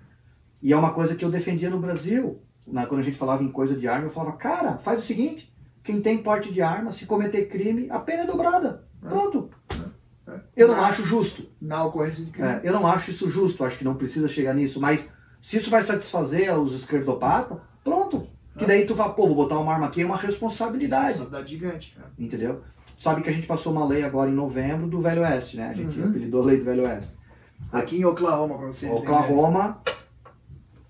E 0.64 0.72
é 0.72 0.78
uma 0.78 0.94
coisa 0.94 1.14
que 1.14 1.26
eu 1.26 1.30
defendia 1.32 1.70
no 1.70 1.80
Brasil. 1.80 2.41
Na, 2.66 2.86
quando 2.86 3.02
a 3.02 3.03
gente 3.03 3.18
falava 3.18 3.44
em 3.44 3.52
coisa 3.52 3.76
de 3.76 3.88
arma, 3.88 4.06
eu 4.06 4.11
falava, 4.11 4.38
cara, 4.38 4.78
faz 4.78 4.99
o 4.99 5.06
seguinte: 5.06 5.53
quem 5.84 6.02
tem 6.02 6.24
porte 6.24 6.53
de 6.53 6.61
arma, 6.61 6.94
se 6.94 7.06
cometer 7.06 7.49
crime, 7.49 7.90
a 7.90 7.99
pena 7.99 8.24
é 8.24 8.28
dobrada. 8.28 8.86
Pronto. 9.02 9.49
É. 10.26 10.40
Eu 10.56 10.70
não 10.70 10.82
acho 10.86 11.06
justo. 11.06 11.49
Na 11.60 11.84
ocorrência 11.84 12.24
de 12.24 12.32
crime. 12.32 12.48
É, 12.48 12.61
eu 12.64 12.72
não 12.72 12.88
acho 12.88 13.10
isso 13.11 13.30
justo, 13.30 13.66
acho 13.66 13.78
que 13.78 13.84
não 13.84 13.95
precisa 13.95 14.30
chegar 14.30 14.53
nisso, 14.53 14.80
mas 14.80 15.06
se 15.41 15.57
isso 15.57 15.70
vai 15.70 15.84
satisfazer 15.84 16.53
os 16.57 16.74
esquerdopatas, 16.74 17.57
pronto. 17.84 18.28
Que 18.57 18.66
daí 18.66 18.86
tu 18.86 18.94
fala, 18.95 19.14
pô, 19.14 19.26
vou 19.28 19.36
botar 19.36 19.57
uma 19.57 19.74
arma 19.74 19.86
aqui, 19.88 20.02
é 20.02 20.06
uma 20.06 20.18
responsabilidade, 20.18 21.07
Responsabilidade 21.20 21.49
gigante. 21.49 21.98
é. 21.98 22.24
entendeu? 22.24 22.61
Sabe 22.99 23.22
que 23.22 23.30
a 23.30 23.32
gente 23.32 23.48
passou 23.48 23.72
uma 23.72 23.86
lei 23.88 24.03
agora 24.03 24.30
em 24.30 24.34
novembro 24.34 24.86
do 24.88 24.99
Velho 24.99 25.22
Oeste, 25.22 25.56
né? 25.56 25.70
A 25.70 25.74
gente 25.74 25.98
Uhum. 25.98 26.10
apelidou 26.10 26.41
a 26.41 26.45
lei 26.48 26.57
do 26.57 26.66
Velho 26.66 26.84
Oeste. 26.84 27.14
Aqui 27.72 27.99
em 27.99 28.06
Oklahoma, 28.06 28.57
pra 28.57 28.66
vocês 28.68 28.91
entenderem. 28.91 29.16
Oklahoma 29.16 29.82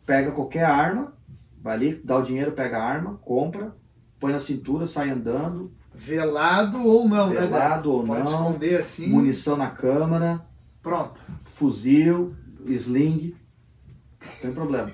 pega 0.05 0.31
qualquer 0.31 0.63
arma, 0.65 1.13
vai 1.61 1.75
ali, 1.75 2.01
dá 2.03 2.17
o 2.17 2.23
dinheiro, 2.23 2.51
pega 2.53 2.79
a 2.79 2.83
arma, 2.83 3.19
compra, 3.23 3.75
põe 4.19 4.31
na 4.31 4.39
cintura, 4.39 4.85
sai 4.87 5.09
andando, 5.11 5.71
Velado 5.93 6.83
ou 6.87 7.07
não, 7.09 7.29
né? 7.29 7.41
velado 7.41 7.91
ou 7.91 8.03
Pode 8.03 8.23
não, 8.23 8.49
esconder 8.49 8.79
assim. 8.79 9.07
munição 9.09 9.57
na 9.57 9.69
câmara, 9.69 10.41
Pronto. 10.81 11.19
fuzil, 11.43 12.33
sling, 12.65 13.35
tem 14.41 14.51
problema. 14.53 14.91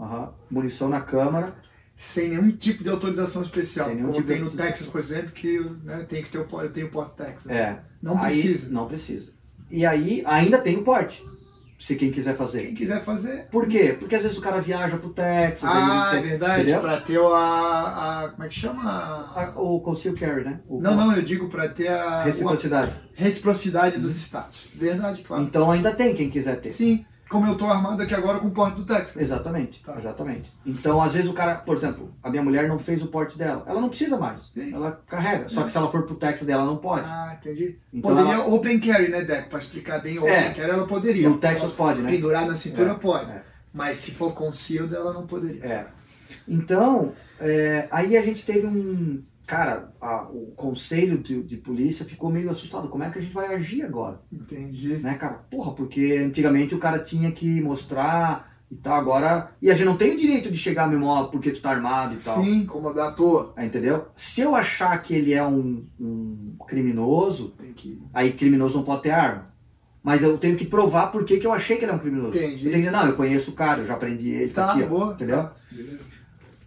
Aham. 0.00 0.32
Munição 0.50 0.88
na 0.88 1.00
câmara, 1.00 1.54
Sem 1.96 2.28
nenhum 2.28 2.52
tipo 2.52 2.84
de 2.84 2.90
autorização 2.90 3.42
especial. 3.42 3.90
Como 3.90 4.12
tipo 4.12 4.26
tem 4.28 4.38
no. 4.40 4.50
Texas, 4.52 4.86
por 4.86 5.00
exemplo, 5.00 5.32
que 5.32 5.58
né, 5.82 6.04
tem 6.08 6.22
que 6.22 6.30
ter 6.30 6.38
o 6.38 6.44
tenho 6.68 6.86
o 6.86 6.90
porte 6.90 7.16
Texas. 7.16 7.50
é. 7.50 7.80
Não 8.00 8.16
Aí- 8.22 8.26
precisa. 8.30 8.70
Não 8.70 8.86
precisa. 8.86 9.32
E 9.68 9.84
aí 9.84 10.22
ainda 10.24 10.58
tem 10.58 10.76
o 10.76 10.82
porte, 10.84 11.22
se 11.76 11.96
quem 11.96 12.12
quiser 12.12 12.36
fazer. 12.36 12.62
Quem 12.66 12.74
quiser 12.76 13.02
fazer. 13.02 13.48
Por 13.50 13.66
quê? 13.66 13.96
Porque 13.98 14.14
às 14.14 14.22
vezes 14.22 14.38
o 14.38 14.40
cara 14.40 14.60
viaja 14.60 14.96
pro 14.96 15.10
Texas, 15.10 15.68
Ah, 15.68 16.10
é 16.12 16.20
tem- 16.20 16.28
verdade. 16.30 16.62
entendeu? 16.62 16.80
Pra 16.80 17.00
ter 17.00 17.18
a, 17.20 18.22
a. 18.24 18.28
Como 18.28 18.44
é 18.44 18.48
que 18.48 18.54
chama? 18.54 18.82
A- 18.88 19.52
o 19.56 19.80
conceal 19.80 20.14
carry, 20.14 20.44
né? 20.44 20.60
O, 20.68 20.80
Não, 20.80 20.94
não, 20.94 21.12
eu 21.16 21.22
digo 21.22 21.48
pra 21.48 21.68
ter 21.68 21.88
a. 21.88 22.22
Reciprocidade. 22.22 22.92
a 22.92 23.20
reciprocidade 23.20 23.98
dos 23.98 24.16
estados. 24.16 24.68
Verdade, 24.72 25.22
claro. 25.22 25.42
Então 25.42 25.68
ainda 25.68 25.90
tem 25.92 26.14
quem 26.14 26.30
quiser 26.30 26.60
ter. 26.60 26.70
Sim, 26.70 27.04
como 27.28 27.46
eu 27.46 27.54
tô 27.56 27.66
armado 27.66 28.02
aqui 28.02 28.14
agora 28.14 28.38
com 28.38 28.48
o 28.48 28.50
porte 28.50 28.76
do 28.76 28.84
Texas. 28.84 29.16
Exatamente, 29.16 29.82
Tá. 29.82 29.96
exatamente. 29.98 30.52
Então, 30.64 31.00
às 31.02 31.14
vezes 31.14 31.28
o 31.30 31.34
cara, 31.34 31.56
por 31.56 31.76
exemplo, 31.76 32.12
a 32.22 32.30
minha 32.30 32.42
mulher 32.42 32.68
não 32.68 32.78
fez 32.78 33.02
o 33.02 33.06
porte 33.08 33.36
dela, 33.36 33.62
ela 33.66 33.80
não 33.80 33.88
precisa 33.88 34.16
mais, 34.16 34.50
Sim. 34.54 34.72
ela 34.74 35.00
carrega. 35.06 35.48
Só 35.48 35.62
que 35.64 35.70
se 35.72 35.76
ela 35.76 35.90
for 35.90 36.02
pro 36.04 36.14
Texas 36.16 36.46
dela, 36.46 36.64
não 36.64 36.76
pode. 36.78 37.04
Ah, 37.06 37.36
entendi. 37.40 37.78
Então, 37.92 38.10
poderia 38.10 38.32
ela- 38.34 38.46
open 38.46 38.80
carry, 38.80 39.08
né, 39.08 39.22
Deco? 39.22 39.50
Pra 39.50 39.58
explicar 39.58 40.00
bem, 40.00 40.18
open 40.18 40.32
É. 40.32 40.50
carry 40.52 40.70
ela 40.70 40.86
poderia. 40.86 41.28
no 41.28 41.38
Texas 41.38 41.72
pode, 41.72 42.00
né? 42.00 42.10
Pendurar 42.10 42.46
na 42.46 42.54
cintura 42.54 42.92
É, 42.92 42.94
pode. 42.94 43.30
é. 43.30 43.42
Mas 43.72 43.98
se 43.98 44.12
for 44.12 44.32
concealed, 44.32 44.94
ela 44.94 45.12
não 45.12 45.26
poderia. 45.26 45.64
É. 45.64 45.86
Então, 46.46 47.12
é, 47.40 47.86
aí 47.90 48.16
a 48.16 48.22
gente 48.22 48.44
teve 48.44 48.66
um. 48.66 49.22
Cara, 49.48 49.94
a- 49.98 50.28
o 50.30 50.52
conselho 50.54 51.16
de, 51.16 51.42
de 51.42 51.56
polícia 51.56 52.04
ficou 52.04 52.30
meio 52.30 52.50
assustado. 52.50 52.86
Como 52.88 53.02
é 53.02 53.08
que 53.08 53.18
a 53.18 53.22
gente 53.22 53.32
vai 53.32 53.54
agir 53.54 53.80
agora? 53.82 54.20
Entendi. 54.30 54.98
Né, 54.98 55.14
cara? 55.14 55.40
Porra, 55.50 55.72
porque 55.72 56.20
antigamente 56.22 56.74
o 56.74 56.78
cara 56.78 56.98
tinha 56.98 57.32
que 57.32 57.58
mostrar 57.62 58.58
e 58.70 58.76
tal, 58.76 58.92
agora. 59.00 59.52
E 59.62 59.70
a 59.70 59.74
gente 59.74 59.86
não 59.86 59.96
tem 59.96 60.14
o 60.14 60.18
direito 60.18 60.50
de 60.50 60.58
chegar 60.58 60.86
mesmo, 60.86 61.06
ó, 61.06 61.24
porque 61.24 61.50
tu 61.50 61.62
tá 61.62 61.70
armado 61.70 62.14
e 62.14 62.18
tal. 62.20 62.44
Sim, 62.44 62.58
incomodar 62.58 63.08
à 63.08 63.12
toa. 63.12 63.54
Ah, 63.56 63.64
Entendeu? 63.64 64.08
Se 64.14 64.42
eu 64.42 64.54
achar 64.54 65.02
que 65.02 65.14
ele 65.14 65.32
é 65.32 65.42
um, 65.42 65.86
um 65.98 66.54
criminoso, 66.68 67.54
que. 67.74 67.98
aí 68.12 68.34
criminoso 68.34 68.76
não 68.76 68.84
pode 68.84 69.04
ter 69.04 69.12
arma. 69.12 69.48
Mas 70.02 70.22
eu 70.22 70.36
tenho 70.36 70.56
que 70.56 70.66
provar 70.66 71.06
por 71.10 71.24
que 71.24 71.42
eu 71.42 71.52
achei 71.54 71.78
que 71.78 71.84
ele 71.86 71.92
é 71.92 71.94
um 71.94 71.98
criminoso. 71.98 72.36
Entendi. 72.36 72.66
Eu 72.66 72.70
tenho 72.72 72.72
que 72.72 72.78
dizer, 72.80 72.90
não, 72.90 73.06
eu 73.06 73.16
conheço 73.16 73.50
o 73.52 73.54
cara, 73.54 73.80
eu 73.80 73.86
já 73.86 73.96
prendi 73.96 74.28
ele, 74.28 74.52
tá, 74.52 74.66
Tá, 74.66 74.72
aqui, 74.74 74.82
ó, 74.82 74.86
boa. 74.86 75.12
entendeu? 75.14 75.36
Tá. 75.38 75.54
Beleza. 75.70 76.07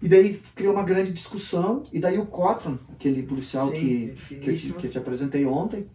E 0.01 0.09
daí 0.09 0.41
criou 0.55 0.73
uma 0.73 0.83
grande 0.83 1.13
discussão, 1.13 1.83
e 1.93 1.99
daí 1.99 2.17
o 2.17 2.25
Cotton, 2.25 2.77
aquele 2.91 3.21
policial 3.21 3.69
Sim, 3.69 4.13
que, 4.17 4.35
que, 4.35 4.49
eu 4.49 4.75
que 4.75 4.87
eu 4.87 4.91
te 4.91 4.97
apresentei 4.97 5.45
ontem, 5.45 5.87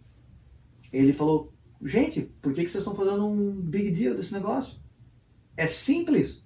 ele 0.93 1.11
falou, 1.11 1.53
gente, 1.83 2.21
por 2.41 2.53
que, 2.53 2.63
que 2.63 2.71
vocês 2.71 2.81
estão 2.81 2.95
fazendo 2.95 3.27
um 3.27 3.51
big 3.51 3.91
deal 3.91 4.15
desse 4.15 4.33
negócio? 4.33 4.79
É 5.57 5.67
simples. 5.67 6.45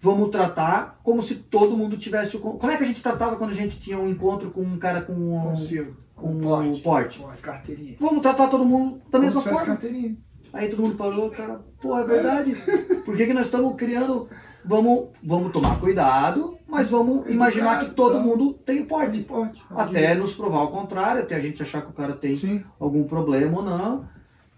Vamos 0.00 0.30
tratar 0.30 1.00
como 1.04 1.22
se 1.22 1.36
todo 1.36 1.76
mundo 1.76 1.96
tivesse 1.96 2.36
o... 2.36 2.40
Como 2.40 2.72
é 2.72 2.76
que 2.76 2.82
a 2.82 2.86
gente 2.86 3.02
tratava 3.02 3.36
quando 3.36 3.50
a 3.50 3.54
gente 3.54 3.78
tinha 3.78 3.98
um 3.98 4.08
encontro 4.08 4.50
com 4.50 4.62
um 4.62 4.76
cara 4.76 5.02
com 5.02 5.12
um, 5.12 5.50
Concealed. 5.50 5.94
com 6.16 6.40
porte. 6.40 6.68
um 6.68 6.80
porte? 6.80 7.18
Porte, 7.20 7.42
carteirinha. 7.42 7.96
Vamos 8.00 8.22
tratar 8.22 8.48
todo 8.48 8.64
mundo 8.64 8.96
da 9.08 9.20
Como 9.20 9.24
mesma 9.24 9.42
forma. 9.42 9.66
carteirinha. 9.66 10.16
Aí 10.52 10.68
todo 10.68 10.82
mundo 10.82 10.96
parou, 10.96 11.30
cara, 11.30 11.64
pô, 11.80 11.96
é 11.96 12.04
verdade. 12.04 12.56
Por 13.04 13.16
que, 13.16 13.26
que 13.26 13.32
nós 13.32 13.46
estamos 13.46 13.76
criando. 13.76 14.28
Vamos, 14.64 15.08
vamos 15.22 15.52
tomar 15.52 15.80
cuidado, 15.80 16.56
mas 16.72 16.88
vamos 16.88 17.28
imaginar 17.28 17.84
que 17.84 17.94
todo 17.94 18.14
tá. 18.14 18.20
mundo 18.20 18.54
tem 18.54 18.82
porte. 18.82 19.26
Até 19.70 20.14
nos 20.14 20.32
provar 20.32 20.62
o 20.62 20.68
contrário, 20.68 21.20
até 21.20 21.34
a 21.34 21.38
gente 21.38 21.62
achar 21.62 21.82
que 21.82 21.90
o 21.90 21.92
cara 21.92 22.14
tem 22.14 22.34
Sim. 22.34 22.64
algum 22.80 23.04
problema 23.04 23.58
ou 23.58 23.62
não. 23.62 24.08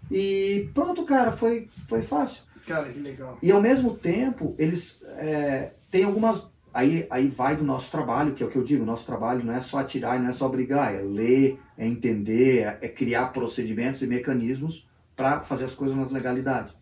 E 0.09 0.69
pronto, 0.73 1.03
cara, 1.03 1.33
foi, 1.33 1.67
foi 1.89 2.01
fácil. 2.01 2.43
Cara, 2.65 2.87
que 2.87 2.99
legal. 2.99 3.37
E 3.41 3.51
ao 3.51 3.61
mesmo 3.61 3.95
tempo, 3.95 4.55
eles 4.57 5.03
é, 5.17 5.73
têm 5.91 6.05
algumas. 6.05 6.47
Aí, 6.73 7.05
aí 7.09 7.27
vai 7.27 7.57
do 7.57 7.65
nosso 7.65 7.91
trabalho, 7.91 8.33
que 8.33 8.41
é 8.41 8.45
o 8.45 8.49
que 8.49 8.57
eu 8.57 8.63
digo, 8.63 8.85
nosso 8.85 9.05
trabalho 9.05 9.43
não 9.43 9.53
é 9.53 9.59
só 9.59 9.79
atirar, 9.79 10.17
não 10.17 10.29
é 10.29 10.33
só 10.33 10.47
brigar, 10.47 10.95
é 10.95 11.01
ler, 11.01 11.59
é 11.77 11.85
entender, 11.85 12.59
é, 12.59 12.77
é 12.83 12.87
criar 12.87 13.33
procedimentos 13.33 14.01
e 14.01 14.07
mecanismos 14.07 14.87
para 15.17 15.41
fazer 15.41 15.65
as 15.65 15.75
coisas 15.75 15.97
na 15.97 16.05
legalidade. 16.05 16.73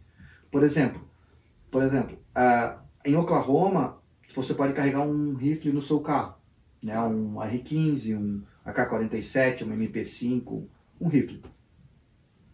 Por 0.51 0.63
exemplo, 0.63 1.01
por 1.71 1.81
exemplo, 1.81 2.19
ah, 2.35 2.77
em 3.03 3.15
Oklahoma, 3.15 4.02
você 4.35 4.53
pode 4.53 4.73
carregar 4.73 5.01
um 5.01 5.33
rifle 5.35 5.71
no 5.71 5.81
seu 5.81 5.99
carro, 5.99 6.35
né? 6.81 6.99
um 6.99 7.35
R15, 7.35 8.17
um 8.17 8.41
AK-47, 8.65 9.63
um 9.63 9.77
MP5, 9.77 10.63
um 11.01 11.07
rifle. 11.07 11.41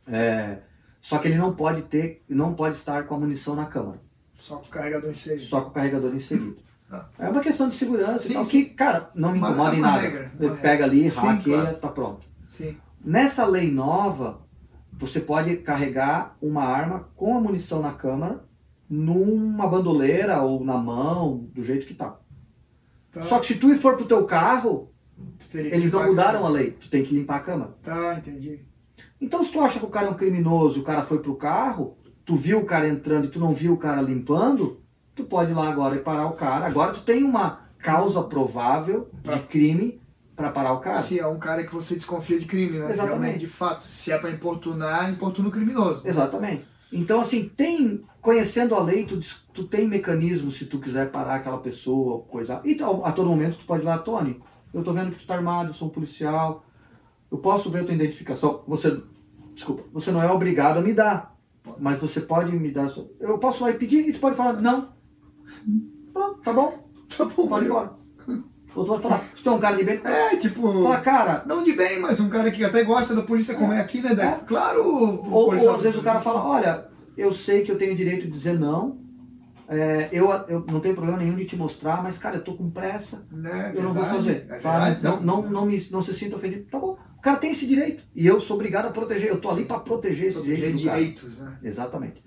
É, 0.08 0.60
só 1.02 1.20
que 1.20 1.28
ele 1.28 1.38
não 1.38 1.54
pode 1.54 1.84
ter, 1.84 2.24
não 2.28 2.54
pode 2.54 2.78
estar 2.78 3.04
com 3.06 3.16
a 3.16 3.20
munição 3.20 3.56
na 3.56 3.66
câmara, 3.66 4.02
Só 4.34 4.58
com 4.58 4.66
o 4.66 4.70
carregador 4.70 5.10
inserido. 5.10 5.44
só 5.44 5.62
com 5.62 5.70
o 5.70 5.74
carregador 5.74 6.14
inserido. 6.16 6.58
Ah. 6.92 7.06
É 7.20 7.30
uma 7.30 7.42
questão 7.42 7.70
de 7.70 7.76
segurança 7.76 8.24
Sim, 8.26 8.32
e 8.32 8.34
tal, 8.34 8.44
sim. 8.44 8.64
que, 8.64 8.70
cara, 8.72 9.12
não 9.14 9.32
me 9.32 9.38
incomoda 9.38 9.76
em 9.76 9.80
nada. 9.80 10.00
regra, 10.02 10.32
Ele 10.40 10.56
pega 10.56 10.86
ali, 10.86 11.10
Sim, 11.12 11.20
hackeia, 11.28 11.62
claro. 11.62 11.78
tá 11.78 11.88
pronto. 11.90 12.26
Sim. 12.48 12.76
Nessa 13.06 13.46
lei 13.46 13.72
nova, 13.72 14.42
você 14.92 15.20
pode 15.20 15.58
carregar 15.58 16.36
uma 16.42 16.64
arma 16.64 17.08
com 17.16 17.38
a 17.38 17.40
munição 17.40 17.80
na 17.82 17.94
câmara, 17.94 18.44
numa 18.90 19.68
bandoleira 19.68 20.42
ou 20.42 20.64
na 20.64 20.78
mão, 20.78 21.48
do 21.54 21.62
jeito 21.64 21.86
que 21.86 21.94
tá. 21.94 22.18
Tá. 23.12 23.22
Só 23.22 23.40
que 23.40 23.48
se 23.48 23.56
tu 23.56 23.74
for 23.76 23.96
pro 23.98 24.06
teu 24.06 24.26
carro, 24.26 24.92
eles 25.54 25.92
não 25.92 26.00
pagar. 26.00 26.12
mudaram 26.12 26.46
a 26.46 26.50
lei. 26.50 26.72
Tu 26.72 26.90
tem 26.90 27.04
que 27.04 27.14
limpar 27.16 27.38
a 27.38 27.42
câmara. 27.42 27.72
Tá, 27.84 28.16
entendi. 28.18 28.62
Então 29.22 29.44
se 29.44 29.52
tu 29.52 29.62
acha 29.62 29.80
que 29.80 29.86
o 29.86 29.90
cara 29.90 30.08
é 30.08 30.10
um 30.10 30.16
criminoso, 30.16 30.82
o 30.82 30.84
cara 30.84 31.02
foi 31.04 31.20
pro 31.20 31.36
carro, 31.36 31.98
tu 32.26 32.36
viu 32.36 32.60
o 32.60 32.66
cara 32.66 32.88
entrando 32.88 33.26
e 33.26 33.30
tu 33.30 33.40
não 33.40 33.54
viu 33.54 33.74
o 33.74 33.78
cara 33.78 34.02
limpando, 34.02 34.82
tu 35.16 35.24
pode 35.24 35.52
ir 35.52 35.56
lá 35.56 35.70
agora 35.70 35.96
e 35.96 36.00
parar 36.00 36.28
o 36.28 36.34
cara. 36.34 36.66
Agora 36.66 36.94
tu 36.94 37.02
tem 37.02 37.24
uma 37.24 37.62
causa 37.80 38.24
provável 38.24 39.10
de 39.14 39.22
Pra- 39.22 39.40
crime 39.40 40.02
para 40.36 40.50
parar 40.52 40.74
o 40.74 40.80
cara. 40.80 41.02
Se 41.02 41.20
é 41.20 41.28
um 41.28 41.38
cara 41.40 41.66
que 41.66 41.74
você 41.74 41.96
desconfia 41.96 42.40
de 42.40 42.46
crime, 42.46 42.78
né? 42.80 42.86
Exatamente. 42.92 43.10
Realmente, 43.20 43.40
de 43.40 43.48
fato. 43.48 43.90
Se 43.90 44.12
é 44.12 44.18
pra 44.18 44.32
importunar, 44.32 45.12
importuna 45.12 45.50
o 45.50 45.52
criminoso. 45.52 46.08
Exatamente. 46.08 46.66
Então, 46.92 47.22
assim, 47.22 47.48
tem, 47.50 48.04
conhecendo 48.22 48.74
a 48.76 48.84
lei, 48.84 49.06
tu, 49.06 49.20
tu 49.54 49.64
tem 49.64 49.88
mecanismos 49.88 50.56
se 50.56 50.66
tu 50.66 50.80
quiser 50.80 51.12
parar 51.12 51.36
aquela 51.36 51.60
pessoa, 51.60 52.24
coisa. 52.24 52.62
E 52.66 52.78
a 53.04 53.12
todo 53.12 53.30
momento 53.30 53.58
tu 53.58 53.66
pode 53.66 53.84
ir 53.84 53.86
lá, 53.86 53.98
Tony, 53.98 54.42
eu 54.74 54.84
tô 54.84 54.92
vendo 54.94 55.12
que 55.12 55.20
tu 55.20 55.28
tá 55.28 55.36
armado, 55.36 55.70
eu 55.70 55.74
sou 55.74 55.88
um 55.88 55.92
policial, 55.92 56.66
eu 57.32 57.38
posso 57.38 57.70
ver 57.70 57.82
a 57.82 57.86
tua 57.86 57.94
identificação. 57.94 58.64
Você 58.68 59.02
desculpa, 59.54 59.84
você 59.92 60.12
não 60.12 60.24
é 60.24 60.32
obrigado 60.32 60.78
a 60.78 60.82
me 60.82 60.94
dar, 60.94 61.36
mas 61.78 62.00
você 62.00 62.22
pode 62.22 62.52
me 62.52 62.72
dar. 62.72 62.88
Eu 63.20 63.38
posso 63.38 63.68
ir 63.68 63.78
pedir 63.78 64.08
e 64.08 64.14
tu 64.14 64.20
pode 64.20 64.36
falar 64.36 64.54
não. 64.54 64.90
Pronto, 66.14 66.42
tá 66.42 66.54
bom, 66.54 66.90
Tá 67.18 67.26
bom, 67.26 67.48
pode 67.48 67.66
ir 67.66 67.68
embora. 67.68 67.99
Ou 68.76 68.86
tu 68.86 68.92
vai 68.92 69.00
falar, 69.02 69.24
se 69.36 69.44
tu 69.44 69.50
é 69.50 69.54
um 69.54 69.60
cara 69.60 69.76
de 69.76 69.84
bem, 69.84 70.00
É, 70.04 70.36
tipo. 70.36 70.84
fala, 70.84 71.02
cara, 71.02 71.44
Não 71.46 71.64
de 71.64 71.74
bem, 71.74 72.00
mas 72.00 72.20
um 72.20 72.30
cara 72.30 72.52
que 72.52 72.64
até 72.64 72.84
gosta 72.84 73.16
da 73.16 73.24
polícia 73.24 73.56
como 73.56 73.74
é 73.74 73.82
aqui, 73.82 74.02
né? 74.02 74.12
É. 74.12 74.46
Claro, 74.46 74.82
o 74.84 75.32
Ou, 75.32 75.56
ou 75.56 75.76
às 75.76 75.82
vezes 75.82 75.98
o 76.00 76.04
cara 76.04 76.22
fala, 76.22 76.44
olha, 76.46 76.86
eu 77.18 77.34
sei 77.34 77.64
que 77.64 77.72
eu 77.72 77.78
tenho 77.78 77.94
o 77.94 77.96
direito 77.96 78.26
de 78.26 78.32
dizer 78.32 78.58
não, 78.58 79.00
é, 79.68 80.10
eu, 80.12 80.30
eu 80.48 80.66
não 80.72 80.80
tenho 80.80 80.96
problema 80.96 81.20
nenhum 81.20 81.36
de 81.36 81.46
te 81.46 81.56
mostrar, 81.56 82.02
mas 82.02 82.18
cara, 82.18 82.38
eu 82.38 82.44
tô 82.44 82.56
com 82.56 82.70
pressa, 82.72 83.26
Né, 83.32 83.72
eu 83.76 83.84
não 83.84 83.94
vou 83.94 84.04
fazer. 84.04 84.48
É 84.50 84.60
Fala, 84.60 84.98
não, 85.02 85.22
não, 85.22 85.42
não, 85.44 85.66
me, 85.66 85.88
não 85.92 86.02
se 86.02 86.14
sinta 86.14 86.36
ofendido. 86.36 86.66
Tá 86.72 86.80
bom, 86.80 86.98
o 87.18 87.22
cara 87.22 87.38
tem 87.38 87.52
esse 87.52 87.68
direito. 87.68 88.04
E 88.16 88.26
eu 88.26 88.40
sou 88.40 88.56
obrigado 88.56 88.86
a 88.88 88.92
proteger, 88.92 89.30
eu 89.30 89.40
tô 89.40 89.50
ali 89.50 89.66
para 89.66 89.80
proteger 89.80 90.30
esse 90.30 90.38
Proteger 90.38 90.74
direito 90.74 90.78
direitos, 90.78 91.40
né? 91.40 91.58
Exatamente. 91.64 92.24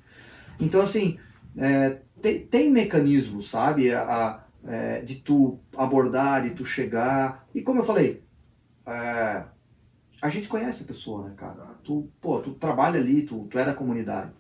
Então, 0.61 0.83
assim, 0.83 1.19
é, 1.57 1.99
tem, 2.21 2.41
tem 2.47 2.71
mecanismos, 2.71 3.49
sabe, 3.51 3.93
a, 3.93 4.45
é, 4.67 5.01
de 5.03 5.17
tu 5.17 5.59
abordar, 5.77 6.43
de 6.43 6.51
tu 6.51 6.65
chegar. 6.65 7.47
E 7.55 7.63
como 7.63 7.81
eu 7.81 7.85
falei, 7.85 8.23
é, 8.87 9.43
a 10.21 10.29
gente 10.29 10.49
conhece 10.49 10.83
a 10.83 10.87
pessoa, 10.87 11.29
né, 11.29 11.35
cara? 11.37 11.67
Tu, 11.83 12.09
pô, 12.21 12.39
tu 12.41 12.53
trabalha 12.55 12.99
ali, 13.01 13.23
tu, 13.23 13.47
tu 13.51 13.59
é 13.59 13.65
da 13.65 13.75
comunidade. 13.75 14.31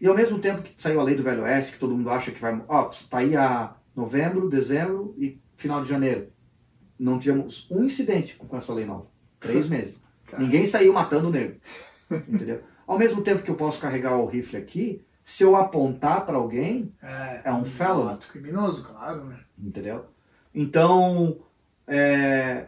E 0.00 0.06
ao 0.06 0.14
mesmo 0.14 0.38
tempo 0.38 0.62
que 0.62 0.74
saiu 0.78 1.00
a 1.00 1.04
lei 1.04 1.14
do 1.14 1.22
Velho 1.22 1.42
Oeste, 1.42 1.72
que 1.72 1.78
todo 1.78 1.94
mundo 1.96 2.10
acha 2.10 2.30
que 2.30 2.40
vai. 2.40 2.60
Ó, 2.68 2.84
tá 3.10 3.18
aí 3.18 3.34
a 3.36 3.74
novembro, 3.94 4.48
dezembro 4.48 5.14
e 5.18 5.40
final 5.56 5.82
de 5.82 5.88
janeiro. 5.88 6.28
Não 6.98 7.18
tivemos 7.18 7.70
um 7.70 7.84
incidente 7.84 8.36
com 8.36 8.56
essa 8.56 8.72
lei 8.74 8.84
nova. 8.84 9.06
Três 9.40 9.68
meses. 9.70 10.00
Cara, 10.26 10.42
Ninguém 10.42 10.66
saiu 10.66 10.92
matando 10.92 11.28
o 11.28 11.30
negro. 11.30 11.56
Entendeu? 12.28 12.62
Ao 12.86 12.98
mesmo 12.98 13.22
tempo 13.22 13.42
que 13.42 13.50
eu 13.50 13.54
posso 13.56 13.80
carregar 13.80 14.16
o 14.16 14.26
rifle 14.26 14.58
aqui, 14.58 15.04
se 15.24 15.42
eu 15.42 15.56
apontar 15.56 16.24
para 16.24 16.36
alguém, 16.36 16.92
É, 17.02 17.42
é 17.46 17.52
um 17.52 17.64
felon. 17.64 18.06
ato 18.08 18.28
criminoso, 18.28 18.84
claro, 18.84 19.24
né? 19.24 19.38
Entendeu? 19.58 20.04
Então, 20.54 21.38
é, 21.86 22.66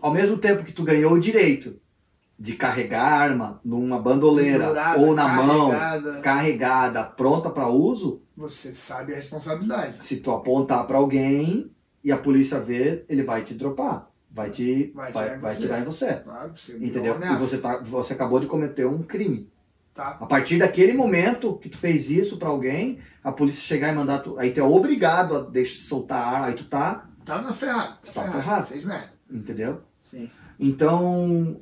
ao 0.00 0.12
mesmo 0.12 0.36
tempo 0.38 0.64
que 0.64 0.72
tu 0.72 0.82
ganhou 0.84 1.12
o 1.12 1.20
direito 1.20 1.80
de 2.38 2.54
carregar 2.54 3.04
a 3.04 3.16
arma 3.16 3.60
numa 3.64 3.98
bandoleira 4.00 4.64
Pendurada, 4.66 5.00
ou 5.00 5.14
na 5.14 5.28
mão, 5.28 5.70
carregada, 5.70 6.20
carregada, 6.20 7.04
pronta 7.04 7.48
para 7.50 7.68
uso, 7.68 8.20
Você 8.36 8.72
sabe 8.72 9.12
a 9.12 9.16
responsabilidade. 9.16 10.04
se 10.04 10.16
tu 10.16 10.32
apontar 10.32 10.86
para 10.86 10.98
alguém 10.98 11.70
e 12.02 12.10
a 12.10 12.18
polícia 12.18 12.58
ver, 12.58 13.04
ele 13.08 13.22
vai 13.22 13.44
te 13.44 13.54
dropar, 13.54 14.10
vai 14.30 14.50
te 14.50 14.90
Vai 14.94 15.12
vai, 15.12 15.22
tirar 15.24 15.36
em 15.36 15.40
vai 15.40 15.54
você. 15.54 15.60
tirar 15.62 15.80
em 15.80 15.84
você, 15.84 16.14
Claro, 16.14 16.52
você 16.56 16.76
entendeu? 16.78 17.16
E 17.22 17.36
você 17.36 17.58
tá, 17.58 17.78
você 17.78 18.12
acabou 18.12 18.40
de 18.40 18.46
cometer 18.46 18.86
um 18.86 19.02
crime. 19.02 19.48
Tá? 19.94 20.18
A 20.20 20.26
partir 20.26 20.58
daquele 20.58 20.92
momento 20.92 21.56
que 21.58 21.68
tu 21.68 21.76
fez 21.78 22.08
isso 22.10 22.36
pra 22.38 22.48
alguém, 22.48 22.98
a 23.22 23.30
polícia 23.32 23.60
chegar 23.62 23.92
e 23.92 23.96
mandar 23.96 24.18
tu, 24.20 24.38
aí 24.38 24.52
tu 24.52 24.60
é 24.60 24.62
obrigado 24.62 25.36
a 25.36 25.40
deixar 25.50 25.82
soltar 25.82 26.18
a 26.18 26.26
arma, 26.30 26.46
aí 26.46 26.54
tu 26.54 26.64
tá, 26.64 27.08
Tá 27.24 27.40
na 27.40 27.52
ferrada. 27.52 27.98
Tá 28.12 28.22
ferrado. 28.32 28.66
Fez 28.66 28.84
merda. 28.84 29.12
entendeu? 29.30 29.82
Sim. 30.00 30.28
Então, 30.58 31.60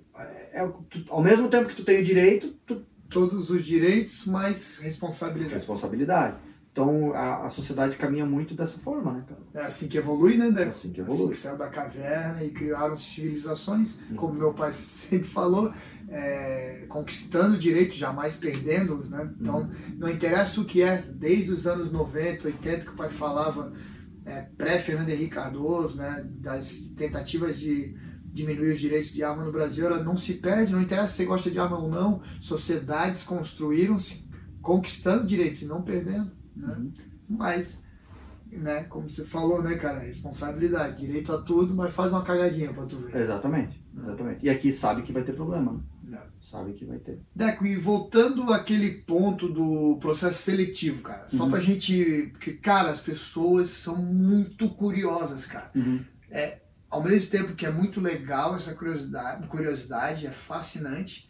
é, 0.53 0.67
tu- 0.89 1.05
ao 1.11 1.23
mesmo 1.23 1.49
tempo 1.49 1.69
que 1.69 1.75
tu 1.77 1.85
tem 1.85 2.01
o 2.01 2.05
direito, 2.05 2.49
tu 2.67 2.83
Todos 3.11 3.51
os 3.51 3.65
direitos, 3.67 4.25
mas 4.25 4.77
tem 4.77 4.87
responsabilidade. 4.87 5.55
responsabilidade. 5.55 6.37
Então, 6.71 7.13
a, 7.13 7.47
a 7.47 7.51
sociedade 7.51 7.97
caminha 7.97 8.25
muito 8.25 8.55
dessa 8.55 8.79
forma, 8.79 9.11
né, 9.13 9.25
cara? 9.29 9.41
É 9.53 9.67
assim 9.67 9.89
que 9.89 9.99
evolui, 9.99 10.37
né, 10.37 10.47
É 10.57 10.69
assim 10.69 10.93
que 10.93 11.01
Assim 11.01 11.13
evolui. 11.13 11.33
que 11.33 11.37
saiu 11.37 11.59
da 11.59 11.69
caverna 11.69 12.45
e 12.45 12.51
criaram 12.53 12.97
civilizações, 12.97 13.99
Uhum. 14.11 14.15
como 14.17 14.35
meu 14.35 14.53
pai 14.55 14.71
sempre 14.73 15.27
falou, 15.27 15.73
é, 16.11 16.87
conquistando 16.89 17.57
direitos, 17.57 17.97
jamais 17.97 18.35
perdendo-os, 18.37 19.09
né? 19.09 19.33
Então, 19.41 19.61
Uhum. 19.61 19.71
não 19.97 20.11
interessa 20.11 20.61
o 20.61 20.65
que 20.65 20.83
é, 20.83 20.99
desde 21.03 21.53
os 21.53 21.67
anos 21.67 21.93
90, 21.93 22.47
80, 22.49 22.85
que 22.85 22.91
o 22.91 22.97
pai 22.97 23.09
falava, 23.09 23.73
é, 24.27 24.43
pré-Fernando 24.59 25.09
Henrique 25.09 25.31
Cardoso, 25.35 25.97
né, 25.97 26.27
das 26.41 26.93
tentativas 26.97 27.59
de 27.61 27.97
diminuir 28.33 28.73
os 28.73 28.81
direitos 28.81 29.13
de 29.13 29.23
arma 29.23 29.45
no 29.45 29.53
Brasil, 29.53 29.87
ela 29.87 30.03
não 30.03 30.17
se 30.17 30.35
perde, 30.35 30.73
não 30.73 30.81
interessa 30.83 31.13
se 31.13 31.17
você 31.19 31.25
gosta 31.25 31.51
de 31.51 31.59
arma 31.59 31.79
ou 31.79 31.89
não, 31.89 32.21
sociedades 32.41 33.23
construíram-se 33.23 34.29
conquistando 34.61 35.27
direitos 35.27 35.63
e 35.63 35.67
não 35.67 35.83
perdendo, 35.83 36.31
né? 36.57 36.75
Uhum. 36.77 36.93
Mas, 37.29 37.83
né, 38.51 38.85
como 38.85 39.09
você 39.09 39.25
falou, 39.25 39.63
né, 39.63 39.77
cara, 39.77 40.01
responsabilidade, 40.01 41.01
direito 41.07 41.33
a 41.33 41.41
tudo, 41.41 41.75
mas 41.75 41.93
faz 41.93 42.13
uma 42.13 42.23
cagadinha 42.23 42.73
pra 42.73 42.85
tu 42.85 42.97
ver. 42.99 43.17
Exatamente, 43.17 43.83
exatamente. 43.97 44.45
E 44.45 44.51
aqui 44.51 44.73
sabe 44.73 45.03
que 45.03 45.13
vai 45.13 45.23
ter 45.25 45.33
problema, 45.33 45.73
né? 45.73 45.81
É. 46.51 46.59
Sabe 46.59 46.73
que 46.73 46.85
vai 46.85 46.99
ter. 46.99 47.19
Deco, 47.35 47.65
e 47.65 47.77
voltando 47.77 48.53
àquele 48.53 48.91
ponto 48.91 49.49
do 49.49 49.97
processo 50.01 50.43
seletivo, 50.43 51.03
cara, 51.03 51.27
só 51.29 51.45
Uhum. 51.45 51.51
pra 51.51 51.61
gente. 51.61 52.29
Porque, 52.33 52.53
cara, 52.55 52.91
as 52.91 53.01
pessoas 53.01 53.69
são 53.71 53.97
muito 53.97 54.69
curiosas, 54.71 55.47
cara. 55.47 55.71
Uhum. 55.75 56.05
Ao 56.91 57.03
mesmo 57.03 57.31
tempo 57.31 57.55
que 57.55 57.65
é 57.65 57.71
muito 57.71 58.01
legal 58.01 58.57
essa 58.57 58.75
curiosidade, 58.75 59.47
curiosidade 59.47 60.27
é 60.27 60.31
fascinante, 60.33 61.29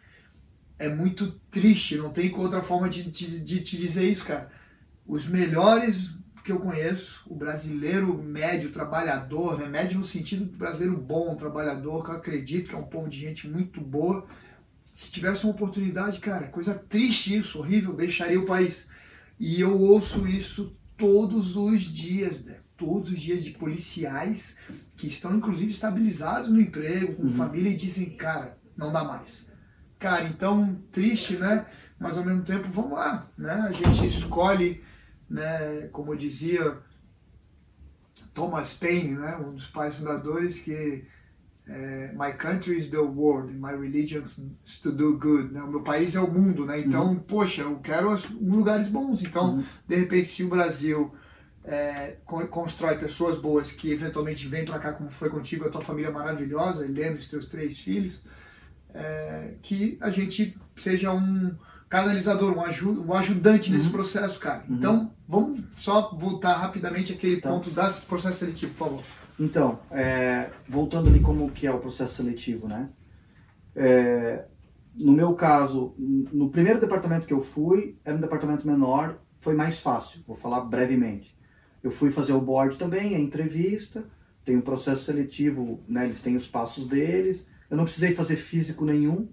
é 0.78 0.88
muito 0.88 1.32
triste, 1.51 1.98
não 1.98 2.10
tem 2.10 2.34
outra 2.34 2.62
forma 2.62 2.88
de, 2.88 3.02
de, 3.10 3.40
de 3.40 3.60
te 3.60 3.76
dizer 3.76 4.09
isso, 4.09 4.24
cara. 4.24 4.51
Os 5.06 5.26
melhores 5.26 6.18
que 6.42 6.51
eu 6.51 6.59
conheço, 6.60 7.22
o 7.26 7.34
brasileiro 7.34 8.16
médio, 8.22 8.70
trabalhador, 8.72 9.59
né? 9.59 9.68
médio 9.68 9.98
no 9.98 10.05
sentido 10.05 10.47
do 10.47 10.56
brasileiro 10.56 10.97
bom, 10.97 11.34
trabalhador, 11.36 12.02
que 12.02 12.10
eu 12.10 12.14
acredito 12.16 12.70
que 12.70 12.74
é 12.74 12.78
um 12.78 12.84
povo 12.84 13.10
de 13.10 13.18
gente 13.18 13.47
muito 13.47 13.82
boa, 13.82 14.26
se 14.92 15.10
tivesse 15.12 15.44
uma 15.44 15.52
oportunidade, 15.52 16.18
cara, 16.18 16.48
coisa 16.48 16.74
triste 16.74 17.36
isso, 17.36 17.58
horrível, 17.58 17.94
deixaria 17.94 18.40
o 18.40 18.46
país. 18.46 18.88
E 19.38 19.60
eu 19.60 19.78
ouço 19.78 20.26
isso 20.26 20.76
todos 20.96 21.56
os 21.56 21.82
dias, 21.82 22.44
né? 22.44 22.58
todos 22.76 23.10
os 23.12 23.20
dias 23.20 23.44
de 23.44 23.50
policiais 23.50 24.56
que 24.96 25.06
estão 25.06 25.36
inclusive 25.36 25.70
estabilizados 25.70 26.48
no 26.48 26.60
emprego, 26.60 27.14
com 27.14 27.24
Uhum. 27.24 27.28
família 27.34 27.70
e 27.70 27.76
dizem, 27.76 28.16
cara, 28.16 28.58
não 28.76 28.90
dá 28.90 29.04
mais. 29.04 29.50
Cara, 29.98 30.24
então 30.24 30.82
triste, 30.90 31.36
né? 31.36 31.66
Mas 31.98 32.16
ao 32.16 32.24
mesmo 32.24 32.42
tempo, 32.42 32.68
vamos 32.70 32.92
lá, 32.92 33.30
né? 33.36 33.52
A 33.52 33.72
gente 33.72 34.06
escolhe, 34.06 34.82
né? 35.28 35.88
Como 35.92 36.16
dizia 36.16 36.78
Thomas 38.32 38.72
Paine, 38.72 39.14
né? 39.14 39.36
Um 39.36 39.54
dos 39.54 39.66
pais 39.66 39.96
fundadores 39.96 40.58
que 40.60 41.04
é, 41.72 42.12
My 42.16 42.32
country 42.32 42.76
is 42.78 42.88
the 42.90 42.98
world, 42.98 43.52
my 43.52 43.72
religion 43.72 44.22
is 44.66 44.80
to 44.80 44.90
do 44.90 45.16
good. 45.16 45.52
Né? 45.55 45.62
O 45.62 45.68
meu 45.68 45.82
país 45.82 46.14
é 46.16 46.20
o 46.20 46.30
mundo, 46.30 46.66
né? 46.66 46.80
Então, 46.80 47.14
poxa, 47.16 47.62
eu 47.62 47.76
quero 47.78 48.18
lugares 48.40 48.88
bons. 48.88 49.22
Então, 49.22 49.56
Uhum. 49.56 49.64
de 49.86 49.94
repente, 49.97 50.28
se 50.28 50.42
o 50.44 50.48
Brasil 50.48 51.12
é, 51.62 52.16
con- 52.24 52.47
constrói 52.48 52.97
pessoas 52.97 53.38
boas 53.38 53.70
que 53.70 53.92
eventualmente 53.92 54.48
vêm 54.48 54.64
para 54.64 54.78
cá, 54.78 54.92
como 54.94 55.10
foi 55.10 55.28
contigo, 55.28 55.66
a 55.66 55.70
tua 55.70 55.82
família 55.82 56.10
maravilhosa, 56.10 56.84
Helena, 56.86 57.16
os 57.16 57.28
teus 57.28 57.47
três 57.47 57.78
filhos, 57.78 58.20
é, 58.94 59.55
que 59.62 59.97
a 60.01 60.10
gente 60.10 60.56
seja 60.76 61.12
um 61.12 61.55
canalizador, 61.88 62.56
um, 62.56 62.62
aju 62.62 63.05
um 63.06 63.12
ajudante 63.14 63.70
nesse 63.70 63.86
Uhum. 63.86 63.92
processo, 63.92 64.38
cara. 64.40 64.64
Uhum. 64.68 64.76
Então, 64.76 65.12
vamos 65.28 65.60
só 65.76 66.10
voltar 66.18 66.56
rapidamente 66.56 67.12
àquele 67.12 67.40
Tá. 67.40 67.51
ponto 67.51 67.68
do 67.70 67.74
processo 68.09 68.38
seletivo, 68.38 68.72
por 68.74 68.78
favor. 68.88 69.05
Então, 69.40 69.78
é, 69.90 70.50
voltando 70.68 71.08
ali 71.08 71.18
como 71.18 71.50
que 71.50 71.66
é 71.66 71.72
o 71.72 71.80
processo 71.80 72.16
seletivo, 72.16 72.68
né? 72.68 72.90
É, 73.74 74.44
no 74.94 75.12
meu 75.12 75.34
caso, 75.34 75.94
no 75.98 76.50
primeiro 76.50 76.78
departamento 76.78 77.26
que 77.26 77.32
eu 77.32 77.40
fui, 77.40 77.96
era 78.04 78.14
um 78.14 78.20
departamento 78.20 78.66
menor, 78.66 79.18
foi 79.40 79.54
mais 79.54 79.80
fácil, 79.80 80.20
vou 80.26 80.36
falar 80.36 80.60
brevemente. 80.60 81.34
Eu 81.82 81.90
fui 81.90 82.10
fazer 82.10 82.34
o 82.34 82.40
board 82.40 82.76
também, 82.76 83.16
a 83.16 83.18
entrevista, 83.18 84.04
tem 84.44 84.58
um 84.58 84.60
processo 84.60 85.04
seletivo, 85.04 85.82
né, 85.88 86.04
eles 86.04 86.20
têm 86.20 86.36
os 86.36 86.46
passos 86.46 86.86
deles, 86.86 87.48
eu 87.70 87.78
não 87.78 87.84
precisei 87.84 88.14
fazer 88.14 88.36
físico 88.36 88.84
nenhum 88.84 89.28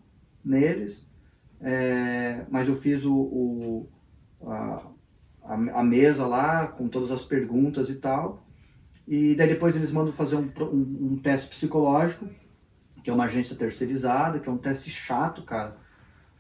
neles, 0.46 1.06
é, 1.60 2.46
mas 2.50 2.70
eu 2.70 2.78
fiz 2.78 3.04
o, 3.04 3.14
o- 3.14 3.90
a, 4.44 4.88
a, 5.74 5.84
mesa 5.84 6.26
lá, 6.26 6.68
com 6.68 6.88
todas 6.88 7.12
as 7.12 7.24
perguntas 7.26 7.90
e 7.90 7.96
tal, 7.96 8.47
e 9.08 9.36
daí 9.36 9.48
depois 9.50 9.76
eles 9.76 9.92
mandam 9.92 10.12
fazer 10.14 10.36
um, 10.36 10.50
um, 10.62 11.14
um 11.14 11.18
teste 11.18 11.48
psicológico, 11.50 12.28
que 13.04 13.10
é 13.10 13.14
uma 13.14 13.26
agência 13.26 13.56
terceirizada, 13.56 14.40
que 14.40 14.50
é 14.50 14.52
um 14.52 14.58
teste 14.58 14.90
chato, 14.90 15.42
cara. 15.44 15.78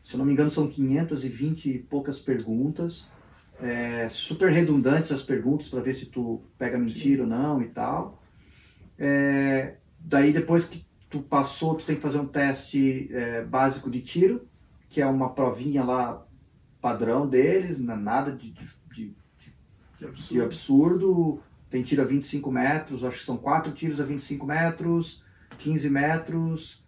Se 0.03 0.13
eu 0.15 0.17
não 0.19 0.25
me 0.25 0.33
engano, 0.33 0.49
são 0.49 0.67
520 0.67 1.69
e 1.69 1.79
poucas 1.79 2.19
perguntas. 2.19 3.05
É, 3.61 4.07
super 4.09 4.51
redundantes 4.51 5.11
as 5.11 5.23
perguntas 5.23 5.67
para 5.67 5.81
ver 5.81 5.93
se 5.95 6.05
tu 6.05 6.41
pega 6.57 6.77
mentira 6.77 7.23
ou 7.23 7.29
não 7.29 7.61
e 7.61 7.67
tal. 7.69 8.21
É, 8.99 9.75
daí 9.99 10.31
depois 10.33 10.65
que 10.65 10.85
tu 11.09 11.21
passou, 11.21 11.75
tu 11.75 11.85
tem 11.85 11.95
que 11.95 12.01
fazer 12.01 12.19
um 12.19 12.27
teste 12.27 13.09
é, 13.11 13.43
básico 13.43 13.89
de 13.89 14.01
tiro, 14.01 14.47
que 14.89 15.01
é 15.01 15.07
uma 15.07 15.29
provinha 15.29 15.83
lá 15.83 16.25
padrão 16.81 17.27
deles, 17.27 17.79
não 17.79 17.93
é 17.93 17.97
nada 17.97 18.31
de, 18.31 18.51
de- 18.51 18.77
de 18.93 19.15
Que 19.97 20.05
absurdo. 20.05 20.33
de 20.33 20.41
absurdo. 20.41 21.43
Tem 21.69 21.83
tiro 21.83 22.01
a 22.01 22.05
25 22.05 22.51
metros, 22.51 23.03
acho 23.03 23.19
que 23.19 23.25
são 23.25 23.37
quatro 23.37 23.71
tiros 23.73 23.99
a 23.99 24.05
25 24.05 24.45
metros, 24.45 25.23
15 25.59 25.89
metros, 25.89 26.83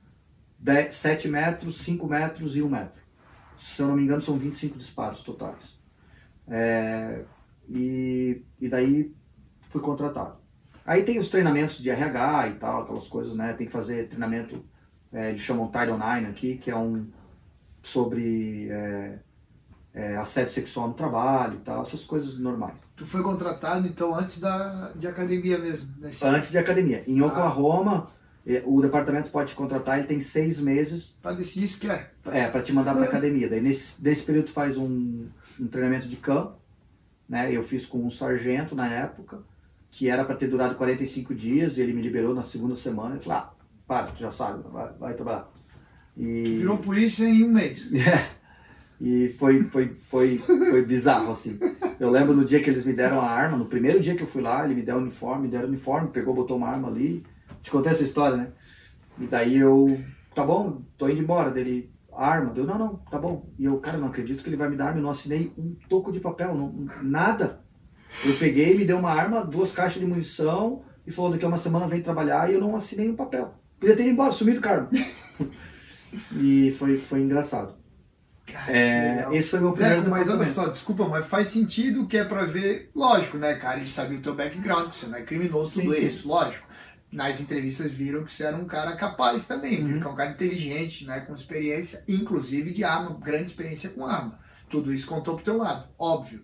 10, 0.58 0.96
7 0.96 1.28
metros, 1.28 1.78
5 1.78 2.08
metros 2.08 2.56
e 2.56 2.62
1 2.62 2.70
metro. 2.70 3.02
se 3.58 3.82
eu 3.82 3.88
não 3.88 3.96
me 3.96 4.04
engano, 4.04 4.22
são 4.22 4.38
25 4.38 4.78
disparos 4.78 5.24
totais. 5.24 5.78
É, 6.48 7.24
e, 7.68 8.42
e 8.60 8.70
daí 8.70 9.14
fui 9.70 9.82
contratado. 9.82 10.38
Aí 10.86 11.04
tem 11.04 11.20
os 11.20 11.30
treinamentos 11.30 11.78
de 11.78 11.90
RH 11.90 12.48
e 12.48 12.54
tal, 12.56 12.82
aquelas 12.82 13.08
coisas, 13.08 13.36
né? 13.36 13.54
Tem 13.54 13.68
que 13.68 13.74
fazer 13.74 14.08
treinamento, 14.08 14.66
é, 15.14 15.30
eles 15.30 15.42
chamam 15.42 15.68
Title 15.68 15.96
IX 15.96 16.30
aqui, 16.30 16.58
que 16.58 16.72
é 16.72 16.76
um 16.76 17.08
sobre 17.82 18.70
é, 18.72 19.20
é, 19.94 20.18
assédio 20.18 20.52
sexual 20.52 20.88
no 20.88 20.94
trabalho 20.94 21.56
e 21.56 21.60
tal, 21.60 21.84
essas 21.84 22.04
coisas 22.04 22.40
normais. 22.40 22.89
Tu 23.00 23.06
foi 23.06 23.24
contratado, 23.24 23.88
então, 23.88 24.14
antes 24.14 24.42
da, 24.42 24.92
de 24.94 25.08
academia 25.08 25.58
mesmo? 25.58 25.90
Nesse... 26.02 26.26
Antes 26.26 26.52
de 26.52 26.58
academia. 26.58 27.02
Em 27.08 27.22
ah. 27.22 27.28
Oklahoma, 27.28 28.10
é, 28.46 28.62
o 28.66 28.82
departamento 28.82 29.32
pode 29.32 29.52
te 29.52 29.56
contratar, 29.56 30.00
ele 30.00 30.08
tem 30.08 30.20
seis 30.20 30.60
meses. 30.60 31.18
Para 31.22 31.32
decidir 31.32 31.70
se 31.70 31.80
quer. 31.80 32.14
É, 32.26 32.46
para 32.48 32.62
te 32.62 32.74
mandar 32.74 32.94
para 32.94 33.06
academia. 33.08 33.48
Daí 33.48 33.62
nesse, 33.62 34.04
nesse 34.04 34.22
período 34.24 34.48
tu 34.48 34.52
faz 34.52 34.78
um, 34.78 35.28
um 35.58 35.68
treinamento 35.68 36.10
de 36.10 36.18
campo, 36.18 36.58
né? 37.28 37.50
Eu 37.56 37.64
fiz 37.64 37.86
com 37.86 38.00
um 38.00 38.10
sargento 38.10 38.76
na 38.76 38.94
época, 38.94 39.40
que 39.92 40.10
era 40.10 40.26
para 40.26 40.36
ter 40.36 40.48
durado 40.48 40.76
45 40.76 41.34
dias, 41.34 41.78
e 41.78 41.82
ele 41.82 41.94
me 41.94 42.02
liberou 42.02 42.36
na 42.36 42.44
segunda 42.44 42.76
semana. 42.76 43.16
Ele 43.16 43.24
falou: 43.24 43.40
ah, 43.40 43.54
para, 43.88 44.08
tu 44.08 44.20
já 44.20 44.30
sabe, 44.30 44.62
vai, 44.70 44.92
vai 45.00 45.14
trabalhar. 45.14 45.50
E... 46.18 46.44
Tu 46.44 46.60
virou 46.60 46.78
polícia 46.80 47.24
em 47.24 47.46
um 47.46 47.54
mês. 47.54 47.88
É. 47.94 48.39
E 49.00 49.30
foi, 49.30 49.64
foi, 49.64 49.96
foi, 50.10 50.38
foi 50.40 50.86
bizarro, 50.86 51.32
assim. 51.32 51.58
Eu 52.00 52.10
lembro 52.10 52.34
no 52.34 52.44
dia 52.44 52.62
que 52.62 52.70
eles 52.70 52.86
me 52.86 52.94
deram 52.94 53.22
a 53.22 53.30
arma, 53.30 53.58
no 53.58 53.66
primeiro 53.66 54.00
dia 54.00 54.16
que 54.16 54.24
eu 54.24 54.28
fui 54.28 54.42
lá, 54.42 54.66
ele 54.66 54.76
me 54.76 54.82
deu 54.82 54.96
o 54.96 55.00
uniforme, 55.00 55.44
me 55.44 55.52
deram 55.52 55.66
o 55.66 55.70
uniforme, 55.70 56.10
pegou, 56.10 56.34
botou 56.34 56.58
uma 56.58 56.68
arma 56.68 56.90
ali. 56.90 57.26
Te 57.62 57.72
contei 57.72 57.92
essa 57.92 58.04
história, 58.04 58.38
né? 58.38 58.48
E 59.20 59.26
daí 59.26 59.58
eu, 59.58 60.00
tá 60.36 60.44
bom, 60.44 60.82
tô 60.98 61.08
indo 61.08 61.22
embora. 61.22 61.50
Dele, 61.50 61.92
arma. 62.14 62.52
Deu, 62.52 62.66
não, 62.66 62.78
não, 62.78 62.96
tá 63.10 63.18
bom. 63.18 63.50
E 63.58 63.66
eu, 63.66 63.78
cara, 63.80 63.98
não 63.98 64.08
acredito 64.08 64.44
que 64.44 64.50
ele 64.50 64.58
vai 64.58 64.70
me 64.70 64.76
dar 64.76 64.88
arma. 64.88 65.00
Eu 65.00 65.04
não 65.04 65.10
assinei 65.10 65.52
um 65.58 65.76
toco 65.88 66.12
de 66.12 66.20
papel, 66.20 66.54
não, 66.56 66.88
nada. 67.02 67.62
Eu 68.26 68.36
peguei, 68.36 68.78
me 68.78 68.86
deu 68.86 68.98
uma 68.98 69.12
arma, 69.12 69.46
duas 69.46 69.72
caixas 69.72 70.02
de 70.02 70.08
munição 70.08 70.82
e 71.06 71.12
falou 71.12 71.32
daqui 71.32 71.46
a 71.46 71.48
uma 71.48 71.58
semana 71.58 71.88
vem 71.88 72.02
trabalhar 72.02 72.50
e 72.50 72.56
eu 72.56 72.62
não 72.62 72.76
assinei 72.76 73.10
um 73.10 73.16
papel. 73.16 73.54
Podia 73.80 73.96
ter 73.96 74.04
ido 74.04 74.12
embora, 74.12 74.32
sumido 74.32 74.60
do 74.60 74.64
cargo. 74.64 74.90
e 76.36 76.72
foi, 76.78 76.98
foi 76.98 77.22
engraçado. 77.22 77.79
Cara, 78.52 78.72
é, 78.72 79.28
esse 79.34 79.50
foi 79.50 79.60
o 79.60 79.64
meu 79.64 79.74
primeiro 79.74 80.06
é, 80.06 80.08
Mas 80.08 80.30
olha 80.30 80.46
só, 80.46 80.68
desculpa, 80.68 81.08
mas 81.08 81.26
faz 81.26 81.48
sentido 81.48 82.08
que 82.08 82.18
é 82.18 82.24
pra 82.24 82.44
ver, 82.46 82.92
lógico, 82.96 83.38
né, 83.38 83.56
cara? 83.56 83.78
Ele 83.78 83.88
sabia 83.88 84.18
o 84.18 84.22
teu 84.22 84.36
background, 84.36 84.90
que 84.90 84.98
você 84.98 85.08
não 85.08 85.18
é 85.18 85.22
criminoso, 85.22 85.82
tudo 85.82 85.94
sim, 85.94 86.06
isso, 86.06 86.28
lógico 86.28 86.70
nas 87.12 87.42
entrevistas 87.42 87.92
viram 87.92 88.24
que 88.24 88.32
você 88.32 88.46
era 88.46 88.56
um 88.56 88.66
cara 88.66 88.96
capaz 88.96 89.46
também, 89.46 89.82
uhum. 89.82 89.88
viram 89.88 90.00
que 90.00 90.08
é 90.08 90.10
um 90.10 90.16
cara 90.16 90.32
inteligente, 90.32 91.06
né, 91.06 91.22
com 91.22 91.34
experiência, 91.34 92.04
inclusive 92.08 92.72
de 92.72 92.84
arma, 92.84 93.18
grande 93.20 93.46
experiência 93.46 93.90
com 93.90 94.06
arma. 94.06 94.40
Tudo 94.70 94.94
isso 94.94 95.08
contou 95.08 95.36
pro 95.36 95.44
teu 95.44 95.58
lado, 95.58 95.90
óbvio. 95.98 96.44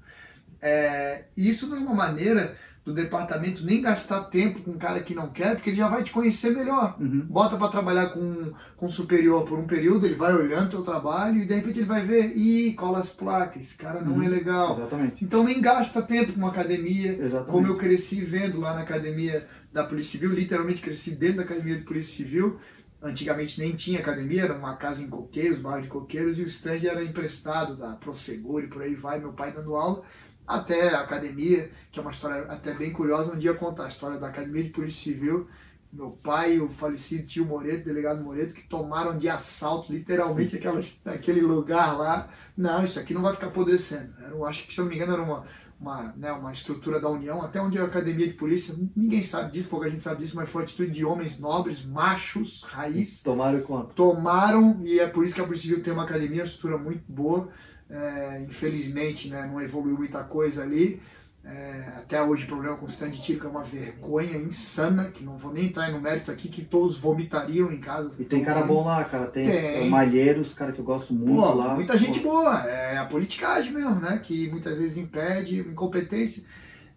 É, 0.62 1.26
isso 1.38 1.68
não 1.68 1.78
é 1.78 1.80
uma 1.82 1.94
maneira 1.94 2.58
do 2.86 2.94
departamento 2.94 3.66
nem 3.66 3.82
gastar 3.82 4.26
tempo 4.26 4.62
com 4.62 4.72
um 4.72 4.78
cara 4.78 5.02
que 5.02 5.16
não 5.16 5.30
quer, 5.32 5.56
porque 5.56 5.72
ele 5.72 5.78
já 5.78 5.88
vai 5.88 6.04
te 6.04 6.12
conhecer 6.12 6.52
melhor. 6.52 6.96
Uhum. 7.00 7.26
Bota 7.28 7.58
para 7.58 7.68
trabalhar 7.68 8.10
com, 8.10 8.54
com 8.78 8.86
um 8.86 8.90
superior 8.90 9.44
por 9.46 9.58
um 9.58 9.66
período, 9.66 10.06
ele 10.06 10.14
vai 10.14 10.32
olhando 10.36 10.70
teu 10.70 10.84
trabalho 10.84 11.42
e 11.42 11.48
de 11.48 11.56
repente 11.56 11.80
ele 11.80 11.88
vai 11.88 12.06
ver, 12.06 12.38
ih, 12.38 12.74
cola 12.76 13.00
as 13.00 13.10
placas, 13.10 13.64
esse 13.64 13.76
cara 13.76 14.02
não 14.02 14.14
é 14.14 14.18
uhum. 14.18 14.24
é 14.24 14.30
legal. 14.30 14.78
Exatamente. 14.78 15.26
Então 15.26 15.44
nem 15.44 15.60
gasta 15.60 16.00
tempo 16.04 16.34
com 16.34 16.38
uma 16.38 16.50
academia, 16.50 17.14
Exatamente. 17.14 17.52
como 17.52 17.66
eu 17.66 17.76
cresci 17.76 18.22
vendo 18.22 18.60
lá 18.60 18.76
na 18.76 18.82
academia 18.82 19.48
da 19.74 19.84
Polícia 19.84 20.12
Civil, 20.12 20.36
literalmente 20.36 20.80
cresci 20.80 21.12
dentro 21.16 21.38
da 21.38 21.44
academia 21.44 21.76
de 21.76 21.84
Polícia 21.84 22.16
Civil. 22.16 22.60
Antigamente 23.02 23.60
nem 23.60 23.76
tinha 23.76 24.00
academia, 24.00 24.44
era 24.44 24.58
uma 24.58 24.76
casa 24.76 25.04
em 25.04 25.10
Coqueiros, 25.10 25.60
bairro 25.60 25.84
de 25.84 25.90
Coqueiros, 25.90 26.40
e 26.40 26.44
o 26.44 26.48
stand 26.48 26.86
era 26.86 27.04
emprestado 27.04 27.76
da 27.76 27.96
Prosegur 27.96 28.64
e 28.64 28.68
por 28.68 28.82
aí 28.82 28.96
vai, 28.96 29.20
meu 29.20 29.34
pai 29.34 29.52
dando 29.52 29.76
aula, 29.76 30.04
até 30.48 30.94
a 30.94 31.02
academia, 31.02 31.72
que 31.92 32.00
é 32.00 32.02
uma 32.02 32.12
história 32.12 32.44
até 32.44 32.74
bem 32.74 32.94
curiosa, 32.94 33.34
um 33.34 33.38
dia 33.38 33.54
contar 33.54 33.86
a 33.86 33.90
história 33.90 34.18
da 34.18 34.28
Academia 34.28 34.64
de 34.64 34.70
Polícia 34.70 35.14
Civil, 35.14 35.48
meu 35.92 36.12
pai 36.12 36.56
e 36.56 36.60
o 36.60 36.68
falecido 36.68 37.26
tio 37.26 37.46
Moreto, 37.46 37.86
delegado 37.86 38.22
Moreto, 38.22 38.54
que 38.54 38.68
tomaram 38.68 39.18
de 39.18 39.30
assalto 39.30 39.94
literalmente 39.94 40.58
aquela, 40.58 40.82
aquele 41.06 41.42
lugar 41.42 41.98
lá. 41.98 42.30
Não, 42.56 42.84
isso 42.84 43.00
aqui 43.00 43.14
não 43.14 43.22
vai 43.22 43.34
ficar 43.34 43.48
apodrecendo. 43.48 44.14
Eu 44.30 44.46
acho 44.46 44.68
que, 44.68 44.74
se 44.74 44.80
eu 44.80 44.84
não 44.84 44.90
me 44.90 44.98
engano, 44.98 45.14
era 45.14 45.24
uma, 45.24 45.46
uma, 45.80 46.14
né, 46.18 46.32
uma 46.34 46.52
estrutura 46.52 47.00
da 47.00 47.10
União, 47.10 47.42
até 47.42 47.62
onde 47.62 47.78
a 47.78 47.86
academia 47.86 48.28
de 48.28 48.34
polícia, 48.34 48.76
ninguém 48.96 49.22
sabe 49.22 49.54
disso, 49.54 49.70
pouca 49.70 49.90
gente 49.90 50.02
sabe 50.02 50.22
disso, 50.22 50.36
mas 50.36 50.50
foi 50.50 50.64
atitude 50.64 50.92
de 50.92 51.06
homens 51.06 51.40
nobres, 51.40 51.86
machos, 51.86 52.62
raiz. 52.64 53.22
Tomaram 53.22 53.62
conta. 53.62 53.94
Tomaram, 53.94 54.82
e 54.84 55.00
é 55.00 55.08
por 55.08 55.24
isso 55.24 55.34
que 55.34 55.42
a 55.42 55.46
Polícia 55.46 55.70
Civil 55.70 55.84
tem 55.84 55.94
uma 55.94 56.04
academia, 56.04 56.42
uma 56.42 56.46
estrutura 56.46 56.78
muito 56.78 57.04
boa. 57.08 57.50
É, 57.90 58.42
infelizmente, 58.42 59.30
né, 59.30 59.46
não 59.46 59.62
evoluiu 59.62 59.98
muita 59.98 60.24
coisa 60.24 60.64
ali. 60.64 61.02
É, 61.48 61.94
até 61.98 62.20
hoje, 62.24 62.48
problema 62.48 62.76
com 62.76 62.88
o 62.88 62.90
stand 62.90 63.12
que 63.12 63.40
é 63.40 63.48
uma 63.48 63.64
vergonha 63.64 64.36
insana, 64.36 65.12
que 65.12 65.24
não 65.24 65.38
vou 65.38 65.54
nem 65.54 65.66
entrar 65.66 65.92
no 65.92 66.02
mérito 66.02 66.32
aqui, 66.32 66.50
que 66.50 66.64
todos 66.64 66.98
vomitariam 66.98 67.72
em 67.72 67.80
casa. 67.80 68.16
E 68.18 68.24
tem 68.26 68.44
cara 68.44 68.64
bom 68.64 68.84
lá, 68.84 69.04
cara. 69.04 69.28
Tem, 69.28 69.46
tem. 69.46 69.90
Malheiros, 69.90 70.56
cara 70.56 70.72
que 70.72 70.80
eu 70.80 70.86
gosto 70.86 71.14
muito 71.14 71.40
Pô, 71.40 71.54
lá. 71.54 71.76
Muita 71.76 71.96
gente 72.00 72.20
boa. 72.20 72.68
É 72.68 72.98
a 72.98 73.06
politicagem 73.06 73.72
mesmo, 73.72 74.00
né? 74.00 74.20
Que 74.24 74.50
muitas 74.50 74.76
vezes 74.76 74.98
impede, 74.98 75.60
incompetência. 75.60 76.44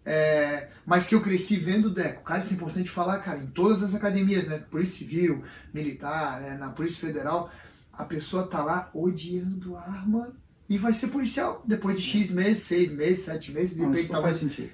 É, 0.03 0.69
mas 0.83 1.05
que 1.05 1.13
eu 1.13 1.21
cresci 1.21 1.55
vendo 1.55 1.91
Deco. 1.91 2.23
Cara, 2.23 2.39
isso 2.39 2.53
é 2.53 2.55
importante 2.55 2.89
falar, 2.89 3.19
cara, 3.19 3.37
em 3.37 3.47
todas 3.47 3.83
as 3.83 3.93
academias, 3.93 4.47
né? 4.47 4.63
Polícia 4.71 4.97
Civil, 4.97 5.43
Militar, 5.71 6.41
né, 6.41 6.57
na 6.59 6.69
Polícia 6.69 7.05
Federal, 7.05 7.51
a 7.93 8.03
pessoa 8.03 8.47
tá 8.47 8.63
lá 8.63 8.89
odiando 8.95 9.75
a 9.77 9.81
arma 9.81 10.33
e 10.69 10.77
vai 10.77 10.93
ser 10.93 11.07
policial 11.07 11.63
depois 11.65 11.99
de 11.99 12.03
X 12.03 12.31
meses, 12.31 12.63
seis 12.63 12.93
meses, 12.93 13.25
sete 13.25 13.51
meses, 13.51 13.75
de 13.75 13.83
repente 13.83 14.07
faz 14.07 14.37
sentido. 14.37 14.69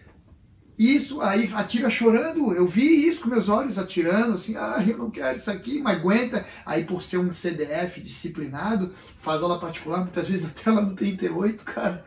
Isso, 0.78 1.22
aí 1.22 1.50
atira 1.54 1.90
chorando, 1.90 2.54
eu 2.54 2.68
vi 2.68 3.08
isso 3.08 3.22
com 3.22 3.30
meus 3.30 3.48
olhos 3.48 3.80
atirando, 3.80 4.34
assim, 4.34 4.58
ah, 4.58 4.84
eu 4.86 4.98
não 4.98 5.10
quero 5.10 5.38
isso 5.38 5.50
aqui, 5.50 5.80
mas 5.82 5.98
aguenta. 5.98 6.46
Aí 6.66 6.84
por 6.84 7.02
ser 7.02 7.18
um 7.18 7.32
CDF 7.32 8.02
disciplinado, 8.02 8.94
faz 9.16 9.42
aula 9.42 9.58
particular, 9.58 10.02
muitas 10.02 10.28
vezes 10.28 10.46
até 10.46 10.70
lá 10.70 10.82
no 10.82 10.94
38, 10.94 11.64
cara, 11.64 12.04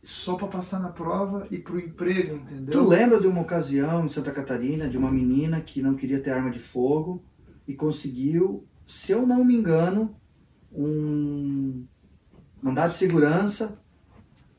só 0.00 0.36
para 0.36 0.46
passar 0.46 0.78
na 0.78 0.90
prova 0.90 1.48
e 1.50 1.58
pro 1.58 1.80
emprego, 1.80 2.36
entendeu? 2.36 2.70
Tu 2.70 2.88
lembra 2.88 3.20
de 3.20 3.26
uma 3.26 3.40
ocasião 3.40 4.06
em 4.06 4.08
Santa 4.08 4.30
Catarina, 4.30 4.88
de 4.88 4.96
uma 4.96 5.10
menina 5.10 5.60
que 5.60 5.82
não 5.82 5.94
queria 5.94 6.20
ter 6.20 6.30
arma 6.30 6.52
de 6.52 6.60
fogo 6.60 7.24
e 7.66 7.74
conseguiu, 7.74 8.64
se 8.86 9.10
eu 9.10 9.26
não 9.26 9.44
me 9.44 9.56
engano, 9.56 10.14
um 10.70 11.84
mandado 12.64 12.92
de 12.92 12.96
segurança 12.96 13.76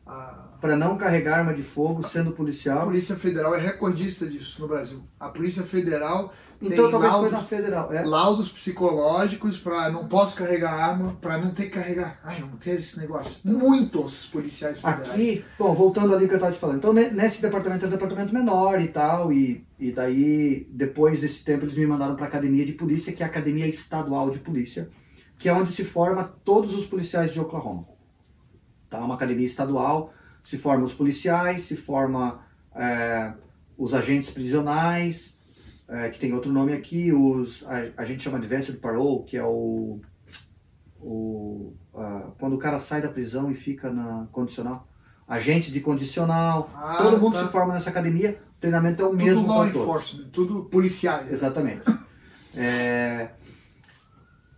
ah. 0.06 0.50
para 0.62 0.76
não 0.76 0.96
carregar 0.96 1.40
arma 1.40 1.56
de 1.56 1.64
fogo 1.64 2.04
sendo 2.04 2.34
policial. 2.34 2.84
A 2.84 2.86
Polícia 2.86 3.16
Federal 3.16 3.56
é 3.56 3.60
recordista 3.60 4.28
disso 4.28 4.62
no 4.62 4.68
Brasil. 4.68 5.02
A 5.20 5.30
Polícia 5.30 5.64
Federal 5.64 6.32
então 6.62 6.90
tem 6.90 6.92
talvez 6.92 7.12
laudos, 7.12 7.30
foi 7.30 7.32
na 7.32 7.44
federal. 7.44 7.94
É. 7.94 8.06
Laudos 8.06 8.50
psicológicos 8.50 9.58
para 9.58 9.92
não 9.92 10.08
posso 10.08 10.38
carregar 10.38 10.72
arma, 10.72 11.18
para 11.20 11.40
não 11.40 11.52
ter 11.52 11.64
que 11.64 11.72
carregar. 11.72 12.20
Ai, 12.24 12.40
não 12.40 12.58
quero 12.58 12.80
esse 12.80 13.00
negócio. 13.00 13.38
Muitos 13.44 14.28
policiais 14.28 14.80
federais. 14.80 15.10
Aqui, 15.10 15.44
bom, 15.58 15.74
voltando 15.74 16.14
ali 16.14 16.28
que 16.28 16.34
eu 16.34 16.38
estava 16.38 16.54
te 16.54 16.60
falando. 16.60 16.78
Então, 16.78 16.94
nesse 16.94 17.42
departamento 17.42 17.86
é 17.86 17.88
um 17.88 17.92
departamento 17.92 18.34
menor 18.34 18.80
e 18.80 18.88
tal, 18.88 19.34
e, 19.34 19.66
e 19.80 19.92
daí, 19.92 20.68
depois 20.72 21.22
desse 21.22 21.44
tempo, 21.44 21.66
eles 21.66 21.76
me 21.76 21.88
mandaram 21.88 22.16
para 22.16 22.28
academia 22.28 22.66
de 22.66 22.74
polícia, 22.74 23.12
que 23.12 23.24
é 23.24 23.26
a 23.26 23.30
Academia 23.30 23.68
Estadual 23.68 24.30
de 24.30 24.40
Polícia, 24.40 24.90
que 25.38 25.50
é 25.50 25.54
onde 25.54 25.72
se 25.72 25.84
forma 25.84 26.24
todos 26.46 26.74
os 26.74 26.86
policiais 26.86 27.34
de 27.34 27.40
Oklahoma. 27.40 27.95
Tá? 28.96 29.04
Uma 29.04 29.16
academia 29.16 29.46
estadual, 29.46 30.14
se 30.44 30.58
forma 30.58 30.86
os 30.86 30.94
policiais, 30.94 31.64
se 31.64 31.76
forma 31.76 32.40
é, 32.74 33.34
os 33.78 33.94
agentes 33.94 34.30
prisionais, 34.30 35.38
é, 35.88 36.10
que 36.10 36.20
tem 36.20 36.34
outro 36.34 36.52
nome 36.52 36.74
aqui, 36.74 37.12
os, 37.12 37.66
a, 37.68 38.02
a 38.02 38.06
gente 38.06 38.24
chama 38.24 38.40
de 38.40 38.46
Advanced 38.46 38.80
Parole, 38.80 39.24
que 39.26 39.38
é 39.38 39.44
o, 39.44 40.00
o 41.00 41.74
uh, 41.94 42.32
quando 42.40 42.54
o 42.54 42.58
cara 42.58 42.80
sai 42.80 43.02
da 43.02 43.10
prisão 43.10 43.52
e 43.52 43.56
fica 43.56 43.92
na 43.92 44.28
condicional. 44.32 44.88
Agentes 45.28 45.74
de 45.74 45.80
condicional, 45.80 46.70
ah, 46.76 47.00
todo 47.02 47.20
mundo 47.20 47.34
tá. 47.34 47.44
se 47.44 47.52
forma 47.52 47.74
nessa 47.74 47.90
academia, 47.90 48.40
o 48.58 48.62
treinamento 48.62 49.02
é 49.02 49.06
o 49.06 49.10
tudo 49.10 49.24
mesmo. 49.24 49.42
Tudo 49.42 49.54
law 49.54 49.68
enforcement, 49.68 50.30
tudo 50.32 50.64
policial. 50.66 51.22
Exatamente. 51.30 51.84
é, 52.56 53.30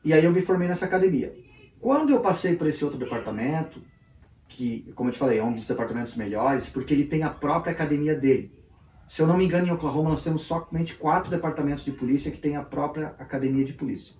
e 0.03 0.13
aí 0.13 0.23
eu 0.23 0.31
me 0.31 0.41
formei 0.41 0.67
nessa 0.67 0.85
academia. 0.85 1.33
Quando 1.79 2.09
eu 2.09 2.19
passei 2.19 2.55
por 2.55 2.67
esse 2.67 2.83
outro 2.83 2.99
departamento, 2.99 3.81
que, 4.57 4.91
como 4.95 5.09
eu 5.09 5.13
te 5.13 5.19
falei, 5.19 5.37
é 5.37 5.43
um 5.43 5.53
dos 5.53 5.67
departamentos 5.67 6.15
melhores, 6.15 6.67
porque 6.69 6.91
ele 6.91 7.05
tem 7.05 7.21
a 7.21 7.29
própria 7.29 7.71
academia 7.71 8.15
dele. 8.15 8.51
Se 9.07 9.21
eu 9.21 9.27
não 9.27 9.37
me 9.37 9.45
engano, 9.45 9.67
em 9.67 9.71
Oklahoma 9.71 10.09
nós 10.09 10.23
temos 10.23 10.41
somente 10.41 10.95
quatro 10.95 11.29
departamentos 11.29 11.85
de 11.85 11.91
polícia 11.91 12.31
que 12.31 12.39
têm 12.39 12.55
a 12.55 12.63
própria 12.63 13.15
academia 13.19 13.63
de 13.63 13.73
polícia. 13.73 14.15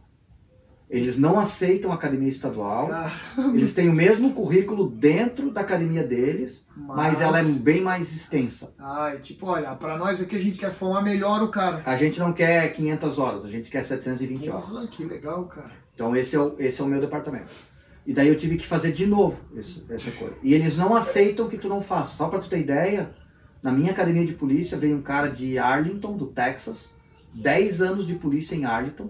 Eles 0.89 1.17
não 1.17 1.37
aceitam 1.37 1.91
a 1.91 1.95
academia 1.95 2.29
estadual, 2.29 2.87
eles 3.53 3.73
têm 3.73 3.89
o 3.89 3.93
mesmo 3.93 4.31
currículo 4.31 4.89
dentro 4.89 5.51
da 5.51 5.59
academia 5.59 6.03
deles, 6.03 6.65
mas, 6.77 6.95
mas 6.95 7.21
ela 7.21 7.41
é 7.41 7.43
bem 7.43 7.81
mais 7.81 8.13
extensa. 8.13 8.73
Ah, 8.79 9.11
é 9.13 9.17
tipo, 9.17 9.47
olha, 9.47 9.75
para 9.75 9.97
nós 9.97 10.21
aqui 10.21 10.37
a 10.37 10.41
gente 10.41 10.57
quer 10.57 10.71
formar 10.71 11.01
melhor 11.01 11.43
o 11.43 11.49
cara. 11.49 11.81
A 11.83 11.97
gente 11.97 12.19
não 12.19 12.31
quer 12.31 12.71
500 12.71 13.19
horas, 13.19 13.43
a 13.43 13.49
gente 13.49 13.69
quer 13.69 13.83
720 13.83 14.45
Porra, 14.49 14.75
horas. 14.75 14.89
que 14.89 15.03
legal, 15.03 15.43
cara. 15.45 15.71
Então 15.93 16.15
esse 16.15 16.35
é 16.35 16.39
o, 16.39 16.55
esse 16.57 16.79
é 16.79 16.85
o 16.85 16.87
meu 16.87 17.01
departamento. 17.01 17.51
E 18.07 18.13
daí 18.13 18.29
eu 18.29 18.37
tive 18.37 18.55
que 18.55 18.65
fazer 18.65 18.93
de 18.93 19.05
novo 19.05 19.37
esse, 19.53 19.85
essa 19.91 20.09
coisa. 20.11 20.33
E 20.41 20.53
eles 20.53 20.77
não 20.77 20.95
aceitam 20.95 21.49
que 21.49 21.57
tu 21.57 21.67
não 21.67 21.81
faça. 21.83 22.15
Só 22.15 22.29
pra 22.29 22.39
tu 22.39 22.47
ter 22.49 22.59
ideia, 22.59 23.13
na 23.61 23.69
minha 23.69 23.91
academia 23.91 24.25
de 24.25 24.31
polícia 24.33 24.77
veio 24.77 24.95
um 24.95 25.01
cara 25.01 25.27
de 25.27 25.57
Arlington, 25.59 26.15
do 26.15 26.27
Texas, 26.27 26.89
10 27.35 27.81
anos 27.81 28.07
de 28.07 28.15
polícia 28.15 28.55
em 28.55 28.63
Arlington, 28.63 29.09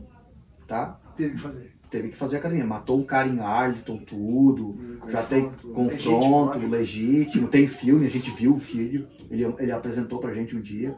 tá? 0.68 1.00
Teve 1.16 1.36
que 1.36 1.40
fazer. 1.40 1.78
Teve 1.92 2.10
que 2.10 2.18
fazer 2.18 2.38
academia. 2.38 2.66
Matou 2.66 3.00
um 3.00 3.04
cara 3.04 3.30
em 3.30 3.40
Arlington, 3.40 3.98
tudo. 4.00 4.70
Hum, 4.72 4.98
Já 5.10 5.22
tem 5.22 5.44
confronto, 5.44 5.74
confronto, 5.74 6.58
legítimo, 6.58 6.72
legítimo, 6.72 7.48
tem 7.50 7.68
filme, 7.68 8.06
a 8.08 8.10
gente 8.10 8.32
viu 8.32 8.54
o 8.54 8.58
vídeo, 8.58 9.08
ele, 9.30 9.46
ele 9.60 9.72
apresentou 9.72 10.20
pra 10.20 10.34
gente 10.34 10.56
um 10.56 10.60
dia, 10.60 10.98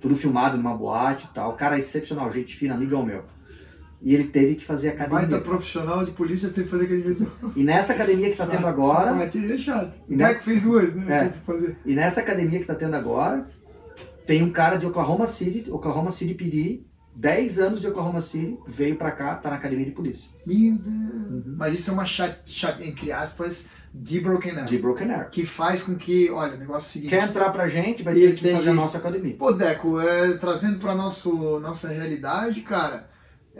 tudo 0.00 0.14
filmado 0.14 0.56
numa 0.56 0.74
boate 0.74 1.26
e 1.26 1.34
tal. 1.34 1.54
Cara 1.56 1.76
excepcional, 1.78 2.32
gente 2.32 2.56
fina, 2.56 2.74
amigão 2.74 3.04
meu. 3.04 3.24
E 4.02 4.14
ele 4.14 4.24
teve 4.24 4.54
que 4.54 4.64
fazer 4.64 4.88
academia. 4.90 5.26
Baita 5.28 5.38
profissional 5.40 6.04
de 6.04 6.12
polícia 6.12 6.48
teve 6.48 6.64
que 6.64 6.70
fazer 6.70 6.86
vídeo. 6.86 7.30
E 7.54 7.62
nessa 7.62 7.92
academia 7.92 8.30
que 8.30 8.36
tá 8.36 8.46
tendo 8.46 8.66
agora, 8.66 9.10
é 9.22 9.56
chato. 9.58 9.92
E 10.08 10.14
O 10.14 10.16
nessa- 10.16 10.32
Deco 10.32 10.44
fez 10.44 10.62
duas, 10.62 10.94
né? 10.94 11.26
É. 11.26 11.52
Que 11.52 11.76
e 11.84 11.94
nessa 11.94 12.20
academia 12.20 12.58
que 12.60 12.64
tá 12.66 12.74
tendo 12.74 12.94
agora, 12.96 13.46
tem 14.26 14.42
um 14.42 14.50
cara 14.50 14.76
de 14.78 14.86
Oklahoma 14.86 15.26
City, 15.26 15.70
Oklahoma 15.70 16.10
City 16.10 16.32
PD, 16.34 16.82
10 17.14 17.58
anos 17.58 17.80
de 17.82 17.88
Oklahoma 17.88 18.22
City, 18.22 18.56
veio 18.66 18.96
pra 18.96 19.10
cá, 19.10 19.34
tá 19.34 19.50
na 19.50 19.56
academia 19.56 19.84
de 19.84 19.90
polícia, 19.90 20.30
Meu 20.46 20.56
Deus. 20.56 20.86
Uhum. 20.86 21.54
Mas 21.58 21.74
isso 21.74 21.90
é 21.90 21.92
uma 21.92 22.06
chat, 22.06 22.38
chat, 22.46 22.82
entre 22.82 23.12
aspas, 23.12 23.66
de 23.92 24.20
Broken 24.20 24.52
Arrow. 24.52 24.64
de 24.66 24.78
Broken 24.78 25.10
Arrow. 25.10 25.28
Que 25.30 25.44
faz 25.44 25.82
com 25.82 25.94
que, 25.96 26.30
olha, 26.30 26.54
o 26.54 26.58
negócio 26.58 26.86
é 26.86 26.88
o 26.88 26.92
seguinte. 26.92 27.10
Quer 27.10 27.24
entrar 27.28 27.50
pra 27.50 27.66
gente, 27.66 28.02
vai 28.02 28.14
ter 28.14 28.34
que 28.36 28.52
fazer 28.52 28.70
a 28.70 28.74
nossa 28.74 28.96
academia. 28.98 29.34
Pô, 29.36 29.52
Deco, 29.52 30.00
é, 30.00 30.34
trazendo 30.38 30.78
para 30.78 30.94
nosso 30.94 31.58
nossa 31.58 31.88
realidade, 31.88 32.60
cara, 32.62 33.09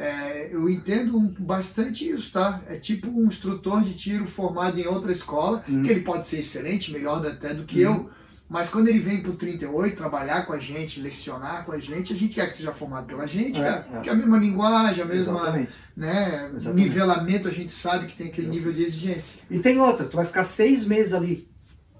é, 0.00 0.48
eu 0.52 0.68
entendo 0.68 1.18
bastante 1.38 2.08
isso, 2.08 2.32
tá? 2.32 2.60
É 2.66 2.76
tipo 2.76 3.06
um 3.08 3.26
instrutor 3.26 3.82
de 3.82 3.92
tiro 3.94 4.24
formado 4.26 4.78
em 4.80 4.86
outra 4.86 5.12
escola, 5.12 5.62
Hum. 5.68 5.82
que 5.82 5.90
ele 5.90 6.00
pode 6.00 6.26
ser 6.26 6.38
excelente, 6.38 6.90
melhor 6.92 7.24
até 7.26 7.52
do 7.52 7.64
que 7.64 7.84
Hum. 7.86 7.92
eu, 7.94 8.10
mas 8.48 8.68
quando 8.70 8.88
ele 8.88 8.98
vem 8.98 9.20
pro 9.22 9.34
38 9.34 9.94
trabalhar 9.96 10.46
com 10.46 10.52
a 10.54 10.58
gente, 10.58 11.00
lecionar 11.00 11.64
com 11.66 11.72
a 11.72 11.78
gente, 11.78 12.12
a 12.12 12.16
gente 12.16 12.34
quer 12.34 12.48
que 12.48 12.56
seja 12.56 12.72
formado 12.72 13.06
pela 13.06 13.26
gente, 13.26 13.60
É, 13.60 13.62
cara, 13.62 13.86
é. 13.94 14.00
que 14.00 14.08
é 14.08 14.12
a 14.12 14.16
mesma 14.16 14.38
linguagem, 14.38 15.02
a 15.04 15.06
mesma, 15.06 15.34
Exatamente. 15.40 15.72
né, 15.96 16.50
Exatamente. 16.56 16.82
nivelamento, 16.88 17.48
a 17.48 17.52
gente 17.52 17.70
sabe 17.72 18.06
que 18.06 18.16
tem 18.16 18.28
aquele 18.28 18.48
nível 18.48 18.72
de 18.72 18.82
exigência. 18.82 19.40
E 19.50 19.58
tem 19.58 19.78
outra, 19.78 20.06
tu 20.06 20.16
vai 20.16 20.24
ficar 20.24 20.44
seis 20.44 20.84
meses 20.86 21.12
ali. 21.12 21.49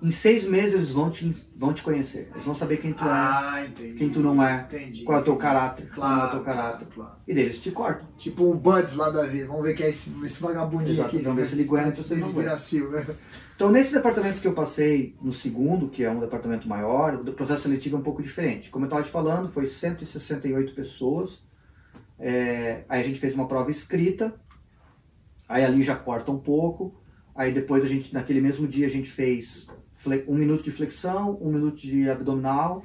Em 0.02 0.10
seis 0.10 0.44
meses 0.44 0.74
eles 0.74 0.93
vão 0.93 1.10
te, 1.10 1.35
vão 1.55 1.74
te 1.74 1.82
conhecer. 1.82 2.31
Eles 2.32 2.44
vão 2.47 2.55
saber 2.55 2.78
quem 2.78 2.93
tu 2.93 3.05
é, 3.05 3.09
Ah, 3.09 3.64
entendi. 3.68 3.98
quem 3.98 4.09
tu 4.09 4.20
não 4.20 4.43
é, 4.43 4.62
Entendi. 4.62 5.05
qual 5.05 5.18
é 5.18 5.20
o 5.20 5.24
teu 5.24 5.36
caráter, 5.36 5.90
qual 5.94 6.10
é 6.10 6.14
o 6.14 6.16
Claro, 6.18 6.31
teu 6.31 6.40
caráter. 6.43 6.89
claro. 6.94 7.12
E 7.28 7.35
daí 7.35 7.44
eles 7.44 7.60
te 7.60 7.70
cortam. 7.70 8.09
Tipo 8.16 8.44
o 8.51 8.55
Buds 8.55 8.94
lá 8.97 9.10
da 9.10 9.27
vida. 9.27 9.47
Vamos 9.47 9.62
ver 9.62 9.74
quem 9.74 9.85
é 9.86 9.90
esse, 9.90 10.10
esse 10.24 10.43
vagabundinho 10.43 10.93
Exato, 10.93 11.09
aqui. 11.14 11.24
vamos 11.24 11.43
ver 11.43 11.48
se 11.48 11.55
ele 11.55 11.64
aguenta, 11.64 11.94
se 12.02 12.12
ele 12.14 12.20
não 12.22 12.32
né? 12.32 13.06
Então 13.55 13.70
nesse 13.70 13.93
departamento 13.93 14.40
que 14.40 14.48
eu 14.48 14.55
passei 14.55 15.14
no 15.20 15.35
segundo, 15.35 15.89
que 15.89 16.02
é 16.02 16.10
um 16.10 16.18
departamento 16.20 16.66
maior, 16.66 17.16
o 17.16 17.32
processo 17.35 17.64
seletivo 17.64 17.97
é 17.97 17.98
um 17.98 18.02
pouco 18.02 18.22
diferente. 18.22 18.70
Como 18.70 18.86
eu 18.86 18.89
estava 18.89 19.02
te 19.02 19.10
falando, 19.10 19.51
foi 19.52 19.66
168 19.66 20.72
pessoas. 20.74 21.44
É, 22.18 22.85
aí 22.89 23.01
a 23.02 23.05
gente 23.05 23.20
fez 23.20 23.35
uma 23.35 23.47
prova 23.47 23.70
escrita, 23.70 24.35
aí 25.47 25.62
ali 25.62 25.82
já 25.82 25.94
corta 25.94 26.31
um 26.31 26.39
pouco. 26.39 26.94
Aí 27.35 27.52
depois 27.52 27.85
a 27.85 27.89
gente, 27.89 28.12
naquele 28.14 28.40
mesmo 28.40 28.66
dia, 28.66 28.86
a 28.86 28.90
gente 28.90 29.10
fez 29.10 29.66
um 30.27 30.35
minuto 30.35 30.62
de 30.62 30.70
flexão, 30.70 31.39
um 31.40 31.52
minuto 31.52 31.77
de 31.77 32.09
abdominal 32.09 32.85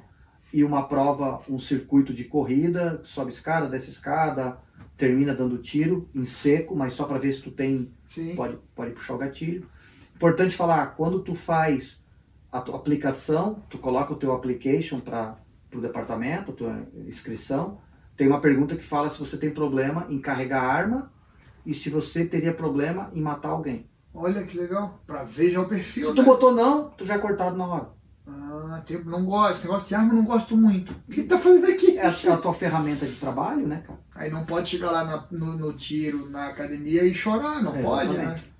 e 0.53 0.63
uma 0.63 0.87
prova, 0.87 1.41
um 1.49 1.57
circuito 1.57 2.13
de 2.13 2.23
corrida, 2.23 3.01
sobe 3.03 3.31
escada, 3.31 3.67
desce 3.67 3.89
escada, 3.89 4.57
termina 4.97 5.33
dando 5.33 5.57
tiro 5.57 6.09
em 6.13 6.25
seco, 6.25 6.75
mas 6.75 6.93
só 6.93 7.05
para 7.05 7.17
ver 7.17 7.33
se 7.33 7.41
tu 7.41 7.51
tem 7.51 7.91
Sim. 8.07 8.35
pode, 8.35 8.57
pode 8.73 8.91
puxar 8.91 9.15
o 9.15 9.17
gatilho. 9.17 9.67
Importante 10.15 10.55
falar, 10.55 10.95
quando 10.95 11.19
tu 11.19 11.35
faz 11.35 12.05
a 12.51 12.61
tua 12.61 12.77
aplicação, 12.77 13.63
tu 13.69 13.77
coloca 13.77 14.13
o 14.13 14.15
teu 14.15 14.31
application 14.31 14.99
para 14.99 15.37
o 15.73 15.81
departamento, 15.81 16.51
a 16.51 16.55
tua 16.55 16.87
inscrição, 17.05 17.79
tem 18.15 18.27
uma 18.27 18.39
pergunta 18.39 18.77
que 18.77 18.83
fala 18.83 19.09
se 19.09 19.19
você 19.19 19.37
tem 19.37 19.51
problema 19.51 20.07
em 20.09 20.19
carregar 20.19 20.63
arma 20.63 21.11
e 21.65 21.73
se 21.73 21.89
você 21.89 22.25
teria 22.25 22.53
problema 22.53 23.11
em 23.13 23.21
matar 23.21 23.49
alguém. 23.49 23.89
Olha 24.15 24.45
que 24.45 24.57
legal. 24.57 24.99
Pra 25.05 25.23
ver 25.23 25.49
já 25.51 25.61
o 25.61 25.67
perfil. 25.67 26.07
Se 26.09 26.15
tu 26.15 26.21
né? 26.21 26.25
botou 26.27 26.53
não, 26.53 26.89
tu 26.91 27.05
já 27.05 27.15
é 27.15 27.17
cortado 27.17 27.55
na 27.57 27.67
hora. 27.67 27.89
Ah, 28.27 28.81
tem, 28.85 29.03
não 29.03 29.25
gosto. 29.25 29.53
Esse 29.57 29.65
negócio 29.65 29.87
de 29.87 29.95
arma 29.95 30.11
eu 30.13 30.15
não 30.17 30.25
gosto 30.25 30.55
muito. 30.57 30.93
O 31.07 31.11
que 31.11 31.23
tá 31.23 31.37
fazendo 31.37 31.67
aqui? 31.67 31.97
É 31.97 32.07
a, 32.07 32.09
é 32.25 32.31
a 32.31 32.37
tua 32.37 32.53
ferramenta 32.53 33.05
de 33.05 33.15
trabalho, 33.17 33.67
né, 33.67 33.83
cara? 33.85 33.99
Aí 34.15 34.31
não 34.31 34.45
pode 34.45 34.69
chegar 34.69 34.89
lá 34.91 35.03
na- 35.03 35.27
no, 35.31 35.57
no 35.57 35.73
tiro, 35.73 36.29
na 36.29 36.47
academia 36.47 37.03
e 37.03 37.13
chorar. 37.13 37.61
Não 37.61 37.75
É, 37.75 37.81
pode, 37.81 38.09
né? 38.09 38.13
exatamente. 38.23 38.55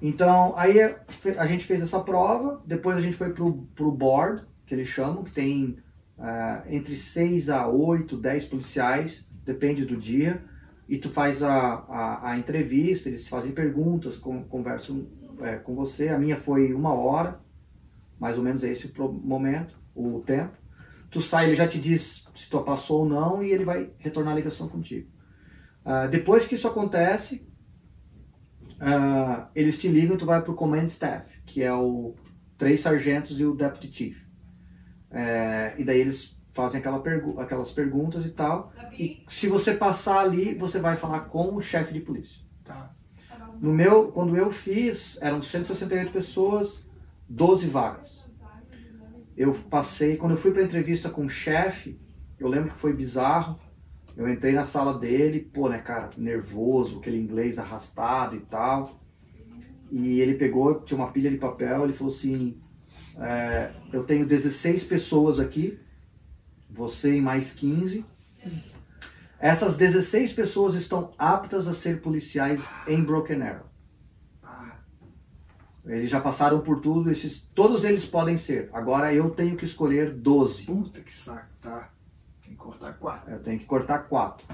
Então, 0.00 0.54
aí 0.56 0.78
a 1.38 1.46
gente 1.46 1.64
fez 1.64 1.80
essa 1.82 2.00
prova, 2.00 2.62
depois 2.66 2.96
a 2.96 3.00
gente 3.00 3.16
foi 3.16 3.30
pro, 3.32 3.66
pro 3.74 3.90
board, 3.90 4.42
que 4.66 4.74
eles 4.74 4.88
chamam, 4.88 5.22
que 5.24 5.32
tem 5.32 5.78
ah, 6.18 6.62
entre 6.68 6.96
6 6.96 7.48
a 7.50 7.66
8, 7.68 8.16
10 8.16 8.46
policiais, 8.46 9.28
depende 9.44 9.84
do 9.84 9.96
dia, 9.96 10.44
e 10.88 10.98
tu 10.98 11.10
faz 11.10 11.42
a, 11.42 11.74
a, 11.88 12.30
a 12.30 12.38
entrevista, 12.38 13.08
eles 13.08 13.28
fazem 13.28 13.52
perguntas, 13.52 14.16
con- 14.16 14.44
conversam 14.44 15.06
é, 15.40 15.56
com 15.56 15.74
você. 15.74 16.08
A 16.08 16.18
minha 16.18 16.36
foi 16.36 16.72
uma 16.74 16.92
hora, 16.92 17.40
mais 18.18 18.36
ou 18.36 18.44
menos 18.44 18.62
é 18.64 18.70
esse 18.70 18.92
o 18.98 19.08
momento, 19.12 19.78
o 19.94 20.20
tempo. 20.20 20.56
Tu 21.10 21.20
sai, 21.20 21.46
ele 21.46 21.56
já 21.56 21.66
te 21.66 21.80
diz 21.80 22.26
se 22.34 22.50
tu 22.50 22.60
passou 22.62 23.00
ou 23.00 23.08
não, 23.08 23.42
e 23.42 23.50
ele 23.52 23.64
vai 23.64 23.90
retornar 23.98 24.32
a 24.32 24.36
ligação 24.36 24.68
contigo. 24.68 25.08
Ah, 25.84 26.06
depois 26.06 26.46
que 26.46 26.54
isso 26.54 26.66
acontece, 26.66 27.46
ah, 28.80 29.48
eles 29.54 29.78
te 29.78 29.88
ligam 29.88 30.16
tu 30.16 30.26
vai 30.26 30.42
pro 30.42 30.54
command 30.54 30.86
staff, 30.86 31.40
que 31.46 31.62
é 31.62 31.72
o 31.72 32.14
três 32.58 32.80
sargentos 32.80 33.38
e 33.40 33.44
o 33.44 33.54
deputy 33.54 33.92
chief. 33.92 34.24
É, 35.10 35.74
e 35.78 35.84
daí 35.84 36.00
eles 36.00 36.42
fazem 36.54 36.80
aquela 36.80 37.00
pergu 37.00 37.38
aquelas 37.38 37.72
perguntas 37.72 38.24
e 38.24 38.30
tal. 38.30 38.72
E 38.92 39.22
se 39.28 39.48
você 39.48 39.74
passar 39.74 40.20
ali, 40.20 40.54
você 40.54 40.78
vai 40.78 40.96
falar 40.96 41.20
com 41.22 41.56
o 41.56 41.60
chefe 41.60 41.92
de 41.92 42.00
polícia. 42.00 42.40
Tá. 42.64 42.94
No 43.60 43.72
meu, 43.72 44.10
quando 44.12 44.36
eu 44.36 44.50
fiz, 44.50 45.20
eram 45.20 45.42
168 45.42 46.12
pessoas, 46.12 46.82
12 47.28 47.66
vagas. 47.66 48.24
Eu 49.36 49.52
passei, 49.52 50.16
quando 50.16 50.32
eu 50.32 50.38
fui 50.38 50.52
para 50.52 50.62
entrevista 50.62 51.10
com 51.10 51.24
o 51.24 51.28
chefe, 51.28 52.00
eu 52.38 52.48
lembro 52.48 52.70
que 52.70 52.78
foi 52.78 52.92
bizarro. 52.92 53.58
Eu 54.16 54.28
entrei 54.28 54.52
na 54.52 54.64
sala 54.64 54.96
dele, 54.96 55.40
pô, 55.40 55.68
né, 55.68 55.78
cara, 55.78 56.10
nervoso, 56.16 56.98
aquele 56.98 57.18
inglês 57.18 57.58
arrastado 57.58 58.36
e 58.36 58.40
tal. 58.40 59.00
E 59.90 60.20
ele 60.20 60.34
pegou, 60.34 60.82
tinha 60.82 60.96
uma 60.96 61.10
pilha 61.10 61.30
de 61.30 61.36
papel, 61.36 61.82
ele 61.82 61.92
falou 61.92 62.12
assim: 62.12 62.60
é, 63.18 63.72
Eu 63.92 64.04
tenho 64.04 64.24
16 64.24 64.84
pessoas 64.84 65.40
aqui, 65.40 65.80
você 66.74 67.16
e 67.16 67.20
mais 67.20 67.52
15. 67.52 68.04
Essas 69.38 69.76
16 69.76 70.32
pessoas 70.32 70.74
estão 70.74 71.12
aptas 71.18 71.68
a 71.68 71.74
ser 71.74 72.00
policiais 72.00 72.66
em 72.86 73.02
Broken 73.02 73.42
Arrow. 73.42 73.66
Eles 75.86 76.08
já 76.08 76.18
passaram 76.18 76.60
por 76.60 76.80
tudo, 76.80 77.10
esses, 77.10 77.42
todos 77.54 77.84
eles 77.84 78.06
podem 78.06 78.38
ser. 78.38 78.70
Agora 78.72 79.12
eu 79.12 79.28
tenho 79.30 79.54
que 79.54 79.66
escolher 79.66 80.12
12. 80.12 80.64
puta 80.64 81.00
que 81.00 81.12
saco. 81.12 81.46
Tá. 81.60 81.90
Tem 82.42 82.52
que 82.52 82.56
cortar 82.56 82.94
quatro. 82.94 83.30
Eu 83.30 83.42
tenho 83.42 83.58
que 83.58 83.66
cortar 83.66 83.98
quatro. 84.08 84.46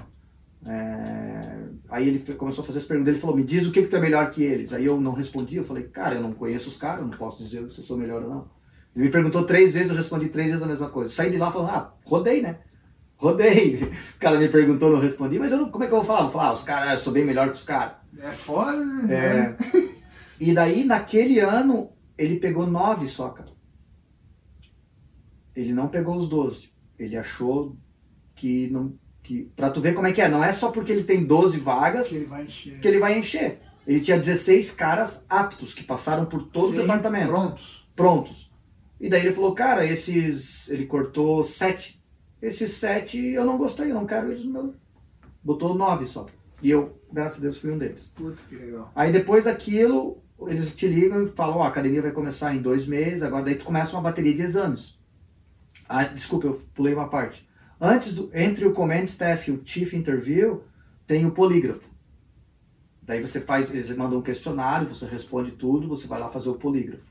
É, 0.65 1.69
Aí 1.91 2.07
ele 2.07 2.19
começou 2.35 2.63
a 2.63 2.67
fazer 2.67 2.79
as 2.79 2.85
perguntas. 2.85 3.13
Ele 3.13 3.21
falou: 3.21 3.35
Me 3.35 3.43
diz 3.43 3.67
o 3.67 3.71
que, 3.71 3.81
que 3.81 3.89
tu 3.89 3.97
é 3.97 3.99
melhor 3.99 4.31
que 4.31 4.41
eles. 4.41 4.73
Aí 4.73 4.85
eu 4.85 4.99
não 4.99 5.11
respondi. 5.11 5.57
Eu 5.57 5.63
falei: 5.65 5.83
Cara, 5.83 6.15
eu 6.15 6.21
não 6.21 6.31
conheço 6.31 6.69
os 6.69 6.77
caras, 6.77 6.99
eu 6.99 7.07
não 7.07 7.17
posso 7.17 7.43
dizer 7.43 7.69
se 7.71 7.79
eu 7.79 7.83
sou 7.83 7.97
melhor 7.97 8.23
ou 8.23 8.29
não. 8.29 8.60
Ele 8.95 9.05
me 9.05 9.11
perguntou 9.11 9.45
três 9.45 9.73
vezes, 9.73 9.89
eu 9.89 9.95
respondi 9.97 10.29
três 10.29 10.47
vezes 10.49 10.63
a 10.63 10.67
mesma 10.67 10.89
coisa. 10.89 11.13
Saí 11.13 11.29
de 11.31 11.37
lá 11.37 11.51
falando: 11.51 11.69
Ah, 11.69 11.93
rodei, 12.05 12.41
né? 12.41 12.59
Rodei. 13.17 13.79
O 14.15 14.19
cara 14.19 14.37
me 14.37 14.49
perguntou, 14.49 14.91
não 14.91 14.99
respondi. 14.99 15.39
Mas 15.39 15.51
eu 15.51 15.57
não, 15.59 15.69
como 15.71 15.83
é 15.83 15.87
que 15.87 15.93
eu 15.93 15.97
vou 15.97 16.05
falar? 16.05 16.23
Vou 16.23 16.31
falar: 16.31 16.47
ah, 16.49 16.53
Os 16.53 16.63
caras, 16.63 16.91
eu 16.91 16.97
sou 16.97 17.13
bem 17.13 17.23
melhor 17.25 17.47
que 17.49 17.57
os 17.57 17.63
caras. 17.63 17.93
É 18.19 18.31
foda, 18.31 18.75
né? 18.85 19.13
É, 19.13 19.55
e 20.39 20.53
daí, 20.53 20.83
naquele 20.83 21.39
ano, 21.39 21.91
ele 22.17 22.37
pegou 22.39 22.67
nove 22.67 23.07
só, 23.07 23.29
cara. 23.29 23.49
Ele 25.55 25.73
não 25.73 25.87
pegou 25.87 26.17
os 26.17 26.27
12. 26.27 26.71
Ele 26.97 27.17
achou 27.17 27.75
que 28.35 28.69
não. 28.69 28.93
Que, 29.23 29.43
pra 29.55 29.69
tu 29.69 29.79
ver 29.81 29.93
como 29.93 30.07
é 30.07 30.11
que 30.13 30.21
é, 30.21 30.27
não 30.27 30.43
é 30.43 30.51
só 30.51 30.71
porque 30.71 30.91
ele 30.91 31.03
tem 31.03 31.23
12 31.23 31.59
vagas 31.59 32.07
Que 32.07 32.15
ele 32.15 32.25
vai 32.25 32.43
encher. 32.43 32.79
que 32.79 32.87
ele 32.87 32.99
vai 32.99 33.19
encher. 33.19 33.59
Ele 33.85 33.99
tinha 33.99 34.17
16 34.17 34.71
caras 34.71 35.23
aptos 35.29 35.73
que 35.75 35.83
passaram 35.83 36.25
por 36.25 36.43
todo 36.47 36.71
Sim, 36.71 36.79
o 36.79 36.81
departamento, 36.81 37.27
Prontos. 37.27 37.87
prontos. 37.95 38.50
E 39.01 39.09
daí 39.09 39.25
ele 39.25 39.33
falou, 39.33 39.55
cara, 39.55 39.83
esses. 39.83 40.69
Ele 40.69 40.85
cortou 40.85 41.43
sete. 41.43 41.99
Esses 42.39 42.73
sete 42.73 43.17
eu 43.17 43.43
não 43.43 43.57
gostei, 43.57 43.89
eu 43.89 43.95
não 43.95 44.05
quero 44.05 44.31
eles 44.31 44.45
no 44.45 44.51
meu. 44.51 44.75
Botou 45.43 45.73
nove 45.73 46.05
só. 46.05 46.27
E 46.61 46.69
eu, 46.69 47.01
graças 47.11 47.39
a 47.39 47.41
Deus, 47.41 47.57
fui 47.57 47.71
um 47.71 47.79
deles. 47.79 48.13
Puta 48.15 48.37
que 48.47 48.55
legal. 48.55 48.91
Aí 48.95 49.11
depois 49.11 49.45
daquilo, 49.45 50.21
eles 50.47 50.73
te 50.75 50.87
ligam 50.87 51.23
e 51.23 51.29
falam, 51.29 51.57
ó, 51.57 51.63
a 51.63 51.67
academia 51.67 52.03
vai 52.03 52.11
começar 52.11 52.53
em 52.53 52.61
dois 52.61 52.85
meses, 52.85 53.23
agora 53.23 53.43
daí 53.43 53.55
tu 53.55 53.65
começa 53.65 53.93
uma 53.93 54.03
bateria 54.03 54.35
de 54.35 54.43
exames. 54.43 54.99
Ah, 55.89 56.03
desculpa, 56.03 56.45
eu 56.45 56.61
pulei 56.75 56.93
uma 56.93 57.09
parte. 57.09 57.47
Antes 57.79 58.13
do, 58.13 58.29
entre 58.35 58.65
o 58.67 58.73
command 58.73 59.05
staff 59.05 59.49
e 59.49 59.53
o 59.53 59.61
chief 59.65 59.93
interview, 59.93 60.63
tem 61.07 61.25
o 61.25 61.31
polígrafo. 61.31 61.89
Daí 63.01 63.19
você 63.19 63.41
faz, 63.41 63.71
eles 63.71 63.89
mandam 63.97 64.19
um 64.19 64.21
questionário, 64.21 64.87
você 64.87 65.07
responde 65.07 65.51
tudo, 65.53 65.87
você 65.87 66.05
vai 66.05 66.19
lá 66.19 66.29
fazer 66.29 66.49
o 66.49 66.55
polígrafo. 66.55 67.10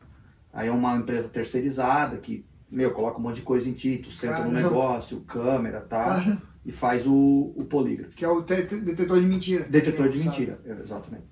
Aí 0.52 0.68
é 0.68 0.72
uma 0.72 0.96
empresa 0.96 1.28
terceirizada 1.28 2.16
que, 2.16 2.44
meu, 2.70 2.90
coloca 2.92 3.18
um 3.18 3.22
monte 3.22 3.36
de 3.36 3.42
coisa 3.42 3.68
em 3.68 3.72
ti, 3.72 4.00
tu 4.02 4.10
senta 4.10 4.38
no 4.38 4.50
Caramba. 4.52 4.60
negócio, 4.60 5.20
câmera, 5.20 5.80
tal, 5.80 6.04
Cara, 6.04 6.38
e 6.66 6.72
faz 6.72 7.06
o, 7.06 7.52
o 7.56 7.64
polígrafo. 7.64 8.14
que 8.16 8.24
é 8.24 8.28
o 8.28 8.42
te- 8.42 8.64
te- 8.66 8.80
detetor 8.80 9.20
de 9.20 9.26
mentira. 9.26 9.64
Detetor 9.68 10.08
de 10.08 10.18
sabe. 10.18 10.28
mentira, 10.30 10.58
é, 10.66 10.72
exatamente. 10.82 11.24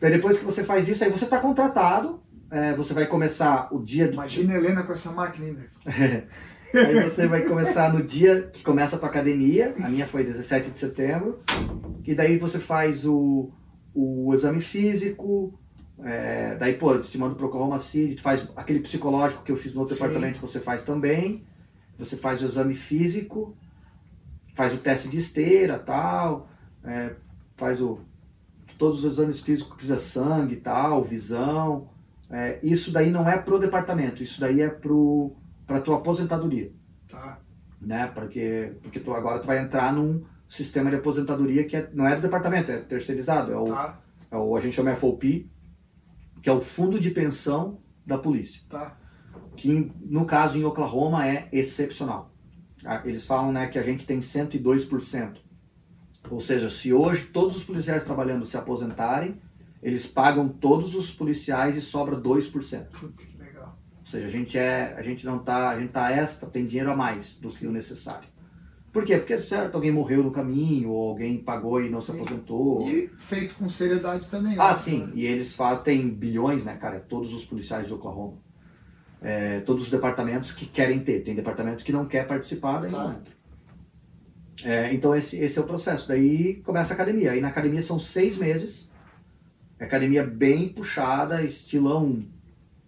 Daí 0.00 0.12
depois 0.12 0.38
que 0.38 0.44
você 0.44 0.62
faz 0.64 0.88
isso, 0.88 1.02
aí 1.04 1.10
você 1.10 1.24
está 1.24 1.38
contratado, 1.38 2.22
é, 2.50 2.72
você 2.74 2.92
vai 2.94 3.06
começar 3.06 3.68
o 3.74 3.82
dia 3.82 4.06
do... 4.06 4.14
Imagina 4.14 4.54
a 4.54 4.56
Helena 4.56 4.82
com 4.82 4.92
essa 4.92 5.10
máquina 5.10 5.46
ainda. 5.46 5.62
Aí 6.74 7.04
você 7.08 7.28
vai 7.28 7.42
começar 7.42 7.92
no 7.94 8.02
dia 8.02 8.50
que 8.52 8.64
começa 8.64 8.96
a 8.96 8.98
tua 8.98 9.08
academia, 9.08 9.76
a 9.80 9.88
minha 9.88 10.08
foi 10.08 10.24
17 10.24 10.70
de 10.72 10.78
setembro, 10.78 11.40
e 12.04 12.16
daí 12.16 12.36
você 12.36 12.58
faz 12.58 13.06
o, 13.06 13.52
o 13.94 14.34
exame 14.34 14.60
físico, 14.60 15.56
é, 16.04 16.54
daí, 16.56 16.74
pô, 16.74 16.98
te 16.98 17.16
manda 17.18 17.34
pro 17.34 17.46
Oklahoma 17.46 17.78
City, 17.78 18.16
tu 18.16 18.22
faz 18.22 18.46
aquele 18.56 18.80
psicológico 18.80 19.42
que 19.42 19.50
eu 19.50 19.56
fiz 19.56 19.72
no 19.74 19.80
outro 19.80 19.94
Sim. 19.94 20.02
departamento, 20.02 20.38
você 20.38 20.60
faz 20.60 20.84
também, 20.84 21.44
você 21.98 22.16
faz 22.16 22.42
o 22.42 22.44
exame 22.44 22.74
físico, 22.74 23.56
faz 24.54 24.74
o 24.74 24.78
teste 24.78 25.08
de 25.08 25.18
esteira, 25.18 25.78
tal, 25.78 26.48
é, 26.84 27.14
faz 27.56 27.80
o, 27.80 28.00
todos 28.78 29.04
os 29.04 29.12
exames 29.12 29.40
físicos 29.40 29.72
que 29.72 29.78
precisa 29.78 29.98
sangue, 29.98 30.56
tal, 30.56 31.02
visão, 31.02 31.88
é, 32.30 32.58
isso 32.62 32.92
daí 32.92 33.10
não 33.10 33.28
é 33.28 33.38
pro 33.38 33.58
departamento, 33.58 34.22
isso 34.22 34.40
daí 34.40 34.60
é 34.60 34.68
pro 34.68 35.32
para 35.66 35.80
tua 35.80 35.96
aposentadoria, 35.96 36.70
Tá. 37.10 37.38
né? 37.80 38.06
Porque 38.14 38.72
porque 38.82 39.00
tu 39.00 39.14
agora 39.14 39.38
tu 39.38 39.46
vai 39.46 39.58
entrar 39.58 39.92
num 39.94 40.22
sistema 40.46 40.90
de 40.90 40.96
aposentadoria 40.96 41.64
que 41.64 41.74
é- 41.76 41.88
não 41.94 42.06
é 42.06 42.14
do 42.14 42.20
departamento, 42.20 42.70
é 42.70 42.78
terceirizado, 42.80 43.50
é 43.52 43.56
o, 43.56 43.64
Tá. 43.64 43.98
é 44.30 44.36
o 44.36 44.54
a 44.56 44.60
gente 44.60 44.74
chama 44.74 44.94
FOP, 44.94 45.50
que 46.44 46.50
é 46.50 46.52
o 46.52 46.60
fundo 46.60 47.00
de 47.00 47.10
pensão 47.10 47.78
da 48.04 48.18
polícia, 48.18 48.60
Tá. 48.68 48.98
que 49.56 49.90
no 50.02 50.26
caso 50.26 50.58
em 50.58 50.64
Oklahoma 50.64 51.26
é 51.26 51.48
excepcional. 51.50 52.34
Ah, 52.84 53.00
Eles 53.06 53.26
falam, 53.26 53.50
né, 53.50 53.66
que 53.68 53.78
a 53.78 53.82
gente 53.82 54.04
tem 54.04 54.20
102%. 54.20 55.38
Ou 56.28 56.42
seja, 56.42 56.68
se 56.68 56.92
hoje 56.92 57.28
todos 57.32 57.56
os 57.56 57.64
policiais 57.64 58.04
trabalhando 58.04 58.44
se 58.44 58.58
aposentarem, 58.58 59.40
eles 59.82 60.06
pagam 60.06 60.46
todos 60.46 60.94
os 60.94 61.10
policiais 61.10 61.76
e 61.76 61.80
sobra 61.80 62.14
2%. 62.14 62.90
Putz, 62.90 63.24
que 63.24 63.38
legal. 63.38 63.78
Ou 64.00 64.06
seja, 64.06 64.26
a 64.26 64.30
gente 64.30 64.58
é, 64.58 64.94
a 64.98 65.02
gente 65.02 65.24
não 65.24 65.38
tá, 65.38 65.70
a 65.70 65.80
gente 65.80 65.92
tá 65.92 66.10
extra, 66.10 66.46
tem 66.50 66.66
dinheiro 66.66 66.90
a 66.92 66.96
mais 66.96 67.38
do 67.38 67.48
que 67.48 67.66
o 67.66 67.72
necessário. 67.72 68.28
Por 68.94 69.04
quê? 69.04 69.16
Porque 69.18 69.36
certo, 69.36 69.74
alguém 69.74 69.90
morreu 69.90 70.22
no 70.22 70.30
caminho 70.30 70.90
ou 70.90 71.08
alguém 71.10 71.36
pagou 71.36 71.82
e 71.82 71.90
não 71.90 72.00
se 72.00 72.12
aposentou. 72.12 72.88
E 72.88 73.08
feito 73.18 73.56
com 73.56 73.68
seriedade 73.68 74.28
também. 74.28 74.54
Ah, 74.56 74.68
né? 74.68 74.74
sim, 74.76 75.10
e 75.16 75.26
eles 75.26 75.56
fazem, 75.56 76.08
bilhões, 76.08 76.64
né, 76.64 76.76
cara, 76.76 77.00
todos 77.00 77.34
os 77.34 77.44
policiais 77.44 77.88
de 77.88 77.92
Oklahoma. 77.92 78.38
É, 79.20 79.58
todos 79.60 79.84
os 79.84 79.90
departamentos 79.90 80.52
que 80.52 80.64
querem 80.64 81.00
ter, 81.00 81.24
tem 81.24 81.34
departamento 81.34 81.82
que 81.84 81.90
não 81.90 82.06
quer 82.06 82.24
participar, 82.28 82.82
daí 82.82 82.90
Tá. 82.92 83.02
não 83.02 83.10
entra. 83.14 83.34
É, 84.62 84.94
então 84.94 85.12
esse, 85.12 85.36
esse 85.38 85.58
é 85.58 85.62
o 85.62 85.66
processo, 85.66 86.06
daí 86.06 86.62
começa 86.62 86.92
a 86.92 86.94
academia, 86.94 87.32
aí 87.32 87.40
na 87.40 87.48
academia 87.48 87.82
são 87.82 87.98
seis 87.98 88.38
meses, 88.38 88.88
é 89.76 89.84
academia 89.84 90.22
bem 90.24 90.68
puxada, 90.68 91.42
estilão 91.42 92.22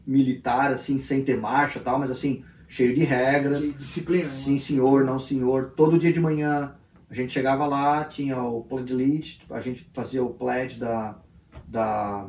militar, 0.06 0.70
assim, 0.70 1.00
sem 1.00 1.24
ter 1.24 1.36
marcha 1.36 1.80
e 1.80 1.82
tal, 1.82 1.98
mas 1.98 2.12
assim, 2.12 2.44
cheio 2.68 2.94
de 2.94 3.04
regras, 3.04 3.58
Que 3.60 3.72
disciplina. 3.72 4.24
né? 4.24 4.28
Sim, 4.30 4.58
senhor, 4.58 5.04
não, 5.04 5.18
senhor. 5.18 5.72
Todo 5.76 5.98
dia 5.98 6.12
de 6.12 6.20
manhã 6.20 6.74
a 7.08 7.14
gente 7.14 7.32
chegava 7.32 7.66
lá, 7.66 8.04
tinha 8.04 8.40
o 8.42 8.62
pledge 8.64 8.92
lead, 8.92 9.40
a 9.50 9.60
gente 9.60 9.88
fazia 9.94 10.22
o 10.24 10.30
pledge 10.30 10.78
da, 10.80 11.16
da, 11.68 12.26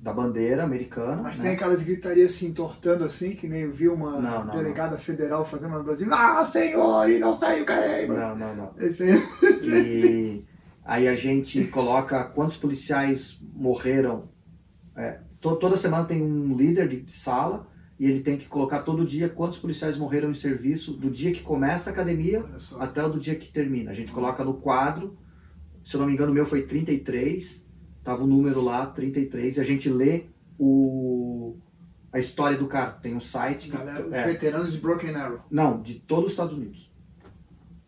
da 0.00 0.12
bandeira 0.12 0.62
americana. 0.62 1.20
Mas 1.22 1.36
né? 1.38 1.44
tem 1.44 1.54
aquelas 1.54 1.82
gritarias 1.82 2.32
se 2.32 2.46
entortando 2.46 3.02
assim, 3.04 3.32
que 3.32 3.48
nem 3.48 3.68
vi 3.68 3.88
uma 3.88 4.20
Não, 4.20 4.44
não, 4.44 4.54
delegada 4.54 4.96
federal 4.96 5.44
fazendo 5.44 5.76
no 5.76 5.82
Brasil. 5.82 6.06
Ah, 6.12 6.44
senhor, 6.44 7.10
e 7.10 7.18
não 7.18 7.36
sei 7.36 7.62
o 7.62 7.66
que 7.66 7.72
é. 7.72 8.06
mas- 8.06 8.18
Não, 8.18 8.36
não, 8.36 8.54
não. 8.56 8.70
Esse. 8.78 9.04
E 9.64 10.44
aí 10.84 11.08
a 11.08 11.14
gente 11.16 11.64
coloca 11.64 12.24
quantos 12.24 12.56
policiais 12.56 13.38
morreram. 13.54 14.28
É, 14.96 15.18
to- 15.40 15.56
toda 15.56 15.76
semana 15.76 16.04
tem 16.04 16.22
um 16.22 16.56
líder 16.56 16.88
de, 16.88 17.00
de 17.02 17.12
sala 17.12 17.66
e 18.00 18.06
ele 18.06 18.20
tem 18.20 18.38
que 18.38 18.48
colocar 18.48 18.80
todo 18.82 19.04
dia 19.04 19.28
quantos 19.28 19.58
policiais 19.58 19.98
morreram 19.98 20.30
em 20.30 20.34
serviço 20.34 20.94
do 20.94 21.10
dia 21.10 21.30
que 21.32 21.42
começa 21.42 21.90
a 21.90 21.92
academia 21.92 22.42
até 22.80 23.04
o 23.04 23.10
do 23.10 23.20
dia 23.20 23.34
que 23.36 23.52
termina. 23.52 23.90
A 23.90 23.94
gente 23.94 24.10
coloca 24.10 24.42
no 24.42 24.54
quadro, 24.54 25.18
se 25.84 25.94
eu 25.96 26.00
não 26.00 26.06
me 26.06 26.14
engano, 26.14 26.32
o 26.32 26.34
meu 26.34 26.46
foi 26.46 26.62
33, 26.62 27.68
tava 28.02 28.24
o 28.24 28.26
número 28.26 28.62
lá, 28.62 28.86
33, 28.86 29.58
e 29.58 29.60
a 29.60 29.64
gente 29.64 29.90
lê 29.90 30.24
o, 30.58 31.56
a 32.12 32.18
história 32.18 32.56
do 32.56 32.66
cara. 32.66 32.92
Tem 32.92 33.14
um 33.14 33.20
site. 33.20 33.68
que- 33.70 33.76
Galera, 33.76 34.06
os 34.06 34.12
é, 34.14 34.24
veteranos 34.26 34.72
de 34.72 34.78
Broken 34.78 35.14
Arrow. 35.14 35.40
não, 35.50 35.80
de 35.82 35.94
todos 35.96 36.26
os 36.26 36.30
Estados 36.32 36.56
Unidos. 36.56 36.89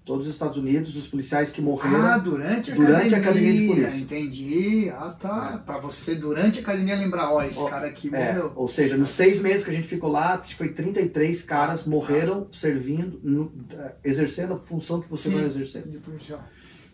Todos 0.05 0.27
os 0.27 0.33
Estados 0.33 0.57
Unidos, 0.57 0.97
os 0.97 1.07
policiais 1.07 1.51
que 1.51 1.63
morreram. 1.63 2.03
Ah, 2.05 2.19
durante 2.19 2.73
a 2.73 2.75
Durante 2.75 3.15
a 3.15 3.19
academia. 3.19 3.21
academia 3.21 3.53
de 3.53 3.67
polícia. 3.69 3.97
Entendi. 4.01 4.91
Ah, 4.91 5.17
tá. 5.17 5.63
Pra 5.65 5.79
você, 5.79 6.17
durante 6.17 6.59
a 6.59 6.63
academia, 6.63 6.97
lembrar, 6.97 7.31
ó, 7.33 7.41
esse 7.43 7.61
Ó, 7.61 7.69
cara 7.69 7.87
aqui 7.87 8.11
É, 8.13 8.33
morreu. 8.33 8.53
ou 8.57 8.67
seja, 8.67 8.97
nos 8.97 9.11
seis 9.11 9.41
meses 9.41 9.65
que 9.65 9.71
a 9.71 9.73
gente 9.73 9.87
ficou 9.87 10.11
lá, 10.11 10.35
acho 10.35 10.49
que 10.51 10.55
foi 10.57 10.71
33 10.71 11.43
caras 11.43 11.83
Ah, 11.87 11.89
morreram 11.91 12.49
servindo, 12.51 13.21
no- 13.23 13.53
eh, 13.71 13.95
exercendo 14.03 14.55
a 14.55 14.59
função 14.59 15.01
que 15.01 15.09
você 15.09 15.29
Sim. 15.29 15.37
vai 15.37 15.45
exercer. 15.47 15.83
De 15.87 15.99
policial. 15.99 16.43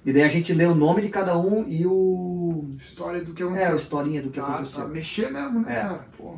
E 0.05 0.13
daí 0.13 0.23
a 0.23 0.29
gente 0.29 0.53
lê 0.53 0.67
o 0.67 0.75
nome 0.75 1.01
de 1.01 1.09
cada 1.09 1.37
um 1.39 1.67
e 1.67 1.87
o. 1.87 2.75
História 2.77 3.23
do 3.25 3.33
que 3.33 3.43
É, 3.43 3.47
a 3.47 3.49
aconteceu. 3.49 3.77
historinha 3.77 4.23
do 4.23 4.29
que 4.31 4.39
tá, 4.39 4.47
aconteceu. 4.47 4.83
tá. 4.83 4.89
Mexer 4.89 5.33
mesmo, 5.33 5.61
né, 5.61 5.73
É. 5.79 5.81
cara? 5.81 6.07
Pô, 6.17 6.35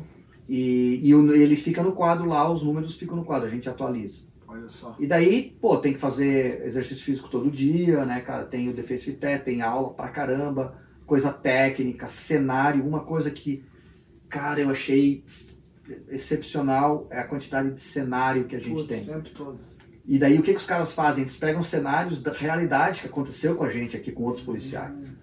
E, 0.49 0.99
e 1.03 1.11
ele 1.11 1.55
fica 1.55 1.81
no 1.83 1.91
quadro 1.93 2.25
lá, 2.27 2.49
os 2.51 2.63
números 2.63 2.95
ficam 2.95 3.15
no 3.15 3.23
quadro, 3.23 3.47
a 3.47 3.51
gente 3.51 3.69
atualiza. 3.69 4.19
Olha 4.51 4.69
só. 4.69 4.95
E 4.99 5.07
daí, 5.07 5.57
pô, 5.61 5.77
tem 5.77 5.93
que 5.93 5.99
fazer 5.99 6.65
exercício 6.65 7.03
físico 7.03 7.29
todo 7.29 7.49
dia, 7.49 8.05
né, 8.05 8.21
cara? 8.21 8.45
Tem 8.45 8.69
o 8.69 8.73
defesa 8.73 9.11
teste, 9.13 9.45
tem 9.45 9.61
aula 9.61 9.93
pra 9.93 10.09
caramba, 10.09 10.75
coisa 11.05 11.31
técnica, 11.31 12.07
cenário, 12.07 12.85
uma 12.85 13.01
coisa 13.01 13.31
que, 13.31 13.63
cara, 14.29 14.61
eu 14.61 14.69
achei 14.69 15.23
excepcional 16.09 17.07
é 17.09 17.19
a 17.19 17.23
quantidade 17.27 17.71
de 17.73 17.81
cenário 17.81 18.45
que 18.45 18.55
a 18.55 18.59
gente 18.59 18.75
Putz, 18.83 18.87
tem. 18.87 19.01
o 19.01 19.05
tempo 19.05 19.29
todo. 19.31 19.59
E 20.05 20.17
daí 20.17 20.37
o 20.39 20.41
que, 20.41 20.51
que 20.51 20.57
os 20.57 20.65
caras 20.65 20.93
fazem? 20.95 21.23
Eles 21.23 21.37
pegam 21.37 21.61
cenários 21.63 22.21
da 22.21 22.31
realidade 22.31 23.01
que 23.01 23.07
aconteceu 23.07 23.55
com 23.55 23.63
a 23.63 23.69
gente 23.69 23.95
aqui, 23.95 24.11
com 24.11 24.23
outros 24.23 24.43
policiais. 24.45 24.91
Hum, 24.93 25.15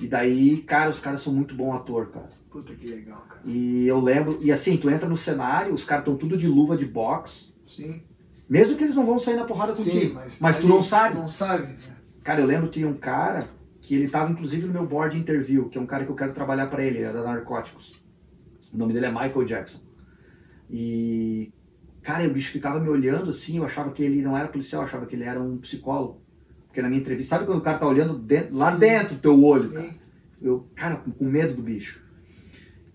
E 0.00 0.06
daí, 0.06 0.58
cara, 0.58 0.90
os 0.90 1.00
caras 1.00 1.22
são 1.22 1.32
muito 1.32 1.54
bom 1.54 1.74
ator, 1.74 2.10
cara. 2.10 2.30
puta 2.50 2.74
que 2.74 2.86
legal, 2.86 3.24
cara. 3.28 3.40
E 3.44 3.86
eu 3.86 4.00
lembro, 4.00 4.38
e 4.40 4.52
assim, 4.52 4.76
tu 4.76 4.88
entra 4.90 5.08
no 5.08 5.16
cenário, 5.16 5.72
os 5.74 5.84
caras 5.84 6.02
estão 6.02 6.16
tudo 6.16 6.36
de 6.36 6.46
luva 6.46 6.76
de 6.76 6.86
boxe, 6.86 7.52
Sim. 7.66 8.02
Mesmo 8.48 8.76
que 8.76 8.84
eles 8.84 8.96
não 8.96 9.06
vão 9.06 9.18
sair 9.18 9.36
na 9.36 9.44
porrada 9.44 9.72
contigo. 9.72 9.98
Sim, 9.98 10.12
mas, 10.14 10.38
mas 10.40 10.58
tu 10.58 10.68
não 10.68 10.82
sabe. 10.82 11.16
Não 11.16 11.28
sabe. 11.28 11.66
né? 11.66 11.76
Cara, 12.22 12.40
eu 12.40 12.46
lembro 12.46 12.66
que 12.68 12.74
tinha 12.74 12.88
um 12.88 12.94
cara 12.96 13.40
que 13.80 13.94
ele 13.94 14.08
tava 14.08 14.30
inclusive 14.30 14.66
no 14.66 14.72
meu 14.72 14.86
board 14.86 15.18
interview, 15.18 15.68
que 15.68 15.76
é 15.76 15.80
um 15.80 15.86
cara 15.86 16.04
que 16.04 16.10
eu 16.10 16.14
quero 16.16 16.32
trabalhar 16.32 16.66
para 16.68 16.84
ele, 16.84 16.98
ele 16.98 17.06
é 17.06 17.12
da 17.12 17.22
Narcóticos. 17.24 18.00
O 18.72 18.76
nome 18.78 18.92
dele 18.92 19.06
é 19.06 19.10
Michael 19.10 19.44
Jackson. 19.44 19.80
E 20.70 21.52
cara, 22.02 22.26
o 22.26 22.32
bicho 22.32 22.50
ficava 22.52 22.80
me 22.80 22.88
olhando 22.88 23.30
assim, 23.30 23.58
eu 23.58 23.64
achava 23.64 23.90
que 23.90 24.02
ele 24.02 24.22
não 24.22 24.36
era 24.36 24.48
policial, 24.48 24.82
eu 24.82 24.86
achava 24.86 25.06
que 25.06 25.14
ele 25.16 25.24
era 25.24 25.40
um 25.40 25.58
psicólogo. 25.58 26.20
Porque 26.66 26.80
na 26.80 26.88
minha 26.88 27.00
entrevista, 27.00 27.36
sabe 27.36 27.46
quando 27.46 27.58
o 27.58 27.62
cara 27.62 27.78
tá 27.78 27.86
olhando 27.86 28.16
dentro- 28.18 28.56
lá 28.56 28.72
Sim. 28.72 28.78
dentro 28.78 29.14
do 29.16 29.20
teu 29.20 29.44
olho, 29.44 29.70
cara? 29.72 29.84
Sim. 29.86 29.94
Eu, 30.40 30.66
cara, 30.74 30.96
com 30.96 31.24
medo 31.24 31.54
do 31.54 31.62
bicho. 31.62 32.02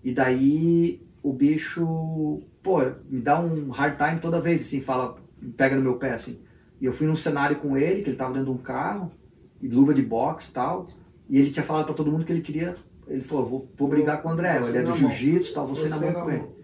E 0.02 0.12
daí 0.12 1.00
o 1.22 1.32
bicho, 1.32 2.42
pô, 2.62 2.80
me 3.08 3.20
dá 3.20 3.40
um 3.40 3.70
hard 3.70 3.96
time 3.96 4.20
toda 4.20 4.40
vez, 4.40 4.62
assim, 4.62 4.80
fala, 4.80 5.16
pega 5.56 5.76
no 5.76 5.82
meu 5.82 5.96
pé, 5.96 6.12
assim. 6.12 6.38
E 6.80 6.84
eu 6.84 6.92
fui 6.92 7.06
num 7.06 7.14
cenário 7.14 7.56
com 7.56 7.76
ele, 7.76 8.02
que 8.02 8.10
ele 8.10 8.16
tava 8.16 8.32
dentro 8.32 8.52
de 8.52 8.58
um 8.58 8.62
carro, 8.62 9.10
e 9.60 9.68
luva 9.68 9.92
de 9.92 10.02
boxe 10.02 10.50
e 10.50 10.52
tal, 10.54 10.86
e 11.28 11.38
ele 11.38 11.50
tinha 11.50 11.64
falado 11.64 11.86
pra 11.86 11.94
todo 11.94 12.10
mundo 12.10 12.24
que 12.24 12.32
ele 12.32 12.40
queria, 12.40 12.76
ele 13.06 13.22
falou, 13.22 13.44
vou, 13.44 13.72
vou 13.76 13.88
brigar 13.88 14.22
com 14.22 14.28
o 14.28 14.32
André, 14.32 14.58
Você 14.60 14.70
ele 14.70 14.78
é 14.78 14.82
do 14.82 14.96
jiu-jitsu 14.96 15.50
e 15.50 15.54
tal, 15.54 15.66
você 15.66 15.88
na 15.88 15.96
Você 15.96 16.04
mão 16.04 16.14
na 16.14 16.20
com 16.20 16.26
mão. 16.26 16.36
ele. 16.36 16.58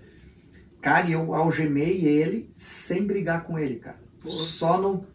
Cara, 0.81 1.09
e 1.09 1.13
eu 1.13 1.35
algemei 1.35 2.05
ele 2.05 2.51
sem 2.57 3.05
brigar 3.05 3.45
com 3.45 3.59
ele, 3.59 3.77
cara. 3.77 3.99
Pô. 4.23 4.31
Só 4.31 4.79
no. 4.81 5.07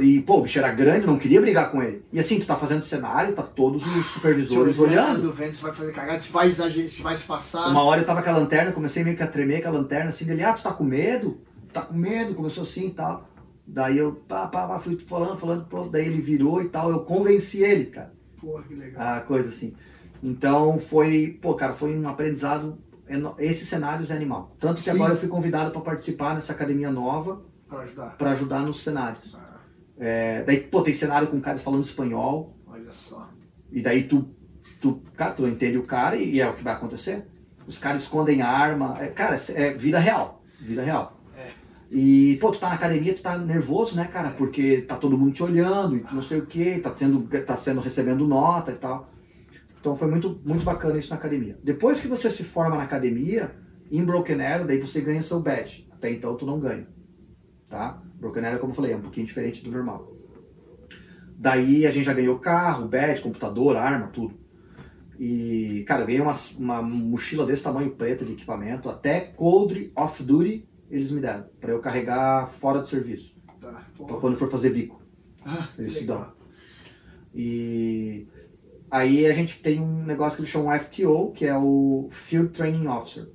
E, 0.00 0.20
pô, 0.20 0.38
o 0.38 0.42
bicho 0.42 0.60
era 0.60 0.70
grande, 0.70 1.04
não 1.04 1.18
queria 1.18 1.40
brigar 1.40 1.72
com 1.72 1.82
ele. 1.82 2.04
E 2.12 2.20
assim, 2.20 2.38
tu 2.38 2.46
tá 2.46 2.54
fazendo 2.54 2.84
cenário, 2.84 3.34
tá 3.34 3.42
todos 3.42 3.84
os 3.84 4.06
supervisores 4.06 4.76
Te 4.76 4.82
olhando. 4.82 5.32
Vendo 5.32 5.52
se 5.52 5.60
vai 5.60 5.72
fazer 5.72 5.92
cagada, 5.92 6.20
se 6.20 6.30
vai 6.30 6.46
exagerar, 6.46 6.88
se 6.88 7.02
vai 7.02 7.16
se 7.16 7.26
passar. 7.26 7.68
Uma 7.70 7.82
hora 7.82 8.02
eu 8.02 8.06
tava 8.06 8.22
com 8.22 8.30
a 8.30 8.36
lanterna, 8.36 8.70
comecei 8.70 9.02
meio 9.02 9.16
que 9.16 9.22
a 9.24 9.26
tremer 9.26 9.62
com 9.62 9.68
a 9.68 9.72
lanterna, 9.72 10.10
assim, 10.10 10.24
dele, 10.24 10.44
ah, 10.44 10.52
tu 10.52 10.62
tá 10.62 10.72
com 10.72 10.84
medo? 10.84 11.40
Tá 11.74 11.82
com 11.82 11.94
medo? 11.94 12.34
Começou 12.34 12.62
assim 12.62 12.86
e 12.86 12.90
tal. 12.94 13.28
Daí 13.66 13.98
eu, 13.98 14.12
pá, 14.28 14.46
pá, 14.46 14.66
pá, 14.66 14.78
fui 14.78 14.96
falando, 14.98 15.38
falando, 15.38 15.66
pô, 15.66 15.84
daí 15.88 16.06
ele 16.06 16.20
virou 16.22 16.62
e 16.62 16.68
tal, 16.68 16.90
eu 16.90 17.00
convenci 17.00 17.62
ele, 17.62 17.86
cara, 17.86 18.12
Porra, 18.40 18.62
que 18.62 18.74
legal. 18.74 19.02
a 19.16 19.20
coisa 19.22 19.48
assim. 19.48 19.74
Então 20.22 20.78
foi, 20.78 21.38
pô, 21.42 21.54
cara, 21.54 21.72
foi 21.74 21.96
um 21.98 22.06
aprendizado, 22.08 22.78
esse 23.38 23.64
cenário 23.66 24.06
é 24.10 24.14
animal. 24.14 24.54
Tanto 24.60 24.76
que 24.76 24.82
Sim. 24.82 24.90
agora 24.90 25.14
eu 25.14 25.16
fui 25.18 25.28
convidado 25.28 25.70
para 25.70 25.80
participar 25.80 26.34
nessa 26.34 26.52
academia 26.52 26.90
nova, 26.90 27.42
Pra 27.68 27.80
ajudar. 27.80 28.16
para 28.18 28.30
ajudar 28.32 28.60
nos 28.60 28.82
cenários. 28.82 29.34
Ah, 29.34 29.56
É, 29.98 30.42
daí, 30.44 30.60
pô, 30.60 30.82
tem 30.82 30.92
cenário 30.94 31.28
com 31.28 31.40
caras 31.40 31.62
falando 31.62 31.84
espanhol, 31.84 32.54
olha 32.66 32.92
só. 32.92 33.30
e 33.72 33.80
daí 33.82 34.04
tu 34.04 34.28
tu, 34.80 35.02
cara, 35.16 35.32
tu 35.32 35.46
entende 35.46 35.78
o 35.78 35.84
cara 35.84 36.16
e, 36.16 36.34
e 36.34 36.40
é 36.42 36.48
o 36.48 36.54
que 36.54 36.62
vai 36.62 36.74
acontecer. 36.74 37.26
Os 37.66 37.78
caras 37.78 38.02
escondem 38.02 38.42
arma. 38.42 38.94
É, 39.00 39.06
cara, 39.06 39.40
é 39.54 39.72
vida 39.72 39.98
real. 39.98 40.42
Vida 40.60 40.82
real. 40.82 41.18
E, 41.96 42.38
pô, 42.40 42.50
tu 42.50 42.58
tá 42.58 42.70
na 42.70 42.74
academia, 42.74 43.14
tu 43.14 43.22
tá 43.22 43.38
nervoso, 43.38 43.94
né, 43.94 44.04
cara? 44.12 44.30
Porque 44.30 44.82
tá 44.82 44.96
todo 44.96 45.16
mundo 45.16 45.30
te 45.30 45.44
olhando 45.44 45.96
e 45.96 46.02
não 46.12 46.22
sei 46.22 46.40
o 46.40 46.46
que, 46.46 46.80
tá, 46.80 46.90
tendo, 46.90 47.20
tá 47.46 47.56
sendo, 47.56 47.80
recebendo 47.80 48.26
nota 48.26 48.72
e 48.72 48.74
tal. 48.74 49.08
Então 49.78 49.94
foi 49.94 50.08
muito, 50.08 50.40
muito 50.44 50.64
bacana 50.64 50.98
isso 50.98 51.10
na 51.10 51.16
academia. 51.16 51.56
Depois 51.62 52.00
que 52.00 52.08
você 52.08 52.28
se 52.32 52.42
forma 52.42 52.76
na 52.76 52.82
academia, 52.82 53.52
em 53.92 54.04
Broken 54.04 54.42
Arrow, 54.42 54.66
daí 54.66 54.80
você 54.80 55.00
ganha 55.00 55.22
seu 55.22 55.38
badge. 55.38 55.86
Até 55.92 56.10
então 56.10 56.34
tu 56.34 56.44
não 56.44 56.58
ganha. 56.58 56.88
Tá? 57.70 58.02
Broken 58.16 58.44
Arrow, 58.44 58.58
como 58.58 58.72
eu 58.72 58.76
falei, 58.76 58.92
é 58.92 58.96
um 58.96 59.02
pouquinho 59.02 59.28
diferente 59.28 59.62
do 59.62 59.70
normal. 59.70 60.12
Daí 61.38 61.86
a 61.86 61.92
gente 61.92 62.06
já 62.06 62.12
ganhou 62.12 62.40
carro, 62.40 62.88
badge, 62.88 63.22
computador, 63.22 63.76
arma, 63.76 64.08
tudo. 64.08 64.34
E, 65.16 65.84
cara, 65.86 66.02
eu 66.02 66.06
ganhei 66.06 66.20
uma, 66.20 66.34
uma 66.58 66.82
mochila 66.82 67.46
desse 67.46 67.62
tamanho 67.62 67.92
preta 67.92 68.24
de 68.24 68.32
equipamento, 68.32 68.90
até 68.90 69.20
coldre 69.20 69.92
off-duty 69.94 70.73
eles 70.96 71.10
me 71.10 71.20
deram, 71.20 71.44
para 71.60 71.72
eu 71.72 71.80
carregar 71.80 72.46
fora 72.46 72.80
do 72.80 72.88
serviço, 72.88 73.34
Tá. 73.60 73.86
pra 74.06 74.16
quando 74.16 74.36
for 74.36 74.50
fazer 74.50 74.70
bico. 74.70 75.00
Ah, 75.44 75.68
Eles 75.78 75.94
te 75.96 76.04
dão. 76.04 76.32
E 77.34 78.26
aí 78.90 79.26
a 79.26 79.32
gente 79.32 79.60
tem 79.60 79.80
um 79.80 80.04
negócio 80.04 80.36
que 80.36 80.42
eles 80.42 80.50
chamam 80.50 80.72
FTO, 80.78 81.32
que 81.32 81.44
é 81.44 81.56
o 81.56 82.08
Field 82.12 82.50
Training 82.50 82.86
Officer, 82.86 83.28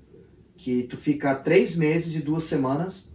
que 0.56 0.84
tu 0.84 0.98
fica 0.98 1.36
três 1.36 1.76
meses 1.76 2.16
e 2.16 2.22
duas 2.22 2.46
semanas. 2.46 3.10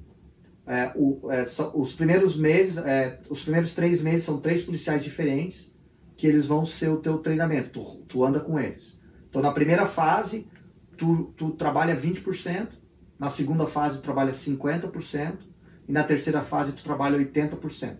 É, 0.66 0.92
o- 0.94 1.30
é, 1.30 1.44
só- 1.46 1.72
os 1.74 1.92
primeiros 1.92 2.36
meses, 2.36 2.78
é, 2.78 3.20
os 3.28 3.42
primeiros 3.42 3.74
três 3.74 4.00
meses 4.02 4.24
são 4.24 4.40
três 4.40 4.64
policiais 4.64 5.02
diferentes 5.02 5.74
que 6.16 6.26
eles 6.26 6.46
vão 6.46 6.64
ser 6.64 6.88
o 6.88 6.96
teu 6.98 7.18
treinamento. 7.18 7.70
Tu, 7.80 8.02
tu 8.08 8.24
anda 8.24 8.40
com 8.40 8.58
eles. 8.58 8.98
Então 9.28 9.42
na 9.42 9.52
primeira 9.52 9.84
fase 9.86 10.46
tu, 10.96 11.34
tu 11.36 11.50
trabalha 11.50 11.94
20%, 11.94 12.68
na 13.24 13.30
segunda 13.30 13.66
fase 13.66 13.98
tu 13.98 14.02
trabalha 14.02 14.32
50% 14.32 15.38
e 15.88 15.92
na 15.92 16.04
terceira 16.04 16.42
fase 16.42 16.72
tu 16.72 16.84
trabalha 16.84 17.18
80%. 17.18 17.96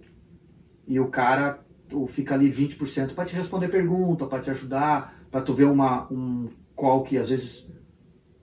E 0.86 1.01
o 1.01 1.09
cara 1.09 1.65
tu 1.89 2.07
fica 2.07 2.35
ali 2.35 2.51
20% 2.51 3.15
para 3.15 3.25
te 3.25 3.35
responder 3.35 3.69
pergunta, 3.69 4.27
para 4.27 4.43
te 4.43 4.51
ajudar, 4.51 5.25
para 5.31 5.41
tu 5.41 5.55
ver 5.55 5.65
uma, 5.65 6.07
um 6.12 6.51
qual 6.77 7.03
que 7.03 7.17
às 7.17 7.31
vezes 7.31 7.67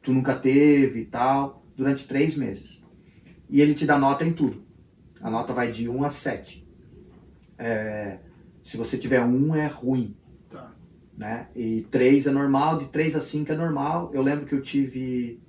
tu 0.01 0.11
nunca 0.11 0.33
teve 0.35 1.01
e 1.01 1.05
tal, 1.05 1.63
durante 1.77 2.07
três 2.07 2.35
meses. 2.35 2.83
E 3.47 3.61
ele 3.61 3.75
te 3.75 3.85
dá 3.85 3.99
nota 3.99 4.25
em 4.25 4.33
tudo. 4.33 4.63
A 5.21 5.29
nota 5.29 5.53
vai 5.53 5.71
de 5.71 5.87
1 5.87 6.03
a 6.03 6.09
7. 6.09 6.67
É, 7.59 8.17
se 8.63 8.75
você 8.75 8.97
tiver 8.97 9.21
1 9.23 9.55
é 9.55 9.67
ruim, 9.67 10.15
Tá. 10.49 10.71
né? 11.15 11.47
E 11.55 11.81
3 11.91 12.25
é 12.25 12.31
normal, 12.31 12.79
de 12.79 12.85
3 12.87 13.15
a 13.15 13.21
5 13.21 13.51
é 13.51 13.55
normal. 13.55 14.09
Eu 14.15 14.23
lembro 14.23 14.47
que 14.47 14.55
eu 14.55 14.61
tive 14.63 15.39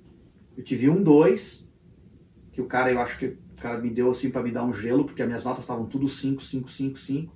eu 0.57 0.63
tive 0.63 0.89
um 0.89 1.01
2, 1.01 1.67
que 2.51 2.61
o 2.61 2.65
cara, 2.65 2.91
eu 2.91 2.99
acho 2.99 3.17
que 3.17 3.25
o 3.25 3.37
cara 3.61 3.79
me 3.79 3.89
deu 3.89 4.11
assim 4.11 4.29
para 4.29 4.43
me 4.43 4.51
dar 4.51 4.63
um 4.63 4.73
gelo, 4.73 5.05
porque 5.05 5.21
as 5.21 5.27
minhas 5.27 5.43
notas 5.43 5.63
estavam 5.63 5.85
tudo 5.85 6.07
5, 6.07 6.43
5, 6.43 6.69
5, 6.69 6.99
5. 6.99 7.35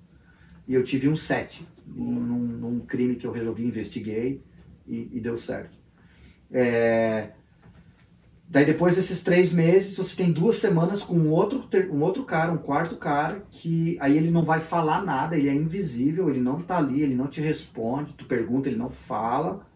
E 0.67 0.73
eu 0.73 0.83
tive 0.83 1.07
um 1.07 1.15
7, 1.15 1.65
num, 1.85 2.11
num 2.11 2.79
crime 2.81 3.15
que 3.15 3.25
eu 3.25 3.31
resolvi, 3.31 3.65
investiguei 3.65 4.41
e, 4.85 5.09
e 5.13 5.19
deu 5.19 5.37
certo. 5.37 5.77
É, 6.51 7.31
Daí 8.49 8.63
depois 8.63 8.95
desses 8.95 9.21
três 9.21 9.51
meses, 9.51 9.97
você 9.97 10.15
tem 10.15 10.31
duas 10.31 10.55
semanas 10.55 11.03
com 11.03 11.15
um 11.15 11.31
outro, 11.31 11.67
um 11.91 12.01
outro 12.01 12.23
cara, 12.23 12.49
um 12.49 12.57
quarto 12.57 12.95
cara, 12.95 13.43
que 13.51 13.97
aí 13.99 14.15
ele 14.15 14.31
não 14.31 14.45
vai 14.45 14.61
falar 14.61 15.03
nada, 15.03 15.37
ele 15.37 15.49
é 15.49 15.53
invisível, 15.53 16.29
ele 16.29 16.39
não 16.39 16.61
tá 16.61 16.77
ali, 16.77 17.01
ele 17.01 17.13
não 17.13 17.27
te 17.27 17.41
responde, 17.41 18.13
tu 18.13 18.23
pergunta, 18.23 18.69
ele 18.69 18.77
não 18.77 18.89
fala, 18.89 19.67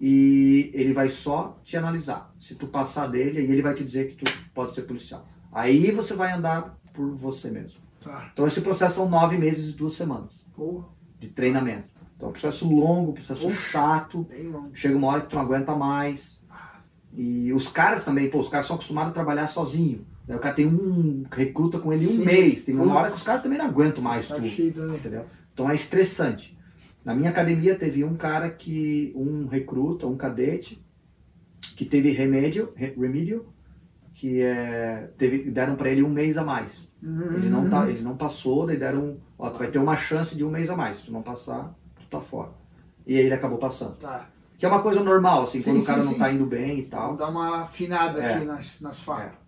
e 0.00 0.70
ele 0.72 0.92
vai 0.92 1.10
só 1.10 1.58
te 1.62 1.76
analisar. 1.76 2.32
Se 2.40 2.54
tu 2.54 2.66
passar 2.66 3.06
dele, 3.06 3.38
aí 3.40 3.50
ele 3.50 3.62
vai 3.62 3.74
te 3.74 3.84
dizer 3.84 4.08
que 4.08 4.24
tu 4.24 4.32
pode 4.54 4.74
ser 4.74 4.82
policial. 4.82 5.26
Aí 5.52 5.90
você 5.90 6.14
vai 6.14 6.32
andar 6.32 6.78
por 6.94 7.14
você 7.14 7.50
mesmo. 7.50 7.80
Tá. 8.00 8.30
Então 8.32 8.46
esse 8.46 8.60
processo 8.62 8.94
são 8.94 9.08
nove 9.08 9.36
meses 9.36 9.74
e 9.74 9.76
duas 9.76 9.92
semanas 9.92 10.46
Porra, 10.56 10.86
de 11.18 11.28
treinamento. 11.28 11.88
Então 12.16 12.28
é 12.28 12.30
um 12.30 12.32
processo 12.32 12.68
longo, 12.68 13.10
um 13.10 13.14
processo 13.14 13.50
chato, 13.50 14.26
bem 14.30 14.48
longo. 14.48 14.70
chega 14.74 14.96
uma 14.96 15.08
hora 15.08 15.20
que 15.22 15.28
tu 15.28 15.36
não 15.36 15.42
aguenta 15.42 15.74
mais. 15.76 16.40
E 17.12 17.52
os 17.52 17.68
caras 17.68 18.04
também, 18.04 18.30
pô, 18.30 18.38
os 18.38 18.48
caras 18.48 18.66
são 18.66 18.76
acostumados 18.76 19.10
a 19.10 19.14
trabalhar 19.14 19.48
sozinho. 19.48 20.06
Daí 20.26 20.36
o 20.36 20.40
cara 20.40 20.54
tem 20.54 20.66
um. 20.66 21.24
recruta 21.30 21.78
com 21.78 21.92
ele 21.92 22.06
um 22.06 22.08
Sim. 22.16 22.24
mês. 22.24 22.64
Tem 22.64 22.74
uma 22.74 22.84
Putz. 22.84 22.96
hora 22.96 23.08
que 23.10 23.16
os 23.16 23.22
caras 23.22 23.42
também 23.42 23.58
não 23.58 23.66
aguentam 23.66 24.02
mais 24.02 24.26
Sabe 24.26 24.48
tu. 24.48 24.54
cheio 24.54 24.72
também. 24.72 24.96
Entendeu? 24.96 25.26
Então 25.52 25.68
é 25.68 25.74
estressante. 25.74 26.56
Na 27.04 27.14
minha 27.14 27.30
academia 27.30 27.74
teve 27.78 28.04
um 28.04 28.16
cara 28.16 28.50
que. 28.50 29.12
um 29.16 29.46
recruta, 29.46 30.06
um 30.06 30.16
cadete, 30.16 30.84
que 31.76 31.84
teve 31.84 32.10
remédio, 32.10 32.72
re- 32.76 32.94
remedial, 32.98 33.44
que 34.14 34.40
é. 34.42 35.10
Teve, 35.16 35.50
deram 35.50 35.76
pra 35.76 35.88
ele 35.90 36.02
um 36.02 36.10
mês 36.10 36.36
a 36.36 36.44
mais. 36.44 36.90
Ele 37.02 37.48
não, 37.48 37.64
Uhum. 37.64 37.70
tá, 37.70 37.88
ele 37.88 38.02
não 38.02 38.16
passou, 38.16 38.66
daí 38.66 38.76
deram. 38.76 39.16
Ó, 39.38 39.48
tu 39.48 39.58
vai 39.58 39.68
ter 39.70 39.78
uma 39.78 39.96
chance 39.96 40.36
de 40.36 40.44
um 40.44 40.50
mês 40.50 40.68
a 40.68 40.76
mais. 40.76 40.98
Se 40.98 41.04
tu 41.06 41.12
não 41.12 41.22
passar, 41.22 41.74
tu 41.98 42.06
tá 42.10 42.20
fora. 42.20 42.50
E 43.06 43.16
aí 43.16 43.24
ele 43.24 43.34
acabou 43.34 43.56
passando. 43.58 43.96
Tá. 43.96 44.28
Que 44.58 44.66
é 44.66 44.68
uma 44.68 44.82
coisa 44.82 45.02
normal, 45.02 45.44
assim, 45.44 45.58
Sim, 45.60 45.70
quando 45.70 45.78
sim, 45.78 45.84
o 45.84 45.86
cara 45.86 46.04
não 46.04 46.12
sim. 46.12 46.18
tá 46.18 46.30
indo 46.30 46.44
bem 46.44 46.80
e 46.80 46.82
tal. 46.82 47.16
Dar 47.16 47.28
uma 47.30 47.62
afinada 47.62 48.20
É. 48.22 48.34
aqui 48.34 48.44
nas, 48.44 48.78
nas 48.82 49.00
facas. 49.00 49.38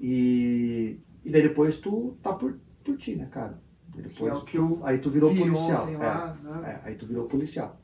E, 0.00 0.98
e 1.24 1.30
daí 1.30 1.42
depois 1.42 1.78
tu 1.78 2.16
tá 2.22 2.32
por, 2.32 2.58
por 2.84 2.96
ti, 2.96 3.14
né, 3.14 3.28
cara? 3.30 3.60
E 3.98 4.02
Que 4.02 4.08
depois 4.08 4.32
é 4.32 4.36
o 4.36 4.42
que 4.42 4.56
eu 4.56 4.80
aí 4.84 4.98
tu 4.98 5.10
virou 5.10 5.30
vi 5.30 5.40
policial. 5.40 5.88
é, 5.88 5.96
né? 5.96 6.80
é, 6.84 6.88
aí 6.88 6.94
tu 6.94 7.06
virou 7.06 7.26
policial. 7.26 7.80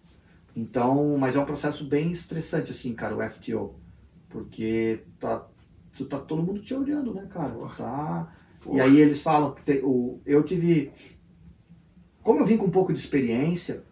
Então, 0.57 1.17
mas 1.18 1.34
é 1.34 1.41
um 1.41 1.44
processo 1.44 1.84
bem 1.84 2.12
estressante, 2.12 2.70
assim, 2.70 2.94
cara, 2.94 3.17
o 3.17 3.31
FTO. 3.31 3.75
Porque 4.28 5.02
tá, 5.18 5.47
tu 5.97 6.05
tá 6.07 6.18
todo 6.18 6.43
mundo 6.43 6.60
te 6.60 6.75
olhando, 6.75 7.12
né, 7.12 7.26
cara? 7.28 7.51
Tu 7.51 7.76
tá... 7.76 8.33
Porra. 8.65 8.78
E 8.78 8.81
aí 8.81 8.99
eles 8.99 9.20
falam, 9.20 9.55
o, 9.83 10.20
eu 10.25 10.43
tive. 10.43 10.91
Como 12.23 12.41
eu 12.41 12.47
vim 12.47 12.57
com 12.57 12.65
um 12.67 12.70
pouco 12.70 12.94
de 12.94 12.99
experiência 12.99 13.84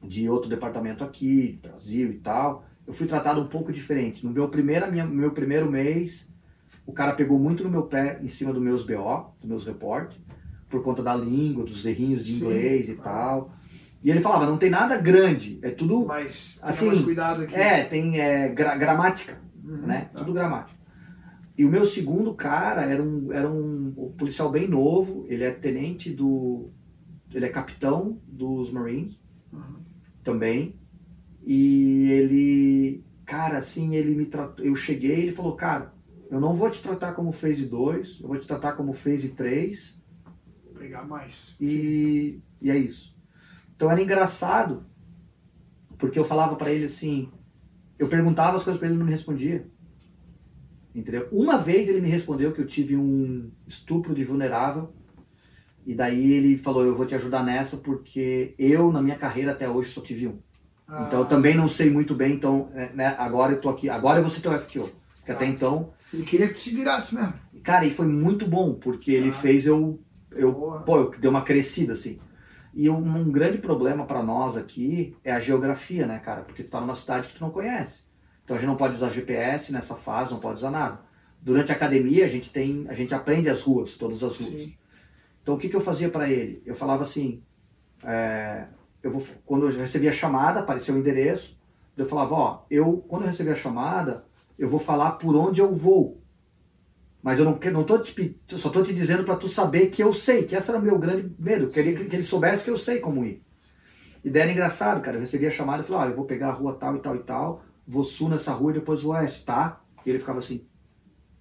de 0.00 0.28
outro 0.28 0.48
departamento 0.48 1.02
aqui, 1.02 1.58
Brasil 1.60 2.12
e 2.12 2.18
tal, 2.18 2.64
eu 2.86 2.92
fui 2.92 3.08
tratado 3.08 3.40
um 3.40 3.48
pouco 3.48 3.72
diferente. 3.72 4.24
No 4.24 4.32
meu 4.32 4.48
primeiro, 4.48 4.90
minha, 4.90 5.04
meu 5.04 5.32
primeiro 5.32 5.68
mês, 5.68 6.32
o 6.86 6.92
cara 6.92 7.12
pegou 7.14 7.38
muito 7.38 7.64
no 7.64 7.70
meu 7.70 7.82
pé 7.84 8.20
em 8.22 8.28
cima 8.28 8.52
dos 8.52 8.62
meus 8.62 8.84
BO, 8.84 9.34
dos 9.38 9.48
meus 9.48 9.66
reportes, 9.66 10.18
por 10.72 10.82
conta 10.82 11.02
da 11.02 11.14
língua, 11.14 11.64
dos 11.66 11.84
errinhos 11.84 12.24
de 12.24 12.32
Sim, 12.32 12.46
inglês 12.46 12.88
e 12.88 12.94
claro. 12.94 13.10
tal. 13.40 13.54
E 14.02 14.10
ele 14.10 14.20
falava, 14.20 14.46
não 14.46 14.56
tem 14.56 14.70
nada 14.70 14.96
grande, 14.96 15.58
é 15.62 15.70
tudo. 15.70 16.06
Mas 16.06 16.58
Assim, 16.62 16.86
mais 16.86 17.00
cuidado 17.02 17.42
aqui. 17.42 17.54
É, 17.54 17.84
tem 17.84 18.18
é, 18.18 18.48
gra- 18.48 18.76
gramática 18.76 19.38
Uhum, 19.62 19.86
né? 19.86 20.08
tá. 20.12 20.18
Tudo 20.20 20.32
gramática. 20.32 20.80
E 21.56 21.64
o 21.64 21.68
meu 21.68 21.84
segundo 21.84 22.34
cara 22.34 22.86
era 22.86 23.00
um, 23.02 23.30
era 23.32 23.48
um, 23.48 24.12
policial 24.18 24.50
bem 24.50 24.66
novo, 24.66 25.24
ele 25.28 25.44
é 25.44 25.50
tenente 25.52 26.10
do. 26.10 26.70
Ele 27.32 27.44
é 27.44 27.48
capitão 27.48 28.18
dos 28.26 28.72
Marines 28.72 29.14
Uhum. 29.52 29.76
também. 30.24 30.74
E 31.44 32.08
ele. 32.10 33.04
Cara, 33.24 33.58
assim, 33.58 33.94
ele 33.94 34.14
me 34.16 34.26
tratou. 34.26 34.64
Eu 34.64 34.74
cheguei 34.74 35.20
ele 35.20 35.32
falou, 35.32 35.54
cara, 35.54 35.94
eu 36.30 36.40
não 36.40 36.54
vou 36.54 36.68
te 36.70 36.82
tratar 36.82 37.12
como 37.12 37.30
phase 37.30 37.64
2, 37.66 38.18
eu 38.20 38.26
vou 38.28 38.38
te 38.38 38.46
tratar 38.48 38.72
como 38.72 38.92
phase 38.92 39.28
3 39.28 40.01
Pegar 40.82 41.04
mais. 41.04 41.54
e, 41.60 42.40
e 42.60 42.70
é 42.70 42.76
isso. 42.76 43.14
Então 43.76 43.90
era 43.90 44.02
engraçado, 44.02 44.84
porque 45.98 46.18
eu 46.18 46.24
falava 46.24 46.56
pra 46.56 46.70
ele 46.72 46.84
assim, 46.86 47.28
eu 47.98 48.08
perguntava 48.08 48.56
as 48.56 48.64
coisas 48.64 48.78
pra 48.78 48.88
ele 48.88 48.96
e 48.96 48.98
não 48.98 49.06
me 49.06 49.12
respondia. 49.12 49.66
Entendeu? 50.94 51.28
Uma 51.32 51.56
vez 51.56 51.88
ele 51.88 52.00
me 52.00 52.08
respondeu 52.08 52.52
que 52.52 52.60
eu 52.60 52.66
tive 52.66 52.96
um 52.96 53.50
estupro 53.66 54.14
de 54.14 54.24
vulnerável, 54.24 54.92
e 55.86 55.94
daí 55.94 56.32
ele 56.32 56.56
falou, 56.58 56.84
eu 56.84 56.94
vou 56.94 57.06
te 57.06 57.14
ajudar 57.14 57.42
nessa 57.42 57.76
porque 57.78 58.54
eu, 58.58 58.92
na 58.92 59.00
minha 59.02 59.16
carreira 59.16 59.52
até 59.52 59.68
hoje, 59.68 59.90
só 59.92 60.00
tive 60.00 60.28
um. 60.28 60.38
Ah, 60.86 61.04
Então 61.06 61.20
eu 61.20 61.26
também 61.26 61.54
não 61.56 61.66
sei 61.66 61.90
muito 61.90 62.14
bem, 62.14 62.34
então, 62.34 62.70
é, 62.74 62.92
né, 62.92 63.06
agora 63.18 63.52
eu 63.52 63.60
tô 63.60 63.68
aqui, 63.70 63.88
agora 63.88 64.18
eu 64.18 64.22
vou 64.22 64.30
ser 64.30 64.42
teu 64.42 64.52
FTO. 64.52 64.90
Porque 65.16 65.32
até 65.32 65.44
Ah. 65.44 65.48
então, 65.48 65.92
Ele 66.12 66.24
queria 66.24 66.48
que 66.48 66.54
tu 66.54 66.60
se 66.60 66.74
virasse 66.74 67.14
mesmo. 67.14 67.32
cara, 67.64 67.86
e 67.86 67.90
foi 67.90 68.06
muito 68.06 68.46
bom, 68.46 68.74
porque 68.74 69.10
ele 69.12 69.30
Ah. 69.30 69.32
fez 69.32 69.66
eu, 69.66 69.98
eu 70.36 70.52
pô, 70.84 70.98
eu 70.98 71.10
deu 71.18 71.30
uma 71.30 71.42
crescida 71.42 71.94
assim. 71.94 72.18
E 72.74 72.88
um, 72.88 72.96
um 72.96 73.30
grande 73.30 73.58
problema 73.58 74.06
para 74.06 74.22
nós 74.22 74.56
aqui 74.56 75.14
é 75.22 75.32
a 75.32 75.40
geografia, 75.40 76.06
né, 76.06 76.18
cara? 76.18 76.42
Porque 76.42 76.62
tu 76.62 76.70
tá 76.70 76.80
numa 76.80 76.94
cidade 76.94 77.28
que 77.28 77.34
tu 77.34 77.42
não 77.42 77.50
conhece. 77.50 78.02
Então 78.44 78.56
a 78.56 78.58
gente 78.58 78.68
não 78.68 78.76
pode 78.76 78.94
usar 78.94 79.10
GPS 79.10 79.72
nessa 79.72 79.94
fase, 79.94 80.32
não 80.32 80.40
pode 80.40 80.56
usar 80.56 80.70
nada. 80.70 81.00
Durante 81.40 81.70
a 81.70 81.74
academia 81.74 82.24
a 82.24 82.28
gente 82.28 82.50
tem, 82.50 82.86
a 82.88 82.94
gente 82.94 83.14
aprende 83.14 83.50
as 83.50 83.62
ruas, 83.62 83.96
todas 83.96 84.22
as 84.22 84.38
ruas. 84.38 84.52
Sim. 84.52 84.74
Então 85.42 85.54
o 85.54 85.58
que, 85.58 85.68
que 85.68 85.76
eu 85.76 85.80
fazia 85.80 86.08
para 86.08 86.30
ele? 86.30 86.62
Eu 86.64 86.74
falava 86.74 87.02
assim, 87.02 87.42
é, 88.04 88.66
eu 89.02 89.10
vou, 89.10 89.22
quando 89.44 89.68
eu 89.68 89.78
recebia 89.78 90.10
a 90.10 90.14
chamada, 90.14 90.60
apareceu 90.60 90.94
o 90.94 90.98
endereço, 90.98 91.60
eu 91.96 92.06
falava, 92.06 92.34
ó, 92.34 92.62
eu 92.70 93.04
quando 93.08 93.22
eu 93.22 93.28
receber 93.28 93.50
a 93.50 93.56
chamada, 93.56 94.24
eu 94.58 94.68
vou 94.68 94.80
falar 94.80 95.12
por 95.12 95.36
onde 95.36 95.60
eu 95.60 95.74
vou. 95.74 96.21
Mas 97.22 97.38
eu 97.38 97.44
não, 97.44 97.58
não 97.72 97.84
tô 97.84 97.98
te, 97.98 98.36
só 98.48 98.68
tô 98.68 98.82
te 98.82 98.92
dizendo 98.92 99.22
para 99.22 99.36
tu 99.36 99.46
saber 99.46 99.88
que 99.88 100.02
eu 100.02 100.12
sei, 100.12 100.42
que 100.42 100.56
esse 100.56 100.68
era 100.68 100.78
o 100.78 100.82
meu 100.82 100.98
grande 100.98 101.32
medo. 101.38 101.66
Eu 101.66 101.68
queria 101.68 101.94
que, 101.94 102.04
que 102.06 102.16
ele 102.16 102.22
soubesse 102.22 102.64
que 102.64 102.70
eu 102.70 102.76
sei 102.76 102.98
como 102.98 103.24
ir. 103.24 103.42
E 104.24 104.30
daí 104.30 104.42
era 104.42 104.52
engraçado, 104.52 105.00
cara. 105.00 105.16
Eu 105.16 105.20
recebia 105.20 105.48
a 105.48 105.52
chamada 105.52 105.82
e 105.82 105.86
falava, 105.86 106.06
ah, 106.06 106.10
eu 106.10 106.16
vou 106.16 106.24
pegar 106.24 106.48
a 106.48 106.52
rua 106.52 106.76
tal 106.78 106.96
e 106.96 107.00
tal 107.00 107.16
e 107.16 107.20
tal, 107.20 107.64
vou 107.86 108.02
sul 108.02 108.28
nessa 108.28 108.52
rua 108.52 108.72
e 108.72 108.74
depois 108.74 109.02
vou 109.02 109.12
oeste, 109.12 109.44
tá? 109.44 109.80
E 110.04 110.10
ele 110.10 110.18
ficava 110.18 110.38
assim. 110.38 110.64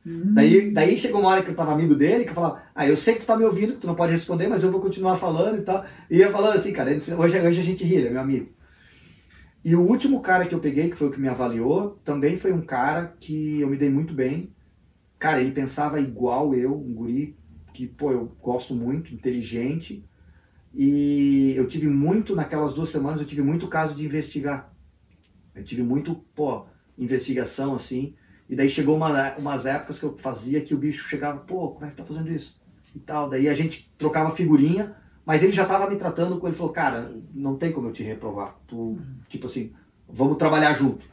Hum. 0.06 0.34
Daí, 0.34 0.72
daí 0.72 0.98
chegou 0.98 1.22
uma 1.22 1.30
hora 1.30 1.44
que 1.44 1.50
eu 1.50 1.56
tava 1.56 1.72
amigo 1.72 1.96
dele, 1.96 2.24
que 2.24 2.32
eu 2.32 2.36
falava, 2.36 2.64
ah, 2.76 2.88
eu 2.88 2.98
sei 2.98 3.16
que 3.16 3.22
tu 3.22 3.28
tá 3.28 3.36
me 3.36 3.46
ouvindo, 3.46 3.76
tu 3.76 3.88
não 3.88 3.96
pode 3.96 4.14
responder, 4.14 4.48
mas 4.48 4.64
eu 4.64 4.72
vou 4.72 4.82
continuar 4.82 5.16
falando 5.16 5.60
e 5.60 5.62
tal. 5.62 5.86
E 6.10 6.18
ia 6.18 6.30
falando 6.30 6.58
assim, 6.58 6.74
cara, 6.74 6.92
ele, 6.92 7.02
hoje, 7.14 7.40
hoje 7.40 7.62
a 7.62 7.64
gente 7.64 7.84
ri, 7.84 7.96
ele 7.96 8.08
é 8.08 8.12
meu 8.12 8.22
amigo. 8.22 8.50
E 9.64 9.76
o 9.76 9.82
último 9.82 10.22
cara 10.22 10.46
que 10.46 10.56
eu 10.56 10.60
peguei, 10.60 10.90
que 10.90 10.96
foi 10.96 11.08
o 11.08 11.12
que 11.12 11.20
me 11.20 11.28
avaliou, 11.28 12.00
também 12.04 12.36
foi 12.36 12.52
um 12.52 12.62
cara 12.62 13.16
que 13.20 13.62
eu 13.62 13.70
me 13.70 13.78
dei 13.78 13.92
muito 13.92 14.14
bem. 14.14 14.52
Cara, 15.22 15.40
ele 15.40 15.52
pensava 15.52 16.02
igual 16.02 16.56
eu, 16.56 16.76
um 16.76 16.96
guri 16.96 17.38
que, 17.76 17.86
pô, 17.86 18.12
eu 18.12 18.36
gosto 18.42 18.74
muito, 18.74 19.14
inteligente. 19.14 20.04
E 20.74 21.54
eu 21.56 21.68
tive 21.68 21.88
muito, 21.88 22.36
naquelas 22.36 22.74
duas 22.74 22.90
semanas, 22.90 23.22
eu 23.22 23.28
tive 23.28 23.44
muito 23.44 23.68
caso 23.68 23.94
de 23.94 24.04
investigar. 24.04 24.74
Eu 25.54 25.64
tive 25.64 25.84
muito, 25.84 26.16
pô, 26.34 26.66
investigação, 26.98 27.76
assim. 27.76 28.16
E 28.50 28.56
daí 28.56 28.68
chegou 28.68 28.98
uma, 28.98 29.36
umas 29.36 29.68
épocas 29.68 30.00
que 30.00 30.06
eu 30.06 30.18
fazia 30.18 30.60
que 30.60 30.74
o 30.74 30.78
bicho 30.80 31.08
chegava, 31.08 31.38
pô, 31.42 31.70
como 31.70 31.86
é 31.86 31.92
que 31.92 31.98
tá 31.98 32.04
fazendo 32.04 32.32
isso? 32.32 32.60
E 32.96 32.98
tal. 32.98 33.30
Daí 33.30 33.48
a 33.48 33.54
gente 33.54 33.94
trocava 34.00 34.36
figurinha, 34.36 34.96
mas 35.24 35.44
ele 35.44 35.52
já 35.52 35.68
tava 35.68 35.88
me 35.88 35.98
tratando 35.98 36.40
com 36.40 36.48
ele 36.48 36.58
falou, 36.58 36.74
cara, 36.74 37.14
não 37.32 37.58
tem 37.58 37.72
como 37.72 37.90
eu 37.90 37.94
te 37.94 38.02
reprovar. 38.02 38.58
Tu, 38.66 38.98
tipo 39.30 39.46
assim, 39.46 39.72
vamos 40.10 40.38
trabalhar 40.38 40.74
junto. 40.74 41.06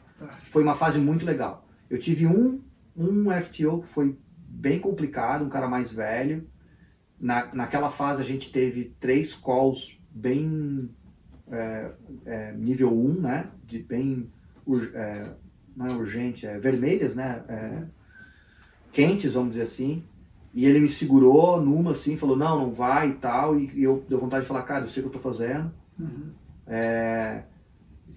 Foi 0.45 0.63
uma 0.63 0.73
fase 0.73 0.97
muito 0.97 1.27
legal. 1.27 1.67
Eu 1.87 1.99
tive 1.99 2.25
um, 2.25 2.59
um 2.99 3.31
FTO 3.41 3.81
que 3.81 3.87
foi 3.87 4.17
bem 4.47 4.79
complicado, 4.79 5.45
um 5.45 5.49
cara 5.49 5.67
mais 5.67 5.93
velho. 5.93 6.47
Na, 7.19 7.53
naquela 7.53 7.89
fase 7.89 8.21
a 8.21 8.25
gente 8.25 8.51
teve 8.51 8.95
três 8.99 9.33
calls 9.33 10.01
bem 10.11 10.89
é, 11.51 11.91
é, 12.25 12.53
nível 12.53 12.93
1, 12.93 13.21
né? 13.21 13.49
De 13.65 13.79
bem 13.79 14.29
é, 14.93 15.21
não 15.75 15.87
é 15.87 15.91
urgente, 15.93 16.45
é 16.45 16.59
vermelhas, 16.59 17.15
né? 17.15 17.43
É, 17.47 17.83
quentes, 18.91 19.33
vamos 19.33 19.51
dizer 19.51 19.63
assim. 19.63 20.03
E 20.53 20.65
ele 20.65 20.79
me 20.79 20.89
segurou 20.89 21.61
numa 21.61 21.91
assim, 21.91 22.17
falou, 22.17 22.35
não, 22.35 22.59
não 22.59 22.71
vai 22.71 23.09
e 23.09 23.13
tal. 23.13 23.59
E, 23.59 23.71
e 23.75 23.83
eu 23.83 24.03
deu 24.09 24.19
vontade 24.19 24.43
de 24.43 24.47
falar, 24.47 24.63
cara, 24.63 24.85
eu 24.85 24.89
sei 24.89 25.01
o 25.01 25.09
que 25.09 25.15
eu 25.15 25.21
tô 25.21 25.29
fazendo. 25.29 25.71
Uhum. 25.97 26.31
É, 26.67 27.43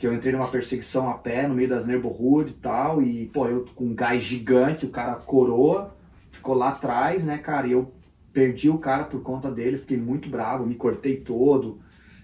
que 0.02 0.06
eu 0.08 0.12
entrei 0.12 0.32
numa 0.32 0.48
perseguição 0.48 1.08
a 1.08 1.14
pé 1.14 1.47
no 1.47 1.55
meio 1.55 1.68
das 1.68 1.86
neighborhood 1.86 2.50
e 2.50 2.55
tal. 2.55 3.00
E, 3.00 3.26
pô, 3.26 3.47
eu 3.47 3.64
com 3.72 3.84
um 3.84 3.94
gás 3.94 4.20
gigante, 4.20 4.84
o 4.84 4.90
cara 4.90 5.14
coroa, 5.14 5.94
ficou 6.32 6.56
lá 6.56 6.70
atrás, 6.70 7.22
né, 7.24 7.39
cara? 7.39 7.68
E 7.68 7.70
eu 7.70 7.94
perdi 8.32 8.68
o 8.68 8.78
cara 8.78 9.05
por 9.05 9.22
conta 9.22 9.48
dele, 9.48 9.76
fiquei 9.78 9.97
muito 9.97 10.28
bravo, 10.28 10.66
me 10.66 10.74
cortei 10.74 11.20
todo 11.20 11.81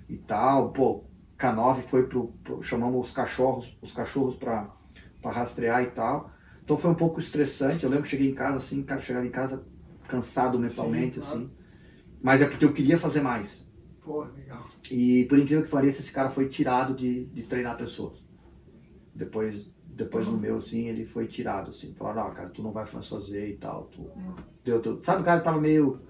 e 0.08 0.16
tal. 0.16 0.72
Pô, 0.72 1.04
K9 1.38 1.82
foi 1.82 2.08
pro, 2.08 2.32
pro- 2.42 2.60
chamamos 2.64 3.06
os 3.06 3.14
cachorros, 3.14 3.78
os 3.80 3.92
cachorros 3.92 4.34
pra, 4.34 4.74
pra 5.22 5.30
rastrear 5.30 5.84
e 5.84 5.90
tal. 5.92 6.32
Então 6.64 6.76
foi 6.76 6.90
um 6.90 6.96
pouco 6.96 7.20
estressante. 7.20 7.84
Eu 7.84 7.90
lembro 7.90 8.06
que 8.06 8.10
cheguei 8.10 8.28
em 8.28 8.34
casa 8.34 8.56
assim, 8.56 8.82
cara, 8.82 9.00
chegava 9.00 9.24
em 9.24 9.30
casa 9.30 9.64
cansado 10.08 10.58
mentalmente, 10.58 11.20
claro. 11.20 11.32
assim. 11.36 11.50
Mas 12.20 12.42
é 12.42 12.46
porque 12.46 12.64
eu 12.64 12.72
queria 12.72 12.98
fazer 12.98 13.20
mais. 13.20 13.70
Pô, 14.04 14.24
legal. 14.24 14.66
E 14.90 15.24
por 15.24 15.38
incrível 15.38 15.64
que 15.64 15.70
pareça, 15.70 16.00
esse 16.00 16.12
cara 16.12 16.30
foi 16.30 16.48
tirado 16.48 16.94
de, 16.94 17.26
de 17.26 17.42
treinar 17.42 17.76
pessoas. 17.76 18.18
Depois, 19.14 19.70
depois 19.86 20.26
no 20.26 20.38
meu, 20.38 20.58
assim, 20.58 20.86
ele 20.86 21.04
foi 21.04 21.26
tirado, 21.26 21.70
assim. 21.70 21.92
Falaram, 21.94 22.28
ah, 22.28 22.30
cara, 22.30 22.48
tu 22.50 22.62
não 22.62 22.72
vai 22.72 22.86
fazer 22.86 23.48
e 23.50 23.56
tal. 23.56 23.84
Tu... 23.92 24.08
Deu, 24.64 24.80
tu... 24.80 25.00
Sabe, 25.02 25.22
o 25.22 25.24
cara 25.24 25.40
tava 25.40 25.60
meio... 25.60 26.00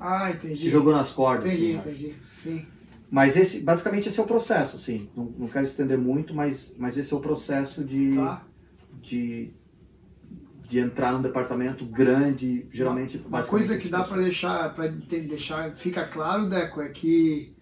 Ah, 0.00 0.30
entendi. 0.30 0.56
se 0.56 0.70
jogou 0.70 0.92
nas 0.92 1.12
cordas, 1.12 1.46
Entendi, 1.52 1.76
assim. 1.76 1.88
né? 1.88 1.92
entendi. 1.92 2.14
Sim. 2.30 2.66
Mas 3.10 3.36
esse, 3.36 3.60
basicamente 3.60 4.08
esse 4.08 4.18
é 4.18 4.22
o 4.22 4.26
processo, 4.26 4.76
assim. 4.76 5.08
Não, 5.16 5.24
não 5.38 5.46
quero 5.46 5.64
estender 5.64 5.96
muito, 5.96 6.34
mas, 6.34 6.74
mas 6.78 6.98
esse 6.98 7.12
é 7.12 7.16
o 7.16 7.20
processo 7.20 7.84
de, 7.84 8.16
Tá. 8.16 8.44
de, 9.00 9.52
de 10.68 10.78
entrar 10.80 11.12
num 11.12 11.22
departamento 11.22 11.84
grande, 11.86 12.66
geralmente... 12.72 13.22
Uma 13.28 13.44
coisa 13.44 13.78
que 13.78 13.88
dá 13.88 14.02
para 14.02 14.20
deixar, 14.20 14.74
para 14.74 14.88
deixar, 14.88 15.70
fica 15.76 16.04
claro, 16.04 16.48
Deco, 16.48 16.80
é 16.80 16.88
que 16.88 17.53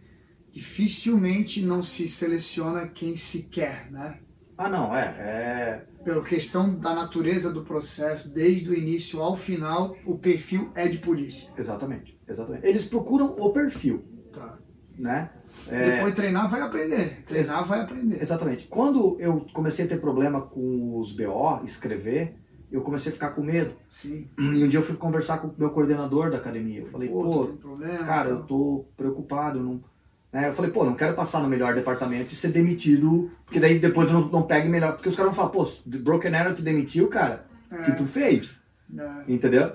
dificilmente 0.52 1.62
não 1.62 1.82
se 1.82 2.06
seleciona 2.06 2.86
quem 2.86 3.16
se 3.16 3.44
quer, 3.44 3.90
né? 3.90 4.18
Ah, 4.56 4.68
não, 4.68 4.94
é... 4.94 5.04
é... 5.18 5.86
Pela 6.04 6.22
questão 6.22 6.74
da 6.74 6.92
natureza 6.94 7.52
do 7.52 7.62
processo, 7.64 8.34
desde 8.34 8.68
o 8.68 8.74
início 8.74 9.22
ao 9.22 9.36
final, 9.36 9.96
o 10.04 10.18
perfil 10.18 10.70
é 10.74 10.88
de 10.88 10.98
polícia. 10.98 11.52
Exatamente, 11.56 12.18
exatamente. 12.28 12.66
Eles 12.66 12.84
procuram 12.84 13.36
o 13.38 13.52
perfil, 13.52 14.04
Tá. 14.32 14.58
né? 14.98 15.30
É, 15.68 15.96
Depois 15.96 16.14
treinar 16.14 16.50
vai 16.50 16.60
aprender. 16.60 17.22
Treinar 17.24 17.64
vai 17.64 17.82
aprender. 17.82 18.20
Exatamente. 18.20 18.66
Quando 18.66 19.16
eu 19.20 19.46
comecei 19.52 19.84
a 19.84 19.88
ter 19.88 20.00
problema 20.00 20.40
com 20.42 20.98
os 20.98 21.12
BO, 21.12 21.62
escrever, 21.64 22.34
eu 22.70 22.80
comecei 22.80 23.10
a 23.12 23.14
ficar 23.14 23.30
com 23.30 23.42
medo. 23.42 23.74
Sim. 23.88 24.28
E 24.38 24.64
um 24.64 24.66
dia 24.66 24.80
eu 24.80 24.82
fui 24.82 24.96
conversar 24.96 25.38
com 25.38 25.48
o 25.48 25.54
meu 25.56 25.70
coordenador 25.70 26.30
da 26.32 26.38
academia. 26.38 26.80
Eu 26.80 26.86
falei, 26.86 27.08
Pô, 27.10 27.22
pô, 27.22 27.46
problema. 27.58 27.98
cara, 28.04 28.30
eu 28.30 28.38
tal. 28.38 28.46
tô 28.48 28.86
preocupado. 28.96 29.58
eu 29.58 29.62
Não... 29.62 29.84
né? 30.32 30.48
Eu 30.48 30.54
falei, 30.54 30.70
pô, 30.70 30.84
não 30.84 30.94
quero 30.94 31.14
passar 31.14 31.40
no 31.40 31.48
melhor 31.48 31.74
departamento 31.74 32.32
e 32.32 32.36
ser 32.36 32.48
demitido, 32.52 33.30
porque 33.44 33.60
daí 33.60 33.78
depois 33.78 34.08
eu 34.08 34.14
não, 34.14 34.28
não 34.28 34.42
pegue 34.42 34.68
melhor. 34.68 34.94
Porque 34.94 35.08
os 35.08 35.16
caras 35.16 35.34
vão 35.34 35.36
falar, 35.36 35.50
pô, 35.50 35.68
Broken 35.86 36.34
Arrow 36.34 36.54
te 36.54 36.62
demitiu, 36.62 37.08
cara, 37.08 37.44
o 37.70 37.76
que 37.84 37.90
É, 37.90 37.94
tu 37.94 38.04
fez? 38.06 38.64
é, 38.98 39.24
Entendeu? 39.32 39.72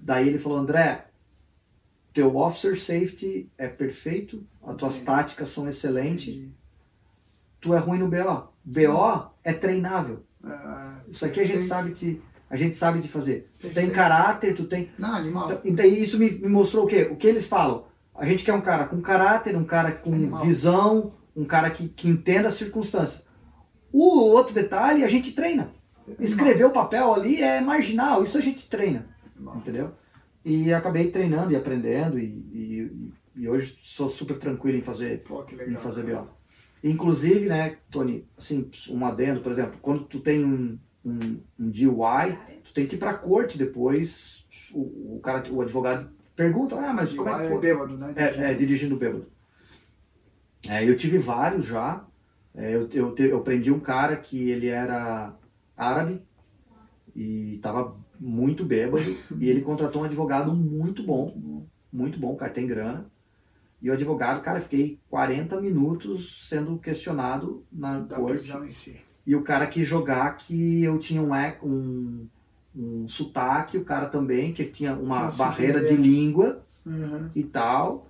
Daí 0.00 0.28
ele 0.28 0.38
falou, 0.38 0.58
André, 0.58 1.06
teu 2.12 2.36
officer 2.36 2.78
safety 2.78 3.50
é 3.58 3.66
perfeito, 3.68 4.46
as 4.64 4.76
tuas 4.76 4.92
Entendi. 4.92 5.06
táticas 5.06 5.48
são 5.50 5.68
excelentes, 5.68 6.28
entendi. 6.34 6.52
tu 7.60 7.74
é 7.74 7.78
ruim 7.78 7.98
no 7.98 8.08
BO. 8.08 8.48
BO 8.64 9.30
é 9.42 9.52
treinável. 9.52 10.24
É, 10.44 11.10
Isso 11.10 11.24
aqui 11.24 11.40
a 11.40 11.44
gente 11.44 11.52
perfeito. 11.58 11.68
sabe 11.68 11.90
que 11.92 12.22
a 12.50 12.56
gente 12.56 12.76
sabe 12.76 13.00
de 13.00 13.08
fazer. 13.08 13.50
Tu 13.58 13.62
tem 13.66 13.72
Perfeito. 13.74 13.94
caráter, 13.94 14.54
tu 14.54 14.64
tem. 14.64 14.90
Não, 14.98 15.14
animal. 15.14 15.46
Então, 15.50 15.60
E 15.64 15.72
daí 15.72 16.02
isso 16.02 16.18
me, 16.18 16.30
me 16.30 16.48
mostrou 16.48 16.84
o 16.84 16.86
quê? 16.88 17.08
O 17.10 17.16
que 17.16 17.26
eles 17.26 17.46
falam? 17.48 17.84
A 18.18 18.26
gente 18.26 18.44
quer 18.44 18.52
um 18.52 18.60
cara 18.60 18.84
com 18.84 19.00
caráter, 19.00 19.56
um 19.56 19.64
cara 19.64 19.92
com 19.92 20.12
Animal. 20.12 20.44
visão, 20.44 21.14
um 21.36 21.44
cara 21.44 21.70
que, 21.70 21.88
que 21.88 22.08
entenda 22.08 22.48
a 22.48 22.52
circunstância. 22.52 23.22
O 23.92 24.18
outro 24.18 24.52
detalhe, 24.52 25.04
a 25.04 25.08
gente 25.08 25.32
treina. 25.32 25.72
Escrever 26.18 26.64
o 26.64 26.70
papel 26.70 27.14
ali 27.14 27.40
é 27.40 27.60
marginal, 27.60 28.24
isso 28.24 28.36
a 28.36 28.40
gente 28.40 28.68
treina. 28.68 29.06
Entendeu? 29.54 29.92
E 30.44 30.72
acabei 30.72 31.10
treinando 31.10 31.52
e 31.52 31.56
aprendendo 31.56 32.18
e, 32.18 32.24
e, 32.24 33.12
e 33.36 33.48
hoje 33.48 33.78
sou 33.82 34.08
super 34.08 34.38
tranquilo 34.38 34.78
em 34.78 34.82
fazer 34.82 35.22
Pô, 35.22 35.44
que 35.44 35.54
em 35.54 35.58
legal. 35.58 35.82
fazer 35.82 36.02
BO. 36.02 36.28
Inclusive, 36.82 37.48
né, 37.48 37.76
Tony, 37.90 38.26
assim, 38.36 38.68
um 38.90 39.04
adendo, 39.06 39.40
por 39.40 39.52
exemplo, 39.52 39.78
quando 39.80 40.04
tu 40.04 40.20
tem 40.20 40.44
um, 40.44 40.78
um, 41.04 41.18
um 41.58 41.70
DUI, 41.70 42.36
tu 42.64 42.72
tem 42.72 42.86
que 42.86 42.96
ir 42.96 42.98
pra 42.98 43.14
corte 43.14 43.58
depois, 43.58 44.44
o, 44.72 45.16
o 45.16 45.20
cara, 45.22 45.44
o 45.52 45.60
advogado 45.60 46.10
pergunta, 46.38 46.76
ah, 46.76 46.92
mas 46.94 47.12
como 47.12 47.28
é 47.28 47.34
que 47.36 47.42
É 47.42 47.48
foi? 47.48 47.60
bêbado, 47.60 47.96
né? 47.98 48.14
É, 48.16 48.50
é, 48.50 48.54
dirigindo 48.54 48.96
bêbado. 48.96 49.26
É, 50.66 50.88
eu 50.88 50.96
tive 50.96 51.18
vários 51.18 51.66
já. 51.66 52.04
É, 52.54 52.74
eu, 52.74 52.88
eu, 52.92 53.14
eu 53.16 53.40
prendi 53.42 53.70
um 53.70 53.80
cara 53.80 54.16
que 54.16 54.48
ele 54.50 54.68
era 54.68 55.34
árabe 55.76 56.22
e 57.14 57.58
tava 57.62 57.96
muito 58.18 58.64
bêbado 58.64 59.04
e 59.38 59.48
ele 59.48 59.60
contratou 59.62 60.02
um 60.02 60.04
advogado 60.04 60.52
muito 60.54 61.02
bom, 61.02 61.66
muito 61.92 62.18
bom, 62.18 62.32
o 62.32 62.36
cara 62.36 62.52
tem 62.52 62.66
grana. 62.66 63.06
E 63.80 63.90
o 63.90 63.92
advogado, 63.92 64.42
cara, 64.42 64.60
fiquei 64.60 64.98
40 65.08 65.60
minutos 65.60 66.48
sendo 66.48 66.78
questionado 66.78 67.64
na 67.72 68.00
Da 68.00 68.16
corte. 68.16 68.32
prisão 68.32 68.64
em 68.64 68.70
si. 68.70 69.00
E 69.24 69.36
o 69.36 69.42
cara 69.42 69.66
quis 69.68 69.86
jogar 69.86 70.36
que 70.36 70.82
eu 70.82 70.98
tinha 70.98 71.22
um, 71.22 71.30
um, 71.62 72.26
um 72.78 73.08
sotaque, 73.08 73.76
o 73.76 73.84
cara 73.84 74.06
também, 74.06 74.52
que 74.52 74.64
tinha 74.64 74.94
uma 74.94 75.28
se 75.30 75.38
barreira 75.38 75.80
de 75.84 75.96
língua 75.96 76.62
Uhum. 76.86 77.28
e 77.34 77.42
tal. 77.42 78.06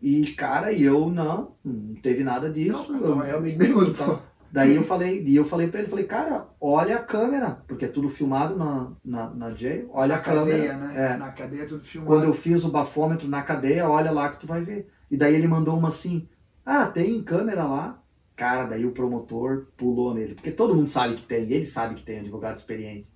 E, 0.00 0.32
cara, 0.32 0.72
e 0.72 0.82
eu 0.82 1.08
não, 1.08 1.52
não 1.64 1.94
teve 1.94 2.24
nada 2.24 2.50
disso. 2.50 2.92
Não, 2.92 3.00
Eu- 3.00 3.16
não, 3.16 3.22
é 3.22 3.26
realmente 3.28 3.56
bêbado, 3.56 3.86
pô. 3.86 3.90
Então, 3.92 4.22
daí 4.50 4.74
eu 4.74 4.82
falei, 4.82 5.22
e 5.24 5.36
eu 5.36 5.44
falei 5.44 5.68
pra 5.68 5.80
ele, 5.80 5.88
falei, 5.88 6.04
cara, 6.06 6.48
olha 6.60 6.96
a 6.96 7.02
câmera, 7.02 7.62
porque 7.68 7.84
é 7.84 7.88
tudo 7.88 8.08
filmado 8.08 8.56
na, 8.56 8.90
na, 9.04 9.30
na 9.30 9.50
jail, 9.54 9.88
olha 9.92 10.14
Na 10.14 10.20
a 10.20 10.20
câmera. 10.20 10.44
cadeia, 10.58 10.76
né? 10.76 11.12
É, 11.12 11.16
Na 11.16 11.30
cadeia 11.30 11.66
tudo 11.66 11.84
filmado. 11.84 12.12
quando 12.12 12.24
eu 12.24 12.34
fiz 12.34 12.64
o 12.64 12.68
bafômetro 12.70 13.28
na 13.28 13.42
cadeia, 13.42 13.88
olha 13.88 14.10
lá 14.10 14.28
que 14.30 14.40
tu 14.40 14.46
vai 14.48 14.60
ver. 14.62 14.88
E 15.08 15.16
daí 15.16 15.34
ele 15.34 15.46
mandou 15.46 15.78
uma 15.78 15.88
assim, 15.88 16.28
ah, 16.66 16.86
tem 16.86 17.22
câmera 17.22 17.64
lá. 17.64 17.98
Cara, 18.34 18.64
daí 18.64 18.84
o 18.84 18.90
promotor 18.92 19.66
pulou 19.76 20.12
nele, 20.12 20.34
porque 20.34 20.50
todo 20.50 20.74
mundo 20.74 20.90
sabe 20.90 21.14
que 21.14 21.22
tem, 21.22 21.42
ele 21.48 21.64
sabe 21.66 21.94
que 21.94 22.02
tem 22.02 22.18
advogado 22.18 22.56
experiente. 22.56 23.12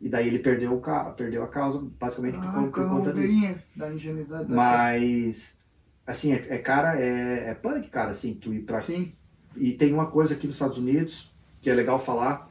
E 0.00 0.08
daí 0.08 0.28
ele 0.28 0.38
perdeu, 0.38 0.72
o 0.74 0.80
ca... 0.80 1.04
perdeu 1.10 1.42
a 1.42 1.48
causa, 1.48 1.78
basicamente, 1.98 2.36
por, 2.36 2.44
Ah, 2.46 2.70
por 2.72 2.84
a 2.84 2.88
conta 2.88 3.12
disso. 3.12 3.58
da 3.74 3.92
ingenuidade. 3.92 4.48
da- 4.48 4.54
Mas, 4.54 5.58
assim, 6.06 6.32
é, 6.32 6.46
é 6.50 6.58
cara, 6.58 7.00
é, 7.00 7.50
é 7.50 7.54
punk, 7.54 7.88
cara, 7.90 8.10
assim, 8.12 8.34
tu 8.34 8.54
ir 8.54 8.60
pra. 8.62 8.78
Sim. 8.78 9.12
E 9.56 9.72
tem 9.72 9.92
uma 9.92 10.06
coisa 10.06 10.34
aqui 10.34 10.46
nos 10.46 10.54
Estados 10.56 10.78
Unidos 10.78 11.32
que 11.60 11.68
é 11.68 11.74
legal 11.74 11.98
falar, 11.98 12.48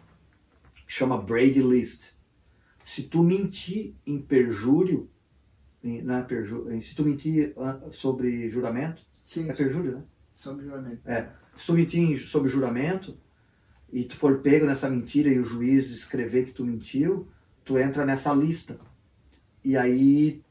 que 0.85 0.91
chama 0.93 1.17
Brady 1.21 1.61
List. 1.61 2.11
Se 2.83 3.03
tu 3.03 3.23
mentir 3.23 3.93
em 4.05 4.19
perjúrio, 4.19 5.09
em, 5.81 6.01
não 6.01 6.15
é 6.15 6.23
perjúrio, 6.23 6.73
em- 6.73 6.81
se 6.81 6.93
tu 6.95 7.05
mentir 7.05 7.53
ah, 7.57 7.79
sobre 7.91 8.49
juramento, 8.49 9.01
Sim. 9.23 9.49
é 9.49 9.53
perjúrio, 9.53 9.93
né? 9.99 10.03
Sob 10.33 10.61
juramento. 10.61 10.99
É. 11.09 11.29
Se 11.55 11.65
tu 11.67 11.73
mentir 11.73 12.17
sob 12.19 12.47
juramento 12.49 13.17
e 13.91 14.03
tu 14.03 14.17
for 14.17 14.39
pego 14.39 14.65
nessa 14.65 14.89
mentira 14.89 15.29
e 15.29 15.39
o 15.39 15.45
juiz 15.45 15.89
escrever 15.91 16.45
que 16.45 16.51
tu 16.53 16.65
mentiu, 16.65 17.27
tu 17.67 17.77
entra 17.77 18.05
nessa 18.05 18.33
lista. 18.33 18.77
E 19.63 19.75
aí 19.77 20.41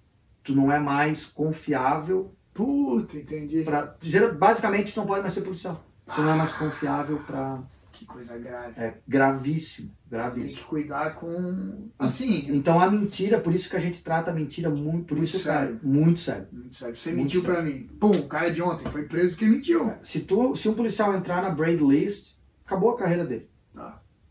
tu 0.45 0.55
não 0.55 0.71
é 0.71 0.79
mais 0.79 1.25
confiável 1.25 2.33
Puta, 2.55 3.17
entendi. 3.17 3.63
pra. 3.65 3.97
Basicamente 4.39 4.93
tu 4.95 5.01
não 5.01 5.07
pode 5.07 5.23
mais 5.23 5.35
ser 5.35 5.41
policial. 5.43 5.85
Tu 6.15 6.21
não 6.23 6.33
é 6.33 6.37
mais 6.37 6.53
confiável 6.53 7.19
pra. 7.27 7.61
Que 7.93 8.05
coisa 8.05 8.37
grave. 8.39 8.75
É 8.79 8.95
gravíssimo. 9.09 9.89
Tem 9.89 10.19
Gravíssimo. 10.19 10.53
que 10.55 10.65
cuidar 10.65 11.15
com. 11.17 11.89
Assim, 11.99 12.47
Então 12.55 12.79
a 12.79 12.91
mentira, 12.91 13.41
por 13.41 13.55
isso 13.55 13.71
que 13.71 13.77
a 13.77 13.81
gente 13.81 14.03
trata 14.03 14.31
a 14.31 14.35
mentira 14.35 14.69
muito, 14.69 15.07
por 15.07 15.17
Muito 15.17 15.31
isso, 15.35 15.43
cara, 15.45 15.61
sério. 15.67 15.81
muito 15.83 16.21
sério. 16.21 16.47
muito 16.53 16.75
sério. 16.77 16.95
Você 16.97 17.11
Muito 17.11 17.23
mentiu 17.23 17.41
sério. 17.41 17.57
pra 17.57 17.65
mim. 17.65 17.89
Pum, 17.99 18.11
o 18.11 18.29
cara 18.29 18.51
de 18.53 18.61
ontem 18.63 18.85
foi 18.91 19.05
preso 19.05 19.31
porque 19.31 19.47
mentiu. 19.47 19.93
Se, 20.03 20.21
tu, 20.21 20.55
se 20.55 20.69
um 20.69 20.75
policial 20.75 21.15
entrar 21.17 21.41
na 21.43 21.49
braid 21.51 21.83
list, 21.83 22.35
acabou 22.67 22.91
a 22.91 22.99
carreira 22.99 23.25
dele. 23.25 23.49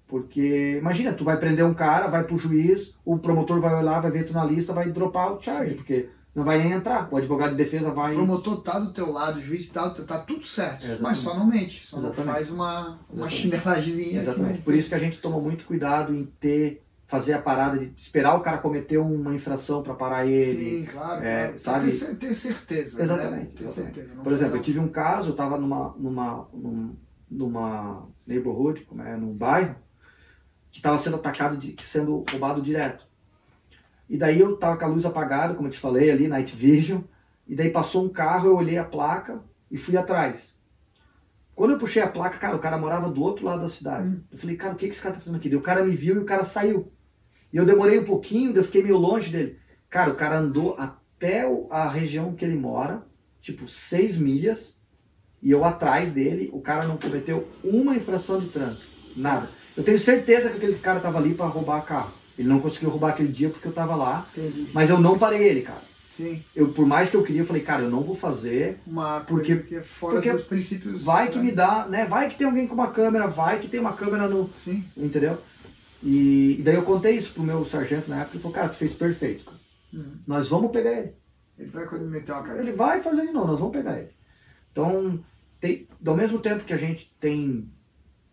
Porque, 0.08 0.77
imagina, 0.77 1.14
tu 1.14 1.24
vai 1.24 1.38
prender 1.38 1.66
um 1.66 1.74
cara, 1.74 2.08
vai 2.08 2.24
pro 2.24 2.38
juiz, 2.38 2.93
o 3.03 3.17
promotor 3.17 3.59
vai 3.59 3.74
olhar, 3.74 4.00
vai 4.01 4.11
ver 4.11 4.25
tu 4.25 4.34
na 4.34 4.45
lista, 4.45 4.72
vai 4.74 4.90
dropar 4.92 5.34
o 5.34 5.42
charge, 5.42 5.72
Sim. 5.72 5.75
porque 5.77 6.09
não 6.35 6.43
vai 6.43 6.59
nem 6.61 6.74
entrar. 6.74 7.08
O 7.11 7.17
advogado 7.17 7.51
de 7.51 7.58
defesa 7.58 7.90
vai. 7.92 8.11
O 8.14 8.17
promotor 8.17 8.61
tá 8.61 8.77
do 8.77 8.93
teu 8.93 9.11
lado, 9.11 9.40
o 9.40 9.42
juiz 9.42 9.67
tá, 9.69 9.90
tá 9.90 10.19
tudo 10.19 10.45
certo. 10.45 10.84
Exatamente. 10.84 11.01
Mas 11.01 11.17
só 11.17 11.34
não 11.35 11.48
mente. 11.48 11.85
Só 11.85 11.98
Exatamente. 11.98 12.25
não 12.27 12.34
faz 12.34 12.51
uma, 12.51 12.82
uma 13.09 13.25
Exatamente. 13.27 13.35
chinelagemzinha. 13.35 14.19
Exatamente. 14.19 14.61
Por 14.61 14.75
isso 14.75 14.90
que 14.90 14.95
a 14.95 15.00
gente 15.00 15.17
tomou 15.19 15.42
muito 15.42 15.66
cuidado 15.66 16.14
em 16.14 16.25
ter, 16.40 16.84
fazer 17.08 17.34
a 17.34 17.40
parada 17.42 17.80
de 17.80 17.92
esperar 18.00 18.35
o 18.35 18.42
cara 18.42 18.58
cometer 18.59 18.98
uma 19.00 19.34
infração 19.34 19.82
para 19.82 19.93
parar 19.95 20.27
ele. 20.27 20.42
Sim, 20.45 20.85
claro. 20.92 21.24
É, 21.25 21.48
claro. 21.48 21.59
sabe? 21.59 21.92
Ter, 21.92 22.16
ter 22.27 22.34
certeza. 22.35 23.01
Exatamente, 23.01 23.35
Né? 23.38 23.50
Ter 23.56 23.67
certeza. 23.67 24.14
Não 24.16 24.24
Por 24.24 24.34
exemplo, 24.34 24.58
eu 24.58 24.61
tive 24.61 24.80
um 24.80 24.88
caso, 24.88 25.30
eu 25.32 25.35
tava 25.35 25.58
numa, 25.58 25.95
numa, 25.98 26.48
num- 26.53 26.95
numa 27.32 28.08
neighborhood, 28.27 28.82
como 28.82 29.01
é, 29.01 29.16
num 29.17 29.34
bairro, 29.34 29.75
que 30.75 30.79
estava 30.79 30.99
sendo 30.99 31.15
atacado, 31.15 31.55
de, 31.55 31.73
sendo 31.85 32.25
roubado 32.29 32.61
direto. 32.61 33.07
E 34.09 34.17
daí 34.17 34.41
eu 34.41 34.57
tava 34.57 34.75
com 34.75 34.83
a 34.83 34.89
luz 34.89 35.05
apagada, 35.05 35.53
como 35.53 35.69
eu 35.69 35.71
te 35.71 35.79
falei 35.79 36.11
ali, 36.11 36.27
night 36.27 36.53
vision, 36.53 36.99
e 37.47 37.55
daí 37.55 37.69
passou 37.69 38.03
um 38.03 38.09
carro, 38.09 38.49
eu 38.49 38.57
olhei 38.57 38.77
a 38.77 38.83
placa 38.83 39.41
e 39.71 39.77
fui 39.77 39.95
atrás. 39.95 40.53
Quando 41.55 41.71
eu 41.71 41.77
puxei 41.77 42.01
a 42.01 42.09
placa, 42.09 42.37
cara, 42.37 42.57
o 42.57 42.59
cara 42.59 42.77
morava 42.77 43.09
do 43.09 43.23
outro 43.23 43.45
lado 43.45 43.61
da 43.61 43.69
cidade. 43.69 44.05
Hum. 44.05 44.21
Eu 44.29 44.37
falei, 44.37 44.57
cara, 44.57 44.73
o 44.73 44.75
que, 44.75 44.87
que 44.87 44.91
esse 44.91 45.01
cara 45.01 45.15
tá 45.15 45.21
fazendo 45.21 45.37
aqui? 45.37 45.47
Daí 45.47 45.57
o 45.57 45.61
cara 45.61 45.81
me 45.81 45.95
viu 45.95 46.15
e 46.15 46.19
o 46.19 46.25
cara 46.25 46.43
saiu. 46.43 46.91
E 47.53 47.55
eu 47.55 47.65
demorei 47.65 47.97
um 47.97 48.03
pouquinho, 48.03 48.51
daí 48.51 48.59
eu 48.59 48.65
fiquei 48.65 48.83
meio 48.83 48.97
longe 48.97 49.31
dele. 49.31 49.57
Cara, 49.89 50.11
o 50.11 50.15
cara 50.15 50.39
andou 50.39 50.75
até 50.77 51.49
a 51.69 51.87
região 51.87 52.35
que 52.35 52.43
ele 52.43 52.57
mora, 52.57 53.01
tipo 53.39 53.65
seis 53.65 54.17
milhas, 54.17 54.77
e 55.41 55.51
eu 55.51 55.63
atrás 55.63 56.11
dele, 56.11 56.49
o 56.51 56.59
cara 56.59 56.85
não 56.85 56.97
cometeu 56.97 57.47
uma 57.63 57.95
infração 57.95 58.41
de 58.41 58.49
trânsito. 58.49 58.85
Nada. 59.15 59.47
Eu 59.77 59.83
tenho 59.83 59.99
certeza 59.99 60.49
que 60.49 60.57
aquele 60.57 60.75
cara 60.75 60.99
tava 60.99 61.17
ali 61.17 61.33
para 61.33 61.45
roubar 61.47 61.81
carro. 61.85 62.11
Ele 62.37 62.47
não 62.47 62.59
conseguiu 62.59 62.89
roubar 62.89 63.09
aquele 63.09 63.29
dia 63.31 63.49
porque 63.49 63.67
eu 63.67 63.71
tava 63.73 63.95
lá, 63.95 64.25
Entendi. 64.35 64.67
mas 64.73 64.89
eu 64.89 64.99
não 64.99 65.17
parei 65.17 65.41
ele, 65.43 65.61
cara. 65.61 65.81
Sim. 66.09 66.41
Eu, 66.55 66.69
por 66.69 66.85
mais 66.85 67.09
que 67.09 67.15
eu 67.17 67.23
queria, 67.23 67.41
eu 67.41 67.45
falei, 67.45 67.61
cara, 67.61 67.83
eu 67.83 67.89
não 67.89 68.01
vou 68.01 68.15
fazer. 68.15 68.79
Uma 68.87 69.19
Porque- 69.21 69.53
coisa 69.55 69.67
que 69.67 69.75
é 69.75 69.81
fora 69.83 70.13
porque 70.15 70.31
dos 70.31 70.45
princípios. 70.45 71.03
Vai 71.03 71.29
que 71.29 71.37
né? 71.37 71.43
me 71.43 71.51
dá, 71.51 71.85
né? 71.89 72.05
Vai 72.05 72.29
que 72.29 72.37
tem 72.37 72.47
alguém 72.47 72.67
com 72.67 72.73
uma 72.73 72.91
câmera, 72.91 73.27
vai 73.27 73.59
que 73.59 73.67
tem 73.67 73.79
uma 73.81 73.93
câmera 73.93 74.27
no. 74.27 74.49
Sim. 74.53 74.85
Entendeu? 74.95 75.37
E, 76.01 76.57
e 76.59 76.61
daí 76.63 76.75
eu 76.75 76.83
contei 76.83 77.17
isso 77.17 77.33
pro 77.33 77.43
meu 77.43 77.65
sargento 77.65 78.09
na 78.09 78.21
época 78.21 78.31
e 78.33 78.35
ele 78.37 78.41
falou, 78.43 78.55
cara, 78.55 78.69
tu 78.69 78.75
fez 78.77 78.93
perfeito, 78.93 79.43
cara. 79.45 79.57
Uhum. 79.93 80.11
Nós 80.25 80.49
vamos 80.49 80.71
pegar 80.71 80.91
ele. 80.91 81.13
Ele 81.57 81.69
vai 81.69 81.85
meter 81.99 82.31
uma 82.31 82.43
cara. 82.43 82.59
Ele 82.61 82.71
vai 82.71 83.01
fazer 83.01 83.27
de 83.27 83.33
novo, 83.33 83.47
nós 83.47 83.59
vamos 83.59 83.75
pegar 83.75 83.97
ele. 83.97 84.09
Então, 84.71 85.19
tem, 85.59 85.87
ao 86.05 86.15
mesmo 86.15 86.39
tempo 86.39 86.63
que 86.65 86.73
a 86.73 86.77
gente 86.77 87.13
tem 87.19 87.69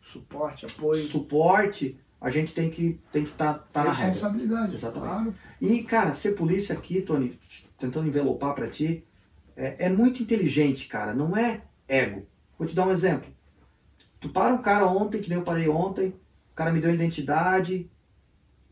Suporte, 0.02 0.66
apoio. 0.66 1.02
suporte, 1.04 1.96
a 2.20 2.28
gente 2.28 2.52
tem 2.52 2.68
que 2.68 3.00
tem 3.10 3.24
que 3.24 3.30
estar 3.30 3.54
tá, 3.54 3.64
tá 3.72 3.84
na 3.84 3.92
responsabilidade. 3.92 4.74
Exatamente. 4.74 5.10
Claro. 5.10 5.34
E, 5.60 5.82
cara, 5.84 6.12
ser 6.12 6.32
polícia 6.32 6.74
aqui, 6.76 7.00
Tony, 7.00 7.38
tentando 7.78 8.08
envelopar 8.08 8.54
pra 8.54 8.68
ti, 8.68 9.04
é, 9.56 9.86
é 9.86 9.88
muito 9.88 10.22
inteligente, 10.22 10.86
cara. 10.88 11.14
Não 11.14 11.36
é 11.36 11.62
ego. 11.88 12.26
Vou 12.58 12.66
te 12.66 12.74
dar 12.74 12.86
um 12.86 12.92
exemplo. 12.92 13.30
Tu 14.20 14.28
para 14.28 14.52
um 14.52 14.58
cara 14.62 14.86
ontem, 14.86 15.20
que 15.22 15.28
nem 15.28 15.38
eu 15.38 15.44
parei 15.44 15.68
ontem, 15.68 16.08
o 16.08 16.54
cara 16.54 16.72
me 16.72 16.80
deu 16.80 16.90
a 16.90 16.94
identidade, 16.94 17.88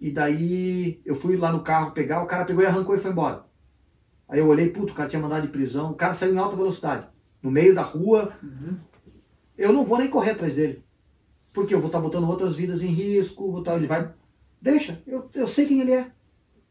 e 0.01 0.11
daí 0.11 1.01
eu 1.05 1.15
fui 1.15 1.37
lá 1.37 1.51
no 1.53 1.63
carro 1.63 1.93
pegar, 1.93 2.23
o 2.23 2.27
cara 2.27 2.45
pegou 2.45 2.63
e 2.63 2.67
arrancou 2.67 2.95
e 2.95 2.99
foi 2.99 3.11
embora. 3.11 3.45
Aí 4.29 4.39
eu 4.39 4.47
olhei, 4.47 4.69
puto, 4.71 4.93
o 4.93 4.97
cara 4.97 5.09
tinha 5.09 5.21
mandado 5.21 5.43
de 5.43 5.49
prisão, 5.53 5.91
o 5.91 5.95
cara 5.95 6.15
saiu 6.15 6.35
em 6.35 6.39
alta 6.39 6.55
velocidade, 6.57 7.07
no 7.43 7.51
meio 7.51 7.75
da 7.75 7.83
rua, 7.83 8.33
Uhum. 8.43 8.79
eu 9.59 9.73
não 9.73 9.85
vou 9.85 9.99
nem 9.99 10.09
correr 10.09 10.31
atrás 10.33 10.55
dele. 10.55 10.85
Porque 11.53 11.75
eu 11.75 11.79
vou 11.81 11.89
estar 11.89 12.01
botando 12.01 12.29
outras 12.29 12.57
vidas 12.57 12.83
em 12.83 12.89
risco, 12.89 13.51
vou 13.51 13.61
estar, 13.61 13.77
ele 13.77 13.87
vai. 13.87 14.09
Deixa, 14.63 15.01
eu, 15.07 15.29
eu 15.35 15.49
sei 15.49 15.67
quem 15.67 15.81
ele 15.81 15.93
é. 15.93 16.07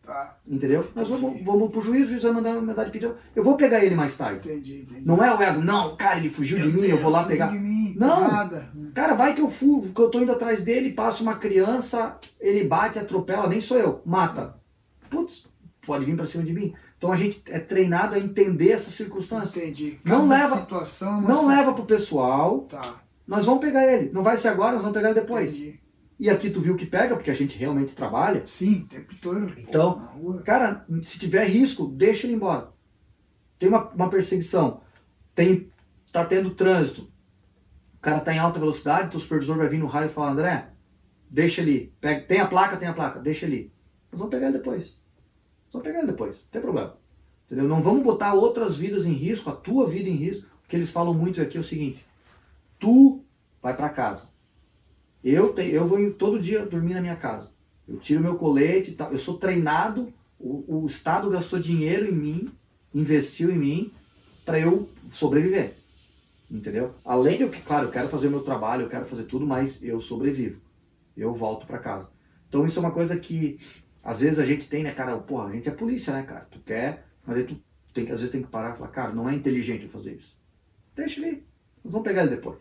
Tá. 0.01 0.37
Entendeu? 0.47 0.87
Nós 0.95 1.07
vamos, 1.07 1.43
vamos 1.43 1.69
pro 1.69 1.81
juiz, 1.81 2.07
o 2.07 2.11
juiz 2.11 2.23
vai 2.23 2.31
mandar 2.31 2.59
mandar 2.61 2.85
de 2.85 2.89
prisão. 2.91 3.13
Eu 3.35 3.43
vou 3.43 3.55
pegar 3.57 3.83
ele 3.83 3.93
mais 3.93 4.15
tarde. 4.17 4.49
Entendi, 4.49 4.81
entendi. 4.81 5.05
Não 5.05 5.23
é 5.23 5.35
o 5.35 5.41
ego, 5.41 5.61
não, 5.61 5.95
cara, 5.95 6.17
ele 6.17 6.29
fugiu 6.29 6.57
de 6.59 6.67
mim, 6.71 6.81
eu 6.87 6.97
vou 6.97 7.11
lá 7.11 7.23
Fugiu 7.23 7.37
pegar. 7.37 7.51
De 7.51 7.59
mim, 7.59 7.93
Não. 7.95 8.21
Nada. 8.27 8.71
Cara, 8.95 9.13
vai 9.13 9.35
que 9.35 9.41
eu 9.41 9.49
fui, 9.49 9.91
que 9.93 10.01
eu 10.01 10.09
tô 10.09 10.19
indo 10.21 10.31
atrás 10.31 10.63
dele, 10.63 10.93
passa 10.93 11.21
uma 11.21 11.35
criança, 11.35 12.17
ele 12.39 12.63
bate, 12.63 12.97
atropela, 12.97 13.47
nem 13.47 13.61
sou 13.61 13.77
eu, 13.77 14.01
mata. 14.05 14.55
Putz, 15.11 15.43
pode 15.85 16.05
vir 16.05 16.15
pra 16.15 16.25
cima 16.25 16.43
de 16.43 16.53
mim. 16.53 16.73
Então 16.97 17.11
a 17.11 17.15
gente 17.15 17.43
é 17.47 17.59
treinado 17.59 18.15
a 18.15 18.19
entender 18.19 18.71
essas 18.71 18.93
circunstâncias. 18.95 19.55
Entendi. 19.55 19.99
Não 20.03 20.27
Cada 20.27 20.43
leva- 20.43 20.57
situação. 20.61 21.07
é 21.07 21.11
uma 21.11 21.21
Não 21.21 21.27
situação. 21.41 21.47
leva 21.57 21.73
pro 21.73 21.85
pessoal, 21.85 22.59
Tá. 22.61 22.95
Nós 23.29 23.45
vamos 23.45 23.61
pegar 23.61 23.85
ele. 23.85 24.11
Não 24.11 24.23
vai 24.23 24.35
ser 24.35 24.47
agora, 24.47 24.73
nós 24.73 24.81
vamos 24.81 24.97
pegar 24.97 25.11
ele 25.11 25.21
depois. 25.21 25.53
Entendi. 25.53 25.79
E 26.19 26.29
aqui 26.29 26.49
tu 26.49 26.59
viu 26.59 26.75
que 26.75 26.85
pega, 26.85 27.15
porque 27.15 27.29
a 27.29 27.35
gente 27.35 27.55
realmente 27.57 27.95
trabalha. 27.95 28.41
Sim, 28.45 28.81
o 28.81 28.87
tempo 28.87 29.15
todo. 29.21 29.53
Então, 29.55 30.01
Pô. 30.19 30.33
Cara, 30.39 30.83
se 31.03 31.19
tiver 31.19 31.45
risco, 31.45 31.85
deixa 31.85 32.25
ele 32.25 32.33
embora. 32.33 32.73
Tem 33.59 33.69
uma, 33.69 33.87
uma 33.89 34.09
perseguição, 34.09 34.81
tem, 35.35 35.69
tá 36.11 36.25
tendo 36.25 36.55
trânsito, 36.55 37.03
o 37.95 38.01
cara 38.01 38.19
tá 38.19 38.33
em 38.33 38.39
alta 38.39 38.59
velocidade, 38.59 39.11
teu 39.11 39.19
supervisor 39.19 39.57
vai 39.57 39.67
vir 39.67 39.77
no 39.77 39.85
rádio 39.85 40.09
e 40.09 40.13
falar, 40.13 40.31
André, 40.31 40.69
deixa 41.29 41.61
ele, 41.61 41.93
pega, 42.01 42.25
tem 42.25 42.39
a 42.39 42.47
placa, 42.47 42.77
tem 42.77 42.87
a 42.87 42.93
placa, 42.93 43.19
deixa 43.19 43.45
ele. 43.45 43.71
Nós 44.11 44.19
vamos 44.19 44.31
pegar 44.31 44.47
ele 44.47 44.57
depois. 44.57 44.97
Nós 45.65 45.73
vamos 45.73 45.87
pegar 45.87 45.99
ele 45.99 46.07
depois, 46.07 46.37
não 46.37 46.49
tem 46.51 46.61
problema. 46.61 46.97
Entendeu? 47.45 47.67
Não 47.67 47.81
vamos 47.81 48.03
botar 48.03 48.33
outras 48.33 48.77
vidas 48.77 49.05
em 49.05 49.13
risco, 49.13 49.49
a 49.49 49.55
tua 49.55 49.85
vida 49.85 50.09
em 50.09 50.15
risco. 50.15 50.47
O 50.65 50.67
que 50.67 50.75
eles 50.75 50.91
falam 50.91 51.13
muito 51.13 51.41
aqui 51.41 51.57
é 51.57 51.59
o 51.59 51.63
seguinte, 51.63 52.05
tu 52.79 53.23
vai 53.61 53.75
para 53.75 53.89
casa. 53.89 54.29
Eu, 55.23 55.53
eu 55.57 55.85
vou 55.85 56.11
todo 56.13 56.39
dia 56.39 56.65
dormir 56.65 56.93
na 56.93 57.01
minha 57.01 57.15
casa. 57.15 57.51
Eu 57.87 57.97
tiro 57.97 58.21
meu 58.21 58.35
colete 58.35 58.91
e 58.91 58.95
tal. 58.95 59.11
Eu 59.11 59.19
sou 59.19 59.37
treinado, 59.37 60.13
o, 60.39 60.83
o 60.83 60.87
Estado 60.87 61.29
gastou 61.29 61.59
dinheiro 61.59 62.07
em 62.07 62.13
mim, 62.13 62.51
investiu 62.93 63.51
em 63.51 63.57
mim, 63.57 63.93
para 64.45 64.59
eu 64.59 64.89
sobreviver. 65.11 65.75
Entendeu? 66.49 66.95
Além 67.05 67.41
eu 67.41 67.49
que, 67.49 67.61
claro, 67.61 67.87
eu 67.87 67.91
quero 67.91 68.09
fazer 68.09 68.27
o 68.27 68.31
meu 68.31 68.41
trabalho, 68.41 68.83
eu 68.83 68.89
quero 68.89 69.05
fazer 69.05 69.23
tudo, 69.23 69.45
mas 69.45 69.77
eu 69.83 69.99
sobrevivo. 69.99 70.61
Eu 71.15 71.33
volto 71.33 71.67
para 71.67 71.77
casa. 71.77 72.09
Então 72.47 72.65
isso 72.65 72.79
é 72.79 72.81
uma 72.81 72.91
coisa 72.91 73.17
que 73.17 73.59
às 74.03 74.21
vezes 74.21 74.39
a 74.39 74.45
gente 74.45 74.67
tem, 74.67 74.83
né, 74.83 74.91
cara? 74.91 75.17
Porra, 75.17 75.49
a 75.49 75.51
gente 75.51 75.67
é 75.67 75.71
polícia, 75.71 76.13
né, 76.13 76.23
cara? 76.23 76.47
Tu 76.49 76.59
quer, 76.59 77.05
mas 77.25 77.37
aí 77.37 77.43
tu 77.43 77.61
tem 77.93 78.05
que, 78.05 78.11
às 78.11 78.21
vezes 78.21 78.31
tem 78.31 78.41
que 78.41 78.47
parar 78.47 78.73
e 78.73 78.77
falar, 78.77 78.89
cara, 78.89 79.13
não 79.13 79.29
é 79.29 79.35
inteligente 79.35 79.83
eu 79.83 79.89
fazer 79.89 80.15
isso. 80.15 80.35
Deixa 80.95 81.19
ele. 81.19 81.48
Nós 81.89 81.93
vamos 81.93 82.07
pegar 82.07 82.21
ele 82.21 82.35
depois. 82.35 82.59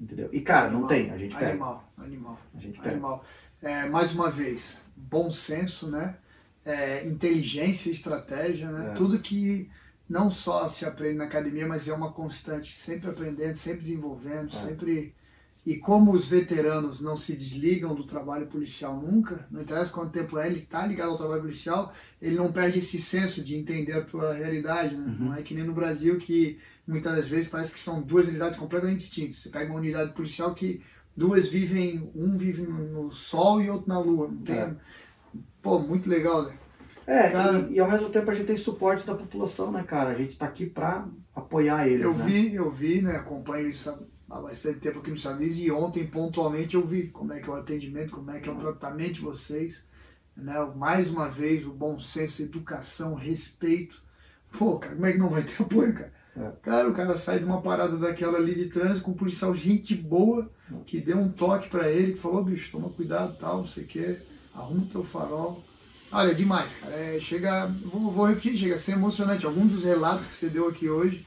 Entendeu? 0.00 0.28
E 0.32 0.40
cara, 0.40 0.68
não 0.70 0.86
Animal, 0.86 0.88
tem, 0.88 1.10
a 1.10 1.18
gente 1.18 1.34
pega. 1.34 1.50
Animal, 1.50 1.92
animal. 1.98 2.40
A 2.54 2.60
gente 2.60 2.78
pega. 2.78 2.90
Animal. 2.92 3.24
É, 3.60 3.88
mais 3.88 4.14
uma 4.14 4.30
vez, 4.30 4.80
bom 4.96 5.30
senso, 5.32 5.88
né? 5.88 6.18
É, 6.64 7.04
inteligência, 7.06 7.90
estratégia, 7.90 8.70
né? 8.70 8.90
É. 8.90 8.94
Tudo 8.94 9.18
que 9.18 9.68
não 10.08 10.30
só 10.30 10.68
se 10.68 10.84
aprende 10.84 11.18
na 11.18 11.24
academia, 11.24 11.66
mas 11.66 11.88
é 11.88 11.92
uma 11.92 12.12
constante, 12.12 12.76
sempre 12.76 13.10
aprendendo, 13.10 13.56
sempre 13.56 13.80
desenvolvendo, 13.80 14.48
É. 14.48 14.56
sempre. 14.56 15.14
E 15.66 15.76
como 15.76 16.12
os 16.12 16.28
veteranos 16.28 17.00
não 17.00 17.16
se 17.16 17.34
desligam 17.34 17.94
do 17.94 18.04
trabalho 18.04 18.46
policial 18.46 19.00
nunca, 19.00 19.48
não 19.50 19.62
interessa 19.62 19.90
quanto 19.90 20.12
tempo 20.12 20.38
é, 20.38 20.46
ele 20.46 20.60
está 20.60 20.86
ligado 20.86 21.10
ao 21.10 21.16
trabalho 21.16 21.40
policial, 21.40 21.92
ele 22.20 22.36
não 22.36 22.52
perde 22.52 22.78
esse 22.80 23.00
senso 23.00 23.42
de 23.42 23.56
entender 23.56 23.94
a 23.94 24.02
tua 24.02 24.34
realidade, 24.34 24.94
né? 24.94 25.06
Uhum. 25.06 25.26
Não 25.26 25.34
é 25.34 25.42
que 25.42 25.54
nem 25.54 25.64
no 25.64 25.72
Brasil 25.72 26.18
que 26.18 26.60
muitas 26.86 27.14
das 27.16 27.28
vezes 27.28 27.48
parece 27.48 27.72
que 27.72 27.80
são 27.80 28.02
duas 28.02 28.26
realidades 28.26 28.58
completamente 28.58 28.98
distintas. 29.00 29.36
Você 29.36 29.50
pega 29.50 29.70
uma 29.70 29.80
unidade 29.80 30.12
policial 30.12 30.54
que 30.54 30.82
duas 31.16 31.48
vivem, 31.48 32.10
um 32.14 32.36
vive 32.36 32.62
no 32.62 32.84
no 33.04 33.10
sol 33.12 33.60
e 33.62 33.70
outro 33.70 33.88
na 33.88 33.98
lua. 34.00 34.28
Não 34.28 34.38
tem... 34.42 34.56
É. 34.58 34.74
Pô, 35.62 35.78
muito 35.78 36.08
legal, 36.08 36.44
né? 36.44 36.58
É, 37.06 37.30
Cara- 37.30 37.68
e, 37.70 37.74
e 37.74 37.80
ao 37.80 37.90
mesmo 37.90 38.10
tempo 38.10 38.30
a 38.30 38.34
gente 38.34 38.46
tem 38.46 38.56
suporte 38.56 39.06
da 39.06 39.14
população, 39.14 39.70
né, 39.70 39.82
cara? 39.82 40.10
A 40.10 40.14
gente 40.14 40.38
tá 40.38 40.46
aqui 40.46 40.66
pra 40.66 41.06
apoiar 41.34 41.86
eles, 41.88 42.00
Eu 42.02 42.14
né? 42.14 42.24
vi, 42.24 42.54
eu 42.54 42.70
vi, 42.70 43.02
né? 43.02 43.16
Acompanho 43.16 43.68
isso 43.68 43.90
há 44.30 44.40
bastante 44.40 44.80
tempo 44.80 44.98
aqui 45.00 45.10
nos 45.10 45.20
Estados 45.20 45.38
Unidos 45.40 45.58
e 45.58 45.70
ontem 45.70 46.06
pontualmente 46.06 46.74
eu 46.74 46.86
vi 46.86 47.08
como 47.08 47.32
é 47.32 47.40
que 47.40 47.48
é 47.48 47.52
o 47.52 47.56
atendimento, 47.56 48.10
como 48.12 48.30
é 48.30 48.40
que 48.40 48.48
é 48.48 48.52
o 48.52 48.56
tratamento 48.56 49.14
de 49.14 49.20
vocês. 49.20 49.86
Né? 50.36 50.54
Mais 50.76 51.10
uma 51.10 51.28
vez, 51.28 51.64
o 51.66 51.72
bom 51.72 51.98
senso, 51.98 52.42
educação, 52.42 53.14
respeito. 53.14 54.02
Pô, 54.58 54.78
cara, 54.78 54.94
como 54.94 55.06
é 55.06 55.12
que 55.12 55.18
não 55.18 55.28
vai 55.28 55.42
ter 55.42 55.62
apoio, 55.62 55.92
cara? 55.94 56.12
É. 56.36 56.50
Cara, 56.62 56.88
o 56.88 56.92
cara 56.92 57.16
sai 57.16 57.38
de 57.38 57.44
uma 57.44 57.62
parada 57.62 57.96
daquela 57.96 58.38
ali 58.38 58.54
de 58.54 58.66
trânsito 58.66 59.02
com 59.02 59.12
um 59.12 59.14
policial 59.14 59.54
gente 59.54 59.94
boa, 59.94 60.50
que 60.86 61.00
deu 61.00 61.18
um 61.18 61.30
toque 61.30 61.68
pra 61.68 61.90
ele, 61.90 62.14
que 62.14 62.18
falou, 62.18 62.42
bicho, 62.42 62.72
toma 62.72 62.88
cuidado, 62.88 63.36
tal, 63.38 63.58
não 63.58 63.66
sei 63.66 63.84
o 63.84 63.86
quê, 63.86 64.18
arruma 64.54 64.86
teu 64.90 65.04
farol. 65.04 65.62
Olha, 66.10 66.30
é 66.30 66.34
demais, 66.34 66.70
cara. 66.80 66.94
É, 66.94 67.18
chega, 67.20 67.66
vou, 67.84 68.10
vou 68.10 68.26
repetir, 68.26 68.56
chega 68.56 68.76
a 68.76 68.78
ser 68.78 68.92
emocionante. 68.92 69.46
Alguns 69.46 69.72
dos 69.72 69.84
relatos 69.84 70.26
que 70.26 70.34
você 70.34 70.48
deu 70.48 70.68
aqui 70.68 70.88
hoje 70.88 71.26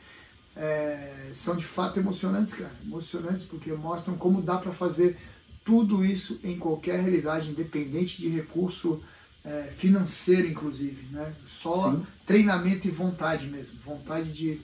é, 0.56 1.30
são 1.34 1.56
de 1.56 1.64
fato 1.64 2.00
emocionantes, 2.00 2.54
cara. 2.54 2.72
Emocionantes 2.86 3.44
porque 3.44 3.72
mostram 3.74 4.16
como 4.16 4.42
dá 4.42 4.58
para 4.58 4.72
fazer 4.72 5.18
tudo 5.64 6.06
isso 6.06 6.40
em 6.44 6.58
qualquer 6.58 7.02
realidade, 7.02 7.50
independente 7.50 8.18
de 8.18 8.30
recurso 8.30 9.04
é, 9.44 9.64
financeiro, 9.64 10.48
inclusive. 10.48 11.08
Né? 11.12 11.34
Só 11.46 11.92
Sim. 11.92 12.08
treinamento 12.26 12.88
e 12.88 12.92
vontade 12.92 13.48
mesmo. 13.48 13.78
Vontade 13.84 14.32
de, 14.32 14.62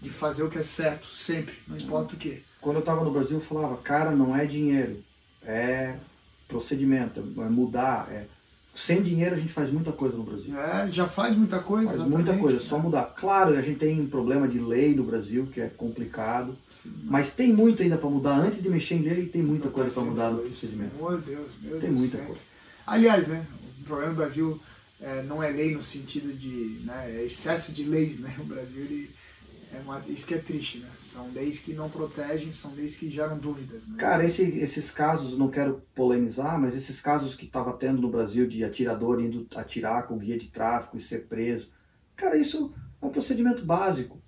de 0.00 0.08
fazer 0.08 0.42
o 0.42 0.48
que 0.48 0.58
é 0.58 0.62
certo, 0.62 1.06
sempre, 1.06 1.54
não 1.68 1.76
importa 1.76 2.14
o 2.14 2.16
que. 2.16 2.42
Quando 2.60 2.76
eu 2.76 2.80
estava 2.80 3.04
no 3.04 3.10
Brasil, 3.10 3.38
eu 3.38 3.42
falava, 3.42 3.76
cara, 3.78 4.10
não 4.10 4.36
é 4.36 4.44
dinheiro, 4.44 5.02
é 5.42 5.96
procedimento, 6.48 7.20
é 7.38 7.48
mudar. 7.48 8.08
É... 8.10 8.26
Sem 8.74 9.02
dinheiro 9.02 9.34
a 9.34 9.38
gente 9.38 9.52
faz 9.52 9.70
muita 9.70 9.90
coisa 9.92 10.16
no 10.16 10.22
Brasil. 10.22 10.56
É, 10.58 10.90
já 10.90 11.08
faz 11.08 11.36
muita 11.36 11.58
coisa. 11.58 11.88
Faz 11.88 12.08
muita 12.08 12.36
coisa, 12.36 12.58
é 12.58 12.60
só 12.60 12.78
mudar. 12.78 13.14
Claro, 13.18 13.56
a 13.56 13.62
gente 13.62 13.78
tem 13.78 14.00
um 14.00 14.06
problema 14.06 14.46
de 14.46 14.58
lei 14.58 14.94
no 14.94 15.02
Brasil 15.02 15.48
que 15.52 15.60
é 15.60 15.68
complicado, 15.68 16.56
Sim. 16.70 16.92
mas 17.04 17.32
tem 17.32 17.52
muito 17.52 17.82
ainda 17.82 17.98
para 17.98 18.08
mudar. 18.08 18.36
Antes 18.38 18.62
de 18.62 18.68
mexer 18.70 18.94
em 18.94 19.02
lei, 19.02 19.26
tem 19.26 19.42
muita 19.42 19.64
Meu 19.64 19.72
coisa 19.72 19.92
para 19.92 20.04
mudar 20.04 20.30
no 20.30 20.42
procedimento. 20.42 20.94
Meu 20.96 21.18
Deus, 21.18 21.48
meu 21.60 21.72
Tem 21.72 21.80
Deus. 21.80 21.92
muita 21.92 22.12
sempre. 22.12 22.26
coisa. 22.26 22.42
Aliás, 22.86 23.28
né, 23.28 23.44
o 23.80 23.84
problema 23.84 24.12
do 24.12 24.16
Brasil 24.16 24.60
é, 25.00 25.22
não 25.22 25.42
é 25.42 25.50
lei 25.50 25.74
no 25.74 25.82
sentido 25.82 26.32
de 26.32 26.80
né, 26.84 27.16
é 27.16 27.24
excesso 27.24 27.72
de 27.72 27.84
leis, 27.84 28.20
né? 28.20 28.34
O 28.38 28.44
Brasil 28.44 28.84
ele, 28.84 29.10
é 29.72 29.80
uma, 29.80 30.02
isso 30.08 30.26
que 30.26 30.34
é 30.34 30.38
triste, 30.38 30.78
né? 30.78 30.88
São 30.98 31.30
leis 31.32 31.58
que 31.58 31.72
não 31.72 31.88
protegem, 31.88 32.50
são 32.52 32.74
leis 32.74 32.96
que 32.96 33.08
geram 33.08 33.38
dúvidas, 33.38 33.86
né? 33.88 33.94
Cara, 33.98 34.24
esse- 34.24 34.42
esses 34.58 34.90
casos, 34.90 35.38
não 35.38 35.48
quero 35.48 35.82
polemizar, 35.94 36.58
mas 36.60 36.74
esses 36.74 37.00
casos 37.00 37.34
que 37.34 37.46
estava 37.46 37.72
tendo 37.74 38.00
no 38.02 38.08
Brasil 38.10 38.46
de 38.46 38.64
atirador 38.64 39.20
indo 39.20 39.46
atirar 39.56 40.06
com 40.06 40.18
guia 40.18 40.38
de 40.38 40.48
tráfico 40.48 40.96
e 40.96 41.00
ser 41.00 41.26
preso, 41.26 41.70
cara, 42.16 42.36
isso 42.36 42.72
é 43.00 43.06
um 43.06 43.10
procedimento 43.10 43.64
básico. 43.64 44.20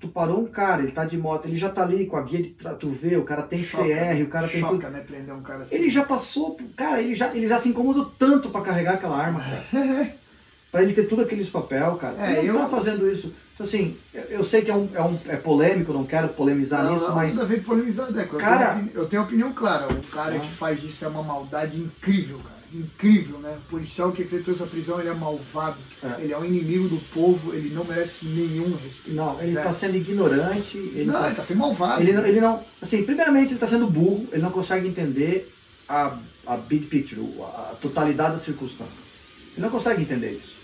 Tu 0.00 0.08
parou 0.08 0.40
um 0.40 0.46
cara, 0.48 0.82
ele 0.82 0.90
tá 0.90 1.04
de 1.04 1.16
moto, 1.16 1.46
ele 1.46 1.56
já 1.56 1.70
tá 1.70 1.82
ali 1.84 2.06
com 2.06 2.16
a 2.16 2.22
guia 2.22 2.42
de 2.42 2.50
tráfico, 2.50 2.80
tu 2.80 2.90
vê, 2.90 3.16
o 3.16 3.22
cara 3.24 3.42
tem 3.42 3.62
Choca, 3.62 3.84
CR, 3.84 4.22
o 4.24 4.28
cara 4.28 4.48
tem 4.48 4.60
tudo. 4.60 4.72
Choca, 4.74 4.90
né? 4.90 5.00
Prender 5.00 5.32
um 5.32 5.42
cara 5.42 5.62
assim. 5.62 5.76
Ele 5.76 5.88
já 5.90 6.04
passou, 6.04 6.56
cara, 6.76 7.00
ele 7.00 7.14
já, 7.14 7.32
ele 7.32 7.46
já 7.46 7.56
se 7.60 7.68
incomodou 7.68 8.06
tanto 8.06 8.50
pra 8.50 8.62
carregar 8.62 8.94
aquela 8.94 9.16
arma, 9.16 9.38
cara. 9.40 9.64
pra 10.72 10.82
ele 10.82 10.92
ter 10.92 11.04
tudo 11.06 11.22
aqueles 11.22 11.48
papel, 11.48 11.96
cara. 11.98 12.16
É, 12.18 12.38
ele 12.40 12.48
não 12.48 12.56
eu- 12.56 12.60
tá 12.62 12.68
fazendo 12.68 13.08
isso. 13.08 13.32
Então, 13.54 13.66
assim, 13.66 13.96
eu, 14.14 14.22
eu 14.24 14.44
sei 14.44 14.62
que 14.62 14.70
é, 14.70 14.74
um, 14.74 14.88
é, 14.94 15.02
um, 15.02 15.18
é 15.28 15.36
polêmico, 15.36 15.92
não 15.92 16.04
quero 16.04 16.28
polemizar 16.30 16.82
Não, 16.84 16.94
nisso, 16.94 17.08
não, 17.08 17.14
mas. 17.14 17.30
precisa 17.30 17.44
ver 17.46 17.62
polemizar, 17.62 18.10
Deco. 18.12 18.36
Eu, 18.36 18.40
Cara- 18.40 18.66
tenho, 18.74 18.78
opini- 18.80 18.90
eu 18.94 19.06
tenho 19.06 19.22
opinião 19.22 19.52
clara. 19.52 19.92
O 19.92 20.02
cara 20.04 20.36
Ah. 20.36 20.40
que 20.40 20.48
faz 20.50 20.82
isso 20.82 21.04
é 21.04 21.08
uma 21.08 21.22
maldade 21.22 21.78
incrível, 21.78 22.38
cara. 22.38 22.52
Incrível, 22.74 23.38
né? 23.40 23.58
O 23.66 23.68
policial 23.70 24.10
que 24.12 24.22
efetuou 24.22 24.54
essa 24.56 24.64
prisão, 24.66 24.98
ele 24.98 25.10
é 25.10 25.14
malvado. 25.14 25.76
É. 26.02 26.22
Ele 26.22 26.32
é 26.32 26.38
um 26.38 26.44
inimigo 26.44 26.88
do 26.88 26.96
povo, 27.12 27.52
ele 27.52 27.68
não 27.74 27.84
merece 27.84 28.24
nenhum 28.24 28.74
respeito. 28.76 29.14
Não, 29.14 29.38
ele 29.38 29.52
Zero. 29.52 29.68
tá 29.68 29.74
sendo 29.74 29.96
ignorante, 29.98 30.78
ele 30.78 31.04
não, 31.04 31.20
tá 31.20 31.26
ele 31.26 31.34
tá 31.36 31.42
sendo 31.42 31.58
malvado. 31.58 32.00
Ele 32.02 32.12
não, 32.14 32.24
ele 32.26 32.40
não, 32.40 32.64
assim, 32.80 33.02
primeiramente 33.04 33.48
ele 33.48 33.54
está 33.56 33.68
sendo 33.68 33.86
burro, 33.86 34.26
ele 34.32 34.40
não 34.40 34.50
consegue 34.50 34.88
entender 34.88 35.52
a, 35.86 36.16
a 36.46 36.56
big 36.56 36.86
picture, 36.86 37.20
a 37.42 37.74
totalidade 37.80 38.36
da 38.36 38.38
circunstância. 38.38 38.94
Ele 39.54 39.60
não 39.60 39.70
consegue 39.70 40.00
entender 40.00 40.30
isso. 40.30 40.61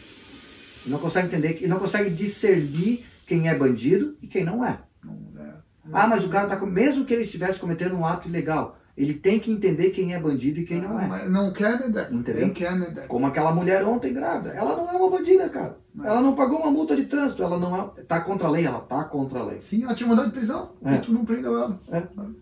Não 0.89 0.99
consegue 0.99 1.28
entender, 1.28 1.67
não 1.68 1.78
consegue 1.78 2.10
discernir 2.10 3.05
quem 3.26 3.49
é 3.49 3.55
bandido 3.55 4.17
e 4.23 4.26
quem 4.26 4.44
não 4.44 4.65
é. 4.65 4.78
Não, 5.05 5.17
é. 5.42 5.52
Ah, 5.92 6.07
mas 6.07 6.25
o 6.25 6.28
cara 6.28 6.47
tá 6.47 6.57
com, 6.57 6.67
mesmo 6.67 7.05
que 7.05 7.12
ele 7.15 7.23
estivesse 7.23 7.58
cometendo 7.60 7.94
um 7.94 8.05
ato 8.05 8.28
ilegal, 8.28 8.78
ele 8.97 9.15
tem 9.15 9.39
que 9.39 9.52
entender 9.52 9.91
quem 9.91 10.12
é 10.12 10.18
bandido 10.20 10.58
e 10.58 10.65
quem 10.67 10.81
não 10.83 10.99
é. 11.00 11.07
Mas 11.07 11.31
não 11.31 11.52
quer? 11.52 11.75
Entendeu? 12.10 12.34
Nem 12.34 12.52
quer, 12.52 12.76
né? 12.76 13.05
Como 13.07 13.26
aquela 13.26 13.55
mulher 13.55 13.84
ontem 13.84 14.12
grávida, 14.12 14.50
ela 14.55 14.76
não 14.76 14.89
é 14.89 14.92
uma 14.92 15.08
bandida, 15.10 15.49
cara. 15.49 15.78
Não. 15.94 16.05
Ela 16.05 16.20
não 16.20 16.34
pagou 16.34 16.58
uma 16.58 16.70
multa 16.70 16.97
de 16.97 17.05
trânsito, 17.05 17.42
ela 17.42 17.58
não 17.58 17.92
é, 17.97 18.02
tá 18.02 18.20
contra 18.20 18.49
a 18.49 18.50
lei, 18.50 18.67
ela 18.67 18.81
tá 18.81 19.05
contra 19.05 19.39
a 19.39 19.44
lei. 19.44 19.58
Sim, 19.60 19.84
ela 19.84 19.94
tinha 19.94 20.08
mandado 20.08 20.26
de 20.28 20.34
prisão 20.34 20.73
É. 20.84 20.97
e 20.97 20.99
tu 20.99 21.12
não 21.12 21.25
prendeu 21.25 21.57
ela. 21.57 21.81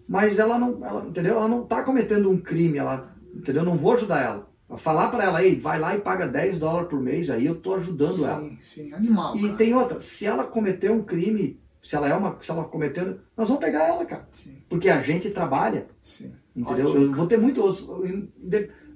Mas 0.09 0.39
ela 0.39 0.59
não, 0.59 0.85
ela, 0.85 1.05
entendeu? 1.07 1.37
Ela 1.37 1.49
não 1.49 1.63
tá 1.65 1.83
cometendo 1.83 2.31
um 2.31 2.39
crime, 2.39 2.79
ela, 2.79 3.11
entendeu? 3.35 3.63
Eu 3.63 3.67
não 3.69 3.77
vou 3.77 3.93
ajudar 3.93 4.23
ela. 4.23 4.49
Falar 4.77 5.09
pra 5.11 5.25
ela, 5.25 5.43
ei, 5.45 5.59
vai 5.59 5.79
lá 5.79 5.95
e 5.97 6.01
paga 6.01 6.27
10 6.27 6.59
dólares 6.59 6.89
por 6.89 7.01
mês, 7.01 7.31
aí 7.31 7.47
eu 7.47 7.55
tô 7.55 7.75
ajudando 7.75 8.25
ela. 8.25 8.41
Sim, 8.41 8.59
sim, 8.61 8.93
animal. 8.93 9.37
E 9.37 9.43
cara. 9.43 9.55
tem 9.57 9.75
outra, 9.75 10.01
se 10.01 10.27
ela 10.27 10.43
cometeu 10.45 10.93
um 10.93 11.03
crime, 11.03 11.61
se 11.83 11.95
ela 11.95 12.09
é 12.09 12.15
uma, 12.15 12.37
se 12.41 12.51
ela 12.51 12.65
cometeu, 12.65 13.19
nós 13.37 13.47
vamos 13.49 13.63
pegar 13.63 13.85
ela, 13.85 14.05
cara. 14.05 14.27
Sim, 14.31 14.57
Porque 14.69 14.89
a 14.89 15.01
gente 15.01 15.31
trabalha, 15.31 15.87
sim. 16.03 16.35
entendeu? 16.55 16.89
Ótimo. 16.91 17.05
Eu 17.05 17.13
vou 17.13 17.27
ter 17.29 17.39
muito. 17.39 17.63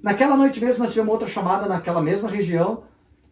Naquela 0.03 0.35
noite 0.35 0.59
mesmo 0.59 0.83
nós 0.83 0.91
tivemos 0.91 1.11
outra 1.13 1.27
chamada 1.27 1.67
naquela 1.67 2.01
mesma 2.01 2.29
região. 2.29 2.83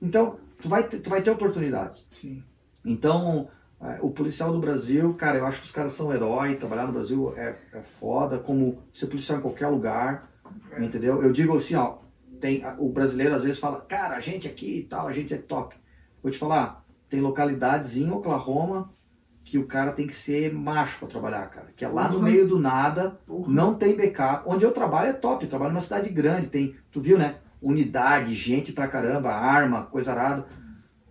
Então, 0.01 0.37
tu 0.61 0.69
vai, 0.69 0.83
ter- 0.83 0.99
tu 0.99 1.09
vai 1.09 1.21
ter 1.21 1.31
oportunidades. 1.31 2.07
Sim. 2.09 2.41
Então, 2.85 3.49
é, 3.81 3.97
o 4.01 4.11
policial 4.11 4.53
do 4.53 4.59
Brasil, 4.59 5.13
cara, 5.15 5.39
eu 5.39 5.45
acho 5.45 5.59
que 5.59 5.65
os 5.65 5.71
caras 5.73 5.91
são 5.93 6.13
herói, 6.13 6.55
trabalhar 6.55 6.85
no 6.87 6.93
Brasil 6.93 7.33
é, 7.35 7.55
é 7.73 7.81
foda, 7.99 8.37
como 8.37 8.77
ser 8.93 9.07
policial 9.07 9.39
em 9.39 9.41
qualquer 9.41 9.67
lugar, 9.67 10.29
É. 10.71 10.83
entendeu? 10.83 11.21
Eu 11.21 11.33
digo 11.33 11.57
assim, 11.57 11.75
ó, 11.75 11.97
tem, 12.39 12.63
o 12.77 12.89
brasileiro 12.89 13.35
às 13.35 13.43
vezes 13.43 13.59
fala, 13.59 13.81
cara, 13.81 14.15
a 14.15 14.19
gente 14.19 14.47
aqui 14.47 14.79
e 14.79 14.83
tal, 14.83 15.07
a 15.07 15.11
gente 15.11 15.33
é 15.33 15.37
top. 15.37 15.75
Vou 16.21 16.31
te 16.31 16.37
falar, 16.37 16.83
tem 17.09 17.21
localidades 17.21 17.97
em 17.97 18.09
Oklahoma 18.11 18.91
que 19.43 19.57
o 19.57 19.65
cara 19.65 19.91
tem 19.93 20.05
que 20.05 20.13
ser 20.15 20.53
macho 20.53 20.99
para 20.99 21.07
trabalhar, 21.07 21.49
cara. 21.49 21.67
Que 21.75 21.83
é 21.83 21.87
lá 21.87 22.07
no 22.07 22.17
Uhum. 22.17 22.21
meio 22.23 22.47
do 22.47 22.59
nada, 22.59 23.19
Porra. 23.25 23.51
não 23.51 23.73
tem 23.73 23.95
backup. 23.95 24.43
Onde 24.47 24.63
eu 24.63 24.71
trabalho 24.71 25.09
é 25.09 25.13
top, 25.13 25.43
eu 25.43 25.49
trabalho 25.49 25.71
numa 25.71 25.81
cidade 25.81 26.09
grande, 26.09 26.47
tem, 26.47 26.75
tu 26.91 27.01
viu, 27.01 27.17
né? 27.17 27.37
Unidade, 27.61 28.33
gente 28.35 28.71
pra 28.71 28.87
caramba, 28.87 29.31
arma, 29.31 29.83
coisa 29.87 30.11
arada. 30.11 30.45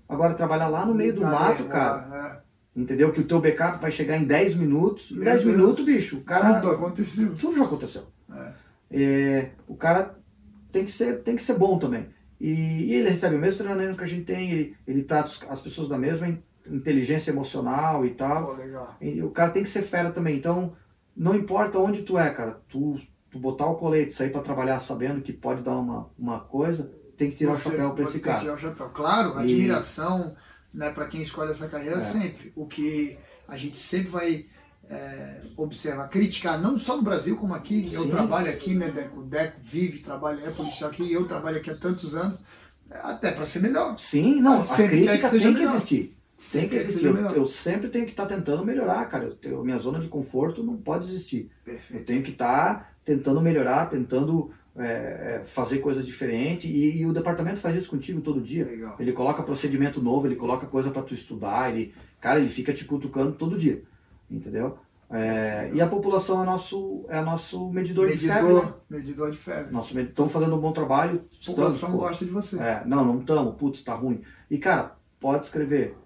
Agora, 0.08 0.34
trabalhar 0.34 0.68
lá 0.68 0.86
no 0.86 0.94
meio 0.94 1.14
do 1.14 1.20
mato, 1.22 1.48
mesmo, 1.62 1.68
cara, 1.68 2.42
é. 2.76 2.80
entendeu? 2.80 3.12
Que 3.12 3.20
o 3.20 3.26
teu 3.26 3.40
backup 3.40 3.78
vai 3.80 3.90
chegar 3.90 4.16
em 4.16 4.24
10 4.24 4.54
minutos. 4.56 5.10
Em 5.10 5.16
Meu 5.16 5.24
10 5.24 5.42
Deus. 5.44 5.56
minutos, 5.56 5.84
bicho, 5.84 6.18
o 6.18 6.22
cara. 6.22 6.60
Tudo 6.60 6.72
aconteceu. 6.74 7.34
Tudo 7.36 7.56
já 7.58 7.64
aconteceu. 7.64 8.04
É. 8.32 8.52
É, 8.90 9.50
o 9.66 9.74
cara 9.76 10.17
tem 10.72 10.84
que 10.84 10.92
ser, 10.92 11.22
tem 11.22 11.36
que 11.36 11.42
ser 11.42 11.54
bom 11.54 11.78
também. 11.78 12.06
E, 12.40 12.50
e 12.50 12.94
ele 12.94 13.08
recebe 13.10 13.34
o 13.36 13.38
mesmo 13.38 13.58
treinamento 13.58 13.98
que 13.98 14.04
a 14.04 14.08
gente 14.08 14.24
tem, 14.24 14.50
ele, 14.50 14.76
ele 14.86 15.02
trata 15.02 15.30
as 15.48 15.60
pessoas 15.60 15.88
da 15.88 15.98
mesma 15.98 16.28
in- 16.28 16.42
inteligência 16.66 17.30
emocional 17.30 18.04
e 18.06 18.10
tal. 18.10 18.56
E 19.00 19.22
o 19.22 19.30
cara 19.30 19.50
tem 19.50 19.62
que 19.64 19.68
ser 19.70 19.82
fera 19.82 20.10
também. 20.12 20.36
Então, 20.36 20.74
não 21.16 21.34
importa 21.34 21.78
onde 21.78 22.02
tu 22.02 22.16
é, 22.18 22.30
cara, 22.30 22.60
tu, 22.68 23.00
tu 23.30 23.38
botar 23.38 23.66
o 23.66 23.74
colete, 23.74 24.14
sair 24.14 24.30
pra 24.30 24.40
trabalhar 24.42 24.78
sabendo 24.78 25.20
que 25.20 25.32
pode 25.32 25.62
dar 25.62 25.76
uma, 25.76 26.10
uma 26.18 26.40
coisa, 26.40 26.92
tem 27.16 27.30
que 27.30 27.36
tirar 27.38 27.54
Você- 27.54 27.68
o 27.68 27.72
chapéu 27.72 27.90
pra 27.92 28.04
esse 28.04 28.12
tem 28.12 28.20
que 28.22 28.26
cara. 28.28 28.40
tirar 28.40 28.54
o 28.54 28.58
chapéu. 28.58 28.88
Claro, 28.90 29.30
E- 29.40 29.42
admiração 29.42 30.36
né, 30.72 30.90
para 30.90 31.06
quem 31.06 31.22
escolhe 31.22 31.50
essa 31.50 31.66
carreira 31.68 31.96
É. 31.96 32.00
sempre. 32.00 32.52
O 32.54 32.66
que 32.66 33.18
a 33.48 33.56
gente 33.56 33.76
sempre 33.76 34.08
vai 34.10 34.46
é, 34.90 35.42
observar, 35.56 36.08
criticar, 36.08 36.60
não 36.60 36.78
só 36.78 36.96
no 36.96 37.02
Brasil 37.02 37.36
como 37.36 37.54
aqui. 37.54 37.88
Eu 37.92 38.04
Sim. 38.04 38.10
trabalho 38.10 38.50
aqui, 38.50 38.74
né, 38.74 38.90
Deco? 38.90 39.22
Deco 39.22 39.60
vive, 39.62 39.98
trabalha, 40.00 40.42
é 40.44 40.50
policial 40.50 40.90
aqui, 40.90 41.12
eu 41.12 41.26
trabalho 41.26 41.58
aqui 41.58 41.70
há 41.70 41.74
tantos 41.76 42.14
anos, 42.14 42.42
até 42.90 43.30
para 43.30 43.44
ser 43.46 43.60
melhor. 43.60 43.98
Sim, 43.98 44.40
não, 44.40 44.60
a 44.60 44.62
Sempre 44.62 45.04
crítica 45.06 45.30
que 45.30 45.38
tem 45.38 45.40
que 45.54 45.60
melhor. 45.60 45.74
existir. 45.74 45.98
Tem 45.98 46.14
Sempre 46.36 46.68
que 46.68 46.76
existir. 46.76 46.94
seja 46.98 47.08
Eu, 47.08 47.14
melhor. 47.14 47.36
eu 47.36 47.46
sempre 47.46 47.88
tenho 47.88 48.04
que 48.04 48.12
estar 48.12 48.26
tentando 48.26 48.64
melhorar, 48.64 49.04
cara. 49.08 49.36
Eu 49.42 49.64
minha 49.64 49.78
zona 49.78 49.98
de 49.98 50.06
conforto 50.08 50.62
não 50.62 50.76
pode 50.76 51.04
existir. 51.04 51.50
Eu 51.66 51.72
Perfeito. 51.72 52.04
tenho 52.04 52.22
que 52.22 52.30
estar 52.30 52.94
tentando 53.04 53.40
melhorar, 53.40 53.90
tentando 53.90 54.52
é, 54.76 54.84
é, 54.84 55.42
fazer 55.44 55.78
coisas 55.78 56.06
diferentes. 56.06 56.70
E, 56.70 56.98
e 56.98 57.06
o 57.06 57.12
departamento 57.12 57.58
faz 57.58 57.76
isso 57.76 57.90
contigo 57.90 58.20
todo 58.20 58.40
dia. 58.40 58.64
Legal. 58.64 58.94
Ele 59.00 59.12
coloca 59.12 59.42
procedimento 59.42 60.00
novo, 60.00 60.28
ele 60.28 60.36
coloca 60.36 60.64
coisa 60.66 60.90
para 60.90 61.02
tu 61.02 61.12
estudar, 61.12 61.70
ele, 61.72 61.92
cara, 62.20 62.38
ele 62.38 62.48
fica 62.50 62.72
te 62.72 62.84
cutucando 62.84 63.32
todo 63.32 63.58
dia, 63.58 63.82
entendeu? 64.30 64.78
É, 65.10 65.70
e 65.72 65.80
a 65.80 65.86
população 65.86 66.42
é 66.42 66.46
nosso, 66.46 67.06
é 67.08 67.22
nosso 67.22 67.70
medidor, 67.70 68.08
de 68.08 68.18
febre, 68.18 68.42
né? 68.42 68.42
Medidor, 68.52 68.80
medidor 68.90 69.30
de 69.30 69.38
febre. 69.38 69.72
Nosso 69.72 69.98
estão 69.98 70.28
fazendo 70.28 70.54
um 70.54 70.60
bom 70.60 70.72
trabalho. 70.72 71.12
A 71.12 71.34
estamos, 71.34 71.46
população 71.46 71.92
pô. 71.92 71.98
gosta 71.98 72.24
de 72.26 72.30
você. 72.30 72.60
É, 72.60 72.82
não, 72.84 73.04
não 73.04 73.18
estamos, 73.20 73.54
putz, 73.56 73.82
tá 73.82 73.94
ruim. 73.94 74.20
E 74.50 74.58
cara, 74.58 74.96
pode 75.18 75.44
escrever. 75.44 75.96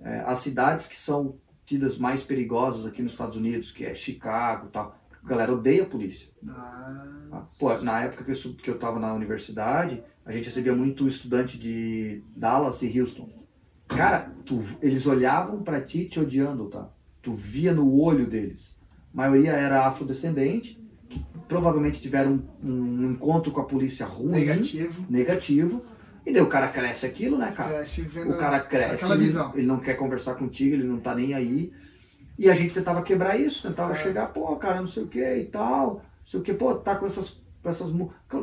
É, 0.00 0.20
as 0.26 0.40
cidades 0.40 0.86
que 0.88 0.96
são 0.96 1.36
tidas 1.64 1.98
mais 1.98 2.22
perigosas 2.24 2.84
aqui 2.84 3.00
nos 3.02 3.12
Estados 3.12 3.36
Unidos, 3.36 3.70
que 3.70 3.84
é 3.84 3.94
Chicago 3.94 4.66
e 4.66 4.70
tal, 4.70 4.96
a 5.22 5.28
galera 5.28 5.52
odeia 5.52 5.84
a 5.84 5.86
polícia. 5.86 6.28
Ah, 6.48 7.42
Pô, 7.60 7.76
na 7.78 8.02
época 8.04 8.24
que 8.24 8.30
eu, 8.32 8.54
que 8.54 8.70
eu 8.70 8.78
tava 8.78 8.98
na 8.98 9.12
universidade, 9.14 10.02
a 10.24 10.32
gente 10.32 10.46
recebia 10.46 10.74
muito 10.74 11.06
estudante 11.06 11.58
de 11.58 12.22
Dallas 12.34 12.82
e 12.82 13.00
Houston. 13.00 13.28
Cara, 13.86 14.32
tu- 14.44 14.62
eles 14.82 15.06
olhavam 15.06 15.62
pra 15.62 15.80
ti 15.80 16.06
te 16.06 16.18
odiando, 16.18 16.66
tá? 16.68 16.88
Tu 17.28 17.34
via 17.34 17.74
no 17.74 17.94
olho 18.00 18.26
deles. 18.26 18.74
A 19.12 19.16
maioria 19.18 19.52
era 19.52 19.86
afrodescendente, 19.86 20.82
que 21.10 21.22
provavelmente 21.46 22.00
tiveram 22.00 22.42
um, 22.64 22.70
um 22.72 23.10
encontro 23.10 23.52
com 23.52 23.60
a 23.60 23.64
polícia 23.64 24.06
ruim, 24.06 24.30
negativo. 24.30 25.04
negativo. 25.10 25.84
E 26.24 26.32
daí 26.32 26.40
o 26.40 26.46
cara 26.46 26.68
cresce 26.68 27.04
aquilo, 27.04 27.36
né, 27.36 27.52
cara? 27.54 27.74
Cresce 27.74 28.00
vendo 28.00 28.30
O 28.32 28.38
cara 28.38 28.60
cresce, 28.60 28.94
aquela 28.94 29.14
ele- 29.14 29.24
visão. 29.24 29.52
Ele, 29.54 29.66
não 29.66 29.78
quer 29.78 29.92
conversar 29.94 30.36
contigo, 30.36 30.74
ele 30.74 30.84
não 30.84 31.00
tá 31.00 31.14
nem 31.14 31.34
aí. 31.34 31.70
E 32.38 32.48
a 32.48 32.54
gente 32.54 32.72
tentava 32.72 33.02
quebrar 33.02 33.38
isso, 33.38 33.68
tentava 33.68 33.92
É. 33.92 33.96
chegar, 33.96 34.28
pô, 34.28 34.56
cara, 34.56 34.80
não 34.80 34.86
sei 34.86 35.02
o 35.02 35.06
que 35.08 35.22
e 35.22 35.44
tal, 35.44 35.96
não 35.96 36.02
sei 36.24 36.40
o 36.40 36.42
que, 36.42 36.54
pô, 36.54 36.76
tá 36.76 36.94
com 36.96 37.04
essas, 37.04 37.42
com 37.62 37.68
essas. 37.68 37.92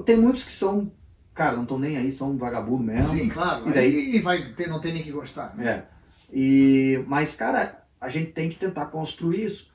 Tem 0.05 0.15
muitos 0.15 0.43
que 0.43 0.51
são, 0.53 0.91
cara, 1.33 1.55
não 1.55 1.63
estão 1.63 1.79
nem 1.79 1.97
aí, 1.97 2.11
são 2.11 2.37
vagabundo 2.37 2.83
mesmo. 2.83 3.15
Sim, 3.17 3.29
claro. 3.29 3.67
E 3.67 3.73
daí- 3.73 3.95
Aí 4.15 4.19
vai 4.21 4.53
ter, 4.53 4.67
não 4.69 4.79
tem 4.79 4.93
nem 4.93 5.01
que 5.01 5.11
gostar. 5.11 5.55
né? 5.55 5.67
É. 5.67 5.95
E, 6.31 7.03
mas, 7.07 7.33
cara, 7.35 7.83
a 7.99 8.09
gente 8.09 8.31
tem 8.31 8.49
que 8.49 8.57
tentar 8.57 8.87
construir 8.87 9.45
isso. 9.45 9.71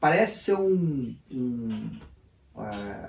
Parece 0.00 0.38
ser 0.44 0.54
um, 0.54 1.14
um 1.30 1.90
é, 2.58 3.08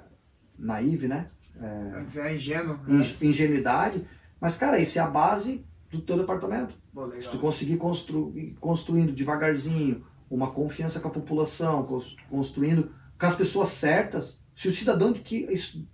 naive, 0.57 1.07
né? 1.07 1.27
É 1.61 2.35
ingênuo. 2.35 2.77
Né? 2.87 3.05
Ing- 3.21 3.27
Ingenuidade. 3.29 4.05
Mas, 4.39 4.55
cara, 4.57 4.79
isso 4.79 4.97
é 4.97 5.01
a 5.01 5.07
base 5.07 5.63
do 5.91 6.01
teu 6.01 6.17
departamento. 6.17 6.73
Legal. 6.95 7.21
Se 7.21 7.29
tu 7.29 7.37
conseguir 7.39 7.77
construir 7.77 8.55
construindo 8.59 9.11
devagarzinho 9.13 10.03
uma 10.29 10.51
confiança 10.51 10.99
com 10.99 11.07
a 11.07 11.11
população, 11.11 11.83
cons- 11.83 12.15
construindo 12.29 12.91
com 13.19 13.25
as 13.25 13.35
pessoas 13.35 13.69
certas, 13.69 14.39
se 14.55 14.67
o 14.67 14.71
cidadão 14.71 15.11
de 15.11 15.19
que 15.19 15.47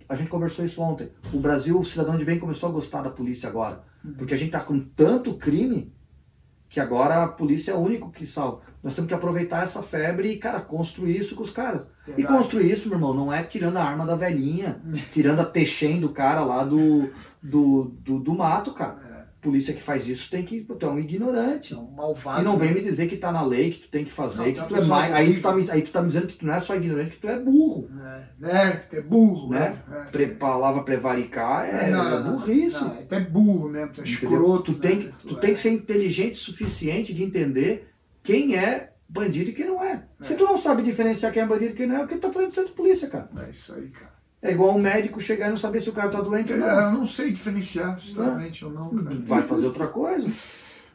a 0.08 0.14
gente 0.16 0.28
conversou 0.30 0.64
isso 0.64 0.80
ontem, 0.82 1.10
o 1.32 1.38
Brasil, 1.38 1.78
o 1.78 1.84
cidadão 1.84 2.16
de 2.16 2.24
bem 2.24 2.38
começou 2.38 2.68
a 2.68 2.72
gostar 2.72 3.02
da 3.02 3.10
polícia 3.10 3.48
agora, 3.48 3.82
porque 4.18 4.34
a 4.34 4.36
gente 4.36 4.50
tá 4.52 4.60
com 4.60 4.78
tanto 4.80 5.34
crime 5.36 5.92
que 6.68 6.80
agora 6.80 7.22
a 7.22 7.28
polícia 7.28 7.72
é 7.72 7.74
o 7.74 7.80
único 7.80 8.10
que 8.10 8.26
salva. 8.26 8.60
Nós 8.82 8.94
temos 8.94 9.08
que 9.08 9.14
aproveitar 9.14 9.64
essa 9.64 9.82
febre 9.82 10.30
e, 10.30 10.36
cara, 10.36 10.60
construir 10.60 11.18
isso 11.18 11.34
com 11.34 11.42
os 11.42 11.50
caras. 11.50 11.88
E 12.06 12.12
Verdade. 12.12 12.38
construir 12.38 12.70
isso, 12.70 12.88
meu 12.88 12.98
irmão, 12.98 13.14
não 13.14 13.32
é 13.32 13.42
tirando 13.42 13.76
a 13.78 13.82
arma 13.84 14.06
da 14.06 14.14
velhinha, 14.14 14.80
tirando 15.12 15.40
a 15.40 15.44
texem 15.44 16.00
do 16.00 16.10
cara 16.10 16.40
lá 16.40 16.64
do, 16.64 17.10
do, 17.42 17.92
do, 18.00 18.18
do 18.20 18.34
mato, 18.34 18.72
cara. 18.72 18.96
É, 19.10 19.15
Polícia 19.46 19.72
que 19.72 19.80
faz 19.82 20.08
isso 20.08 20.28
tem 20.28 20.42
que. 20.44 20.62
Tu 20.62 20.84
é 20.84 20.88
um 20.88 20.98
ignorante. 20.98 21.74
são 21.74 21.88
malvados. 21.92 22.42
E 22.42 22.44
não 22.44 22.58
vem 22.58 22.74
me 22.74 22.80
dizer 22.82 23.06
que 23.06 23.16
tá 23.16 23.30
na 23.30 23.42
lei, 23.42 23.70
que 23.70 23.78
tu 23.80 23.88
tem 23.88 24.04
que 24.04 24.10
fazer, 24.10 24.38
Não, 24.46 24.52
que 24.52 24.58
uma 24.58 24.66
tu 24.66 24.76
é 24.76 24.80
mais. 24.84 25.12
Aí 25.14 25.34
tu, 25.34 25.40
tá, 25.40 25.54
aí 25.72 25.82
tu 25.82 25.90
tá 25.92 26.00
me 26.02 26.08
dizendo 26.08 26.26
que 26.26 26.34
tu 26.36 26.44
não 26.46 26.54
é 26.54 26.60
só 26.60 26.74
ignorante, 26.74 27.10
que 27.12 27.18
tu 27.20 27.28
é 27.28 27.38
burro. 27.38 27.88
É, 28.04 28.22
né? 28.40 28.82
É 28.92 29.00
burro, 29.02 29.50
Né? 29.50 29.80
né? 29.88 30.08
É. 30.12 30.26
Palavra 30.26 30.82
prevaricar 30.82 31.64
é, 31.64 31.90
Não, 31.90 32.06
é 32.18 32.22
não. 32.24 32.36
burrice. 32.38 32.82
Não, 32.82 33.06
é 33.10 33.20
burro 33.20 33.68
mesmo, 33.68 33.92
tu 33.92 34.00
é 34.00 34.04
escroto. 34.04 34.72
tu 34.72 34.78
tem, 34.80 34.96
né? 34.96 35.12
que- 35.20 35.28
tu 35.28 35.36
tem 35.36 35.54
que 35.54 35.60
ser 35.60 35.70
inteligente 35.70 36.34
o 36.34 36.38
suficiente 36.44 37.14
de 37.14 37.22
entender 37.22 37.88
quem 38.24 38.56
é 38.56 38.90
bandido 39.08 39.50
e 39.50 39.52
quem 39.52 39.66
não 39.66 39.80
é. 39.84 40.02
Se 40.22 40.32
É. 40.32 40.36
tu 40.36 40.44
não 40.44 40.58
sabe 40.58 40.82
diferenciar 40.82 41.32
quem 41.32 41.42
é 41.42 41.46
bandido 41.46 41.70
e 41.72 41.76
quem 41.76 41.86
não 41.86 41.96
é, 41.98 42.04
o 42.04 42.08
que 42.08 42.16
tu 42.16 42.20
tá 42.22 42.32
fazendo 42.32 42.66
de 42.66 42.72
polícia, 42.72 43.08
cara? 43.08 43.28
É 43.46 43.50
isso 43.50 43.72
aí, 43.74 43.88
cara. 43.90 44.15
É 44.48 44.52
igual 44.52 44.74
um 44.76 44.80
médico 44.80 45.20
chegar 45.20 45.46
e 45.48 45.50
não 45.50 45.56
saber 45.56 45.80
se 45.80 45.90
o 45.90 45.92
cara 45.92 46.08
tá 46.10 46.20
doente 46.20 46.52
ou 46.52 46.58
não. 46.58 46.68
É, 46.68 46.84
eu 46.84 46.92
não 46.92 47.06
sei 47.06 47.32
diferenciar, 47.32 47.98
sinceramente, 48.00 48.64
ou 48.64 48.70
não, 48.70 48.90
cara. 48.90 49.16
vai 49.26 49.42
fazer 49.42 49.66
outra 49.66 49.86
coisa. 49.86 50.28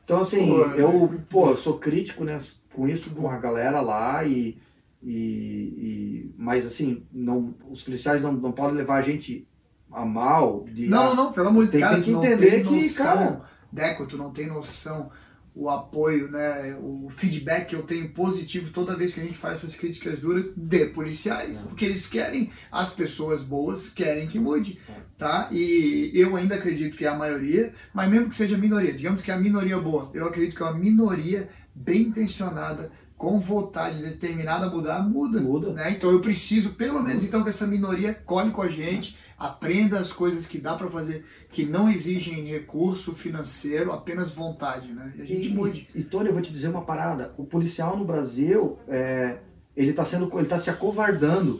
Então, 0.03 0.21
assim, 0.21 0.47
Pô, 0.47 0.61
eu, 0.75 1.21
pô, 1.29 1.49
eu 1.49 1.57
sou 1.57 1.77
crítico 1.77 2.23
né, 2.23 2.37
com 2.73 2.87
isso, 2.87 3.09
com 3.11 3.29
a 3.29 3.37
galera 3.37 3.79
lá, 3.81 4.23
e, 4.25 4.57
e, 5.01 5.11
e- 5.13 6.35
mas, 6.37 6.65
assim, 6.65 7.03
não, 7.11 7.53
os 7.69 7.83
policiais 7.83 8.21
não, 8.21 8.33
não 8.33 8.51
podem 8.51 8.77
levar 8.77 8.95
a 8.97 9.01
gente 9.01 9.47
a 9.91 10.05
mal. 10.05 10.65
De, 10.71 10.87
Não, 10.87 11.15
não, 11.15 11.25
não, 11.25 11.33
pelo 11.33 11.47
amor 11.49 11.65
de 11.65 11.71
Tem- 11.71 11.81
Deus, 11.81 11.91
tem 11.93 12.01
que 12.03 12.09
tu 12.09 12.13
não 12.13 12.25
entender 12.25 12.49
tem 12.51 12.63
que, 12.65 12.83
noção, 12.83 13.05
cara- 13.05 13.41
Deco, 13.71 14.05
tu 14.05 14.17
não 14.17 14.31
tem 14.31 14.47
noção 14.47 15.09
o 15.53 15.69
apoio, 15.69 16.31
né, 16.31 16.77
o 16.79 17.09
feedback 17.09 17.67
que 17.69 17.75
eu 17.75 17.83
tenho 17.83 18.07
positivo 18.09 18.71
toda 18.71 18.95
vez 18.95 19.13
que 19.13 19.19
a 19.19 19.23
gente 19.23 19.37
faz 19.37 19.59
essas 19.59 19.75
críticas 19.75 20.19
duras 20.19 20.45
de 20.55 20.85
policiais, 20.85 21.59
É. 21.59 21.63
porque 21.67 21.83
eles 21.83 22.07
querem, 22.07 22.51
as 22.71 22.89
pessoas 22.91 23.41
boas 23.41 23.89
querem 23.89 24.27
que 24.29 24.39
mude, 24.39 24.79
É. 24.87 24.93
tá? 25.17 25.49
E 25.51 26.09
eu 26.13 26.37
ainda 26.37 26.55
acredito 26.55 26.95
que 26.95 27.03
é 27.03 27.09
a 27.09 27.17
maioria, 27.17 27.73
mas 27.93 28.09
mesmo 28.09 28.29
que 28.29 28.35
seja 28.35 28.55
a 28.55 28.57
minoria, 28.57 28.93
digamos 28.93 29.21
que 29.21 29.29
é 29.29 29.33
a 29.33 29.39
minoria 29.39 29.77
boa, 29.77 30.09
eu 30.13 30.25
acredito 30.25 30.55
que 30.55 30.63
é 30.63 30.65
uma 30.65 30.77
minoria 30.79 31.49
bem 31.75 32.03
intencionada, 32.03 32.91
com 33.17 33.39
vontade 33.39 34.01
determinada 34.01 34.65
a 34.65 34.69
mudar, 34.69 35.07
muda. 35.07 35.39
Muda. 35.41 35.73
Né? 35.73 35.91
Então 35.91 36.09
eu 36.09 36.21
preciso, 36.21 36.71
pelo 36.71 37.03
menos, 37.03 37.23
então 37.23 37.43
que 37.43 37.49
essa 37.49 37.67
minoria 37.67 38.15
colhe 38.25 38.49
com 38.51 38.63
a 38.63 38.67
gente, 38.69 39.15
aprenda 39.41 39.99
as 39.99 40.13
coisas 40.13 40.45
que 40.45 40.59
dá 40.59 40.75
para 40.75 40.87
fazer, 40.87 41.25
que 41.49 41.65
não 41.65 41.89
exigem 41.89 42.45
recurso 42.45 43.15
financeiro, 43.15 43.91
apenas 43.91 44.31
vontade, 44.31 44.93
né? 44.93 45.11
E 45.17 45.21
a 45.21 45.25
gente 45.25 45.47
E, 45.47 45.53
mude. 45.53 45.87
e, 45.95 46.03
Tony, 46.03 46.27
eu 46.27 46.33
vou 46.33 46.43
te 46.43 46.53
dizer 46.53 46.67
uma 46.67 46.83
parada. 46.83 47.33
O 47.37 47.43
policial 47.43 47.97
no 47.97 48.05
Brasil, 48.05 48.77
é, 48.87 49.39
ele 49.75 49.89
está 49.89 50.05
sendo, 50.05 50.29
ele 50.37 50.47
tá 50.47 50.59
se 50.59 50.69
acovardando, 50.69 51.59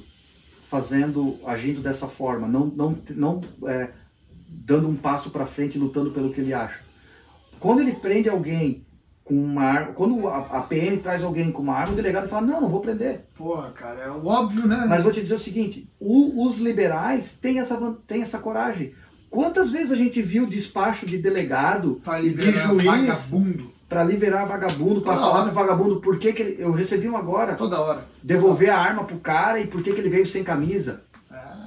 fazendo, 0.69 1.39
agindo 1.43 1.81
dessa 1.81 2.07
forma, 2.07 2.47
não, 2.47 2.67
não, 2.67 2.97
não 3.09 3.41
é, 3.65 3.89
dando 4.47 4.87
um 4.87 4.95
passo 4.95 5.31
para 5.31 5.47
frente, 5.47 5.79
lutando 5.79 6.11
pelo 6.11 6.31
que 6.31 6.39
ele 6.39 6.53
acha. 6.53 6.81
Quando 7.59 7.79
ele 7.81 7.93
prende 7.93 8.29
alguém 8.29 8.85
com 9.31 9.45
uma 9.45 9.63
arma, 9.63 9.93
quando 9.93 10.27
a, 10.27 10.37
a 10.39 10.61
PM 10.61 10.97
traz 10.97 11.23
alguém 11.23 11.49
com 11.51 11.61
uma 11.61 11.73
arma, 11.75 11.93
o 11.93 11.95
delegado 11.95 12.27
fala 12.27 12.45
não, 12.45 12.59
não 12.61 12.67
vou 12.69 12.81
prender. 12.81 13.21
Porra, 13.37 13.69
cara, 13.71 14.01
é 14.01 14.09
óbvio, 14.09 14.67
né? 14.67 14.85
Mas 14.89 15.03
vou 15.03 15.13
te 15.13 15.21
dizer 15.21 15.35
o 15.35 15.39
seguinte: 15.39 15.87
o- 15.99 16.45
os 16.45 16.57
liberais 16.59 17.31
têm 17.31 17.59
essa, 17.59 17.77
têm 18.05 18.21
essa 18.21 18.39
coragem. 18.39 18.93
Quantas 19.29 19.71
vezes 19.71 19.93
a 19.93 19.95
gente 19.95 20.21
viu 20.21 20.45
despacho 20.45 21.05
de 21.05 21.17
delegado 21.17 22.01
Pra 22.03 22.19
de 22.19 22.27
liberar 22.29 22.67
juiz 22.67 22.83
vagabundo 22.85 23.71
para 23.87 24.03
liberar 24.05 24.45
vagabundo, 24.45 25.01
para 25.01 25.15
falar 25.17 25.43
pro 25.45 25.53
vagabundo 25.53 25.99
por 26.01 26.17
que, 26.17 26.31
que 26.33 26.41
ele. 26.41 26.55
Eu 26.59 26.71
recebi 26.71 27.07
um 27.09 27.15
agora, 27.17 27.55
toda 27.55 27.79
hora. 27.79 28.05
devolver 28.23 28.69
a 28.69 28.77
arma 28.77 29.03
pro 29.05 29.17
cara 29.19 29.59
e 29.59 29.67
por 29.67 29.81
que, 29.81 29.91
que 29.93 29.99
ele 30.01 30.09
veio 30.09 30.25
sem 30.27 30.43
camisa. 30.43 31.01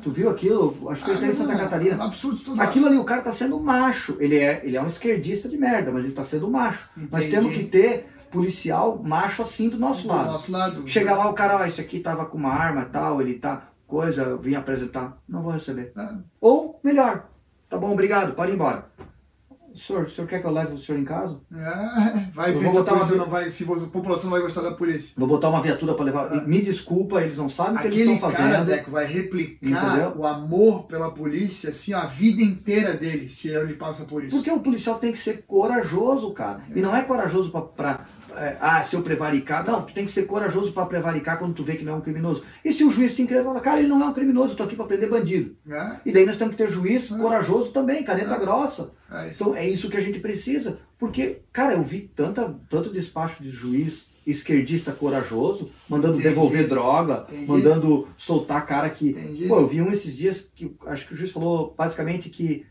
Tu 0.05 0.11
viu 0.11 0.29
aquilo? 0.31 0.89
Acho 0.91 1.01
que 1.01 1.07
foi 1.11 1.17
até 1.17 1.27
em 1.29 1.35
Santa 1.35 1.55
Ah, 1.55 1.59
Catarina. 1.59 2.05
Absurdo 2.05 2.53
hora. 2.53 2.63
Aquilo 2.63 2.87
ali, 2.87 2.99
o 2.99 3.05
cara 3.05 3.23
tá 3.23 3.33
sendo 3.33 3.59
macho. 3.59 4.17
Ele 4.21 4.37
é, 4.39 4.61
ele 4.63 4.77
é 4.77 4.83
um 4.83 4.87
esquerdista 4.87 5.49
de 5.49 5.57
merda, 5.57 5.91
mas 5.91 6.05
ele 6.05 6.13
tá 6.15 6.23
sendo 6.23 6.49
macho. 6.51 6.89
Nós 7.11 7.25
Entendi. 7.25 7.31
temos 7.31 7.55
que 7.57 7.65
ter 7.65 8.07
policial 8.31 9.01
macho 9.03 9.43
assim 9.43 9.69
do 9.69 9.79
nosso 9.79 10.03
do 10.03 10.09
lado. 10.09 10.31
nosso 10.33 10.53
lado. 10.53 10.87
Chega 10.87 11.15
lá 11.15 11.29
o 11.29 11.33
cara, 11.35 11.57
ó, 11.57 11.65
esse 11.65 11.81
aqui 11.81 12.01
tava 12.01 12.27
com 12.27 12.37
uma 12.37 12.53
arma 12.53 12.83
e 12.83 12.87
tal, 12.87 13.21
ele 13.23 13.35
tá, 13.35 13.63
coisa, 13.87 14.23
eu 14.23 14.39
vim 14.39 14.55
apresentar, 14.57 15.17
não 15.29 15.41
vou 15.43 15.53
receber. 15.53 15.93
É. 15.97 16.09
Ou, 16.41 16.79
melhor, 16.83 17.27
tá 17.71 17.79
bom, 17.79 17.93
obrigado, 17.93 18.35
pode 18.35 18.51
ir 18.53 18.55
embora. 18.57 18.87
Senhor, 19.75 20.05
o 20.05 20.11
senhor 20.11 20.27
quer 20.29 20.41
que 20.41 20.47
eu 20.47 20.51
leve 20.53 20.75
o 20.75 20.79
senhor 20.79 20.99
em 21.01 21.05
casa? 21.05 21.41
É, 21.53 22.31
vai 22.33 22.51
Eu 22.53 22.59
ver 22.61 22.69
se 22.69 22.77
a, 22.77 22.81
uma 22.81 22.85
polícia 22.85 23.17
não 23.17 23.27
vai, 23.27 23.51
se 23.51 23.65
a 23.65 23.87
população 23.89 24.31
vai 24.31 24.41
gostar 24.41 24.63
da 24.63 24.71
polícia. 24.73 25.15
Vou 25.19 25.27
botar 25.27 25.49
uma 25.49 25.61
viatura 25.61 25.95
pra 25.95 26.05
levar. 26.05 26.47
Me 26.47 26.63
desculpa, 26.63 27.21
eles 27.21 27.39
não 27.39 27.49
sabem 27.49 27.75
o 27.75 27.81
que 27.81 27.87
eles 27.89 27.97
Aquele 28.01 28.15
estão 28.15 28.31
cara, 28.31 28.51
fazendo. 28.51 28.67
Deco, 28.67 28.91
vai 28.91 29.07
replicar 29.07 29.97
Entendeu? 29.97 30.13
o 30.17 30.27
amor 30.27 30.85
pela 30.85 31.11
polícia, 31.11 31.71
assim, 31.71 31.93
a 31.93 32.05
vida 32.07 32.43
inteira 32.43 32.95
dele, 32.95 33.29
se 33.29 33.49
ele 33.49 33.75
passa 33.75 34.05
por 34.05 34.23
isso. 34.23 34.37
Porque 34.37 34.51
o 34.51 34.61
policial 34.61 34.99
tem 34.99 35.13
que 35.13 35.19
ser 35.19 35.45
corajoso, 35.47 36.33
cara. 36.33 36.63
E 36.75 36.81
não 36.81 36.95
é 36.95 37.03
corajoso 37.03 37.51
pra. 37.77 38.07
É, 38.37 38.59
ah, 38.61 38.83
se 38.83 38.95
eu 38.97 39.03
prevaricar. 39.03 39.65
Não, 39.67 39.83
tu 39.83 39.93
tem 39.95 40.05
que 40.07 40.13
ser 40.13 40.25
corajoso 40.27 40.73
pra 40.73 40.87
prevaricar 40.87 41.39
quando 41.39 41.55
tu 41.55 41.63
vê 41.65 41.77
que 41.77 41.85
não 41.85 41.95
é 41.95 41.97
um 41.97 42.01
criminoso. 42.01 42.43
E 42.65 42.73
se 42.73 42.85
o 42.85 42.91
juiz 42.91 43.15
te 43.15 43.23
increve, 43.23 43.45
fala, 43.45 43.61
cara, 43.61 43.79
ele 43.79 43.89
não 43.89 44.03
é 44.03 44.07
um 44.07 44.13
criminoso, 44.15 44.53
eu 44.53 44.57
tô 44.57 44.63
aqui 44.65 44.77
pra 44.77 44.85
prender 44.87 45.09
bandido. 45.11 45.57
Né? 45.65 46.01
E 46.05 46.13
daí 46.13 46.27
nós 46.27 46.37
temos 46.37 46.55
que 46.57 46.63
ter 46.63 46.71
juiz 46.71 47.09
corajoso 47.09 47.71
também, 47.73 48.03
caneta 48.03 48.35
É. 48.35 48.39
grossa. 48.39 48.93
É. 49.11 49.31
Então 49.31 49.55
é 49.57 49.69
isso 49.69 49.89
que 49.91 49.97
a 49.97 50.01
gente 50.01 50.19
precisa. 50.21 50.79
Porque, 50.99 51.41
cara, 51.53 51.75
eu 51.75 51.83
vi 51.83 52.11
tanta, 52.15 52.55
tanto 52.69 52.91
despacho 52.91 53.43
de 53.43 53.51
juiz 53.51 54.07
esquerdista 54.27 54.91
corajoso, 54.91 55.71
mandando 55.89 56.15
Entendi. 56.15 56.29
devolver 56.31 56.67
droga, 56.67 57.27
Entendi. 57.29 57.47
mandando 57.47 58.09
soltar 58.17 58.65
cara 58.67 58.89
que. 58.89 59.11
Entendi. 59.11 59.47
Pô, 59.47 59.61
eu 59.61 59.67
vi 59.69 59.83
um 59.83 59.93
esses 59.93 60.17
dias 60.17 60.49
que 60.55 60.75
acho 60.87 61.07
que 61.07 61.13
o 61.15 61.17
juiz 61.17 61.31
falou 61.31 61.75
basicamente 61.77 62.31
que 62.31 62.65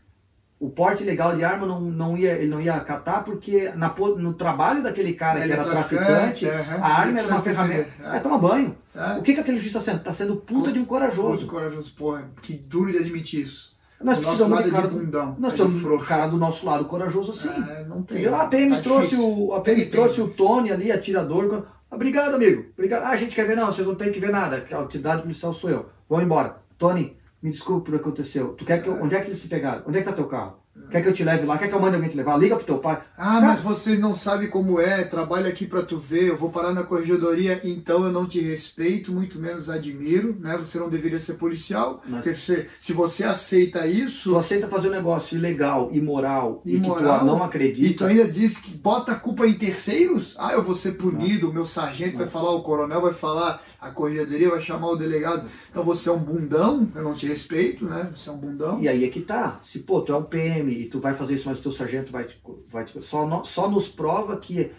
o 0.66 0.70
porte 0.70 1.02
ilegal 1.02 1.34
de 1.36 1.44
arma 1.44 1.66
não, 1.66 1.80
não 1.80 2.16
ia, 2.16 2.32
ele 2.32 2.48
não 2.48 2.60
ia 2.60 2.78
catar 2.80 3.22
porque 3.24 3.70
na, 3.76 3.94
no 4.16 4.32
trabalho 4.34 4.82
daquele 4.82 5.12
cara 5.14 5.40
Ele 5.40 5.48
que 5.48 5.52
é 5.52 5.60
era 5.62 5.70
traficante, 5.70 6.46
aham. 6.46 6.82
a 6.82 6.88
arma 7.00 7.18
era 7.18 7.28
uma 7.28 7.40
ferramenta. 7.42 7.82
defender. 7.84 8.16
É, 8.16 8.18
toma 8.20 8.38
banho. 8.38 8.76
É. 8.94 9.18
O 9.18 9.22
que, 9.22 9.34
que 9.34 9.40
aquele 9.40 9.58
juiz 9.58 9.68
está 9.74 9.80
sendo? 9.80 9.98
Está 9.98 10.12
sendo 10.12 10.36
puta 10.36 10.72
de 10.72 10.78
um 10.78 10.84
corajoso. 10.84 11.46
corajoso, 11.46 11.92
porra. 11.94 12.30
Que 12.42 12.54
duro 12.54 12.90
de 12.92 12.98
admitir 12.98 13.42
isso. 13.42 13.74
Nós 14.02 14.18
o 14.18 14.20
precisamos 14.20 14.62
de 14.62 14.68
é 14.68 14.72
cara 14.72 14.88
de 14.88 14.94
do, 14.94 15.00
bundão. 15.00 15.36
nós 15.38 15.52
é 15.58 15.64
de 15.64 16.06
cara 16.06 16.26
do 16.26 16.36
nosso 16.36 16.66
lado 16.66 16.84
corajoso 16.84 17.32
assim. 17.32 17.48
É, 17.70 17.84
não 17.84 18.02
tem. 18.02 18.26
A 18.26 18.46
PM 18.46 18.76
Tá 18.76 18.82
trouxe 18.82 19.08
difícil. 19.10 19.28
o, 19.46 19.54
a 19.54 19.60
PM 19.60 19.80
Tem, 19.82 19.90
trouxe 19.90 20.16
tem. 20.16 20.24
o 20.24 20.28
Tony 20.28 20.70
ali, 20.72 20.92
atirador. 20.92 21.64
Obrigado, 21.90 22.34
amigo. 22.34 22.66
Obrigado. 22.76 23.04
Ah, 23.04 23.10
a 23.10 23.16
gente 23.16 23.34
quer 23.34 23.46
ver 23.46 23.56
não, 23.56 23.66
vocês 23.66 23.86
não 23.86 23.94
têm 23.94 24.12
que 24.12 24.20
ver 24.20 24.30
nada. 24.30 24.64
A 24.70 24.76
autoridade 24.76 25.22
policial 25.22 25.52
sou 25.52 25.70
eu. 25.70 25.86
Vão 26.08 26.20
embora. 26.20 26.56
Tony, 26.76 27.16
me 27.44 27.50
desculpe 27.52 27.84
por 27.90 27.94
o 27.94 27.98
que 27.98 28.04
aconteceu. 28.04 28.48
Tu 28.58 28.64
quer 28.64 28.82
que 28.82 28.88
eu- 28.88 29.00
onde 29.02 29.14
é 29.14 29.20
que 29.20 29.28
eles 29.28 29.38
se 29.38 29.48
pegaram? 29.48 29.82
Onde 29.86 29.98
é 29.98 30.00
que 30.00 30.08
tá 30.08 30.14
teu 30.14 30.24
carro? 30.26 30.64
Quer 30.90 31.02
que 31.02 31.08
eu 31.08 31.12
te 31.12 31.22
leve 31.22 31.46
lá? 31.46 31.56
Quer 31.56 31.68
que 31.68 31.74
eu 31.74 31.80
mande 31.80 31.94
alguém 31.94 32.10
te 32.10 32.16
levar? 32.16 32.36
Liga 32.36 32.56
pro 32.56 32.64
teu 32.64 32.78
pai. 32.78 33.00
Ah, 33.16 33.40
mas 33.40 33.60
você 33.60 33.96
não 33.96 34.12
sabe 34.12 34.48
como 34.48 34.80
é, 34.80 35.04
trabalha 35.04 35.48
aqui 35.48 35.66
pra 35.66 35.82
tu 35.82 35.98
ver, 35.98 36.24
eu 36.28 36.36
vou 36.36 36.50
parar 36.50 36.72
na 36.72 36.82
corregedoria, 36.82 37.60
então 37.62 38.04
eu 38.04 38.12
não 38.12 38.26
te 38.26 38.40
respeito, 38.40 39.12
muito 39.12 39.38
menos 39.38 39.70
admiro, 39.70 40.36
né? 40.40 40.56
Você 40.58 40.76
não 40.78 40.88
deveria 40.88 41.20
ser 41.20 41.34
policial. 41.34 42.02
Porque 42.08 42.34
você- 42.34 42.66
se 42.80 42.92
você 42.92 43.22
aceita 43.22 43.80
Tu 43.82 43.86
isso, 43.86 44.36
aceita 44.36 44.66
fazer 44.66 44.88
um 44.88 44.92
negócio 44.92 45.38
ilegal, 45.38 45.90
imoral, 45.92 46.60
e 46.64 46.70
que 46.72 46.76
Imoral, 46.78 47.20
tu 47.20 47.24
não 47.26 47.36
e 47.36 47.38
tu 47.38 47.44
acredita. 47.44 48.06
ainda 48.08 48.24
diz 48.26 48.58
que 48.58 48.72
bota 48.76 49.12
a 49.12 49.16
culpa 49.16 49.46
em 49.46 49.54
terceiros, 49.54 50.34
ah, 50.38 50.52
eu 50.54 50.62
vou 50.62 50.74
ser 50.74 50.92
punido, 50.92 51.50
o 51.50 51.52
meu 51.52 51.66
sargento 51.66 52.18
vai 52.18 52.26
falar, 52.26 52.50
o 52.50 52.62
coronel 52.62 53.00
vai 53.00 53.12
falar, 53.12 53.62
a 53.84 53.90
corregedoria 53.90 54.50
vai 54.50 54.60
chamar 54.60 54.88
o 54.88 54.96
delegado. 54.96 55.48
Então 55.70 55.84
você 55.84 56.08
é 56.08 56.12
um 56.12 56.18
bundão, 56.18 56.88
eu 56.94 57.02
não 57.02 57.14
te 57.14 57.26
respeito, 57.26 57.84
né? 57.84 58.10
Você 58.14 58.28
é 58.28 58.32
um 58.32 58.38
bundão. 58.38 58.80
E 58.80 58.88
aí 58.88 59.04
é 59.04 59.08
que 59.08 59.20
tá. 59.20 59.60
Se, 59.62 59.80
pô, 59.80 60.00
tu 60.00 60.12
é 60.12 60.16
um 60.16 60.22
PM 60.24 60.72
e 60.72 60.86
tu 60.88 61.00
vai 61.00 61.14
fazer 61.14 61.34
isso, 61.34 61.48
mas 61.48 61.60
teu 61.60 61.72
sargento 61.72 62.10
vai 62.12 62.24
te. 62.24 62.40
Vai 62.70 62.84
te 62.84 63.00
só, 63.02 63.26
no- 63.26 63.44
só 63.44 63.68
nos 63.70 63.88
prova 63.88 64.36
que 64.36 64.70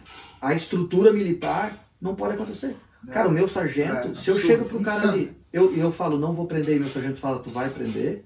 a 0.42 0.54
estrutura 0.54 1.12
militar 1.14 1.84
Não 2.02 2.14
pode 2.14 2.34
acontecer. 2.36 2.76
É. 3.08 3.12
Cara, 3.12 3.30
o 3.30 3.32
meu 3.32 3.48
sargento, 3.48 4.10
É, 4.10 4.14
se 4.16 4.30
eu 4.30 4.38
chego 4.38 4.66
pro 4.66 4.82
cara 4.82 4.98
insano. 4.98 5.14
ali, 5.14 5.38
eu, 5.54 5.74
eu 5.76 5.92
falo, 5.92 6.20
não 6.20 6.34
vou 6.34 6.46
prender, 6.46 6.76
e 6.76 6.80
meu 6.80 6.90
sargento 6.90 7.20
fala, 7.20 7.40
tu 7.40 7.50
vai 7.50 7.70
prender, 7.70 8.26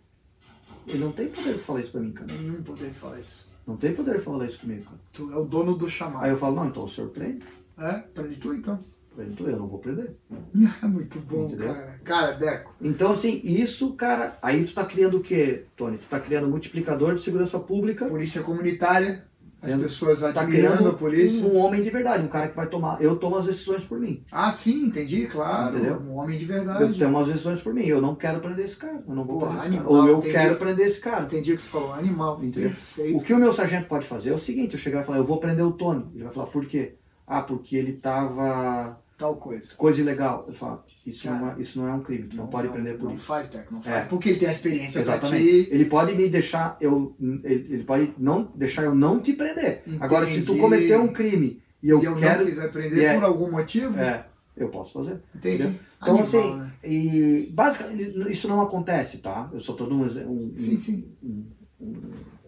ele 0.87 0.97
não 1.03 1.11
tem 1.11 1.27
poder 1.27 1.53
de 1.57 1.59
falar 1.63 1.81
isso 1.81 1.91
pra 1.91 2.01
mim, 2.01 2.11
cara. 2.11 2.33
Nenhum 2.33 2.63
poder 2.63 2.87
de 2.89 2.95
falar 2.95 3.19
isso. 3.19 3.47
Não 3.67 3.77
tem 3.77 3.93
poder 3.93 4.17
de 4.17 4.23
falar 4.23 4.45
isso 4.47 4.59
comigo, 4.59 4.85
cara. 4.85 4.97
Tu 5.13 5.31
é 5.31 5.35
o 5.37 5.45
dono 5.45 5.75
do 5.77 5.87
chamado. 5.87 6.23
Aí 6.23 6.31
eu 6.31 6.37
falo, 6.37 6.55
não, 6.55 6.67
então 6.67 6.83
o 6.83 6.89
senhor 6.89 7.09
prende. 7.11 7.43
É? 7.77 7.93
Prende 8.13 8.35
tu 8.37 8.53
então. 8.53 8.79
Prende 9.15 9.35
tu, 9.35 9.47
eu 9.49 9.57
não 9.57 9.67
vou 9.67 9.79
prender. 9.79 10.15
Muito 10.83 11.19
bom, 11.19 11.47
Entendeu? 11.47 11.73
cara. 11.73 11.99
Cara, 12.03 12.31
Deco. 12.33 12.73
Então, 12.81 13.11
assim, 13.11 13.41
isso, 13.43 13.93
cara, 13.93 14.37
aí 14.41 14.63
tu 14.63 14.73
tá 14.73 14.85
criando 14.85 15.17
o 15.17 15.21
quê, 15.21 15.65
Tony? 15.75 15.97
Tu 15.97 16.07
tá 16.07 16.19
criando 16.19 16.47
multiplicador 16.47 17.15
de 17.15 17.21
segurança 17.21 17.59
pública, 17.59 18.05
Polícia 18.05 18.41
comunitária, 18.41 19.25
as 19.61 19.71
É, 19.71 19.77
pessoas 19.77 20.21
tá 20.21 20.27
admirando 20.29 20.47
criando 20.77 20.89
a 20.89 20.93
polícia. 20.93 21.45
um, 21.45 21.55
um 21.55 21.57
homem 21.57 21.83
de 21.83 21.89
verdade, 21.89 22.23
um 22.23 22.29
cara 22.29 22.47
que 22.47 22.55
vai 22.55 22.67
tomar. 22.67 23.01
Eu 23.01 23.17
tomo 23.17 23.35
as 23.35 23.45
decisões 23.47 23.83
por 23.83 23.99
mim. 23.99 24.23
Ah, 24.31 24.51
sim, 24.53 24.85
entendi, 24.85 25.25
claro. 25.27 25.75
Entendeu? 25.75 25.95
Um 25.99 26.13
homem 26.15 26.37
de 26.37 26.45
Eu 26.45 26.47
verdade. 26.47 26.97
tomo 26.97 27.19
as 27.19 27.27
decisões 27.27 27.59
por 27.59 27.73
mim. 27.73 27.83
Eu 27.85 27.99
não 27.99 28.15
quero 28.15 28.39
prender 28.39 28.63
esse 28.63 28.77
cara. 28.77 29.03
Eu 29.05 29.13
não 29.15 29.25
vou 29.25 29.39
Porra, 29.39 29.51
prender 29.59 29.67
esse 29.67 29.77
cara. 29.77 29.83
animal, 29.89 30.01
Ou 30.03 30.07
eu 30.07 30.17
entendi. 30.19 30.33
quero 30.33 30.55
prender 30.55 30.87
esse 30.87 30.99
cara. 31.01 31.23
Entendi 31.25 31.53
o 31.53 31.57
que 31.57 31.63
tu 31.63 31.69
falou, 31.69 31.91
animal. 31.91 32.37
Entendeu? 32.41 32.69
Perfeito. 32.69 33.17
O 33.17 33.21
que 33.21 33.33
o 33.33 33.37
meu 33.37 33.51
sargento 33.53 33.87
pode 33.89 34.07
fazer 34.07 34.29
é 34.29 34.33
o 34.33 34.39
seguinte: 34.39 34.75
eu 34.75 34.79
chegar 34.79 35.01
e 35.01 35.03
falar, 35.03 35.17
eu 35.17 35.25
vou 35.25 35.39
prender 35.41 35.65
o 35.65 35.73
Tony. 35.73 36.05
Ele 36.15 36.23
vai 36.23 36.31
falar, 36.31 36.47
por 36.47 36.65
quê? 36.65 36.93
Ah, 37.29 37.41
porque 37.43 37.77
ele 37.77 37.93
tava. 37.93 38.99
Tal 39.15 39.35
coisa. 39.35 39.73
coisa 39.75 39.99
ilegal. 39.99 40.45
Eu 40.47 40.53
falo, 40.53 40.81
isso, 41.05 41.25
Cara, 41.27 41.39
não 41.39 41.51
é, 41.51 41.61
isso 41.61 41.77
não 41.77 41.87
é 41.89 41.93
um 41.93 41.99
crime, 42.01 42.29
tu 42.29 42.37
não, 42.37 42.47
pode 42.47 42.69
prender 42.69 42.97
por 42.97 43.07
não 43.07 43.13
isso. 43.15 43.25
faz, 43.25 43.49
Deco, 43.49 43.73
não 43.73 43.79
É. 43.81 43.83
faz. 43.83 44.07
Porque 44.07 44.29
ele 44.29 44.39
tem 44.39 44.47
a 44.47 44.51
experiência 44.53 45.03
pra 45.03 45.17
Exatamente. 45.17 45.65
ti. 45.65 45.67
Ele 45.71 45.85
pode 45.85 46.15
me 46.15 46.29
deixar, 46.29 46.77
eu, 46.79 47.13
ele, 47.43 47.73
ele 47.73 47.83
pode 47.83 48.13
não 48.17 48.49
deixar 48.55 48.83
eu 48.83 48.95
não 48.95 49.19
te 49.19 49.33
prender. 49.33 49.81
Entendi. 49.85 49.97
Agora, 50.01 50.25
se 50.25 50.41
tu 50.43 50.57
cometer 50.57 50.97
um 50.97 51.09
crime 51.09 51.61
e 51.83 51.89
eu, 51.89 52.01
e 52.01 52.05
eu 52.05 52.15
quero. 52.15 52.39
não 52.39 52.45
quiser 52.49 52.71
prender 52.71 53.03
é- 53.03 53.13
por 53.15 53.25
algum 53.25 53.51
motivo, 53.51 53.99
É, 53.99 54.25
eu 54.55 54.69
posso 54.69 54.93
fazer. 54.93 55.19
entendi. 55.35 55.63
entendeu? 55.63 55.79
Então, 56.01 56.17
Animal, 56.17 56.41
assim, 56.53 56.55
né? 56.59 56.71
e 56.85 57.49
basicamente 57.53 58.31
isso 58.31 58.47
não 58.47 58.61
acontece, 58.61 59.17
tá? 59.17 59.49
Eu 59.51 59.59
só 59.59 59.73
tô 59.73 59.83
dando 59.85 60.01
um, 60.01 60.05
um, 60.31 60.51
Sim, 60.55 60.77
sim. 60.77 61.11
um, 61.21 61.43
um 61.81 62.01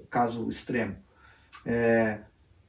caso 0.10 0.50
extremo. 0.50 0.96
É, 1.66 2.20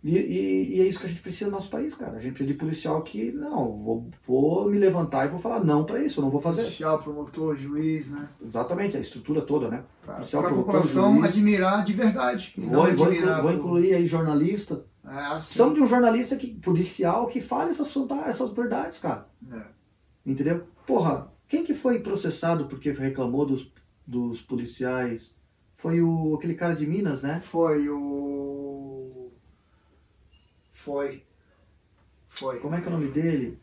e, 0.05 0.17
e- 0.19 0.77
e 0.77 0.81
é 0.81 0.87
isso 0.87 0.99
que 1.01 1.07
a 1.07 1.09
gente 1.09 1.23
precisa 1.23 1.47
no 1.47 1.53
nosso 1.53 1.71
país, 1.71 1.95
cara. 1.95 2.17
A 2.17 2.21
gente 2.21 2.33
precisa 2.35 2.53
de 2.53 2.59
policial 2.59 3.03
que, 3.03 3.31
não, 3.33 3.79
vou, 3.83 4.11
vou 4.27 4.69
me 4.71 4.79
levantar 4.79 5.27
e 5.27 5.31
vou 5.31 5.39
falar 5.39 5.63
não 5.65 5.85
pra 5.85 6.03
isso, 6.03 6.19
eu 6.21 6.25
não 6.25 6.31
vou 6.31 6.41
fazer. 6.41 6.63
Policial, 6.63 7.03
promotor, 7.03 7.57
juiz, 7.57 8.09
né? 8.09 8.29
Exatamente, 8.45 8.97
a 8.97 9.01
estrutura 9.01 9.43
toda, 9.43 9.69
né? 9.69 9.85
Pra, 10.05 10.15
Policial, 10.15 10.43
pra 10.43 10.51
promotor, 10.51 10.73
população 10.75 11.15
juiz. 11.15 11.25
admirar 11.27 11.85
de 11.85 11.93
verdade. 11.93 12.55
Vou, 12.59 12.69
vou, 12.95 13.07
admirar 13.07 13.43
vou 13.43 13.53
incluir 13.53 13.95
aí 13.95 14.07
jornalista. 14.07 14.85
É, 15.05 15.09
assim. 15.11 15.35
Precisamos 15.49 15.75
de 15.75 15.81
um 15.83 15.87
jornalista 15.87 16.37
que, 16.37 16.49
policial 16.49 17.27
que 17.27 17.41
fale 17.41 17.71
essas, 17.71 17.93
essas 18.27 18.53
verdades, 18.53 18.99
cara. 18.99 19.27
É. 19.53 19.63
Entendeu? 20.25 20.65
Porra, 20.87 21.33
quem 21.49 21.65
que 21.65 21.75
foi 21.75 21.99
processado 22.01 22.67
porque 22.67 22.91
reclamou 22.93 23.45
dos, 23.45 23.71
dos 24.07 24.41
policiais? 24.41 25.35
Foi 25.75 26.01
o, 26.01 26.35
aquele 26.37 26.55
cara 26.55 26.75
de 26.77 26.87
Minas, 26.87 27.23
né? 27.23 27.41
Foi 27.41 27.89
o. 27.89 29.22
Foi. 30.85 31.23
Foi. 32.29 32.59
Como 32.61 32.75
é 32.75 32.81
que 32.81 32.87
é 32.87 32.91
o 32.91 32.95
nome 32.95 33.09
dele? 33.11 33.59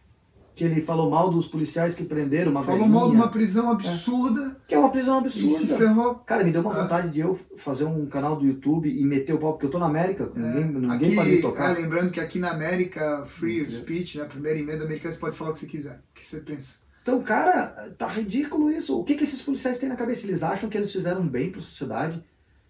Que 0.56 0.65
ele 0.65 0.81
falou 0.81 1.09
mal 1.09 1.31
dos 1.31 1.48
policiais 1.48 1.95
que 1.95 2.03
prenderam 2.03 2.51
uma 2.51 2.61
Falou 2.61 2.81
velhinha. 2.81 2.99
mal 2.99 3.09
de 3.09 3.15
uma 3.15 3.30
prisão 3.30 3.72
absurda 3.72 4.57
Que 4.67 4.75
é 4.75 4.80
uma 4.80 4.91
prisão 4.91 5.25
e 5.25 5.30
se 5.30 5.45
absurda. 5.48 5.77
ferrou. 5.77 6.15
Cara, 6.15 6.43
me 6.43 6.51
deu 6.51 6.61
uma 6.61 6.73
Ah. 6.73 6.81
vontade 6.83 7.09
de 7.09 7.22
eu 7.22 7.39
fazer 7.57 7.85
um 7.85 8.06
canal 8.07 8.35
do 8.35 8.45
YouTube 8.45 8.89
e 8.89 9.03
meter 9.06 9.33
o 9.33 9.38
pau, 9.39 9.53
porque 9.53 9.65
eu 9.65 9.72
tô 9.72 9.80
na 9.80 9.85
América, 9.85 10.30
ninguém, 10.35 10.65
ninguém 10.65 10.91
aqui, 11.07 11.15
pode 11.15 11.30
me 11.30 11.38
é, 11.38 11.41
tocar. 11.41 11.72
lembrando 11.77 12.11
que 12.11 12.19
aqui 12.19 12.39
na 12.39 12.51
América, 12.51 13.23
free 13.25 13.65
speech, 13.69 14.17
né, 14.17 14.25
a 14.25 14.27
primeira 14.27 14.59
emenda 14.59 14.83
americana, 14.83 15.14
você 15.14 15.19
pode 15.19 15.35
falar 15.38 15.51
o 15.51 15.53
que 15.53 15.59
você 15.59 15.67
quiser. 15.67 15.95
O 16.11 16.14
que 16.14 16.25
você 16.25 16.41
pensa? 16.41 16.77
Então, 17.01 17.22
cara, 17.23 17.93
tá 17.98 18.07
ridículo 18.07 18.69
isso. 18.69 18.99
O 18.99 19.03
que, 19.06 19.15
que 19.15 19.23
esses 19.23 19.41
policiais 19.41 19.80
têm 19.80 19.88
na 19.89 19.95
cabeça? 19.95 20.27
Eles 20.27 20.43
acham 20.43 20.69
que 20.69 20.77
eles 20.77 20.91
fizeram 20.91 21.25
bem 21.25 21.49
pra 21.51 21.61
sociedade? 21.61 22.22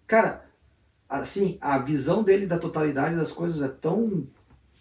Cara, 0.06 0.44
assim, 1.08 1.58
a 1.60 1.76
visão 1.78 2.22
dele 2.22 2.46
da 2.46 2.56
totalidade 2.58 3.16
das 3.16 3.32
coisas 3.32 3.60
é 3.60 3.68
tão 3.68 4.26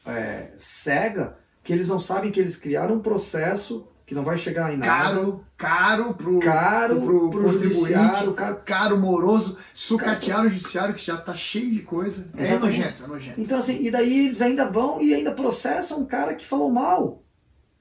é, 0.09 0.53
cega 0.57 1.38
que 1.63 1.71
eles 1.73 1.88
não 1.88 1.99
sabem 1.99 2.31
que 2.31 2.39
eles 2.39 2.55
criaram 2.57 2.95
um 2.95 2.99
processo 3.01 3.88
que 4.05 4.15
não 4.15 4.23
vai 4.23 4.38
chegar 4.39 4.73
em 4.73 4.77
nada. 4.77 4.88
Caro, 5.13 5.45
caro 5.55 6.13
pro, 6.15 6.39
Caro 6.39 6.99
pro, 7.01 7.29
pro 7.29 7.43
contribuinte, 7.43 7.73
judiciário, 7.75 8.33
caro. 8.33 8.61
caro, 8.65 8.97
moroso, 8.97 9.57
sucatear 9.71 10.43
o 10.45 10.49
judiciário 10.49 10.95
que 10.95 11.05
já 11.05 11.15
tá 11.15 11.35
cheio 11.35 11.69
de 11.71 11.81
coisa. 11.83 12.27
É 12.35 12.41
Exatamente. 12.41 12.79
nojento, 12.79 13.03
é 13.03 13.07
nojento. 13.07 13.41
Então, 13.41 13.59
assim, 13.59 13.77
e 13.79 13.91
daí 13.91 14.27
eles 14.27 14.41
ainda 14.41 14.67
vão 14.67 14.99
e 14.99 15.13
ainda 15.13 15.31
processam 15.31 15.99
um 15.99 16.05
cara 16.05 16.33
que 16.33 16.43
falou 16.45 16.71
mal. 16.71 17.21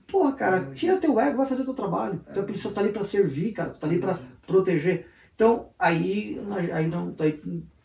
Porra, 0.06 0.32
cara, 0.32 0.56
É. 0.70 0.74
tira 0.74 0.98
teu 0.98 1.18
ego, 1.18 1.38
vai 1.38 1.46
fazer 1.46 1.64
teu 1.64 1.72
trabalho. 1.74 2.20
Então, 2.30 2.42
a 2.42 2.46
polícia 2.46 2.70
tá 2.70 2.80
ali 2.82 2.92
pra 2.92 3.04
servir, 3.04 3.52
cara, 3.52 3.70
tu 3.70 3.80
tá 3.80 3.86
ali 3.86 3.98
pra 3.98 4.18
proteger. 4.46 5.06
Então, 5.34 5.68
aí, 5.78 6.38
aí 6.74 6.88
não. 6.88 7.14
Aí, 7.20 7.40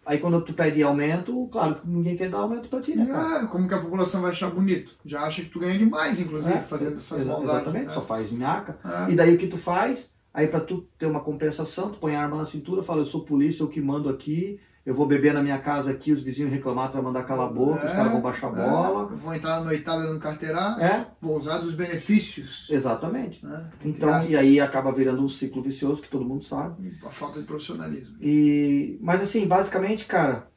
aí 0.06 0.18
quando 0.18 0.42
tu 0.42 0.54
pede 0.54 0.82
aumento, 0.84 1.48
claro, 1.52 1.78
ninguém 1.86 2.16
quer 2.16 2.30
dar 2.30 2.40
aumento 2.40 2.68
pra 2.70 2.80
ti, 2.82 2.96
né, 2.96 3.06
cara? 3.06 3.42
Ah, 3.42 3.48
como 3.48 3.68
que 3.68 3.74
a 3.74 3.80
população 3.82 4.22
vai 4.22 4.32
achar 4.32 4.50
bonito? 4.50 4.96
Já 5.06 5.22
acha 5.22 5.42
que 5.42 5.50
tu 5.50 5.60
ganha 5.60 5.78
demais, 5.78 6.20
inclusive, 6.20 6.56
É, 6.56 6.60
fazendo 6.60 6.98
essas 6.98 7.22
exa-. 7.22 7.40
Exatamente, 7.42 7.86
né? 7.88 7.94
só 7.94 8.02
faz 8.02 8.32
minhaca. 8.32 8.78
É. 9.08 9.12
E 9.12 9.16
daí 9.16 9.36
o 9.36 9.38
que 9.38 9.48
tu 9.48 9.58
faz? 9.58 10.12
Aí 10.34 10.48
pra 10.48 10.60
tu 10.60 10.86
ter 10.98 11.06
uma 11.06 11.20
compensação, 11.20 11.90
tu 11.92 12.00
põe 12.00 12.16
a 12.16 12.22
arma 12.24 12.38
na 12.38 12.46
cintura, 12.46 12.82
fala, 12.82 13.02
eu 13.02 13.06
sou 13.06 13.24
polícia, 13.24 13.62
eu 13.64 13.68
que 13.68 13.80
mando 13.80 14.10
aqui, 14.10 14.60
eu 14.86 14.94
vou 14.94 15.06
beber 15.08 15.34
na 15.34 15.42
minha 15.42 15.58
casa 15.60 15.92
aqui, 15.92 16.12
os 16.12 16.22
vizinhos 16.22 16.52
reclamar, 16.52 16.90
tu 16.90 16.94
vai 16.96 17.02
mandar 17.04 17.24
calar 17.24 17.48
a 17.48 17.52
boca, 17.54 17.86
os 17.86 17.92
É, 17.92 17.96
caras 17.96 18.12
vão 18.12 18.22
baixar 18.22 18.48
a 18.48 18.52
bola. 18.52 19.14
É, 19.14 19.16
vou 19.16 19.34
entrar 19.34 19.60
na 19.60 19.66
noitada 19.66 20.12
no 20.12 20.20
carteiraço, 20.20 20.82
É. 20.82 21.08
vou 21.22 21.38
usar 21.38 21.60
dos 21.60 21.74
benefícios. 21.74 22.70
Exatamente. 22.70 23.46
Né? 23.46 23.70
Então, 23.86 24.24
e 24.26 24.36
aí 24.36 24.60
acaba 24.60 24.92
virando 24.92 25.24
um 25.24 25.28
ciclo 25.30 25.62
vicioso 25.64 26.02
que 26.02 26.10
todo 26.10 26.26
mundo 26.26 26.44
sabe. 26.44 26.98
A 27.06 27.10
falta 27.10 27.40
de 27.40 27.46
profissionalismo. 27.46 28.18
E, 28.22 28.98
mas 29.02 29.22
assim, 29.22 29.48
basicamente, 29.48 30.06
cara, 30.06 30.48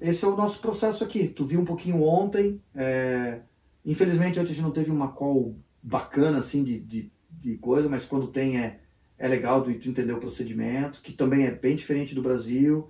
esse 0.00 0.24
é 0.24 0.28
o 0.28 0.34
nosso 0.36 0.58
processo 0.60 1.04
aqui. 1.04 1.28
Tu 1.28 1.44
viu 1.44 1.60
um 1.60 1.64
pouquinho 1.64 2.02
ontem. 2.02 2.60
é, 2.74 3.40
infelizmente 3.84 4.38
ontem 4.38 4.52
a 4.52 4.54
gente 4.54 4.62
não 4.62 4.70
teve 4.70 4.90
uma 4.90 5.08
call 5.08 5.56
bacana 5.82 6.38
assim 6.38 6.62
de, 6.64 6.78
de, 6.80 7.12
de 7.30 7.56
coisa, 7.58 7.88
mas 7.88 8.04
quando 8.04 8.28
tem 8.28 8.58
é, 8.58 8.78
é 9.18 9.28
legal 9.28 9.62
de 9.62 9.74
tu 9.74 9.88
entender 9.88 10.12
o 10.12 10.18
procedimento, 10.20 11.00
que 11.02 11.12
também 11.12 11.44
é 11.46 11.50
bem 11.50 11.76
diferente 11.76 12.14
do 12.14 12.22
Brasil. 12.22 12.88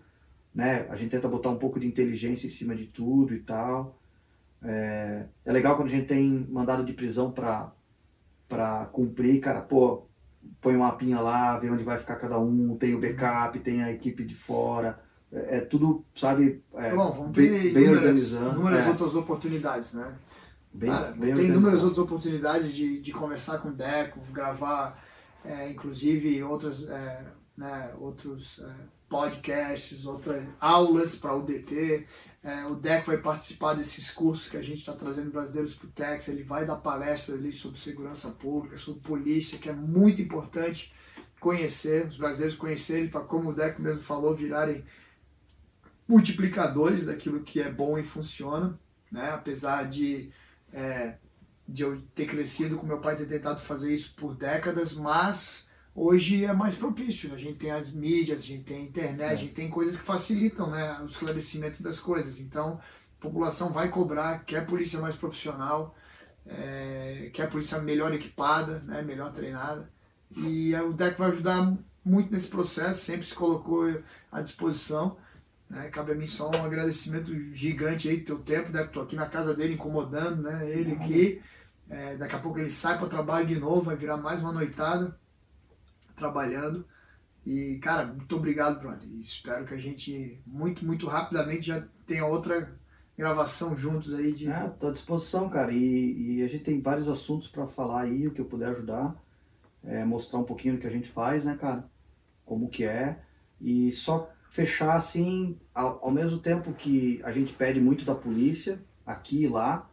Né? 0.55 0.87
A 0.91 0.97
gente 0.97 1.11
tenta 1.11 1.29
botar 1.29 1.51
um 1.51 1.59
pouco 1.59 1.81
de 1.81 1.87
inteligência 1.87 2.47
em 2.47 2.51
cima 2.51 2.75
de 2.75 2.87
tudo 2.87 3.35
e 3.35 3.41
tal. 3.41 3.99
É, 4.63 5.25
é 5.45 5.53
legal 5.53 5.77
quando 5.77 5.89
a 5.89 5.91
gente 5.93 6.07
tem 6.07 6.47
mandado 6.51 6.85
de 6.85 6.93
prisão 6.93 7.31
para 7.31 7.73
para 8.49 8.85
cumprir, 8.93 9.41
cara, 9.41 9.63
pô, 9.63 10.07
põe 10.61 10.77
um 10.77 10.81
mapinha 10.81 11.19
lá, 11.21 11.59
vê 11.59 11.71
onde 11.71 11.83
vai 11.83 11.97
ficar 11.97 12.17
cada 12.17 12.39
um, 12.39 12.77
tem 12.77 12.95
o 12.95 13.01
backup, 13.01 13.59
tem 13.61 13.83
a 13.83 13.91
equipe 13.91 14.23
de 14.25 14.35
fora, 14.35 15.01
é, 15.33 15.57
é 15.57 15.61
tudo, 15.63 16.05
sabe, 16.15 16.63
é, 16.75 16.95
Bom, 16.95 17.11
vamos 17.13 17.37
bem, 17.37 17.49
ter 17.49 17.73
bem 17.73 17.85
inúmeras, 17.85 18.03
organizando, 18.03 18.51
inúmeras 18.51 18.87
é, 18.87 18.89
outras 18.91 19.15
oportunidades, 19.15 19.95
né? 19.95 20.15
bem, 20.73 20.91
Cara, 20.91 21.13
bem 21.13 21.33
tem 21.33 21.47
inúmeras 21.47 21.83
outras 21.83 21.99
oportunidades 21.99 22.75
de, 22.75 23.01
de 23.01 23.13
conversar 23.13 23.59
com 23.59 23.71
o 23.71 23.73
Deco, 23.73 24.21
gravar, 24.31 25.03
é, 25.45 25.71
inclusive, 25.71 26.43
outras, 26.43 26.89
é, 26.91 27.25
né, 27.57 27.95
outros 27.99 28.61
é, 28.63 28.75
podcasts, 29.13 30.07
outras 30.07 30.43
aulas 30.59 31.15
para 31.15 31.37
o 31.37 31.43
DT. 31.43 32.07
É, 32.43 32.65
o 32.65 32.75
Deco 32.75 33.09
vai 33.09 33.19
participar 33.19 33.75
desses 33.75 34.11
cursos 34.11 34.49
que 34.49 34.57
a 34.57 34.63
gente 34.63 34.79
está 34.79 34.95
trazendo 34.95 35.31
brasileiros 35.31 35.75
para 35.75 35.87
o 35.87 35.91
Tex. 35.91 36.29
Ele 36.29 36.43
vai 36.43 36.65
dar 36.65 36.77
palestra 36.77 37.35
ali 37.35 37.53
sobre 37.53 37.79
segurança 37.79 38.31
pública, 38.31 38.79
sobre 38.79 39.03
polícia, 39.03 39.59
que 39.59 39.69
é 39.69 39.73
muito 39.75 40.23
importante 40.23 40.91
conhecer, 41.39 42.07
os 42.07 42.17
brasileiros 42.17 42.57
conhecerem, 42.57 43.09
para, 43.09 43.21
como 43.21 43.51
o 43.51 43.55
Deco 43.55 43.83
mesmo 43.83 44.01
falou, 44.01 44.35
virarem 44.35 44.83
multiplicadores 46.09 47.05
daquilo 47.05 47.43
que 47.43 47.61
é 47.61 47.71
bom 47.71 47.99
e 47.99 48.03
funciona, 48.03 48.79
né? 49.11 49.31
apesar 49.31 49.89
de, 49.91 50.31
é, 50.73 51.17
de 51.69 51.83
eu 51.83 52.01
ter 52.15 52.27
crescido 52.27 52.77
com 52.77 52.87
meu 52.87 52.99
pai 52.99 53.17
ter 53.17 53.27
tentado 53.27 53.61
fazer 53.61 53.95
isso 53.95 54.15
por 54.17 54.35
décadas, 54.35 54.95
mas 54.95 55.69
hoje 55.95 56.45
é 56.45 56.53
mais 56.53 56.75
propício. 56.75 57.35
A 57.35 57.39
gente 57.39 57.59
tem 57.59 57.71
as 57.71 57.93
mídias, 57.93 58.41
a 58.41 58.47
gente 58.47 58.65
tem 58.65 58.79
a 58.79 58.83
internet, 58.83 59.33
a 59.33 59.37
gente 59.37 59.55
tem 59.55 59.71
coisas 59.71 59.97
que 59.97 60.05
facilitam 60.05 60.71
né, 60.71 60.99
o 61.03 61.07
esclarecimento 61.07 61.83
das 61.83 62.01
coisas. 62.01 62.41
Então, 62.41 62.81
a 63.19 63.23
população 63.23 63.73
vai 63.73 63.89
cobrar, 63.89 64.45
quer 64.45 64.67
polícia 64.67 65.01
mais 65.01 65.15
profissional, 65.15 65.95
é, 66.47 67.31
quer 67.33 67.51
polícia 67.51 67.79
melhor 67.79 68.15
equipada, 68.15 68.81
né, 68.81 69.03
melhor 69.03 69.33
treinada. 69.33 69.89
E 70.37 70.75
o 70.77 70.93
DEC 70.93 71.19
vai 71.19 71.31
ajudar 71.31 71.77
muito 72.05 72.33
nesse 72.33 72.49
processo, 72.49 73.01
sempre 73.01 73.27
se 73.27 73.35
colocou 73.35 73.85
à 74.31 74.41
disposição. 74.41 75.17
Né? 75.69 75.89
Cabe 75.91 76.12
a 76.12 76.15
mim 76.15 76.27
só 76.27 76.51
um 76.51 76.65
agradecimento 76.65 77.33
gigante 77.53 78.09
aí 78.09 78.19
do 78.19 78.25
teu 78.25 78.39
tempo, 78.41 78.73
deve 78.73 78.87
estou 78.87 79.03
aqui 79.03 79.15
na 79.15 79.27
casa 79.27 79.55
dele 79.55 79.75
incomodando, 79.75 80.43
né? 80.43 80.69
Ele 80.71 80.93
aqui. 80.93 81.43
É, 81.89 82.17
daqui 82.17 82.35
a 82.35 82.39
pouco 82.39 82.59
ele 82.59 82.71
sai 82.71 82.97
para 82.97 83.07
o 83.07 83.11
trabalho 83.11 83.47
de 83.47 83.59
novo, 83.59 83.83
vai 83.83 83.97
virar 83.97 84.17
mais 84.17 84.41
uma 84.41 84.53
noitada 84.53 85.15
trabalhando. 86.15 86.85
E, 87.45 87.79
cara, 87.83 88.07
muito 88.07 88.37
obrigado, 88.37 88.81
brother. 88.81 89.09
Espero 89.21 89.65
que 89.67 89.75
a 89.75 89.79
gente, 89.79 90.41
muito, 90.47 90.85
muito 90.85 91.07
rapidamente, 91.07 91.67
já 91.67 91.87
tenha 92.07 92.25
outra 92.25 92.73
gravação 93.17 93.77
juntos 93.77 94.15
aí 94.15 94.33
de. 94.33 94.49
É, 94.49 94.69
tô 94.69 94.89
à 94.89 94.93
disposição, 94.93 95.49
cara. 95.49 95.73
E, 95.73 96.39
e 96.39 96.43
a 96.43 96.49
gente 96.49 96.65
tem 96.65 96.81
vários 96.81 97.09
assuntos 97.09 97.49
para 97.49 97.67
falar 97.67 98.03
aí, 98.03 98.27
o 98.27 98.31
que 98.33 98.41
eu 98.41 98.45
puder 98.45 98.69
ajudar. 98.71 99.15
É, 99.85 100.05
mostrar 100.05 100.39
um 100.39 100.45
pouquinho 100.45 100.75
do 100.75 100.81
que 100.81 100.87
a 100.87 100.91
gente 100.91 101.09
faz, 101.09 101.45
né, 101.45 101.57
cara? 101.61 101.85
Como 102.45 102.69
que 102.69 102.85
é. 102.85 103.19
E 103.61 103.91
só 103.91 104.31
fechar 104.49 104.97
assim, 104.97 105.59
ao, 105.75 106.05
ao 106.05 106.11
mesmo 106.11 106.39
tempo 106.39 106.73
que 106.73 107.21
a 107.25 107.33
gente 107.33 107.53
pede 107.53 107.81
muito 107.81 108.05
da 108.05 108.15
polícia, 108.15 108.81
aqui 109.05 109.43
e 109.43 109.49
lá, 109.49 109.91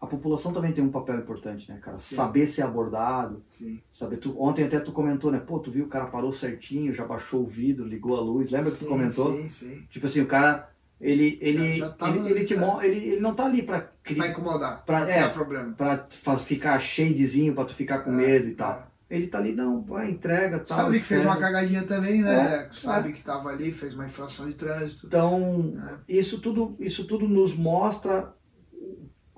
a 0.00 0.06
população 0.06 0.52
também 0.52 0.72
tem 0.72 0.82
um 0.84 0.90
papel 0.90 1.16
importante, 1.18 1.68
né, 1.70 1.78
cara? 1.82 1.96
Sim. 1.96 2.14
Saber 2.16 2.46
ser 2.46 2.62
abordado, 2.62 3.42
Sim. 3.50 3.80
saber 3.92 4.18
tu, 4.18 4.34
ontem 4.40 4.64
até 4.64 4.78
tu 4.78 4.92
comentou, 4.92 5.30
né? 5.32 5.40
Pô, 5.44 5.58
tu 5.58 5.70
viu 5.70 5.86
o 5.86 5.88
cara 5.88 6.06
parou 6.06 6.32
certinho, 6.32 6.92
já 6.92 7.04
baixou 7.04 7.42
o 7.42 7.46
vidro, 7.48 7.84
ligou 7.86 8.16
a 8.16 8.20
luz. 8.20 8.50
Lembra 8.50 8.70
que 8.70 8.76
tu 8.78 8.84
Sim, 8.84 8.88
comentou? 8.88 9.36
Sim, 9.36 9.48
sim. 9.48 9.82
Tipo 9.90 10.06
assim, 10.06 10.20
o 10.20 10.26
cara 10.26 10.68
ele 11.00 11.38
ele 11.40 11.80
tava- 11.96 12.16
ele, 12.16 12.30
ele 12.30 12.44
te 12.44 12.54
é. 12.54 12.86
ele, 12.86 13.06
ele 13.12 13.20
não 13.20 13.34
tá 13.34 13.44
ali 13.46 13.62
para 13.62 13.90
Vai 14.16 14.30
incomodar. 14.30 14.84
Pra- 14.84 15.00
não 15.00 15.08
é. 15.08 15.28
problema. 15.28 15.72
para 15.76 16.06
ficar 16.38 16.78
cheidezinho, 16.80 17.54
para 17.54 17.64
tu 17.66 17.74
ficar 17.74 18.00
com 18.00 18.10
É, 18.12 18.14
medo 18.14 18.48
e 18.48 18.54
tal. 18.54 18.72
é. 18.72 19.16
Ele 19.16 19.26
tá 19.26 19.38
ali 19.38 19.52
não, 19.54 19.80
vai 19.80 20.10
entrega, 20.10 20.58
tal. 20.58 20.76
Sabe 20.76 20.98
que 21.00 21.04
fez 21.06 21.22
uma 21.24 21.38
cagadinha 21.38 21.82
também, 21.84 22.20
né? 22.22 22.68
É? 22.68 22.68
Sabe 22.72 23.12
que 23.14 23.22
tava 23.22 23.48
ali, 23.48 23.72
fez 23.72 23.94
uma 23.94 24.04
infração 24.06 24.46
de 24.46 24.52
trânsito. 24.54 25.06
Então, 25.06 25.74
É. 26.08 26.12
isso 26.18 26.40
tudo 26.40 26.76
isso 26.78 27.06
tudo 27.06 27.26
nos 27.26 27.56
mostra 27.56 28.34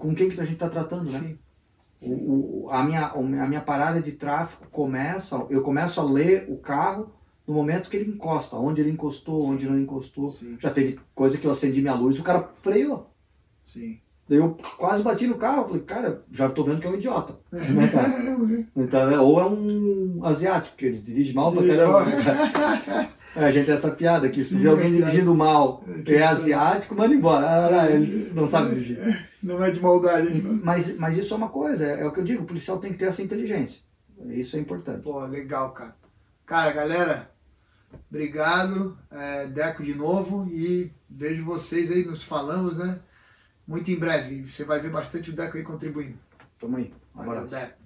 com 0.00 0.14
quem 0.14 0.28
que 0.30 0.40
a 0.40 0.44
gente 0.44 0.58
tá 0.58 0.68
tratando, 0.68 1.10
né? 1.10 1.18
Sim. 1.20 1.38
O, 2.26 2.64
o- 2.66 2.70
a, 2.70 2.82
minha, 2.82 3.06
a 3.08 3.46
minha 3.46 3.60
parada 3.60 4.00
de 4.00 4.12
tráfego 4.12 4.64
começa, 4.70 5.36
eu 5.50 5.60
começo 5.62 6.00
a 6.00 6.04
ler 6.04 6.46
o 6.48 6.56
carro 6.56 7.12
no 7.46 7.52
momento 7.54 7.90
que 7.90 7.96
ele 7.96 8.10
encosta, 8.10 8.56
onde 8.56 8.80
ele 8.80 8.90
encostou, 8.90 9.40
Sim. 9.40 9.52
onde 9.52 9.66
não 9.68 9.78
encostou. 9.78 10.30
Sim. 10.30 10.56
Já 10.58 10.70
teve 10.70 10.98
coisa 11.14 11.36
que 11.36 11.46
eu 11.46 11.50
acendi 11.50 11.80
minha 11.82 11.94
luz, 11.94 12.18
o 12.18 12.22
cara 12.22 12.48
freou. 12.62 13.10
Sim. 13.66 13.98
Daí 14.28 14.38
eu 14.38 14.56
quase 14.78 15.02
bati 15.02 15.26
no 15.26 15.34
carro, 15.34 15.66
falei, 15.66 15.82
cara, 15.82 16.22
já 16.30 16.48
tô 16.48 16.62
vendo 16.64 16.80
que 16.80 16.86
é 16.86 16.90
um 16.90 16.94
idiota. 16.94 17.34
Né? 17.52 18.66
Então, 18.76 19.10
é- 19.10 19.18
ou 19.20 19.40
é 19.40 19.44
um 19.46 20.20
asiático, 20.24 20.76
que 20.76 20.86
eles 20.86 21.04
dirigem 21.04 21.34
mal 21.34 21.52
pra 21.52 21.66
caramba. 21.66 22.04
É, 23.36 23.44
a 23.44 23.50
gente 23.50 23.67
tem 23.67 23.75
essa 23.75 23.91
piada 23.91 24.26
aqui, 24.26 24.44
se 24.44 24.57
vê 24.57 24.68
alguém 24.68 24.89
é 24.89 24.91
dirigindo 24.91 25.34
mal, 25.34 25.84
É, 25.89 25.92
que 25.94 26.02
que 26.02 26.15
é 26.15 26.26
asiático, 26.26 26.94
manda 26.94 27.15
embora. 27.15 27.83
Ah, 27.83 27.91
eles 27.91 28.34
não 28.34 28.49
sabem 28.49 28.75
dirigir. 28.75 29.26
Não 29.42 29.62
é 29.65 29.70
de 29.70 29.81
maldade. 29.81 30.42
não. 30.42 30.60
Mas, 30.65 30.97
mas 30.97 31.17
isso 31.17 31.33
é 31.33 31.36
uma 31.36 31.49
coisa, 31.49 31.86
é, 31.86 32.00
é 32.00 32.07
o 32.07 32.12
que 32.12 32.20
eu 32.20 32.25
digo, 32.25 32.42
o 32.42 32.47
policial 32.47 32.78
tem 32.78 32.92
que 32.92 32.99
ter 32.99 33.07
essa 33.07 33.23
inteligência. 33.23 33.81
Isso 34.26 34.57
é 34.57 34.60
importante. 34.60 35.02
Pô, 35.02 35.25
legal, 35.26 35.70
cara. 35.73 35.94
Cara, 36.44 36.73
galera, 36.73 37.31
obrigado. 38.10 38.99
É, 39.10 39.47
Deco 39.47 39.83
de 39.83 39.94
novo 39.94 40.47
e 40.50 40.92
vejo 41.09 41.44
vocês 41.44 41.91
aí, 41.91 42.05
nos 42.05 42.23
falamos, 42.25 42.78
né? 42.78 42.99
Muito 43.67 43.91
em 43.91 43.97
breve. 43.97 44.42
Você 44.42 44.65
vai 44.65 44.81
ver 44.81 44.91
bastante 44.91 45.31
o 45.31 45.33
Deco 45.33 45.57
aí 45.57 45.62
contribuindo. 45.62 46.18
Tamo 46.59 46.76
aí. 46.76 46.92
Um 47.15 47.20
abraço. 47.23 47.47
Deco. 47.47 47.80